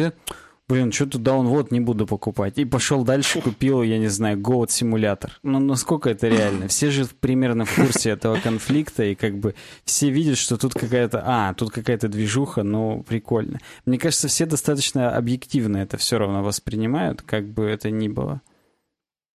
блин, 0.68 0.92
что 0.92 1.06
туда 1.06 1.34
он 1.34 1.46
вот 1.48 1.70
не 1.70 1.80
буду 1.80 2.06
покупать. 2.06 2.58
И 2.58 2.64
пошел 2.64 3.04
дальше, 3.04 3.40
купил, 3.40 3.82
я 3.82 3.98
не 3.98 4.08
знаю, 4.08 4.38
Goat 4.38 4.70
симулятор. 4.70 5.38
Ну, 5.42 5.58
насколько 5.58 6.10
это 6.10 6.28
реально? 6.28 6.68
Все 6.68 6.90
же 6.90 7.06
примерно 7.06 7.64
в 7.64 7.74
курсе 7.74 8.10
этого 8.10 8.36
конфликта, 8.36 9.04
и 9.04 9.14
как 9.14 9.38
бы 9.38 9.54
все 9.84 10.10
видят, 10.10 10.38
что 10.38 10.56
тут 10.56 10.74
какая-то, 10.74 11.22
а, 11.24 11.54
тут 11.54 11.70
какая-то 11.70 12.08
движуха, 12.08 12.62
ну, 12.62 13.04
прикольно. 13.06 13.60
Мне 13.86 13.98
кажется, 13.98 14.28
все 14.28 14.46
достаточно 14.46 15.16
объективно 15.16 15.78
это 15.78 15.96
все 15.96 16.18
равно 16.18 16.42
воспринимают, 16.42 17.22
как 17.22 17.46
бы 17.48 17.64
это 17.64 17.90
ни 17.90 18.08
было. 18.08 18.40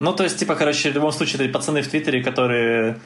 Ну, 0.00 0.12
то 0.14 0.22
есть, 0.22 0.38
типа, 0.38 0.54
короче, 0.54 0.90
в 0.90 0.94
любом 0.94 1.10
случае, 1.10 1.44
это 1.44 1.52
пацаны 1.52 1.82
в 1.82 1.88
Твиттере, 1.88 2.22
которые 2.22 2.98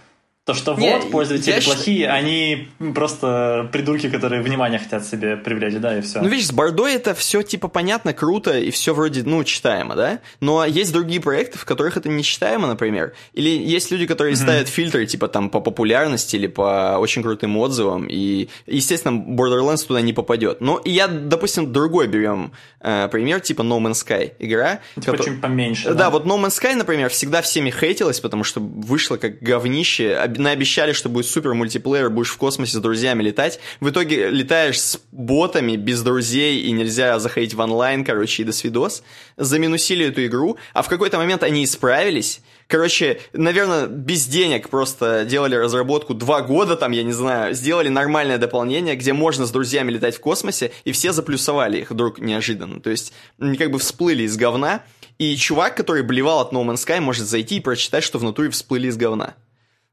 то, 0.44 0.54
что 0.54 0.74
не, 0.74 0.98
вот, 0.98 1.10
пользователи 1.12 1.60
плохие, 1.60 1.98
считаю... 1.98 2.18
они 2.18 2.68
просто 2.94 3.68
придурки, 3.70 4.10
которые 4.10 4.42
внимание 4.42 4.80
хотят 4.80 5.06
себе 5.06 5.36
привлечь, 5.36 5.74
да, 5.74 5.98
и 5.98 6.00
все. 6.00 6.20
Ну, 6.20 6.28
видишь, 6.28 6.48
с 6.48 6.52
Бордой 6.52 6.94
это 6.94 7.14
все, 7.14 7.42
типа, 7.42 7.68
понятно, 7.68 8.12
круто, 8.12 8.58
и 8.58 8.72
все 8.72 8.92
вроде, 8.92 9.22
ну, 9.22 9.44
читаемо, 9.44 9.94
да? 9.94 10.18
Но 10.40 10.64
есть 10.64 10.92
другие 10.92 11.20
проекты, 11.20 11.58
в 11.58 11.64
которых 11.64 11.96
это 11.96 12.08
не 12.08 12.24
читаемо, 12.24 12.66
например. 12.66 13.12
Или 13.34 13.50
есть 13.50 13.92
люди, 13.92 14.06
которые 14.06 14.34
mm-hmm. 14.34 14.42
ставят 14.42 14.68
фильтры, 14.68 15.06
типа, 15.06 15.28
там, 15.28 15.48
по 15.48 15.60
популярности 15.60 16.34
или 16.34 16.48
по 16.48 16.96
очень 16.98 17.22
крутым 17.22 17.56
отзывам, 17.58 18.08
и, 18.08 18.48
естественно, 18.66 19.16
Borderlands 19.16 19.86
туда 19.86 20.00
не 20.00 20.12
попадет. 20.12 20.60
Но 20.60 20.78
и 20.78 20.90
я, 20.90 21.06
допустим, 21.06 21.72
другой 21.72 22.08
берем 22.08 22.50
э, 22.80 23.06
пример, 23.12 23.40
типа 23.40 23.62
No 23.62 23.78
Man's 23.78 24.04
Sky 24.04 24.32
игра. 24.40 24.80
Типа, 24.96 25.12
который... 25.12 25.24
чуть 25.24 25.40
поменьше, 25.40 25.90
да? 25.90 25.94
Да, 25.94 26.10
вот 26.10 26.26
No 26.26 26.36
Man's 26.36 26.60
Sky, 26.60 26.74
например, 26.74 27.10
всегда 27.10 27.42
всеми 27.42 27.70
хейтилась, 27.70 28.18
потому 28.18 28.42
что 28.42 28.58
вышло 28.58 29.18
как 29.18 29.40
говнище, 29.40 30.16
наобещали, 30.38 30.92
что 30.92 31.08
будет 31.08 31.26
супер 31.26 31.54
мультиплеер, 31.54 32.10
будешь 32.10 32.30
в 32.30 32.36
космосе 32.36 32.78
с 32.78 32.80
друзьями 32.80 33.22
летать. 33.22 33.60
В 33.80 33.90
итоге 33.90 34.30
летаешь 34.30 34.80
с 34.80 35.00
ботами, 35.12 35.76
без 35.76 36.02
друзей, 36.02 36.60
и 36.60 36.70
нельзя 36.72 37.18
заходить 37.18 37.54
в 37.54 37.60
онлайн, 37.60 38.04
короче, 38.04 38.42
и 38.42 38.44
до 38.44 38.52
свидос. 38.52 39.02
Заминусили 39.36 40.06
эту 40.06 40.24
игру, 40.26 40.56
а 40.74 40.82
в 40.82 40.88
какой-то 40.88 41.18
момент 41.18 41.42
они 41.42 41.64
исправились. 41.64 42.40
Короче, 42.66 43.20
наверное, 43.34 43.86
без 43.86 44.26
денег 44.26 44.70
просто 44.70 45.26
делали 45.26 45.56
разработку 45.56 46.14
два 46.14 46.40
года, 46.40 46.74
там, 46.76 46.92
я 46.92 47.02
не 47.02 47.12
знаю, 47.12 47.54
сделали 47.54 47.88
нормальное 47.88 48.38
дополнение, 48.38 48.96
где 48.96 49.12
можно 49.12 49.46
с 49.46 49.50
друзьями 49.50 49.90
летать 49.90 50.16
в 50.16 50.20
космосе, 50.20 50.72
и 50.84 50.92
все 50.92 51.12
заплюсовали 51.12 51.80
их 51.80 51.90
вдруг 51.90 52.18
неожиданно. 52.18 52.80
То 52.80 52.88
есть, 52.88 53.12
они 53.38 53.58
как 53.58 53.70
бы 53.70 53.78
всплыли 53.78 54.22
из 54.22 54.36
говна, 54.36 54.82
и 55.18 55.36
чувак, 55.36 55.76
который 55.76 56.02
блевал 56.02 56.40
от 56.40 56.52
No 56.52 56.64
Man's 56.64 56.84
Sky, 56.86 57.00
может 57.00 57.26
зайти 57.26 57.56
и 57.56 57.60
прочитать, 57.60 58.04
что 58.04 58.18
внутри 58.18 58.48
всплыли 58.48 58.88
из 58.88 58.96
говна. 58.96 59.34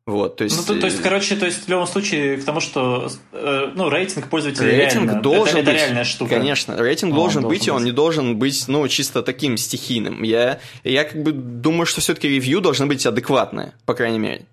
Вот, 0.10 0.38
то 0.38 0.44
есть... 0.44 0.58
Ну, 0.58 0.64
то, 0.64 0.80
то 0.80 0.88
есть, 0.88 1.02
короче, 1.02 1.36
то 1.36 1.46
есть 1.46 1.66
в 1.66 1.70
любом 1.70 1.86
случае 1.86 2.38
к 2.38 2.44
тому, 2.44 2.60
что 2.60 3.12
э, 3.32 3.72
ну, 3.76 3.90
рейтинг 3.90 4.28
пользователя 4.28 4.66
рейтинг 4.66 5.06
реально, 5.06 5.22
должен 5.22 5.58
это, 5.58 5.66
быть, 5.66 5.76
это 5.76 5.86
реальная 5.86 6.04
штука. 6.04 6.36
Конечно, 6.36 6.76
рейтинг 6.78 7.14
должен, 7.14 7.44
должен 7.44 7.60
быть, 7.60 7.68
и 7.68 7.72
он 7.72 7.84
не 7.84 7.92
должен 7.92 8.38
быть, 8.38 8.68
ну, 8.68 8.88
чисто 8.88 9.22
таким 9.22 9.56
стихийным. 9.56 10.24
Я, 10.24 10.60
я 10.84 11.04
как 11.04 11.22
бы 11.22 11.32
думаю, 11.32 11.86
что 11.86 12.02
все-таки 12.02 12.28
ревью 12.28 12.60
должны 12.60 12.88
быть 12.88 13.06
адекватные, 13.06 13.74
по 13.86 13.94
крайней 13.94 14.20
мере. 14.20 14.46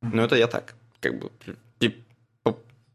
Ну, 0.00 0.22
это 0.22 0.36
я 0.36 0.46
так, 0.46 0.74
как 1.00 1.18
бы 1.18 1.30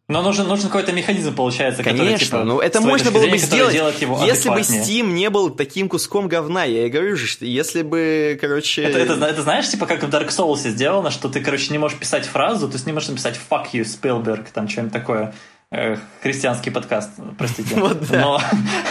но 0.10 0.23
нужен, 0.23 0.48
нужен 0.48 0.65
какой-то 0.65 0.91
механизм, 0.91 1.36
получается, 1.36 1.84
Конечно, 1.84 2.03
который, 2.06 2.26
типа, 2.26 2.44
ну 2.44 2.60
это 2.60 2.81
можно 2.81 3.11
было 3.11 3.27
бы 3.27 3.38
сделать, 3.38 4.02
его 4.02 4.19
если 4.26 4.49
бы 4.49 4.61
Steam 4.61 5.11
не 5.11 5.30
был 5.30 5.52
таким 5.52 5.88
куском 5.88 6.27
говна. 6.27 6.64
Я 6.64 6.88
и 6.88 6.90
говорю 6.90 7.15
же, 7.15 7.27
что 7.27 7.45
если 7.45 7.84
бы, 7.84 8.36
короче... 8.41 8.81
Это, 8.81 8.98
это, 8.98 9.23
это 9.23 9.41
знаешь, 9.44 9.69
типа 9.69 9.86
как 9.86 10.03
в 10.03 10.10
Dark 10.10 10.30
Souls 10.30 10.68
сделано, 10.68 11.11
что 11.11 11.30
ты, 11.30 11.41
короче, 11.41 11.72
не 11.72 11.77
можешь 11.77 11.98
писать 11.98 12.26
фразу, 12.26 12.68
есть 12.68 12.88
не 12.88 12.91
можешь 12.91 13.10
написать 13.10 13.40
«fuck 13.49 13.68
you, 13.72 13.84
Spielberg», 13.84 14.48
там 14.52 14.68
что-нибудь 14.68 14.94
такое. 14.94 15.36
Э, 15.72 15.98
христианский 16.24 16.72
подкаст, 16.72 17.12
простите. 17.38 17.76
Вот, 17.80 18.10
да. 18.10 18.22
но, 18.22 18.41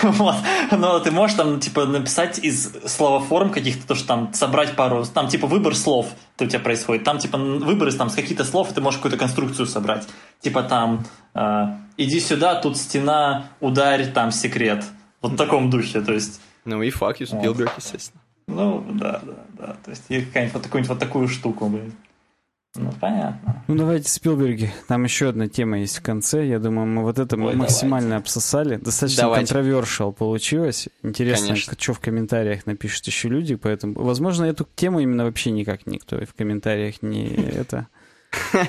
вот, 0.02 0.36
но 0.70 1.00
ты 1.00 1.10
можешь 1.10 1.36
там 1.36 1.58
типа 1.58 1.86
написать 1.86 2.38
из 2.38 2.72
словоформ 2.86 3.50
каких-то, 3.50 3.84
то, 3.88 3.94
что 3.96 4.06
там 4.06 4.32
собрать 4.32 4.76
пару, 4.76 5.04
там 5.04 5.26
типа 5.26 5.48
выбор 5.48 5.74
слов 5.74 6.06
у 6.38 6.46
тебя 6.46 6.60
происходит, 6.60 7.02
там 7.02 7.18
типа 7.18 7.36
выбор 7.36 7.88
из 7.88 7.96
там 7.96 8.10
с 8.10 8.14
каких-то 8.14 8.44
слов, 8.44 8.70
и 8.70 8.74
ты 8.74 8.80
можешь 8.80 8.98
какую-то 8.98 9.18
конструкцию 9.18 9.66
собрать. 9.66 10.06
Типа 10.40 10.62
там 10.62 11.04
э, 11.34 11.64
иди 11.96 12.20
сюда, 12.20 12.54
тут 12.54 12.76
стена, 12.76 13.46
ударь, 13.58 14.12
там 14.12 14.30
секрет. 14.30 14.84
Вот 15.20 15.32
в 15.32 15.36
таком 15.36 15.70
духе, 15.70 16.00
то 16.00 16.12
есть. 16.12 16.40
Ну 16.64 16.80
и 16.80 16.90
you, 16.90 17.26
Спилберг, 17.26 17.70
вот. 17.74 17.82
естественно. 17.82 18.22
Ну, 18.46 18.86
да, 18.92 19.20
да, 19.24 19.44
да. 19.58 19.76
То 19.84 19.90
есть, 19.90 20.04
какая-нибудь 20.06 20.54
вот 20.54 20.62
такую, 20.62 20.84
вот 20.84 20.98
такую 20.98 21.28
штуку, 21.28 21.68
блин. 21.68 21.92
Ну, 22.78 22.92
понятно. 23.00 23.64
Ну, 23.66 23.74
давайте 23.76 24.08
Спилберги. 24.08 24.72
Там 24.86 25.02
еще 25.02 25.30
одна 25.30 25.48
тема 25.48 25.80
есть 25.80 25.98
в 25.98 26.02
конце. 26.02 26.46
Я 26.46 26.60
думаю, 26.60 26.86
мы 26.86 27.02
вот 27.02 27.18
это 27.18 27.36
Ой, 27.36 27.56
максимально 27.56 28.10
давайте. 28.10 28.22
обсосали. 28.22 28.76
Достаточно 28.76 29.24
давайте. 29.24 29.46
контровершал 29.52 30.12
получилось. 30.12 30.88
Интересно, 31.02 31.48
Конечно. 31.48 31.74
что 31.76 31.92
в 31.92 31.98
комментариях 31.98 32.66
напишут 32.66 33.04
еще 33.08 33.28
люди. 33.28 33.56
Поэтому, 33.56 33.94
возможно, 33.94 34.44
эту 34.44 34.66
тему 34.76 35.00
именно 35.00 35.24
вообще 35.24 35.50
никак 35.50 35.86
никто 35.86 36.24
в 36.24 36.34
комментариях 36.34 37.02
не 37.02 37.26
это... 37.54 37.88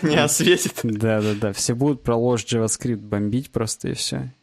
Не 0.01 0.15
осветит. 0.15 0.79
Да-да-да. 0.83 1.53
Все 1.53 1.75
будут 1.75 2.01
про 2.01 2.15
ложь 2.15 2.45
JavaScript 2.45 2.97
бомбить 2.97 3.51
просто 3.51 3.89
и 3.89 3.93
все. 3.93 4.33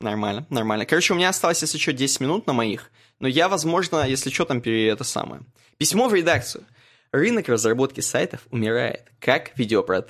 Нормально, 0.00 0.46
нормально. 0.50 0.84
Короче, 0.84 1.14
у 1.14 1.16
меня 1.16 1.30
осталось, 1.30 1.62
если 1.62 1.78
что, 1.78 1.92
10 1.92 2.20
минут 2.20 2.46
на 2.46 2.52
моих. 2.52 2.90
Но 3.20 3.28
я, 3.28 3.48
возможно, 3.48 4.06
если 4.06 4.30
что, 4.30 4.44
там 4.44 4.60
пере 4.60 4.88
это 4.88 5.04
самое. 5.04 5.42
Письмо 5.78 6.08
в 6.08 6.14
редакцию. 6.14 6.64
Рынок 7.12 7.48
разработки 7.48 8.00
сайтов 8.00 8.40
умирает, 8.50 9.12
как, 9.20 9.56
видеопро... 9.58 10.04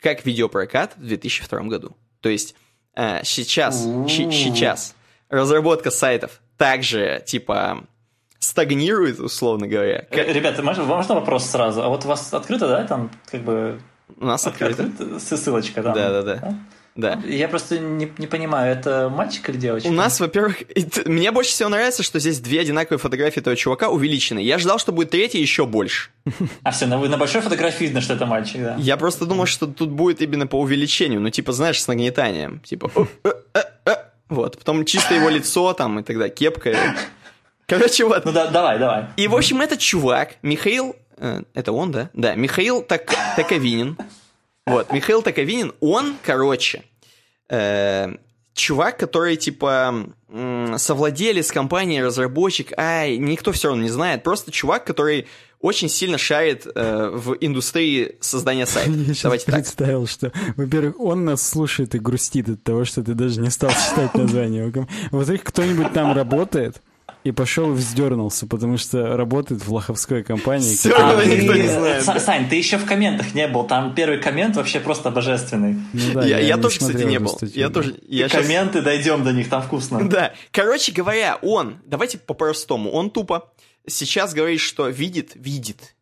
как 0.00 0.24
видеопрокат 0.24 0.96
в 0.96 1.04
2002 1.04 1.60
году. 1.62 1.96
То 2.20 2.28
есть 2.28 2.54
э, 2.94 3.24
сейчас, 3.24 3.82
сейчас 3.82 4.94
разработка 5.28 5.90
сайтов 5.90 6.40
также, 6.56 7.22
типа, 7.26 7.84
стагнирует, 8.38 9.18
условно 9.18 9.66
говоря. 9.66 10.06
Как... 10.10 10.28
Ребята, 10.28 10.62
можно, 10.62 10.84
можно 10.84 11.16
вопрос 11.16 11.44
сразу? 11.44 11.82
А 11.82 11.88
вот 11.88 12.04
у 12.04 12.08
вас 12.08 12.32
открыто, 12.32 12.68
да, 12.68 12.84
там, 12.84 13.10
как 13.26 13.42
бы... 13.42 13.80
У 14.16 14.24
нас 14.24 14.46
открыто. 14.46 14.84
открыто 14.84 15.18
ссылочка 15.18 15.82
там. 15.82 15.94
Да-да-да. 15.94 16.56
Да? 16.96 17.20
Я 17.26 17.48
просто 17.48 17.78
не, 17.78 18.10
не 18.18 18.26
понимаю, 18.26 18.72
это 18.72 19.08
мальчик 19.08 19.48
или 19.48 19.56
девочка? 19.56 19.88
У 19.88 19.92
нас, 19.92 20.20
во-первых, 20.20 20.62
мне 21.06 21.32
больше 21.32 21.50
всего 21.50 21.68
нравится, 21.68 22.02
что 22.02 22.20
здесь 22.20 22.38
две 22.38 22.60
одинаковые 22.60 22.98
фотографии 22.98 23.40
этого 23.40 23.56
чувака 23.56 23.88
увеличены. 23.88 24.38
Я 24.38 24.58
ждал, 24.58 24.78
что 24.78 24.92
будет 24.92 25.10
третья 25.10 25.38
еще 25.38 25.66
больше. 25.66 26.10
А 26.62 26.70
все, 26.70 26.86
на, 26.86 26.98
на 26.98 27.16
большой 27.16 27.40
фотографии 27.40 27.84
видно, 27.84 28.00
что 28.00 28.14
это 28.14 28.26
мальчик, 28.26 28.62
да? 28.62 28.76
Я 28.78 28.96
просто 28.96 29.26
думал, 29.26 29.46
что 29.46 29.66
тут 29.66 29.90
будет 29.90 30.22
именно 30.22 30.46
по 30.46 30.60
увеличению, 30.60 31.20
ну, 31.20 31.30
типа, 31.30 31.52
знаешь, 31.52 31.80
с 31.82 31.88
нагнетанием. 31.88 32.60
Типа, 32.60 32.90
вот, 34.28 34.58
потом 34.58 34.84
чисто 34.84 35.14
его 35.14 35.28
лицо 35.28 35.72
там, 35.74 35.98
и 35.98 36.02
тогда 36.02 36.28
кепка. 36.28 36.96
Короче, 37.66 38.04
вот. 38.04 38.24
Ну 38.24 38.32
да, 38.32 38.46
давай, 38.48 38.78
давай. 38.78 39.06
И, 39.16 39.26
в 39.26 39.34
общем, 39.34 39.60
этот 39.60 39.78
чувак, 39.78 40.34
Михаил, 40.42 40.96
э, 41.16 41.42
это 41.54 41.72
он, 41.72 41.92
да? 41.92 42.10
Да, 42.12 42.34
Михаил 42.34 42.82
так, 42.82 43.10
Таковинин, 43.36 43.96
вот, 44.66 44.92
Михаил 44.92 45.22
Таковинин, 45.22 45.72
он, 45.80 46.16
короче, 46.22 46.84
э, 47.48 48.14
чувак, 48.54 48.98
который, 48.98 49.36
типа, 49.36 50.06
э, 50.28 50.74
совладелец 50.78 51.52
компании, 51.52 52.00
разработчик, 52.00 52.72
ай, 52.78 53.18
никто 53.18 53.52
все 53.52 53.68
равно 53.68 53.82
не 53.82 53.90
знает, 53.90 54.22
просто 54.22 54.50
чувак, 54.52 54.84
который 54.84 55.26
очень 55.60 55.88
сильно 55.88 56.18
шарит 56.18 56.66
э, 56.66 57.10
в 57.10 57.36
индустрии 57.40 58.16
создания 58.20 58.66
сайта. 58.66 58.90
Я 58.90 59.14
Давайте 59.22 59.50
представил, 59.50 60.06
что, 60.06 60.30
во-первых, 60.56 61.00
он 61.00 61.24
нас 61.24 61.46
слушает 61.46 61.94
и 61.94 61.98
грустит 61.98 62.48
от 62.50 62.62
того, 62.62 62.84
что 62.84 63.02
ты 63.02 63.14
даже 63.14 63.40
не 63.40 63.50
стал 63.50 63.70
читать 63.90 64.14
название. 64.14 64.72
Во-вторых, 65.10 65.42
кто-нибудь 65.42 65.92
там 65.92 66.14
работает, 66.14 66.82
и 67.24 67.32
пошел 67.32 67.72
и 67.72 67.74
вздернулся, 67.74 68.46
потому 68.46 68.76
что 68.76 69.16
работает 69.16 69.64
в 69.64 69.72
лоховской 69.72 70.22
компании. 70.22 70.76
Все 70.76 70.90
равно 70.90 71.18
а, 71.18 71.24
никто 71.24 71.54
не 71.54 71.68
знает. 71.68 72.04
Сань, 72.04 72.48
ты 72.50 72.56
еще 72.56 72.76
в 72.76 72.84
комментах 72.84 73.34
не 73.34 73.48
был. 73.48 73.64
Там 73.66 73.94
первый 73.94 74.20
коммент 74.20 74.56
вообще 74.56 74.78
просто 74.78 75.10
божественный. 75.10 75.78
Ну, 75.94 76.12
да, 76.12 76.24
я, 76.26 76.38
я, 76.38 76.48
я 76.48 76.56
тоже, 76.58 76.78
кстати, 76.78 77.02
не 77.02 77.18
был. 77.18 77.36
Я 77.40 77.70
тоже. 77.70 77.96
Я 78.06 78.28
сейчас... 78.28 78.42
Комменты 78.42 78.82
дойдем 78.82 79.24
до 79.24 79.32
них, 79.32 79.48
там 79.48 79.62
вкусно. 79.62 80.06
Да. 80.06 80.34
Короче 80.50 80.92
говоря, 80.92 81.38
он, 81.40 81.78
давайте 81.86 82.18
по-простому, 82.18 82.90
он 82.90 83.10
тупо 83.10 83.50
сейчас 83.86 84.34
говорит, 84.34 84.60
что 84.60 84.88
видит, 84.88 85.32
видит, 85.34 85.96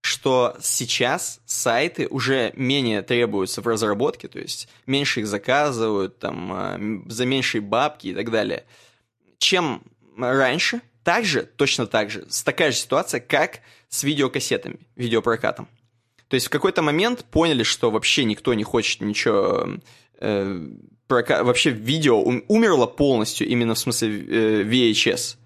что 0.00 0.56
сейчас 0.62 1.40
сайты 1.44 2.06
уже 2.08 2.52
менее 2.56 3.02
требуются 3.02 3.60
в 3.60 3.66
разработке, 3.66 4.28
то 4.28 4.38
есть 4.38 4.68
меньше 4.86 5.20
их 5.20 5.26
заказывают, 5.26 6.18
там, 6.18 6.52
а, 6.52 6.80
за 7.06 7.26
меньшие 7.26 7.60
бабки 7.60 8.08
и 8.08 8.14
так 8.14 8.30
далее, 8.30 8.64
чем 9.38 9.82
раньше 10.18 10.80
также, 11.02 11.42
точно 11.42 11.86
так 11.86 12.10
же, 12.10 12.26
такая 12.44 12.70
же 12.70 12.76
ситуация, 12.76 13.20
как 13.20 13.60
с 13.88 14.02
видеокассетами, 14.02 14.78
видеопрокатом. 14.96 15.68
То 16.28 16.34
есть 16.34 16.46
в 16.46 16.50
какой-то 16.50 16.82
момент 16.82 17.24
поняли, 17.24 17.62
что 17.62 17.90
вообще 17.90 18.24
никто 18.24 18.52
не 18.54 18.64
хочет 18.64 19.00
ничего... 19.00 19.68
Э, 20.20 20.68
прока... 21.06 21.42
Вообще 21.42 21.70
видео 21.70 22.20
умерло 22.22 22.86
полностью, 22.86 23.48
именно 23.48 23.74
в 23.74 23.78
смысле 23.78 24.08
э, 24.10 24.62
VHS. 24.64 25.36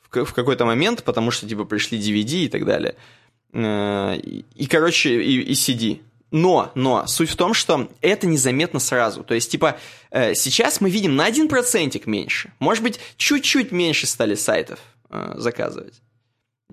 В, 0.00 0.24
в 0.24 0.34
какой-то 0.34 0.64
момент, 0.64 1.04
потому 1.04 1.30
что 1.30 1.48
типа 1.48 1.64
пришли 1.64 2.00
DVD 2.00 2.46
и 2.46 2.48
так 2.48 2.64
далее. 2.64 2.96
Э, 3.52 4.16
и, 4.16 4.66
короче, 4.66 5.22
и, 5.22 5.40
и 5.40 5.52
CD. 5.52 6.00
Но, 6.32 6.72
но, 6.74 7.06
суть 7.06 7.30
в 7.30 7.36
том, 7.36 7.52
что 7.52 7.88
это 8.00 8.26
незаметно 8.26 8.80
сразу. 8.80 9.22
То 9.22 9.34
есть, 9.34 9.50
типа, 9.50 9.76
э, 10.10 10.34
сейчас 10.34 10.80
мы 10.80 10.90
видим 10.90 11.14
на 11.14 11.26
один 11.26 11.46
процентик 11.46 12.06
меньше. 12.06 12.52
Может 12.58 12.82
быть, 12.82 12.98
чуть-чуть 13.18 13.70
меньше 13.70 14.06
стали 14.06 14.34
сайтов 14.34 14.80
э, 15.10 15.34
заказывать. 15.36 15.94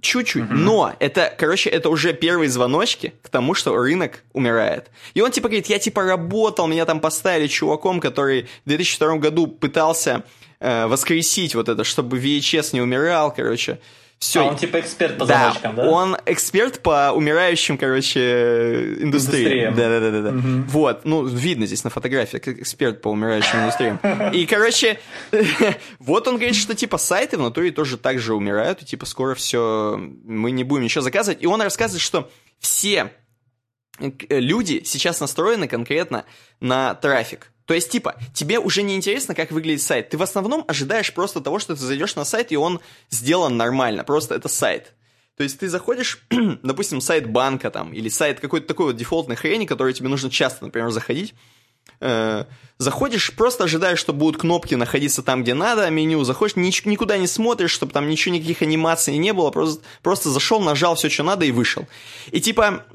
Чуть-чуть. 0.02 0.44
Mm-hmm. 0.44 0.54
Но 0.54 0.96
это, 1.00 1.34
короче, 1.38 1.70
это 1.70 1.90
уже 1.90 2.14
первые 2.14 2.50
звоночки 2.50 3.14
к 3.22 3.28
тому, 3.28 3.54
что 3.54 3.76
рынок 3.76 4.24
умирает. 4.32 4.90
И 5.14 5.20
он, 5.20 5.32
типа, 5.32 5.50
говорит, 5.50 5.68
я, 5.68 5.78
типа, 5.78 6.04
работал, 6.04 6.68
меня 6.68 6.86
там 6.86 7.02
поставили 7.02 7.48
чуваком, 7.48 8.00
который 8.00 8.44
в 8.64 8.70
2002 8.70 9.18
году 9.18 9.48
пытался 9.48 10.24
э, 10.62 10.86
воскресить 10.88 11.54
вот 11.54 11.68
это, 11.68 11.84
чтобы 11.84 12.18
VHS 12.18 12.70
не 12.72 12.82
умирал, 12.82 13.34
короче. 13.34 13.80
Все. 14.20 14.42
А 14.42 14.50
он 14.50 14.58
типа 14.58 14.82
эксперт 14.82 15.18
по 15.18 15.26
да, 15.26 15.46
замочкам, 15.46 15.76
да? 15.76 15.90
Он 15.90 16.18
эксперт 16.26 16.82
по 16.82 17.12
умирающим, 17.12 17.78
короче, 17.78 18.96
индустриям. 19.00 19.74
Да, 19.76 19.88
да, 19.88 20.12
да, 20.12 20.22
да. 20.22 20.30
Угу. 20.30 20.64
Вот, 20.68 21.06
ну, 21.06 21.26
видно 21.26 21.66
здесь 21.66 21.86
на 21.86 21.90
фотографии, 21.90 22.38
как 22.38 22.60
эксперт 22.60 23.02
по 23.02 23.08
умирающим 23.08 23.60
индустриям. 23.60 24.00
И, 24.34 24.46
короче, 24.46 25.00
вот 26.00 26.28
он 26.28 26.36
говорит, 26.36 26.56
что 26.56 26.76
типа 26.76 26.98
сайты 26.98 27.38
в 27.38 27.42
натуре 27.42 27.72
тоже 27.72 27.98
так 27.98 28.20
же 28.20 28.34
умирают, 28.34 28.82
и 28.82 28.86
типа 28.86 29.06
скоро 29.06 29.36
все, 29.36 29.98
мы 29.98 30.52
не 30.52 30.66
будем 30.66 30.84
ничего 30.84 31.02
заказывать. 31.02 31.42
И 31.42 31.48
он 31.48 31.62
рассказывает, 31.62 32.02
что 32.02 32.30
все 32.60 33.12
люди 34.00 34.82
сейчас 34.84 35.22
настроены 35.22 35.70
конкретно 35.70 36.26
на 36.60 36.94
трафик. 36.96 37.52
То 37.70 37.76
есть, 37.76 37.92
типа, 37.92 38.16
тебе 38.34 38.58
уже 38.58 38.82
не 38.82 38.96
интересно, 38.96 39.36
как 39.36 39.52
выглядит 39.52 39.84
сайт. 39.84 40.10
Ты 40.10 40.18
в 40.18 40.24
основном 40.24 40.66
ожидаешь 40.68 41.14
просто 41.14 41.40
того, 41.40 41.60
что 41.60 41.76
ты 41.76 41.82
зайдешь 41.82 42.16
на 42.16 42.26
сайт, 42.26 42.52
и 42.52 42.58
он 42.58 42.80
сделан 43.12 43.58
нормально. 43.58 44.04
Просто 44.04 44.34
это 44.34 44.50
сайт. 44.50 44.96
То 45.38 45.44
есть 45.44 45.60
ты 45.60 45.70
заходишь, 45.70 46.26
допустим, 46.64 47.00
сайт 47.00 47.30
банка 47.30 47.70
там, 47.70 47.94
или 47.94 48.10
сайт 48.10 48.40
какой-то 48.40 48.66
такой 48.66 48.88
вот 48.88 48.96
дефолтной 48.96 49.36
хрени, 49.36 49.68
который 49.68 49.94
тебе 49.94 50.10
нужно 50.10 50.32
часто, 50.32 50.66
например, 50.66 50.90
заходить, 50.90 51.36
Э, 52.02 52.46
заходишь, 52.80 53.34
просто 53.34 53.66
ожидаешь, 53.66 54.00
что 54.00 54.14
будут 54.14 54.40
кнопки 54.40 54.74
находиться 54.74 55.22
там, 55.22 55.44
где 55.44 55.54
надо, 55.54 55.90
меню, 55.90 56.24
заходишь, 56.24 56.56
ни, 56.56 56.72
никуда 56.88 57.18
не 57.18 57.28
смотришь, 57.28 57.72
чтобы 57.72 57.92
там 57.92 58.08
ничего, 58.08 58.34
никаких 58.34 58.62
анимаций 58.62 59.18
не 59.18 59.34
было, 59.34 59.52
просто, 59.52 59.84
просто 60.02 60.30
зашел, 60.30 60.62
нажал 60.62 60.96
все, 60.96 61.10
что 61.10 61.24
надо 61.24 61.44
и 61.44 61.52
вышел. 61.52 61.88
И 62.32 62.40
типа, 62.40 62.86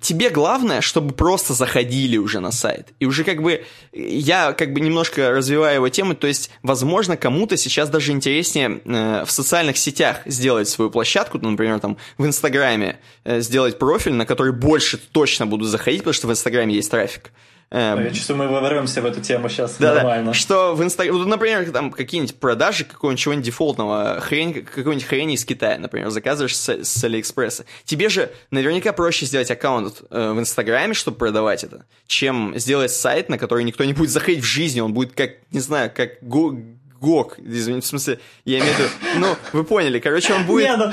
тебе 0.00 0.30
главное, 0.30 0.80
чтобы 0.80 1.12
просто 1.12 1.52
заходили 1.52 2.16
уже 2.16 2.40
на 2.40 2.50
сайт. 2.52 2.88
И 3.00 3.04
уже 3.04 3.22
как 3.22 3.42
бы, 3.42 3.66
я 3.92 4.54
как 4.54 4.72
бы 4.72 4.80
немножко 4.80 5.30
развиваю 5.30 5.76
его 5.76 5.88
тему, 5.90 6.14
то 6.14 6.26
есть, 6.26 6.50
возможно, 6.62 7.18
кому-то 7.18 7.58
сейчас 7.58 7.90
даже 7.90 8.12
интереснее 8.12 8.80
э, 8.82 9.24
в 9.26 9.30
социальных 9.30 9.76
сетях 9.76 10.22
сделать 10.24 10.70
свою 10.70 10.90
площадку, 10.90 11.38
например, 11.38 11.80
там 11.80 11.98
в 12.16 12.24
Инстаграме 12.24 12.98
э, 13.24 13.42
сделать 13.42 13.78
профиль, 13.78 14.14
на 14.14 14.24
который 14.24 14.54
больше 14.54 14.96
точно 14.96 15.46
буду 15.46 15.66
заходить, 15.66 16.00
потому 16.00 16.14
что 16.14 16.28
в 16.28 16.30
Инстаграме 16.30 16.74
есть 16.74 16.90
трафик. 16.90 17.30
Эм, 17.70 18.02
Я 18.02 18.10
чувствую, 18.10 18.38
мы 18.38 18.48
ворвемся 18.48 19.02
в 19.02 19.06
эту 19.06 19.20
тему 19.20 19.50
сейчас 19.50 19.76
да, 19.78 19.94
нормально. 19.94 20.32
Да, 20.32 20.34
что 20.34 20.74
в 20.74 20.82
Инстаграме, 20.82 21.24
например, 21.24 21.70
там 21.70 21.90
какие-нибудь 21.90 22.36
продажи 22.40 22.84
какого-нибудь 22.84 23.20
чего-нибудь 23.20 23.44
дефолтного, 23.44 24.20
хрень, 24.20 24.64
какой-нибудь 24.64 25.04
хрени 25.06 25.34
из 25.34 25.44
Китая, 25.44 25.78
например, 25.78 26.08
заказываешь 26.08 26.56
с, 26.56 26.68
с 26.82 27.04
Алиэкспресса. 27.04 27.66
Тебе 27.84 28.08
же 28.08 28.30
наверняка 28.50 28.94
проще 28.94 29.26
сделать 29.26 29.50
аккаунт 29.50 30.02
э, 30.10 30.32
в 30.32 30.38
Инстаграме, 30.38 30.94
чтобы 30.94 31.18
продавать 31.18 31.62
это, 31.62 31.84
чем 32.06 32.54
сделать 32.56 32.90
сайт, 32.90 33.28
на 33.28 33.36
который 33.36 33.64
никто 33.64 33.84
не 33.84 33.92
будет 33.92 34.10
заходить 34.10 34.42
в 34.42 34.46
жизни, 34.46 34.80
он 34.80 34.94
будет 34.94 35.12
как, 35.12 35.32
не 35.50 35.60
знаю, 35.60 35.92
как 35.94 36.22
Гог, 36.22 37.38
извините, 37.38 37.84
в 37.84 37.88
смысле, 37.88 38.18
я 38.44 38.60
имею 38.60 38.72
в 38.72 38.78
виду, 38.78 38.88
ну, 39.18 39.36
вы 39.52 39.64
поняли, 39.64 39.98
короче, 39.98 40.32
он 40.32 40.46
будет 40.46 40.68
ну, 40.78 40.90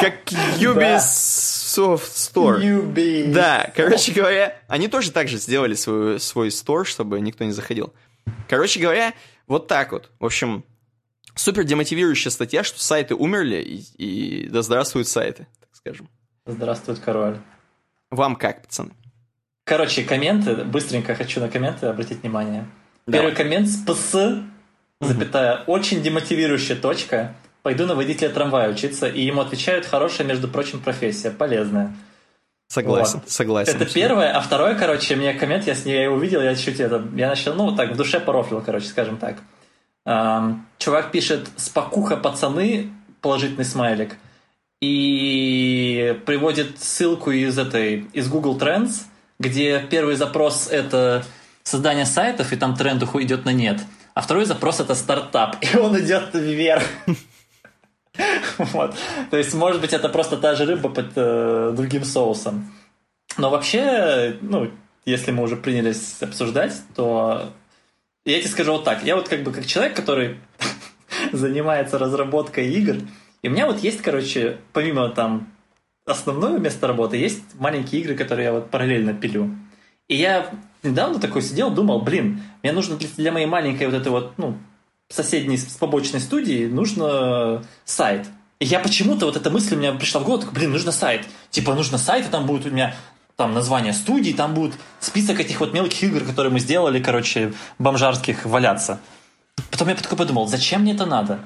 как 0.00 0.14
Ubisoft 1.76 2.14
Store. 2.14 2.60
Ubi. 2.60 3.32
Да, 3.32 3.70
короче 3.74 4.12
говоря, 4.12 4.56
они 4.68 4.88
тоже 4.88 5.10
так 5.10 5.28
же 5.28 5.38
сделали 5.38 5.74
свой, 5.74 6.20
свой 6.20 6.48
store, 6.48 6.84
чтобы 6.84 7.20
никто 7.20 7.44
не 7.44 7.52
заходил. 7.52 7.92
Короче 8.48 8.80
говоря, 8.80 9.14
вот 9.46 9.68
так 9.68 9.92
вот. 9.92 10.10
В 10.18 10.24
общем, 10.24 10.64
супер 11.34 11.64
демотивирующая 11.64 12.30
статья, 12.30 12.64
что 12.64 12.80
сайты 12.80 13.14
умерли, 13.14 13.56
и, 13.56 14.44
и 14.44 14.48
да 14.48 14.62
здравствуют 14.62 15.08
сайты, 15.08 15.46
так 15.60 15.68
скажем. 15.72 16.08
Здравствует 16.46 16.98
король. 17.00 17.38
Вам 18.10 18.36
как, 18.36 18.62
пацаны? 18.62 18.92
Короче, 19.64 20.04
комменты, 20.04 20.54
быстренько 20.64 21.14
хочу 21.14 21.40
на 21.40 21.48
комменты 21.48 21.86
обратить 21.86 22.22
внимание. 22.22 22.66
Первый 23.04 23.34
коммент 23.34 23.68
с 23.68 23.76
ПС 23.84 24.14
запятая, 25.00 25.64
очень 25.66 26.02
демотивирующая 26.02 26.76
точка. 26.76 27.34
Пойду 27.66 27.84
на 27.84 27.96
водителя 27.96 28.28
трамвая 28.28 28.70
учиться, 28.70 29.08
и 29.08 29.22
ему 29.22 29.40
отвечают, 29.40 29.86
хорошая, 29.86 30.24
между 30.24 30.46
прочим, 30.46 30.78
профессия, 30.78 31.32
полезная. 31.32 31.92
Согласен, 32.68 33.18
вот. 33.18 33.28
согласен. 33.28 33.74
Это 33.74 33.92
первое, 33.92 34.30
а 34.30 34.40
второе, 34.40 34.76
короче, 34.76 35.16
мне 35.16 35.34
коммент, 35.34 35.66
я, 35.66 35.74
я 35.84 36.04
его 36.04 36.14
увидел, 36.14 36.40
я 36.40 36.54
чуть 36.54 36.78
это, 36.78 37.04
я 37.16 37.26
начал, 37.26 37.54
ну, 37.54 37.74
так, 37.74 37.90
в 37.90 37.96
душе 37.96 38.20
порофлил, 38.20 38.62
короче, 38.64 38.86
скажем 38.86 39.16
так. 39.16 39.38
Эм, 40.04 40.64
чувак 40.78 41.10
пишет 41.10 41.48
«Спокуха, 41.56 42.16
пацаны», 42.16 42.92
положительный 43.20 43.64
смайлик, 43.64 44.14
и 44.80 46.16
приводит 46.24 46.80
ссылку 46.80 47.32
из 47.32 47.58
этой, 47.58 48.06
из 48.12 48.28
Google 48.28 48.56
Trends, 48.56 49.06
где 49.40 49.84
первый 49.90 50.14
запрос— 50.14 50.68
это 50.70 51.24
создание 51.64 52.06
сайтов, 52.06 52.52
и 52.52 52.56
там 52.56 52.76
тренд 52.76 53.02
идет 53.02 53.44
на 53.44 53.52
нет, 53.52 53.80
а 54.14 54.20
второй 54.20 54.44
запрос— 54.44 54.78
это 54.80 54.94
стартап, 54.94 55.56
и 55.62 55.76
он 55.76 55.98
идет 55.98 56.32
вверх. 56.32 56.84
Вот. 58.58 58.94
То 59.30 59.36
есть, 59.36 59.54
может 59.54 59.80
быть, 59.80 59.92
это 59.92 60.08
просто 60.08 60.36
та 60.36 60.54
же 60.54 60.64
рыба 60.64 60.88
под 60.88 61.12
э, 61.16 61.72
другим 61.76 62.04
соусом. 62.04 62.72
Но 63.38 63.50
вообще, 63.50 64.36
ну, 64.40 64.70
если 65.04 65.30
мы 65.30 65.42
уже 65.42 65.56
принялись 65.56 66.22
обсуждать, 66.22 66.74
то 66.94 67.52
я 68.24 68.40
тебе 68.40 68.48
скажу 68.48 68.72
вот 68.72 68.84
так. 68.84 69.04
Я 69.04 69.16
вот 69.16 69.28
как 69.28 69.42
бы 69.42 69.52
как 69.52 69.66
человек, 69.66 69.94
который 69.94 70.38
занимается 71.32 71.98
разработкой 71.98 72.68
игр, 72.72 72.96
и 73.42 73.48
у 73.48 73.52
меня 73.52 73.66
вот 73.66 73.80
есть, 73.80 74.02
короче, 74.02 74.58
помимо 74.72 75.08
там 75.10 75.52
основного 76.06 76.58
места 76.58 76.86
работы, 76.86 77.16
есть 77.16 77.42
маленькие 77.58 78.00
игры, 78.00 78.14
которые 78.14 78.46
я 78.46 78.52
вот 78.52 78.70
параллельно 78.70 79.14
пилю. 79.14 79.54
И 80.08 80.16
я 80.16 80.50
недавно 80.82 81.20
такой 81.20 81.42
сидел, 81.42 81.70
думал, 81.70 82.00
блин, 82.00 82.42
мне 82.62 82.72
нужно 82.72 82.96
для 82.96 83.32
моей 83.32 83.46
маленькой 83.46 83.86
вот 83.86 83.94
этой 83.94 84.08
вот, 84.08 84.32
ну, 84.38 84.56
соседней, 85.08 85.56
с 85.56 85.76
побочной 85.76 86.20
студии 86.20 86.66
нужно 86.66 87.64
сайт. 87.84 88.26
И 88.58 88.64
я 88.64 88.80
почему-то, 88.80 89.26
вот 89.26 89.36
эта 89.36 89.50
мысль 89.50 89.74
у 89.74 89.78
меня 89.78 89.92
пришла 89.92 90.20
в 90.20 90.24
голову, 90.24 90.42
такой, 90.42 90.54
блин, 90.54 90.72
нужно 90.72 90.92
сайт. 90.92 91.26
Типа, 91.50 91.74
нужно 91.74 91.98
сайт, 91.98 92.26
и 92.26 92.30
там 92.30 92.46
будет 92.46 92.66
у 92.66 92.70
меня 92.70 92.94
там 93.36 93.52
название 93.52 93.92
студии, 93.92 94.32
там 94.32 94.54
будет 94.54 94.74
список 94.98 95.40
этих 95.40 95.60
вот 95.60 95.74
мелких 95.74 96.02
игр, 96.04 96.24
которые 96.24 96.52
мы 96.52 96.58
сделали, 96.58 97.02
короче, 97.02 97.52
бомжарских, 97.78 98.46
валяться. 98.46 98.98
Потом 99.70 99.88
я 99.88 99.94
такой 99.94 100.16
подумал, 100.16 100.46
зачем 100.46 100.82
мне 100.82 100.94
это 100.94 101.04
надо? 101.04 101.40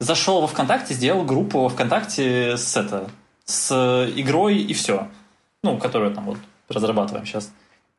Зашел 0.00 0.40
во 0.40 0.46
ВКонтакте, 0.46 0.94
сделал 0.94 1.24
группу 1.24 1.60
во 1.60 1.68
ВКонтакте 1.68 2.56
с 2.56 2.76
это, 2.76 3.10
с 3.44 4.10
игрой 4.16 4.58
и 4.58 4.72
все. 4.72 5.08
Ну, 5.62 5.78
которую 5.78 6.14
там 6.14 6.24
вот 6.24 6.38
разрабатываем 6.68 7.26
сейчас. 7.26 7.50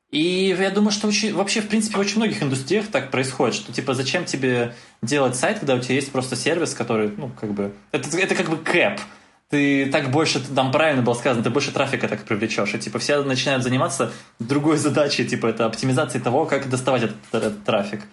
И 0.10 0.56
я 0.58 0.72
думаю, 0.72 0.92
что 0.92 1.08
очень, 1.08 1.34
вообще, 1.34 1.62
в 1.62 1.68
принципе, 1.68 1.98
в 1.98 2.00
очень 2.00 2.18
многих 2.18 2.42
индустриях 2.42 2.88
так 2.88 3.12
происходит, 3.12 3.56
что, 3.56 3.74
типа, 3.74 3.94
зачем 3.94 4.24
тебе 4.24 4.74
делать 5.02 5.36
сайт, 5.36 5.60
когда 5.60 5.76
у 5.76 5.80
тебя 5.80 5.96
есть 5.96 6.12
просто 6.12 6.38
сервис, 6.38 6.74
который, 6.74 7.12
ну, 7.18 7.30
как 7.30 7.52
бы, 7.52 7.74
это, 7.92 8.18
это 8.18 8.36
как 8.36 8.50
бы 8.50 8.58
кэп. 8.58 9.02
Ты 9.50 9.90
так 9.92 10.10
больше, 10.12 10.40
там 10.40 10.72
правильно 10.72 11.02
было 11.02 11.14
сказано, 11.14 11.44
ты 11.44 11.50
больше 11.50 11.72
трафика 11.72 12.08
так 12.08 12.24
привлечешь. 12.24 12.74
И, 12.74 12.80
типа, 12.80 13.00
все 13.00 13.22
начинают 13.24 13.64
заниматься 13.64 14.12
другой 14.40 14.78
задачей, 14.78 15.26
типа, 15.26 15.48
это 15.48 15.66
оптимизацией 15.66 16.24
того, 16.24 16.46
как 16.46 16.70
доставать 16.70 17.04
этот, 17.04 17.18
этот 17.32 17.64
трафик. 17.66 18.04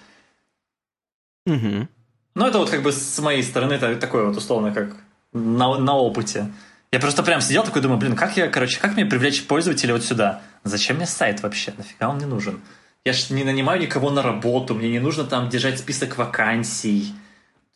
Угу. 1.46 1.88
Ну, 2.34 2.46
это 2.46 2.58
вот 2.58 2.70
как 2.70 2.82
бы 2.82 2.90
с 2.90 3.18
моей 3.20 3.42
стороны, 3.44 3.74
это 3.74 3.94
такое 3.96 4.24
вот 4.26 4.36
условно, 4.36 4.72
как 4.72 4.96
на, 5.32 5.78
на 5.78 5.94
опыте. 5.94 6.50
Я 6.90 7.00
просто 7.00 7.22
прям 7.22 7.40
сидел 7.40 7.64
такой, 7.64 7.82
думаю, 7.82 7.98
блин, 7.98 8.16
как 8.16 8.36
я, 8.36 8.48
короче, 8.48 8.80
как 8.80 8.94
мне 8.94 9.04
привлечь 9.04 9.46
пользователя 9.46 9.92
вот 9.92 10.04
сюда? 10.04 10.42
Зачем 10.64 10.96
мне 10.96 11.06
сайт 11.06 11.42
вообще? 11.42 11.74
Нафига 11.76 12.08
он 12.08 12.16
мне 12.16 12.26
нужен? 12.26 12.60
Я 13.04 13.12
ж 13.12 13.30
не 13.30 13.44
нанимаю 13.44 13.80
никого 13.80 14.10
на 14.10 14.22
работу, 14.22 14.74
мне 14.74 14.90
не 14.90 14.98
нужно 14.98 15.24
там 15.24 15.50
держать 15.50 15.78
список 15.78 16.16
вакансий. 16.16 17.14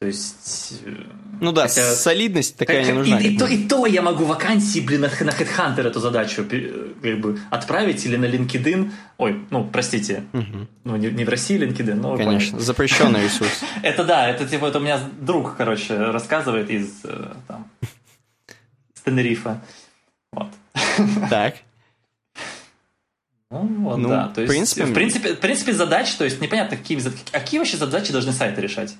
То 0.01 0.07
есть... 0.07 0.81
Э, 0.85 0.95
ну 1.41 1.53
да, 1.53 1.63
хотя... 1.63 1.93
солидность 1.95 2.57
такая 2.57 2.79
как, 2.79 2.87
не 2.87 2.93
нужна. 2.93 3.19
И, 3.19 3.35
и, 3.35 3.39
то, 3.39 3.47
и 3.47 3.67
то 3.67 3.85
я 3.85 4.01
могу 4.01 4.25
вакансии, 4.25 4.79
блин, 4.79 5.03
на, 5.03 5.09
на 5.09 5.31
Headhunter 5.31 5.87
эту 5.87 6.01
задачу 6.01 6.47
как 7.03 7.21
бы 7.21 7.39
отправить 7.51 8.07
или 8.07 8.17
на 8.17 8.27
LinkedIn. 8.27 8.91
Ой, 9.19 9.45
ну, 9.51 9.69
простите, 9.71 10.25
угу. 10.33 10.67
ну, 10.85 10.97
не, 10.97 11.11
не 11.11 11.25
в 11.25 11.29
России 11.29 11.59
LinkedIn, 11.59 11.95
но... 11.95 12.17
Конечно, 12.17 12.61
запрещенный 12.61 13.25
ресурс. 13.25 13.61
Это 13.83 14.05
да, 14.05 14.29
это 14.29 14.47
типа, 14.47 14.67
это 14.67 14.79
у 14.79 14.83
меня 14.83 15.01
друг, 15.21 15.57
короче, 15.57 15.97
рассказывает 15.97 16.71
из 16.71 16.89
э, 17.05 17.35
там, 17.47 17.69
Тенерифа. 19.05 19.61
Вот. 20.33 20.49
Так. 21.29 21.57
Ну, 23.51 23.85
вот, 23.85 23.97
ну, 23.97 24.09
да. 24.09 24.29
То 24.35 24.43
есть, 24.43 24.51
в 24.51 24.55
принципе, 24.55 24.85
в 24.85 24.95
принципе, 24.95 25.35
в 25.35 25.41
принципе, 25.41 25.73
задач, 25.73 26.15
то 26.15 26.25
есть 26.25 26.41
непонятно, 26.41 26.77
какие, 26.77 27.01
какие 27.33 27.59
вообще 27.59 27.79
задачи 27.79 28.13
должны 28.13 28.33
сайты 28.33 28.61
решать. 28.61 28.95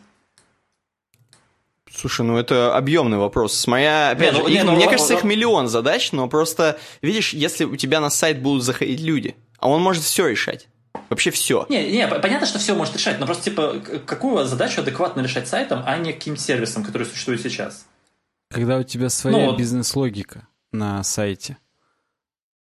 Слушай, 1.95 2.25
ну 2.25 2.37
это 2.37 2.77
объемный 2.77 3.19
вопрос. 3.19 3.55
Смотря, 3.55 4.11
опять 4.11 4.33
не, 4.33 4.37
же, 4.37 4.43
ну, 4.43 4.49
их, 4.49 4.55
не, 4.55 4.63
ну, 4.63 4.73
мне 4.77 4.85
ну, 4.85 4.91
кажется, 4.91 5.13
ну, 5.15 5.19
их 5.19 5.25
миллион 5.25 5.69
задач, 5.69 6.13
но 6.13 6.29
просто, 6.29 6.79
видишь, 7.03 7.35
если 7.35 7.65
у 7.65 7.77
тебя 7.77 8.01
на 8.01 8.09
сайт 8.09 8.41
будут 8.41 8.63
заходить 8.63 9.01
люди, 9.01 9.37
а 9.59 9.69
он 9.69 9.83
может 9.83 10.05
все 10.05 10.29
решать. 10.29 10.69
Вообще 11.11 11.31
все. 11.31 11.67
Не, 11.69 11.91
не, 11.91 12.07
понятно, 12.07 12.47
что 12.47 12.59
все 12.59 12.75
может 12.75 12.97
решать, 12.97 13.19
но 13.19 13.27
просто 13.27 13.45
типа, 13.45 13.81
какую 14.07 14.47
задачу 14.47 14.81
адекватно 14.81 15.21
решать 15.23 15.49
сайтом, 15.49 15.83
а 15.85 15.97
не 15.99 16.13
каким 16.13 16.37
сервисом, 16.37 16.85
который 16.85 17.07
существует 17.07 17.43
сейчас. 17.43 17.87
Когда 18.51 18.79
у 18.79 18.83
тебя 18.83 19.09
своя 19.09 19.47
ну, 19.47 19.57
бизнес-логика 19.57 20.47
на 20.73 21.03
сайте. 21.03 21.59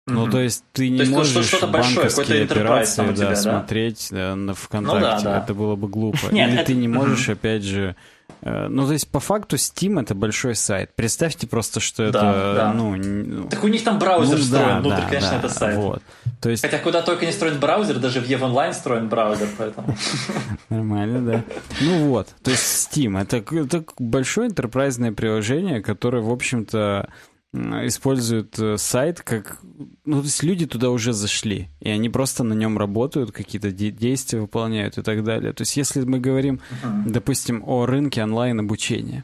Ну, 0.09 0.29
то 0.29 0.39
есть 0.39 0.63
ты 0.73 0.89
не 0.89 0.97
то 0.97 1.03
есть 1.03 1.15
можешь 1.15 1.45
что-то 1.45 1.67
банковские 1.67 2.43
операции 2.43 3.05
да, 3.05 3.13
тебя, 3.13 3.35
смотреть 3.35 4.07
да? 4.11 4.35
на 4.35 4.53
ВКонтакте. 4.53 4.99
Ну, 4.99 5.01
да, 5.01 5.19
да. 5.21 5.43
Это 5.43 5.53
было 5.53 5.75
бы 5.75 5.87
глупо. 5.87 6.19
Нет, 6.31 6.49
Или 6.49 6.57
это... 6.57 6.67
ты 6.67 6.75
не 6.75 6.87
можешь, 6.87 7.29
опять 7.29 7.63
же... 7.63 7.95
Э, 8.41 8.67
ну, 8.69 8.85
то 8.87 8.93
есть, 8.93 9.09
по 9.09 9.19
факту, 9.19 9.57
Steam— 9.57 9.99
это 10.01 10.15
большой 10.15 10.55
сайт. 10.55 10.91
Представьте 10.95 11.47
просто, 11.47 11.79
что 11.79 12.09
да, 12.11 12.19
это... 12.19 12.53
Да. 12.55 12.73
Ну, 12.73 12.95
ну, 12.95 13.49
так 13.49 13.63
у 13.63 13.67
них 13.67 13.83
там 13.83 13.99
браузер 13.99 14.37
ну, 14.37 14.43
встроен 14.43 14.67
да, 14.67 14.79
внутрь, 14.79 15.01
да, 15.01 15.07
конечно, 15.07 15.31
да, 15.31 15.37
это 15.39 15.49
сайт. 15.49 15.77
Вот. 15.77 16.01
То 16.41 16.49
есть... 16.49 16.63
Хотя 16.63 16.77
куда 16.79 17.01
только 17.01 17.25
не 17.25 17.31
строен 17.31 17.59
браузер, 17.59 17.99
даже 17.99 18.21
в 18.21 18.29
EVE 18.29 18.39
Online 18.39 18.73
строен 18.73 19.09
браузер, 19.09 19.47
поэтому... 19.57 19.95
Нормально, 20.69 21.31
да. 21.31 21.43
Ну 21.81 22.09
вот, 22.09 22.27
то 22.43 22.51
есть 22.51 22.63
Steam— 22.63 23.19
это, 23.21 23.37
это 23.37 23.83
большое 23.97 24.49
интерпрайзное 24.49 25.11
приложение, 25.11 25.81
которое, 25.81 26.21
в 26.21 26.31
общем-то, 26.31 27.09
используют 27.53 28.59
э, 28.59 28.77
сайт 28.77 29.21
как... 29.21 29.59
Ну, 30.05 30.19
то 30.19 30.25
есть 30.25 30.43
люди 30.43 30.67
туда 30.67 30.91
уже 30.91 31.13
зашли, 31.13 31.69
и 31.79 31.89
они 31.89 32.09
просто 32.09 32.43
на 32.43 32.53
нем 32.53 32.77
работают, 32.77 33.31
какие-то 33.31 33.71
де- 33.71 33.91
действия 33.91 34.41
выполняют 34.41 34.97
и 34.97 35.01
так 35.01 35.23
далее. 35.23 35.53
То 35.53 35.61
есть 35.61 35.75
если 35.75 36.01
мы 36.01 36.19
говорим, 36.19 36.61
uh-huh. 36.83 37.09
допустим, 37.09 37.63
о 37.65 37.85
рынке 37.85 38.23
онлайн-обучения, 38.23 39.23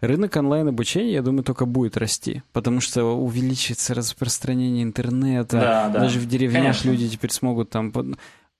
Рынок 0.00 0.36
онлайн-обучения, 0.36 1.12
я 1.12 1.22
думаю, 1.22 1.44
только 1.44 1.66
будет 1.66 1.96
расти, 1.96 2.42
потому 2.52 2.80
что 2.80 3.04
увеличится 3.04 3.94
распространение 3.94 4.82
интернета. 4.82 5.60
Да, 5.60 5.88
да. 5.88 6.00
Даже 6.00 6.20
в 6.20 6.26
деревнях 6.26 6.62
Конечно. 6.62 6.90
люди 6.90 7.08
теперь 7.08 7.30
смогут 7.30 7.70
там... 7.70 7.92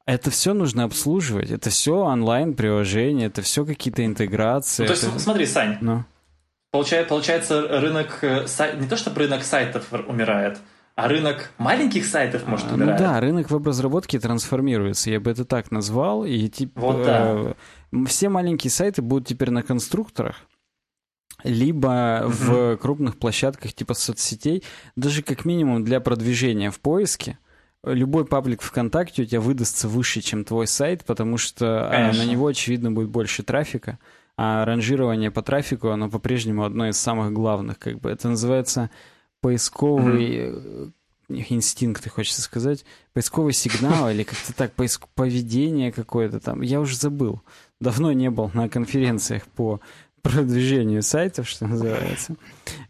Это 0.07 0.31
все 0.31 0.52
нужно 0.52 0.84
обслуживать. 0.84 1.51
Это 1.51 1.70
все 1.70 1.97
онлайн-приложения, 1.97 3.26
это 3.26 3.43
все 3.43 3.65
какие-то 3.65 4.05
интеграции. 4.05 4.83
Ну, 4.83 4.89
то 4.89 4.93
есть, 4.93 5.05
это... 5.05 5.18
смотри, 5.18 5.47
Сань, 5.47 5.78
ну. 5.81 6.05
Получается, 6.75 7.09
получается, 7.09 7.69
рынок... 7.81 8.19
Э, 8.23 8.47
не 8.81 8.89
то, 8.89 8.97
чтобы 8.97 9.20
рынок 9.20 9.44
сайтов 9.44 9.93
умирает, 10.09 10.59
а 10.97 11.07
рынок 11.07 11.53
маленьких 11.57 12.05
сайтов 12.05 12.49
может 12.49 12.67
а, 12.69 12.75
умирать. 12.75 12.99
Ну 12.99 13.07
да, 13.07 13.20
рынок 13.20 13.49
веб-разработки 13.49 14.19
трансформируется, 14.19 15.09
я 15.09 15.20
бы 15.20 15.31
это 15.31 15.44
так 15.44 15.70
назвал. 15.70 16.25
И 16.25 16.49
типа 16.49 16.81
вот, 16.81 17.05
да. 17.05 17.55
э, 17.93 18.05
все 18.09 18.28
маленькие 18.28 18.73
сайты 18.73 19.03
будут 19.03 19.28
теперь 19.28 19.51
на 19.51 19.62
конструкторах, 19.62 20.35
либо 21.44 22.25
угу. 22.25 22.33
в 22.33 22.77
крупных 22.78 23.19
площадках 23.20 23.73
типа 23.73 23.94
соцсетей, 23.94 24.65
даже 24.97 25.23
как 25.23 25.44
минимум 25.44 25.85
для 25.85 26.01
продвижения 26.01 26.73
в 26.73 26.81
поиске. 26.81 27.39
Любой 27.85 28.25
паблик 28.25 28.62
ВКонтакте 28.62 29.23
у 29.23 29.27
тебя 29.27 29.41
выдастся 29.41 29.86
выше, 29.86 30.23
чем 30.23 30.44
твой 30.44 30.67
сайт, 30.67 31.05
потому 31.05 31.39
что 31.39 31.86
а, 31.86 31.91
Конечно. 31.93 32.25
на 32.25 32.28
него, 32.28 32.49
очевидно, 32.49 32.91
будет 32.91 33.11
больше 33.11 33.44
трафика. 33.44 34.01
А 34.37 34.65
ранжирование 34.65 35.31
по 35.31 35.43
трафику, 35.43 35.91
оно 35.91 36.11
по-прежнему 36.11 36.65
одно 36.65 36.89
из 36.89 36.97
самых 36.97 37.33
главных. 37.33 37.79
Как 37.79 38.01
бы. 38.01 38.11
Это 38.11 38.29
называется 38.29 38.91
поисковый 39.41 40.51
mm 40.51 40.93
инстинкты, 41.29 42.11
хочется 42.11 42.43
сказать, 42.43 42.85
поисковый 43.13 43.55
сигнал 43.55 44.11
или 44.11 44.25
как-то 44.25 44.55
так, 44.55 44.73
поиск... 44.73 45.09
поведение 45.15 45.93
какое-то 45.93 46.41
там. 46.41 46.61
Я 46.61 46.81
уже 46.81 46.97
забыл. 46.97 47.41
Давно 47.81 48.13
не 48.13 48.31
был 48.31 48.51
на 48.55 48.69
конференциях 48.69 49.47
по 49.47 49.81
продвижению 50.25 51.03
сайтов, 51.03 51.47
что 51.49 51.67
называется. 51.67 52.35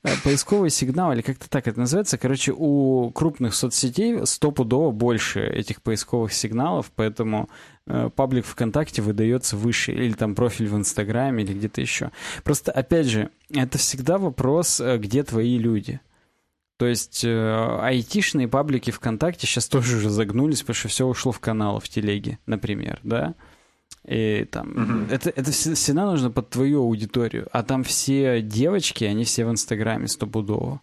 Э, 0.04 0.10
поисковый 0.22 0.70
сигнал, 0.70 1.12
или 1.12 1.20
как-то 1.20 1.50
так 1.50 1.66
это 1.66 1.80
называется. 1.80 2.16
Короче, 2.16 2.52
у 2.56 3.10
крупных 3.10 3.54
соцсетей 3.54 4.24
стопудово 4.24 4.92
больше 4.92 5.44
этих 5.44 5.82
поисковых 5.82 6.32
сигналов, 6.32 6.92
поэтому 6.94 7.50
э, 7.86 8.08
паблик 8.14 8.46
ВКонтакте 8.46 9.02
выдается 9.02 9.56
выше, 9.56 9.92
или 9.92 10.12
там 10.12 10.36
профиль 10.36 10.68
в 10.68 10.76
Инстаграме, 10.76 11.42
или 11.42 11.52
где-то 11.52 11.80
еще. 11.80 12.12
Просто, 12.44 12.70
опять 12.70 13.06
же, 13.06 13.30
это 13.50 13.78
всегда 13.78 14.16
вопрос, 14.16 14.80
э, 14.80 14.96
где 14.98 15.24
твои 15.24 15.58
люди. 15.58 16.00
То 16.76 16.86
есть 16.86 17.24
айтишные 17.24 18.48
паблики 18.48 18.90
ВКонтакте 18.90 19.46
сейчас 19.46 19.68
тоже 19.68 19.96
уже 19.96 20.10
загнулись, 20.10 20.60
потому 20.60 20.74
что 20.74 20.88
все 20.88 21.06
ушло 21.06 21.30
в 21.30 21.38
каналы 21.38 21.80
в 21.80 21.88
телеге, 21.88 22.38
например, 22.46 22.98
да? 23.04 23.34
И 24.06 24.46
там, 24.50 24.70
угу. 24.70 25.12
это, 25.12 25.30
это 25.30 25.50
всегда 25.50 26.04
нужно 26.04 26.30
под 26.30 26.50
твою 26.50 26.82
аудиторию. 26.82 27.48
А 27.52 27.62
там 27.62 27.84
все 27.84 28.42
девочки, 28.42 29.04
они 29.04 29.24
все 29.24 29.46
в 29.46 29.50
Инстаграме 29.50 30.08
стопудово. 30.08 30.80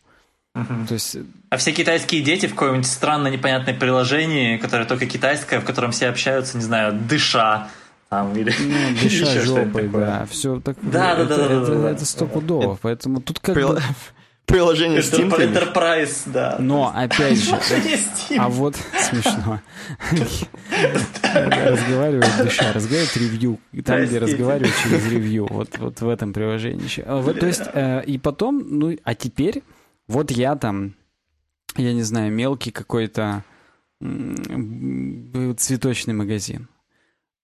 Угу. 0.56 0.88
То 0.88 0.94
есть... 0.96 1.18
А 1.50 1.58
все 1.58 1.72
китайские 1.72 2.24
дети 2.24 2.48
в 2.48 2.52
какое-нибудь 2.52 2.88
странное 2.88 3.32
непонятное 3.32 3.74
приложение, 3.74 4.58
которое 4.58 4.86
только 4.86 5.06
китайское, 5.06 5.60
в 5.60 5.66
котором 5.66 5.92
все 5.92 6.08
общаются, 6.08 6.58
не 6.58 6.64
знаю, 6.64 6.94
дыша, 6.94 7.70
там, 8.10 8.36
или, 8.36 8.54
ну, 8.60 9.00
дыша 9.02 9.42
жопой, 9.42 9.88
да, 9.88 10.26
все 10.30 10.60
так, 10.60 10.76
да, 10.82 11.16
да, 11.16 11.26
да, 11.26 11.38
да, 11.38 11.46
это, 11.46 11.66
да, 11.66 11.76
да, 11.76 11.92
это 11.92 12.06
стопудово, 12.06 12.78
поэтому 12.82 13.22
тут 13.22 13.40
как 13.40 13.56
бы 13.56 13.80
приложение 14.52 15.00
Steam. 15.00 15.30
Enterprise, 15.32 16.24
да. 16.26 16.58
Но, 16.60 16.92
опять 16.96 17.38
же, 17.38 17.58
а 18.38 18.50
вот 18.50 18.76
смешно. 18.76 19.62
Разговаривают 21.34 22.38
душа, 22.44 22.74
разговаривают 22.74 23.18
ревью. 23.18 23.60
Там, 23.84 24.04
где 24.04 24.20
разговаривают 24.20 24.76
через 24.84 25.12
ревью. 25.12 25.48
Вот, 25.50 25.78
вот 25.78 26.02
в 26.02 26.10
этом 26.10 26.34
приложении. 26.34 26.88
То 27.40 27.46
есть, 27.46 27.64
э, 27.74 28.04
и 28.06 28.18
потом, 28.18 28.64
ну, 28.68 28.98
а 29.04 29.16
теперь, 29.16 29.64
вот 30.08 30.32
я 30.32 30.56
там, 30.56 30.96
я 31.78 31.94
не 31.94 32.04
знаю, 32.04 32.32
мелкий 32.32 32.72
какой-то 32.72 33.44
цветочный 35.58 36.14
магазин 36.14 36.68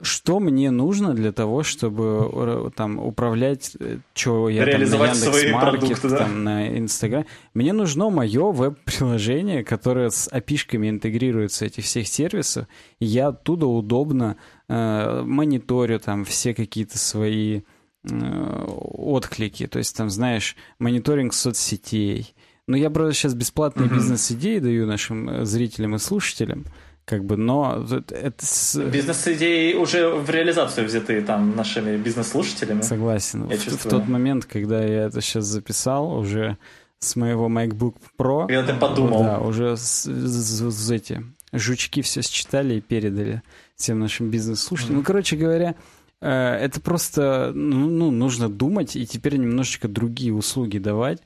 что 0.02 0.40
мне 0.40 0.70
нужно 0.70 1.14
для 1.14 1.32
того, 1.32 1.64
чтобы 1.64 2.30
э, 2.32 2.70
там 2.76 3.00
управлять, 3.00 3.76
э, 3.80 3.98
что 4.14 4.48
я 4.48 4.64
Реализовать 4.64 5.20
там 5.24 5.52
на 5.52 5.60
продукты, 5.60 6.10
да? 6.10 6.18
там 6.18 6.44
на 6.44 6.78
Инстаграм. 6.78 7.26
Мне 7.54 7.74
нужно 7.74 8.10
мое 8.10 8.52
веб-приложение, 8.52 9.64
которое 9.64 10.12
с 10.12 10.30
API-шками 10.32 10.90
интегрируется 10.90 11.66
этих 11.66 11.86
всех 11.86 12.08
сервисов, 12.08 12.68
и 13.00 13.06
я 13.06 13.30
оттуда 13.30 13.66
удобно 13.66 14.38
э, 14.70 15.24
мониторю 15.26 16.00
там 16.00 16.26
все 16.26 16.54
какие-то 16.54 17.00
свои 17.00 17.62
э, 18.04 18.66
отклики. 18.68 19.66
То 19.66 19.80
есть 19.80 19.98
там, 19.98 20.12
знаешь, 20.12 20.56
мониторинг 20.78 21.34
соцсетей. 21.34 22.36
Но 22.68 22.76
я 22.78 22.90
просто 22.90 23.14
сейчас 23.14 23.34
бесплатные 23.34 23.88
mm-hmm. 23.90 23.94
бизнес-идеи 23.96 24.60
даю 24.60 24.86
нашим 24.86 25.30
э, 25.30 25.46
зрителям 25.46 25.96
и 25.96 26.00
слушателям. 26.00 26.66
Как 27.08 27.24
бы, 27.24 27.38
но 27.38 27.86
это... 28.10 28.46
Бизнес-идеи 28.92 29.76
уже 29.76 30.10
в 30.10 30.30
реализацию 30.30 30.86
взяты 30.86 31.22
там 31.22 31.56
нашими 31.56 31.96
бизнес-слушателями. 31.96 32.82
Согласен. 32.82 33.48
Я 33.50 33.56
в, 33.56 33.64
чувствую. 33.64 33.80
в 33.80 33.84
тот 33.84 34.10
момент, 34.10 34.44
когда 34.44 34.84
я 34.84 35.06
это 35.06 35.22
сейчас 35.22 35.46
записал, 35.46 36.12
уже 36.18 36.58
с 37.00 37.16
моего 37.16 37.48
MacBook 37.48 37.96
Pro... 38.20 38.48
Когда 38.48 38.74
ты 38.74 38.74
подумал. 38.78 39.24
Да, 39.24 39.40
уже 39.40 39.78
с, 39.78 40.04
с, 40.04 40.70
с 40.70 40.92
эти 40.92 41.24
жучки 41.54 42.02
все 42.02 42.22
считали 42.22 42.76
и 42.76 42.82
передали 42.82 43.42
всем 43.78 44.02
нашим 44.02 44.30
бизнес-слушателям. 44.30 44.98
Mm. 44.98 45.00
Ну, 45.00 45.06
короче 45.06 45.38
говоря, 45.38 45.76
э, 46.20 46.30
это 46.30 46.82
просто 46.82 47.54
ну, 47.56 47.88
ну, 47.88 48.12
нужно 48.12 48.50
думать 48.50 48.98
и 48.98 49.08
теперь 49.08 49.38
немножечко 49.38 49.88
другие 49.88 50.34
услуги 50.34 50.78
давать. 50.78 51.22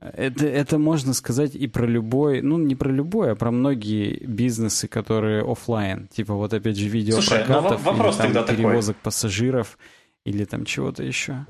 Это, 0.00 0.46
это 0.46 0.78
можно 0.78 1.12
сказать 1.12 1.54
и 1.54 1.66
про 1.66 1.86
любой, 1.86 2.40
ну 2.40 2.56
не 2.56 2.74
про 2.74 2.90
любой, 2.90 3.32
а 3.32 3.34
про 3.34 3.50
многие 3.50 4.24
бизнесы, 4.24 4.88
которые 4.88 5.42
офлайн, 5.42 6.08
типа 6.08 6.34
вот 6.34 6.54
опять 6.54 6.78
же 6.78 6.88
видеопрокатов, 6.88 7.84
ну, 7.84 7.92
вопрос 7.92 8.18
или 8.24 8.32
там 8.32 8.46
перевозок 8.46 8.96
такой. 8.96 9.04
пассажиров, 9.04 9.78
или 10.24 10.44
там 10.44 10.64
чего-то 10.64 11.02
еще. 11.02 11.44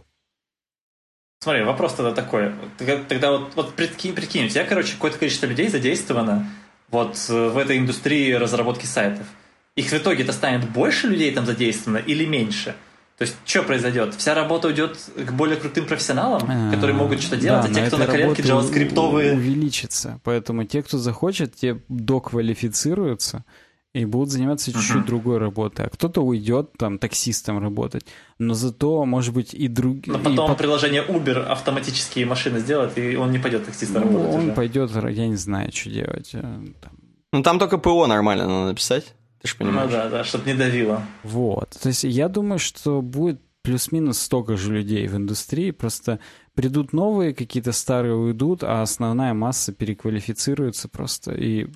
Смотри, 1.43 1.63
вопрос 1.63 1.95
тогда 1.95 2.13
такой. 2.13 2.53
Тогда 2.77 3.31
вот, 3.31 3.53
вот 3.55 3.75
прикинь, 3.75 4.15
прикинь, 4.15 4.47
у 4.47 4.49
тебя, 4.49 4.65
короче, 4.65 4.95
какое-то 4.95 5.19
количество 5.19 5.47
людей 5.47 5.69
задействовано 5.69 6.47
вот 6.91 7.17
э, 7.29 7.49
в 7.49 7.57
этой 7.57 7.79
индустрии 7.79 8.33
разработки 8.33 8.85
сайтов. 8.85 9.27
Их 9.77 9.87
в 9.87 9.95
итоге 9.95 10.25
это 10.25 10.33
станет 10.33 10.69
больше 10.69 11.07
людей 11.07 11.33
там 11.33 11.47
задействовано 11.47 11.99
или 11.99 12.27
меньше? 12.27 12.75
То 13.21 13.27
есть, 13.27 13.37
что 13.45 13.63
произойдет? 13.65 14.15
Вся 14.15 14.35
работа 14.35 14.69
уйдет 14.69 14.97
к 15.15 15.33
более 15.33 15.59
крутым 15.59 15.85
профессионалам, 15.85 16.43
а, 16.49 16.71
которые 16.71 16.97
могут 16.97 17.21
что-то 17.21 17.37
делать, 17.37 17.65
да, 17.65 17.69
а 17.71 17.75
те, 17.75 17.87
кто 17.87 17.99
на 17.99 18.07
коленке 18.07 18.43
джаваскриптовые... 18.43 19.35
увеличится. 19.35 20.23
Поэтому 20.25 20.65
те, 20.65 20.83
кто 20.83 20.97
захочет, 20.97 21.55
те 21.55 21.83
доквалифицируются 21.91 23.45
и 23.93 24.07
будут 24.07 24.31
заниматься 24.31 24.73
чуть-чуть 24.73 25.03
uh-huh. 25.03 25.07
другой 25.07 25.37
работой. 25.37 25.85
А 25.85 25.91
кто-то 25.91 26.23
уйдет 26.23 26.71
там 26.79 26.99
таксистом 26.99 27.59
работать. 27.59 28.07
Но 28.39 28.55
зато, 28.55 29.05
может 29.05 29.35
быть, 29.35 29.53
и 29.53 29.69
другие... 29.69 30.17
Но 30.17 30.19
потом 30.19 30.53
и... 30.53 30.57
приложение 30.57 31.05
Uber 31.05 31.45
автоматические 31.45 32.25
машины 32.25 32.61
сделает, 32.61 32.97
и 32.97 33.17
он 33.17 33.33
не 33.33 33.39
пойдет 33.39 33.67
таксистом 33.67 34.05
ну, 34.05 34.13
работать 34.13 34.35
он 34.35 34.45
уже. 34.45 34.53
пойдет, 34.55 34.91
я 34.95 35.29
не 35.29 35.37
знаю, 35.37 35.71
что 35.73 35.91
делать. 35.91 36.31
Э, 36.33 36.41
там. 36.81 36.93
Ну, 37.35 37.43
там 37.43 37.59
только 37.59 37.77
ПО 37.77 38.07
нормально 38.07 38.47
надо 38.47 38.69
написать. 38.69 39.15
Ты 39.41 39.49
же 39.49 39.57
понимаешь. 39.57 39.91
Ну 39.91 39.97
да, 39.97 40.09
да, 40.09 40.25
чтобы 40.25 40.47
не 40.47 40.55
давило. 40.55 41.03
Вот. 41.23 41.71
То 41.81 41.89
есть 41.89 42.05
я 42.05 42.29
думаю, 42.29 42.59
что 42.59 43.01
будет 43.01 43.41
плюс-минус 43.63 44.19
столько 44.19 44.57
же 44.57 44.75
людей 44.75 45.07
в 45.07 45.17
индустрии, 45.17 45.71
просто 45.71 46.19
придут 46.55 46.93
новые, 46.93 47.35
какие-то 47.35 47.73
старые 47.73 48.15
уйдут, 48.15 48.63
а 48.63 48.83
основная 48.83 49.35
масса 49.35 49.73
переквалифицируется 49.73 50.89
просто 50.89 51.33
и 51.33 51.69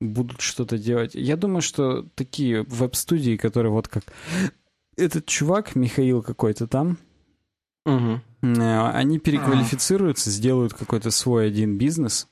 будут 0.00 0.40
что-то 0.40 0.78
делать. 0.78 1.14
Я 1.14 1.36
думаю, 1.36 1.60
что 1.60 2.06
такие 2.14 2.62
веб-студии, 2.62 3.36
которые 3.36 3.72
вот 3.72 3.88
как 3.88 4.04
этот 4.96 5.26
чувак, 5.26 5.74
Михаил 5.74 6.22
какой-то 6.22 6.66
там, 6.66 6.98
угу. 7.84 8.20
они 8.42 9.18
переквалифицируются, 9.18 10.30
сделают 10.30 10.74
какой-то 10.74 11.10
свой 11.10 11.46
один 11.46 11.78
бизнес, 11.78 12.28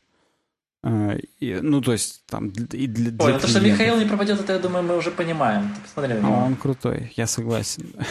и, 1.41 1.59
ну, 1.63 1.81
то 1.81 1.93
есть, 1.93 2.25
там, 2.27 2.49
и 2.49 2.87
для, 2.87 3.11
для 3.11 3.25
Ой, 3.25 3.33
ну 3.33 3.39
то, 3.41 3.49
что 3.49 3.61
Михаил 3.61 3.99
не 3.99 4.05
пропадет, 4.05 4.39
это, 4.39 4.53
я 4.53 4.59
думаю, 4.61 4.85
мы 4.85 4.97
уже 4.97 5.11
понимаем. 5.11 5.75
Ты 5.75 5.81
посмотри 5.81 6.15
на 6.15 6.19
него. 6.21 6.37
Он 6.39 6.55
крутой, 6.55 7.13
я 7.17 7.27
согласен. 7.27 7.93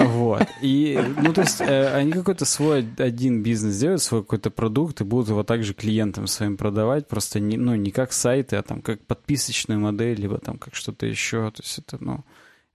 Вот. 0.00 0.46
И, 0.62 1.00
ну, 1.16 1.32
то 1.32 1.40
есть, 1.40 1.60
э, 1.60 1.94
они 1.94 2.12
какой-то 2.12 2.44
свой 2.44 2.86
один 2.98 3.42
бизнес 3.42 3.78
делают, 3.78 4.02
свой 4.02 4.22
какой-то 4.22 4.50
продукт, 4.50 5.00
и 5.00 5.04
будут 5.04 5.28
его 5.28 5.42
также 5.42 5.74
клиентам 5.74 6.26
своим 6.26 6.56
продавать, 6.56 7.08
просто, 7.08 7.40
не, 7.40 7.56
ну, 7.56 7.74
не 7.74 7.90
как 7.90 8.12
сайты, 8.12 8.56
а 8.56 8.62
там 8.62 8.80
как 8.80 9.04
подписочную 9.06 9.80
модель, 9.80 10.20
либо 10.20 10.38
там 10.38 10.56
как 10.56 10.74
что-то 10.74 11.06
еще. 11.06 11.50
То 11.50 11.62
есть, 11.62 11.78
это, 11.78 11.98
ну, 12.00 12.24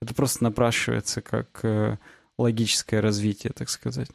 это 0.02 0.14
просто 0.14 0.44
напрашивается 0.44 1.22
как 1.22 1.60
э, 1.62 1.96
логическое 2.36 3.00
развитие, 3.00 3.52
так 3.54 3.70
сказать. 3.70 4.08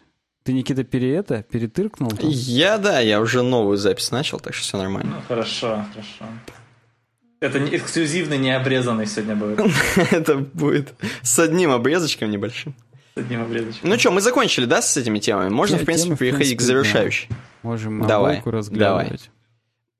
Ты, 0.43 0.53
Никита, 0.53 0.83
пере 0.83 1.15
это, 1.15 1.43
перетыркнул? 1.43 2.09
Там? 2.09 2.29
Я, 2.29 2.77
да, 2.79 2.99
я 2.99 3.21
уже 3.21 3.43
новую 3.43 3.77
запись 3.77 4.09
начал, 4.09 4.39
так 4.39 4.55
что 4.55 4.63
все 4.63 4.77
нормально. 4.77 5.15
Ну, 5.17 5.21
хорошо, 5.27 5.85
хорошо. 5.93 6.25
Это 7.41 7.59
не 7.59 7.75
эксклюзивный, 7.75 8.37
не 8.37 8.55
обрезанный 8.55 9.05
сегодня 9.05 9.35
будет. 9.35 9.59
Это 10.11 10.37
будет 10.37 10.93
с 11.23 11.39
одним 11.39 11.71
обрезочком 11.71 12.29
небольшим. 12.29 12.75
С 13.15 13.17
одним 13.17 13.43
обрезочком. 13.43 13.89
Ну 13.89 13.99
что, 13.99 14.11
мы 14.11 14.21
закончили, 14.21 14.65
да, 14.65 14.81
с 14.81 14.95
этими 14.97 15.19
темами? 15.19 15.49
Можно, 15.49 15.77
в 15.77 15.85
принципе, 15.85 16.15
переходить 16.15 16.57
к 16.57 16.61
завершающей. 16.61 17.29
Можем 17.63 18.05
давай, 18.05 18.33
обойку 18.33 18.51
разглядывать. 18.51 19.29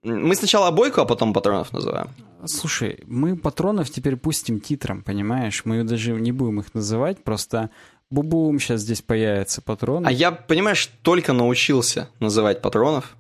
Давай. 0.04 0.28
Мы 0.28 0.36
сначала 0.36 0.68
обойку, 0.68 1.02
а 1.02 1.06
потом 1.06 1.34
патронов 1.34 1.74
называем. 1.74 2.10
Слушай, 2.46 3.04
мы 3.06 3.36
патронов 3.36 3.90
теперь 3.92 4.16
пустим 4.16 4.60
титром, 4.60 5.04
понимаешь? 5.04 5.62
Мы 5.66 5.84
даже 5.84 6.12
не 6.14 6.32
будем 6.32 6.60
их 6.60 6.74
называть, 6.74 7.24
просто 7.24 7.70
Бубум 8.12 8.60
сейчас 8.60 8.82
здесь 8.82 9.02
появится 9.02 9.62
патрон. 9.62 10.06
А 10.06 10.12
я, 10.12 10.34
понимаешь, 10.34 10.90
только 11.02 11.32
научился 11.32 12.10
называть 12.20 12.62
патронов. 12.62 13.16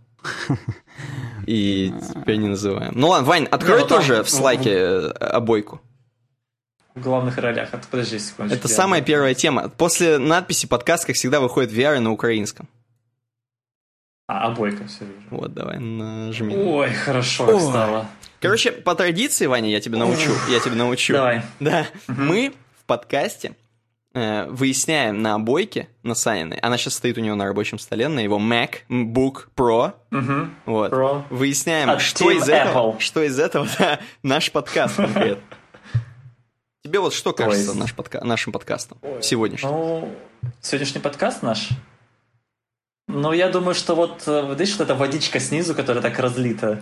И 1.47 1.93
теперь 2.13 2.35
не 2.35 2.49
называем. 2.49 2.91
Ну 2.93 3.07
ладно, 3.07 3.27
Вань, 3.27 3.45
открой 3.45 3.87
тоже 3.87 4.21
в 4.21 4.29
слайке 4.29 4.71
э, 4.71 5.07
обойку. 5.11 5.81
В 6.93 7.01
главных 7.01 7.37
ролях. 7.37 7.69
Подожди 7.89 8.19
секунду. 8.19 8.53
Это 8.53 8.67
самая 8.67 9.01
первая 9.01 9.33
тема. 9.33 9.69
После 9.69 10.17
надписи 10.17 10.67
подкаст, 10.67 11.05
как 11.05 11.15
всегда, 11.15 11.39
выходит 11.39 11.71
VR 11.71 11.99
на 11.99 12.11
украинском. 12.11 12.67
А, 14.27 14.47
обойка, 14.47 14.85
все 14.87 15.05
вижу. 15.05 15.27
Вот, 15.29 15.53
давай, 15.53 15.79
нажми. 15.79 16.53
Ой, 16.55 16.91
хорошо 16.93 17.59
стало. 17.59 18.07
Короче, 18.41 18.73
по 18.73 18.93
традиции, 18.93 19.45
Ваня, 19.45 19.69
я 19.69 19.79
тебе 19.79 19.97
научу. 19.97 20.31
Я 20.49 20.59
тебе 20.59 20.75
научу. 20.75 21.13
Давай. 21.13 21.43
Да. 21.61 21.87
Мы 22.07 22.53
в 22.79 22.85
подкасте 22.85 23.55
выясняем 24.13 25.21
на 25.21 25.35
обойке, 25.35 25.87
на 26.03 26.15
Саниной, 26.15 26.57
она 26.57 26.77
сейчас 26.77 26.95
стоит 26.95 27.17
у 27.17 27.21
него 27.21 27.35
на 27.35 27.45
рабочем 27.45 27.79
столе, 27.79 28.09
на 28.09 28.19
его 28.19 28.39
MacBook 28.39 29.47
Pro, 29.55 29.93
угу. 30.11 30.49
вот, 30.65 30.91
Pro. 30.91 31.23
выясняем, 31.29 31.89
От 31.89 32.01
что 32.01 32.29
из, 32.29 32.49
этого, 32.49 32.99
что 32.99 33.23
из 33.23 33.39
этого, 33.39 33.67
да, 33.79 33.99
наш 34.21 34.51
подкаст 34.51 34.97
конкретно. 34.97 35.57
Тебе 36.83 36.99
вот 36.99 37.13
что 37.13 37.31
кажется 37.31 37.73
наш 37.73 37.93
подка 37.93 38.23
нашим 38.23 38.51
подкастом 38.51 38.97
сегодняшним? 39.21 39.69
Ну, 39.69 40.15
сегодняшний 40.59 40.99
подкаст 40.99 41.43
наш? 41.43 41.69
Ну, 43.07 43.33
я 43.33 43.49
думаю, 43.49 43.75
что 43.75 43.93
вот, 43.93 44.23
э, 44.25 44.55
видишь, 44.57 44.77
вот 44.77 44.85
эта 44.85 44.95
водичка 44.95 45.39
снизу, 45.39 45.75
которая 45.75 46.01
так 46.01 46.17
разлита, 46.17 46.81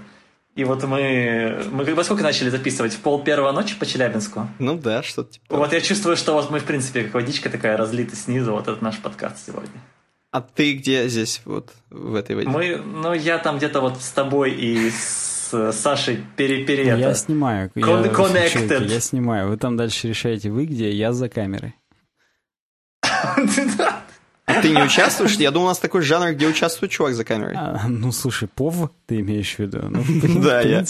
и 0.60 0.66
вот 0.66 0.84
мы, 0.84 1.64
мы 1.72 1.86
во 1.96 2.04
сколько 2.04 2.22
начали 2.22 2.50
записывать? 2.50 2.94
В 2.94 3.00
пол 3.00 3.24
первого 3.24 3.54
ночи 3.54 3.78
по 3.80 3.86
Челябинску? 3.86 4.50
Ну 4.60 4.78
да, 4.78 5.02
что-то 5.04 5.32
типа. 5.32 5.56
Вот 5.56 5.72
я 5.72 5.80
чувствую, 5.80 6.18
что 6.18 6.34
вот 6.34 6.52
мы, 6.52 6.60
в 6.60 6.66
принципе, 6.66 7.04
как 7.04 7.14
водичка 7.14 7.50
такая 7.50 7.78
разлита 7.78 8.18
снизу, 8.18 8.52
вот 8.52 8.64
этот 8.64 8.82
наш 8.82 8.98
подкаст 8.98 9.46
сегодня. 9.48 9.80
А 10.32 10.42
ты 10.42 10.74
где 10.74 11.08
здесь, 11.08 11.42
вот, 11.46 11.72
в 11.90 12.14
этой 12.14 12.36
воде? 12.36 12.50
Мы, 12.50 12.76
ну, 12.76 13.14
я 13.14 13.38
там 13.38 13.58
где-то 13.58 13.80
вот 13.80 14.02
с 14.02 14.12
тобой 14.12 14.52
и 14.52 14.90
с 14.92 15.72
Сашей 15.72 16.26
пере, 16.36 16.66
пере 16.66 16.84
Я 16.84 17.14
снимаю. 17.14 17.72
Con- 17.74 18.06
я, 18.06 18.12
connected. 18.12 18.86
Я 18.86 19.00
снимаю. 19.00 19.48
Вы 19.48 19.56
там 19.56 19.78
дальше 19.78 20.10
решаете, 20.10 20.50
вы 20.50 20.66
где, 20.66 20.92
я 20.92 21.14
за 21.14 21.30
камерой. 21.30 21.74
Ты 24.62 24.70
не 24.70 24.82
участвуешь? 24.82 25.36
Я 25.36 25.52
думал, 25.52 25.68
у 25.68 25.70
нас 25.70 25.80
такой 25.80 26.02
жанр, 26.02 26.34
где 26.34 26.48
участвует 26.48 26.92
чувак 26.92 27.14
за 27.14 27.24
камерой. 27.24 27.54
А, 27.56 27.88
ну, 27.88 28.12
слушай, 28.12 28.48
ПОВ 28.48 28.92
ты 29.06 29.20
имеешь 29.20 29.56
в 29.56 29.60
виду? 29.60 29.80
Ну, 29.90 30.04
да, 30.42 30.62
я. 30.62 30.84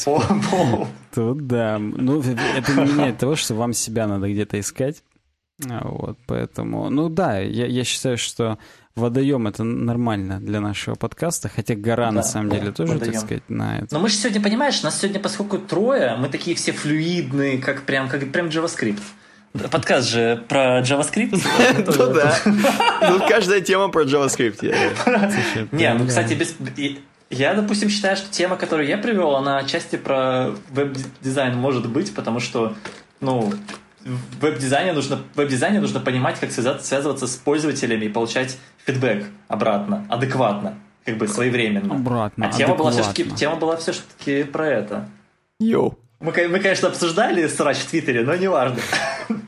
Тут 1.14 1.48
да. 1.48 1.78
Ну, 1.80 2.22
это 2.22 2.74
не 2.74 2.92
меняет 2.92 3.18
того, 3.18 3.36
что 3.36 3.56
вам 3.56 3.74
себя 3.74 4.08
надо 4.08 4.32
где-то 4.32 4.60
искать. 4.60 5.04
А, 5.70 5.88
вот, 5.88 6.18
поэтому, 6.26 6.90
ну 6.90 7.10
да, 7.10 7.40
я, 7.40 7.66
я 7.66 7.84
считаю, 7.84 8.18
что 8.18 8.58
водоем 8.96 9.48
это 9.48 9.64
нормально 9.64 10.40
для 10.40 10.62
нашего 10.62 10.96
подкаста, 10.96 11.50
хотя 11.50 11.76
гора 11.76 12.08
да, 12.08 12.12
на 12.12 12.24
самом 12.24 12.52
деле 12.52 12.72
тоже, 12.72 12.94
водоем. 12.94 13.14
так 13.14 13.22
сказать, 13.22 13.50
на 13.50 13.80
это. 13.80 13.94
Но 13.94 14.00
мы 14.00 14.10
же 14.10 14.16
сегодня, 14.16 14.42
понимаешь, 14.42 14.82
нас 14.84 15.00
сегодня, 15.00 15.20
поскольку 15.20 15.58
трое, 15.58 16.16
мы 16.18 16.30
такие 16.30 16.56
все 16.56 16.72
флюидные, 16.72 17.58
как 17.58 17.84
прям, 17.84 18.08
как 18.08 18.32
прям 18.32 18.48
JavaScript. 18.48 19.02
Подкаст 19.72 20.10
же 20.10 20.44
про 20.48 20.82
JavaScript. 20.82 21.42
Ну 21.98 22.14
да. 22.14 22.36
Тут 23.08 23.28
каждая 23.30 23.62
тема 23.62 23.90
про 23.90 24.04
JavaScript. 24.04 25.68
Не, 25.72 25.94
ну, 25.94 26.08
кстати, 26.08 26.34
без... 26.34 26.56
Я, 27.30 27.54
допустим, 27.54 27.90
считаю, 27.90 28.16
что 28.18 28.30
тема, 28.32 28.56
которую 28.56 28.88
я 28.88 28.98
привел, 28.98 29.36
она 29.36 29.58
отчасти 29.58 29.98
про 29.98 30.52
веб-дизайн 30.72 31.56
может 31.56 31.88
быть, 31.88 32.14
потому 32.16 32.40
что, 32.40 32.74
ну, 33.22 33.54
в 34.04 34.42
веб-дизайне 34.42 34.94
нужно, 34.94 35.18
в 35.18 35.38
веб-дизайне 35.38 35.80
нужно 35.80 36.00
понимать, 36.00 36.40
как 36.40 36.52
связываться 36.52 37.28
с 37.28 37.36
пользователями 37.36 38.06
и 38.06 38.10
получать 38.10 38.58
фидбэк 38.86 39.26
обратно, 39.48 40.06
адекватно, 40.10 40.80
как 41.06 41.18
бы 41.18 41.28
своевременно. 41.28 41.94
Обратно, 41.94 42.48
А 42.48 42.52
тема 42.52 42.76
была 42.76 42.92
все-таки, 42.92 43.30
тема 43.32 43.56
была 43.56 43.78
все-таки 43.78 44.44
про 44.44 44.68
это. 44.68 45.10
Йоу. 45.60 46.00
Мы, 46.20 46.34
мы, 46.50 46.60
конечно, 46.60 46.90
обсуждали 46.90 47.48
срач 47.48 47.78
в 47.78 47.90
Твиттере, 47.90 48.24
но 48.24 48.36
не 48.36 48.48
важно. 48.48 48.78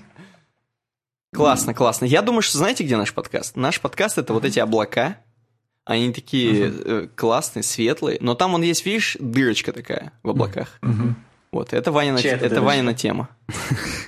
Классно, 1.34 1.74
классно. 1.74 2.06
Я 2.06 2.22
думаю, 2.22 2.42
что 2.42 2.58
знаете, 2.58 2.84
где 2.84 2.98
наш 2.98 3.14
подкаст? 3.14 3.56
Наш 3.56 3.80
подкаст 3.80 4.18
это 4.18 4.34
вот 4.34 4.44
эти 4.44 4.60
облака. 4.60 5.18
Они 5.86 6.12
такие 6.14 6.68
uh-huh. 6.68 7.10
классные, 7.16 7.64
светлые, 7.64 8.18
но 8.22 8.36
там 8.36 8.54
он 8.54 8.62
есть, 8.62 8.86
видишь, 8.86 9.18
дырочка 9.20 9.74
такая 9.74 10.14
в 10.24 10.30
облаках. 10.30 10.78
Uh-huh. 10.82 11.16
Вот, 11.52 11.74
это 11.74 11.92
Ванина, 11.92 12.18
это, 12.18 12.46
это 12.46 12.62
Ванина 12.62 12.94
тема. 12.94 13.30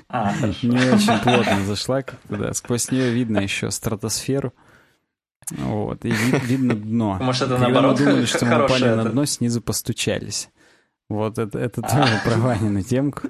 А, 0.07 0.33
Не 0.61 0.77
очень 0.77 1.19
плотно 1.23 1.65
зашла 1.65 2.01
как-то, 2.01 2.37
да. 2.37 2.53
Сквозь 2.53 2.91
нее 2.91 3.11
видно 3.11 3.39
еще 3.39 3.71
стратосферу. 3.71 4.53
Вот, 5.51 6.05
и 6.05 6.11
вид, 6.11 6.43
видно 6.43 6.75
дно. 6.75 7.17
Может, 7.19 7.43
это 7.43 7.55
Когда 7.55 7.67
наоборот 7.67 7.99
мы 7.99 8.05
думали, 8.05 8.25
что 8.25 8.45
мы 8.45 8.65
упали 8.65 8.85
на 8.85 9.05
дно, 9.05 9.25
снизу 9.25 9.61
постучались. 9.61 10.49
Вот 11.13 11.37
это, 11.37 11.59
это 11.59 11.81
а. 11.83 12.01
тоже 12.01 12.21
про 12.23 12.37
Ванину 12.37 12.81
темку. 12.81 13.29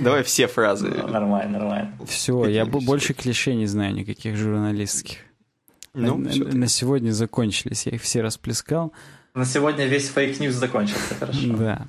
Давай 0.00 0.22
все 0.22 0.46
фразы. 0.46 0.88
Ну, 0.88 1.08
нормально, 1.08 1.58
нормально. 1.58 1.98
Все, 2.06 2.46
я 2.46 2.66
больше 2.66 3.14
клише 3.14 3.54
не 3.54 3.66
знаю 3.66 3.94
никаких 3.94 4.36
журналистских. 4.36 5.18
Ну, 5.94 6.18
на, 6.18 6.30
на 6.34 6.66
сегодня 6.66 7.12
закончились, 7.12 7.86
я 7.86 7.92
их 7.92 8.02
все 8.02 8.20
расплескал. 8.20 8.92
На 9.34 9.44
сегодня 9.44 9.86
весь 9.86 10.08
fake 10.08 10.31
news 10.31 10.54
закончился, 10.54 11.14
хорошо. 11.18 11.56
Да. 11.56 11.86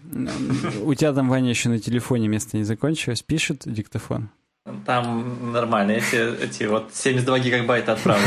У 0.82 0.94
тебя 0.94 1.14
там, 1.14 1.30
Ваня, 1.30 1.50
еще 1.50 1.70
на 1.70 1.80
телефоне 1.80 2.28
место 2.28 2.58
не 2.58 2.64
закончилось. 2.64 3.22
Пишет 3.22 3.64
диктофон? 3.66 4.30
Там 4.84 5.52
нормально, 5.52 5.92
эти, 5.92 6.44
эти 6.44 6.64
вот 6.64 6.90
72 6.92 7.38
гигабайта 7.38 7.94
отправлю 7.94 8.26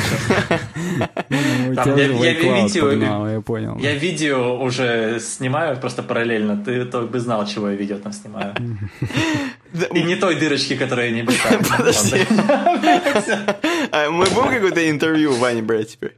ну, 1.31 1.75
Там, 1.75 1.97
я, 1.97 2.05
я, 2.05 2.33
видео, 2.33 3.29
я 3.29 3.41
понял. 3.41 3.77
Я 3.79 3.95
видео 3.95 4.63
уже 4.63 5.19
снимаю 5.19 5.77
просто 5.79 6.05
параллельно. 6.05 6.57
Ты 6.65 6.85
только 6.85 7.09
бы 7.09 7.19
знал, 7.19 7.45
чего 7.45 7.71
я 7.71 7.75
видео 7.75 7.99
там 7.99 8.13
снимаю. 8.13 8.55
И 9.93 10.03
не 10.05 10.15
той 10.15 10.37
дырочки, 10.37 10.77
которая 10.77 11.11
не 11.11 11.23
бросает. 11.23 11.67
Подожди. 11.77 12.25
А 13.91 14.11
мы 14.11 14.25
будем 14.27 14.49
какое-то 14.49 14.89
интервью 14.89 15.33
Ване 15.35 15.63
брать 15.63 15.93
теперь? 15.93 16.17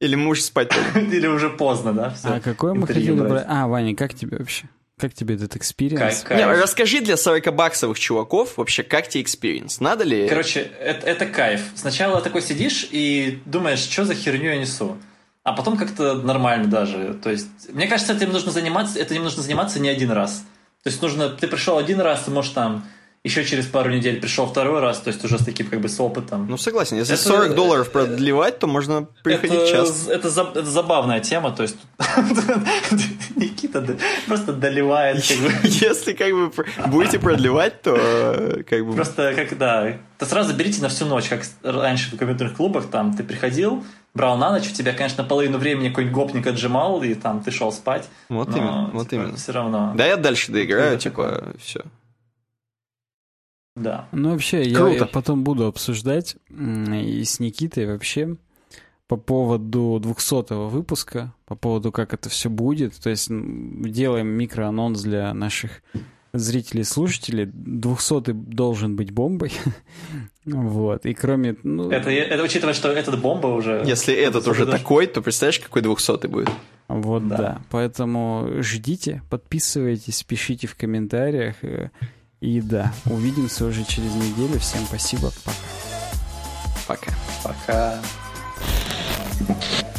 Или 0.00 0.16
муж 0.16 0.40
спать? 0.40 0.72
Или 0.96 1.28
уже 1.28 1.48
поздно, 1.48 1.92
да? 1.92 2.14
А 2.24 2.40
какое 2.40 2.74
мы 2.74 2.86
хотели 2.86 3.12
брать? 3.12 3.44
А, 3.46 3.68
Ваня, 3.68 3.94
как 3.94 4.14
тебе 4.14 4.38
вообще? 4.38 4.66
Как 5.00 5.14
тебе 5.14 5.36
этот 5.36 5.56
experience? 5.56 6.24
Не, 6.28 6.44
расскажи 6.46 7.00
для 7.00 7.14
40-баксовых 7.14 7.98
чуваков 7.98 8.58
вообще, 8.58 8.82
как 8.82 9.08
тебе 9.08 9.22
experience? 9.22 9.80
Надо 9.80 10.04
ли... 10.04 10.28
Короче, 10.28 10.70
это, 10.78 11.06
это 11.06 11.26
кайф. 11.26 11.62
Сначала 11.74 12.20
такой 12.20 12.42
сидишь 12.42 12.86
и 12.90 13.40
думаешь, 13.46 13.78
что 13.78 14.04
за 14.04 14.14
херню 14.14 14.50
я 14.50 14.58
несу. 14.58 14.98
А 15.42 15.52
потом 15.52 15.78
как-то 15.78 16.14
нормально 16.14 16.66
даже. 16.66 17.18
То 17.22 17.30
есть, 17.30 17.48
мне 17.72 17.86
кажется, 17.86 18.12
этим 18.12 18.30
нужно 18.30 18.52
заниматься, 18.52 18.98
этим 18.98 19.24
нужно 19.24 19.42
заниматься 19.42 19.80
не 19.80 19.88
один 19.88 20.10
раз. 20.10 20.44
То 20.82 20.90
есть 20.90 21.00
нужно, 21.00 21.30
ты 21.30 21.48
пришел 21.48 21.78
один 21.78 22.00
раз, 22.00 22.24
ты 22.24 22.30
можешь 22.30 22.52
там 22.52 22.84
еще 23.22 23.44
через 23.44 23.66
пару 23.66 23.90
недель 23.90 24.18
пришел 24.18 24.46
второй 24.46 24.80
раз, 24.80 25.00
то 25.00 25.08
есть 25.08 25.22
уже 25.24 25.38
с 25.38 25.44
таким 25.44 25.66
как 25.66 25.80
бы 25.80 25.90
с 25.90 26.00
опытом. 26.00 26.46
Ну 26.48 26.56
согласен, 26.56 26.96
если 26.96 27.14
это, 27.14 27.22
40 27.22 27.54
долларов 27.54 27.88
э, 27.88 27.90
продлевать, 27.90 28.58
то 28.58 28.66
можно 28.66 29.08
приходить 29.22 29.60
это, 29.60 29.70
час. 29.70 30.08
Это, 30.08 30.28
это 30.28 30.64
забавная 30.64 31.20
тема, 31.20 31.50
то 31.50 31.62
есть 31.62 31.76
Никита 33.36 33.84
просто 34.26 34.54
доливает. 34.54 35.22
Как 35.26 35.38
бы. 35.38 35.52
Если 35.68 36.14
как 36.14 36.32
бы 36.32 36.50
будете 36.86 37.18
продлевать, 37.18 37.82
то 37.82 38.62
как 38.66 38.86
бы... 38.86 38.94
Просто 38.94 39.34
как, 39.34 39.58
да, 39.58 39.98
то 40.18 40.24
сразу 40.24 40.54
берите 40.54 40.80
на 40.80 40.88
всю 40.88 41.04
ночь, 41.04 41.28
как 41.28 41.42
раньше 41.62 42.14
в 42.14 42.18
компьютерных 42.18 42.56
клубах, 42.56 42.86
там 42.86 43.14
ты 43.14 43.22
приходил, 43.22 43.84
брал 44.14 44.38
на 44.38 44.50
ночь, 44.50 44.70
у 44.70 44.72
тебя, 44.72 44.94
конечно, 44.94 45.24
половину 45.24 45.58
времени 45.58 45.90
какой-нибудь 45.90 46.14
гопник 46.14 46.46
отжимал, 46.46 47.02
и 47.02 47.12
там 47.12 47.42
ты 47.42 47.50
шел 47.50 47.70
спать. 47.70 48.08
Вот 48.30 48.48
именно, 48.56 48.88
вот 48.94 49.10
типа, 49.10 49.22
именно. 49.22 49.36
Все 49.36 49.52
равно. 49.52 49.92
Да, 49.94 50.06
я 50.06 50.16
дальше 50.16 50.52
доиграю, 50.52 50.98
типа, 50.98 51.44
все. 51.58 51.82
Да. 53.76 54.08
Ну, 54.12 54.30
вообще, 54.30 54.62
я, 54.62 54.88
я 54.88 55.06
потом 55.06 55.44
буду 55.44 55.66
обсуждать 55.66 56.36
и 56.50 57.24
с 57.24 57.40
Никитой 57.40 57.86
вообще 57.86 58.36
по 59.10 59.16
поводу 59.16 59.98
200 60.00 60.68
выпуска, 60.70 61.34
по 61.46 61.56
поводу, 61.56 61.90
как 61.90 62.14
это 62.14 62.28
все 62.28 62.48
будет. 62.48 62.94
То 63.00 63.10
есть 63.10 63.28
делаем 63.28 64.28
микроанонс 64.28 65.02
для 65.02 65.34
наших 65.34 65.82
зрителей 66.32 66.82
и 66.82 66.84
слушателей. 66.84 67.46
200 67.46 68.32
должен 68.32 68.94
быть 68.94 69.10
бомбой. 69.10 69.52
вот. 70.44 71.06
И 71.06 71.14
кроме... 71.14 71.56
Ну... 71.64 71.90
Это, 71.90 72.10
это 72.10 72.42
учитывая, 72.42 72.74
что 72.74 72.92
этот 72.92 73.20
бомба 73.20 73.48
уже... 73.48 73.82
Если 73.84 74.14
этот 74.14 74.46
уже 74.46 74.64
даже... 74.64 74.78
такой, 74.78 75.08
то 75.08 75.22
представляешь, 75.22 75.58
какой 75.58 75.82
200 75.82 76.26
будет? 76.28 76.50
Вот, 76.86 77.26
да. 77.26 77.36
да. 77.36 77.60
Поэтому 77.70 78.48
ждите, 78.60 79.22
подписывайтесь, 79.28 80.22
пишите 80.22 80.68
в 80.68 80.76
комментариях. 80.76 81.56
И 82.40 82.60
да, 82.62 82.92
увидимся 83.04 83.66
уже 83.66 83.84
через 83.84 84.14
неделю. 84.14 84.58
Всем 84.58 84.84
спасибо. 84.86 85.30
Пока. 86.86 87.12
Пока. 87.42 88.00
Пока. 89.46 89.90